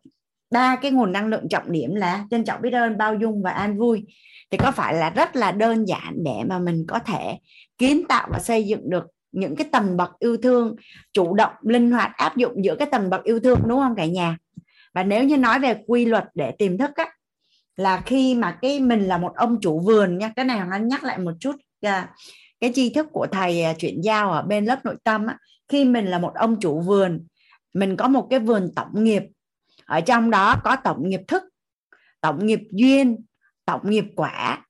ba 0.50 0.76
cái 0.76 0.90
nguồn 0.90 1.12
năng 1.12 1.26
lượng 1.26 1.48
trọng 1.48 1.72
điểm 1.72 1.94
là 1.94 2.24
trân 2.30 2.44
trọng 2.44 2.62
biết 2.62 2.72
ơn 2.72 2.98
bao 2.98 3.14
dung 3.14 3.42
và 3.42 3.50
an 3.50 3.78
vui. 3.78 4.06
Thì 4.50 4.58
có 4.58 4.70
phải 4.70 4.94
là 4.94 5.10
rất 5.10 5.36
là 5.36 5.52
đơn 5.52 5.84
giản 5.88 6.14
để 6.24 6.44
mà 6.46 6.58
mình 6.58 6.84
có 6.88 6.98
thể 6.98 7.38
kiến 7.78 8.02
tạo 8.08 8.28
và 8.32 8.38
xây 8.38 8.66
dựng 8.66 8.90
được 8.90 9.04
những 9.32 9.56
cái 9.56 9.68
tầng 9.72 9.96
bậc 9.96 10.10
yêu 10.18 10.36
thương 10.36 10.76
chủ 11.12 11.34
động 11.34 11.52
linh 11.62 11.90
hoạt 11.90 12.10
áp 12.16 12.36
dụng 12.36 12.64
giữa 12.64 12.76
cái 12.76 12.88
tầng 12.92 13.10
bậc 13.10 13.24
yêu 13.24 13.40
thương 13.40 13.58
đúng 13.66 13.80
không 13.80 13.94
cả 13.96 14.06
nhà? 14.06 14.36
Và 14.94 15.02
nếu 15.02 15.24
như 15.24 15.36
nói 15.36 15.58
về 15.58 15.82
quy 15.86 16.04
luật 16.04 16.24
để 16.34 16.50
tìm 16.58 16.78
thức 16.78 16.90
á 16.94 17.08
là 17.76 18.02
khi 18.06 18.34
mà 18.34 18.58
cái 18.62 18.80
mình 18.80 19.00
là 19.00 19.18
một 19.18 19.32
ông 19.36 19.60
chủ 19.60 19.80
vườn 19.80 20.18
nha 20.18 20.32
cái 20.36 20.44
này 20.44 20.60
hoàng 20.60 20.88
nhắc 20.88 21.04
lại 21.04 21.18
một 21.18 21.32
chút 21.40 21.56
à, 21.80 22.08
cái 22.60 22.72
tri 22.74 22.90
thức 22.90 23.06
của 23.12 23.26
thầy 23.32 23.62
à, 23.62 23.74
chuyển 23.78 24.00
giao 24.00 24.32
ở 24.32 24.42
bên 24.42 24.64
lớp 24.64 24.84
nội 24.84 24.96
tâm 25.04 25.26
á, 25.26 25.38
khi 25.74 25.84
mình 25.84 26.06
là 26.06 26.18
một 26.18 26.32
ông 26.34 26.60
chủ 26.60 26.80
vườn 26.80 27.26
mình 27.74 27.96
có 27.96 28.08
một 28.08 28.26
cái 28.30 28.38
vườn 28.38 28.70
tổng 28.76 29.04
nghiệp. 29.04 29.22
Ở 29.86 30.00
trong 30.00 30.30
đó 30.30 30.56
có 30.64 30.76
tổng 30.84 31.08
nghiệp 31.08 31.20
thức 31.28 31.42
tổng 32.20 32.46
nghiệp 32.46 32.60
duyên 32.70 33.24
tổng 33.64 33.90
nghiệp 33.90 34.04
quả. 34.16 34.66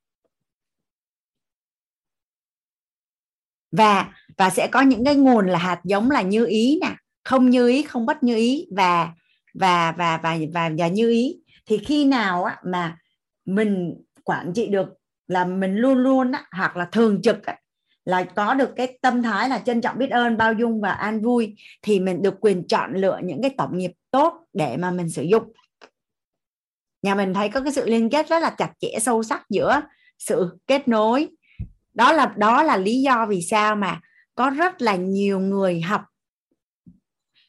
Và 3.73 4.13
và 4.37 4.51
sẽ 4.51 4.69
có 4.73 4.81
những 4.81 5.05
cái 5.05 5.17
nguồn 5.17 5.47
là 5.47 5.59
hạt 5.59 5.81
giống 5.85 6.11
là 6.11 6.23
như 6.23 6.47
ý 6.47 6.79
nè 6.83 6.97
không 7.25 7.51
như 7.51 7.69
ý 7.69 7.83
không 7.83 8.07
bất 8.07 8.23
như 8.23 8.37
ý 8.37 8.67
và 8.77 9.13
và 9.55 9.93
và 9.93 10.21
và 10.23 10.39
và, 10.55 10.71
và 10.79 10.89
như 10.89 11.11
ý. 11.11 11.37
Thì 11.67 11.79
khi 11.79 12.05
nào 12.05 12.45
á, 12.45 12.61
mà 12.65 12.99
mình 13.45 13.95
quản 14.25 14.53
trị 14.55 14.67
được 14.67 14.89
là 15.29 15.45
mình 15.45 15.77
luôn 15.77 15.99
luôn 15.99 16.33
á, 16.33 16.45
hoặc 16.53 16.77
là 16.77 16.89
thường 16.93 17.23
trực 17.23 17.47
á, 17.47 17.59
là 18.05 18.25
có 18.25 18.55
được 18.55 18.71
cái 18.77 18.99
tâm 19.03 19.23
thái 19.23 19.49
là 19.49 19.59
trân 19.59 19.81
trọng 19.81 19.99
biết 19.99 20.11
ơn, 20.11 20.37
bao 20.37 20.53
dung 20.53 20.81
và 20.81 20.93
an 20.93 21.21
vui, 21.23 21.57
thì 21.83 22.01
mình 22.01 22.23
được 22.23 22.35
quyền 22.41 22.67
chọn 22.69 22.95
lựa 22.95 23.21
những 23.25 23.43
cái 23.43 23.55
tổng 23.59 23.79
nghiệp 23.79 23.93
tốt 24.11 24.47
để 24.53 24.77
mà 24.77 24.91
mình 24.91 25.11
sử 25.11 25.23
dụng. 25.23 25.53
Nhà 27.03 27.15
mình 27.15 27.35
thấy 27.35 27.49
có 27.49 27.61
cái 27.61 27.73
sự 27.73 27.87
liên 27.87 28.11
kết 28.11 28.29
rất 28.29 28.43
là 28.43 28.51
chặt 28.51 28.73
chẽ, 28.81 28.99
sâu 29.01 29.23
sắc 29.23 29.51
giữa 29.51 29.81
sự 30.19 30.59
kết 30.67 30.89
nối. 30.89 31.29
Đó 31.95 32.13
là 32.13 32.35
đó 32.37 32.63
là 32.63 32.77
lý 32.77 33.01
do 33.03 33.27
vì 33.27 33.43
sao 33.43 33.77
mà 33.77 34.01
có 34.35 34.51
rất 34.51 34.83
là 34.83 34.97
nhiều 34.97 35.41
người 35.41 35.81
học 35.81 36.03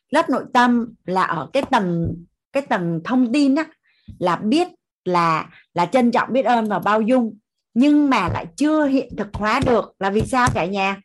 lớp 0.09 0.29
nội 0.29 0.45
tâm 0.53 0.93
là 1.05 1.23
ở 1.23 1.49
cái 1.53 1.63
tầng 1.71 2.15
cái 2.51 2.63
tầng 2.69 3.01
thông 3.03 3.33
tin 3.33 3.55
á, 3.55 3.65
là 4.19 4.35
biết 4.35 4.67
là 5.05 5.49
là 5.73 5.85
trân 5.85 6.11
trọng 6.11 6.33
biết 6.33 6.45
ơn 6.45 6.69
và 6.69 6.79
bao 6.79 7.01
dung 7.01 7.37
nhưng 7.75 8.09
mà 8.09 8.29
lại 8.29 8.45
chưa 8.57 8.85
hiện 8.85 9.15
thực 9.17 9.27
hóa 9.33 9.59
được 9.65 9.95
là 9.99 10.09
vì 10.09 10.21
sao 10.21 10.47
cả 10.53 10.65
nhà? 10.65 11.01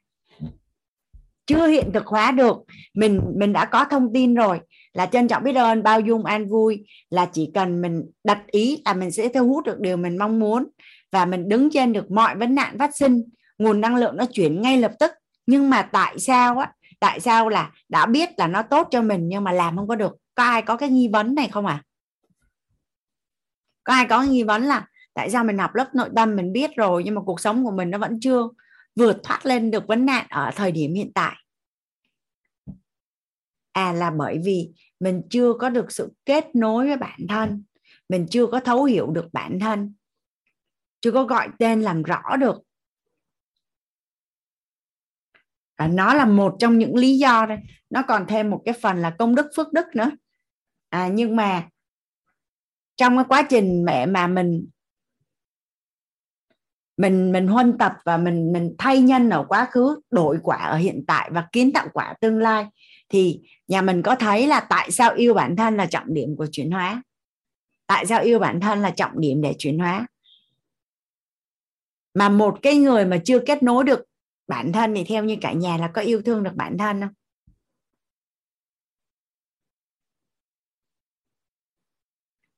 Chưa 1.46 1.66
hiện 1.66 1.90
thực 1.94 2.06
hóa 2.06 2.30
được. 2.30 2.56
Mình 2.94 3.20
mình 3.36 3.52
đã 3.52 3.64
có 3.64 3.84
thông 3.84 4.12
tin 4.14 4.34
rồi 4.34 4.60
là 4.92 5.06
trân 5.06 5.28
trọng 5.28 5.44
biết 5.44 5.56
ơn, 5.56 5.82
bao 5.82 6.00
dung, 6.00 6.24
an 6.24 6.48
vui 6.48 6.86
là 7.10 7.26
chỉ 7.32 7.50
cần 7.54 7.82
mình 7.82 8.02
đặt 8.24 8.42
ý 8.46 8.82
là 8.84 8.94
mình 8.94 9.10
sẽ 9.10 9.28
thu 9.28 9.48
hút 9.48 9.64
được 9.64 9.80
điều 9.80 9.96
mình 9.96 10.18
mong 10.18 10.38
muốn 10.38 10.68
và 11.12 11.24
mình 11.24 11.48
đứng 11.48 11.70
trên 11.70 11.92
được 11.92 12.10
mọi 12.10 12.36
vấn 12.36 12.54
nạn 12.54 12.78
phát 12.78 12.96
sinh. 12.96 13.22
Nguồn 13.58 13.80
năng 13.80 13.96
lượng 13.96 14.16
nó 14.16 14.24
chuyển 14.32 14.62
ngay 14.62 14.78
lập 14.78 14.92
tức. 15.00 15.10
Nhưng 15.46 15.70
mà 15.70 15.82
tại 15.82 16.18
sao 16.18 16.58
á? 16.58 16.72
Tại 17.00 17.20
sao 17.20 17.48
là 17.48 17.70
đã 17.88 18.06
biết 18.06 18.28
là 18.36 18.46
nó 18.46 18.62
tốt 18.62 18.88
cho 18.90 19.02
mình 19.02 19.28
nhưng 19.28 19.44
mà 19.44 19.52
làm 19.52 19.76
không 19.76 19.88
có 19.88 19.94
được? 19.94 20.16
Có 20.34 20.42
ai 20.42 20.62
có 20.62 20.76
cái 20.76 20.88
nghi 20.88 21.08
vấn 21.08 21.34
này 21.34 21.48
không 21.48 21.66
à 21.66 21.82
có 23.84 23.94
ai 23.94 24.06
có 24.06 24.22
nghi 24.22 24.42
vấn 24.42 24.62
là 24.62 24.86
tại 25.14 25.30
sao 25.30 25.44
mình 25.44 25.58
học 25.58 25.74
lớp 25.74 25.94
nội 25.94 26.08
tâm 26.16 26.36
mình 26.36 26.52
biết 26.52 26.70
rồi, 26.76 27.02
nhưng 27.04 27.14
mà 27.14 27.20
cuộc 27.26 27.40
sống 27.40 27.64
của 27.64 27.70
mình 27.70 27.90
nó 27.90 27.98
vẫn 27.98 28.20
chưa 28.20 28.48
vượt 28.96 29.16
thoát 29.22 29.46
lên 29.46 29.70
được 29.70 29.86
vấn 29.86 30.06
nạn 30.06 30.26
ở 30.30 30.50
thời 30.56 30.72
điểm 30.72 30.94
hiện 30.94 31.12
tại? 31.12 31.36
À 33.72 33.92
là 33.92 34.10
bởi 34.10 34.40
vì 34.44 34.70
mình 35.00 35.22
chưa 35.30 35.52
có 35.52 35.68
được 35.70 35.92
sự 35.92 36.12
kết 36.24 36.44
nối 36.54 36.86
với 36.86 36.96
bản 36.96 37.20
thân. 37.28 37.64
Mình 38.08 38.26
chưa 38.30 38.46
có 38.46 38.60
thấu 38.60 38.84
hiểu 38.84 39.10
được 39.10 39.28
bản 39.32 39.58
thân. 39.60 39.94
Chưa 41.00 41.10
có 41.10 41.24
gọi 41.24 41.48
tên 41.58 41.82
làm 41.82 42.02
rõ 42.02 42.36
được. 42.40 42.62
Và 45.78 45.86
nó 45.86 46.14
là 46.14 46.24
một 46.24 46.56
trong 46.58 46.78
những 46.78 46.96
lý 46.96 47.18
do 47.18 47.46
đây. 47.46 47.58
Nó 47.90 48.02
còn 48.08 48.26
thêm 48.28 48.50
một 48.50 48.62
cái 48.64 48.74
phần 48.82 48.96
là 48.96 49.16
công 49.18 49.34
đức, 49.34 49.46
phước 49.56 49.72
đức 49.72 49.86
nữa. 49.94 50.10
À 50.88 51.08
nhưng 51.08 51.36
mà 51.36 51.68
trong 52.96 53.16
cái 53.16 53.24
quá 53.28 53.46
trình 53.50 53.84
mẹ 53.84 54.06
mà 54.06 54.26
mình 54.26 54.68
mình 57.00 57.32
mình 57.32 57.48
huân 57.48 57.78
tập 57.78 57.92
và 58.04 58.16
mình 58.16 58.52
mình 58.52 58.74
thay 58.78 59.00
nhân 59.00 59.30
ở 59.30 59.44
quá 59.48 59.68
khứ, 59.70 60.00
đổi 60.10 60.38
quả 60.42 60.56
ở 60.56 60.76
hiện 60.76 61.04
tại 61.06 61.30
và 61.32 61.48
kiến 61.52 61.72
tạo 61.72 61.88
quả 61.92 62.14
tương 62.20 62.38
lai. 62.38 62.66
Thì 63.08 63.40
nhà 63.68 63.82
mình 63.82 64.02
có 64.02 64.14
thấy 64.14 64.46
là 64.46 64.60
tại 64.60 64.90
sao 64.90 65.14
yêu 65.14 65.34
bản 65.34 65.56
thân 65.56 65.76
là 65.76 65.86
trọng 65.86 66.14
điểm 66.14 66.36
của 66.36 66.46
chuyển 66.52 66.70
hóa? 66.70 67.02
Tại 67.86 68.06
sao 68.06 68.22
yêu 68.22 68.38
bản 68.38 68.60
thân 68.60 68.82
là 68.82 68.90
trọng 68.90 69.20
điểm 69.20 69.42
để 69.42 69.54
chuyển 69.58 69.78
hóa? 69.78 70.06
Mà 72.14 72.28
một 72.28 72.58
cái 72.62 72.76
người 72.76 73.04
mà 73.04 73.18
chưa 73.24 73.38
kết 73.38 73.62
nối 73.62 73.84
được 73.84 74.04
bản 74.48 74.72
thân 74.72 74.94
thì 74.94 75.04
theo 75.04 75.24
như 75.24 75.36
cả 75.40 75.52
nhà 75.52 75.76
là 75.76 75.88
có 75.88 76.02
yêu 76.02 76.22
thương 76.22 76.42
được 76.42 76.54
bản 76.54 76.78
thân 76.78 77.00
không? 77.00 77.10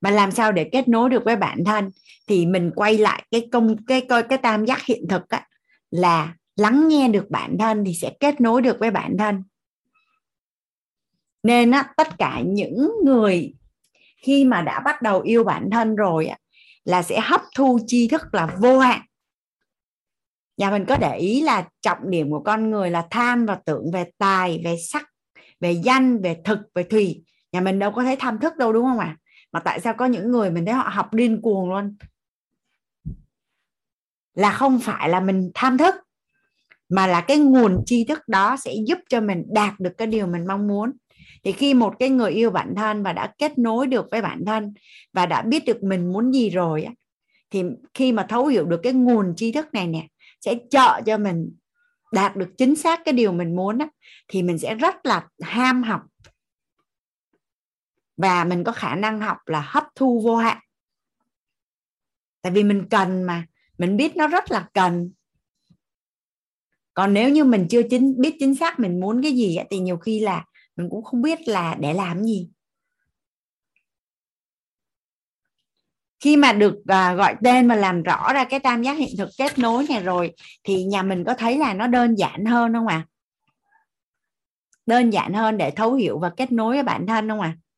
Mà 0.02 0.10
làm 0.10 0.30
sao 0.30 0.52
để 0.52 0.68
kết 0.72 0.88
nối 0.88 1.10
được 1.10 1.24
với 1.24 1.36
bản 1.36 1.64
thân? 1.64 1.90
Thì 2.28 2.46
mình 2.46 2.70
quay 2.74 2.98
lại 2.98 3.24
cái 3.30 3.48
công 3.52 3.84
cái 3.86 4.00
coi 4.00 4.22
cái 4.22 4.38
tam 4.38 4.64
giác 4.64 4.84
hiện 4.84 5.08
thực 5.08 5.28
á, 5.28 5.46
là 5.90 6.34
lắng 6.56 6.88
nghe 6.88 7.08
được 7.08 7.30
bản 7.30 7.56
thân 7.58 7.84
thì 7.84 7.94
sẽ 7.94 8.12
kết 8.20 8.40
nối 8.40 8.62
được 8.62 8.76
với 8.80 8.90
bản 8.90 9.16
thân. 9.18 9.42
Nên 11.42 11.70
á, 11.70 11.92
tất 11.96 12.18
cả 12.18 12.42
những 12.46 12.90
người 13.04 13.54
khi 14.16 14.44
mà 14.44 14.62
đã 14.62 14.80
bắt 14.80 15.02
đầu 15.02 15.20
yêu 15.20 15.44
bản 15.44 15.70
thân 15.70 15.96
rồi 15.96 16.26
á, 16.26 16.36
là 16.84 17.02
sẽ 17.02 17.20
hấp 17.20 17.40
thu 17.56 17.78
tri 17.86 18.08
thức 18.08 18.34
là 18.34 18.56
vô 18.60 18.78
hạn. 18.78 19.00
Nhà 20.56 20.70
mình 20.70 20.84
có 20.88 20.96
để 20.96 21.16
ý 21.16 21.42
là 21.42 21.68
trọng 21.80 22.10
điểm 22.10 22.30
của 22.30 22.40
con 22.40 22.70
người 22.70 22.90
là 22.90 23.06
tham 23.10 23.46
và 23.46 23.58
tưởng 23.64 23.90
về 23.92 24.04
tài 24.18 24.60
về 24.64 24.76
sắc 24.76 25.08
về 25.60 25.72
danh 25.72 26.20
về 26.22 26.36
thực 26.44 26.58
về 26.74 26.82
thùy. 26.82 27.24
Nhà 27.52 27.60
mình 27.60 27.78
đâu 27.78 27.90
có 27.90 28.02
thấy 28.02 28.16
tham 28.16 28.38
thức 28.38 28.56
đâu 28.56 28.72
đúng 28.72 28.84
không 28.84 28.98
ạ? 28.98 29.16
à? 29.18 29.21
Mà 29.52 29.60
tại 29.60 29.80
sao 29.80 29.94
có 29.94 30.06
những 30.06 30.30
người 30.30 30.50
mình 30.50 30.64
thấy 30.66 30.74
họ 30.74 30.88
học 30.92 31.14
điên 31.14 31.42
cuồng 31.42 31.70
luôn? 31.70 31.96
Là 34.34 34.52
không 34.52 34.78
phải 34.78 35.08
là 35.08 35.20
mình 35.20 35.50
tham 35.54 35.78
thức 35.78 35.94
mà 36.88 37.06
là 37.06 37.20
cái 37.20 37.38
nguồn 37.38 37.82
tri 37.86 38.04
thức 38.04 38.28
đó 38.28 38.56
sẽ 38.56 38.74
giúp 38.86 38.98
cho 39.08 39.20
mình 39.20 39.44
đạt 39.48 39.80
được 39.80 39.92
cái 39.98 40.06
điều 40.06 40.26
mình 40.26 40.46
mong 40.46 40.68
muốn. 40.68 40.92
Thì 41.44 41.52
khi 41.52 41.74
một 41.74 41.94
cái 41.98 42.08
người 42.08 42.30
yêu 42.30 42.50
bản 42.50 42.74
thân 42.76 43.02
và 43.02 43.12
đã 43.12 43.34
kết 43.38 43.58
nối 43.58 43.86
được 43.86 44.06
với 44.10 44.22
bản 44.22 44.44
thân 44.46 44.74
và 45.12 45.26
đã 45.26 45.42
biết 45.42 45.64
được 45.66 45.82
mình 45.82 46.12
muốn 46.12 46.32
gì 46.32 46.50
rồi 46.50 46.86
thì 47.52 47.62
khi 47.94 48.12
mà 48.12 48.26
thấu 48.28 48.46
hiểu 48.46 48.64
được 48.64 48.80
cái 48.82 48.92
nguồn 48.92 49.32
tri 49.36 49.52
thức 49.52 49.66
này 49.72 49.86
nè 49.86 50.06
sẽ 50.40 50.54
trợ 50.70 51.00
cho 51.06 51.18
mình 51.18 51.56
đạt 52.12 52.36
được 52.36 52.48
chính 52.58 52.76
xác 52.76 53.00
cái 53.04 53.12
điều 53.12 53.32
mình 53.32 53.56
muốn 53.56 53.78
á, 53.78 53.88
thì 54.28 54.42
mình 54.42 54.58
sẽ 54.58 54.74
rất 54.74 55.06
là 55.06 55.26
ham 55.42 55.82
học 55.82 56.00
và 58.22 58.44
mình 58.44 58.64
có 58.64 58.72
khả 58.72 58.94
năng 58.94 59.20
học 59.20 59.36
là 59.46 59.60
hấp 59.60 59.84
thu 59.94 60.20
vô 60.24 60.36
hạn 60.36 60.58
tại 62.42 62.52
vì 62.52 62.64
mình 62.64 62.86
cần 62.90 63.22
mà, 63.22 63.46
mình 63.78 63.96
biết 63.96 64.16
nó 64.16 64.26
rất 64.26 64.50
là 64.50 64.68
cần 64.74 65.12
còn 66.94 67.14
nếu 67.14 67.30
như 67.30 67.44
mình 67.44 67.66
chưa 67.70 67.82
chính, 67.90 68.20
biết 68.20 68.36
chính 68.38 68.54
xác 68.54 68.80
mình 68.80 69.00
muốn 69.00 69.22
cái 69.22 69.32
gì 69.32 69.58
thì 69.70 69.78
nhiều 69.78 69.96
khi 69.96 70.20
là 70.20 70.44
mình 70.76 70.88
cũng 70.90 71.04
không 71.04 71.22
biết 71.22 71.48
là 71.48 71.76
để 71.80 71.94
làm 71.94 72.24
gì 72.24 72.48
khi 76.20 76.36
mà 76.36 76.52
được 76.52 76.74
à, 76.86 77.14
gọi 77.14 77.36
tên 77.44 77.68
và 77.68 77.74
làm 77.74 78.02
rõ 78.02 78.32
ra 78.32 78.44
cái 78.44 78.60
tam 78.60 78.82
giác 78.82 78.98
hiện 78.98 79.14
thực 79.18 79.28
kết 79.38 79.58
nối 79.58 79.86
này 79.88 80.02
rồi, 80.02 80.32
thì 80.64 80.84
nhà 80.84 81.02
mình 81.02 81.24
có 81.24 81.34
thấy 81.34 81.58
là 81.58 81.74
nó 81.74 81.86
đơn 81.86 82.14
giản 82.14 82.44
hơn 82.44 82.72
không 82.72 82.86
ạ 82.86 83.06
à? 83.06 83.06
đơn 84.86 85.10
giản 85.10 85.34
hơn 85.34 85.58
để 85.58 85.70
thấu 85.70 85.94
hiểu 85.94 86.18
và 86.18 86.30
kết 86.36 86.52
nối 86.52 86.74
với 86.74 86.82
bản 86.82 87.06
thân 87.06 87.28
không 87.28 87.40
ạ 87.40 87.56
à? 87.56 87.71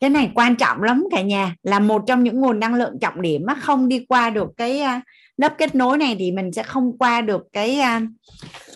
Cái 0.00 0.10
này 0.10 0.30
quan 0.34 0.56
trọng 0.56 0.82
lắm 0.82 1.04
cả 1.10 1.22
nhà, 1.22 1.54
là 1.62 1.78
một 1.78 2.02
trong 2.06 2.24
những 2.24 2.40
nguồn 2.40 2.60
năng 2.60 2.74
lượng 2.74 2.98
trọng 3.00 3.22
điểm 3.22 3.42
mà 3.46 3.54
không 3.54 3.88
đi 3.88 4.06
qua 4.08 4.30
được 4.30 4.50
cái 4.56 4.80
à, 4.80 5.00
lớp 5.36 5.54
kết 5.58 5.74
nối 5.74 5.98
này 5.98 6.16
thì 6.18 6.32
mình 6.32 6.52
sẽ 6.52 6.62
không 6.62 6.98
qua 6.98 7.20
được 7.20 7.42
cái 7.52 7.80
à, 7.80 8.00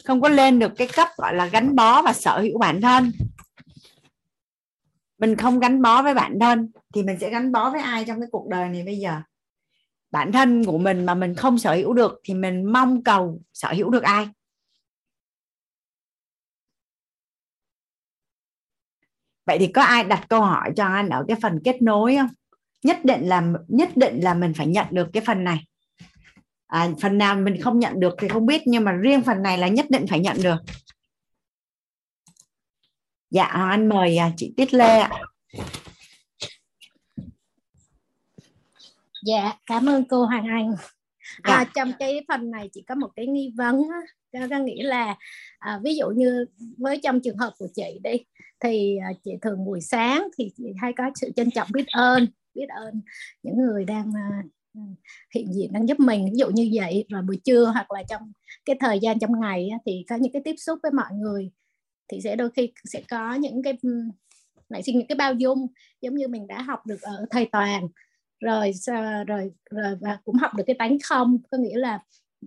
không 0.05 0.21
có 0.21 0.29
lên 0.29 0.59
được 0.59 0.73
cái 0.77 0.89
cấp, 0.97 1.09
gọi 1.17 1.35
là, 1.35 1.47
gắn 1.47 1.75
bó 1.75 2.03
và 2.03 2.13
sở 2.13 2.41
hữu 2.41 2.59
bản 2.59 2.81
thân. 2.81 3.13
Mình 5.19 5.37
không 5.37 5.59
gắn 5.59 5.83
bó 5.83 6.03
với 6.03 6.15
bản 6.15 6.39
thân 6.41 6.71
thì 6.95 7.03
mình 7.03 7.19
sẽ 7.21 7.31
gắn 7.31 7.53
bó 7.53 7.71
với 7.71 7.81
ai 7.81 8.05
trong 8.05 8.21
cái 8.21 8.29
cuộc 8.33 8.49
đời 8.49 8.69
này 8.69 8.83
bây 8.83 8.99
giờ? 8.99 9.21
Bản 10.11 10.33
thân 10.33 10.65
của 10.65 10.79
mình 10.79 11.07
mà 11.07 11.15
mình 11.15 11.35
không 11.35 11.59
sở 11.59 11.75
hữu 11.75 11.93
được 11.93 12.21
thì 12.25 12.35
mình 12.35 12.73
mong 12.73 13.05
cầu 13.05 13.41
sở 13.53 13.73
hữu 13.73 13.91
được 13.91 14.03
ai? 14.03 14.29
Vậy 19.47 19.59
thì 19.59 19.67
có 19.67 19.83
ai 19.83 20.05
đặt 20.05 20.27
câu 20.29 20.41
hỏi 20.41 20.71
cho 20.77 20.85
anh 20.85 21.09
ở 21.09 21.25
cái 21.29 21.37
phần 21.43 21.61
kết 21.65 21.83
nối 21.83 22.17
không? 22.17 22.29
Nhất 22.83 23.05
định 23.05 23.29
là 23.29 23.43
nhất 23.69 23.89
định 23.97 24.21
là 24.21 24.35
mình 24.35 24.53
phải 24.55 24.67
nhận 24.67 24.87
được 24.91 25.09
cái 25.13 25.23
phần 25.27 25.45
này. 25.45 25.65
À, 26.67 26.89
phần 27.01 27.19
nào 27.19 27.37
mình 27.37 27.61
không 27.61 27.79
nhận 27.79 28.01
được 28.01 28.15
thì 28.19 28.29
không 28.29 28.47
biết 28.47 28.63
nhưng 28.67 28.85
mà 28.85 28.93
riêng 28.93 29.23
phần 29.23 29.43
này 29.43 29.59
là 29.59 29.69
nhất 29.69 29.87
định 29.89 30.07
phải 30.11 30.21
nhận 30.21 30.37
được. 30.43 30.57
Dạ 33.31 33.45
anh 33.45 33.89
mời 33.89 34.17
à, 34.17 34.31
chị 34.37 34.55
Tiết 34.57 34.75
Lê 34.75 34.99
ạ. 34.99 35.11
Dạ 39.27 39.53
cảm 39.67 39.89
ơn 39.89 40.05
cô 40.09 40.25
Hoàng 40.25 40.47
Anh. 40.49 40.75
À, 41.43 41.59
dạ. 41.59 41.65
trong 41.75 41.93
cái 41.99 42.25
phần 42.29 42.51
này 42.51 42.69
chỉ 42.73 42.85
có 42.89 42.95
một 42.95 43.09
cái 43.17 43.27
nghi 43.27 43.53
vấn 43.57 43.83
có 44.33 44.59
nghĩa 44.59 44.83
là 44.83 45.17
à, 45.59 45.81
ví 45.85 45.95
dụ 45.97 46.09
như 46.09 46.47
với 46.79 47.01
trong 47.03 47.21
trường 47.21 47.37
hợp 47.37 47.53
của 47.59 47.69
chị 47.75 48.01
đi 48.05 48.25
thì 48.65 48.97
à, 48.97 49.13
chị 49.25 49.31
thường 49.43 49.65
buổi 49.65 49.81
sáng 49.81 50.29
thì 50.39 50.51
chị 50.57 50.65
hay 50.81 50.93
có 50.97 51.11
sự 51.15 51.31
trân 51.37 51.51
trọng 51.51 51.69
biết 51.73 51.87
ơn 51.93 52.27
biết 52.55 52.69
ơn 52.69 53.01
những 53.43 53.57
người 53.57 53.85
đang 53.85 54.13
à, 54.17 54.43
ừ, 54.75 54.81
hiện 55.35 55.53
diện 55.53 55.73
đang 55.73 55.89
giúp 55.89 56.01
mình. 56.01 56.25
Ví 56.25 56.37
dụ 56.37 56.51
như 56.51 56.71
vậy, 56.75 57.05
rồi 57.09 57.23
buổi 57.23 57.41
trưa 57.45 57.65
hoặc 57.65 57.91
là 57.93 58.03
trong 58.09 58.33
cái 58.65 58.77
thời 58.81 59.01
gian 59.01 59.19
trong 59.19 59.41
ngày 59.41 59.71
thì 59.87 60.05
có 60.09 60.17
những 60.17 60.33
cái 60.33 60.43
tiếp 60.45 60.55
xúc 60.59 60.79
với 60.83 60.93
mọi 60.93 61.13
người 61.13 61.51
thì 62.09 62.21
sẽ 62.21 62.37
đôi 62.37 62.51
khi 62.51 62.73
sẽ 62.85 63.03
có 63.11 63.35
những 63.35 63.63
cái 63.63 63.79
ừ, 63.83 64.05
nảy 64.69 64.83
sinh 64.83 64.99
những 64.99 65.07
cái 65.07 65.17
bao 65.17 65.35
dung, 65.35 65.67
giống 66.01 66.15
như 66.15 66.29
mình 66.29 66.47
đã 66.47 66.63
học 66.63 66.87
được 66.87 67.03
ở 67.03 67.27
thầy 67.31 67.49
toàn. 67.53 67.89
Rồi 68.41 68.73
à, 68.87 69.25
rồi 69.25 69.51
rồi, 69.71 69.97
và 70.01 70.19
cũng 70.25 70.37
học 70.37 70.55
được 70.57 70.65
cái 70.67 70.77
tánh 70.79 70.99
không, 71.05 71.39
có 71.51 71.59
nghĩa 71.59 71.77
là 71.77 72.01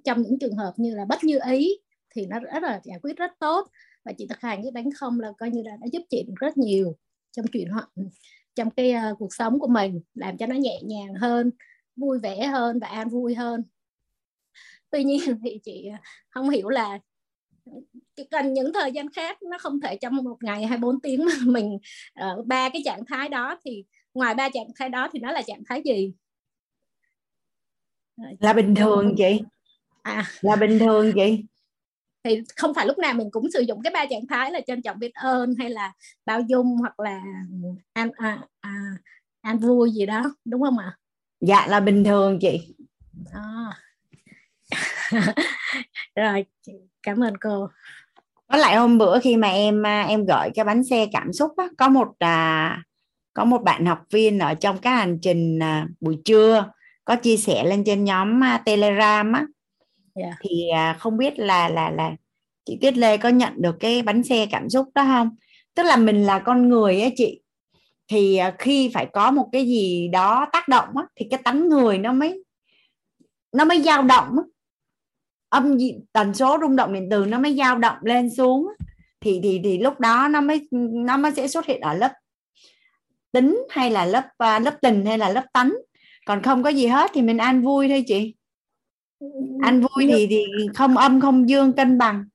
trong 0.04 0.22
những 0.22 0.40
trường 0.40 0.56
hợp 0.56 0.74
như 0.78 0.96
là 0.96 1.06
bất 1.06 1.24
như 1.24 1.40
ý 1.50 1.78
thì 2.16 2.26
nó 2.26 2.40
rất 2.40 2.64
là 2.64 2.82
giải 2.84 3.00
quyết 3.02 3.18
rất 3.18 3.32
tốt 3.40 3.68
và 4.06 4.14
chị 4.18 4.28
thực 4.30 4.42
hành 4.42 4.62
cái 4.64 4.72
đánh 4.72 4.90
không 4.92 5.20
là 5.20 5.32
coi 5.38 5.50
như 5.50 5.62
là 5.64 5.72
đã 5.82 5.88
giúp 5.92 6.02
chị 6.10 6.26
rất 6.36 6.58
nhiều 6.58 6.96
trong 7.32 7.46
chuyện 7.48 7.70
họ 7.70 7.92
trong 8.56 8.70
cái 8.70 8.94
uh, 9.12 9.20
cuộc 9.20 9.34
sống 9.34 9.60
của 9.60 9.68
mình 9.68 10.02
làm 10.14 10.38
cho 10.38 10.48
nó 10.48 10.56
nhẹ 10.56 10.80
nhàng 10.84 11.14
hơn 11.14 11.52
vui 11.96 12.20
vẻ 12.20 12.48
hơn 12.48 12.80
và 12.80 12.88
an 12.88 13.10
vui 13.10 13.36
hơn. 13.36 13.64
Tuy 14.90 15.04
nhiên 15.04 15.20
thì 15.44 15.60
chị 15.64 15.90
không 16.30 16.50
hiểu 16.50 16.70
là 16.70 17.00
cần 18.32 18.54
những 18.54 18.74
thời 18.74 18.92
gian 18.92 19.10
khác 19.10 19.44
nó 19.44 19.58
không 19.58 19.82
thể 19.82 19.98
trong 19.98 20.16
một 20.16 20.38
ngày 20.42 20.66
24 20.66 21.02
tiếng 21.02 21.26
mà 21.26 21.34
mình 21.46 21.78
ở 22.14 22.36
uh, 22.40 22.46
ba 22.46 22.70
cái 22.70 22.82
trạng 22.86 23.06
thái 23.06 23.30
đó 23.30 23.60
thì 23.66 23.86
ngoài 24.14 24.36
ba 24.36 24.50
trạng 24.50 24.68
thái 24.76 24.90
đó 24.90 25.10
thì 25.14 25.20
nó 25.20 25.32
là 25.32 25.42
trạng 25.42 25.64
thái 25.66 25.82
gì? 25.86 26.14
Là 28.40 28.54
bình 28.54 28.76
thường 28.76 29.16
chị. 29.18 29.42
À. 30.02 30.26
Là 30.42 30.56
bình 30.56 30.80
thường 30.80 31.12
chị 31.16 31.44
thì 32.26 32.42
không 32.56 32.74
phải 32.74 32.86
lúc 32.86 32.98
nào 32.98 33.14
mình 33.14 33.32
cũng 33.32 33.52
sử 33.52 33.62
dụng 33.62 33.82
cái 33.84 33.94
ba 33.94 34.06
trạng 34.10 34.28
thái 34.30 34.52
là 34.52 34.62
trân 34.68 34.82
trọng 34.82 35.00
biết 35.00 35.14
ơn 35.14 35.56
hay 35.60 35.70
là 35.70 35.92
bao 36.26 36.42
dung 36.42 36.78
hoặc 36.78 37.00
là 37.00 37.22
an 37.94 38.12
à, 38.18 38.40
à, 38.62 38.72
an 39.42 39.60
vui 39.60 39.92
gì 39.92 40.06
đó 40.06 40.36
đúng 40.46 40.62
không 40.62 40.78
ạ? 40.78 40.98
Dạ 41.42 41.68
là 41.68 41.80
bình 41.80 42.04
thường 42.04 42.40
chị. 42.42 42.76
À. 43.34 43.72
rồi 46.16 46.46
cảm 47.04 47.24
ơn 47.24 47.38
cô. 47.38 47.70
Có 48.48 48.58
lại 48.58 48.76
hôm 48.76 48.98
bữa 48.98 49.20
khi 49.20 49.38
mà 49.38 49.48
em 49.48 49.86
à, 49.86 50.02
em 50.02 50.26
gửi 50.26 50.50
cái 50.56 50.66
bánh 50.66 50.84
xe 50.84 51.08
cảm 51.12 51.34
xúc 51.34 51.52
á, 51.58 51.68
có 51.78 51.90
một 51.90 52.08
à, 52.20 52.84
có 53.34 53.46
một 53.46 53.64
bạn 53.64 53.86
học 53.86 54.04
viên 54.12 54.40
ở 54.40 54.54
trong 54.54 54.78
cái 54.78 54.94
hành 54.94 55.20
trình 55.22 55.60
à, 55.60 55.88
buổi 56.00 56.18
trưa 56.26 56.72
có 57.06 57.16
chia 57.16 57.38
sẻ 57.38 57.64
lên 57.64 57.84
trên 57.84 58.04
nhóm 58.04 58.44
à, 58.44 58.62
telegram 58.66 59.34
á 59.34 59.46
yeah. 60.16 60.34
Thì 60.42 60.70
à, 60.70 60.98
không 61.00 61.18
biết 61.18 61.40
là 61.40 61.70
là 61.70 61.90
là 61.90 62.16
chị 62.66 62.78
Tuyết 62.82 62.98
Lê 62.98 63.18
có 63.18 63.30
nhận 63.30 63.54
được 63.62 63.76
cái 63.80 64.02
bánh 64.02 64.24
xe 64.24 64.46
cảm 64.52 64.70
xúc 64.70 64.88
đó 64.96 65.04
không 65.04 65.36
tức 65.76 65.84
là 65.84 65.98
mình 65.98 66.24
là 66.24 66.40
con 66.40 66.70
người 66.70 67.02
á 67.02 67.10
chị 67.16 67.42
thì 68.08 68.38
à, 68.38 68.56
khi 68.60 68.92
phải 68.94 69.08
có 69.14 69.32
một 69.32 69.50
cái 69.52 69.66
gì 69.66 70.08
đó 70.08 70.48
tác 70.54 70.68
động 70.68 70.98
á, 70.98 71.04
thì 71.16 71.28
cái 71.32 71.40
tánh 71.44 71.70
người 71.70 71.98
nó 71.98 72.14
mới 72.14 72.44
nó 73.52 73.66
mới 73.66 73.82
dao 73.82 74.04
động 74.04 74.28
á. 74.38 74.44
âm 75.50 75.78
tần 76.14 76.34
số 76.34 76.58
rung 76.62 76.76
động 76.76 76.94
điện 76.94 77.08
từ 77.12 77.26
nó 77.26 77.40
mới 77.40 77.56
dao 77.56 77.78
động 77.78 77.98
lên 78.02 78.36
xuống 78.36 78.68
thì 79.22 79.40
thì 79.44 79.62
thì 79.64 79.78
lúc 79.78 80.00
đó 80.00 80.28
nó 80.28 80.42
mới 80.42 80.68
nó 81.06 81.18
mới 81.18 81.32
sẽ 81.32 81.48
xuất 81.48 81.66
hiện 81.66 81.82
ở 81.82 81.94
lớp 81.94 82.12
tính 83.32 83.66
hay 83.70 83.92
là 83.92 84.06
lớp 84.06 84.24
à, 84.38 84.60
lớp 84.60 84.78
tình 84.82 85.06
hay 85.06 85.18
là 85.18 85.30
lớp 85.30 85.46
tánh 85.54 85.74
còn 86.26 86.42
không 86.42 86.64
có 86.64 86.70
gì 86.70 86.88
hết 86.88 87.12
thì 87.14 87.22
mình 87.22 87.38
an 87.38 87.62
vui 87.62 87.88
thôi 87.90 88.04
chị 88.08 88.36
an 89.62 89.82
vui 89.82 90.08
thì 90.08 90.28
thì 90.30 90.46
không 90.76 90.98
âm 90.98 91.22
không 91.22 91.50
dương 91.50 91.74
cân 91.74 91.98
bằng. 91.98 92.26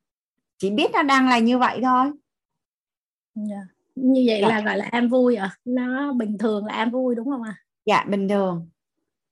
Chỉ 0.58 0.70
biết 0.70 0.90
nó 0.92 1.02
đang 1.02 1.28
là 1.28 1.38
như 1.38 1.58
vậy 1.58 1.80
thôi. 1.82 2.04
Yeah. 2.04 3.48
Dạ. 3.50 3.60
như 3.94 4.24
vậy 4.26 4.38
dạ. 4.42 4.48
là 4.48 4.60
gọi 4.60 4.76
là 4.76 4.84
an 4.84 5.08
vui 5.08 5.36
à? 5.36 5.56
Nó 5.64 6.12
bình 6.12 6.38
thường 6.38 6.66
là 6.66 6.74
an 6.74 6.90
vui 6.90 7.14
đúng 7.14 7.30
không 7.30 7.42
ạ? 7.42 7.54
À? 7.56 7.62
dạ 7.84 8.04
bình 8.08 8.28
thường. 8.28 8.68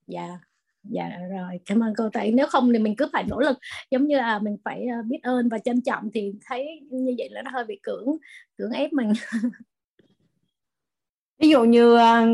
Dạ. 0.06 0.38
Dạ 0.90 1.18
rồi. 1.30 1.60
Cảm 1.66 1.82
ơn 1.82 1.92
cô 1.96 2.08
tại 2.12 2.32
nếu 2.32 2.46
không 2.46 2.72
thì 2.72 2.78
mình 2.78 2.96
cứ 2.96 3.06
phải 3.12 3.24
nỗ 3.28 3.40
lực. 3.40 3.58
Giống 3.90 4.06
như 4.06 4.16
là 4.16 4.38
mình 4.38 4.56
phải 4.64 4.86
ờ, 4.86 5.02
biết 5.06 5.18
ơn 5.22 5.48
và 5.48 5.58
trân 5.58 5.80
trọng 5.82 6.10
thì 6.14 6.32
thấy 6.46 6.80
như 6.90 7.14
vậy 7.18 7.28
là 7.30 7.42
nó 7.42 7.50
hơi 7.50 7.64
bị 7.64 7.80
cưỡng 7.82 8.06
cưỡng 8.56 8.70
ép 8.70 8.92
mình. 8.92 9.12
Ví 11.38 11.48
dụ 11.48 11.64
như 11.64 11.96
ờ, 11.96 12.26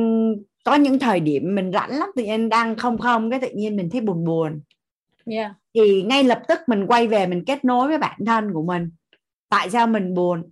có 0.65 0.75
những 0.75 0.99
thời 0.99 1.21
điểm 1.21 1.55
mình 1.55 1.71
rảnh 1.73 1.99
lắm 1.99 2.09
tự 2.17 2.25
nhiên 2.25 2.49
đang 2.49 2.77
không 2.77 2.99
không 2.99 3.31
cái 3.31 3.41
tự 3.41 3.49
nhiên 3.55 3.77
mình 3.77 3.91
thấy 3.91 4.01
buồn 4.01 4.25
buồn 4.25 4.61
yeah. 5.27 5.53
thì 5.75 6.03
ngay 6.03 6.25
lập 6.25 6.43
tức 6.49 6.59
mình 6.67 6.87
quay 6.87 7.09
về 7.09 7.27
mình 7.27 7.45
kết 7.45 7.65
nối 7.65 7.89
với 7.89 7.99
bản 7.99 8.25
thân 8.27 8.53
của 8.53 8.63
mình. 8.63 8.91
Tại 9.49 9.71
sao 9.71 9.87
mình 9.87 10.15
buồn? 10.15 10.43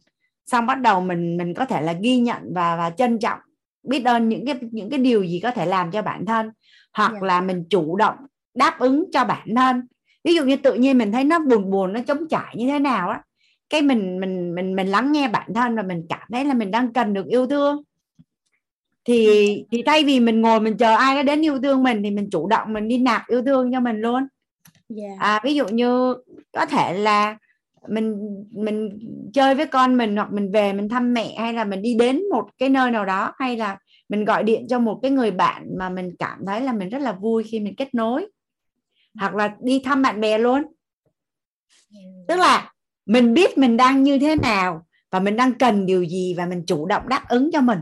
Xong 0.46 0.66
bắt 0.66 0.80
đầu 0.80 1.00
mình 1.00 1.36
mình 1.36 1.54
có 1.54 1.64
thể 1.64 1.82
là 1.82 1.92
ghi 1.92 2.18
nhận 2.18 2.54
và 2.54 2.76
và 2.76 2.90
trân 2.90 3.18
trọng 3.18 3.38
biết 3.82 4.04
ơn 4.04 4.28
những 4.28 4.46
cái 4.46 4.56
những 4.70 4.90
cái 4.90 4.98
điều 4.98 5.22
gì 5.22 5.40
có 5.42 5.50
thể 5.50 5.66
làm 5.66 5.90
cho 5.90 6.02
bản 6.02 6.26
thân. 6.26 6.50
Hoặc 6.92 7.12
yeah. 7.12 7.22
là 7.22 7.40
mình 7.40 7.64
chủ 7.70 7.96
động 7.96 8.16
đáp 8.54 8.78
ứng 8.78 9.04
cho 9.12 9.24
bản 9.24 9.54
thân. 9.56 9.86
Ví 10.24 10.34
dụ 10.34 10.44
như 10.44 10.56
tự 10.56 10.74
nhiên 10.74 10.98
mình 10.98 11.12
thấy 11.12 11.24
nó 11.24 11.38
buồn 11.38 11.70
buồn 11.70 11.92
nó 11.92 12.00
chống 12.06 12.28
trải 12.28 12.54
như 12.56 12.66
thế 12.66 12.78
nào 12.78 13.08
á 13.08 13.22
cái 13.72 13.82
mình 13.82 14.20
mình 14.20 14.54
mình 14.54 14.76
mình 14.76 14.86
lắng 14.86 15.12
nghe 15.12 15.28
bản 15.28 15.54
thân 15.54 15.76
và 15.76 15.82
mình 15.82 16.06
cảm 16.08 16.28
thấy 16.32 16.44
là 16.44 16.54
mình 16.54 16.70
đang 16.70 16.92
cần 16.92 17.14
được 17.14 17.26
yêu 17.26 17.46
thương. 17.46 17.82
Thì 19.04 19.64
thì 19.70 19.82
thay 19.86 20.04
vì 20.04 20.20
mình 20.20 20.40
ngồi 20.40 20.60
mình 20.60 20.76
chờ 20.76 20.94
ai 20.94 21.16
đó 21.16 21.22
đến 21.22 21.44
yêu 21.44 21.58
thương 21.62 21.82
mình 21.82 22.02
thì 22.02 22.10
mình 22.10 22.28
chủ 22.30 22.48
động 22.48 22.72
mình 22.72 22.88
đi 22.88 22.98
nạp 22.98 23.22
yêu 23.28 23.42
thương 23.42 23.72
cho 23.72 23.80
mình 23.80 24.00
luôn 24.00 24.26
yeah. 24.88 25.10
Dạ. 25.10 25.16
à, 25.18 25.40
ví 25.44 25.54
dụ 25.54 25.68
như 25.68 26.14
có 26.52 26.66
thể 26.66 26.98
là 26.98 27.38
mình 27.88 28.14
mình 28.50 28.98
chơi 29.32 29.54
với 29.54 29.66
con 29.66 29.96
mình 29.96 30.16
hoặc 30.16 30.32
mình 30.32 30.52
về 30.52 30.72
mình 30.72 30.88
thăm 30.88 31.14
mẹ 31.14 31.34
hay 31.38 31.52
là 31.52 31.64
mình 31.64 31.82
đi 31.82 31.94
đến 31.94 32.22
một 32.30 32.48
cái 32.58 32.68
nơi 32.68 32.90
nào 32.90 33.04
đó 33.04 33.32
hay 33.38 33.56
là 33.56 33.78
mình 34.08 34.24
gọi 34.24 34.42
điện 34.42 34.66
cho 34.68 34.78
một 34.78 34.98
cái 35.02 35.10
người 35.10 35.30
bạn 35.30 35.78
mà 35.78 35.88
mình 35.88 36.16
cảm 36.18 36.38
thấy 36.46 36.60
là 36.60 36.72
mình 36.72 36.88
rất 36.88 36.98
là 36.98 37.12
vui 37.12 37.42
khi 37.42 37.60
mình 37.60 37.74
kết 37.76 37.94
nối 37.94 38.26
hoặc 39.18 39.34
là 39.34 39.56
đi 39.60 39.82
thăm 39.84 40.02
bạn 40.02 40.20
bè 40.20 40.38
luôn 40.38 40.62
tức 42.28 42.36
là 42.36 42.72
mình 43.06 43.34
biết 43.34 43.58
mình 43.58 43.76
đang 43.76 44.02
như 44.02 44.18
thế 44.18 44.36
nào 44.36 44.86
và 45.10 45.20
mình 45.20 45.36
đang 45.36 45.52
cần 45.58 45.86
điều 45.86 46.04
gì 46.04 46.34
và 46.36 46.46
mình 46.46 46.64
chủ 46.66 46.86
động 46.86 47.08
đáp 47.08 47.24
ứng 47.28 47.50
cho 47.52 47.60
mình 47.60 47.78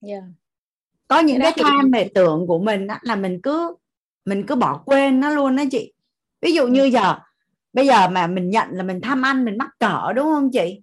yeah. 0.00 0.39
Có 1.10 1.18
những 1.18 1.40
cái 1.40 1.52
tham 1.56 1.90
về 1.90 2.08
tưởng 2.14 2.46
của 2.46 2.58
mình 2.58 2.86
đó, 2.86 2.98
là 3.02 3.16
mình 3.16 3.40
cứ 3.42 3.74
mình 4.24 4.46
cứ 4.46 4.54
bỏ 4.54 4.82
quên 4.86 5.20
nó 5.20 5.30
luôn 5.30 5.56
đó 5.56 5.62
chị. 5.70 5.92
Ví 6.42 6.52
dụ 6.52 6.66
như 6.66 6.84
giờ 6.84 7.18
bây 7.72 7.86
giờ 7.86 8.08
mà 8.08 8.26
mình 8.26 8.50
nhận 8.50 8.68
là 8.70 8.82
mình 8.82 9.00
tham 9.00 9.22
ăn 9.22 9.44
mình 9.44 9.58
mắc 9.58 9.70
cỡ 9.78 10.12
đúng 10.12 10.24
không 10.24 10.50
chị? 10.52 10.82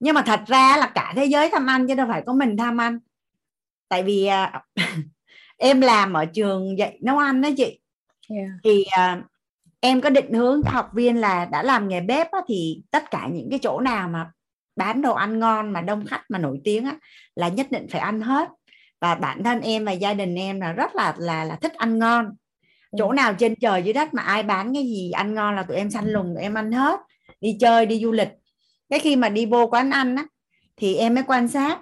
Nhưng 0.00 0.14
mà 0.14 0.22
thật 0.22 0.40
ra 0.46 0.76
là 0.76 0.92
cả 0.94 1.12
thế 1.16 1.24
giới 1.24 1.50
tham 1.52 1.66
ăn 1.66 1.86
chứ 1.86 1.94
đâu 1.94 2.06
phải 2.10 2.22
có 2.26 2.32
mình 2.32 2.56
tham 2.56 2.80
ăn. 2.80 2.98
Tại 3.88 4.02
vì 4.02 4.26
à, 4.26 4.62
em 5.56 5.80
làm 5.80 6.12
ở 6.12 6.24
trường 6.24 6.78
dạy 6.78 6.98
nấu 7.02 7.18
ăn 7.18 7.40
đó 7.40 7.48
chị. 7.56 7.80
Yeah. 8.28 8.48
thì 8.64 8.84
à, 8.84 9.22
em 9.80 10.00
có 10.00 10.10
định 10.10 10.32
hướng 10.32 10.62
học 10.62 10.90
viên 10.94 11.16
là 11.16 11.44
đã 11.44 11.62
làm 11.62 11.88
nghề 11.88 12.00
bếp 12.00 12.30
á, 12.30 12.40
thì 12.48 12.82
tất 12.90 13.10
cả 13.10 13.28
những 13.32 13.50
cái 13.50 13.58
chỗ 13.62 13.80
nào 13.80 14.08
mà 14.08 14.30
bán 14.76 15.02
đồ 15.02 15.14
ăn 15.14 15.38
ngon 15.38 15.72
mà 15.72 15.80
đông 15.80 16.06
khách 16.06 16.22
mà 16.28 16.38
nổi 16.38 16.60
tiếng 16.64 16.84
á, 16.84 16.96
là 17.34 17.48
nhất 17.48 17.66
định 17.70 17.86
phải 17.90 18.00
ăn 18.00 18.20
hết 18.20 18.48
và 19.00 19.14
bản 19.14 19.44
thân 19.44 19.60
em 19.60 19.84
và 19.84 19.92
gia 19.92 20.14
đình 20.14 20.34
em 20.34 20.60
là 20.60 20.72
rất 20.72 20.94
là 20.94 21.14
là 21.18 21.44
là 21.44 21.56
thích 21.56 21.74
ăn 21.74 21.98
ngon. 21.98 22.30
Chỗ 22.98 23.08
ừ. 23.08 23.14
nào 23.14 23.34
trên 23.34 23.54
trời 23.60 23.82
dưới 23.82 23.92
đất 23.92 24.14
mà 24.14 24.22
ai 24.22 24.42
bán 24.42 24.74
cái 24.74 24.82
gì 24.82 25.10
ăn 25.10 25.34
ngon 25.34 25.56
là 25.56 25.62
tụi 25.62 25.76
em 25.76 25.90
săn 25.90 26.08
lùng 26.08 26.34
tụi 26.34 26.42
em 26.42 26.54
ăn 26.54 26.72
hết. 26.72 27.00
Đi 27.40 27.56
chơi 27.60 27.86
đi 27.86 28.00
du 28.00 28.12
lịch. 28.12 28.28
Cái 28.90 28.98
khi 28.98 29.16
mà 29.16 29.28
đi 29.28 29.46
vô 29.46 29.66
quán 29.66 29.90
ăn 29.90 30.16
á 30.16 30.24
thì 30.76 30.96
em 30.96 31.14
mới 31.14 31.24
quan 31.26 31.48
sát. 31.48 31.78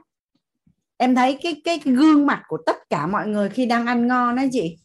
Em 0.97 1.15
thấy 1.15 1.39
cái 1.43 1.61
cái, 1.65 1.79
cái 1.85 1.95
gương 1.95 2.27
mặt 2.27 2.43
của 2.49 2.59
tất 2.67 2.77
cả 2.91 3.07
mọi 3.07 3.27
người 3.29 3.49
khi 3.49 3.67
đang 3.67 3.87
ăn 3.87 4.07
ngon 4.07 4.37
đó 4.37 4.43
chị. 4.53 4.79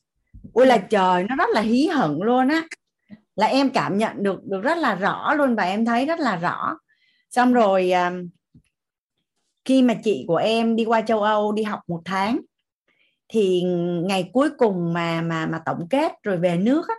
Ôi 0.53 0.65
là 0.65 0.75
ừ. 0.75 0.81
trời 0.89 1.25
nó 1.29 1.35
rất 1.35 1.49
là 1.53 1.61
hí 1.61 1.87
hửng 1.87 2.21
luôn 2.21 2.47
á. 2.47 2.63
Là 3.35 3.47
em 3.47 3.69
cảm 3.69 3.97
nhận 3.97 4.23
được 4.23 4.43
được 4.43 4.61
rất 4.61 4.77
là 4.77 4.95
rõ 4.95 5.33
luôn 5.33 5.55
và 5.55 5.63
em 5.63 5.85
thấy 5.85 6.05
rất 6.05 6.19
là 6.19 6.35
rõ. 6.35 6.77
Xong 7.29 7.53
rồi 7.53 7.91
à, 7.91 8.11
khi 9.65 9.81
mà 9.81 9.93
chị 10.03 10.25
của 10.27 10.35
em 10.35 10.75
đi 10.75 10.85
qua 10.85 11.01
châu 11.01 11.21
Âu 11.21 11.51
đi 11.51 11.63
học 11.63 11.79
một 11.87 12.01
tháng 12.05 12.39
thì 13.33 13.61
ngày 14.03 14.29
cuối 14.33 14.49
cùng 14.57 14.93
mà 14.93 15.21
mà 15.21 15.45
mà 15.45 15.61
tổng 15.65 15.87
kết 15.89 16.11
rồi 16.23 16.37
về 16.37 16.57
nước 16.57 16.87
á, 16.87 16.95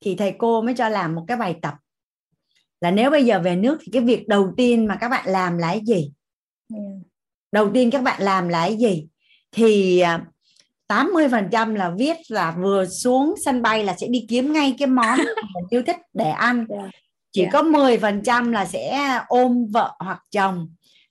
thì 0.00 0.16
thầy 0.16 0.34
cô 0.38 0.62
mới 0.62 0.74
cho 0.74 0.88
làm 0.88 1.14
một 1.14 1.24
cái 1.28 1.36
bài 1.36 1.56
tập. 1.62 1.74
Là 2.80 2.90
nếu 2.90 3.10
bây 3.10 3.24
giờ 3.24 3.40
về 3.40 3.56
nước 3.56 3.78
thì 3.80 3.92
cái 3.92 4.02
việc 4.02 4.28
đầu 4.28 4.52
tiên 4.56 4.86
mà 4.86 4.96
các 5.00 5.08
bạn 5.08 5.28
làm 5.28 5.58
là 5.58 5.68
cái 5.68 5.80
gì? 5.86 6.12
Ừ. 6.68 6.76
đầu 7.52 7.70
tiên 7.74 7.90
các 7.90 8.02
bạn 8.02 8.22
làm 8.22 8.48
là 8.48 8.66
cái 8.66 8.76
gì? 8.76 9.06
Thì 9.52 10.02
80% 10.88 11.52
à, 11.52 11.78
là 11.78 11.90
viết 11.98 12.16
là 12.28 12.56
vừa 12.58 12.86
xuống 12.86 13.34
sân 13.44 13.62
bay 13.62 13.84
là 13.84 13.96
sẽ 13.96 14.06
đi 14.06 14.26
kiếm 14.28 14.52
ngay 14.52 14.74
cái 14.78 14.88
món 14.88 15.18
mình 15.54 15.64
yêu 15.70 15.82
thích 15.86 15.96
để 16.12 16.30
ăn. 16.30 16.66
Chỉ 17.32 17.42
yeah. 17.42 17.52
có 17.52 17.62
10% 17.62 18.50
là 18.50 18.66
sẽ 18.66 19.18
ôm 19.28 19.66
vợ 19.72 19.96
hoặc 19.98 20.22
chồng 20.30 20.68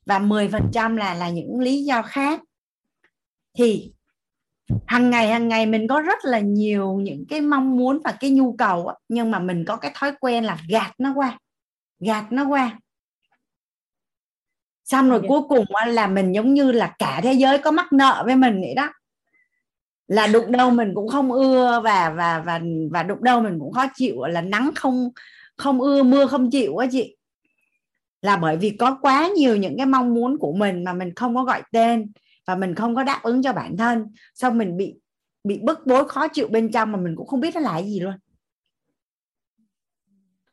và 0.09 0.19
10% 0.19 0.95
là 0.95 1.13
là 1.13 1.29
những 1.29 1.59
lý 1.59 1.83
do 1.83 2.01
khác. 2.01 2.41
Thì 3.57 3.91
hàng 4.87 5.09
ngày 5.09 5.27
hàng 5.27 5.47
ngày 5.47 5.65
mình 5.65 5.87
có 5.87 6.01
rất 6.01 6.19
là 6.23 6.39
nhiều 6.39 6.99
những 7.03 7.25
cái 7.29 7.41
mong 7.41 7.77
muốn 7.77 7.99
và 8.03 8.17
cái 8.19 8.29
nhu 8.29 8.55
cầu 8.57 8.91
nhưng 9.09 9.31
mà 9.31 9.39
mình 9.39 9.65
có 9.67 9.75
cái 9.75 9.91
thói 9.95 10.11
quen 10.19 10.43
là 10.43 10.57
gạt 10.69 10.91
nó 10.97 11.13
qua 11.15 11.39
gạt 11.99 12.31
nó 12.31 12.47
qua. 12.47 12.79
Xong 14.83 15.09
rồi 15.09 15.21
cuối 15.27 15.41
cùng 15.49 15.65
là 15.87 16.07
mình 16.07 16.31
giống 16.31 16.53
như 16.53 16.71
là 16.71 16.95
cả 16.99 17.19
thế 17.23 17.33
giới 17.33 17.57
có 17.57 17.71
mắc 17.71 17.93
nợ 17.93 18.23
với 18.25 18.35
mình 18.35 18.61
vậy 18.61 18.73
đó. 18.75 18.93
Là 20.07 20.27
đụng 20.27 20.51
đâu 20.51 20.71
mình 20.71 20.91
cũng 20.95 21.07
không 21.07 21.31
ưa 21.31 21.81
và 21.83 22.09
và 22.09 22.39
và 22.45 22.61
và 22.91 23.03
đụng 23.03 23.23
đâu 23.23 23.41
mình 23.41 23.59
cũng 23.59 23.73
khó 23.73 23.85
chịu 23.95 24.23
là 24.25 24.41
nắng 24.41 24.71
không 24.75 25.09
không 25.57 25.81
ưa 25.81 26.03
mưa 26.03 26.27
không 26.27 26.51
chịu 26.51 26.77
á 26.77 26.87
chị 26.91 27.17
là 28.21 28.37
bởi 28.37 28.57
vì 28.57 28.69
có 28.69 28.97
quá 29.01 29.29
nhiều 29.35 29.55
những 29.55 29.77
cái 29.77 29.85
mong 29.85 30.13
muốn 30.13 30.37
của 30.37 30.53
mình 30.53 30.83
mà 30.83 30.93
mình 30.93 31.15
không 31.15 31.35
có 31.35 31.43
gọi 31.43 31.63
tên 31.71 32.11
và 32.47 32.55
mình 32.55 32.75
không 32.75 32.95
có 32.95 33.03
đáp 33.03 33.19
ứng 33.23 33.43
cho 33.43 33.53
bản 33.53 33.77
thân. 33.77 34.05
Xong 34.35 34.57
mình 34.57 34.77
bị 34.77 34.95
bị 35.43 35.59
bức 35.63 35.85
bối 35.85 36.09
khó 36.09 36.27
chịu 36.27 36.47
bên 36.47 36.71
trong 36.71 36.91
mà 36.91 36.97
mình 36.97 37.15
cũng 37.15 37.27
không 37.27 37.39
biết 37.39 37.55
nó 37.55 37.61
là 37.61 37.71
cái 37.71 37.83
gì 37.83 37.99
luôn. 37.99 38.13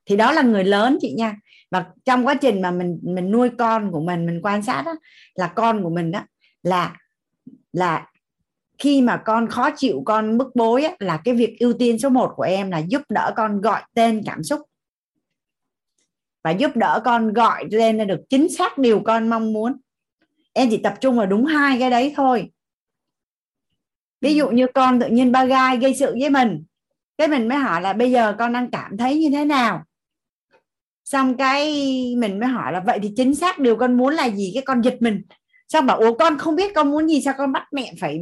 Thì 0.07 0.17
đó 0.17 0.33
là 0.33 0.43
người 0.43 0.65
lớn 0.65 0.99
chị 1.01 1.15
nha. 1.19 1.37
Và 1.71 1.87
trong 2.05 2.27
quá 2.27 2.35
trình 2.35 2.63
mà 2.63 2.71
mình 2.71 3.01
mình 3.03 3.31
nuôi 3.31 3.51
con 3.59 3.93
của 3.93 4.01
mình 4.01 4.27
mình 4.27 4.41
quan 4.43 4.63
sát 4.63 4.83
đó, 4.87 4.95
là 5.35 5.49
con 5.49 5.83
của 5.83 5.91
mình 5.91 6.11
đó 6.11 6.21
là 6.63 6.97
là 7.73 8.07
khi 8.79 9.01
mà 9.03 9.23
con 9.25 9.49
khó 9.49 9.71
chịu 9.77 10.03
con 10.07 10.39
bức 10.39 10.57
bối 10.57 10.85
á, 10.85 10.95
là 10.99 11.21
cái 11.25 11.35
việc 11.35 11.57
ưu 11.61 11.73
tiên 11.73 11.99
số 11.99 12.09
1 12.09 12.33
của 12.37 12.43
em 12.43 12.71
là 12.71 12.79
giúp 12.79 13.03
đỡ 13.09 13.33
con 13.37 13.61
gọi 13.61 13.83
tên 13.95 14.23
cảm 14.27 14.43
xúc 14.43 14.61
và 16.47 16.53
giúp 16.53 16.77
đỡ 16.77 17.01
con 17.05 17.33
gọi 17.33 17.65
lên 17.71 18.07
được 18.07 18.21
chính 18.29 18.49
xác 18.49 18.79
điều 18.79 19.01
con 19.01 19.29
mong 19.29 19.53
muốn. 19.53 19.77
Em 20.53 20.69
chỉ 20.71 20.77
tập 20.77 20.95
trung 21.01 21.17
vào 21.17 21.27
đúng 21.27 21.45
hai 21.45 21.79
cái 21.79 21.91
đấy 21.91 22.13
thôi. 22.17 22.51
Ví 24.21 24.35
dụ 24.35 24.51
như 24.51 24.67
con 24.75 25.01
tự 25.01 25.07
nhiên 25.07 25.33
ba 25.33 25.45
gai 25.45 25.77
gây 25.77 25.95
sự 25.95 26.17
với 26.21 26.31
mình, 26.31 26.65
cái 27.19 27.29
mình 27.29 27.49
mới 27.49 27.59
hỏi 27.59 27.81
là 27.81 27.93
bây 27.93 28.11
giờ 28.11 28.35
con 28.39 28.53
đang 28.53 28.71
cảm 28.71 28.97
thấy 28.97 29.19
như 29.19 29.31
thế 29.31 29.45
nào? 29.45 29.85
Xong 31.05 31.37
cái 31.37 31.65
mình 32.19 32.41
mới 32.41 32.49
hỏi 32.49 32.73
là 32.73 32.83
vậy 32.87 32.99
thì 33.03 33.13
chính 33.17 33.35
xác 33.35 33.59
điều 33.59 33.77
con 33.77 33.97
muốn 33.97 34.15
là 34.15 34.31
gì? 34.31 34.51
Cái 34.55 34.63
con 34.67 34.81
giật 34.81 34.97
mình. 35.01 35.23
Xong 35.69 35.87
bảo, 35.87 35.99
ủa, 35.99 36.15
con 36.19 36.39
không 36.39 36.57
biết 36.57 36.75
con 36.75 36.91
muốn 36.91 37.09
gì, 37.09 37.23
sao 37.23 37.35
con 37.39 37.53
bắt 37.53 37.67
mẹ 37.73 37.93
phải 38.01 38.21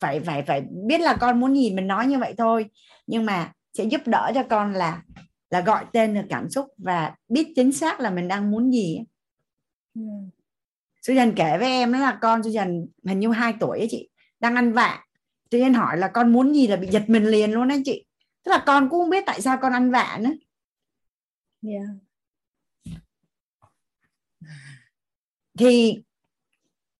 phải 0.00 0.20
phải 0.20 0.42
phải 0.42 0.62
biết 0.86 1.00
là 1.00 1.16
con 1.20 1.40
muốn 1.40 1.54
gì? 1.54 1.70
Mình 1.70 1.86
nói 1.86 2.06
như 2.06 2.18
vậy 2.18 2.34
thôi. 2.38 2.66
Nhưng 3.06 3.26
mà 3.26 3.52
sẽ 3.78 3.84
giúp 3.84 4.00
đỡ 4.06 4.32
cho 4.34 4.42
con 4.42 4.72
là 4.72 5.02
là 5.52 5.60
gọi 5.60 5.84
tên 5.92 6.14
được 6.14 6.26
cảm 6.28 6.50
xúc 6.50 6.66
và 6.78 7.14
biết 7.28 7.52
chính 7.56 7.72
xác 7.72 8.00
là 8.00 8.10
mình 8.10 8.28
đang 8.28 8.50
muốn 8.50 8.72
gì 8.72 8.98
ừ. 9.94 10.02
Susan 11.02 11.32
kể 11.36 11.58
với 11.58 11.68
em 11.68 11.92
đó 11.92 11.98
là 11.98 12.18
con 12.22 12.42
Susan 12.42 12.86
hình 13.04 13.20
như 13.20 13.32
2 13.32 13.54
tuổi 13.60 13.78
ấy 13.78 13.88
chị 13.90 14.08
đang 14.40 14.54
ăn 14.54 14.72
vạ 14.72 15.04
tự 15.50 15.58
nhiên 15.58 15.74
hỏi 15.74 15.98
là 15.98 16.08
con 16.08 16.32
muốn 16.32 16.54
gì 16.54 16.66
là 16.66 16.76
bị 16.76 16.88
giật 16.90 17.04
mình 17.08 17.24
liền 17.24 17.52
luôn 17.52 17.68
đấy 17.68 17.82
chị 17.84 18.04
tức 18.44 18.50
là 18.50 18.62
con 18.66 18.88
cũng 18.90 19.00
không 19.00 19.10
biết 19.10 19.24
tại 19.26 19.40
sao 19.40 19.58
con 19.62 19.72
ăn 19.72 19.90
vạ 19.90 20.18
nữa 20.22 20.32
yeah. 21.62 21.88
thì 25.58 26.02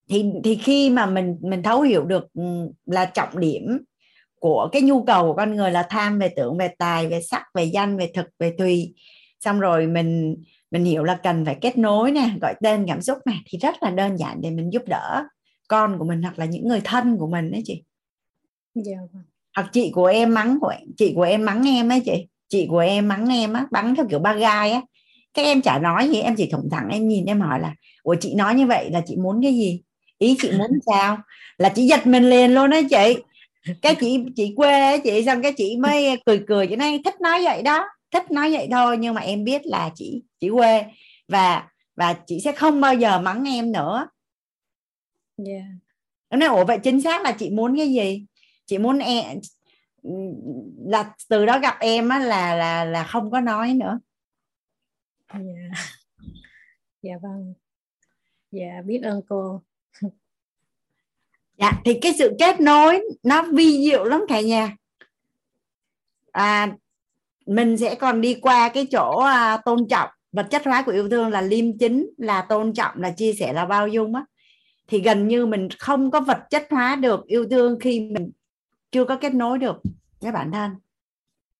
thì 0.08 0.24
thì 0.44 0.56
khi 0.56 0.90
mà 0.90 1.06
mình 1.06 1.38
mình 1.40 1.62
thấu 1.62 1.80
hiểu 1.80 2.04
được 2.04 2.32
ừ, 2.34 2.42
là 2.86 3.04
trọng 3.04 3.40
điểm 3.40 3.84
của 4.42 4.68
cái 4.72 4.82
nhu 4.82 5.02
cầu 5.02 5.22
của 5.22 5.34
con 5.34 5.56
người 5.56 5.70
là 5.70 5.86
tham 5.90 6.18
về 6.18 6.28
tưởng 6.36 6.58
về 6.58 6.68
tài 6.78 7.08
về 7.08 7.20
sắc 7.22 7.42
về 7.54 7.64
danh 7.64 7.96
về 7.96 8.10
thực 8.14 8.26
về 8.38 8.54
tùy. 8.58 8.94
Xong 9.40 9.60
rồi 9.60 9.86
mình 9.86 10.36
mình 10.70 10.84
hiểu 10.84 11.04
là 11.04 11.20
cần 11.22 11.44
phải 11.44 11.58
kết 11.60 11.78
nối 11.78 12.12
nè 12.12 12.30
gọi 12.40 12.54
tên 12.62 12.84
cảm 12.88 13.02
xúc 13.02 13.18
này 13.26 13.38
thì 13.46 13.58
rất 13.58 13.82
là 13.82 13.90
đơn 13.90 14.18
giản 14.18 14.40
để 14.40 14.50
mình 14.50 14.72
giúp 14.72 14.82
đỡ 14.86 15.24
con 15.68 15.98
của 15.98 16.04
mình 16.04 16.22
hoặc 16.22 16.38
là 16.38 16.44
những 16.44 16.68
người 16.68 16.80
thân 16.84 17.16
của 17.18 17.26
mình 17.26 17.50
đấy 17.50 17.62
chị. 17.64 17.82
Yeah. 18.74 18.86
Dạ 18.86 18.96
vâng. 19.12 19.22
hoặc 19.56 19.70
chị 19.72 19.90
của 19.94 20.06
em 20.06 20.34
mắng 20.34 20.58
của 20.60 20.72
chị 20.96 21.12
của 21.16 21.22
em 21.22 21.44
mắng 21.44 21.68
em 21.68 21.88
ấy 21.88 22.02
chị. 22.04 22.28
Chị 22.48 22.66
của 22.70 22.78
em 22.78 23.08
mắng 23.08 23.28
em 23.28 23.52
á 23.52 23.66
bắn 23.70 23.94
theo 23.96 24.06
kiểu 24.10 24.18
ba 24.18 24.34
gai 24.34 24.70
á. 24.70 24.82
Các 25.34 25.42
em 25.42 25.62
chả 25.62 25.78
nói 25.78 26.08
gì 26.08 26.20
em 26.20 26.34
chỉ 26.36 26.50
thủng 26.50 26.68
thẳng 26.70 26.88
em 26.90 27.08
nhìn 27.08 27.24
em 27.24 27.40
hỏi 27.40 27.60
là 27.60 27.74
ủa 28.02 28.16
chị 28.20 28.34
nói 28.34 28.54
như 28.54 28.66
vậy 28.66 28.90
là 28.90 29.02
chị 29.06 29.16
muốn 29.16 29.42
cái 29.42 29.54
gì? 29.54 29.82
Ý 30.18 30.36
chị 30.42 30.50
muốn 30.58 30.70
sao? 30.86 31.18
Là 31.58 31.68
chị 31.68 31.86
giật 31.86 32.06
mình 32.06 32.30
liền 32.30 32.54
luôn 32.54 32.70
đó 32.70 32.80
chị 32.90 33.22
cái 33.82 33.96
chị 34.00 34.18
chị 34.36 34.54
quê 34.56 34.98
chị 34.98 35.24
xong 35.26 35.42
cái 35.42 35.52
chị 35.56 35.76
mới 35.76 36.22
cười 36.26 36.44
cười 36.46 36.66
chị 36.66 36.76
nói 36.76 37.00
thích 37.04 37.20
nói 37.20 37.44
vậy 37.44 37.62
đó 37.62 37.88
thích 38.10 38.30
nói 38.30 38.52
vậy 38.52 38.68
thôi 38.70 38.96
nhưng 38.98 39.14
mà 39.14 39.20
em 39.20 39.44
biết 39.44 39.66
là 39.66 39.90
chị 39.94 40.22
chị 40.40 40.50
quê 40.50 40.84
và 41.28 41.68
và 41.96 42.14
chị 42.26 42.40
sẽ 42.40 42.52
không 42.52 42.80
bao 42.80 42.94
giờ 42.94 43.20
mắng 43.20 43.44
em 43.48 43.72
nữa. 43.72 44.08
Yeah. 45.46 45.64
em 46.28 46.40
nói 46.40 46.48
ủa 46.48 46.64
vậy 46.64 46.78
chính 46.82 47.00
xác 47.00 47.22
là 47.22 47.32
chị 47.32 47.50
muốn 47.50 47.76
cái 47.76 47.88
gì? 47.88 48.26
Chị 48.66 48.78
muốn 48.78 48.98
em 48.98 49.38
là 50.84 51.14
từ 51.28 51.46
đó 51.46 51.58
gặp 51.58 51.76
em 51.80 52.08
á 52.08 52.18
là 52.18 52.54
là 52.54 52.84
là 52.84 53.04
không 53.04 53.30
có 53.30 53.40
nói 53.40 53.74
nữa. 53.74 54.00
Dạ 55.32 55.38
yeah. 55.38 55.72
dạ 57.02 57.12
vâng. 57.22 57.54
Dạ 58.50 58.82
biết 58.86 59.00
ơn 59.02 59.20
cô 59.28 59.62
dạ 61.58 61.72
thì 61.84 61.98
cái 62.02 62.12
sự 62.18 62.32
kết 62.38 62.60
nối 62.60 63.00
nó 63.22 63.42
vi 63.42 63.84
diệu 63.84 64.04
lắm 64.04 64.24
cả 64.28 64.40
nhà. 64.40 64.76
À, 66.32 66.76
mình 67.46 67.78
sẽ 67.78 67.94
còn 67.94 68.20
đi 68.20 68.34
qua 68.42 68.68
cái 68.68 68.86
chỗ 68.86 69.20
à, 69.20 69.56
tôn 69.64 69.88
trọng. 69.88 70.10
Vật 70.32 70.46
chất 70.50 70.64
hóa 70.64 70.82
của 70.86 70.92
yêu 70.92 71.08
thương 71.08 71.30
là 71.30 71.40
liêm 71.40 71.78
chính 71.78 72.10
là 72.16 72.42
tôn 72.42 72.72
trọng 72.72 73.02
là 73.02 73.10
chia 73.10 73.32
sẻ 73.32 73.52
là 73.52 73.66
bao 73.66 73.88
dung 73.88 74.14
á. 74.14 74.24
Thì 74.88 75.00
gần 75.00 75.28
như 75.28 75.46
mình 75.46 75.68
không 75.78 76.10
có 76.10 76.20
vật 76.20 76.38
chất 76.50 76.66
hóa 76.70 76.96
được 76.96 77.26
yêu 77.26 77.46
thương 77.50 77.80
khi 77.80 78.00
mình 78.00 78.30
chưa 78.90 79.04
có 79.04 79.16
kết 79.16 79.34
nối 79.34 79.58
được 79.58 79.76
với 80.20 80.32
bản 80.32 80.52
thân. 80.52 80.70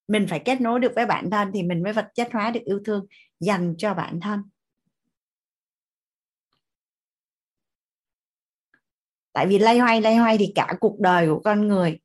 Mình 0.08 0.26
phải 0.28 0.38
kết 0.38 0.60
nối 0.60 0.80
được 0.80 0.92
với 0.94 1.06
bản 1.06 1.30
thân 1.30 1.50
thì 1.54 1.62
mình 1.62 1.82
mới 1.82 1.92
vật 1.92 2.08
chất 2.14 2.28
hóa 2.32 2.50
được 2.50 2.60
yêu 2.64 2.80
thương 2.84 3.06
dành 3.40 3.74
cho 3.78 3.94
bản 3.94 4.20
thân. 4.20 4.42
Tại 9.32 9.46
vì 9.46 9.58
lay 9.58 9.78
hoay 9.78 10.00
lay 10.00 10.16
hoay 10.16 10.38
thì 10.38 10.52
cả 10.54 10.74
cuộc 10.80 11.00
đời 11.00 11.26
của 11.28 11.40
con 11.44 11.68
người 11.68 11.98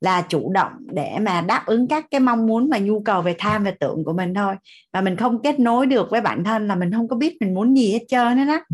là 0.00 0.26
chủ 0.28 0.52
động 0.52 0.72
để 0.92 1.18
mà 1.20 1.40
đáp 1.40 1.62
ứng 1.66 1.88
các 1.88 2.06
cái 2.10 2.20
mong 2.20 2.46
muốn 2.46 2.70
và 2.70 2.78
nhu 2.78 3.00
cầu 3.00 3.22
về 3.22 3.34
tham 3.38 3.64
và 3.64 3.72
tưởng 3.80 4.04
của 4.04 4.12
mình 4.12 4.34
thôi. 4.34 4.54
Và 4.92 5.00
mình 5.00 5.16
không 5.16 5.42
kết 5.42 5.60
nối 5.60 5.86
được 5.86 6.10
với 6.10 6.20
bản 6.20 6.44
thân 6.44 6.68
là 6.68 6.74
mình 6.74 6.92
không 6.92 7.08
có 7.08 7.16
biết 7.16 7.36
mình 7.40 7.54
muốn 7.54 7.76
gì 7.76 7.92
hết 7.92 8.04
trơn 8.08 8.36
hết 8.38 8.46
á 8.48 8.64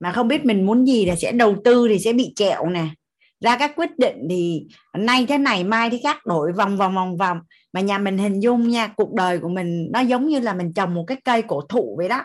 mà 0.00 0.12
không 0.12 0.28
biết 0.28 0.44
mình 0.44 0.66
muốn 0.66 0.86
gì 0.86 1.06
là 1.06 1.16
sẽ 1.16 1.32
đầu 1.32 1.56
tư 1.64 1.86
thì 1.88 1.98
sẽ 1.98 2.12
bị 2.12 2.32
trẹo 2.36 2.66
nè. 2.66 2.88
Ra 3.40 3.56
các 3.58 3.72
quyết 3.76 3.98
định 3.98 4.26
thì 4.30 4.66
nay 4.98 5.26
thế 5.28 5.38
này 5.38 5.64
mai 5.64 5.90
thế 5.90 6.00
khác 6.02 6.26
đổi 6.26 6.52
vòng 6.52 6.76
vòng 6.76 6.94
vòng 6.94 7.16
vòng. 7.16 7.40
Mà 7.72 7.80
nhà 7.80 7.98
mình 7.98 8.18
hình 8.18 8.40
dung 8.40 8.68
nha 8.68 8.86
cuộc 8.96 9.12
đời 9.14 9.38
của 9.38 9.48
mình 9.48 9.88
nó 9.92 10.00
giống 10.00 10.26
như 10.26 10.40
là 10.40 10.54
mình 10.54 10.72
trồng 10.74 10.94
một 10.94 11.04
cái 11.06 11.16
cây 11.24 11.42
cổ 11.42 11.60
thụ 11.60 11.94
vậy 11.98 12.08
đó 12.08 12.24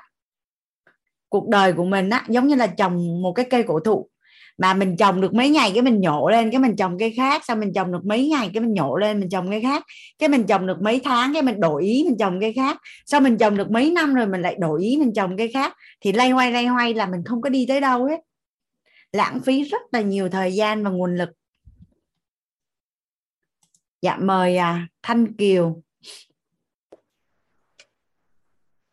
cuộc 1.32 1.48
đời 1.48 1.74
của 1.74 1.86
mình 1.86 2.10
á 2.10 2.26
giống 2.30 2.48
như 2.48 2.56
là 2.56 2.68
trồng 2.68 3.22
một 3.22 3.34
cái 3.34 3.46
cây 3.50 3.64
cổ 3.64 3.80
thụ. 3.80 4.10
Mà 4.58 4.74
mình 4.74 4.98
trồng 4.98 5.22
được 5.22 5.34
mấy 5.34 5.50
ngày 5.50 5.72
cái 5.74 5.82
mình 5.82 6.02
nhổ 6.02 6.30
lên 6.30 6.52
cái 6.52 6.60
mình 6.60 6.76
trồng 6.76 6.98
cây 7.00 7.14
khác 7.18 7.46
xong 7.46 7.60
mình 7.60 7.74
trồng 7.74 7.92
được 7.92 8.06
mấy 8.06 8.28
ngày 8.30 8.50
cái 8.54 8.62
mình 8.62 8.74
nhổ 8.74 8.96
lên 8.96 9.20
mình 9.20 9.30
trồng 9.30 9.50
cây 9.50 9.62
khác. 9.62 9.84
Cái 10.20 10.30
mình 10.30 10.48
trồng 10.48 10.68
được 10.68 10.82
mấy 10.82 11.02
tháng 11.04 11.34
cái 11.34 11.42
mình 11.42 11.60
đổi 11.60 11.84
ý 11.84 12.04
mình 12.08 12.18
trồng 12.20 12.40
cây 12.42 12.54
khác. 12.54 12.78
Sau 13.06 13.20
mình 13.20 13.38
trồng 13.38 13.58
được 13.58 13.72
mấy 13.72 13.92
năm 13.92 14.14
rồi 14.14 14.28
mình 14.28 14.42
lại 14.42 14.56
đổi 14.60 14.84
ý 14.84 14.98
mình 14.98 15.14
trồng 15.14 15.38
cây 15.38 15.52
khác. 15.54 15.74
Thì 16.02 16.12
lay 16.12 16.30
hoay 16.30 16.52
lay 16.52 16.66
hoay 16.66 16.94
là 16.94 17.06
mình 17.06 17.24
không 17.26 17.42
có 17.42 17.50
đi 17.50 17.66
tới 17.68 17.82
đâu 17.82 18.06
hết 18.06 18.20
lãng 19.12 19.40
phí 19.40 19.64
rất 19.64 19.82
là 19.92 20.02
nhiều 20.02 20.30
thời 20.30 20.54
gian 20.54 20.84
và 20.84 20.90
nguồn 20.90 21.16
lực. 21.16 21.30
Dạ 24.02 24.18
mời 24.18 24.58
à, 24.58 24.88
thanh 25.04 25.34
kiều. 25.36 25.82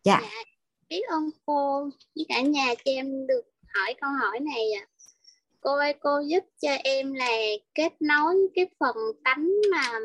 Dạ. 0.05 0.21
dạ 0.23 0.48
biết 0.89 1.03
ơn 1.09 1.31
cô 1.47 1.89
với 2.17 2.27
cả 2.29 2.41
nhà 2.41 2.75
cho 2.75 2.91
em 2.91 3.27
được 3.27 3.43
hỏi 3.75 3.95
câu 4.01 4.11
hỏi 4.11 4.41
này 4.41 4.73
ạ. 4.73 4.87
À. 4.87 4.91
cô 5.61 5.77
ơi 5.77 5.95
cô 6.01 6.21
giúp 6.21 6.45
cho 6.63 6.71
em 6.85 7.13
là 7.13 7.31
kết 7.75 7.93
nối 8.01 8.35
cái 8.55 8.67
phần 8.81 8.97
tánh 9.25 9.49
mà 9.71 9.99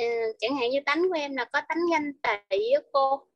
uh, 0.00 0.36
chẳng 0.38 0.56
hạn 0.56 0.70
như 0.70 0.80
tánh 0.86 1.08
của 1.08 1.14
em 1.14 1.36
là 1.36 1.44
có 1.44 1.60
tánh 1.68 1.78
ganh 1.90 2.12
tị 2.12 2.58
với 2.58 2.82
cô. 2.92 3.26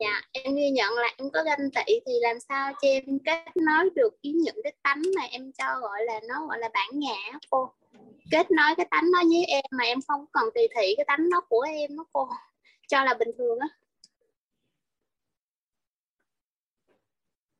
Dạ 0.00 0.22
em 0.32 0.54
ghi 0.54 0.70
nhận 0.70 0.94
là 0.94 1.08
em 1.16 1.30
có 1.30 1.42
ganh 1.42 1.70
tị 1.74 2.00
thì 2.06 2.12
làm 2.20 2.40
sao 2.40 2.72
cho 2.82 2.88
em 2.88 3.18
kết 3.24 3.56
nối 3.56 3.90
được 3.94 4.16
với 4.22 4.32
những 4.32 4.56
cái 4.64 4.72
tánh 4.82 5.02
mà 5.16 5.22
em 5.22 5.52
cho 5.52 5.80
gọi 5.80 6.04
là 6.04 6.20
nó 6.28 6.46
gọi 6.46 6.58
là 6.58 6.68
bản 6.74 6.88
ngã 6.92 7.38
cô? 7.50 7.70
Kết 8.30 8.50
nối 8.50 8.74
cái 8.76 8.86
tánh 8.90 9.04
nó 9.12 9.22
với 9.28 9.44
em 9.44 9.64
mà 9.70 9.84
em 9.84 9.98
không 10.08 10.26
còn 10.32 10.44
kỳ 10.54 10.60
thị 10.76 10.94
cái 10.96 11.04
tánh 11.08 11.28
nó 11.30 11.40
của 11.40 11.60
em 11.60 11.96
đó 11.96 12.04
cô 12.12 12.28
cho 12.88 13.04
là 13.04 13.14
bình 13.14 13.28
thường 13.38 13.58
á. 13.58 13.68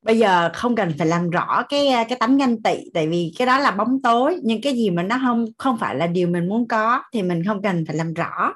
Bây 0.04 0.18
giờ 0.18 0.50
không 0.54 0.76
cần 0.76 0.92
phải 0.98 1.06
làm 1.06 1.30
rõ 1.30 1.62
cái 1.68 1.88
cái 2.08 2.18
tánh 2.18 2.36
ganh 2.36 2.62
tị 2.62 2.90
tại 2.94 3.08
vì 3.08 3.32
cái 3.38 3.46
đó 3.46 3.58
là 3.58 3.70
bóng 3.70 4.02
tối 4.02 4.40
nhưng 4.42 4.60
cái 4.60 4.72
gì 4.72 4.90
mà 4.90 5.02
nó 5.02 5.18
không 5.22 5.46
không 5.58 5.78
phải 5.78 5.96
là 5.96 6.06
điều 6.06 6.28
mình 6.28 6.48
muốn 6.48 6.68
có 6.68 7.02
thì 7.12 7.22
mình 7.22 7.44
không 7.44 7.62
cần 7.62 7.84
phải 7.86 7.96
làm 7.96 8.14
rõ. 8.14 8.54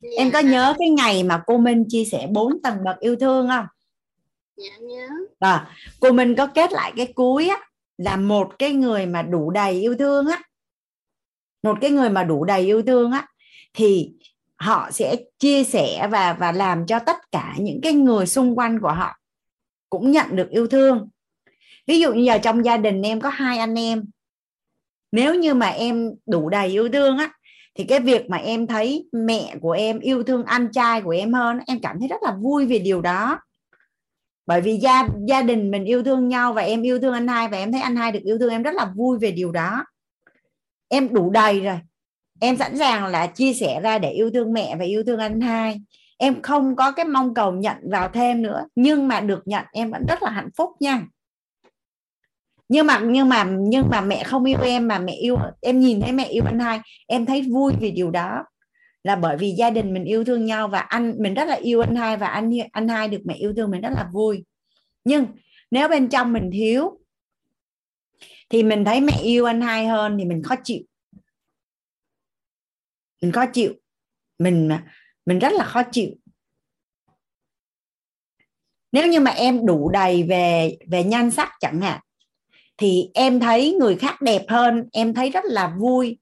Dạ. 0.00 0.08
em 0.18 0.30
có 0.30 0.38
nhớ 0.38 0.74
cái 0.78 0.90
ngày 0.90 1.22
mà 1.22 1.42
cô 1.46 1.58
Minh 1.58 1.84
chia 1.88 2.04
sẻ 2.04 2.26
bốn 2.30 2.62
tầng 2.62 2.76
bậc 2.84 2.98
yêu 3.00 3.16
thương 3.16 3.48
không? 3.48 3.64
Dạ 4.56 4.76
nhớ. 4.80 5.08
À, 5.38 5.68
cô 6.00 6.12
Minh 6.12 6.34
có 6.34 6.46
kết 6.46 6.72
lại 6.72 6.92
cái 6.96 7.12
cuối 7.14 7.48
á 7.48 7.56
là 7.98 8.16
một 8.16 8.58
cái 8.58 8.72
người 8.72 9.06
mà 9.06 9.22
đủ 9.22 9.50
đầy 9.50 9.72
yêu 9.72 9.94
thương 9.98 10.26
á. 10.26 10.42
Một 11.62 11.78
cái 11.80 11.90
người 11.90 12.10
mà 12.10 12.24
đủ 12.24 12.44
đầy 12.44 12.60
yêu 12.60 12.82
thương 12.82 13.12
á 13.12 13.26
thì 13.74 14.10
họ 14.56 14.90
sẽ 14.90 15.16
chia 15.38 15.64
sẻ 15.64 16.08
và 16.10 16.32
và 16.32 16.52
làm 16.52 16.86
cho 16.86 16.98
tất 16.98 17.16
cả 17.32 17.54
những 17.58 17.80
cái 17.82 17.92
người 17.92 18.26
xung 18.26 18.58
quanh 18.58 18.80
của 18.80 18.92
họ 18.92 19.17
cũng 19.90 20.10
nhận 20.10 20.36
được 20.36 20.50
yêu 20.50 20.66
thương. 20.66 21.08
Ví 21.86 22.00
dụ 22.00 22.12
như 22.12 22.22
giờ 22.22 22.38
trong 22.38 22.64
gia 22.64 22.76
đình 22.76 23.02
em 23.02 23.20
có 23.20 23.28
hai 23.28 23.58
anh 23.58 23.78
em. 23.78 24.04
Nếu 25.12 25.34
như 25.34 25.54
mà 25.54 25.66
em 25.66 26.10
đủ 26.26 26.48
đầy 26.48 26.68
yêu 26.68 26.88
thương 26.88 27.18
á, 27.18 27.32
thì 27.74 27.84
cái 27.84 28.00
việc 28.00 28.30
mà 28.30 28.36
em 28.36 28.66
thấy 28.66 29.08
mẹ 29.12 29.54
của 29.60 29.70
em 29.70 30.00
yêu 30.00 30.22
thương 30.22 30.44
anh 30.44 30.68
trai 30.72 31.02
của 31.02 31.10
em 31.10 31.32
hơn 31.32 31.58
em 31.66 31.78
cảm 31.82 31.98
thấy 31.98 32.08
rất 32.08 32.22
là 32.22 32.36
vui 32.40 32.66
vì 32.66 32.78
điều 32.78 33.00
đó. 33.00 33.40
Bởi 34.46 34.60
vì 34.60 34.76
gia 34.76 35.08
gia 35.28 35.42
đình 35.42 35.70
mình 35.70 35.84
yêu 35.84 36.02
thương 36.02 36.28
nhau 36.28 36.52
và 36.52 36.62
em 36.62 36.82
yêu 36.82 36.98
thương 36.98 37.12
anh 37.12 37.28
hai 37.28 37.48
và 37.48 37.58
em 37.58 37.72
thấy 37.72 37.80
anh 37.80 37.96
hai 37.96 38.12
được 38.12 38.22
yêu 38.22 38.38
thương 38.38 38.50
em 38.50 38.62
rất 38.62 38.74
là 38.74 38.92
vui 38.96 39.18
về 39.18 39.30
điều 39.30 39.52
đó. 39.52 39.84
Em 40.88 41.14
đủ 41.14 41.30
đầy 41.30 41.60
rồi. 41.60 41.78
Em 42.40 42.56
sẵn 42.56 42.78
sàng 42.78 43.06
là 43.06 43.26
chia 43.26 43.54
sẻ 43.54 43.80
ra 43.80 43.98
để 43.98 44.10
yêu 44.10 44.30
thương 44.30 44.52
mẹ 44.52 44.76
và 44.78 44.84
yêu 44.84 45.02
thương 45.06 45.18
anh 45.18 45.40
hai 45.40 45.80
em 46.18 46.42
không 46.42 46.76
có 46.76 46.92
cái 46.92 47.04
mong 47.04 47.34
cầu 47.34 47.52
nhận 47.52 47.76
vào 47.90 48.08
thêm 48.08 48.42
nữa 48.42 48.66
nhưng 48.74 49.08
mà 49.08 49.20
được 49.20 49.42
nhận 49.44 49.64
em 49.72 49.90
vẫn 49.90 50.06
rất 50.08 50.22
là 50.22 50.30
hạnh 50.30 50.48
phúc 50.56 50.70
nha. 50.80 51.06
Nhưng 52.68 52.86
mà 52.86 53.00
nhưng 53.04 53.28
mà 53.28 53.44
nhưng 53.58 53.88
mà 53.90 54.00
mẹ 54.00 54.24
không 54.24 54.44
yêu 54.44 54.60
em 54.62 54.88
mà 54.88 54.98
mẹ 54.98 55.12
yêu 55.12 55.38
em 55.60 55.80
nhìn 55.80 56.00
thấy 56.00 56.12
mẹ 56.12 56.24
yêu 56.24 56.42
anh 56.46 56.58
hai 56.58 56.80
em 57.06 57.26
thấy 57.26 57.42
vui 57.42 57.72
vì 57.80 57.90
điều 57.90 58.10
đó. 58.10 58.44
Là 59.04 59.16
bởi 59.16 59.36
vì 59.36 59.50
gia 59.50 59.70
đình 59.70 59.94
mình 59.94 60.04
yêu 60.04 60.24
thương 60.24 60.44
nhau 60.44 60.68
và 60.68 60.78
anh 60.78 61.14
mình 61.18 61.34
rất 61.34 61.44
là 61.44 61.54
yêu 61.54 61.80
anh 61.80 61.96
hai 61.96 62.16
và 62.16 62.26
anh 62.26 62.50
anh 62.72 62.88
hai 62.88 63.08
được 63.08 63.20
mẹ 63.24 63.34
yêu 63.34 63.52
thương 63.56 63.70
mình 63.70 63.80
rất 63.80 63.90
là 63.90 64.08
vui. 64.12 64.44
Nhưng 65.04 65.26
nếu 65.70 65.88
bên 65.88 66.08
trong 66.08 66.32
mình 66.32 66.50
thiếu 66.52 66.98
thì 68.50 68.62
mình 68.62 68.84
thấy 68.84 69.00
mẹ 69.00 69.18
yêu 69.22 69.44
anh 69.44 69.60
hai 69.60 69.86
hơn 69.86 70.16
thì 70.18 70.24
mình 70.24 70.42
khó 70.42 70.54
chịu. 70.64 70.80
Mình 73.22 73.32
khó 73.32 73.46
chịu. 73.46 73.72
Mình 74.38 74.70
mình 75.28 75.38
rất 75.38 75.52
là 75.52 75.64
khó 75.64 75.82
chịu. 75.92 76.10
Nếu 78.92 79.06
như 79.06 79.20
mà 79.20 79.30
em 79.30 79.66
đủ 79.66 79.90
đầy 79.90 80.22
về 80.22 80.76
về 80.90 81.04
nhan 81.04 81.30
sắc 81.30 81.52
chẳng 81.60 81.80
hạn, 81.80 82.00
thì 82.76 83.10
em 83.14 83.40
thấy 83.40 83.76
người 83.80 83.96
khác 83.96 84.22
đẹp 84.22 84.44
hơn, 84.48 84.88
em 84.92 85.14
thấy 85.14 85.30
rất 85.30 85.44
là 85.44 85.74
vui 85.78 86.18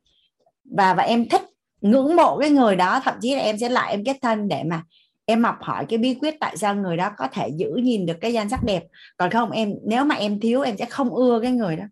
và 0.65 0.95
và 0.95 1.03
em 1.03 1.29
thích 1.29 1.43
ngưỡng 1.81 2.17
mộ 2.17 2.39
cái 2.41 2.51
người 2.51 2.77
đó. 2.77 3.01
Thậm 3.05 3.15
chí 3.21 3.35
là 3.35 3.41
em 3.41 3.59
sẽ 3.59 3.69
lại 3.69 3.91
em 3.91 4.05
kết 4.05 4.17
thân 4.23 4.49
để 4.49 4.63
mà 4.65 4.83
em 5.25 5.45
học 5.45 5.57
hỏi 5.61 5.87
cái 5.89 5.99
bí 5.99 6.15
quyết 6.15 6.35
tại 6.41 6.57
sao 6.57 6.75
người 6.75 6.97
đó 6.97 7.11
có 7.17 7.29
thể 7.33 7.49
giữ 7.57 7.71
nhìn 7.83 8.07
được 8.07 8.17
cái 8.21 8.33
nhan 8.33 8.49
sắc 8.49 8.65
đẹp. 8.65 8.83
Còn 9.17 9.31
không, 9.31 9.51
em, 9.51 9.75
nếu 9.85 10.05
mà 10.05 10.15
em 10.15 10.41
thiếu, 10.41 10.63
em 10.63 10.77
sẽ 10.77 10.85
không 10.85 11.15
ưa 11.15 11.41
cái 11.43 11.53
người 11.53 11.77
đó. 11.77 11.85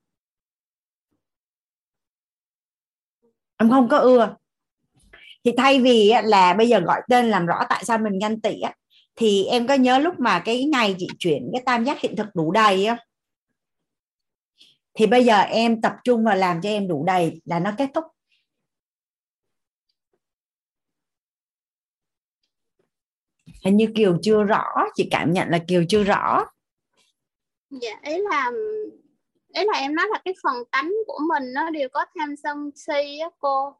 Em 3.56 3.70
không 3.70 3.88
có 3.88 3.98
ưa 3.98 4.36
thì 5.44 5.52
thay 5.56 5.80
vì 5.80 6.12
là 6.24 6.54
bây 6.54 6.68
giờ 6.68 6.80
gọi 6.80 7.00
tên 7.08 7.30
làm 7.30 7.46
rõ 7.46 7.60
tại 7.68 7.84
sao 7.84 7.98
mình 7.98 8.18
ganh 8.18 8.40
tị 8.40 8.60
á, 8.60 8.74
thì 9.16 9.44
em 9.44 9.66
có 9.66 9.74
nhớ 9.74 9.98
lúc 9.98 10.14
mà 10.18 10.42
cái 10.44 10.64
ngày 10.64 10.96
chị 10.98 11.08
chuyển 11.18 11.50
cái 11.52 11.62
tam 11.66 11.84
giác 11.84 12.00
hiện 12.00 12.16
thực 12.16 12.26
đủ 12.34 12.52
đầy 12.52 12.86
không? 12.86 12.98
Thì 14.94 15.06
bây 15.06 15.24
giờ 15.24 15.40
em 15.40 15.80
tập 15.80 15.92
trung 16.04 16.24
vào 16.24 16.36
làm 16.36 16.60
cho 16.62 16.68
em 16.68 16.88
đủ 16.88 17.04
đầy 17.06 17.40
là 17.44 17.58
nó 17.58 17.72
kết 17.78 17.88
thúc. 17.94 18.04
Hình 23.64 23.76
như 23.76 23.88
kiều 23.94 24.18
chưa 24.22 24.42
rõ, 24.42 24.64
chị 24.94 25.08
cảm 25.10 25.32
nhận 25.32 25.48
là 25.48 25.58
kiều 25.68 25.84
chưa 25.88 26.02
rõ. 26.02 26.44
Dạ 27.70 28.00
ấy 28.02 28.22
là 28.30 28.50
ấy 29.54 29.66
là 29.72 29.78
em 29.78 29.94
nói 29.94 30.06
là 30.12 30.20
cái 30.24 30.34
phần 30.42 30.56
tánh 30.70 30.92
của 31.06 31.20
mình 31.28 31.52
nó 31.52 31.70
đều 31.70 31.88
có 31.88 32.04
tham 32.18 32.34
sân 32.42 32.70
si 32.74 33.18
á 33.18 33.28
cô. 33.38 33.76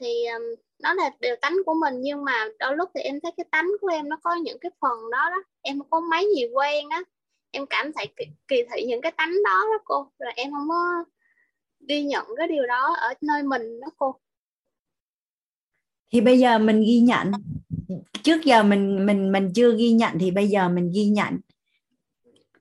Thì 0.00 0.26
um, 0.26 0.42
nó 0.78 0.94
là 0.94 1.10
đều 1.20 1.36
tánh 1.40 1.56
của 1.66 1.74
mình 1.74 1.94
nhưng 2.00 2.24
mà 2.24 2.48
đôi 2.58 2.76
lúc 2.76 2.90
thì 2.94 3.00
em 3.00 3.20
thấy 3.20 3.32
cái 3.36 3.46
tánh 3.50 3.66
của 3.80 3.88
em 3.88 4.08
nó 4.08 4.16
có 4.22 4.34
những 4.34 4.58
cái 4.58 4.70
phần 4.80 5.10
đó 5.10 5.30
đó. 5.30 5.42
Em 5.62 5.78
không 5.78 5.90
có 5.90 6.00
mấy 6.00 6.28
gì 6.36 6.46
quen 6.54 6.88
á. 6.88 7.02
Em 7.50 7.66
cảm 7.66 7.92
thấy 7.92 8.08
kỳ, 8.16 8.24
kỳ 8.48 8.56
thị 8.70 8.84
những 8.86 9.00
cái 9.00 9.12
tánh 9.12 9.32
đó 9.44 9.64
đó 9.72 9.78
cô. 9.84 10.10
Rồi 10.18 10.32
em 10.36 10.52
không 10.52 10.68
có 10.68 11.04
ghi 11.88 12.04
nhận 12.04 12.26
cái 12.36 12.48
điều 12.48 12.66
đó 12.66 12.94
ở 13.00 13.14
nơi 13.20 13.42
mình 13.42 13.80
đó 13.80 13.88
cô. 13.96 14.14
Thì 16.12 16.20
bây 16.20 16.38
giờ 16.38 16.58
mình 16.58 16.80
ghi 16.80 17.00
nhận. 17.00 17.32
Trước 18.22 18.44
giờ 18.44 18.62
mình 18.62 19.06
mình 19.06 19.32
mình 19.32 19.52
chưa 19.54 19.76
ghi 19.76 19.92
nhận 19.92 20.18
thì 20.20 20.30
bây 20.30 20.48
giờ 20.48 20.68
mình 20.68 20.90
ghi 20.94 21.06
nhận. 21.06 21.38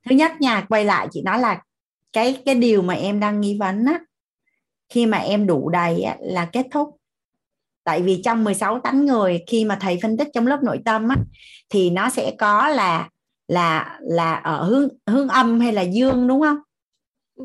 Thứ 0.09 0.15
nhất 0.15 0.31
nhà 0.39 0.65
quay 0.69 0.85
lại 0.85 1.07
chị 1.11 1.21
nói 1.21 1.39
là 1.39 1.63
cái 2.13 2.41
cái 2.45 2.55
điều 2.55 2.81
mà 2.81 2.93
em 2.93 3.19
đang 3.19 3.41
nghi 3.41 3.57
vấn 3.59 3.85
á 3.85 3.99
khi 4.89 5.05
mà 5.05 5.17
em 5.17 5.47
đủ 5.47 5.69
đầy 5.69 6.01
á, 6.01 6.17
là 6.19 6.49
kết 6.51 6.67
thúc 6.71 6.97
tại 7.85 8.01
vì 8.01 8.21
trong 8.23 8.43
16 8.43 8.79
tánh 8.79 9.05
người 9.05 9.43
khi 9.47 9.65
mà 9.65 9.77
thầy 9.81 9.99
phân 10.01 10.17
tích 10.17 10.27
trong 10.33 10.47
lớp 10.47 10.63
nội 10.63 10.79
tâm 10.85 11.07
á, 11.09 11.15
thì 11.69 11.89
nó 11.89 12.09
sẽ 12.09 12.35
có 12.37 12.67
là 12.69 13.09
là 13.47 13.99
là 14.01 14.33
ở 14.33 14.63
hướng 14.63 14.89
hướng 15.07 15.27
âm 15.27 15.59
hay 15.59 15.73
là 15.73 15.81
dương 15.81 16.27
đúng 16.27 16.41
không? 16.41 16.57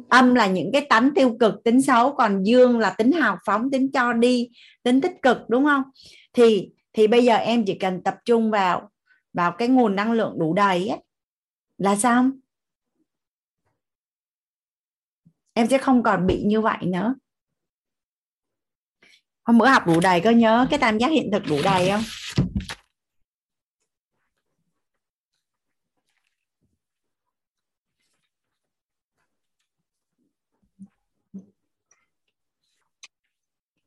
Âm 0.09 0.35
là 0.35 0.47
những 0.47 0.73
cái 0.73 0.87
tánh 0.89 1.11
tiêu 1.15 1.37
cực 1.41 1.65
tính 1.65 1.83
xấu 1.83 2.13
còn 2.15 2.43
dương 2.43 2.79
là 2.79 2.91
tính 2.91 3.13
hào 3.13 3.39
phóng 3.47 3.71
tính 3.71 3.93
cho 3.93 4.13
đi 4.13 4.51
tính 4.83 5.01
tích 5.01 5.23
cực 5.23 5.39
đúng 5.49 5.65
không? 5.65 5.83
Thì 6.33 6.71
thì 6.93 7.07
bây 7.07 7.25
giờ 7.25 7.35
em 7.35 7.65
chỉ 7.65 7.75
cần 7.75 8.03
tập 8.03 8.15
trung 8.25 8.51
vào 8.51 8.91
vào 9.33 9.53
cái 9.53 9.69
nguồn 9.69 9.97
năng 9.97 10.13
lượng 10.13 10.35
đủ 10.39 10.55
đầy 10.55 10.89
ấy, 10.89 10.99
là 11.79 11.97
xong. 11.97 12.31
Em 15.53 15.67
sẽ 15.69 15.79
không 15.79 16.03
còn 16.03 16.27
bị 16.27 16.43
như 16.43 16.61
vậy 16.61 16.79
nữa 16.83 17.15
hôm 19.45 19.59
bữa 19.59 19.67
học 19.67 19.87
đủ 19.87 20.01
đầy 20.01 20.21
có 20.21 20.31
nhớ, 20.31 20.67
cái 20.71 20.79
tam 20.79 20.99
giác 20.99 21.11
hiện 21.11 21.31
thực 21.33 21.43
đủ 21.49 21.57
đầy 21.65 21.91
không? 21.91 22.03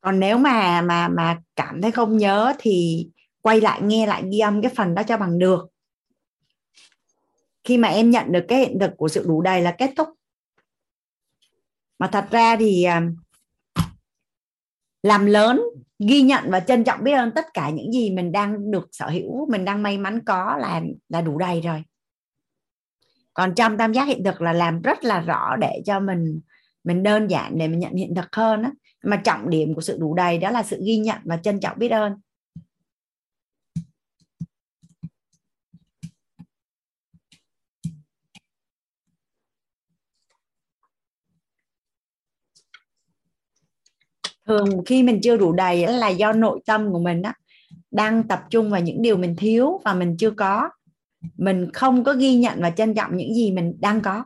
Còn 0.02 0.20
nếu 0.20 0.38
mà 0.38 0.82
mà 0.82 1.08
mà 1.08 1.40
cảm 1.56 1.82
thấy 1.82 1.92
không 1.92 2.18
nhớ 2.18 2.54
thì 2.60 3.08
quay 3.42 3.62
lại 3.62 3.82
nghe 3.82 4.06
lại 4.06 4.24
ghi 4.32 4.40
âm 4.40 4.62
cái 4.62 4.72
phần 4.76 4.96
đó 4.96 5.04
cho 5.04 5.18
bằng 5.18 5.40
được. 5.40 5.68
Khi 7.64 7.78
mà 7.78 7.88
em 7.88 8.10
nhận 8.10 8.32
được 8.32 8.46
cái 8.48 8.60
hiện 8.60 8.78
thực 8.80 8.92
của 8.98 9.08
sự 9.08 9.26
đủ 9.28 9.42
đầy 9.42 9.62
là 9.62 9.76
kết 9.78 9.94
thúc. 9.98 10.10
Mà 12.00 12.08
thật 12.08 12.28
ra 12.32 12.56
thì 12.60 12.84
à, 12.84 13.02
làm 15.04 15.26
lớn, 15.26 15.62
ghi 16.00 16.22
nhận 16.22 16.44
và 16.52 16.60
trân 16.60 16.84
trọng 16.84 17.04
biết 17.04 17.12
ơn 17.12 17.32
tất 17.32 17.46
cả 17.54 17.70
những 17.70 17.92
gì 17.92 18.10
mình 18.12 18.32
đang 18.32 18.72
được 18.72 18.90
sở 18.92 19.10
hữu, 19.10 19.52
mình 19.52 19.66
đang 19.66 19.84
may 19.84 19.98
mắn 19.98 20.20
có 20.26 20.58
là 20.60 20.82
là 21.10 21.22
đủ 21.22 21.38
đầy 21.38 21.62
rồi. 21.62 21.84
Còn 23.34 23.56
trong 23.56 23.78
tam 23.78 23.94
giác 23.94 24.08
hiện 24.08 24.24
thực 24.24 24.42
là 24.42 24.54
làm 24.54 24.82
rất 24.82 25.04
là 25.04 25.22
rõ 25.22 25.56
để 25.56 25.82
cho 25.86 26.00
mình 26.00 26.42
mình 26.84 27.04
đơn 27.04 27.28
giản 27.28 27.58
để 27.58 27.68
mình 27.68 27.80
nhận 27.80 27.94
hiện 27.94 28.16
thực 28.16 28.36
hơn 28.36 28.64
á. 28.64 28.72
Mà 29.04 29.18
trọng 29.18 29.50
điểm 29.50 29.76
của 29.76 29.82
sự 29.82 29.98
đủ 30.00 30.14
đầy 30.14 30.38
đó 30.38 30.52
là 30.52 30.64
sự 30.64 30.82
ghi 30.86 30.98
nhận 30.98 31.18
và 31.24 31.38
trân 31.38 31.60
trọng 31.60 31.80
biết 31.80 31.90
ơn. 31.90 32.14
Thường 44.48 44.84
khi 44.86 45.04
mình 45.04 45.20
chưa 45.24 45.38
đủ 45.38 45.54
đầy 45.54 45.88
là 45.88 46.10
do 46.10 46.34
nội 46.34 46.60
tâm 46.66 46.92
của 46.92 47.00
mình 47.00 47.22
á 47.22 47.34
đang 47.92 48.28
tập 48.28 48.44
trung 48.50 48.70
vào 48.72 48.82
những 48.82 49.02
điều 49.02 49.18
mình 49.18 49.36
thiếu 49.36 49.82
và 49.84 49.94
mình 49.94 50.16
chưa 50.20 50.32
có. 50.32 50.70
Mình 51.38 51.72
không 51.74 52.04
có 52.04 52.14
ghi 52.14 52.36
nhận 52.36 52.62
và 52.62 52.70
trân 52.70 52.94
trọng 52.94 53.18
những 53.18 53.34
gì 53.34 53.52
mình 53.52 53.78
đang 53.80 54.02
có. 54.02 54.26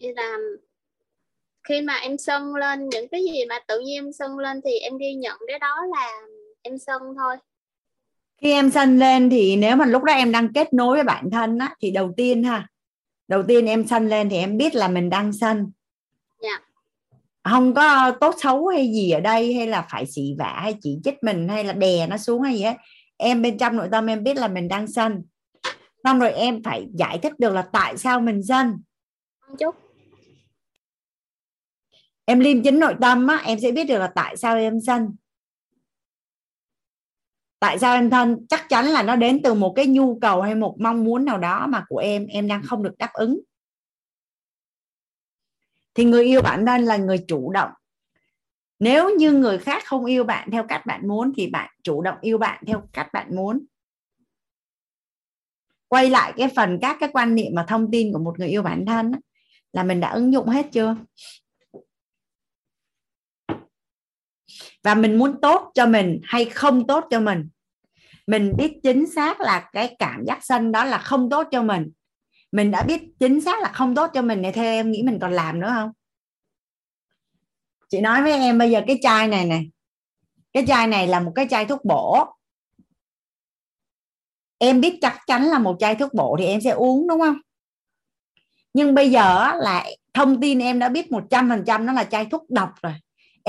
Vậy 0.00 0.14
là 0.16 0.36
khi 1.68 1.80
mà 1.82 1.94
em 1.94 2.18
sân 2.18 2.54
lên 2.54 2.88
những 2.88 3.08
cái 3.08 3.24
gì 3.24 3.44
mà 3.48 3.58
tự 3.68 3.80
nhiên 3.80 4.12
sân 4.12 4.38
lên 4.38 4.60
thì 4.64 4.78
em 4.78 4.98
ghi 4.98 5.14
nhận 5.14 5.38
cái 5.48 5.58
đó 5.58 5.76
là 5.94 6.12
em 6.62 6.78
sân 6.78 7.02
thôi. 7.18 7.36
Khi 8.40 8.52
em 8.52 8.70
sân 8.70 8.98
lên 8.98 9.30
thì 9.30 9.56
nếu 9.56 9.76
mà 9.76 9.86
lúc 9.86 10.02
đó 10.02 10.12
em 10.12 10.32
đang 10.32 10.52
kết 10.52 10.72
nối 10.72 10.96
với 10.96 11.04
bản 11.04 11.30
thân 11.30 11.58
á 11.58 11.74
thì 11.80 11.90
đầu 11.90 12.12
tiên 12.16 12.44
ha 12.44 12.69
đầu 13.30 13.42
tiên 13.42 13.66
em 13.66 13.86
sân 13.86 14.08
lên 14.08 14.28
thì 14.28 14.36
em 14.36 14.56
biết 14.56 14.74
là 14.74 14.88
mình 14.88 15.10
đang 15.10 15.32
sân. 15.32 15.72
Dạ. 16.42 16.60
Không 17.44 17.74
có 17.74 18.12
tốt 18.20 18.34
xấu 18.38 18.66
hay 18.66 18.92
gì 18.92 19.10
ở 19.10 19.20
đây 19.20 19.54
hay 19.54 19.66
là 19.66 19.86
phải 19.90 20.06
xỉ 20.06 20.34
vả 20.38 20.60
hay 20.62 20.74
chỉ 20.80 20.98
trích 21.04 21.14
mình 21.22 21.48
hay 21.48 21.64
là 21.64 21.72
đè 21.72 22.06
nó 22.06 22.16
xuống 22.16 22.42
hay 22.42 22.54
gì 22.54 22.62
hết. 22.62 22.76
Em 23.16 23.42
bên 23.42 23.58
trong 23.58 23.76
nội 23.76 23.88
tâm 23.92 24.06
em 24.06 24.22
biết 24.24 24.36
là 24.36 24.48
mình 24.48 24.68
đang 24.68 24.86
sân. 24.86 25.22
Xong 26.04 26.18
rồi 26.18 26.32
em 26.32 26.62
phải 26.62 26.86
giải 26.94 27.18
thích 27.18 27.32
được 27.38 27.52
là 27.52 27.62
tại 27.72 27.96
sao 27.96 28.20
mình 28.20 28.42
sân. 28.42 28.82
Chút. 29.58 29.74
Em 32.24 32.40
liêm 32.40 32.62
chính 32.62 32.78
nội 32.78 32.94
tâm 33.00 33.26
á 33.26 33.42
em 33.44 33.60
sẽ 33.60 33.70
biết 33.70 33.84
được 33.84 33.98
là 33.98 34.12
tại 34.14 34.36
sao 34.36 34.56
em 34.56 34.80
sân 34.86 35.08
tại 37.60 37.78
sao 37.78 37.94
em 37.94 38.10
thân? 38.10 38.46
Chắc 38.48 38.68
chắn 38.68 38.86
là 38.86 39.02
nó 39.02 39.16
đến 39.16 39.42
từ 39.42 39.54
một 39.54 39.72
cái 39.76 39.86
nhu 39.86 40.18
cầu 40.18 40.42
hay 40.42 40.54
một 40.54 40.76
mong 40.80 41.04
muốn 41.04 41.24
nào 41.24 41.38
đó 41.38 41.66
mà 41.66 41.84
của 41.88 41.98
em 41.98 42.26
em 42.26 42.48
đang 42.48 42.62
không 42.62 42.82
được 42.82 42.98
đáp 42.98 43.10
ứng. 43.12 43.40
Thì 45.94 46.04
người 46.04 46.24
yêu 46.24 46.42
bản 46.42 46.66
thân 46.66 46.82
là 46.82 46.96
người 46.96 47.24
chủ 47.28 47.52
động. 47.52 47.70
Nếu 48.78 49.16
như 49.16 49.32
người 49.32 49.58
khác 49.58 49.82
không 49.86 50.04
yêu 50.04 50.24
bạn 50.24 50.50
theo 50.50 50.64
cách 50.68 50.86
bạn 50.86 51.08
muốn 51.08 51.32
thì 51.36 51.46
bạn 51.46 51.70
chủ 51.82 52.02
động 52.02 52.18
yêu 52.20 52.38
bạn 52.38 52.64
theo 52.66 52.82
cách 52.92 53.08
bạn 53.12 53.36
muốn. 53.36 53.64
Quay 55.88 56.10
lại 56.10 56.32
cái 56.36 56.48
phần 56.56 56.78
các 56.82 56.96
cái 57.00 57.08
quan 57.12 57.34
niệm 57.34 57.52
và 57.56 57.64
thông 57.68 57.90
tin 57.90 58.12
của 58.12 58.18
một 58.18 58.38
người 58.38 58.48
yêu 58.48 58.62
bản 58.62 58.86
thân 58.86 59.12
là 59.72 59.82
mình 59.82 60.00
đã 60.00 60.10
ứng 60.10 60.32
dụng 60.32 60.48
hết 60.48 60.66
chưa? 60.72 60.96
Và 64.82 64.94
mình 64.94 65.18
muốn 65.18 65.40
tốt 65.40 65.70
cho 65.74 65.86
mình 65.86 66.20
hay 66.24 66.44
không 66.44 66.86
tốt 66.86 67.04
cho 67.10 67.20
mình? 67.20 67.48
Mình 68.26 68.52
biết 68.58 68.80
chính 68.82 69.06
xác 69.10 69.40
là 69.40 69.70
cái 69.72 69.96
cảm 69.98 70.24
giác 70.26 70.38
sân 70.42 70.72
đó 70.72 70.84
là 70.84 70.98
không 70.98 71.30
tốt 71.30 71.48
cho 71.50 71.62
mình. 71.62 71.90
Mình 72.52 72.70
đã 72.70 72.82
biết 72.82 73.02
chính 73.20 73.40
xác 73.40 73.62
là 73.62 73.68
không 73.68 73.94
tốt 73.94 74.10
cho 74.14 74.22
mình 74.22 74.42
này, 74.42 74.52
theo 74.52 74.64
em 74.64 74.90
nghĩ 74.90 75.02
mình 75.02 75.18
còn 75.20 75.32
làm 75.32 75.60
nữa 75.60 75.72
không? 75.74 75.90
Chị 77.88 78.00
nói 78.00 78.22
với 78.22 78.32
em 78.32 78.58
bây 78.58 78.70
giờ 78.70 78.80
cái 78.86 78.98
chai 79.02 79.28
này 79.28 79.44
này. 79.44 79.70
Cái 80.52 80.64
chai 80.66 80.86
này 80.86 81.06
là 81.06 81.20
một 81.20 81.32
cái 81.34 81.46
chai 81.50 81.66
thuốc 81.66 81.84
bổ. 81.84 82.26
Em 84.58 84.80
biết 84.80 84.98
chắc 85.00 85.18
chắn 85.26 85.44
là 85.44 85.58
một 85.58 85.76
chai 85.78 85.94
thuốc 85.94 86.14
bổ 86.14 86.36
thì 86.38 86.46
em 86.46 86.60
sẽ 86.60 86.70
uống, 86.70 87.08
đúng 87.08 87.20
không? 87.20 87.36
Nhưng 88.72 88.94
bây 88.94 89.10
giờ 89.10 89.52
là 89.56 89.86
thông 90.14 90.40
tin 90.40 90.58
em 90.58 90.78
đã 90.78 90.88
biết 90.88 91.12
một 91.12 91.24
trăm 91.30 91.48
phần 91.48 91.64
trăm 91.66 91.86
nó 91.86 91.92
là 91.92 92.04
chai 92.04 92.26
thuốc 92.26 92.50
độc 92.50 92.70
rồi 92.82 92.92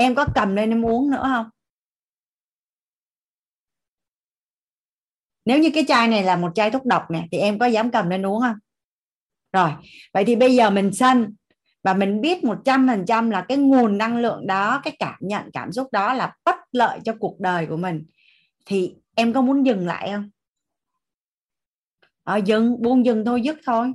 em 0.02 0.14
có 0.14 0.26
cầm 0.34 0.56
lên 0.56 0.70
em 0.70 0.86
uống 0.86 1.10
nữa 1.10 1.22
không? 1.22 1.46
Nếu 5.44 5.58
như 5.58 5.70
cái 5.74 5.84
chai 5.88 6.08
này 6.08 6.22
là 6.22 6.36
một 6.36 6.52
chai 6.54 6.70
thuốc 6.70 6.84
độc 6.84 7.10
nè, 7.10 7.26
thì 7.32 7.38
em 7.38 7.58
có 7.58 7.66
dám 7.66 7.90
cầm 7.90 8.08
lên 8.08 8.26
uống 8.26 8.40
không? 8.40 8.56
Rồi 9.52 9.70
vậy 10.12 10.24
thì 10.24 10.36
bây 10.36 10.56
giờ 10.56 10.70
mình 10.70 10.92
sân 10.92 11.34
và 11.82 11.94
mình 11.94 12.20
biết 12.20 12.44
một 12.44 12.58
trăm 12.64 12.88
phần 12.88 13.04
trăm 13.06 13.30
là 13.30 13.44
cái 13.48 13.58
nguồn 13.58 13.98
năng 13.98 14.16
lượng 14.16 14.46
đó 14.46 14.80
cái 14.84 14.96
cảm 14.98 15.18
nhận 15.20 15.50
cảm 15.52 15.72
xúc 15.72 15.88
đó 15.92 16.14
là 16.14 16.34
bất 16.44 16.56
lợi 16.72 17.00
cho 17.04 17.14
cuộc 17.20 17.40
đời 17.40 17.66
của 17.66 17.76
mình. 17.76 18.06
Thì 18.66 18.94
em 19.14 19.32
có 19.32 19.40
muốn 19.40 19.66
dừng 19.66 19.86
lại 19.86 20.10
không? 20.12 20.30
Ở 22.22 22.36
dừng 22.36 22.82
buông 22.82 23.06
dừng 23.06 23.24
thôi 23.24 23.42
dứt 23.42 23.58
thôi. 23.66 23.92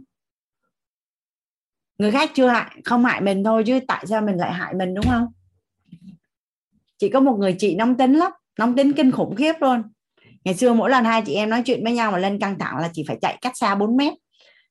Người 1.97 2.11
khác 2.11 2.31
chưa 2.33 2.47
hại 2.47 2.81
không 2.85 3.05
hại 3.05 3.21
mình 3.21 3.43
thôi 3.43 3.63
chứ 3.67 3.79
tại 3.87 4.05
sao 4.07 4.21
mình 4.21 4.37
lại 4.37 4.53
hại 4.53 4.73
mình 4.73 4.93
đúng 4.93 5.05
không? 5.09 5.27
Chỉ 6.97 7.09
có 7.09 7.19
một 7.19 7.37
người 7.39 7.55
chị 7.59 7.75
nóng 7.75 7.97
tính 7.97 8.13
lắm, 8.13 8.31
nóng 8.59 8.75
tính 8.75 8.93
kinh 8.93 9.11
khủng 9.11 9.35
khiếp 9.35 9.53
luôn. 9.61 9.83
Ngày 10.43 10.55
xưa 10.55 10.73
mỗi 10.73 10.89
lần 10.89 11.05
hai 11.05 11.21
chị 11.21 11.33
em 11.33 11.49
nói 11.49 11.61
chuyện 11.65 11.83
với 11.83 11.93
nhau 11.93 12.11
mà 12.11 12.17
lên 12.17 12.39
căng 12.39 12.59
thẳng 12.59 12.77
là 12.77 12.89
chỉ 12.93 13.03
phải 13.07 13.17
chạy 13.21 13.37
cách 13.41 13.57
xa 13.57 13.75
4 13.75 13.97
mét. 13.97 14.13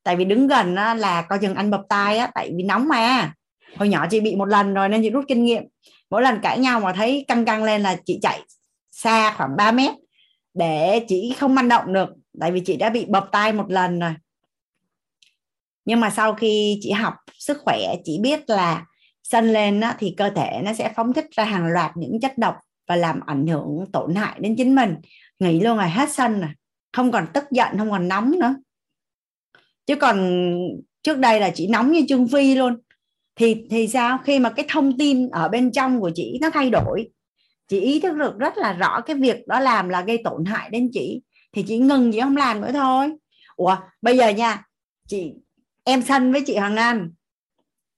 Tại 0.02 0.16
vì 0.16 0.24
đứng 0.24 0.46
gần 0.46 0.74
là 0.74 1.22
coi 1.22 1.38
chừng 1.38 1.54
anh 1.54 1.70
bập 1.70 1.80
tai 1.88 2.18
á, 2.18 2.30
tại 2.34 2.50
vì 2.56 2.62
nóng 2.62 2.88
mà. 2.88 3.32
Hồi 3.76 3.88
nhỏ 3.88 4.06
chị 4.10 4.20
bị 4.20 4.36
một 4.36 4.44
lần 4.44 4.74
rồi 4.74 4.88
nên 4.88 5.02
chị 5.02 5.10
rút 5.10 5.24
kinh 5.28 5.44
nghiệm. 5.44 5.62
Mỗi 6.10 6.22
lần 6.22 6.40
cãi 6.42 6.58
nhau 6.58 6.80
mà 6.80 6.92
thấy 6.92 7.24
căng 7.28 7.44
căng 7.44 7.64
lên 7.64 7.82
là 7.82 7.96
chị 8.04 8.18
chạy 8.22 8.40
xa 8.90 9.34
khoảng 9.36 9.56
3 9.56 9.72
mét 9.72 9.94
để 10.54 11.04
chị 11.08 11.34
không 11.38 11.54
manh 11.54 11.68
động 11.68 11.92
được, 11.92 12.08
tại 12.40 12.52
vì 12.52 12.60
chị 12.60 12.76
đã 12.76 12.90
bị 12.90 13.04
bập 13.08 13.28
tai 13.32 13.52
một 13.52 13.70
lần 13.70 14.00
rồi. 14.00 14.14
Nhưng 15.84 16.00
mà 16.00 16.10
sau 16.10 16.34
khi 16.34 16.78
chị 16.80 16.90
học 16.90 17.14
sức 17.38 17.58
khỏe, 17.64 17.78
chị 18.04 18.18
biết 18.22 18.40
là 18.50 18.86
xanh 19.30 19.52
lên 19.52 19.80
á, 19.80 19.96
thì 19.98 20.14
cơ 20.16 20.30
thể 20.30 20.60
nó 20.64 20.72
sẽ 20.72 20.92
phóng 20.96 21.12
thích 21.12 21.26
ra 21.30 21.44
hàng 21.44 21.66
loạt 21.66 21.92
những 21.96 22.20
chất 22.20 22.38
độc 22.38 22.54
và 22.88 22.96
làm 22.96 23.20
ảnh 23.26 23.46
hưởng 23.46 23.84
tổn 23.92 24.14
hại 24.14 24.38
đến 24.40 24.54
chính 24.58 24.74
mình. 24.74 24.96
Nghỉ 25.38 25.60
luôn 25.60 25.76
rồi 25.76 25.88
hết 25.88 26.10
xanh 26.10 26.40
rồi 26.40 26.50
không 26.92 27.12
còn 27.12 27.26
tức 27.34 27.44
giận 27.50 27.78
không 27.78 27.90
còn 27.90 28.08
nóng 28.08 28.38
nữa. 28.40 28.56
Chứ 29.86 29.96
còn 29.96 30.30
trước 31.02 31.18
đây 31.18 31.40
là 31.40 31.50
chị 31.54 31.66
nóng 31.66 31.92
như 31.92 32.04
trương 32.08 32.28
phi 32.28 32.54
luôn. 32.54 32.76
Thì 33.36 33.66
thì 33.70 33.88
sao? 33.88 34.18
Khi 34.24 34.38
mà 34.38 34.50
cái 34.50 34.66
thông 34.68 34.98
tin 34.98 35.28
ở 35.28 35.48
bên 35.48 35.72
trong 35.72 36.00
của 36.00 36.10
chị 36.14 36.38
nó 36.40 36.50
thay 36.50 36.70
đổi 36.70 37.08
chị 37.68 37.80
ý 37.80 38.00
thức 38.00 38.16
được 38.16 38.38
rất 38.38 38.56
là 38.56 38.72
rõ 38.72 39.00
cái 39.00 39.16
việc 39.16 39.46
đó 39.46 39.60
làm 39.60 39.88
là 39.88 40.02
gây 40.02 40.18
tổn 40.24 40.44
hại 40.44 40.70
đến 40.70 40.90
chị 40.92 41.22
thì 41.52 41.62
chị 41.62 41.78
ngừng 41.78 42.12
chị 42.12 42.20
không 42.20 42.36
làm 42.36 42.60
nữa 42.60 42.72
thôi. 42.72 43.12
Ủa 43.56 43.76
bây 44.02 44.16
giờ 44.16 44.28
nha 44.28 44.64
chị 45.08 45.32
em 45.84 46.02
sân 46.02 46.32
với 46.32 46.42
chị 46.46 46.56
Hoàng 46.56 46.76
anh 46.76 47.10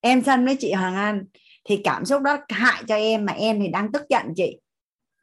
em 0.01 0.23
sân 0.25 0.45
với 0.45 0.57
chị 0.57 0.73
Hoàng 0.73 0.95
anh, 0.95 1.25
thì 1.65 1.81
cảm 1.85 2.05
xúc 2.05 2.23
đó 2.23 2.39
hại 2.49 2.83
cho 2.89 2.97
em 2.97 3.25
mà 3.25 3.33
em 3.33 3.61
thì 3.61 3.69
đang 3.69 3.93
tức 3.93 4.03
giận 4.09 4.27
chị. 4.37 4.59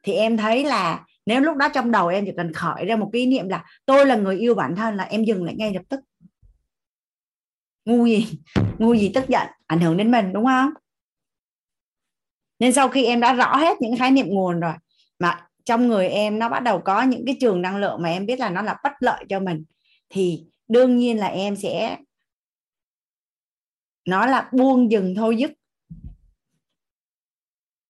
Thì 0.02 0.12
em 0.12 0.36
thấy 0.36 0.64
là 0.64 1.04
nếu 1.26 1.40
lúc 1.40 1.56
đó 1.56 1.68
trong 1.68 1.90
đầu 1.90 2.08
em 2.08 2.24
chỉ 2.26 2.32
cần 2.36 2.52
khởi 2.52 2.84
ra 2.84 2.96
một 2.96 3.10
cái 3.12 3.26
niệm 3.26 3.48
là 3.48 3.64
tôi 3.86 4.06
là 4.06 4.16
người 4.16 4.36
yêu 4.36 4.54
bản 4.54 4.76
thân 4.76 4.96
là 4.96 5.04
em 5.04 5.24
dừng 5.24 5.44
lại 5.44 5.54
ngay 5.54 5.74
lập 5.74 5.82
tức. 5.88 6.00
Ngu 7.84 8.06
gì 8.06 8.38
ngu 8.78 8.94
gì 8.94 9.10
tức 9.14 9.24
giận, 9.28 9.46
ảnh 9.66 9.80
hưởng 9.80 9.96
đến 9.96 10.10
mình, 10.10 10.32
đúng 10.32 10.44
không? 10.44 10.70
Nên 12.58 12.72
sau 12.72 12.88
khi 12.88 13.04
em 13.04 13.20
đã 13.20 13.32
rõ 13.34 13.56
hết 13.56 13.76
những 13.80 13.96
khái 13.96 14.10
niệm 14.10 14.26
nguồn 14.28 14.60
rồi, 14.60 14.72
mà 15.18 15.46
trong 15.64 15.88
người 15.88 16.08
em 16.08 16.38
nó 16.38 16.48
bắt 16.48 16.60
đầu 16.60 16.80
có 16.84 17.02
những 17.02 17.22
cái 17.26 17.36
trường 17.40 17.62
năng 17.62 17.76
lượng 17.76 18.02
mà 18.02 18.08
em 18.08 18.26
biết 18.26 18.40
là 18.40 18.50
nó 18.50 18.62
là 18.62 18.76
bất 18.84 18.92
lợi 19.00 19.24
cho 19.28 19.40
mình, 19.40 19.64
thì 20.08 20.44
đương 20.68 20.96
nhiên 20.96 21.18
là 21.18 21.26
em 21.26 21.56
sẽ 21.56 21.96
nó 24.06 24.26
là 24.26 24.48
buông 24.52 24.90
dừng 24.90 25.14
thôi 25.14 25.36
dứt. 25.36 25.52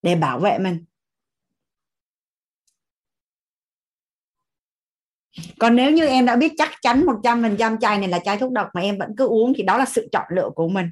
Để 0.02 0.14
bảo 0.14 0.38
vệ 0.38 0.58
mình. 0.58 0.84
Còn 5.58 5.76
nếu 5.76 5.92
như 5.92 6.06
em 6.06 6.26
đã 6.26 6.36
biết 6.36 6.52
chắc 6.56 6.70
chắn 6.82 7.06
100% 7.06 7.78
chai 7.80 7.98
này 7.98 8.08
là 8.08 8.18
chai 8.18 8.38
thuốc 8.38 8.52
độc 8.52 8.68
mà 8.74 8.80
em 8.80 8.98
vẫn 8.98 9.14
cứ 9.16 9.26
uống 9.26 9.52
thì 9.56 9.62
đó 9.62 9.78
là 9.78 9.84
sự 9.84 10.08
chọn 10.12 10.24
lựa 10.36 10.50
của 10.54 10.68
mình. 10.68 10.90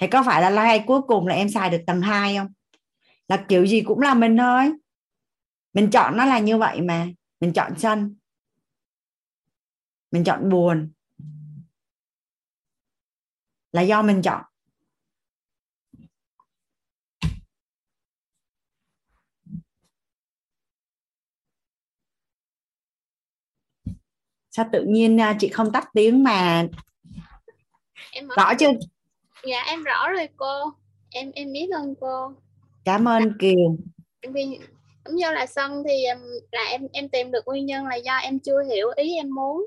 Thì 0.00 0.06
có 0.06 0.22
phải 0.26 0.42
là 0.42 0.50
like 0.50 0.84
cuối 0.86 1.00
cùng 1.02 1.26
là 1.26 1.34
em 1.34 1.48
xài 1.48 1.70
được 1.70 1.80
tầng 1.86 2.00
2 2.00 2.36
không? 2.36 2.48
Là 3.28 3.44
kiểu 3.48 3.66
gì 3.66 3.80
cũng 3.80 4.00
là 4.00 4.14
mình 4.14 4.36
thôi. 4.36 4.72
Mình 5.72 5.90
chọn 5.90 6.16
nó 6.16 6.24
là 6.24 6.38
như 6.38 6.58
vậy 6.58 6.80
mà. 6.80 7.08
Mình 7.40 7.52
chọn 7.52 7.72
sân. 7.78 8.16
Mình 10.10 10.24
chọn 10.24 10.48
buồn 10.48 10.93
là 13.74 13.82
do 13.82 14.02
mình 14.02 14.22
chọn. 14.22 14.42
Sao 24.50 24.68
tự 24.72 24.84
nhiên 24.88 25.20
à, 25.20 25.36
chị 25.40 25.48
không 25.48 25.72
tắt 25.72 25.88
tiếng 25.94 26.24
mà 26.24 26.66
em 28.12 28.28
rõ 28.28 28.52
chưa? 28.58 28.68
Dạ 29.44 29.62
em 29.66 29.82
rõ 29.82 30.08
rồi 30.08 30.28
cô. 30.36 30.72
Em 31.10 31.30
em 31.34 31.52
biết 31.52 31.68
ơn 31.72 31.94
cô. 32.00 32.32
Cảm 32.84 33.08
ơn 33.08 33.38
kiều. 33.38 33.76
Vì 34.32 34.58
giống 35.04 35.16
như 35.16 35.32
là 35.32 35.46
sân 35.46 35.82
thì 35.88 36.04
là 36.52 36.64
em 36.64 36.88
em 36.92 37.08
tìm 37.08 37.30
được 37.30 37.46
nguyên 37.46 37.66
nhân 37.66 37.86
là 37.86 37.96
do 37.96 38.16
em 38.16 38.38
chưa 38.38 38.62
hiểu 38.62 38.88
ý 38.96 39.14
em 39.14 39.34
muốn. 39.34 39.66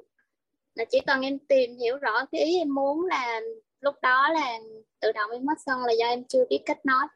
Là 0.76 0.86
chỉ 0.92 1.00
cần 1.08 1.22
em 1.22 1.40
tìm 1.40 1.78
hiểu 1.78 1.98
rõ 1.98 2.26
cái 2.32 2.42
ý 2.42 2.58
em 2.58 2.76
muốn 2.76 3.06
là 3.06 3.42
lúc 3.82 3.96
đó 4.02 4.30
là 4.30 4.58
tự 5.00 5.12
động 5.12 5.32
em 5.32 5.46
mất 5.46 5.56
sân 5.66 5.80
là 5.80 5.94
do 6.00 6.06
em 6.06 6.24
chưa 6.30 6.44
biết 6.50 6.60
cách 6.66 6.86
nói 6.86 7.08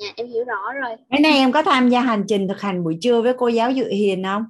dạ 0.00 0.08
em 0.16 0.26
hiểu 0.26 0.44
rõ 0.44 0.72
rồi. 0.72 0.96
Mấy 1.08 1.20
nay 1.20 1.32
em 1.32 1.52
có 1.52 1.62
tham 1.62 1.88
gia 1.88 2.00
hành 2.00 2.24
trình 2.28 2.48
thực 2.48 2.60
hành 2.60 2.84
buổi 2.84 2.98
trưa 3.00 3.22
với 3.22 3.34
cô 3.38 3.48
giáo 3.48 3.70
dự 3.70 3.88
hiền 3.88 4.22
không? 4.24 4.44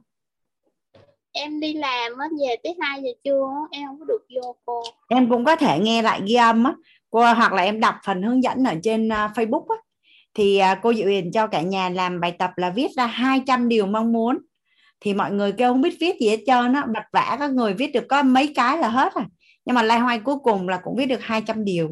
Em 1.33 1.61
đi 1.61 1.73
làm 1.73 2.19
á 2.19 2.27
về 2.41 2.57
tới 2.63 2.77
2 2.81 3.03
giờ 3.03 3.11
trưa 3.25 3.47
em 3.71 3.87
không 3.87 3.99
có 3.99 4.05
được 4.05 4.27
vô 4.35 4.57
cô. 4.65 4.83
Em 5.09 5.31
cũng 5.31 5.45
có 5.45 5.57
thể 5.57 5.79
nghe 5.79 6.03
lại 6.03 6.21
ghi 6.27 6.35
âm 6.35 6.65
á. 6.65 6.75
Cô 7.11 7.21
hoặc 7.21 7.53
là 7.53 7.63
em 7.63 7.81
đọc 7.81 7.95
phần 8.05 8.23
hướng 8.23 8.43
dẫn 8.43 8.65
ở 8.65 8.75
trên 8.83 9.09
uh, 9.09 9.13
Facebook 9.13 9.67
á. 9.69 9.77
Thì 10.35 10.61
uh, 10.73 10.79
cô 10.83 10.95
Diệu 10.95 11.09
Hiền 11.09 11.33
cho 11.33 11.47
cả 11.47 11.63
nhà 11.63 11.89
làm 11.89 12.21
bài 12.21 12.33
tập 12.39 12.51
là 12.57 12.71
viết 12.71 12.89
ra 12.97 13.07
200 13.07 13.69
điều 13.69 13.87
mong 13.87 14.13
muốn. 14.13 14.39
Thì 15.01 15.15
mọi 15.15 15.33
người 15.33 15.53
kêu 15.53 15.73
không 15.73 15.81
biết 15.81 15.97
viết 16.01 16.21
gì 16.21 16.29
hết 16.29 16.41
trơn 16.47 16.73
á 16.73 16.87
bật 16.95 17.05
vả 17.13 17.37
các 17.39 17.51
người 17.51 17.75
viết 17.75 17.93
được 17.95 18.05
có 18.09 18.23
mấy 18.23 18.53
cái 18.55 18.79
là 18.79 18.89
hết 18.89 19.15
rồi 19.15 19.25
nhưng 19.65 19.75
mà 19.75 19.83
lai 19.83 20.01
hoay 20.01 20.21
cuối 20.21 20.37
cùng 20.43 20.69
là 20.69 20.81
cũng 20.85 20.97
viết 20.97 21.07
được 21.07 21.21
200 21.21 21.65
điều. 21.65 21.91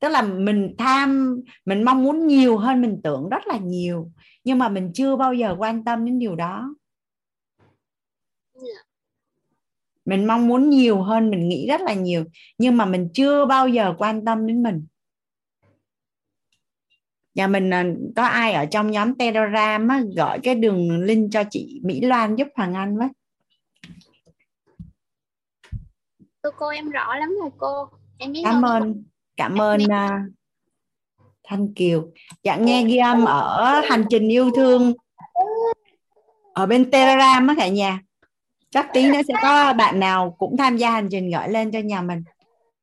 Tức 0.00 0.08
là 0.08 0.22
mình 0.22 0.74
tham 0.78 1.36
mình 1.64 1.82
mong 1.82 2.04
muốn 2.04 2.26
nhiều 2.26 2.58
hơn 2.58 2.82
mình 2.82 3.00
tưởng 3.04 3.28
rất 3.28 3.46
là 3.46 3.58
nhiều. 3.58 4.10
Nhưng 4.44 4.58
mà 4.58 4.68
mình 4.68 4.90
chưa 4.94 5.16
bao 5.16 5.34
giờ 5.34 5.56
quan 5.58 5.84
tâm 5.84 6.04
đến 6.04 6.18
điều 6.18 6.36
đó. 6.36 6.74
Dạ. 8.54 8.82
mình 10.04 10.26
mong 10.26 10.48
muốn 10.48 10.70
nhiều 10.70 11.02
hơn 11.02 11.30
mình 11.30 11.48
nghĩ 11.48 11.66
rất 11.66 11.80
là 11.80 11.94
nhiều. 11.94 12.24
Nhưng 12.58 12.76
mà 12.76 12.86
mình 12.86 13.08
chưa 13.14 13.46
bao 13.46 13.68
giờ 13.68 13.94
quan 13.98 14.24
tâm 14.24 14.46
đến 14.46 14.62
mình. 14.62 14.86
Nhà 17.34 17.46
mình 17.46 17.70
à, 17.70 17.84
có 18.16 18.22
ai 18.22 18.52
ở 18.52 18.66
trong 18.66 18.90
nhóm 18.90 19.14
telegram 19.18 19.88
á, 19.88 20.02
gọi 20.16 20.40
cái 20.42 20.54
đường 20.54 21.00
link 21.00 21.32
cho 21.32 21.44
chị 21.50 21.80
mỹ 21.84 22.00
loan 22.00 22.36
giúp 22.36 22.48
hoàng 22.54 22.74
anh 22.74 22.98
với 22.98 23.08
Thưa 26.42 26.50
cô 26.58 26.68
em 26.68 26.90
rõ 26.90 27.16
lắm 27.16 27.36
rồi 27.40 27.50
cô. 27.58 27.88
Em 28.18 28.32
biết 28.32 28.42
cảm 28.44 28.64
ơn 28.64 28.82
ơn 28.82 29.04
cảm 29.36 29.60
ơn 29.60 29.80
uh, 29.82 30.32
thanh 31.44 31.74
kiều. 31.74 32.08
Dạ 32.42 32.56
nghe 32.56 32.84
ghi 32.84 32.96
âm 32.96 33.24
ở 33.24 33.80
hành 33.88 34.04
trình 34.10 34.28
yêu 34.28 34.50
thương 34.56 34.94
ở 36.54 36.66
bên 36.66 36.90
telegram 36.90 37.46
á 37.46 37.54
cả 37.58 37.68
nhà. 37.68 38.00
Chắc 38.70 38.90
tí 38.92 39.10
nữa 39.10 39.20
sẽ 39.28 39.34
có 39.42 39.72
bạn 39.72 40.00
nào 40.00 40.36
cũng 40.38 40.56
tham 40.56 40.76
gia 40.76 40.90
hành 40.90 41.08
trình 41.10 41.30
gọi 41.30 41.48
lên 41.48 41.72
cho 41.72 41.78
nhà 41.78 42.02
mình. 42.02 42.22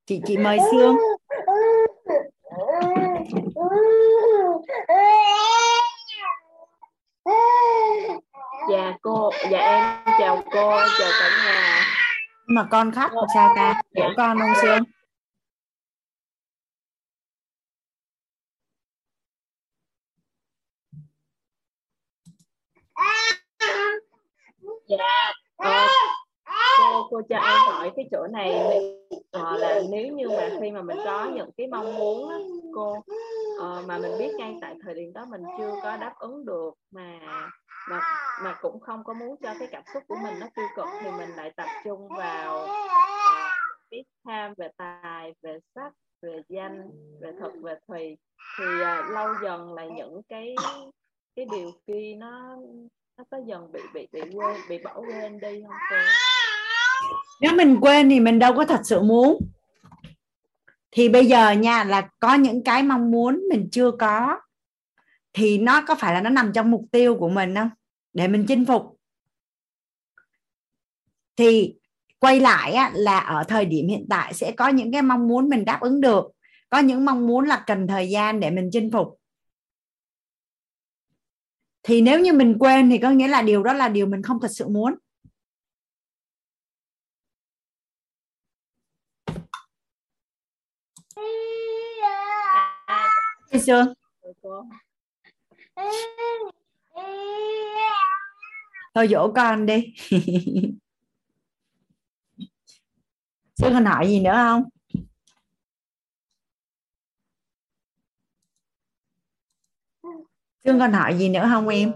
Chị 0.05 0.21
chị 0.25 0.37
mời 0.37 0.59
sương. 0.71 0.95
Dạ 8.71 8.93
cô 9.01 9.29
dạ 9.51 9.59
em 9.59 9.83
chào 10.19 10.43
cô 10.51 10.77
chào 10.99 11.11
cả 11.19 11.29
nhà 11.45 11.84
mà 12.47 12.67
con 12.71 12.91
khóc 12.91 13.11
làm 13.13 13.25
sao 13.33 13.53
ta 13.55 13.81
dỗ 13.95 14.03
con 14.17 14.39
không 14.39 14.53
sương. 14.61 14.83
Dạ 24.87 25.31
ờ, 25.57 25.87
cô 26.77 27.07
cô 27.09 27.21
cho 27.29 27.35
em 27.35 27.57
hỏi 27.65 27.91
cái 27.95 28.05
chỗ 28.11 28.27
này 28.31 28.53
ờ, 29.31 29.57
là 29.57 29.81
nếu 29.89 30.07
như 30.07 30.29
mà 30.29 30.49
khi 30.61 30.71
mà 30.71 30.81
mình 30.81 30.97
có 31.05 31.31
những 31.35 31.49
cái 31.57 31.67
mong 31.67 31.95
muốn 31.95 32.29
đó, 32.29 32.39
cô 32.75 33.03
ờ, 33.59 33.83
mà 33.87 33.97
mình 33.97 34.11
biết 34.19 34.31
ngay 34.37 34.55
tại 34.61 34.75
thời 34.83 34.93
điểm 34.93 35.13
đó 35.13 35.25
mình 35.29 35.43
chưa 35.57 35.71
có 35.83 35.97
đáp 35.97 36.13
ứng 36.19 36.45
được 36.45 36.71
mà 36.91 37.19
mà 37.89 38.01
mà 38.43 38.53
cũng 38.61 38.79
không 38.79 39.03
có 39.03 39.13
muốn 39.13 39.35
cho 39.43 39.53
cái 39.59 39.67
cảm 39.71 39.83
xúc 39.93 40.03
của 40.07 40.15
mình 40.23 40.39
nó 40.39 40.47
tiêu 40.55 40.65
cực 40.75 40.85
thì 41.01 41.11
mình 41.11 41.29
lại 41.29 41.51
tập 41.55 41.67
trung 41.83 42.07
vào 42.17 42.65
à, 42.65 43.55
biết 43.91 44.03
tham 44.25 44.53
về 44.57 44.67
tài 44.77 45.33
về 45.41 45.59
sắc 45.75 45.91
về 46.21 46.41
danh 46.49 46.89
về 47.21 47.31
thực 47.39 47.51
về 47.61 47.75
thùy. 47.87 48.17
Thì 48.59 48.65
uh, 48.65 49.11
lâu 49.11 49.27
dần 49.43 49.73
là 49.73 49.85
những 49.85 50.21
cái 50.29 50.55
cái 51.35 51.45
điều 51.51 51.71
kia 51.87 52.15
nó 52.17 52.57
nó 53.17 53.23
có 53.31 53.37
dần 53.45 53.71
bị 53.71 53.79
bị 53.93 54.07
bị 54.11 54.21
quên 54.33 54.55
bị 54.69 54.77
bỏ 54.83 54.99
quên 54.99 55.39
đi 55.39 55.63
không 55.67 55.77
cô? 55.89 55.95
Nếu 57.41 57.53
mình 57.53 57.77
quên 57.81 58.09
thì 58.09 58.19
mình 58.19 58.39
đâu 58.39 58.53
có 58.55 58.65
thật 58.65 58.81
sự 58.83 59.01
muốn. 59.01 59.37
Thì 60.91 61.09
bây 61.09 61.25
giờ 61.25 61.51
nha 61.51 61.83
là 61.83 62.09
có 62.19 62.33
những 62.33 62.63
cái 62.63 62.83
mong 62.83 63.11
muốn 63.11 63.43
mình 63.49 63.69
chưa 63.71 63.91
có 63.91 64.39
thì 65.35 65.57
nó 65.57 65.81
có 65.87 65.95
phải 65.95 66.13
là 66.13 66.21
nó 66.21 66.29
nằm 66.29 66.51
trong 66.53 66.71
mục 66.71 66.85
tiêu 66.91 67.17
của 67.19 67.29
mình 67.29 67.55
không? 67.55 67.69
Để 68.13 68.27
mình 68.27 68.45
chinh 68.47 68.65
phục. 68.65 68.99
Thì 71.35 71.75
quay 72.19 72.39
lại 72.39 72.73
á, 72.73 72.91
là 72.93 73.19
ở 73.19 73.43
thời 73.47 73.65
điểm 73.65 73.87
hiện 73.87 74.05
tại 74.09 74.33
sẽ 74.33 74.51
có 74.51 74.67
những 74.67 74.91
cái 74.91 75.01
mong 75.01 75.27
muốn 75.27 75.49
mình 75.49 75.65
đáp 75.65 75.79
ứng 75.81 76.01
được. 76.01 76.25
Có 76.69 76.79
những 76.79 77.05
mong 77.05 77.27
muốn 77.27 77.45
là 77.45 77.63
cần 77.67 77.87
thời 77.87 78.09
gian 78.09 78.39
để 78.39 78.51
mình 78.51 78.69
chinh 78.71 78.91
phục. 78.91 79.19
Thì 81.83 82.01
nếu 82.01 82.19
như 82.19 82.33
mình 82.33 82.57
quên 82.59 82.89
thì 82.89 82.97
có 82.97 83.09
nghĩa 83.09 83.27
là 83.27 83.41
điều 83.41 83.63
đó 83.63 83.73
là 83.73 83.89
điều 83.89 84.05
mình 84.05 84.23
không 84.23 84.39
thật 84.41 84.51
sự 84.51 84.67
muốn. 84.67 84.95
Chị 93.51 93.59
Sương 93.59 93.93
thôi 98.95 99.07
dỗ 99.07 99.31
con 99.35 99.65
đi. 99.65 99.93
Sương 103.55 103.73
còn 103.73 103.85
hỏi 103.85 104.07
gì 104.07 104.19
nữa 104.19 104.33
không? 104.33 104.63
Sương 110.63 110.79
còn 110.79 110.93
hỏi 110.93 111.17
gì 111.17 111.29
nữa 111.29 111.47
không 111.51 111.67
em? 111.67 111.93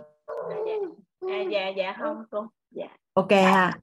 À, 1.21 1.41
dạ 1.51 1.69
dạ 1.77 1.95
không 1.99 2.23
cô 2.31 2.47
dạ. 2.71 2.87
Ok 3.13 3.31
ha. 3.31 3.79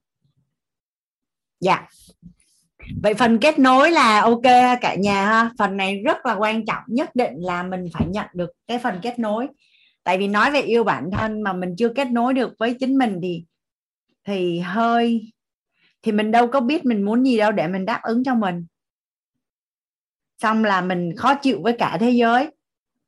Dạ. 1.59 1.87
Vậy 3.03 3.13
phần 3.13 3.39
kết 3.39 3.59
nối 3.59 3.91
là 3.91 4.21
ok 4.21 4.43
cả 4.81 4.95
nhà 4.95 5.25
ha. 5.25 5.51
Phần 5.59 5.77
này 5.77 6.01
rất 6.05 6.25
là 6.25 6.35
quan 6.35 6.65
trọng 6.65 6.83
nhất 6.87 7.15
định 7.15 7.33
là 7.37 7.63
mình 7.63 7.85
phải 7.93 8.07
nhận 8.07 8.27
được 8.33 8.51
cái 8.67 8.79
phần 8.79 8.99
kết 9.03 9.19
nối 9.19 9.47
tại 10.07 10.17
vì 10.17 10.27
nói 10.27 10.51
về 10.51 10.61
yêu 10.61 10.83
bản 10.83 11.09
thân 11.11 11.41
mà 11.41 11.53
mình 11.53 11.75
chưa 11.77 11.89
kết 11.89 12.07
nối 12.11 12.33
được 12.33 12.53
với 12.59 12.75
chính 12.79 12.97
mình 12.97 13.19
thì 13.23 13.45
thì 14.23 14.59
hơi, 14.59 15.31
thì 16.01 16.11
mình 16.11 16.31
đâu 16.31 16.47
có 16.47 16.61
biết 16.61 16.85
mình 16.85 17.05
muốn 17.05 17.25
gì 17.25 17.37
đâu 17.37 17.51
để 17.51 17.67
mình 17.67 17.85
đáp 17.85 17.99
ứng 18.03 18.23
cho 18.23 18.35
mình. 18.35 18.65
Xong 20.37 20.63
là 20.63 20.81
mình 20.81 21.15
khó 21.17 21.35
chịu 21.35 21.61
với 21.63 21.75
cả 21.79 21.97
thế 21.99 22.11
giới. 22.11 22.51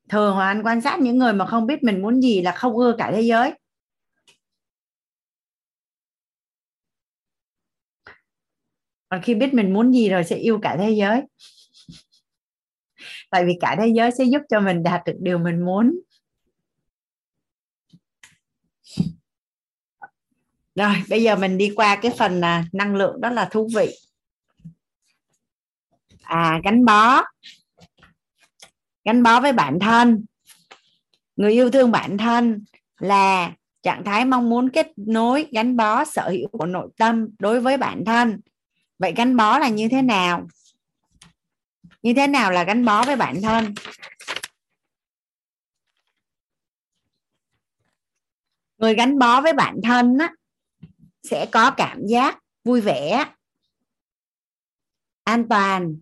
Thường 0.09 0.35
hoàng 0.35 0.47
anh 0.47 0.65
quan 0.65 0.81
sát 0.81 0.99
những 0.99 1.17
người 1.17 1.33
mà 1.33 1.45
không 1.45 1.67
biết 1.67 1.83
mình 1.83 2.01
muốn 2.01 2.21
gì 2.21 2.41
là 2.41 2.51
không 2.51 2.77
ưa 2.77 2.95
cả 2.97 3.11
thế 3.15 3.21
giới. 3.21 3.53
Còn 9.09 9.21
khi 9.21 9.35
biết 9.35 9.53
mình 9.53 9.73
muốn 9.73 9.93
gì 9.93 10.09
rồi 10.09 10.23
sẽ 10.23 10.35
yêu 10.35 10.59
cả 10.61 10.77
thế 10.79 10.91
giới. 10.91 11.21
Tại 13.31 13.45
vì 13.45 13.53
cả 13.61 13.75
thế 13.79 13.87
giới 13.87 14.11
sẽ 14.11 14.23
giúp 14.23 14.41
cho 14.49 14.59
mình 14.59 14.83
đạt 14.83 15.01
được 15.05 15.15
điều 15.19 15.37
mình 15.37 15.65
muốn. 15.65 15.99
Rồi 20.75 20.95
bây 21.09 21.23
giờ 21.23 21.35
mình 21.35 21.57
đi 21.57 21.73
qua 21.75 21.95
cái 21.95 22.11
phần 22.17 22.41
à, 22.41 22.65
năng 22.71 22.95
lượng 22.95 23.21
đó 23.21 23.29
là 23.29 23.45
thú 23.45 23.69
vị. 23.75 23.89
À 26.21 26.59
gắn 26.63 26.85
bó. 26.85 27.23
Gắn 29.05 29.23
bó 29.23 29.41
với 29.41 29.53
bản 29.53 29.79
thân. 29.79 30.25
Người 31.35 31.51
yêu 31.51 31.71
thương 31.71 31.91
bản 31.91 32.17
thân 32.17 32.63
là 32.99 33.51
trạng 33.81 34.03
thái 34.03 34.25
mong 34.25 34.49
muốn 34.49 34.69
kết 34.69 34.87
nối 34.95 35.47
gắn 35.51 35.77
bó 35.77 36.05
sở 36.05 36.29
hữu 36.29 36.47
của 36.47 36.65
nội 36.65 36.89
tâm 36.97 37.27
đối 37.39 37.61
với 37.61 37.77
bản 37.77 38.03
thân. 38.05 38.39
Vậy 38.99 39.13
gắn 39.15 39.37
bó 39.37 39.59
là 39.59 39.69
như 39.69 39.87
thế 39.91 40.01
nào? 40.01 40.47
Như 42.01 42.13
thế 42.13 42.27
nào 42.27 42.51
là 42.51 42.63
gắn 42.63 42.85
bó 42.85 43.03
với 43.03 43.15
bản 43.15 43.41
thân? 43.41 43.73
Người 48.77 48.95
gắn 48.95 49.19
bó 49.19 49.41
với 49.41 49.53
bản 49.53 49.75
thân 49.83 50.17
á, 50.17 50.33
sẽ 51.23 51.45
có 51.51 51.71
cảm 51.71 52.05
giác 52.05 52.39
vui 52.63 52.81
vẻ 52.81 53.25
an 55.23 55.49
toàn 55.49 55.95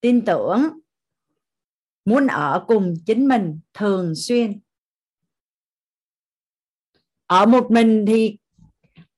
tin 0.00 0.24
tưởng 0.24 0.68
muốn 2.04 2.26
ở 2.26 2.64
cùng 2.66 2.94
chính 3.06 3.28
mình 3.28 3.60
thường 3.74 4.14
xuyên. 4.14 4.60
Ở 7.26 7.46
một 7.46 7.70
mình 7.70 8.04
thì 8.06 8.36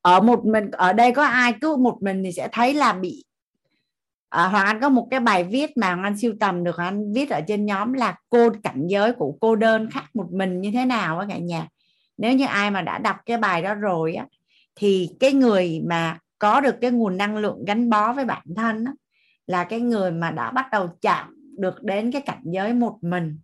ở 0.00 0.20
một 0.20 0.44
mình 0.44 0.70
ở 0.70 0.92
đây 0.92 1.12
có 1.12 1.24
ai 1.24 1.54
cứ 1.60 1.76
một 1.76 1.98
mình 2.00 2.22
thì 2.24 2.32
sẽ 2.32 2.48
thấy 2.52 2.74
là 2.74 2.92
bị 2.92 3.24
à, 4.28 4.48
hoàng 4.48 4.66
anh 4.66 4.80
có 4.80 4.88
một 4.88 5.08
cái 5.10 5.20
bài 5.20 5.44
viết 5.44 5.76
mà 5.76 5.86
hoàng 5.86 6.02
anh 6.02 6.18
siêu 6.18 6.34
tầm 6.40 6.64
được 6.64 6.76
hoàng 6.76 6.88
anh 6.88 7.12
viết 7.12 7.30
ở 7.30 7.40
trên 7.48 7.66
nhóm 7.66 7.92
là 7.92 8.16
cô 8.28 8.50
cảnh 8.62 8.86
giới 8.86 9.12
của 9.12 9.36
cô 9.40 9.56
đơn 9.56 9.90
khác 9.90 10.04
một 10.14 10.28
mình 10.32 10.60
như 10.60 10.70
thế 10.74 10.84
nào 10.84 11.18
á 11.18 11.26
cả 11.28 11.38
nhà? 11.38 11.68
Nếu 12.16 12.32
như 12.32 12.46
ai 12.46 12.70
mà 12.70 12.82
đã 12.82 12.98
đọc 12.98 13.16
cái 13.26 13.36
bài 13.36 13.62
đó 13.62 13.74
rồi 13.74 14.14
á 14.14 14.26
thì 14.74 15.10
cái 15.20 15.32
người 15.32 15.80
mà 15.86 16.18
có 16.38 16.60
được 16.60 16.74
cái 16.80 16.90
nguồn 16.90 17.16
năng 17.16 17.36
lượng 17.36 17.64
gắn 17.64 17.90
bó 17.90 18.12
với 18.12 18.24
bản 18.24 18.46
thân 18.56 18.84
đó, 18.84 18.92
là 19.46 19.64
cái 19.64 19.80
người 19.80 20.10
mà 20.10 20.30
đã 20.30 20.50
bắt 20.50 20.66
đầu 20.72 20.88
chạm 21.00 21.36
được 21.58 21.82
đến 21.82 22.12
cái 22.12 22.22
cảnh 22.22 22.42
giới 22.44 22.74
một 22.74 22.98
mình. 23.02 23.38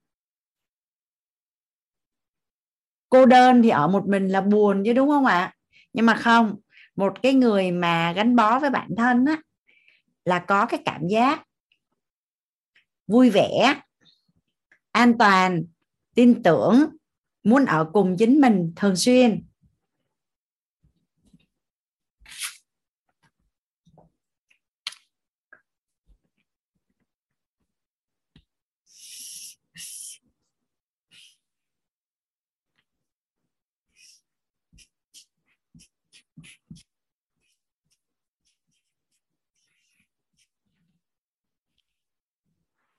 Cô 3.10 3.26
đơn 3.26 3.62
thì 3.62 3.68
ở 3.68 3.88
một 3.88 4.08
mình 4.08 4.28
là 4.28 4.40
buồn 4.40 4.82
chứ 4.84 4.92
đúng 4.92 5.08
không 5.08 5.26
ạ? 5.26 5.54
Nhưng 5.92 6.06
mà 6.06 6.14
không 6.14 6.56
một 6.96 7.22
cái 7.22 7.34
người 7.34 7.70
mà 7.70 8.12
gắn 8.12 8.36
bó 8.36 8.58
với 8.58 8.70
bản 8.70 8.90
thân 8.96 9.24
á 9.26 9.36
là 10.24 10.38
có 10.38 10.66
cái 10.66 10.82
cảm 10.84 11.08
giác 11.08 11.44
vui 13.06 13.30
vẻ 13.30 13.80
an 14.92 15.18
toàn 15.18 15.64
tin 16.14 16.42
tưởng 16.42 16.84
muốn 17.44 17.64
ở 17.64 17.90
cùng 17.92 18.16
chính 18.18 18.40
mình 18.40 18.72
thường 18.76 18.96
xuyên. 18.96 19.47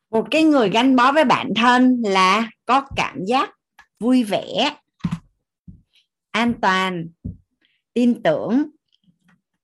Một 0.09 0.27
cái 0.31 0.43
người 0.43 0.69
gắn 0.69 0.95
bó 0.95 1.11
với 1.11 1.25
bản 1.25 1.53
thân 1.55 2.01
là 2.05 2.49
có 2.65 2.87
cảm 2.95 3.25
giác 3.25 3.49
vui 3.99 4.23
vẻ, 4.23 4.75
an 6.31 6.53
toàn, 6.61 7.07
tin 7.93 8.23
tưởng, 8.23 8.69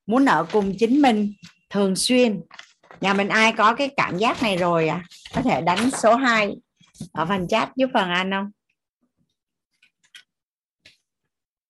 muốn 0.06 0.26
ở 0.26 0.46
cùng 0.52 0.74
chính 0.80 1.02
mình 1.02 1.34
thường 1.70 1.96
xuyên. 1.96 2.42
Nhà 3.02 3.14
mình 3.14 3.28
ai 3.28 3.54
có 3.54 3.76
cái 3.76 3.90
cảm 3.98 4.18
giác 4.18 4.44
này 4.44 4.58
rồi 4.58 4.88
à? 4.88 5.04
Có 5.36 5.42
thể 5.42 5.62
đánh 5.62 5.92
số 5.92 6.16
2 6.16 6.56
ở 7.12 7.26
phần 7.26 7.48
chat 7.48 7.76
giúp 7.76 7.90
phần 7.94 8.10
anh 8.10 8.32
không? 8.32 8.52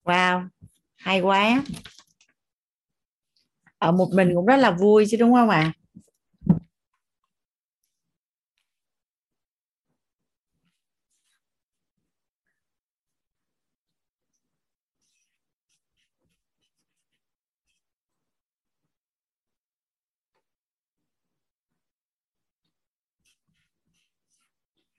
Wow, 0.04 0.48
hay 0.96 1.22
quá. 1.22 1.64
Ở 3.78 3.92
một 3.92 4.10
mình 4.14 4.32
cũng 4.36 4.46
rất 4.46 4.58
là 4.58 4.72
vui 4.72 5.06
chứ 5.10 5.18
đúng 5.18 5.34
không 5.34 5.50
ạ? 5.50 5.58
à? 5.60 5.85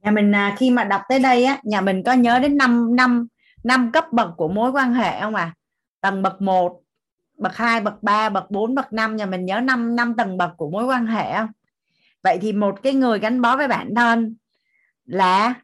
Nhà 0.06 0.12
mình 0.12 0.34
à, 0.34 0.54
khi 0.58 0.70
mà 0.70 0.84
đọc 0.84 1.02
tới 1.08 1.18
đây 1.18 1.44
á 1.44 1.58
nhà 1.62 1.80
mình 1.80 2.02
có 2.02 2.12
nhớ 2.12 2.38
đến 2.38 2.56
năm 2.56 2.96
năm 2.96 3.26
năm 3.64 3.92
cấp 3.92 4.04
bậc 4.12 4.28
của 4.36 4.48
mối 4.48 4.70
quan 4.70 4.94
hệ 4.94 5.20
không 5.20 5.34
à 5.34 5.54
tầng 6.00 6.22
bậc 6.22 6.42
1 6.42 6.80
bậc 7.38 7.56
2 7.56 7.80
bậc 7.80 8.02
3 8.02 8.28
bậc 8.28 8.50
4 8.50 8.74
bậc 8.74 8.92
5 8.92 9.16
nhà 9.16 9.26
mình 9.26 9.44
nhớ 9.44 9.60
năm 9.60 9.96
năm 9.96 10.14
tầng 10.16 10.36
bậc 10.36 10.50
của 10.56 10.70
mối 10.70 10.84
quan 10.84 11.06
hệ 11.06 11.34
không? 11.36 11.48
Vậy 12.22 12.38
thì 12.42 12.52
một 12.52 12.82
cái 12.82 12.94
người 12.94 13.18
gắn 13.18 13.40
bó 13.40 13.56
với 13.56 13.68
bản 13.68 13.94
thân 13.94 14.36
là 15.04 15.54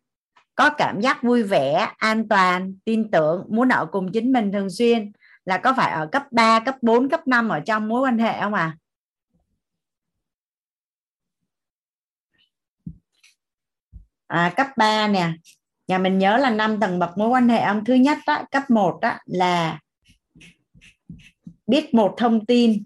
có 0.55 0.71
cảm 0.71 1.01
giác 1.01 1.23
vui 1.23 1.43
vẻ 1.43 1.89
an 1.97 2.29
toàn 2.29 2.75
tin 2.85 3.11
tưởng 3.11 3.47
muốn 3.49 3.69
ở 3.69 3.87
cùng 3.87 4.13
chính 4.13 4.33
mình 4.33 4.53
thường 4.53 4.71
xuyên 4.71 5.13
là 5.45 5.59
có 5.59 5.75
phải 5.77 5.93
ở 5.93 6.07
cấp 6.07 6.23
3 6.31 6.61
cấp 6.61 6.77
4 6.83 7.09
cấp 7.09 7.29
5 7.29 7.49
ở 7.49 7.61
trong 7.61 7.89
mối 7.89 8.01
quan 8.01 8.19
hệ 8.19 8.41
không 8.41 8.55
à 8.55 8.77
à, 14.33 14.53
cấp 14.57 14.67
3 14.77 15.09
nè. 15.09 15.33
Nhà 15.89 15.99
mình 15.99 16.19
nhớ 16.19 16.37
là 16.37 16.51
năm 16.51 16.81
tầng 16.81 16.99
bậc 16.99 17.19
mối 17.19 17.29
quan 17.29 17.49
hệ 17.49 17.61
ông 17.61 17.85
thứ 17.85 17.95
nhất 17.95 18.19
đó, 18.27 18.43
cấp 18.51 18.63
1 18.71 18.99
đó 19.03 19.15
là 19.25 19.79
biết 21.67 21.95
một 21.95 22.15
thông 22.17 22.47
tin. 22.47 22.85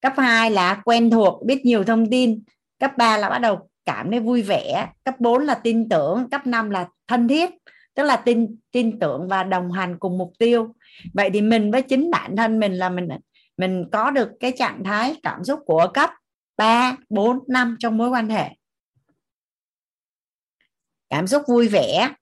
Cấp 0.00 0.12
2 0.16 0.50
là 0.50 0.82
quen 0.84 1.10
thuộc 1.10 1.46
biết 1.46 1.64
nhiều 1.64 1.84
thông 1.84 2.10
tin. 2.10 2.42
Cấp 2.78 2.92
3 2.96 3.16
là 3.16 3.30
bắt 3.30 3.38
đầu 3.38 3.68
cảm 3.84 4.10
thấy 4.10 4.20
vui 4.20 4.42
vẻ. 4.42 4.88
Cấp 5.04 5.14
4 5.20 5.44
là 5.44 5.54
tin 5.54 5.88
tưởng. 5.88 6.30
Cấp 6.30 6.46
5 6.46 6.70
là 6.70 6.88
thân 7.06 7.28
thiết 7.28 7.50
tức 7.94 8.02
là 8.02 8.16
tin 8.16 8.56
tin 8.72 8.98
tưởng 8.98 9.28
và 9.28 9.42
đồng 9.42 9.72
hành 9.72 9.98
cùng 9.98 10.18
mục 10.18 10.32
tiêu. 10.38 10.74
Vậy 11.14 11.30
thì 11.30 11.40
mình 11.40 11.70
với 11.70 11.82
chính 11.82 12.10
bản 12.10 12.36
thân 12.36 12.60
mình 12.60 12.72
là 12.72 12.88
mình 12.88 13.08
mình 13.56 13.84
có 13.92 14.10
được 14.10 14.30
cái 14.40 14.52
trạng 14.58 14.84
thái 14.84 15.16
cảm 15.22 15.44
xúc 15.44 15.60
của 15.66 15.86
cấp 15.94 16.10
3, 16.56 16.96
4, 17.08 17.38
5 17.48 17.76
trong 17.78 17.98
mối 17.98 18.08
quan 18.08 18.28
hệ 18.28 18.57
cảm 21.10 21.26
xúc 21.26 21.42
vui 21.48 21.68
vẻ. 21.68 22.14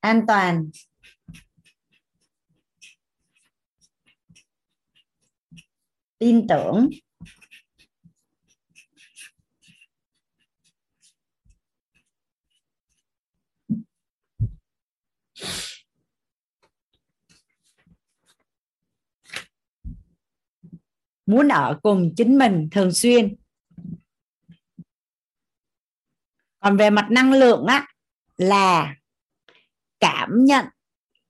An 0.00 0.24
toàn. 0.28 0.70
Tin 6.18 6.46
tưởng. 6.48 6.90
Muốn 21.26 21.48
ở 21.48 21.78
cùng 21.82 22.12
chính 22.16 22.38
mình 22.38 22.68
thường 22.70 22.92
xuyên. 22.92 23.36
Còn 26.60 26.76
về 26.76 26.90
mặt 26.90 27.06
năng 27.10 27.32
lượng 27.32 27.66
á, 27.66 27.86
là 28.36 28.94
cảm 30.00 30.44
nhận 30.44 30.66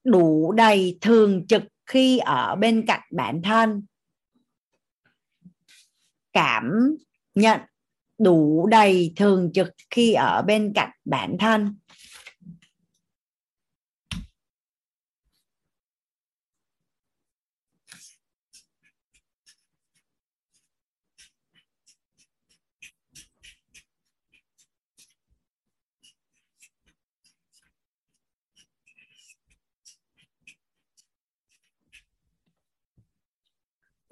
đủ 0.04 0.52
đầy 0.52 0.98
thường 1.00 1.46
trực 1.46 1.62
khi 1.86 2.18
ở 2.18 2.56
bên 2.56 2.84
cạnh 2.86 3.00
bản 3.10 3.40
thân. 3.44 3.86
Cảm 6.32 6.96
nhận 7.34 7.60
đủ 8.18 8.66
đầy 8.66 9.12
thường 9.16 9.50
trực 9.54 9.68
khi 9.90 10.12
ở 10.12 10.42
bên 10.42 10.72
cạnh 10.74 10.90
bản 11.04 11.36
thân. 11.40 11.76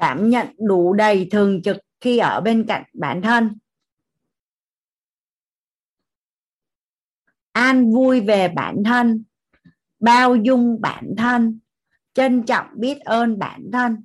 Cảm 0.03 0.31
nhận 0.31 0.47
đủ 0.59 0.93
đầy 0.93 1.29
thường 1.31 1.63
trực 1.63 1.77
khi 2.01 2.19
ở 2.19 2.41
bên 2.41 2.65
cạnh 2.69 2.85
bản 2.93 3.23
thân. 3.23 3.59
An 7.53 7.93
vui 7.93 8.21
về 8.21 8.49
bản 8.49 8.83
thân, 8.85 9.25
bao 10.01 10.37
dung 10.37 10.81
bản 10.81 11.15
thân, 11.19 11.61
trân 12.15 12.43
trọng 12.47 12.67
biết 12.77 13.01
ơn 13.01 13.39
bản 13.39 13.71
thân. 13.73 14.05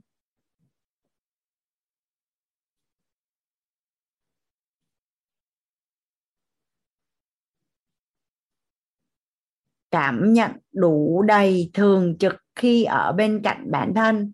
Cảm 9.91 10.33
nhận 10.33 10.51
đủ 10.71 11.21
đầy 11.21 11.69
thường 11.73 12.17
trực 12.19 12.35
khi 12.55 12.83
ở 12.83 13.13
bên 13.13 13.41
cạnh 13.43 13.71
bản 13.71 13.93
thân 13.95 14.33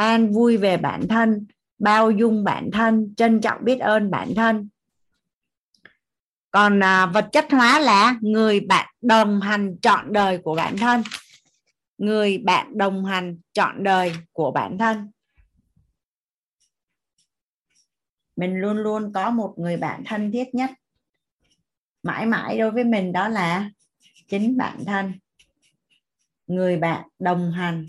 an 0.00 0.32
vui 0.32 0.56
về 0.56 0.76
bản 0.76 1.08
thân 1.08 1.46
bao 1.78 2.10
dung 2.10 2.44
bản 2.44 2.70
thân 2.72 3.14
trân 3.16 3.40
trọng 3.40 3.64
biết 3.64 3.78
ơn 3.80 4.10
bản 4.10 4.34
thân. 4.36 4.68
Còn 6.50 6.82
à, 6.82 7.06
vật 7.06 7.28
chất 7.32 7.46
hóa 7.50 7.78
là 7.78 8.16
người 8.20 8.60
bạn 8.60 8.94
đồng 9.00 9.40
hành 9.40 9.76
trọn 9.82 10.12
đời 10.12 10.38
của 10.38 10.54
bản 10.54 10.76
thân. 10.76 11.02
Người 11.98 12.38
bạn 12.38 12.78
đồng 12.78 13.04
hành 13.04 13.38
trọn 13.52 13.84
đời 13.84 14.12
của 14.32 14.50
bản 14.50 14.78
thân. 14.78 15.10
Mình 18.36 18.60
luôn 18.60 18.76
luôn 18.76 19.12
có 19.12 19.30
một 19.30 19.54
người 19.56 19.76
bạn 19.76 20.02
thân 20.06 20.32
thiết 20.32 20.54
nhất. 20.54 20.70
Mãi 22.02 22.26
mãi 22.26 22.58
đối 22.58 22.70
với 22.70 22.84
mình 22.84 23.12
đó 23.12 23.28
là 23.28 23.70
chính 24.28 24.56
bản 24.56 24.84
thân. 24.86 25.12
Người 26.46 26.76
bạn 26.76 27.08
đồng 27.18 27.52
hành 27.52 27.86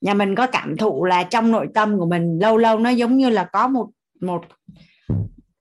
nhà 0.00 0.14
mình 0.14 0.34
có 0.34 0.46
cảm 0.46 0.76
thụ 0.76 1.04
là 1.04 1.22
trong 1.22 1.52
nội 1.52 1.68
tâm 1.74 1.98
của 1.98 2.06
mình 2.06 2.38
lâu 2.38 2.56
lâu 2.56 2.78
nó 2.78 2.90
giống 2.90 3.16
như 3.16 3.30
là 3.30 3.44
có 3.44 3.68
một 3.68 3.86
một 4.20 4.44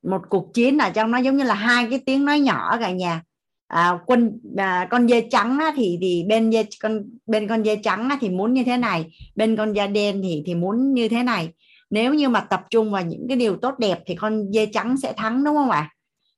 một 0.03 0.22
cuộc 0.30 0.53
chiến 0.53 0.77
ở 0.77 0.90
trong 0.90 1.11
nó 1.11 1.17
giống 1.17 1.38
như 1.38 1.43
là 1.43 1.53
hai 1.53 1.88
cái 1.90 1.99
tiếng 2.06 2.25
nói 2.25 2.40
nhỏ 2.40 2.77
cả 2.80 2.91
nhà. 2.91 3.22
À, 3.67 3.99
quân 4.06 4.40
à, 4.57 4.88
con 4.90 5.07
dê 5.07 5.27
trắng 5.32 5.59
á, 5.59 5.74
thì 5.75 5.98
thì 6.01 6.24
bên 6.27 6.51
dê 6.51 6.66
con 6.82 7.03
bên 7.25 7.48
con 7.48 7.64
dê 7.64 7.75
trắng 7.75 8.09
á, 8.09 8.17
thì 8.22 8.30
muốn 8.30 8.53
như 8.53 8.64
thế 8.64 8.77
này 8.77 9.06
bên 9.35 9.56
con 9.56 9.74
da 9.74 9.88
đen 9.88 10.22
thì 10.24 10.43
thì 10.45 10.56
muốn 10.56 10.93
như 10.93 11.09
thế 11.09 11.24
này. 11.24 11.49
Nếu 11.90 12.14
như 12.14 12.30
mà 12.30 12.40
tập 12.40 12.61
trung 12.69 12.91
vào 12.91 13.06
những 13.06 13.25
cái 13.27 13.38
điều 13.38 13.57
tốt 13.57 13.80
đẹp 13.80 13.99
thì 14.06 14.16
con 14.16 14.51
dê 14.51 14.66
trắng 14.66 14.98
sẽ 14.98 15.14
thắng 15.14 15.43
đúng 15.43 15.56
không 15.56 15.69
ạ? 15.69 15.90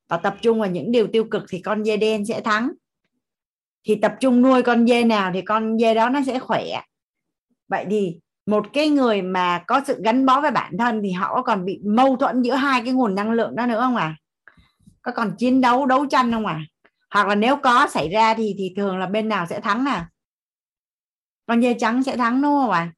Và 0.09 0.17
tập 0.17 0.35
trung 0.41 0.59
vào 0.59 0.69
những 0.69 0.91
điều 0.91 1.07
tiêu 1.07 1.23
cực 1.23 1.43
thì 1.49 1.59
con 1.59 1.83
dê 1.83 1.97
đen 1.97 2.25
sẽ 2.25 2.41
thắng. 2.41 2.71
Thì 3.87 3.95
tập 3.95 4.15
trung 4.19 4.41
nuôi 4.41 4.61
con 4.61 4.87
dê 4.87 5.03
nào 5.03 5.31
thì 5.33 5.41
con 5.41 5.79
dê 5.79 5.93
đó 5.93 6.09
nó 6.09 6.19
sẽ 6.27 6.39
khỏe 6.39 6.81
vậy 7.69 7.85
thì 7.89 8.19
một 8.45 8.65
cái 8.73 8.89
người 8.89 9.21
mà 9.21 9.63
có 9.67 9.81
sự 9.87 10.01
gắn 10.03 10.25
bó 10.25 10.41
với 10.41 10.51
bản 10.51 10.77
thân 10.79 11.01
thì 11.03 11.11
họ 11.11 11.35
có 11.35 11.41
còn 11.41 11.65
bị 11.65 11.79
mâu 11.85 12.17
thuẫn 12.17 12.41
giữa 12.41 12.55
hai 12.55 12.81
cái 12.81 12.93
nguồn 12.93 13.15
năng 13.15 13.31
lượng 13.31 13.55
đó 13.55 13.65
nữa 13.65 13.79
không 13.81 13.95
à 13.95 14.15
có 15.01 15.11
còn 15.11 15.35
chiến 15.37 15.61
đấu 15.61 15.85
đấu 15.85 16.05
tranh 16.05 16.31
không 16.31 16.45
à 16.45 16.61
hoặc 17.11 17.27
là 17.27 17.35
nếu 17.35 17.55
có 17.55 17.87
xảy 17.87 18.09
ra 18.09 18.33
thì 18.33 18.55
thì 18.57 18.73
thường 18.77 18.97
là 18.97 19.05
bên 19.05 19.29
nào 19.29 19.45
sẽ 19.45 19.59
thắng 19.59 19.85
à 19.85 20.09
con 21.45 21.61
dê 21.61 21.75
trắng 21.79 22.03
sẽ 22.03 22.17
thắng 22.17 22.41
đúng 22.41 22.51
không 22.51 22.71
ạ? 22.71 22.79
À? 22.79 22.93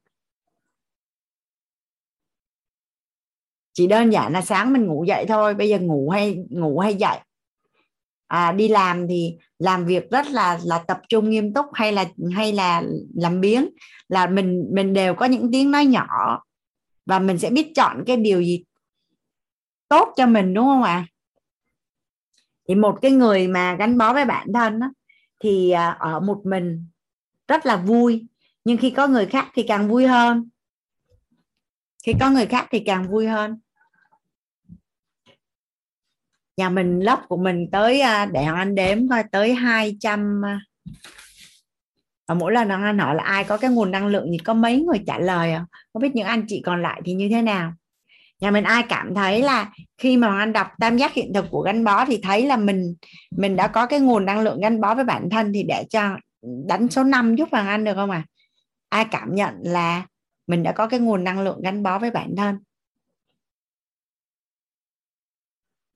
chỉ 3.72 3.86
đơn 3.86 4.10
giản 4.10 4.32
là 4.32 4.40
sáng 4.40 4.72
mình 4.72 4.86
ngủ 4.86 5.04
dậy 5.04 5.24
thôi 5.28 5.54
bây 5.54 5.68
giờ 5.68 5.78
ngủ 5.78 6.10
hay 6.10 6.38
ngủ 6.50 6.78
hay 6.78 6.94
dậy. 6.94 7.18
À, 8.26 8.52
đi 8.52 8.68
làm 8.68 9.08
thì 9.08 9.36
làm 9.58 9.86
việc 9.86 10.10
rất 10.10 10.26
là 10.26 10.58
là 10.64 10.78
tập 10.78 11.00
trung 11.08 11.30
nghiêm 11.30 11.54
túc 11.54 11.66
hay 11.72 11.92
là 11.92 12.04
hay 12.34 12.52
là 12.52 12.82
làm 13.14 13.40
biếng 13.40 13.68
là 14.12 14.26
mình 14.26 14.68
mình 14.72 14.92
đều 14.92 15.14
có 15.14 15.26
những 15.26 15.52
tiếng 15.52 15.70
nói 15.70 15.86
nhỏ 15.86 16.42
và 17.06 17.18
mình 17.18 17.38
sẽ 17.38 17.50
biết 17.50 17.72
chọn 17.74 18.04
cái 18.06 18.16
điều 18.16 18.42
gì 18.42 18.64
tốt 19.88 20.12
cho 20.16 20.26
mình 20.26 20.54
đúng 20.54 20.64
không 20.64 20.82
ạ 20.82 20.92
à? 20.92 21.06
thì 22.68 22.74
một 22.74 22.98
cái 23.02 23.10
người 23.10 23.48
mà 23.48 23.74
gắn 23.74 23.98
bó 23.98 24.12
với 24.12 24.24
bản 24.24 24.46
thân 24.54 24.80
đó, 24.80 24.86
thì 25.40 25.70
à, 25.70 25.96
ở 26.00 26.20
một 26.20 26.40
mình 26.44 26.86
rất 27.48 27.66
là 27.66 27.76
vui 27.76 28.26
nhưng 28.64 28.76
khi 28.76 28.90
có 28.90 29.06
người 29.06 29.26
khác 29.26 29.50
thì 29.54 29.64
càng 29.68 29.88
vui 29.88 30.06
hơn 30.06 30.48
khi 32.04 32.14
có 32.20 32.30
người 32.30 32.46
khác 32.46 32.68
thì 32.70 32.82
càng 32.86 33.10
vui 33.10 33.26
hơn 33.26 33.60
nhà 36.56 36.70
mình 36.70 37.00
lớp 37.00 37.22
của 37.28 37.36
mình 37.36 37.70
tới 37.72 38.00
à, 38.00 38.26
để 38.26 38.42
anh 38.42 38.74
đếm 38.74 39.08
coi 39.08 39.24
tới 39.32 39.54
200 39.54 40.42
và 42.32 42.38
mỗi 42.38 42.52
lần 42.52 42.68
anh 42.68 42.98
hỏi 42.98 43.14
là 43.14 43.22
ai 43.22 43.44
có 43.44 43.56
cái 43.56 43.70
nguồn 43.70 43.90
năng 43.90 44.06
lượng 44.06 44.26
thì 44.32 44.38
có 44.38 44.54
mấy 44.54 44.82
người 44.82 44.98
trả 45.06 45.18
lời 45.18 45.52
à? 45.52 45.66
không 45.92 46.02
biết 46.02 46.14
những 46.14 46.26
anh 46.26 46.44
chị 46.48 46.62
còn 46.66 46.82
lại 46.82 47.00
thì 47.04 47.14
như 47.14 47.28
thế 47.30 47.42
nào? 47.42 47.72
Nhà 48.40 48.50
mình 48.50 48.64
ai 48.64 48.82
cảm 48.88 49.14
thấy 49.14 49.42
là 49.42 49.70
khi 49.98 50.16
mà 50.16 50.38
anh 50.38 50.52
đọc 50.52 50.66
tam 50.80 50.96
giác 50.96 51.12
hiện 51.14 51.32
thực 51.34 51.44
của 51.50 51.60
gắn 51.60 51.84
bó 51.84 52.04
thì 52.04 52.20
thấy 52.22 52.46
là 52.46 52.56
mình 52.56 52.94
mình 53.30 53.56
đã 53.56 53.68
có 53.68 53.86
cái 53.86 54.00
nguồn 54.00 54.24
năng 54.24 54.40
lượng 54.40 54.60
gắn 54.60 54.80
bó 54.80 54.94
với 54.94 55.04
bản 55.04 55.30
thân 55.30 55.52
thì 55.52 55.62
để 55.62 55.84
cho 55.90 56.16
đánh 56.68 56.88
số 56.88 57.04
5 57.04 57.36
giúp 57.36 57.48
hoàng 57.52 57.66
anh 57.66 57.84
được 57.84 57.94
không 57.94 58.10
ạ? 58.10 58.24
À? 58.26 58.28
ai 58.88 59.06
cảm 59.10 59.34
nhận 59.34 59.54
là 59.62 60.06
mình 60.46 60.62
đã 60.62 60.72
có 60.72 60.86
cái 60.86 61.00
nguồn 61.00 61.24
năng 61.24 61.40
lượng 61.40 61.60
gắn 61.62 61.82
bó 61.82 61.98
với 61.98 62.10
bản 62.10 62.34
thân? 62.36 62.58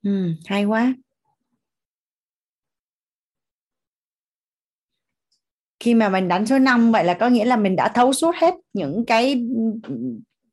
Ừ, 0.02 0.34
hay 0.47 0.65
quá. 0.65 0.94
Khi 5.80 5.94
mà 5.94 6.08
mình 6.08 6.28
đánh 6.28 6.46
số 6.46 6.58
5 6.58 6.92
vậy 6.92 7.05
là 7.05 7.14
có 7.14 7.28
nghĩa 7.28 7.44
là 7.44 7.56
mình 7.56 7.76
đã 7.76 7.88
thấu 7.88 8.12
suốt 8.12 8.34
hết 8.36 8.55
những 8.72 9.05
cái 9.06 9.46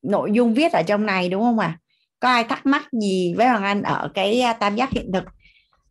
nội 0.01 0.31
dung 0.33 0.53
viết 0.53 0.71
ở 0.71 0.83
trong 0.83 1.05
này 1.05 1.29
đúng 1.29 1.41
không 1.41 1.59
ạ 1.59 1.67
à? 1.67 1.79
có 2.19 2.29
ai 2.29 2.43
thắc 2.43 2.65
mắc 2.65 2.87
gì 2.91 3.33
với 3.37 3.47
hoàng 3.47 3.63
anh 3.63 3.81
ở 3.81 4.11
cái 4.13 4.41
à, 4.41 4.53
tam 4.53 4.75
giác 4.75 4.89
hiện 4.91 5.11
thực 5.13 5.23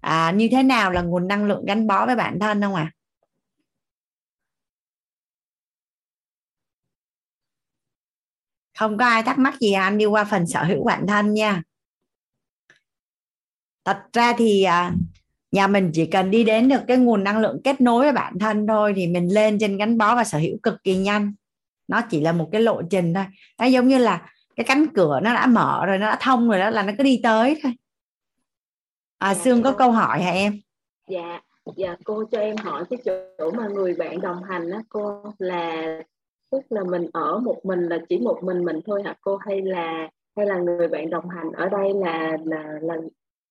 à, 0.01 0.31
như 0.31 0.49
thế 0.53 0.63
nào 0.63 0.91
là 0.91 1.03
nguồn 1.03 1.29
năng 1.29 1.45
lượng 1.45 1.65
gắn 1.65 1.87
bó 1.87 2.07
với 2.07 2.17
bản 2.17 2.39
thân 2.41 2.63
không 2.63 2.75
ạ 2.75 2.93
à? 2.93 2.95
không 8.79 8.99
có 8.99 9.07
ai 9.07 9.23
thắc 9.23 9.39
mắc 9.39 9.55
gì 9.61 9.73
anh 9.73 9.99
đi 9.99 10.05
qua 10.07 10.25
phần 10.25 10.47
sở 10.47 10.65
hữu 10.65 10.85
bản 10.85 11.07
thân 11.07 11.35
nha 11.35 11.63
thật 13.85 14.03
ra 14.13 14.33
thì 14.39 14.63
à, 14.63 14.93
nhà 15.53 15.67
mình 15.67 15.91
chỉ 15.95 16.07
cần 16.07 16.31
đi 16.31 16.45
đến 16.45 16.69
được 16.69 16.81
cái 16.89 16.97
nguồn 16.97 17.25
năng 17.25 17.39
lượng 17.39 17.61
kết 17.65 17.81
nối 17.81 18.03
với 18.03 18.13
bản 18.13 18.39
thân 18.39 18.67
thôi 18.67 18.93
thì 18.97 19.07
mình 19.07 19.35
lên 19.35 19.59
trên 19.61 19.77
gắn 19.77 19.99
bó 19.99 20.17
và 20.17 20.25
sở 20.25 20.39
hữu 20.39 20.57
cực 20.63 20.75
kỳ 20.85 20.97
nhanh. 20.97 21.35
Nó 21.89 22.01
chỉ 22.11 22.21
là 22.21 22.33
một 22.33 22.49
cái 22.53 22.61
lộ 22.61 22.83
trình 22.83 23.15
thôi. 23.15 23.25
Nó 23.59 23.65
giống 23.65 23.89
như 23.89 23.99
là 23.99 24.31
cái 24.57 24.65
cánh 24.65 24.87
cửa 24.95 25.21
nó 25.23 25.35
đã 25.35 25.47
mở 25.47 25.87
rồi 25.87 25.99
nó 25.99 26.07
đã 26.07 26.19
thông 26.21 26.49
rồi 26.49 26.59
đó 26.59 26.71
là 26.71 26.83
nó 26.83 26.93
cứ 26.99 27.05
đi 27.05 27.21
tới 27.23 27.61
thôi. 27.63 27.73
À 29.19 29.35
sương 29.35 29.63
có 29.63 29.73
câu 29.73 29.91
hỏi 29.91 30.23
hả 30.23 30.31
em? 30.31 30.61
Dạ 31.09 31.41
dạ 31.77 31.97
cô 32.05 32.25
cho 32.25 32.41
em 32.41 32.57
hỏi 32.57 32.85
cái 32.91 32.99
chỗ 33.05 33.51
mà 33.51 33.69
người 33.69 33.95
bạn 33.95 34.21
đồng 34.21 34.43
hành 34.43 34.71
đó 34.71 34.83
cô 34.89 35.23
là 35.39 36.01
tức 36.51 36.61
là 36.71 36.85
mình 36.85 37.11
ở 37.13 37.39
một 37.39 37.61
mình 37.65 37.89
là 37.89 37.99
chỉ 38.09 38.19
một 38.19 38.39
mình 38.43 38.65
mình 38.65 38.81
thôi 38.87 39.03
hả 39.05 39.15
cô? 39.21 39.37
Hay 39.37 39.63
là 39.63 40.09
hay 40.37 40.47
là 40.47 40.59
người 40.59 40.89
bạn 40.89 41.11
đồng 41.11 41.29
hành 41.29 41.53
ở 41.53 41.69
đây 41.69 41.93
là 41.95 42.37
là 42.45 42.65
là 42.83 42.97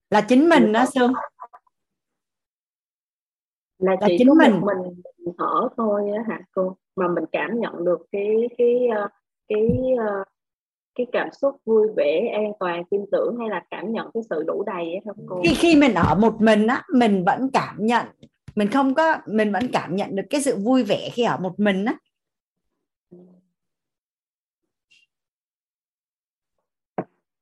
là 0.09 0.21
chính 0.21 0.49
mình 0.49 0.71
đó? 0.71 0.85
Sương 0.93 1.13
là, 3.81 3.95
là 4.01 4.07
chỉ 4.07 4.15
chính 4.17 4.27
mình. 4.37 4.61
mình 4.65 5.35
ở 5.37 5.69
thôi 5.77 6.01
á 6.17 6.23
hả 6.27 6.41
cô? 6.51 6.77
Mà 6.95 7.07
mình 7.07 7.23
cảm 7.31 7.59
nhận 7.59 7.85
được 7.85 8.07
cái 8.11 8.49
cái 8.57 8.87
ờ, 8.95 9.07
cái 9.47 9.67
cái, 9.69 9.93
ờ, 10.07 10.23
cái 10.95 11.07
cảm 11.11 11.29
xúc 11.41 11.55
vui 11.65 11.87
vẻ 11.95 12.31
an 12.33 12.51
toàn 12.59 12.83
tin 12.91 13.01
tưởng 13.11 13.37
hay 13.39 13.49
là 13.49 13.65
cảm 13.71 13.91
nhận 13.91 14.07
cái 14.13 14.23
sự 14.29 14.43
đủ 14.47 14.63
đầy 14.63 14.83
ấy 14.83 14.99
không 15.05 15.25
cô? 15.29 15.41
Khi 15.43 15.53
khi 15.55 15.75
mình 15.75 15.93
ở 15.93 16.15
một 16.15 16.41
mình 16.41 16.67
á 16.67 16.83
mình 16.93 17.23
vẫn 17.25 17.49
cảm 17.53 17.75
nhận. 17.85 18.05
Mình 18.55 18.67
không 18.67 18.93
có 18.93 19.17
mình 19.25 19.51
vẫn 19.51 19.63
cảm 19.73 19.95
nhận 19.95 20.15
được 20.15 20.23
cái 20.29 20.41
sự 20.41 20.57
vui 20.57 20.83
vẻ 20.83 21.09
khi 21.13 21.23
ở 21.23 21.37
một 21.37 21.59
mình 21.59 21.85
á. 21.85 21.95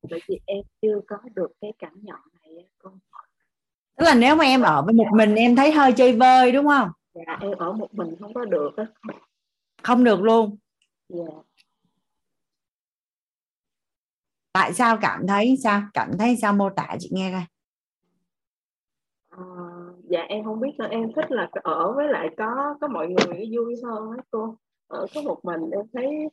Bởi 0.09 0.19
vì 0.27 0.39
em 0.45 0.63
chưa 0.81 0.99
có 1.07 1.17
được 1.35 1.51
cái 1.61 1.73
cảm 1.79 1.93
nhận 2.01 2.19
này 2.41 2.65
cô 2.83 2.91
tức 3.99 4.05
là 4.05 4.15
nếu 4.15 4.35
mà 4.35 4.45
em 4.45 4.61
ở 4.61 4.81
với 4.85 4.93
một 4.93 5.07
mình 5.13 5.35
em 5.35 5.55
thấy 5.55 5.71
hơi 5.71 5.93
chơi 5.93 6.13
vơi 6.13 6.51
đúng 6.51 6.67
không? 6.67 6.89
Dạ 7.13 7.37
em 7.41 7.51
ở 7.51 7.73
một 7.73 7.93
mình 7.93 8.15
không 8.19 8.33
có 8.33 8.45
được 8.45 8.77
á. 8.77 8.85
Không 9.83 10.03
được 10.03 10.21
luôn. 10.21 10.57
Dạ. 11.09 11.23
Tại 14.53 14.73
sao 14.73 14.97
cảm 15.01 15.27
thấy 15.27 15.57
sao? 15.63 15.81
Cảm 15.93 16.11
thấy 16.19 16.35
sao 16.41 16.53
mô 16.53 16.69
tả 16.69 16.95
chị 16.99 17.09
nghe 17.13 17.31
coi. 17.31 17.45
À, 19.29 19.43
dạ 20.09 20.21
em 20.21 20.43
không 20.43 20.59
biết 20.59 20.71
em 20.89 21.13
thích 21.15 21.31
là 21.31 21.49
ở 21.63 21.93
với 21.93 22.07
lại 22.07 22.29
có 22.37 22.75
có 22.81 22.87
mọi 22.87 23.07
người 23.07 23.49
vui 23.55 23.75
hơn 23.83 24.11
á 24.17 24.23
cô. 24.31 24.55
Ở 24.87 25.07
có 25.15 25.21
một 25.21 25.39
mình 25.43 25.61
em 25.71 25.85
thấy 25.93 26.29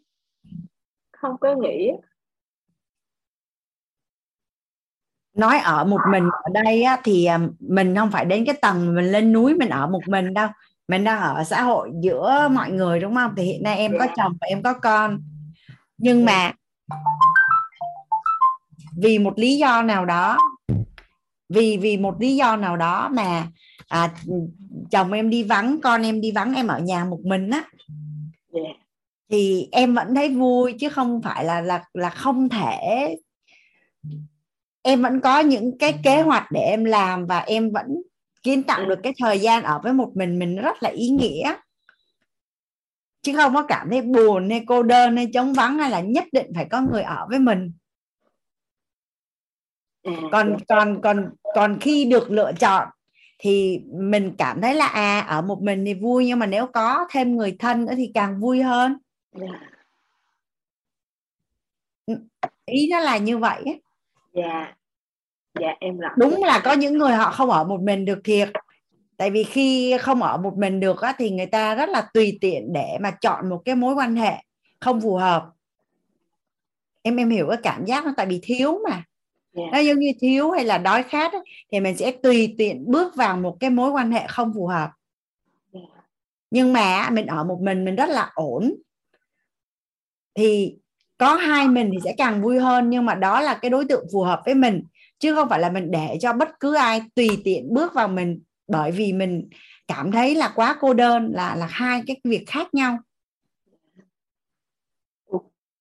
không 1.12 1.36
có 1.41 1.55
nghĩ 1.55 1.91
nói 5.36 5.58
ở 5.58 5.84
một 5.84 6.00
mình 6.10 6.24
ở 6.42 6.50
đây 6.65 6.82
á, 6.82 6.98
thì 7.05 7.24
à, 7.24 7.39
mình 7.60 7.97
không 7.97 8.10
phải 8.10 8.24
đến 8.24 8.44
cái 8.44 8.55
tầng 8.62 8.94
mình 8.94 9.12
lên 9.12 9.32
núi 9.32 9.55
mình 9.55 9.68
ở 9.68 9.86
một 9.86 10.02
mình 10.06 10.34
đâu. 10.34 10.48
Mình 10.89 11.05
đang 11.05 11.20
ở 11.20 11.44
xã 11.44 11.62
hội 11.62 11.90
giữa 12.02 12.48
mọi 12.52 12.70
người 12.70 13.00
đúng 13.00 13.15
không? 13.15 13.34
Thì 13.36 13.44
hiện 13.44 13.62
nay 13.62 13.76
em 13.76 13.92
có 13.98 14.06
chồng 14.16 14.32
và 14.40 14.47
em 14.47 14.62
có 14.62 14.73
con. 14.73 15.23
Nhưng 15.98 16.24
mà 16.24 16.52
vì 18.97 19.18
một 19.18 19.39
lý 19.39 19.56
do 19.56 19.82
nào 19.82 20.05
đó 20.05 20.39
vì 21.48 21.76
vì 21.76 21.97
một 21.97 22.20
lý 22.20 22.36
do 22.36 22.56
nào 22.56 22.76
đó 22.76 23.08
mà 23.08 23.47
à, 23.89 24.15
chồng 24.90 25.12
em 25.12 25.31
đi 25.31 25.42
vắng 25.42 25.78
con 25.82 26.02
em 26.02 26.20
đi 26.20 26.31
vắng 26.31 26.55
em 26.55 26.66
ở 26.66 26.78
nhà 26.78 27.05
một 27.05 27.20
mình 27.24 27.50
á 27.50 27.65
yeah. 28.52 28.76
thì 29.31 29.68
em 29.73 29.94
vẫn 29.94 30.15
thấy 30.15 30.28
vui 30.28 30.74
chứ 30.81 30.89
không 30.89 31.23
phải 31.23 31.44
là 31.44 31.60
là 31.60 31.84
là 31.94 32.10
không 32.10 32.48
thể 32.48 33.16
em 34.86 35.02
vẫn 35.02 35.20
có 35.20 35.40
những 35.40 35.78
cái 35.78 35.98
kế 36.02 36.23
hoạch 36.23 36.47
để 36.52 36.60
em 36.60 36.84
làm 36.84 37.26
và 37.26 37.39
em 37.39 37.70
vẫn 37.70 38.02
kiến 38.42 38.62
tạo 38.62 38.81
Ừ. 38.81 38.84
được 38.86 38.98
cái 39.02 39.12
thời 39.18 39.39
gian 39.39 39.62
ở 39.62 39.81
với 39.82 39.92
một 39.92 40.12
mình 40.15 40.39
mình 40.39 40.56
rất 40.56 40.82
là 40.82 40.90
ý 40.90 41.08
nghĩa. 41.08 41.55
Chứ 43.23 43.32
không 43.36 43.55
có 43.55 43.62
cảm 43.62 43.90
thấy 43.90 44.02
buồn 44.02 44.50
hay 44.50 44.65
cô 44.66 44.82
đơn 44.82 45.16
hay 45.16 45.31
trống 45.34 45.52
vắng 45.52 45.78
hay 45.78 45.90
là 45.90 46.00
nhất 46.00 46.24
định 46.32 46.47
phải 46.55 46.66
có 46.70 46.81
người 46.81 47.02
ở 47.02 47.26
với 47.31 47.39
mình. 47.39 47.73
À, 50.02 50.12
còn 50.32 50.56
còn 50.68 51.00
còn 51.02 51.31
còn 51.55 51.78
khi 51.81 52.05
được 52.05 52.31
lựa 52.31 52.52
chọn 52.60 52.89
thì 53.39 53.81
mình 53.92 54.34
cảm 54.39 54.60
thấy 54.60 54.74
là 54.74 54.86
à 54.86 55.20
ở 55.20 55.42
một 55.42 55.62
mình 55.62 55.84
thì 55.84 55.94
vui 55.94 56.26
nhưng 56.26 56.39
mà 56.39 56.47
nếu 56.47 56.66
có 56.66 57.06
thêm 57.10 57.36
người 57.36 57.56
thân 57.58 57.84
nữa 57.84 57.92
thì 57.97 58.10
càng 58.15 58.40
vui 58.40 58.62
hơn. 58.62 58.97
Dạ, 59.32 59.60
ý 62.66 62.89
nó 62.90 63.00
là 63.00 63.16
như 63.16 63.39
vậy 63.39 63.62
ấy. 63.65 63.82
dạ 64.32 64.76
dạ 65.60 65.75
em 65.81 65.99
rõ 65.99 66.09
đúng 66.17 66.44
là 66.44 66.60
có 66.65 66.73
những 66.73 66.99
người 66.99 67.12
họ 67.12 67.31
không 67.31 67.51
ở 67.51 67.65
một 67.65 67.81
mình 67.81 68.05
được 68.05 68.18
thiệt. 68.25 68.49
Tại 69.17 69.31
vì 69.31 69.44
khi 69.44 69.97
không 70.01 70.23
ở 70.23 70.36
một 70.36 70.57
mình 70.57 70.81
được 70.81 71.01
á, 71.01 71.15
thì 71.18 71.31
người 71.31 71.47
ta 71.47 71.75
rất 71.75 71.89
là 71.89 72.09
tùy 72.15 72.39
tiện 72.41 72.73
để 72.73 72.99
mà 73.01 73.10
chọn 73.10 73.49
một 73.49 73.62
cái 73.65 73.75
mối 73.75 73.94
quan 73.94 74.17
hệ 74.17 74.35
không 74.81 75.01
phù 75.01 75.17
hợp. 75.17 75.47
Em 77.02 77.17
em 77.17 77.31
hiểu 77.31 77.47
cái 77.49 77.59
cảm 77.62 77.85
giác 77.85 78.05
nó 78.05 78.12
tại 78.17 78.26
vì 78.26 78.41
thiếu 78.43 78.78
mà. 78.89 79.02
Dạ, 79.52 79.62
nó 79.73 79.78
giống 79.78 79.99
như 79.99 80.12
thiếu 80.20 80.51
hay 80.51 80.65
là 80.65 80.78
đói 80.78 81.02
khát 81.02 81.33
ấy, 81.33 81.43
thì 81.73 81.81
mình 81.81 81.97
sẽ 81.97 82.12
tùy 82.23 82.55
tiện 82.59 82.85
bước 82.86 83.17
vào 83.17 83.36
một 83.36 83.57
cái 83.60 83.70
mối 83.70 83.91
quan 83.91 84.12
hệ 84.12 84.26
không 84.26 84.52
phù 84.55 84.67
hợp. 84.67 84.91
Dạ, 85.73 85.81
nhưng 86.51 86.73
mà 86.73 87.10
mình 87.10 87.26
ở 87.26 87.44
một 87.44 87.59
mình 87.60 87.85
mình 87.85 87.97
rất 87.97 88.09
là 88.09 88.31
ổn. 88.35 88.75
Thì 90.35 90.76
có 91.18 91.35
hai 91.35 91.68
mình 91.68 91.91
thì 91.93 91.99
sẽ 92.05 92.15
càng 92.18 92.43
vui 92.43 92.59
hơn 92.59 92.91
nhưng 92.91 93.05
mà 93.05 93.15
đó 93.15 93.41
là 93.41 93.55
cái 93.55 93.70
đối 93.70 93.85
tượng 93.85 94.07
phù 94.12 94.23
hợp 94.23 94.43
với 94.44 94.55
mình 94.55 94.83
chứ 95.19 95.35
không 95.35 95.49
phải 95.49 95.61
là 95.61 95.70
mình 95.70 95.91
để 95.91 96.17
cho 96.20 96.33
bất 96.33 96.49
cứ 96.61 96.75
ai 96.75 97.03
tùy 97.15 97.28
tiện 97.45 97.75
bước 97.75 97.95
vào 97.95 98.09
mình 98.09 98.41
bởi 98.69 98.91
vì 98.91 99.12
mình 99.12 99.49
cảm 99.89 100.12
thấy 100.12 100.35
là 100.35 100.53
quá 100.57 100.77
cô 100.81 100.95
đơn 100.95 101.31
là 101.33 101.57
là 101.57 101.67
hai 101.70 102.03
cái 102.07 102.20
việc 102.25 102.45
khác 102.47 102.75
nhau. 102.75 102.99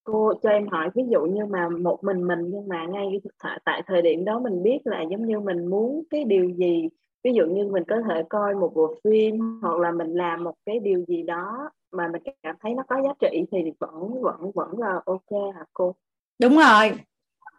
Cô 0.04 0.34
cho 0.44 0.50
em 0.50 0.68
hỏi 0.68 0.90
ví 0.96 1.04
dụ 1.12 1.22
như 1.22 1.46
mà 1.46 1.70
một 1.70 2.04
mình 2.04 2.28
mình 2.28 2.40
nhưng 2.52 2.68
mà 2.68 2.86
ngay 2.86 3.22
tại, 3.44 3.60
tại 3.66 3.82
thời 3.88 4.02
điểm 4.02 4.26
đó 4.26 4.40
mình 4.40 4.64
biết 4.64 4.80
là 4.84 5.02
giống 5.12 5.28
như 5.28 5.40
mình 5.40 5.66
muốn 5.68 6.04
cái 6.10 6.24
điều 6.24 6.50
gì. 6.50 6.90
Ví 7.24 7.32
dụ 7.34 7.46
như 7.46 7.68
mình 7.72 7.84
có 7.88 7.96
thể 8.10 8.24
coi 8.30 8.56
một 8.56 8.72
bộ 8.76 8.96
phim 9.04 9.60
hoặc 9.62 9.78
là 9.80 9.92
mình 9.92 10.14
làm 10.14 10.44
một 10.44 10.54
cái 10.66 10.80
điều 10.80 11.06
gì 11.08 11.24
đó 11.24 11.70
mà 11.92 12.08
mình 12.08 12.22
cảm 12.44 12.56
thấy 12.62 12.74
nó 12.74 12.84
có 12.88 12.96
giá 13.04 13.14
trị 13.20 13.46
thì 13.52 13.58
vẫn 13.80 14.22
vẫn 14.22 14.52
vẫn 14.56 14.80
là 14.80 15.02
ok 15.06 15.56
hả 15.56 15.66
cô? 15.74 15.96
Đúng 16.40 16.56
rồi 16.56 16.92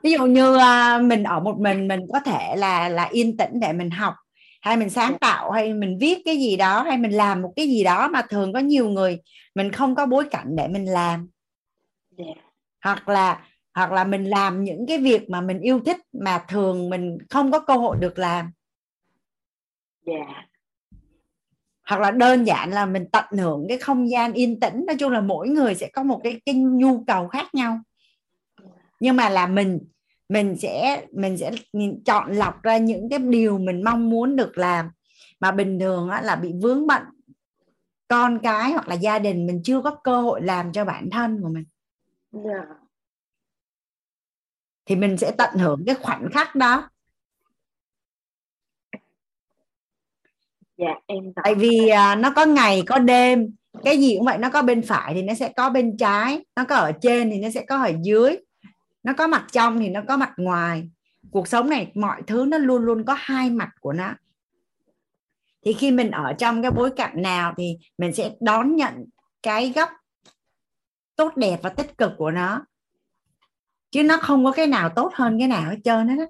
ví 0.02 0.12
dụ 0.12 0.26
như 0.26 0.56
à, 0.56 0.98
mình 0.98 1.22
ở 1.22 1.40
một 1.40 1.56
mình 1.58 1.88
mình 1.88 2.00
có 2.12 2.20
thể 2.20 2.56
là 2.56 2.88
là 2.88 3.04
yên 3.04 3.36
tĩnh 3.36 3.60
để 3.60 3.72
mình 3.72 3.90
học 3.90 4.14
hay 4.60 4.76
mình 4.76 4.90
sáng 4.90 5.18
tạo 5.18 5.50
hay 5.50 5.74
mình 5.74 5.98
viết 6.00 6.22
cái 6.24 6.36
gì 6.36 6.56
đó 6.56 6.82
hay 6.82 6.98
mình 6.98 7.12
làm 7.12 7.42
một 7.42 7.52
cái 7.56 7.68
gì 7.68 7.84
đó 7.84 8.08
mà 8.08 8.22
thường 8.22 8.52
có 8.52 8.58
nhiều 8.58 8.88
người 8.88 9.18
mình 9.54 9.72
không 9.72 9.94
có 9.94 10.06
bối 10.06 10.24
cảnh 10.30 10.56
để 10.56 10.68
mình 10.68 10.84
làm. 10.84 11.28
Dạ. 12.18 12.24
Hoặc 12.84 13.08
là 13.08 13.46
hoặc 13.74 13.92
là 13.92 14.04
mình 14.04 14.24
làm 14.24 14.64
những 14.64 14.86
cái 14.86 14.98
việc 14.98 15.30
mà 15.30 15.40
mình 15.40 15.60
yêu 15.60 15.80
thích 15.86 15.96
mà 16.12 16.44
thường 16.48 16.90
mình 16.90 17.18
không 17.30 17.52
có 17.52 17.60
cơ 17.60 17.74
hội 17.74 17.96
được 18.00 18.18
làm. 18.18 18.50
Dạ. 20.06 20.46
Hoặc 21.88 22.00
là 22.00 22.10
đơn 22.10 22.44
giản 22.44 22.70
là 22.70 22.86
mình 22.86 23.06
tận 23.12 23.24
hưởng 23.38 23.66
cái 23.68 23.78
không 23.78 24.10
gian 24.10 24.32
yên 24.32 24.60
tĩnh 24.60 24.84
nói 24.86 24.96
chung 24.98 25.12
là 25.12 25.20
mỗi 25.20 25.48
người 25.48 25.74
sẽ 25.74 25.88
có 25.92 26.02
một 26.02 26.20
cái 26.24 26.40
cái 26.46 26.54
nhu 26.54 27.04
cầu 27.06 27.28
khác 27.28 27.54
nhau 27.54 27.80
nhưng 29.00 29.16
mà 29.16 29.28
là 29.28 29.46
mình 29.46 29.80
mình 30.28 30.56
sẽ 30.58 31.06
mình 31.12 31.36
sẽ 31.36 31.50
chọn 32.04 32.32
lọc 32.32 32.62
ra 32.62 32.76
những 32.78 33.08
cái 33.10 33.18
điều 33.18 33.58
mình 33.58 33.84
mong 33.84 34.10
muốn 34.10 34.36
được 34.36 34.58
làm. 34.58 34.90
Mà 35.40 35.52
bình 35.52 35.78
thường 35.78 36.08
á, 36.08 36.22
là 36.22 36.36
bị 36.36 36.52
vướng 36.62 36.86
bận 36.86 37.02
con 38.08 38.38
cái 38.42 38.72
hoặc 38.72 38.88
là 38.88 38.94
gia 38.94 39.18
đình 39.18 39.46
mình 39.46 39.60
chưa 39.64 39.80
có 39.82 39.96
cơ 40.04 40.20
hội 40.20 40.42
làm 40.42 40.72
cho 40.72 40.84
bản 40.84 41.10
thân 41.10 41.40
của 41.42 41.48
mình. 41.48 41.64
Dạ. 42.32 42.64
Thì 44.86 44.96
mình 44.96 45.16
sẽ 45.16 45.30
tận 45.38 45.58
hưởng 45.58 45.84
cái 45.86 45.94
khoảnh 45.94 46.28
khắc 46.32 46.54
đó. 46.54 46.90
Dạ 50.76 50.94
em 51.06 51.32
tại 51.44 51.54
vì 51.54 51.88
à, 51.88 52.14
nó 52.14 52.32
có 52.36 52.46
ngày 52.46 52.82
có 52.86 52.98
đêm. 52.98 53.54
Cái 53.84 53.98
gì 53.98 54.14
cũng 54.16 54.26
vậy 54.26 54.38
nó 54.38 54.50
có 54.50 54.62
bên 54.62 54.82
phải 54.82 55.14
thì 55.14 55.22
nó 55.22 55.34
sẽ 55.34 55.52
có 55.56 55.70
bên 55.70 55.96
trái. 55.96 56.44
Nó 56.56 56.64
có 56.64 56.76
ở 56.76 56.92
trên 57.02 57.30
thì 57.30 57.40
nó 57.40 57.50
sẽ 57.50 57.64
có 57.68 57.76
ở 57.82 57.92
dưới 58.02 58.36
nó 59.06 59.12
có 59.12 59.26
mặt 59.26 59.46
trong 59.52 59.78
thì 59.78 59.88
nó 59.88 60.00
có 60.08 60.16
mặt 60.16 60.32
ngoài. 60.36 60.90
Cuộc 61.30 61.48
sống 61.48 61.70
này 61.70 61.92
mọi 61.94 62.22
thứ 62.26 62.44
nó 62.48 62.58
luôn 62.58 62.82
luôn 62.82 63.04
có 63.04 63.16
hai 63.18 63.50
mặt 63.50 63.70
của 63.80 63.92
nó. 63.92 64.14
Thì 65.64 65.72
khi 65.72 65.90
mình 65.90 66.10
ở 66.10 66.32
trong 66.38 66.62
cái 66.62 66.70
bối 66.70 66.90
cảnh 66.96 67.22
nào 67.22 67.54
thì 67.56 67.78
mình 67.98 68.14
sẽ 68.14 68.36
đón 68.40 68.76
nhận 68.76 69.04
cái 69.42 69.72
góc 69.76 69.90
tốt 71.16 71.36
đẹp 71.36 71.60
và 71.62 71.70
tích 71.70 71.98
cực 71.98 72.12
của 72.18 72.30
nó. 72.30 72.64
Chứ 73.90 74.02
nó 74.02 74.18
không 74.22 74.44
có 74.44 74.52
cái 74.52 74.66
nào 74.66 74.90
tốt 74.96 75.10
hơn 75.14 75.38
cái 75.38 75.48
nào 75.48 75.70
hết 75.70 75.78
trơn 75.84 76.08
hết 76.08 76.16
á. 76.18 76.26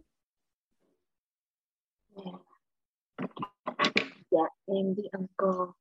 Dạ 4.30 4.44
em 4.66 4.94
biết 4.96 5.08
ơn 5.12 5.26
cô 5.36 5.72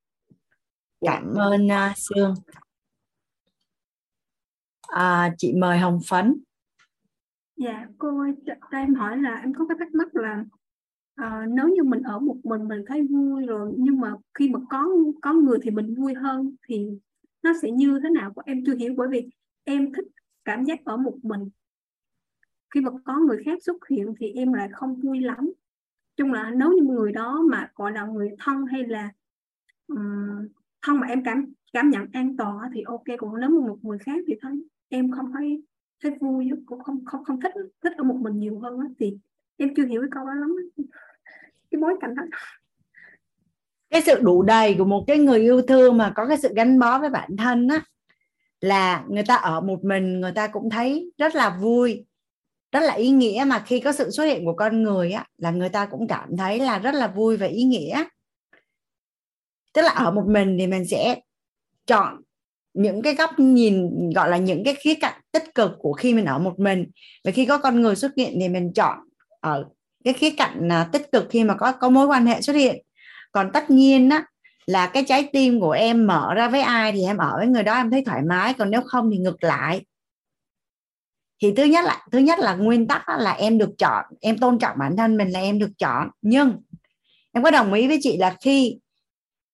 cảm 1.02 1.34
ơn 1.36 1.68
uh, 1.68 1.98
Sương. 1.98 2.34
À, 4.82 5.34
chị 5.38 5.54
mời 5.58 5.78
Hồng 5.78 6.00
Phấn 6.08 6.44
Dạ, 7.56 7.88
cô 7.98 8.20
ơi, 8.20 8.32
cho 8.46 8.78
em 8.78 8.94
hỏi 8.94 9.18
là 9.18 9.36
em 9.36 9.54
có 9.54 9.66
cái 9.68 9.78
thắc 9.80 9.94
mắc 9.94 10.16
là 10.16 10.46
à, 11.16 11.46
nếu 11.50 11.68
như 11.68 11.84
mình 11.84 12.02
ở 12.02 12.20
một 12.20 12.38
mình 12.44 12.68
mình 12.68 12.84
thấy 12.88 13.08
vui 13.10 13.46
rồi 13.46 13.74
nhưng 13.78 14.00
mà 14.00 14.16
khi 14.34 14.50
mà 14.50 14.60
có 14.70 14.88
có 15.22 15.34
người 15.34 15.58
thì 15.62 15.72
mình 15.72 15.96
vui 15.96 16.14
hơn 16.14 16.56
thì 16.68 16.88
nó 17.44 17.54
sẽ 17.62 17.72
như 17.72 18.00
thế 18.04 18.10
nào? 18.10 18.34
của 18.34 18.42
Em 18.46 18.64
chưa 18.66 18.76
hiểu 18.76 18.94
bởi 18.98 19.08
vì 19.12 19.30
em 19.64 19.94
thích 19.94 20.06
cảm 20.46 20.64
giác 20.64 20.86
ở 20.86 20.98
một 20.98 21.18
mình. 21.24 21.50
Khi 22.74 22.82
mà 22.82 22.92
có 23.06 23.20
người 23.20 23.44
khác 23.46 23.64
xuất 23.64 23.88
hiện 23.90 24.14
thì 24.20 24.32
em 24.32 24.54
lại 24.54 24.70
không 24.74 24.96
vui 24.96 25.20
lắm. 25.20 25.52
Chung 26.18 26.34
là 26.34 26.52
nếu 26.52 26.72
như 26.72 26.84
người 26.84 27.12
đó 27.12 27.44
mà 27.52 27.72
gọi 27.76 27.92
là 27.92 28.06
người 28.06 28.30
thân 28.40 28.66
hay 28.66 28.84
là 28.84 29.12
um, 29.88 30.48
thân 30.82 31.00
mà 31.00 31.08
em 31.08 31.24
cảm 31.24 31.54
cảm 31.74 31.90
nhận 31.90 32.08
an 32.14 32.38
toàn 32.38 32.58
thì 32.74 32.82
ok 32.86 33.04
còn 33.18 33.40
nếu 33.40 33.50
mà 33.50 33.68
một 33.68 33.80
người 33.82 33.98
khác 34.00 34.18
thì 34.28 34.34
thấy 34.42 34.68
em 34.90 35.12
không 35.12 35.32
thấy 35.34 35.64
thấy 36.04 36.12
vui 36.22 36.50
cũng 36.66 36.84
không 36.84 37.06
không 37.06 37.24
không 37.24 37.42
thích 37.42 37.52
thích 37.84 37.94
ở 37.98 38.04
một 38.04 38.16
mình 38.22 38.40
nhiều 38.40 38.60
hơn 38.60 38.80
á, 38.80 38.86
thì 39.00 39.18
em 39.58 39.76
chưa 39.76 39.86
hiểu 39.86 40.02
cái 40.02 40.10
câu 40.12 40.26
đó 40.26 40.34
lắm 40.34 40.56
cái 41.72 41.82
bối 41.82 41.94
cảnh 42.02 42.16
đó. 42.16 42.24
Cái 43.90 44.02
sự 44.02 44.20
đủ 44.22 44.44
đầy 44.44 44.76
của 44.78 44.86
một 44.86 45.04
cái 45.08 45.18
người 45.18 45.40
yêu 45.40 45.62
thương 45.62 45.98
mà 45.98 46.14
có 46.16 46.28
cái 46.28 46.38
sự 46.38 46.54
gắn 46.56 46.80
bó 46.80 47.00
với 47.00 47.10
bản 47.10 47.38
thân 47.38 47.68
á, 47.68 47.82
là 48.62 49.06
người 49.10 49.24
ta 49.24 49.36
ở 49.36 49.62
một 49.62 49.84
mình, 49.84 50.22
người 50.22 50.32
ta 50.32 50.48
cũng 50.48 50.70
thấy 50.70 51.12
rất 51.18 51.36
là 51.36 51.58
vui, 51.62 52.06
rất 52.72 52.80
là 52.80 52.94
ý 52.94 53.10
nghĩa. 53.10 53.46
Mà 53.48 53.64
khi 53.66 53.80
có 53.80 53.92
sự 53.92 54.10
xuất 54.10 54.24
hiện 54.24 54.46
của 54.46 54.54
con 54.54 54.84
người 54.84 55.12
á, 55.12 55.26
là 55.38 55.52
người 55.52 55.70
ta 55.70 55.86
cũng 55.86 56.08
cảm 56.08 56.38
thấy 56.38 56.60
là 56.60 56.80
rất 56.80 56.96
là 56.96 57.08
vui 57.08 57.38
và 57.38 57.46
ý 57.46 57.64
nghĩa. 57.64 58.04
Tức 59.74 59.82
là 59.82 59.90
ở 59.90 60.12
một 60.12 60.26
mình 60.28 60.58
thì 60.60 60.68
mình 60.68 60.86
sẽ 60.86 61.22
chọn 61.86 62.22
những 62.76 63.02
cái 63.02 63.16
góc 63.16 63.40
nhìn, 63.40 63.90
gọi 64.10 64.30
là 64.30 64.38
những 64.38 64.64
cái 64.64 64.76
khía 64.76 64.96
cạnh 64.96 65.22
tích 65.32 65.56
cực 65.56 65.72
của 65.80 65.94
khi 65.94 66.14
mình 66.14 66.26
ở 66.26 66.40
một 66.40 66.60
mình. 66.60 66.86
Và 67.24 67.32
khi 67.32 67.46
có 67.46 67.58
con 67.58 67.82
người 67.82 67.96
xuất 67.96 68.12
hiện 68.18 68.38
thì 68.42 68.50
mình 68.50 68.74
chọn 68.74 68.98
ở 69.40 69.66
cái 70.04 70.14
khía 70.14 70.30
cạnh 70.30 70.72
à, 70.72 70.90
tích 70.92 71.12
cực 71.12 71.28
khi 71.30 71.44
mà 71.44 71.54
có 71.54 71.72
có 71.72 71.90
mối 71.90 72.08
quan 72.08 72.26
hệ 72.26 72.42
xuất 72.42 72.54
hiện. 72.54 72.76
Còn 73.32 73.52
tất 73.54 73.70
nhiên 73.70 74.10
á, 74.10 74.26
là 74.66 74.88
cái 74.88 75.04
trái 75.08 75.30
tim 75.34 75.60
của 75.60 75.72
em 75.72 76.08
mở 76.08 76.34
ra 76.34 76.50
với 76.50 76.62
ai 76.62 76.92
thì 76.92 77.04
em 77.04 77.18
ở 77.18 77.34
với 77.38 77.48
người 77.48 77.64
đó, 77.64 77.76
em 77.76 77.92
thấy 77.92 78.04
thoải 78.06 78.22
mái. 78.22 78.54
Còn 78.54 78.72
nếu 78.72 78.82
không 78.82 79.10
thì 79.12 79.18
ngược 79.18 79.44
lại. 79.44 79.86
Thì 81.42 81.54
thứ 81.58 81.64
nhất 81.64 81.86
là, 81.86 82.06
thứ 82.12 82.18
nhất 82.18 82.40
là 82.40 82.56
nguyên 82.56 82.88
tắc 82.88 83.10
là 83.10 83.32
em 83.32 83.58
được 83.58 83.70
chọn, 83.78 84.06
em 84.22 84.38
tôn 84.38 84.60
trọng 84.60 84.78
bản 84.80 84.98
thân 84.98 85.18
mình 85.18 85.30
là 85.30 85.40
em 85.40 85.60
được 85.60 85.72
chọn. 85.78 86.10
Nhưng 86.22 86.62
em 87.32 87.44
có 87.44 87.52
đồng 87.52 87.74
ý 87.74 87.88
với 87.88 88.00
chị 88.02 88.18
là 88.18 88.36
khi 88.42 88.80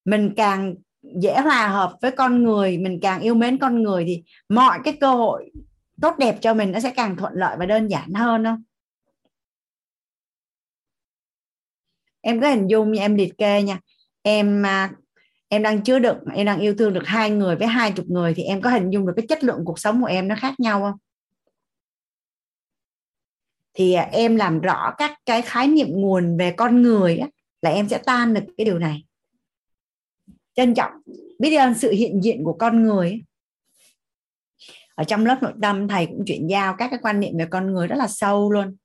mình 0.06 0.34
càng 0.36 0.76
dễ 1.16 1.42
hòa 1.42 1.68
hợp 1.68 1.98
với 2.02 2.12
con 2.12 2.44
người 2.44 2.78
mình 2.78 3.00
càng 3.02 3.22
yêu 3.22 3.34
mến 3.34 3.58
con 3.58 3.84
người 3.84 4.04
thì 4.08 4.24
mọi 4.50 4.80
cái 4.84 4.98
cơ 5.02 5.14
hội 5.14 5.52
tốt 6.02 6.16
đẹp 6.18 6.38
cho 6.42 6.54
mình 6.54 6.72
nó 6.72 6.80
sẽ 6.80 6.94
càng 6.96 7.16
thuận 7.16 7.34
lợi 7.34 7.56
và 7.60 7.66
đơn 7.66 7.88
giản 7.88 8.14
hơn 8.14 8.44
không 8.44 8.64
em 12.22 12.42
có 12.42 12.50
hình 12.50 12.68
dung 12.68 12.92
như 12.92 13.00
em 13.00 13.16
liệt 13.16 13.38
kê 13.38 13.62
nha. 13.62 13.80
Em 14.22 14.66
à, 14.66 14.92
em 15.48 15.64
đang 15.64 15.82
chứa 15.84 16.00
đựng 16.00 16.18
em 16.34 16.46
đang 16.46 16.60
yêu 16.60 16.76
thương 16.78 16.94
được 16.94 17.04
hai 17.06 17.30
người 17.30 17.56
với 17.56 17.68
hai 17.68 17.92
chục 17.92 18.06
người 18.10 18.34
thì 18.34 18.44
em 18.44 18.62
có 18.62 18.70
hình 18.70 18.90
dung 18.90 19.06
được 19.06 19.14
cái 19.16 19.26
chất 19.28 19.44
lượng 19.44 19.62
cuộc 19.66 19.80
sống 19.80 20.02
của 20.02 20.08
em 20.08 20.28
nó 20.28 20.36
khác 20.40 20.60
nhau 20.60 20.82
không? 20.82 21.00
Thì 23.74 23.94
à, 23.94 24.10
em 24.12 24.36
làm 24.36 24.62
rõ 24.62 24.94
các 24.98 25.12
cái 25.26 25.42
khái 25.42 25.68
niệm 25.68 25.88
nguồn 25.92 26.38
về 26.38 26.52
con 26.52 26.82
người 26.82 27.18
á, 27.18 27.28
là 27.62 27.70
em 27.70 27.90
sẽ 27.90 27.98
tan 27.98 28.34
được 28.34 28.42
cái 28.58 28.66
điều 28.66 28.80
này 28.80 29.04
trân 30.54 30.74
trọng. 30.74 30.92
Biết 31.40 31.56
ơn 31.56 31.74
sự 31.74 31.92
hiện 31.92 32.22
diện 32.24 32.44
của 32.44 32.54
con 32.54 32.84
người. 32.84 33.24
Ở 34.96 35.04
trong 35.04 35.26
lớp 35.26 35.38
nội 35.42 35.54
tâm, 35.62 35.88
thầy 35.88 36.06
cũng 36.06 36.24
chuyển 36.26 36.48
giao 36.48 36.76
các 36.78 36.88
cái 36.88 37.00
quan 37.02 37.20
niệm 37.20 37.38
về 37.38 37.46
con 37.50 37.74
người 37.74 37.88
rất 37.88 37.96
là 37.96 38.08
sâu 38.08 38.52
luôn. 38.52 38.76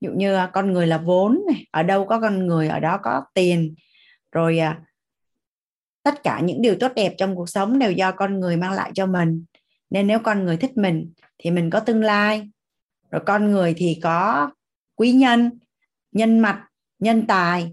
Ví 0.00 0.06
dụ 0.06 0.12
như 0.16 0.34
à, 0.34 0.50
con 0.52 0.72
người 0.72 0.86
là 0.86 0.98
vốn 0.98 1.40
này, 1.52 1.66
ở 1.70 1.82
đâu 1.82 2.06
có 2.06 2.20
con 2.20 2.46
người, 2.46 2.68
ở 2.68 2.80
đó 2.80 2.98
có 3.02 3.22
tiền. 3.34 3.74
Rồi 4.32 4.58
à, 4.58 4.80
tất 6.02 6.22
cả 6.22 6.40
những 6.44 6.62
điều 6.62 6.76
tốt 6.80 6.92
đẹp 6.96 7.14
trong 7.18 7.36
cuộc 7.36 7.48
sống 7.48 7.78
đều 7.78 7.92
do 7.92 8.12
con 8.12 8.40
người 8.40 8.56
mang 8.56 8.72
lại 8.72 8.90
cho 8.94 9.06
mình. 9.06 9.44
Nên 9.90 10.06
nếu 10.06 10.18
con 10.18 10.44
người 10.44 10.56
thích 10.56 10.76
mình, 10.76 11.12
thì 11.38 11.50
mình 11.50 11.70
có 11.70 11.80
tương 11.80 12.02
lai. 12.02 12.50
Rồi 13.10 13.22
con 13.26 13.50
người 13.50 13.74
thì 13.76 14.00
có 14.02 14.50
quý 14.94 15.12
nhân 15.12 15.50
nhân 16.12 16.38
mặt, 16.38 16.64
nhân 16.98 17.26
tài 17.26 17.72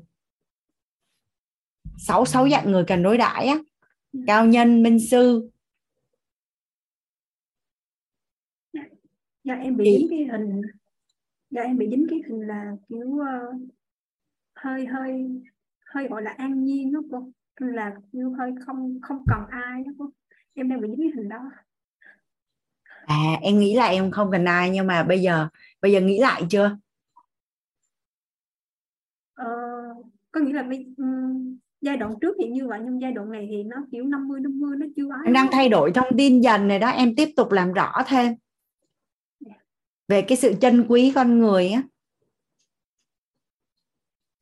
sáu 1.98 2.26
sáu 2.26 2.50
dạng 2.50 2.72
người 2.72 2.84
cần 2.88 3.04
đối 3.04 3.18
đãi 3.18 3.48
á. 3.48 3.56
Cao 4.28 4.46
nhân 4.46 4.84
minh 4.84 5.00
sư. 5.00 5.50
Dạ 9.44 9.54
em 9.54 9.78
bị 9.78 9.98
dính 10.00 10.08
cái 10.10 10.40
hình. 10.40 10.62
Dạ 11.50 11.62
em 11.62 11.78
bị 11.78 11.88
dính 11.90 12.08
cái 12.10 12.20
hình 12.28 12.48
là 12.48 12.72
kiểu 12.90 13.08
uh, 13.08 13.62
hơi 14.56 14.86
hơi 14.86 15.42
hơi 15.86 16.08
gọi 16.08 16.22
là 16.22 16.32
an 16.38 16.64
nhiên 16.64 16.94
đó 16.94 17.00
cô. 17.12 17.30
Là 17.60 17.96
kiểu 18.12 18.34
hơi 18.34 18.54
không 18.66 19.00
không 19.02 19.26
cần 19.28 19.40
ai 19.50 19.84
đó 19.84 19.92
cô. 19.98 20.10
Em 20.54 20.70
đang 20.70 20.82
bị 20.82 20.88
dính 20.88 20.98
cái 20.98 21.12
hình 21.16 21.30
đó. 21.30 21.52
À 23.06 23.40
em 23.42 23.60
nghĩ 23.60 23.76
là 23.76 23.86
em 23.86 24.12
không 24.12 24.32
cần 24.32 24.46
ai 24.46 24.70
nhưng 24.70 24.88
mà 24.88 25.04
bây 25.04 25.22
giờ 25.22 25.48
bây 25.82 25.92
giờ 25.92 26.02
nghĩ 26.02 26.20
lại 26.20 26.44
chưa? 26.50 26.78
Ờ, 29.34 29.46
có 30.32 30.40
nghĩa 30.40 30.54
là 30.54 30.62
um, 30.98 31.58
giai 31.86 31.98
đoạn 31.98 32.14
trước 32.22 32.36
thì 32.42 32.50
như 32.50 32.68
vậy 32.68 32.80
nhưng 32.84 33.02
giai 33.02 33.12
đoạn 33.12 33.32
này 33.32 33.48
thì 33.50 33.64
nó 33.64 33.78
kiểu 33.92 34.06
50 34.06 34.40
50 34.40 34.78
nó 34.78 34.86
chưa 34.96 35.10
em 35.26 35.34
đang 35.34 35.48
thay 35.52 35.70
đổi 35.70 35.92
thông 35.92 36.18
tin 36.18 36.42
dần 36.42 36.68
này 36.68 36.80
đó 36.80 36.90
em 36.90 37.16
tiếp 37.16 37.30
tục 37.36 37.52
làm 37.52 37.74
rõ 37.74 37.94
thêm. 38.08 38.36
Về 40.08 40.22
cái 40.22 40.38
sự 40.38 40.54
chân 40.62 40.86
quý 40.90 41.12
con 41.16 41.40
người 41.40 41.70
á. 41.70 41.84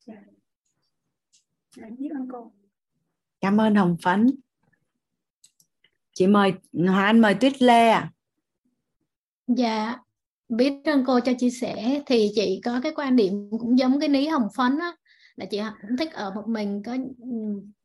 Dạ. 0.06 0.14
Dạ, 1.76 1.86
biết 1.98 2.08
ơn 2.14 2.28
cô. 2.32 2.52
Cảm 3.40 3.60
ơn 3.60 3.74
hồng 3.74 3.96
phấn. 4.02 4.30
Chị 6.12 6.26
mời 6.26 6.52
hòa 6.72 7.04
anh 7.04 7.20
mời 7.20 7.34
tuyết 7.34 7.62
lê 7.62 7.88
à 7.88 8.10
dạ 9.46 9.98
biết 10.48 10.72
ơn 10.84 11.04
cô 11.06 11.20
cho 11.20 11.32
chia 11.38 11.50
sẻ. 11.50 12.02
Thì 12.06 12.30
chị 12.34 12.60
có 12.64 12.80
cái 12.82 12.92
quan 12.96 13.16
điểm 13.16 13.48
cũng 13.50 13.78
giống 13.78 14.00
cái 14.00 14.08
ní 14.08 14.26
hồng 14.26 14.48
phấn 14.56 14.78
á 14.78 14.92
là 15.36 15.46
chị 15.46 15.60
cũng 15.82 15.96
thích 15.96 16.12
ở 16.12 16.30
một 16.34 16.48
mình, 16.48 16.82
có 16.82 16.96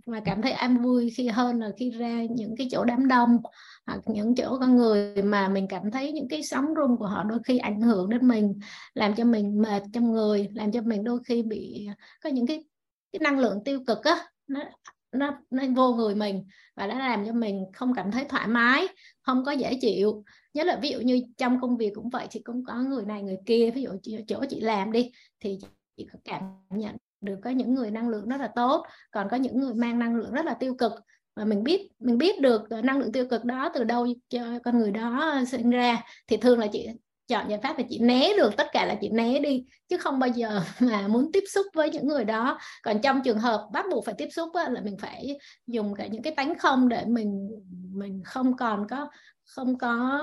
mà 0.06 0.20
cảm 0.26 0.42
thấy 0.42 0.52
an 0.52 0.84
vui 0.84 1.10
khi 1.18 1.28
hơn 1.28 1.60
là 1.60 1.72
khi 1.78 1.92
ra 1.92 2.24
những 2.24 2.56
cái 2.58 2.68
chỗ 2.72 2.84
đám 2.84 3.08
đông 3.08 3.38
hoặc 3.86 4.00
những 4.06 4.36
chỗ 4.36 4.58
con 4.60 4.76
người 4.76 5.22
mà 5.24 5.50
mình 5.50 5.68
cảm 5.68 5.92
thấy 5.92 6.12
những 6.12 6.28
cái 6.30 6.44
sóng 6.44 6.66
rung 6.76 6.98
của 6.98 7.08
họ 7.08 7.24
đôi 7.24 7.40
khi 7.44 7.58
ảnh 7.58 7.82
hưởng 7.82 8.10
đến 8.10 8.28
mình, 8.28 8.60
làm 8.94 9.16
cho 9.16 9.26
mình 9.26 9.62
mệt 9.62 9.84
trong 9.94 10.12
người, 10.12 10.48
làm 10.54 10.72
cho 10.72 10.82
mình 10.82 11.04
đôi 11.04 11.20
khi 11.26 11.44
bị, 11.44 11.88
có 12.24 12.30
những 12.30 12.48
cái 12.48 12.64
cái 13.12 13.20
năng 13.20 13.40
lượng 13.40 13.64
tiêu 13.66 13.84
cực 13.88 14.04
á, 14.04 14.28
nó 14.48 14.64
nó 15.12 15.40
nó 15.50 15.64
vô 15.76 15.94
người 15.96 16.16
mình 16.16 16.44
và 16.76 16.88
nó 16.88 17.00
làm 17.00 17.26
cho 17.26 17.34
mình 17.34 17.66
không 17.74 17.94
cảm 17.94 18.12
thấy 18.12 18.26
thoải 18.30 18.48
mái, 18.48 18.88
không 19.22 19.46
có 19.46 19.52
dễ 19.52 19.78
chịu. 19.82 20.24
Nhất 20.54 20.68
là 20.68 20.80
ví 20.82 20.90
dụ 20.90 21.00
như 21.00 21.22
trong 21.38 21.62
công 21.62 21.78
việc 21.78 21.92
cũng 21.96 22.10
vậy, 22.10 22.28
thì 22.32 22.40
cũng 22.40 22.64
có 22.66 22.76
người 22.82 23.06
này 23.06 23.24
người 23.24 23.38
kia, 23.46 23.72
ví 23.72 23.82
dụ 23.82 23.90
chỗ 24.28 24.46
chị 24.50 24.60
làm 24.60 24.92
đi, 24.92 25.12
thì 25.40 25.58
chị 25.98 26.08
có 26.14 26.20
cảm 26.26 26.42
nhận 26.70 26.96
được 27.22 27.36
có 27.44 27.50
những 27.50 27.74
người 27.74 27.92
năng 27.92 28.10
lượng 28.10 28.30
rất 28.30 28.42
là 28.42 28.48
tốt 28.56 28.86
còn 29.12 29.28
có 29.32 29.38
những 29.38 29.60
người 29.60 29.74
mang 29.74 30.00
năng 30.00 30.16
lượng 30.16 30.32
rất 30.32 30.46
là 30.46 30.54
tiêu 30.54 30.76
cực. 30.76 30.92
Và 31.36 31.46
mình 31.46 31.64
biết 31.64 31.92
mình 32.00 32.18
biết 32.18 32.42
được 32.42 32.70
ờ, 32.70 32.82
năng 32.82 33.00
lượng 33.00 33.12
tiêu 33.12 33.28
cực 33.30 33.46
đó 33.46 33.72
từ 33.74 33.84
đâu 33.84 34.08
cho 34.30 34.60
con 34.64 34.80
người 34.80 34.92
đó 34.92 35.20
ờ, 35.22 35.46
sinh 35.46 35.70
ra 35.70 36.04
thì 36.28 36.38
thường 36.38 36.60
là 36.60 36.68
chị 36.68 36.88
chọn 37.28 37.50
giải 37.50 37.60
pháp 37.64 37.78
là 37.78 37.84
chị 37.90 38.00
né 38.00 38.30
được 38.38 38.58
tất 38.58 38.68
cả 38.72 38.86
là 38.86 38.96
chị 39.02 39.10
né 39.10 39.40
đi 39.40 39.66
chứ 39.90 39.98
không 39.98 40.20
bao 40.20 40.30
giờ 40.30 40.62
mà 40.80 41.08
muốn 41.08 41.32
tiếp 41.34 41.44
xúc 41.50 41.66
với 41.74 41.90
những 41.90 42.08
người 42.08 42.24
đó. 42.26 42.60
Còn 42.84 43.02
trong 43.02 43.22
trường 43.24 43.40
hợp 43.40 43.68
bắt 43.74 43.86
buộc 43.92 44.06
phải 44.06 44.16
tiếp 44.18 44.28
xúc 44.32 44.50
á, 44.54 44.70
là 44.70 44.82
mình 44.82 44.98
phải 45.02 45.38
dùng 45.68 45.96
cả 45.96 46.08
những 46.08 46.22
cái 46.22 46.36
tánh 46.36 46.58
không 46.60 46.90
để 46.90 47.06
mình 47.06 47.50
mình 47.94 48.22
không 48.26 48.58
còn 48.58 48.88
có 48.88 49.10
không 49.46 49.78
có 49.78 50.22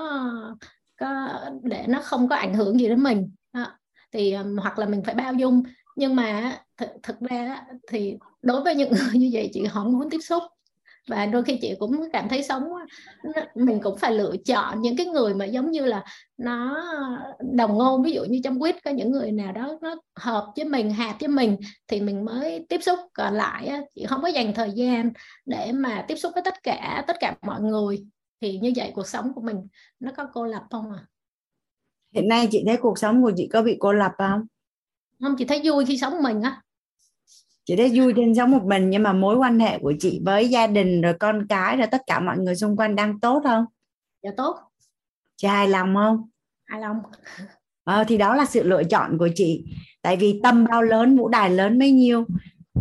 có 0.99 1.39
để 1.63 1.85
nó 1.87 1.99
không 2.03 2.29
có 2.29 2.35
ảnh 2.35 2.53
hưởng 2.53 2.79
gì 2.79 2.87
đến 2.87 3.03
mình. 3.03 3.31
Đó. 3.53 3.65
thì 4.11 4.35
hoặc 4.61 4.79
là 4.79 4.85
mình 4.85 5.03
phải 5.03 5.15
bao 5.15 5.33
dung 5.33 5.63
nhưng 5.97 6.15
mà 6.15 6.57
th- 6.77 6.97
thực 7.03 7.19
ra 7.19 7.65
thì 7.87 8.17
đối 8.41 8.63
với 8.63 8.75
những 8.75 8.89
người 8.91 9.13
như 9.13 9.29
vậy 9.33 9.49
chị 9.53 9.67
không 9.69 9.93
muốn 9.93 10.09
tiếp 10.09 10.19
xúc. 10.21 10.43
Và 11.07 11.25
đôi 11.25 11.43
khi 11.43 11.57
chị 11.61 11.75
cũng 11.79 12.09
cảm 12.13 12.29
thấy 12.29 12.43
sống 12.43 12.63
mình 13.55 13.79
cũng 13.83 13.97
phải 13.97 14.11
lựa 14.11 14.35
chọn 14.45 14.81
những 14.81 14.97
cái 14.97 15.05
người 15.05 15.33
mà 15.33 15.45
giống 15.45 15.71
như 15.71 15.85
là 15.85 16.03
nó 16.37 16.85
đồng 17.53 17.77
ngôn. 17.77 18.03
Ví 18.03 18.11
dụ 18.11 18.23
như 18.23 18.39
trong 18.43 18.59
quýt 18.59 18.83
có 18.83 18.91
những 18.91 19.11
người 19.11 19.31
nào 19.31 19.51
đó 19.51 19.77
nó 19.81 19.95
hợp 20.15 20.53
với 20.55 20.65
mình 20.65 20.89
hạt 20.89 21.17
với 21.19 21.29
mình 21.29 21.57
thì 21.87 22.01
mình 22.01 22.25
mới 22.25 22.65
tiếp 22.69 22.83
xúc. 22.83 22.99
Còn 23.13 23.33
lại 23.33 23.71
chị 23.95 24.05
không 24.05 24.21
có 24.21 24.27
dành 24.27 24.53
thời 24.53 24.71
gian 24.71 25.11
để 25.45 25.71
mà 25.71 26.05
tiếp 26.07 26.15
xúc 26.15 26.31
với 26.35 26.43
tất 26.43 26.63
cả 26.63 27.03
tất 27.07 27.17
cả 27.19 27.35
mọi 27.41 27.61
người. 27.61 28.05
Thì 28.41 28.59
như 28.59 28.73
vậy 28.75 28.91
cuộc 28.95 29.07
sống 29.07 29.33
của 29.35 29.41
mình 29.41 29.67
nó 29.99 30.11
có 30.17 30.27
cô 30.33 30.45
lập 30.45 30.63
không 30.69 30.91
à 30.91 31.05
hiện 32.15 32.27
nay 32.27 32.47
chị 32.51 32.63
thấy 32.67 32.77
cuộc 32.77 32.99
sống 32.99 33.23
của 33.23 33.31
chị 33.35 33.49
có 33.53 33.61
bị 33.61 33.77
cô 33.79 33.93
lập 33.93 34.11
không? 34.17 34.45
Không 35.21 35.35
chị 35.37 35.45
thấy 35.45 35.61
vui 35.63 35.85
khi 35.85 35.97
sống 35.97 36.23
mình 36.23 36.41
á. 36.41 36.61
Chị 37.65 37.75
thấy 37.75 37.91
vui 37.95 38.13
trên 38.15 38.35
sống 38.35 38.51
một 38.51 38.63
mình 38.65 38.89
nhưng 38.89 39.03
mà 39.03 39.13
mối 39.13 39.37
quan 39.37 39.59
hệ 39.59 39.79
của 39.79 39.93
chị 39.99 40.21
với 40.25 40.49
gia 40.49 40.67
đình 40.67 41.01
rồi 41.01 41.13
con 41.19 41.45
cái 41.49 41.77
rồi 41.77 41.87
tất 41.87 42.01
cả 42.07 42.19
mọi 42.19 42.37
người 42.37 42.55
xung 42.55 42.77
quanh 42.77 42.95
đang 42.95 43.19
tốt 43.19 43.41
không? 43.43 43.65
Dạ 44.23 44.29
tốt. 44.37 44.55
Chị 45.35 45.47
hài 45.47 45.67
lòng 45.67 45.95
không? 45.95 46.29
Hài 46.65 46.81
lòng. 46.81 46.97
Ờ, 47.83 48.03
thì 48.07 48.17
đó 48.17 48.35
là 48.35 48.45
sự 48.45 48.63
lựa 48.63 48.83
chọn 48.83 49.17
của 49.17 49.29
chị. 49.35 49.65
Tại 50.01 50.17
vì 50.17 50.39
tâm 50.43 50.65
bao 50.69 50.81
lớn 50.81 51.17
vũ 51.17 51.27
đài 51.27 51.49
lớn 51.49 51.79
mấy 51.79 51.91
nhiêu 51.91 52.25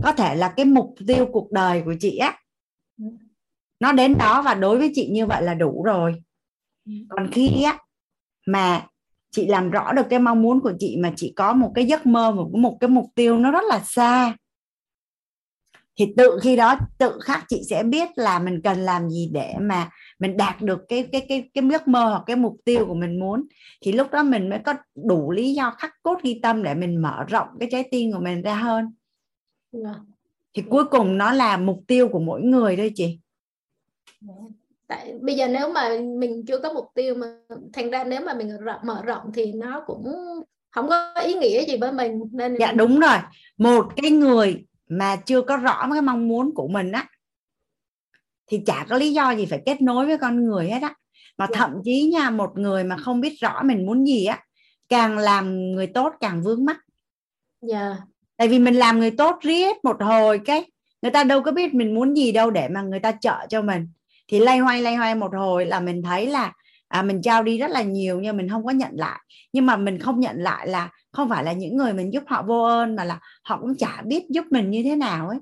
có 0.02 0.12
thể 0.12 0.34
là 0.34 0.54
cái 0.56 0.66
mục 0.66 0.94
tiêu 1.06 1.26
cuộc 1.32 1.52
đời 1.52 1.82
của 1.84 1.94
chị 2.00 2.16
á 2.16 2.38
nó 3.80 3.92
đến 3.92 4.18
đó 4.18 4.42
và 4.42 4.54
đối 4.54 4.78
với 4.78 4.92
chị 4.94 5.08
như 5.10 5.26
vậy 5.26 5.42
là 5.42 5.54
đủ 5.54 5.82
rồi. 5.82 6.22
Còn 7.08 7.28
khi 7.32 7.62
á 7.62 7.78
mà 8.46 8.86
chị 9.30 9.46
làm 9.46 9.70
rõ 9.70 9.92
được 9.92 10.06
cái 10.10 10.18
mong 10.18 10.42
muốn 10.42 10.60
của 10.60 10.72
chị 10.78 10.96
mà 10.96 11.12
chị 11.16 11.32
có 11.36 11.52
một 11.52 11.72
cái 11.74 11.84
giấc 11.86 12.06
mơ 12.06 12.32
một 12.32 12.50
một 12.54 12.76
cái 12.80 12.88
mục 12.88 13.06
tiêu 13.14 13.38
nó 13.38 13.50
rất 13.50 13.64
là 13.68 13.80
xa 13.84 14.34
thì 15.98 16.14
tự 16.16 16.38
khi 16.42 16.56
đó 16.56 16.78
tự 16.98 17.18
khắc 17.22 17.44
chị 17.48 17.62
sẽ 17.70 17.82
biết 17.82 18.08
là 18.14 18.38
mình 18.38 18.60
cần 18.64 18.78
làm 18.78 19.10
gì 19.10 19.30
để 19.32 19.54
mà 19.60 19.90
mình 20.18 20.36
đạt 20.36 20.62
được 20.62 20.78
cái 20.88 21.08
cái 21.12 21.26
cái 21.28 21.50
cái 21.54 21.64
giấc 21.70 21.88
mơ 21.88 22.08
hoặc 22.08 22.22
cái 22.26 22.36
mục 22.36 22.56
tiêu 22.64 22.86
của 22.86 22.94
mình 22.94 23.20
muốn 23.20 23.46
thì 23.82 23.92
lúc 23.92 24.10
đó 24.10 24.22
mình 24.22 24.48
mới 24.50 24.58
có 24.58 24.74
đủ 24.94 25.30
lý 25.30 25.54
do 25.54 25.70
khắc 25.78 25.92
cốt 26.02 26.22
ghi 26.22 26.40
tâm 26.42 26.62
để 26.62 26.74
mình 26.74 27.02
mở 27.02 27.24
rộng 27.28 27.48
cái 27.60 27.68
trái 27.72 27.88
tim 27.90 28.12
của 28.12 28.20
mình 28.20 28.42
ra 28.42 28.54
hơn. 28.54 28.94
Dạ. 29.72 29.94
thì 30.54 30.62
cuối 30.70 30.84
cùng 30.84 31.18
nó 31.18 31.32
là 31.32 31.56
mục 31.56 31.84
tiêu 31.86 32.08
của 32.08 32.18
mỗi 32.18 32.42
người 32.42 32.76
thôi 32.76 32.92
chị 32.94 33.18
tại 34.88 35.14
bây 35.20 35.34
giờ 35.34 35.48
nếu 35.48 35.72
mà 35.72 35.88
mình 36.18 36.44
chưa 36.46 36.58
có 36.58 36.72
mục 36.72 36.86
tiêu 36.94 37.14
mà 37.14 37.26
thành 37.72 37.90
ra 37.90 38.04
nếu 38.04 38.20
mà 38.20 38.34
mình 38.34 38.56
mở 38.84 39.02
rộng 39.04 39.32
thì 39.34 39.52
nó 39.52 39.82
cũng 39.86 40.04
không 40.70 40.88
có 40.88 41.14
ý 41.24 41.34
nghĩa 41.34 41.64
gì 41.64 41.76
với 41.76 41.92
mình 41.92 42.20
nên 42.32 42.56
dạ 42.58 42.72
đúng 42.72 43.00
rồi. 43.00 43.16
Một 43.58 43.86
cái 43.96 44.10
người 44.10 44.66
mà 44.88 45.16
chưa 45.16 45.42
có 45.42 45.56
rõ 45.56 45.88
cái 45.92 46.02
mong 46.02 46.28
muốn 46.28 46.54
của 46.54 46.68
mình 46.68 46.92
á 46.92 47.08
thì 48.46 48.60
chả 48.66 48.86
có 48.88 48.96
lý 48.96 49.12
do 49.12 49.30
gì 49.30 49.46
phải 49.46 49.62
kết 49.66 49.82
nối 49.82 50.06
với 50.06 50.18
con 50.18 50.44
người 50.44 50.70
hết 50.70 50.82
á. 50.82 50.94
Mà 51.38 51.46
dạ. 51.50 51.56
thậm 51.58 51.74
chí 51.84 52.10
nha 52.12 52.30
một 52.30 52.58
người 52.58 52.84
mà 52.84 52.96
không 52.96 53.20
biết 53.20 53.40
rõ 53.40 53.62
mình 53.62 53.86
muốn 53.86 54.06
gì 54.06 54.24
á 54.24 54.42
càng 54.88 55.18
làm 55.18 55.72
người 55.72 55.86
tốt 55.86 56.12
càng 56.20 56.42
vướng 56.42 56.64
mắt 56.64 56.76
dạ. 57.60 57.96
Tại 58.36 58.48
vì 58.48 58.58
mình 58.58 58.74
làm 58.74 58.98
người 58.98 59.10
tốt 59.10 59.38
riết 59.42 59.76
một 59.82 60.02
hồi 60.02 60.40
cái 60.44 60.64
người 61.02 61.10
ta 61.10 61.24
đâu 61.24 61.42
có 61.42 61.52
biết 61.52 61.74
mình 61.74 61.94
muốn 61.94 62.16
gì 62.16 62.32
đâu 62.32 62.50
để 62.50 62.68
mà 62.68 62.82
người 62.82 63.00
ta 63.00 63.12
trợ 63.20 63.46
cho 63.48 63.62
mình 63.62 63.88
thì 64.28 64.38
lay 64.38 64.58
hoay 64.58 64.82
lay 64.82 64.96
hoay 64.96 65.14
một 65.14 65.34
hồi 65.34 65.66
là 65.66 65.80
mình 65.80 66.02
thấy 66.02 66.26
là 66.26 66.52
à, 66.88 67.02
mình 67.02 67.22
trao 67.22 67.42
đi 67.42 67.58
rất 67.58 67.70
là 67.70 67.82
nhiều 67.82 68.20
nhưng 68.20 68.36
mình 68.36 68.48
không 68.48 68.64
có 68.64 68.70
nhận 68.70 68.92
lại 68.94 69.20
nhưng 69.52 69.66
mà 69.66 69.76
mình 69.76 69.98
không 69.98 70.20
nhận 70.20 70.36
lại 70.36 70.68
là 70.68 70.90
không 71.12 71.28
phải 71.28 71.44
là 71.44 71.52
những 71.52 71.76
người 71.76 71.92
mình 71.92 72.12
giúp 72.12 72.22
họ 72.26 72.42
vô 72.42 72.62
ơn 72.62 72.96
mà 72.96 73.04
là 73.04 73.20
họ 73.42 73.60
cũng 73.60 73.76
chả 73.76 74.02
biết 74.06 74.24
giúp 74.28 74.44
mình 74.50 74.70
như 74.70 74.82
thế 74.82 74.96
nào 74.96 75.28
ấy 75.28 75.38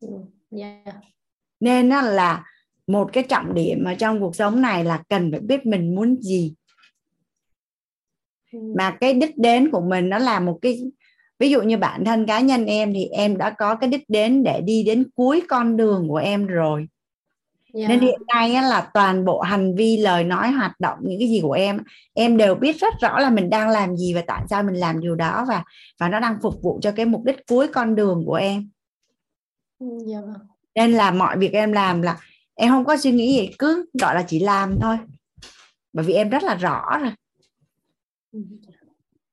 yeah. 0.00 0.82
Dạ. 0.86 0.92
nên 1.60 1.88
là 1.88 2.44
một 2.86 3.10
cái 3.12 3.24
trọng 3.28 3.54
điểm 3.54 3.84
ở 3.84 3.94
trong 3.94 4.20
cuộc 4.20 4.36
sống 4.36 4.62
này 4.62 4.84
là 4.84 5.02
cần 5.08 5.30
phải 5.30 5.40
biết 5.40 5.66
mình 5.66 5.94
muốn 5.94 6.22
gì 6.22 6.54
ừ. 8.52 8.58
mà 8.78 8.96
cái 9.00 9.14
đích 9.14 9.38
đến 9.38 9.70
của 9.70 9.80
mình 9.80 10.08
nó 10.08 10.18
là 10.18 10.40
một 10.40 10.58
cái 10.62 10.82
ví 11.40 11.50
dụ 11.50 11.62
như 11.62 11.76
bản 11.76 12.04
thân 12.04 12.26
cá 12.26 12.40
nhân 12.40 12.66
em 12.66 12.92
thì 12.94 13.04
em 13.04 13.36
đã 13.36 13.50
có 13.50 13.74
cái 13.74 13.90
đích 13.90 14.04
đến 14.08 14.42
để 14.42 14.60
đi 14.60 14.82
đến 14.82 15.10
cuối 15.14 15.42
con 15.48 15.76
đường 15.76 16.08
của 16.08 16.16
em 16.16 16.46
rồi 16.46 16.88
yeah. 17.74 17.90
nên 17.90 18.00
hiện 18.00 18.20
nay 18.34 18.54
á, 18.54 18.62
là 18.62 18.90
toàn 18.94 19.24
bộ 19.24 19.40
hành 19.40 19.74
vi 19.76 19.96
lời 19.96 20.24
nói 20.24 20.50
hoạt 20.50 20.80
động 20.80 20.98
những 21.02 21.18
cái 21.18 21.28
gì 21.28 21.40
của 21.42 21.52
em 21.52 21.82
em 22.14 22.36
đều 22.36 22.54
biết 22.54 22.76
rất 22.80 22.94
rõ 23.00 23.18
là 23.18 23.30
mình 23.30 23.50
đang 23.50 23.68
làm 23.68 23.96
gì 23.96 24.14
và 24.14 24.22
tại 24.26 24.42
sao 24.50 24.62
mình 24.62 24.74
làm 24.74 25.00
điều 25.00 25.14
đó 25.14 25.44
và 25.48 25.64
và 25.98 26.08
nó 26.08 26.20
đang 26.20 26.38
phục 26.42 26.62
vụ 26.62 26.78
cho 26.82 26.92
cái 26.92 27.06
mục 27.06 27.24
đích 27.24 27.46
cuối 27.46 27.68
con 27.68 27.94
đường 27.94 28.22
của 28.26 28.34
em 28.34 28.68
yeah. 29.80 30.24
Vâng. 30.24 30.46
nên 30.74 30.92
là 30.92 31.10
mọi 31.10 31.38
việc 31.38 31.52
em 31.52 31.72
làm 31.72 32.02
là 32.02 32.18
em 32.54 32.70
không 32.70 32.84
có 32.84 32.96
suy 32.96 33.12
nghĩ 33.12 33.36
gì 33.36 33.50
cứ 33.58 33.86
gọi 34.00 34.14
là 34.14 34.24
chỉ 34.28 34.40
làm 34.40 34.78
thôi 34.80 34.98
bởi 35.92 36.04
vì 36.04 36.14
em 36.14 36.30
rất 36.30 36.42
là 36.42 36.54
rõ 36.54 36.98
rồi 36.98 37.12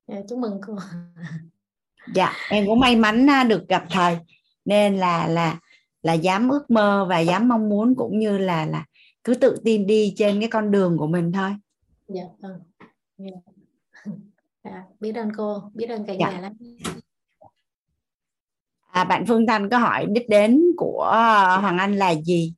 dạ, 0.06 0.16
chúc 0.28 0.38
mừng 0.38 0.60
cô 0.66 0.76
dạ 2.14 2.32
em 2.50 2.66
cũng 2.66 2.80
may 2.80 2.96
mắn 2.96 3.26
được 3.48 3.68
gặp 3.68 3.84
thầy. 3.90 4.18
Nên 4.64 4.96
là 4.96 5.26
là 5.26 5.58
là 6.02 6.12
dám 6.12 6.48
ước 6.48 6.70
mơ 6.70 7.06
và 7.08 7.18
dám 7.18 7.48
mong 7.48 7.68
muốn 7.68 7.94
cũng 7.94 8.18
như 8.18 8.38
là 8.38 8.66
là 8.66 8.84
cứ 9.24 9.34
tự 9.34 9.56
tin 9.64 9.86
đi 9.86 10.14
trên 10.16 10.40
cái 10.40 10.48
con 10.48 10.70
đường 10.70 10.98
của 10.98 11.06
mình 11.06 11.32
thôi. 11.32 11.50
Dạ 12.08 12.22
vâng. 12.38 12.60
Dạ. 13.18 13.52
dạ, 14.64 14.82
biết 15.00 15.12
ơn 15.14 15.30
cô 15.36 15.70
biết 15.74 15.86
ơn 15.88 16.06
cả 16.06 16.12
dạ. 16.12 16.30
nhà 16.30 16.40
lắm. 16.40 16.52
À, 18.90 19.04
bạn 19.04 19.26
Phương 19.26 19.46
Thanh 19.46 19.70
có 19.70 19.78
hỏi 19.78 20.06
đích 20.08 20.28
đến 20.28 20.62
của 20.76 21.04
Hoàng 21.60 21.78
Anh 21.78 21.96
là 21.96 22.14
gì? 22.14 22.54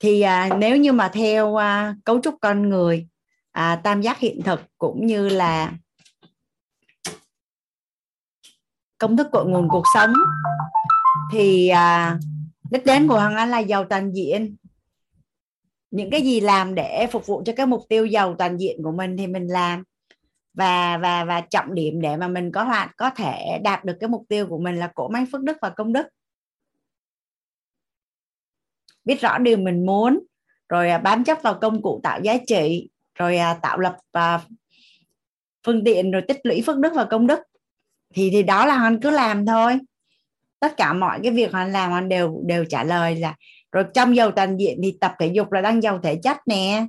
Thì 0.00 0.20
à, 0.20 0.48
nếu 0.58 0.76
như 0.76 0.92
mà 0.92 1.10
theo 1.14 1.56
à, 1.56 1.96
cấu 2.04 2.20
trúc 2.20 2.34
con 2.40 2.68
người 2.68 3.08
à, 3.50 3.80
tam 3.84 4.02
giác 4.02 4.18
hiện 4.18 4.42
thực 4.42 4.60
cũng 4.78 5.06
như 5.06 5.28
là 5.28 5.72
công 9.02 9.16
thức 9.16 9.26
cội 9.32 9.46
nguồn 9.46 9.68
cuộc 9.68 9.84
sống. 9.94 10.12
Thì 11.32 11.68
à, 11.68 12.18
đích 12.70 12.86
đến 12.86 13.08
của 13.08 13.14
Hoàng 13.14 13.36
Anh 13.36 13.50
là 13.50 13.58
giàu 13.58 13.84
toàn 13.84 14.12
diện. 14.12 14.56
Những 15.90 16.10
cái 16.10 16.22
gì 16.22 16.40
làm 16.40 16.74
để 16.74 17.06
phục 17.12 17.26
vụ 17.26 17.42
cho 17.46 17.52
cái 17.56 17.66
mục 17.66 17.82
tiêu 17.88 18.06
giàu 18.06 18.34
toàn 18.38 18.60
diện 18.60 18.82
của 18.82 18.92
mình 18.92 19.16
thì 19.16 19.26
mình 19.26 19.46
làm. 19.46 19.82
Và 20.54 20.98
và 20.98 21.24
và 21.24 21.40
trọng 21.40 21.74
điểm 21.74 22.00
để 22.00 22.16
mà 22.16 22.28
mình 22.28 22.52
có 22.52 22.62
hoạt 22.62 22.90
có 22.96 23.10
thể 23.10 23.60
đạt 23.64 23.84
được 23.84 23.96
cái 24.00 24.08
mục 24.08 24.24
tiêu 24.28 24.46
của 24.46 24.58
mình 24.58 24.76
là 24.76 24.92
cổ 24.94 25.08
máy 25.08 25.26
phước 25.32 25.42
đức 25.42 25.56
và 25.60 25.70
công 25.70 25.92
đức. 25.92 26.06
Biết 29.04 29.20
rõ 29.20 29.38
điều 29.38 29.56
mình 29.56 29.86
muốn 29.86 30.24
rồi 30.68 30.90
à, 30.90 30.98
bám 30.98 31.24
chấp 31.24 31.38
vào 31.42 31.58
công 31.60 31.82
cụ 31.82 32.00
tạo 32.02 32.20
giá 32.22 32.36
trị 32.46 32.90
rồi 33.14 33.36
à, 33.36 33.54
tạo 33.54 33.78
lập 33.78 33.96
và 34.12 34.40
phương 35.66 35.84
tiện 35.84 36.10
rồi 36.10 36.22
tích 36.28 36.40
lũy 36.42 36.62
phước 36.66 36.78
đức 36.78 36.92
và 36.94 37.04
công 37.04 37.26
đức 37.26 37.40
thì 38.14 38.30
thì 38.32 38.42
đó 38.42 38.66
là 38.66 38.74
anh 38.74 39.00
cứ 39.02 39.10
làm 39.10 39.46
thôi. 39.46 39.78
Tất 40.60 40.74
cả 40.76 40.92
mọi 40.92 41.20
cái 41.22 41.32
việc 41.32 41.52
anh 41.52 41.72
làm 41.72 41.92
anh 41.92 42.08
đều 42.08 42.42
đều 42.46 42.64
trả 42.64 42.84
lời 42.84 43.16
là, 43.16 43.36
rồi 43.72 43.84
trong 43.94 44.16
giàu 44.16 44.30
toàn 44.30 44.56
diện 44.60 44.80
thì 44.82 44.96
tập 45.00 45.14
thể 45.18 45.26
dục 45.26 45.52
là 45.52 45.60
đang 45.60 45.82
giàu 45.82 46.00
thể 46.02 46.20
chất 46.22 46.36
nè. 46.46 46.86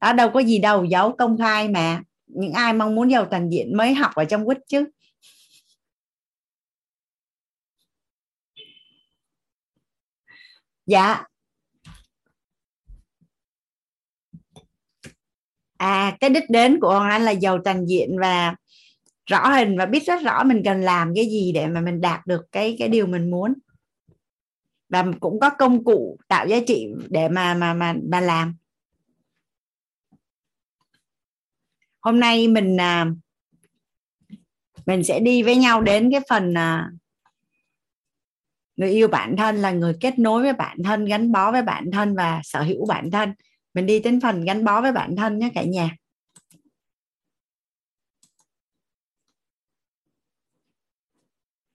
Đó, 0.00 0.12
đâu 0.12 0.30
có 0.34 0.40
gì 0.40 0.58
đâu, 0.58 0.84
giấu 0.84 1.12
công 1.18 1.38
khai 1.38 1.68
mà. 1.68 2.02
Những 2.26 2.52
ai 2.52 2.72
mong 2.72 2.94
muốn 2.94 3.10
giàu 3.10 3.26
toàn 3.30 3.50
diện 3.52 3.76
mới 3.76 3.94
học 3.94 4.10
ở 4.14 4.24
trong 4.24 4.46
quýt 4.46 4.58
chứ. 4.68 4.84
Dạ. 10.86 11.24
À 15.78 16.16
cái 16.20 16.30
đích 16.30 16.50
đến 16.50 16.80
của 16.80 16.88
hoàng 16.88 17.10
anh 17.10 17.22
là 17.22 17.30
giàu 17.30 17.58
toàn 17.64 17.86
diện 17.86 18.18
và 18.20 18.54
rõ 19.26 19.48
hình 19.48 19.78
và 19.78 19.86
biết 19.86 20.06
rất 20.06 20.22
rõ 20.22 20.44
mình 20.44 20.62
cần 20.64 20.80
làm 20.80 21.12
cái 21.14 21.24
gì 21.24 21.52
để 21.52 21.66
mà 21.66 21.80
mình 21.80 22.00
đạt 22.00 22.26
được 22.26 22.52
cái 22.52 22.76
cái 22.78 22.88
điều 22.88 23.06
mình 23.06 23.30
muốn. 23.30 23.54
Và 24.88 25.04
cũng 25.20 25.40
có 25.40 25.50
công 25.50 25.84
cụ 25.84 26.18
tạo 26.28 26.46
giá 26.46 26.56
trị 26.66 26.86
để 27.08 27.28
mà 27.28 27.54
mà 27.54 27.74
mà 27.74 27.94
mà 28.10 28.20
làm. 28.20 28.56
Hôm 32.00 32.20
nay 32.20 32.48
mình 32.48 32.80
à, 32.80 33.06
mình 34.86 35.04
sẽ 35.04 35.20
đi 35.20 35.42
với 35.42 35.56
nhau 35.56 35.80
đến 35.80 36.10
cái 36.12 36.20
phần 36.28 36.54
à, 36.54 36.90
người 38.76 38.90
yêu 38.90 39.08
bản 39.08 39.36
thân 39.36 39.56
là 39.56 39.70
người 39.70 39.94
kết 40.00 40.18
nối 40.18 40.42
với 40.42 40.52
bản 40.52 40.78
thân, 40.84 41.04
gắn 41.04 41.32
bó 41.32 41.52
với 41.52 41.62
bản 41.62 41.90
thân 41.92 42.16
và 42.16 42.40
sở 42.44 42.62
hữu 42.62 42.86
bản 42.86 43.10
thân 43.10 43.34
mình 43.78 43.86
đi 43.86 44.00
đến 44.00 44.20
phần 44.20 44.44
gắn 44.44 44.64
bó 44.64 44.80
với 44.80 44.92
bản 44.92 45.16
thân 45.16 45.38
nhé, 45.38 45.50
cả 45.54 45.62
nhà. 45.62 45.96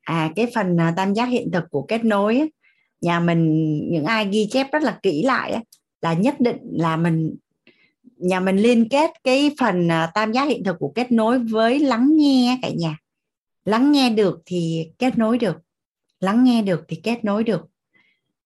À 0.02 0.32
cái 0.36 0.52
phần 0.56 0.78
à, 0.78 0.94
tam 0.98 1.14
giác 1.14 1.26
hiện 1.26 1.52
thực 1.54 1.64
của 1.70 1.82
kết 1.82 2.06
nối 2.06 2.50
nhà 3.02 3.20
mình, 3.20 3.80
những 3.92 4.06
ai 4.06 4.28
ghi 4.32 4.48
chép 4.52 4.68
rất 4.72 4.84
là 4.84 5.00
kỹ 5.04 5.24
lại 5.24 5.64
là 6.02 6.14
nhất 6.14 6.36
định 6.40 6.58
là 6.72 6.98
mình, 6.98 7.36
nhà 8.18 8.40
mình 8.40 8.58
liên 8.58 8.90
kết 8.90 9.12
cái 9.24 9.56
phần 9.60 9.92
à, 9.92 10.12
tam 10.14 10.34
giác 10.34 10.46
hiện 10.46 10.64
thực 10.64 10.80
của 10.80 10.92
kết 10.96 11.12
nối 11.12 11.40
với 11.40 11.80
lắng 11.80 12.10
nghe 12.16 12.60
cả 12.62 12.70
nhà. 12.76 12.98
Lắng 13.66 13.92
nghe 13.92 14.10
được 14.10 14.42
thì 14.46 14.88
kết 14.98 15.18
nối 15.18 15.38
được, 15.38 15.58
lắng 16.20 16.44
nghe 16.44 16.62
được 16.62 16.86
thì 16.88 17.00
kết 17.04 17.26
nối 17.26 17.44
được, 17.44 17.62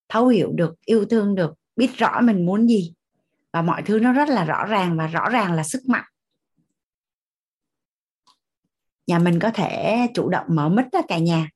thấu 0.10 0.28
hiểu 0.28 0.52
được, 0.52 0.76
yêu 0.86 1.06
thương 1.06 1.36
được, 1.36 1.54
biết 1.76 1.90
rõ 1.98 2.22
mình 2.22 2.46
muốn 2.46 2.68
gì 2.68 2.94
và 3.58 3.62
mọi 3.62 3.84
thứ 3.86 4.00
nó 4.00 4.14
rất 4.14 4.30
là 4.30 4.46
rõ 4.46 4.66
ràng 4.66 4.98
và 4.98 5.08
rõ 5.08 5.30
ràng 5.30 5.54
là 5.54 5.64
sức 5.64 5.82
mạnh. 5.88 6.06
Nhà 9.08 9.20
mình 9.20 9.40
có 9.42 9.52
thể 9.52 9.98
chủ 10.14 10.30
động 10.30 10.46
mở 10.50 10.70
mic 10.70 10.86
đó 10.92 11.02
cả 11.08 11.18
nhà. 11.18 11.50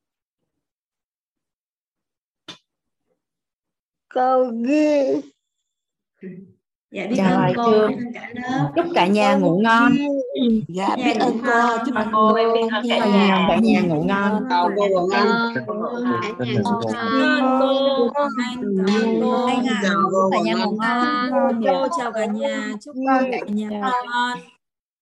Câu 4.08 4.52
ghi 4.68 5.22
dạ 6.92 7.08
biết 7.08 7.16
chào 7.18 7.38
ơn 7.38 7.54
cô 7.56 7.72
chưa? 7.72 7.90
cả 8.14 8.28
chúc 8.76 8.86
cả 8.96 9.08
nhà 9.08 9.36
ngủ 9.36 9.60
ngon. 9.64 9.92
dạ 10.68 10.96
biết 10.96 11.20
ơn 11.20 11.38
cô 11.46 11.78
chúc 11.86 11.96
ơn 11.96 12.08
cô 12.14 12.34
biết 12.34 12.44
ơn 12.44 12.70
cả 12.90 13.06
nhà 13.06 13.46
cả 13.50 13.56
nhà 13.56 13.82
ngủ 13.82 14.04
ngon. 14.04 14.46
Câu 14.50 14.70
cô 14.76 14.88
ngủ 14.88 15.08
ngon. 15.08 15.54
cả 16.40 16.46
nhà 16.46 16.60
ngủ 16.62 16.80
ngon. 19.22 19.52
cả 20.32 20.40
nhà 20.44 20.54
ngủ 20.54 20.72
ngon. 20.72 21.64
Cô 21.66 21.88
chào 22.00 22.12
cả 22.12 22.26
nhà. 22.26 22.74
Chúc 22.86 22.96
cả 23.32 23.40
nhà 23.48 23.70
ngủ 23.70 23.78
ngon 23.80 24.38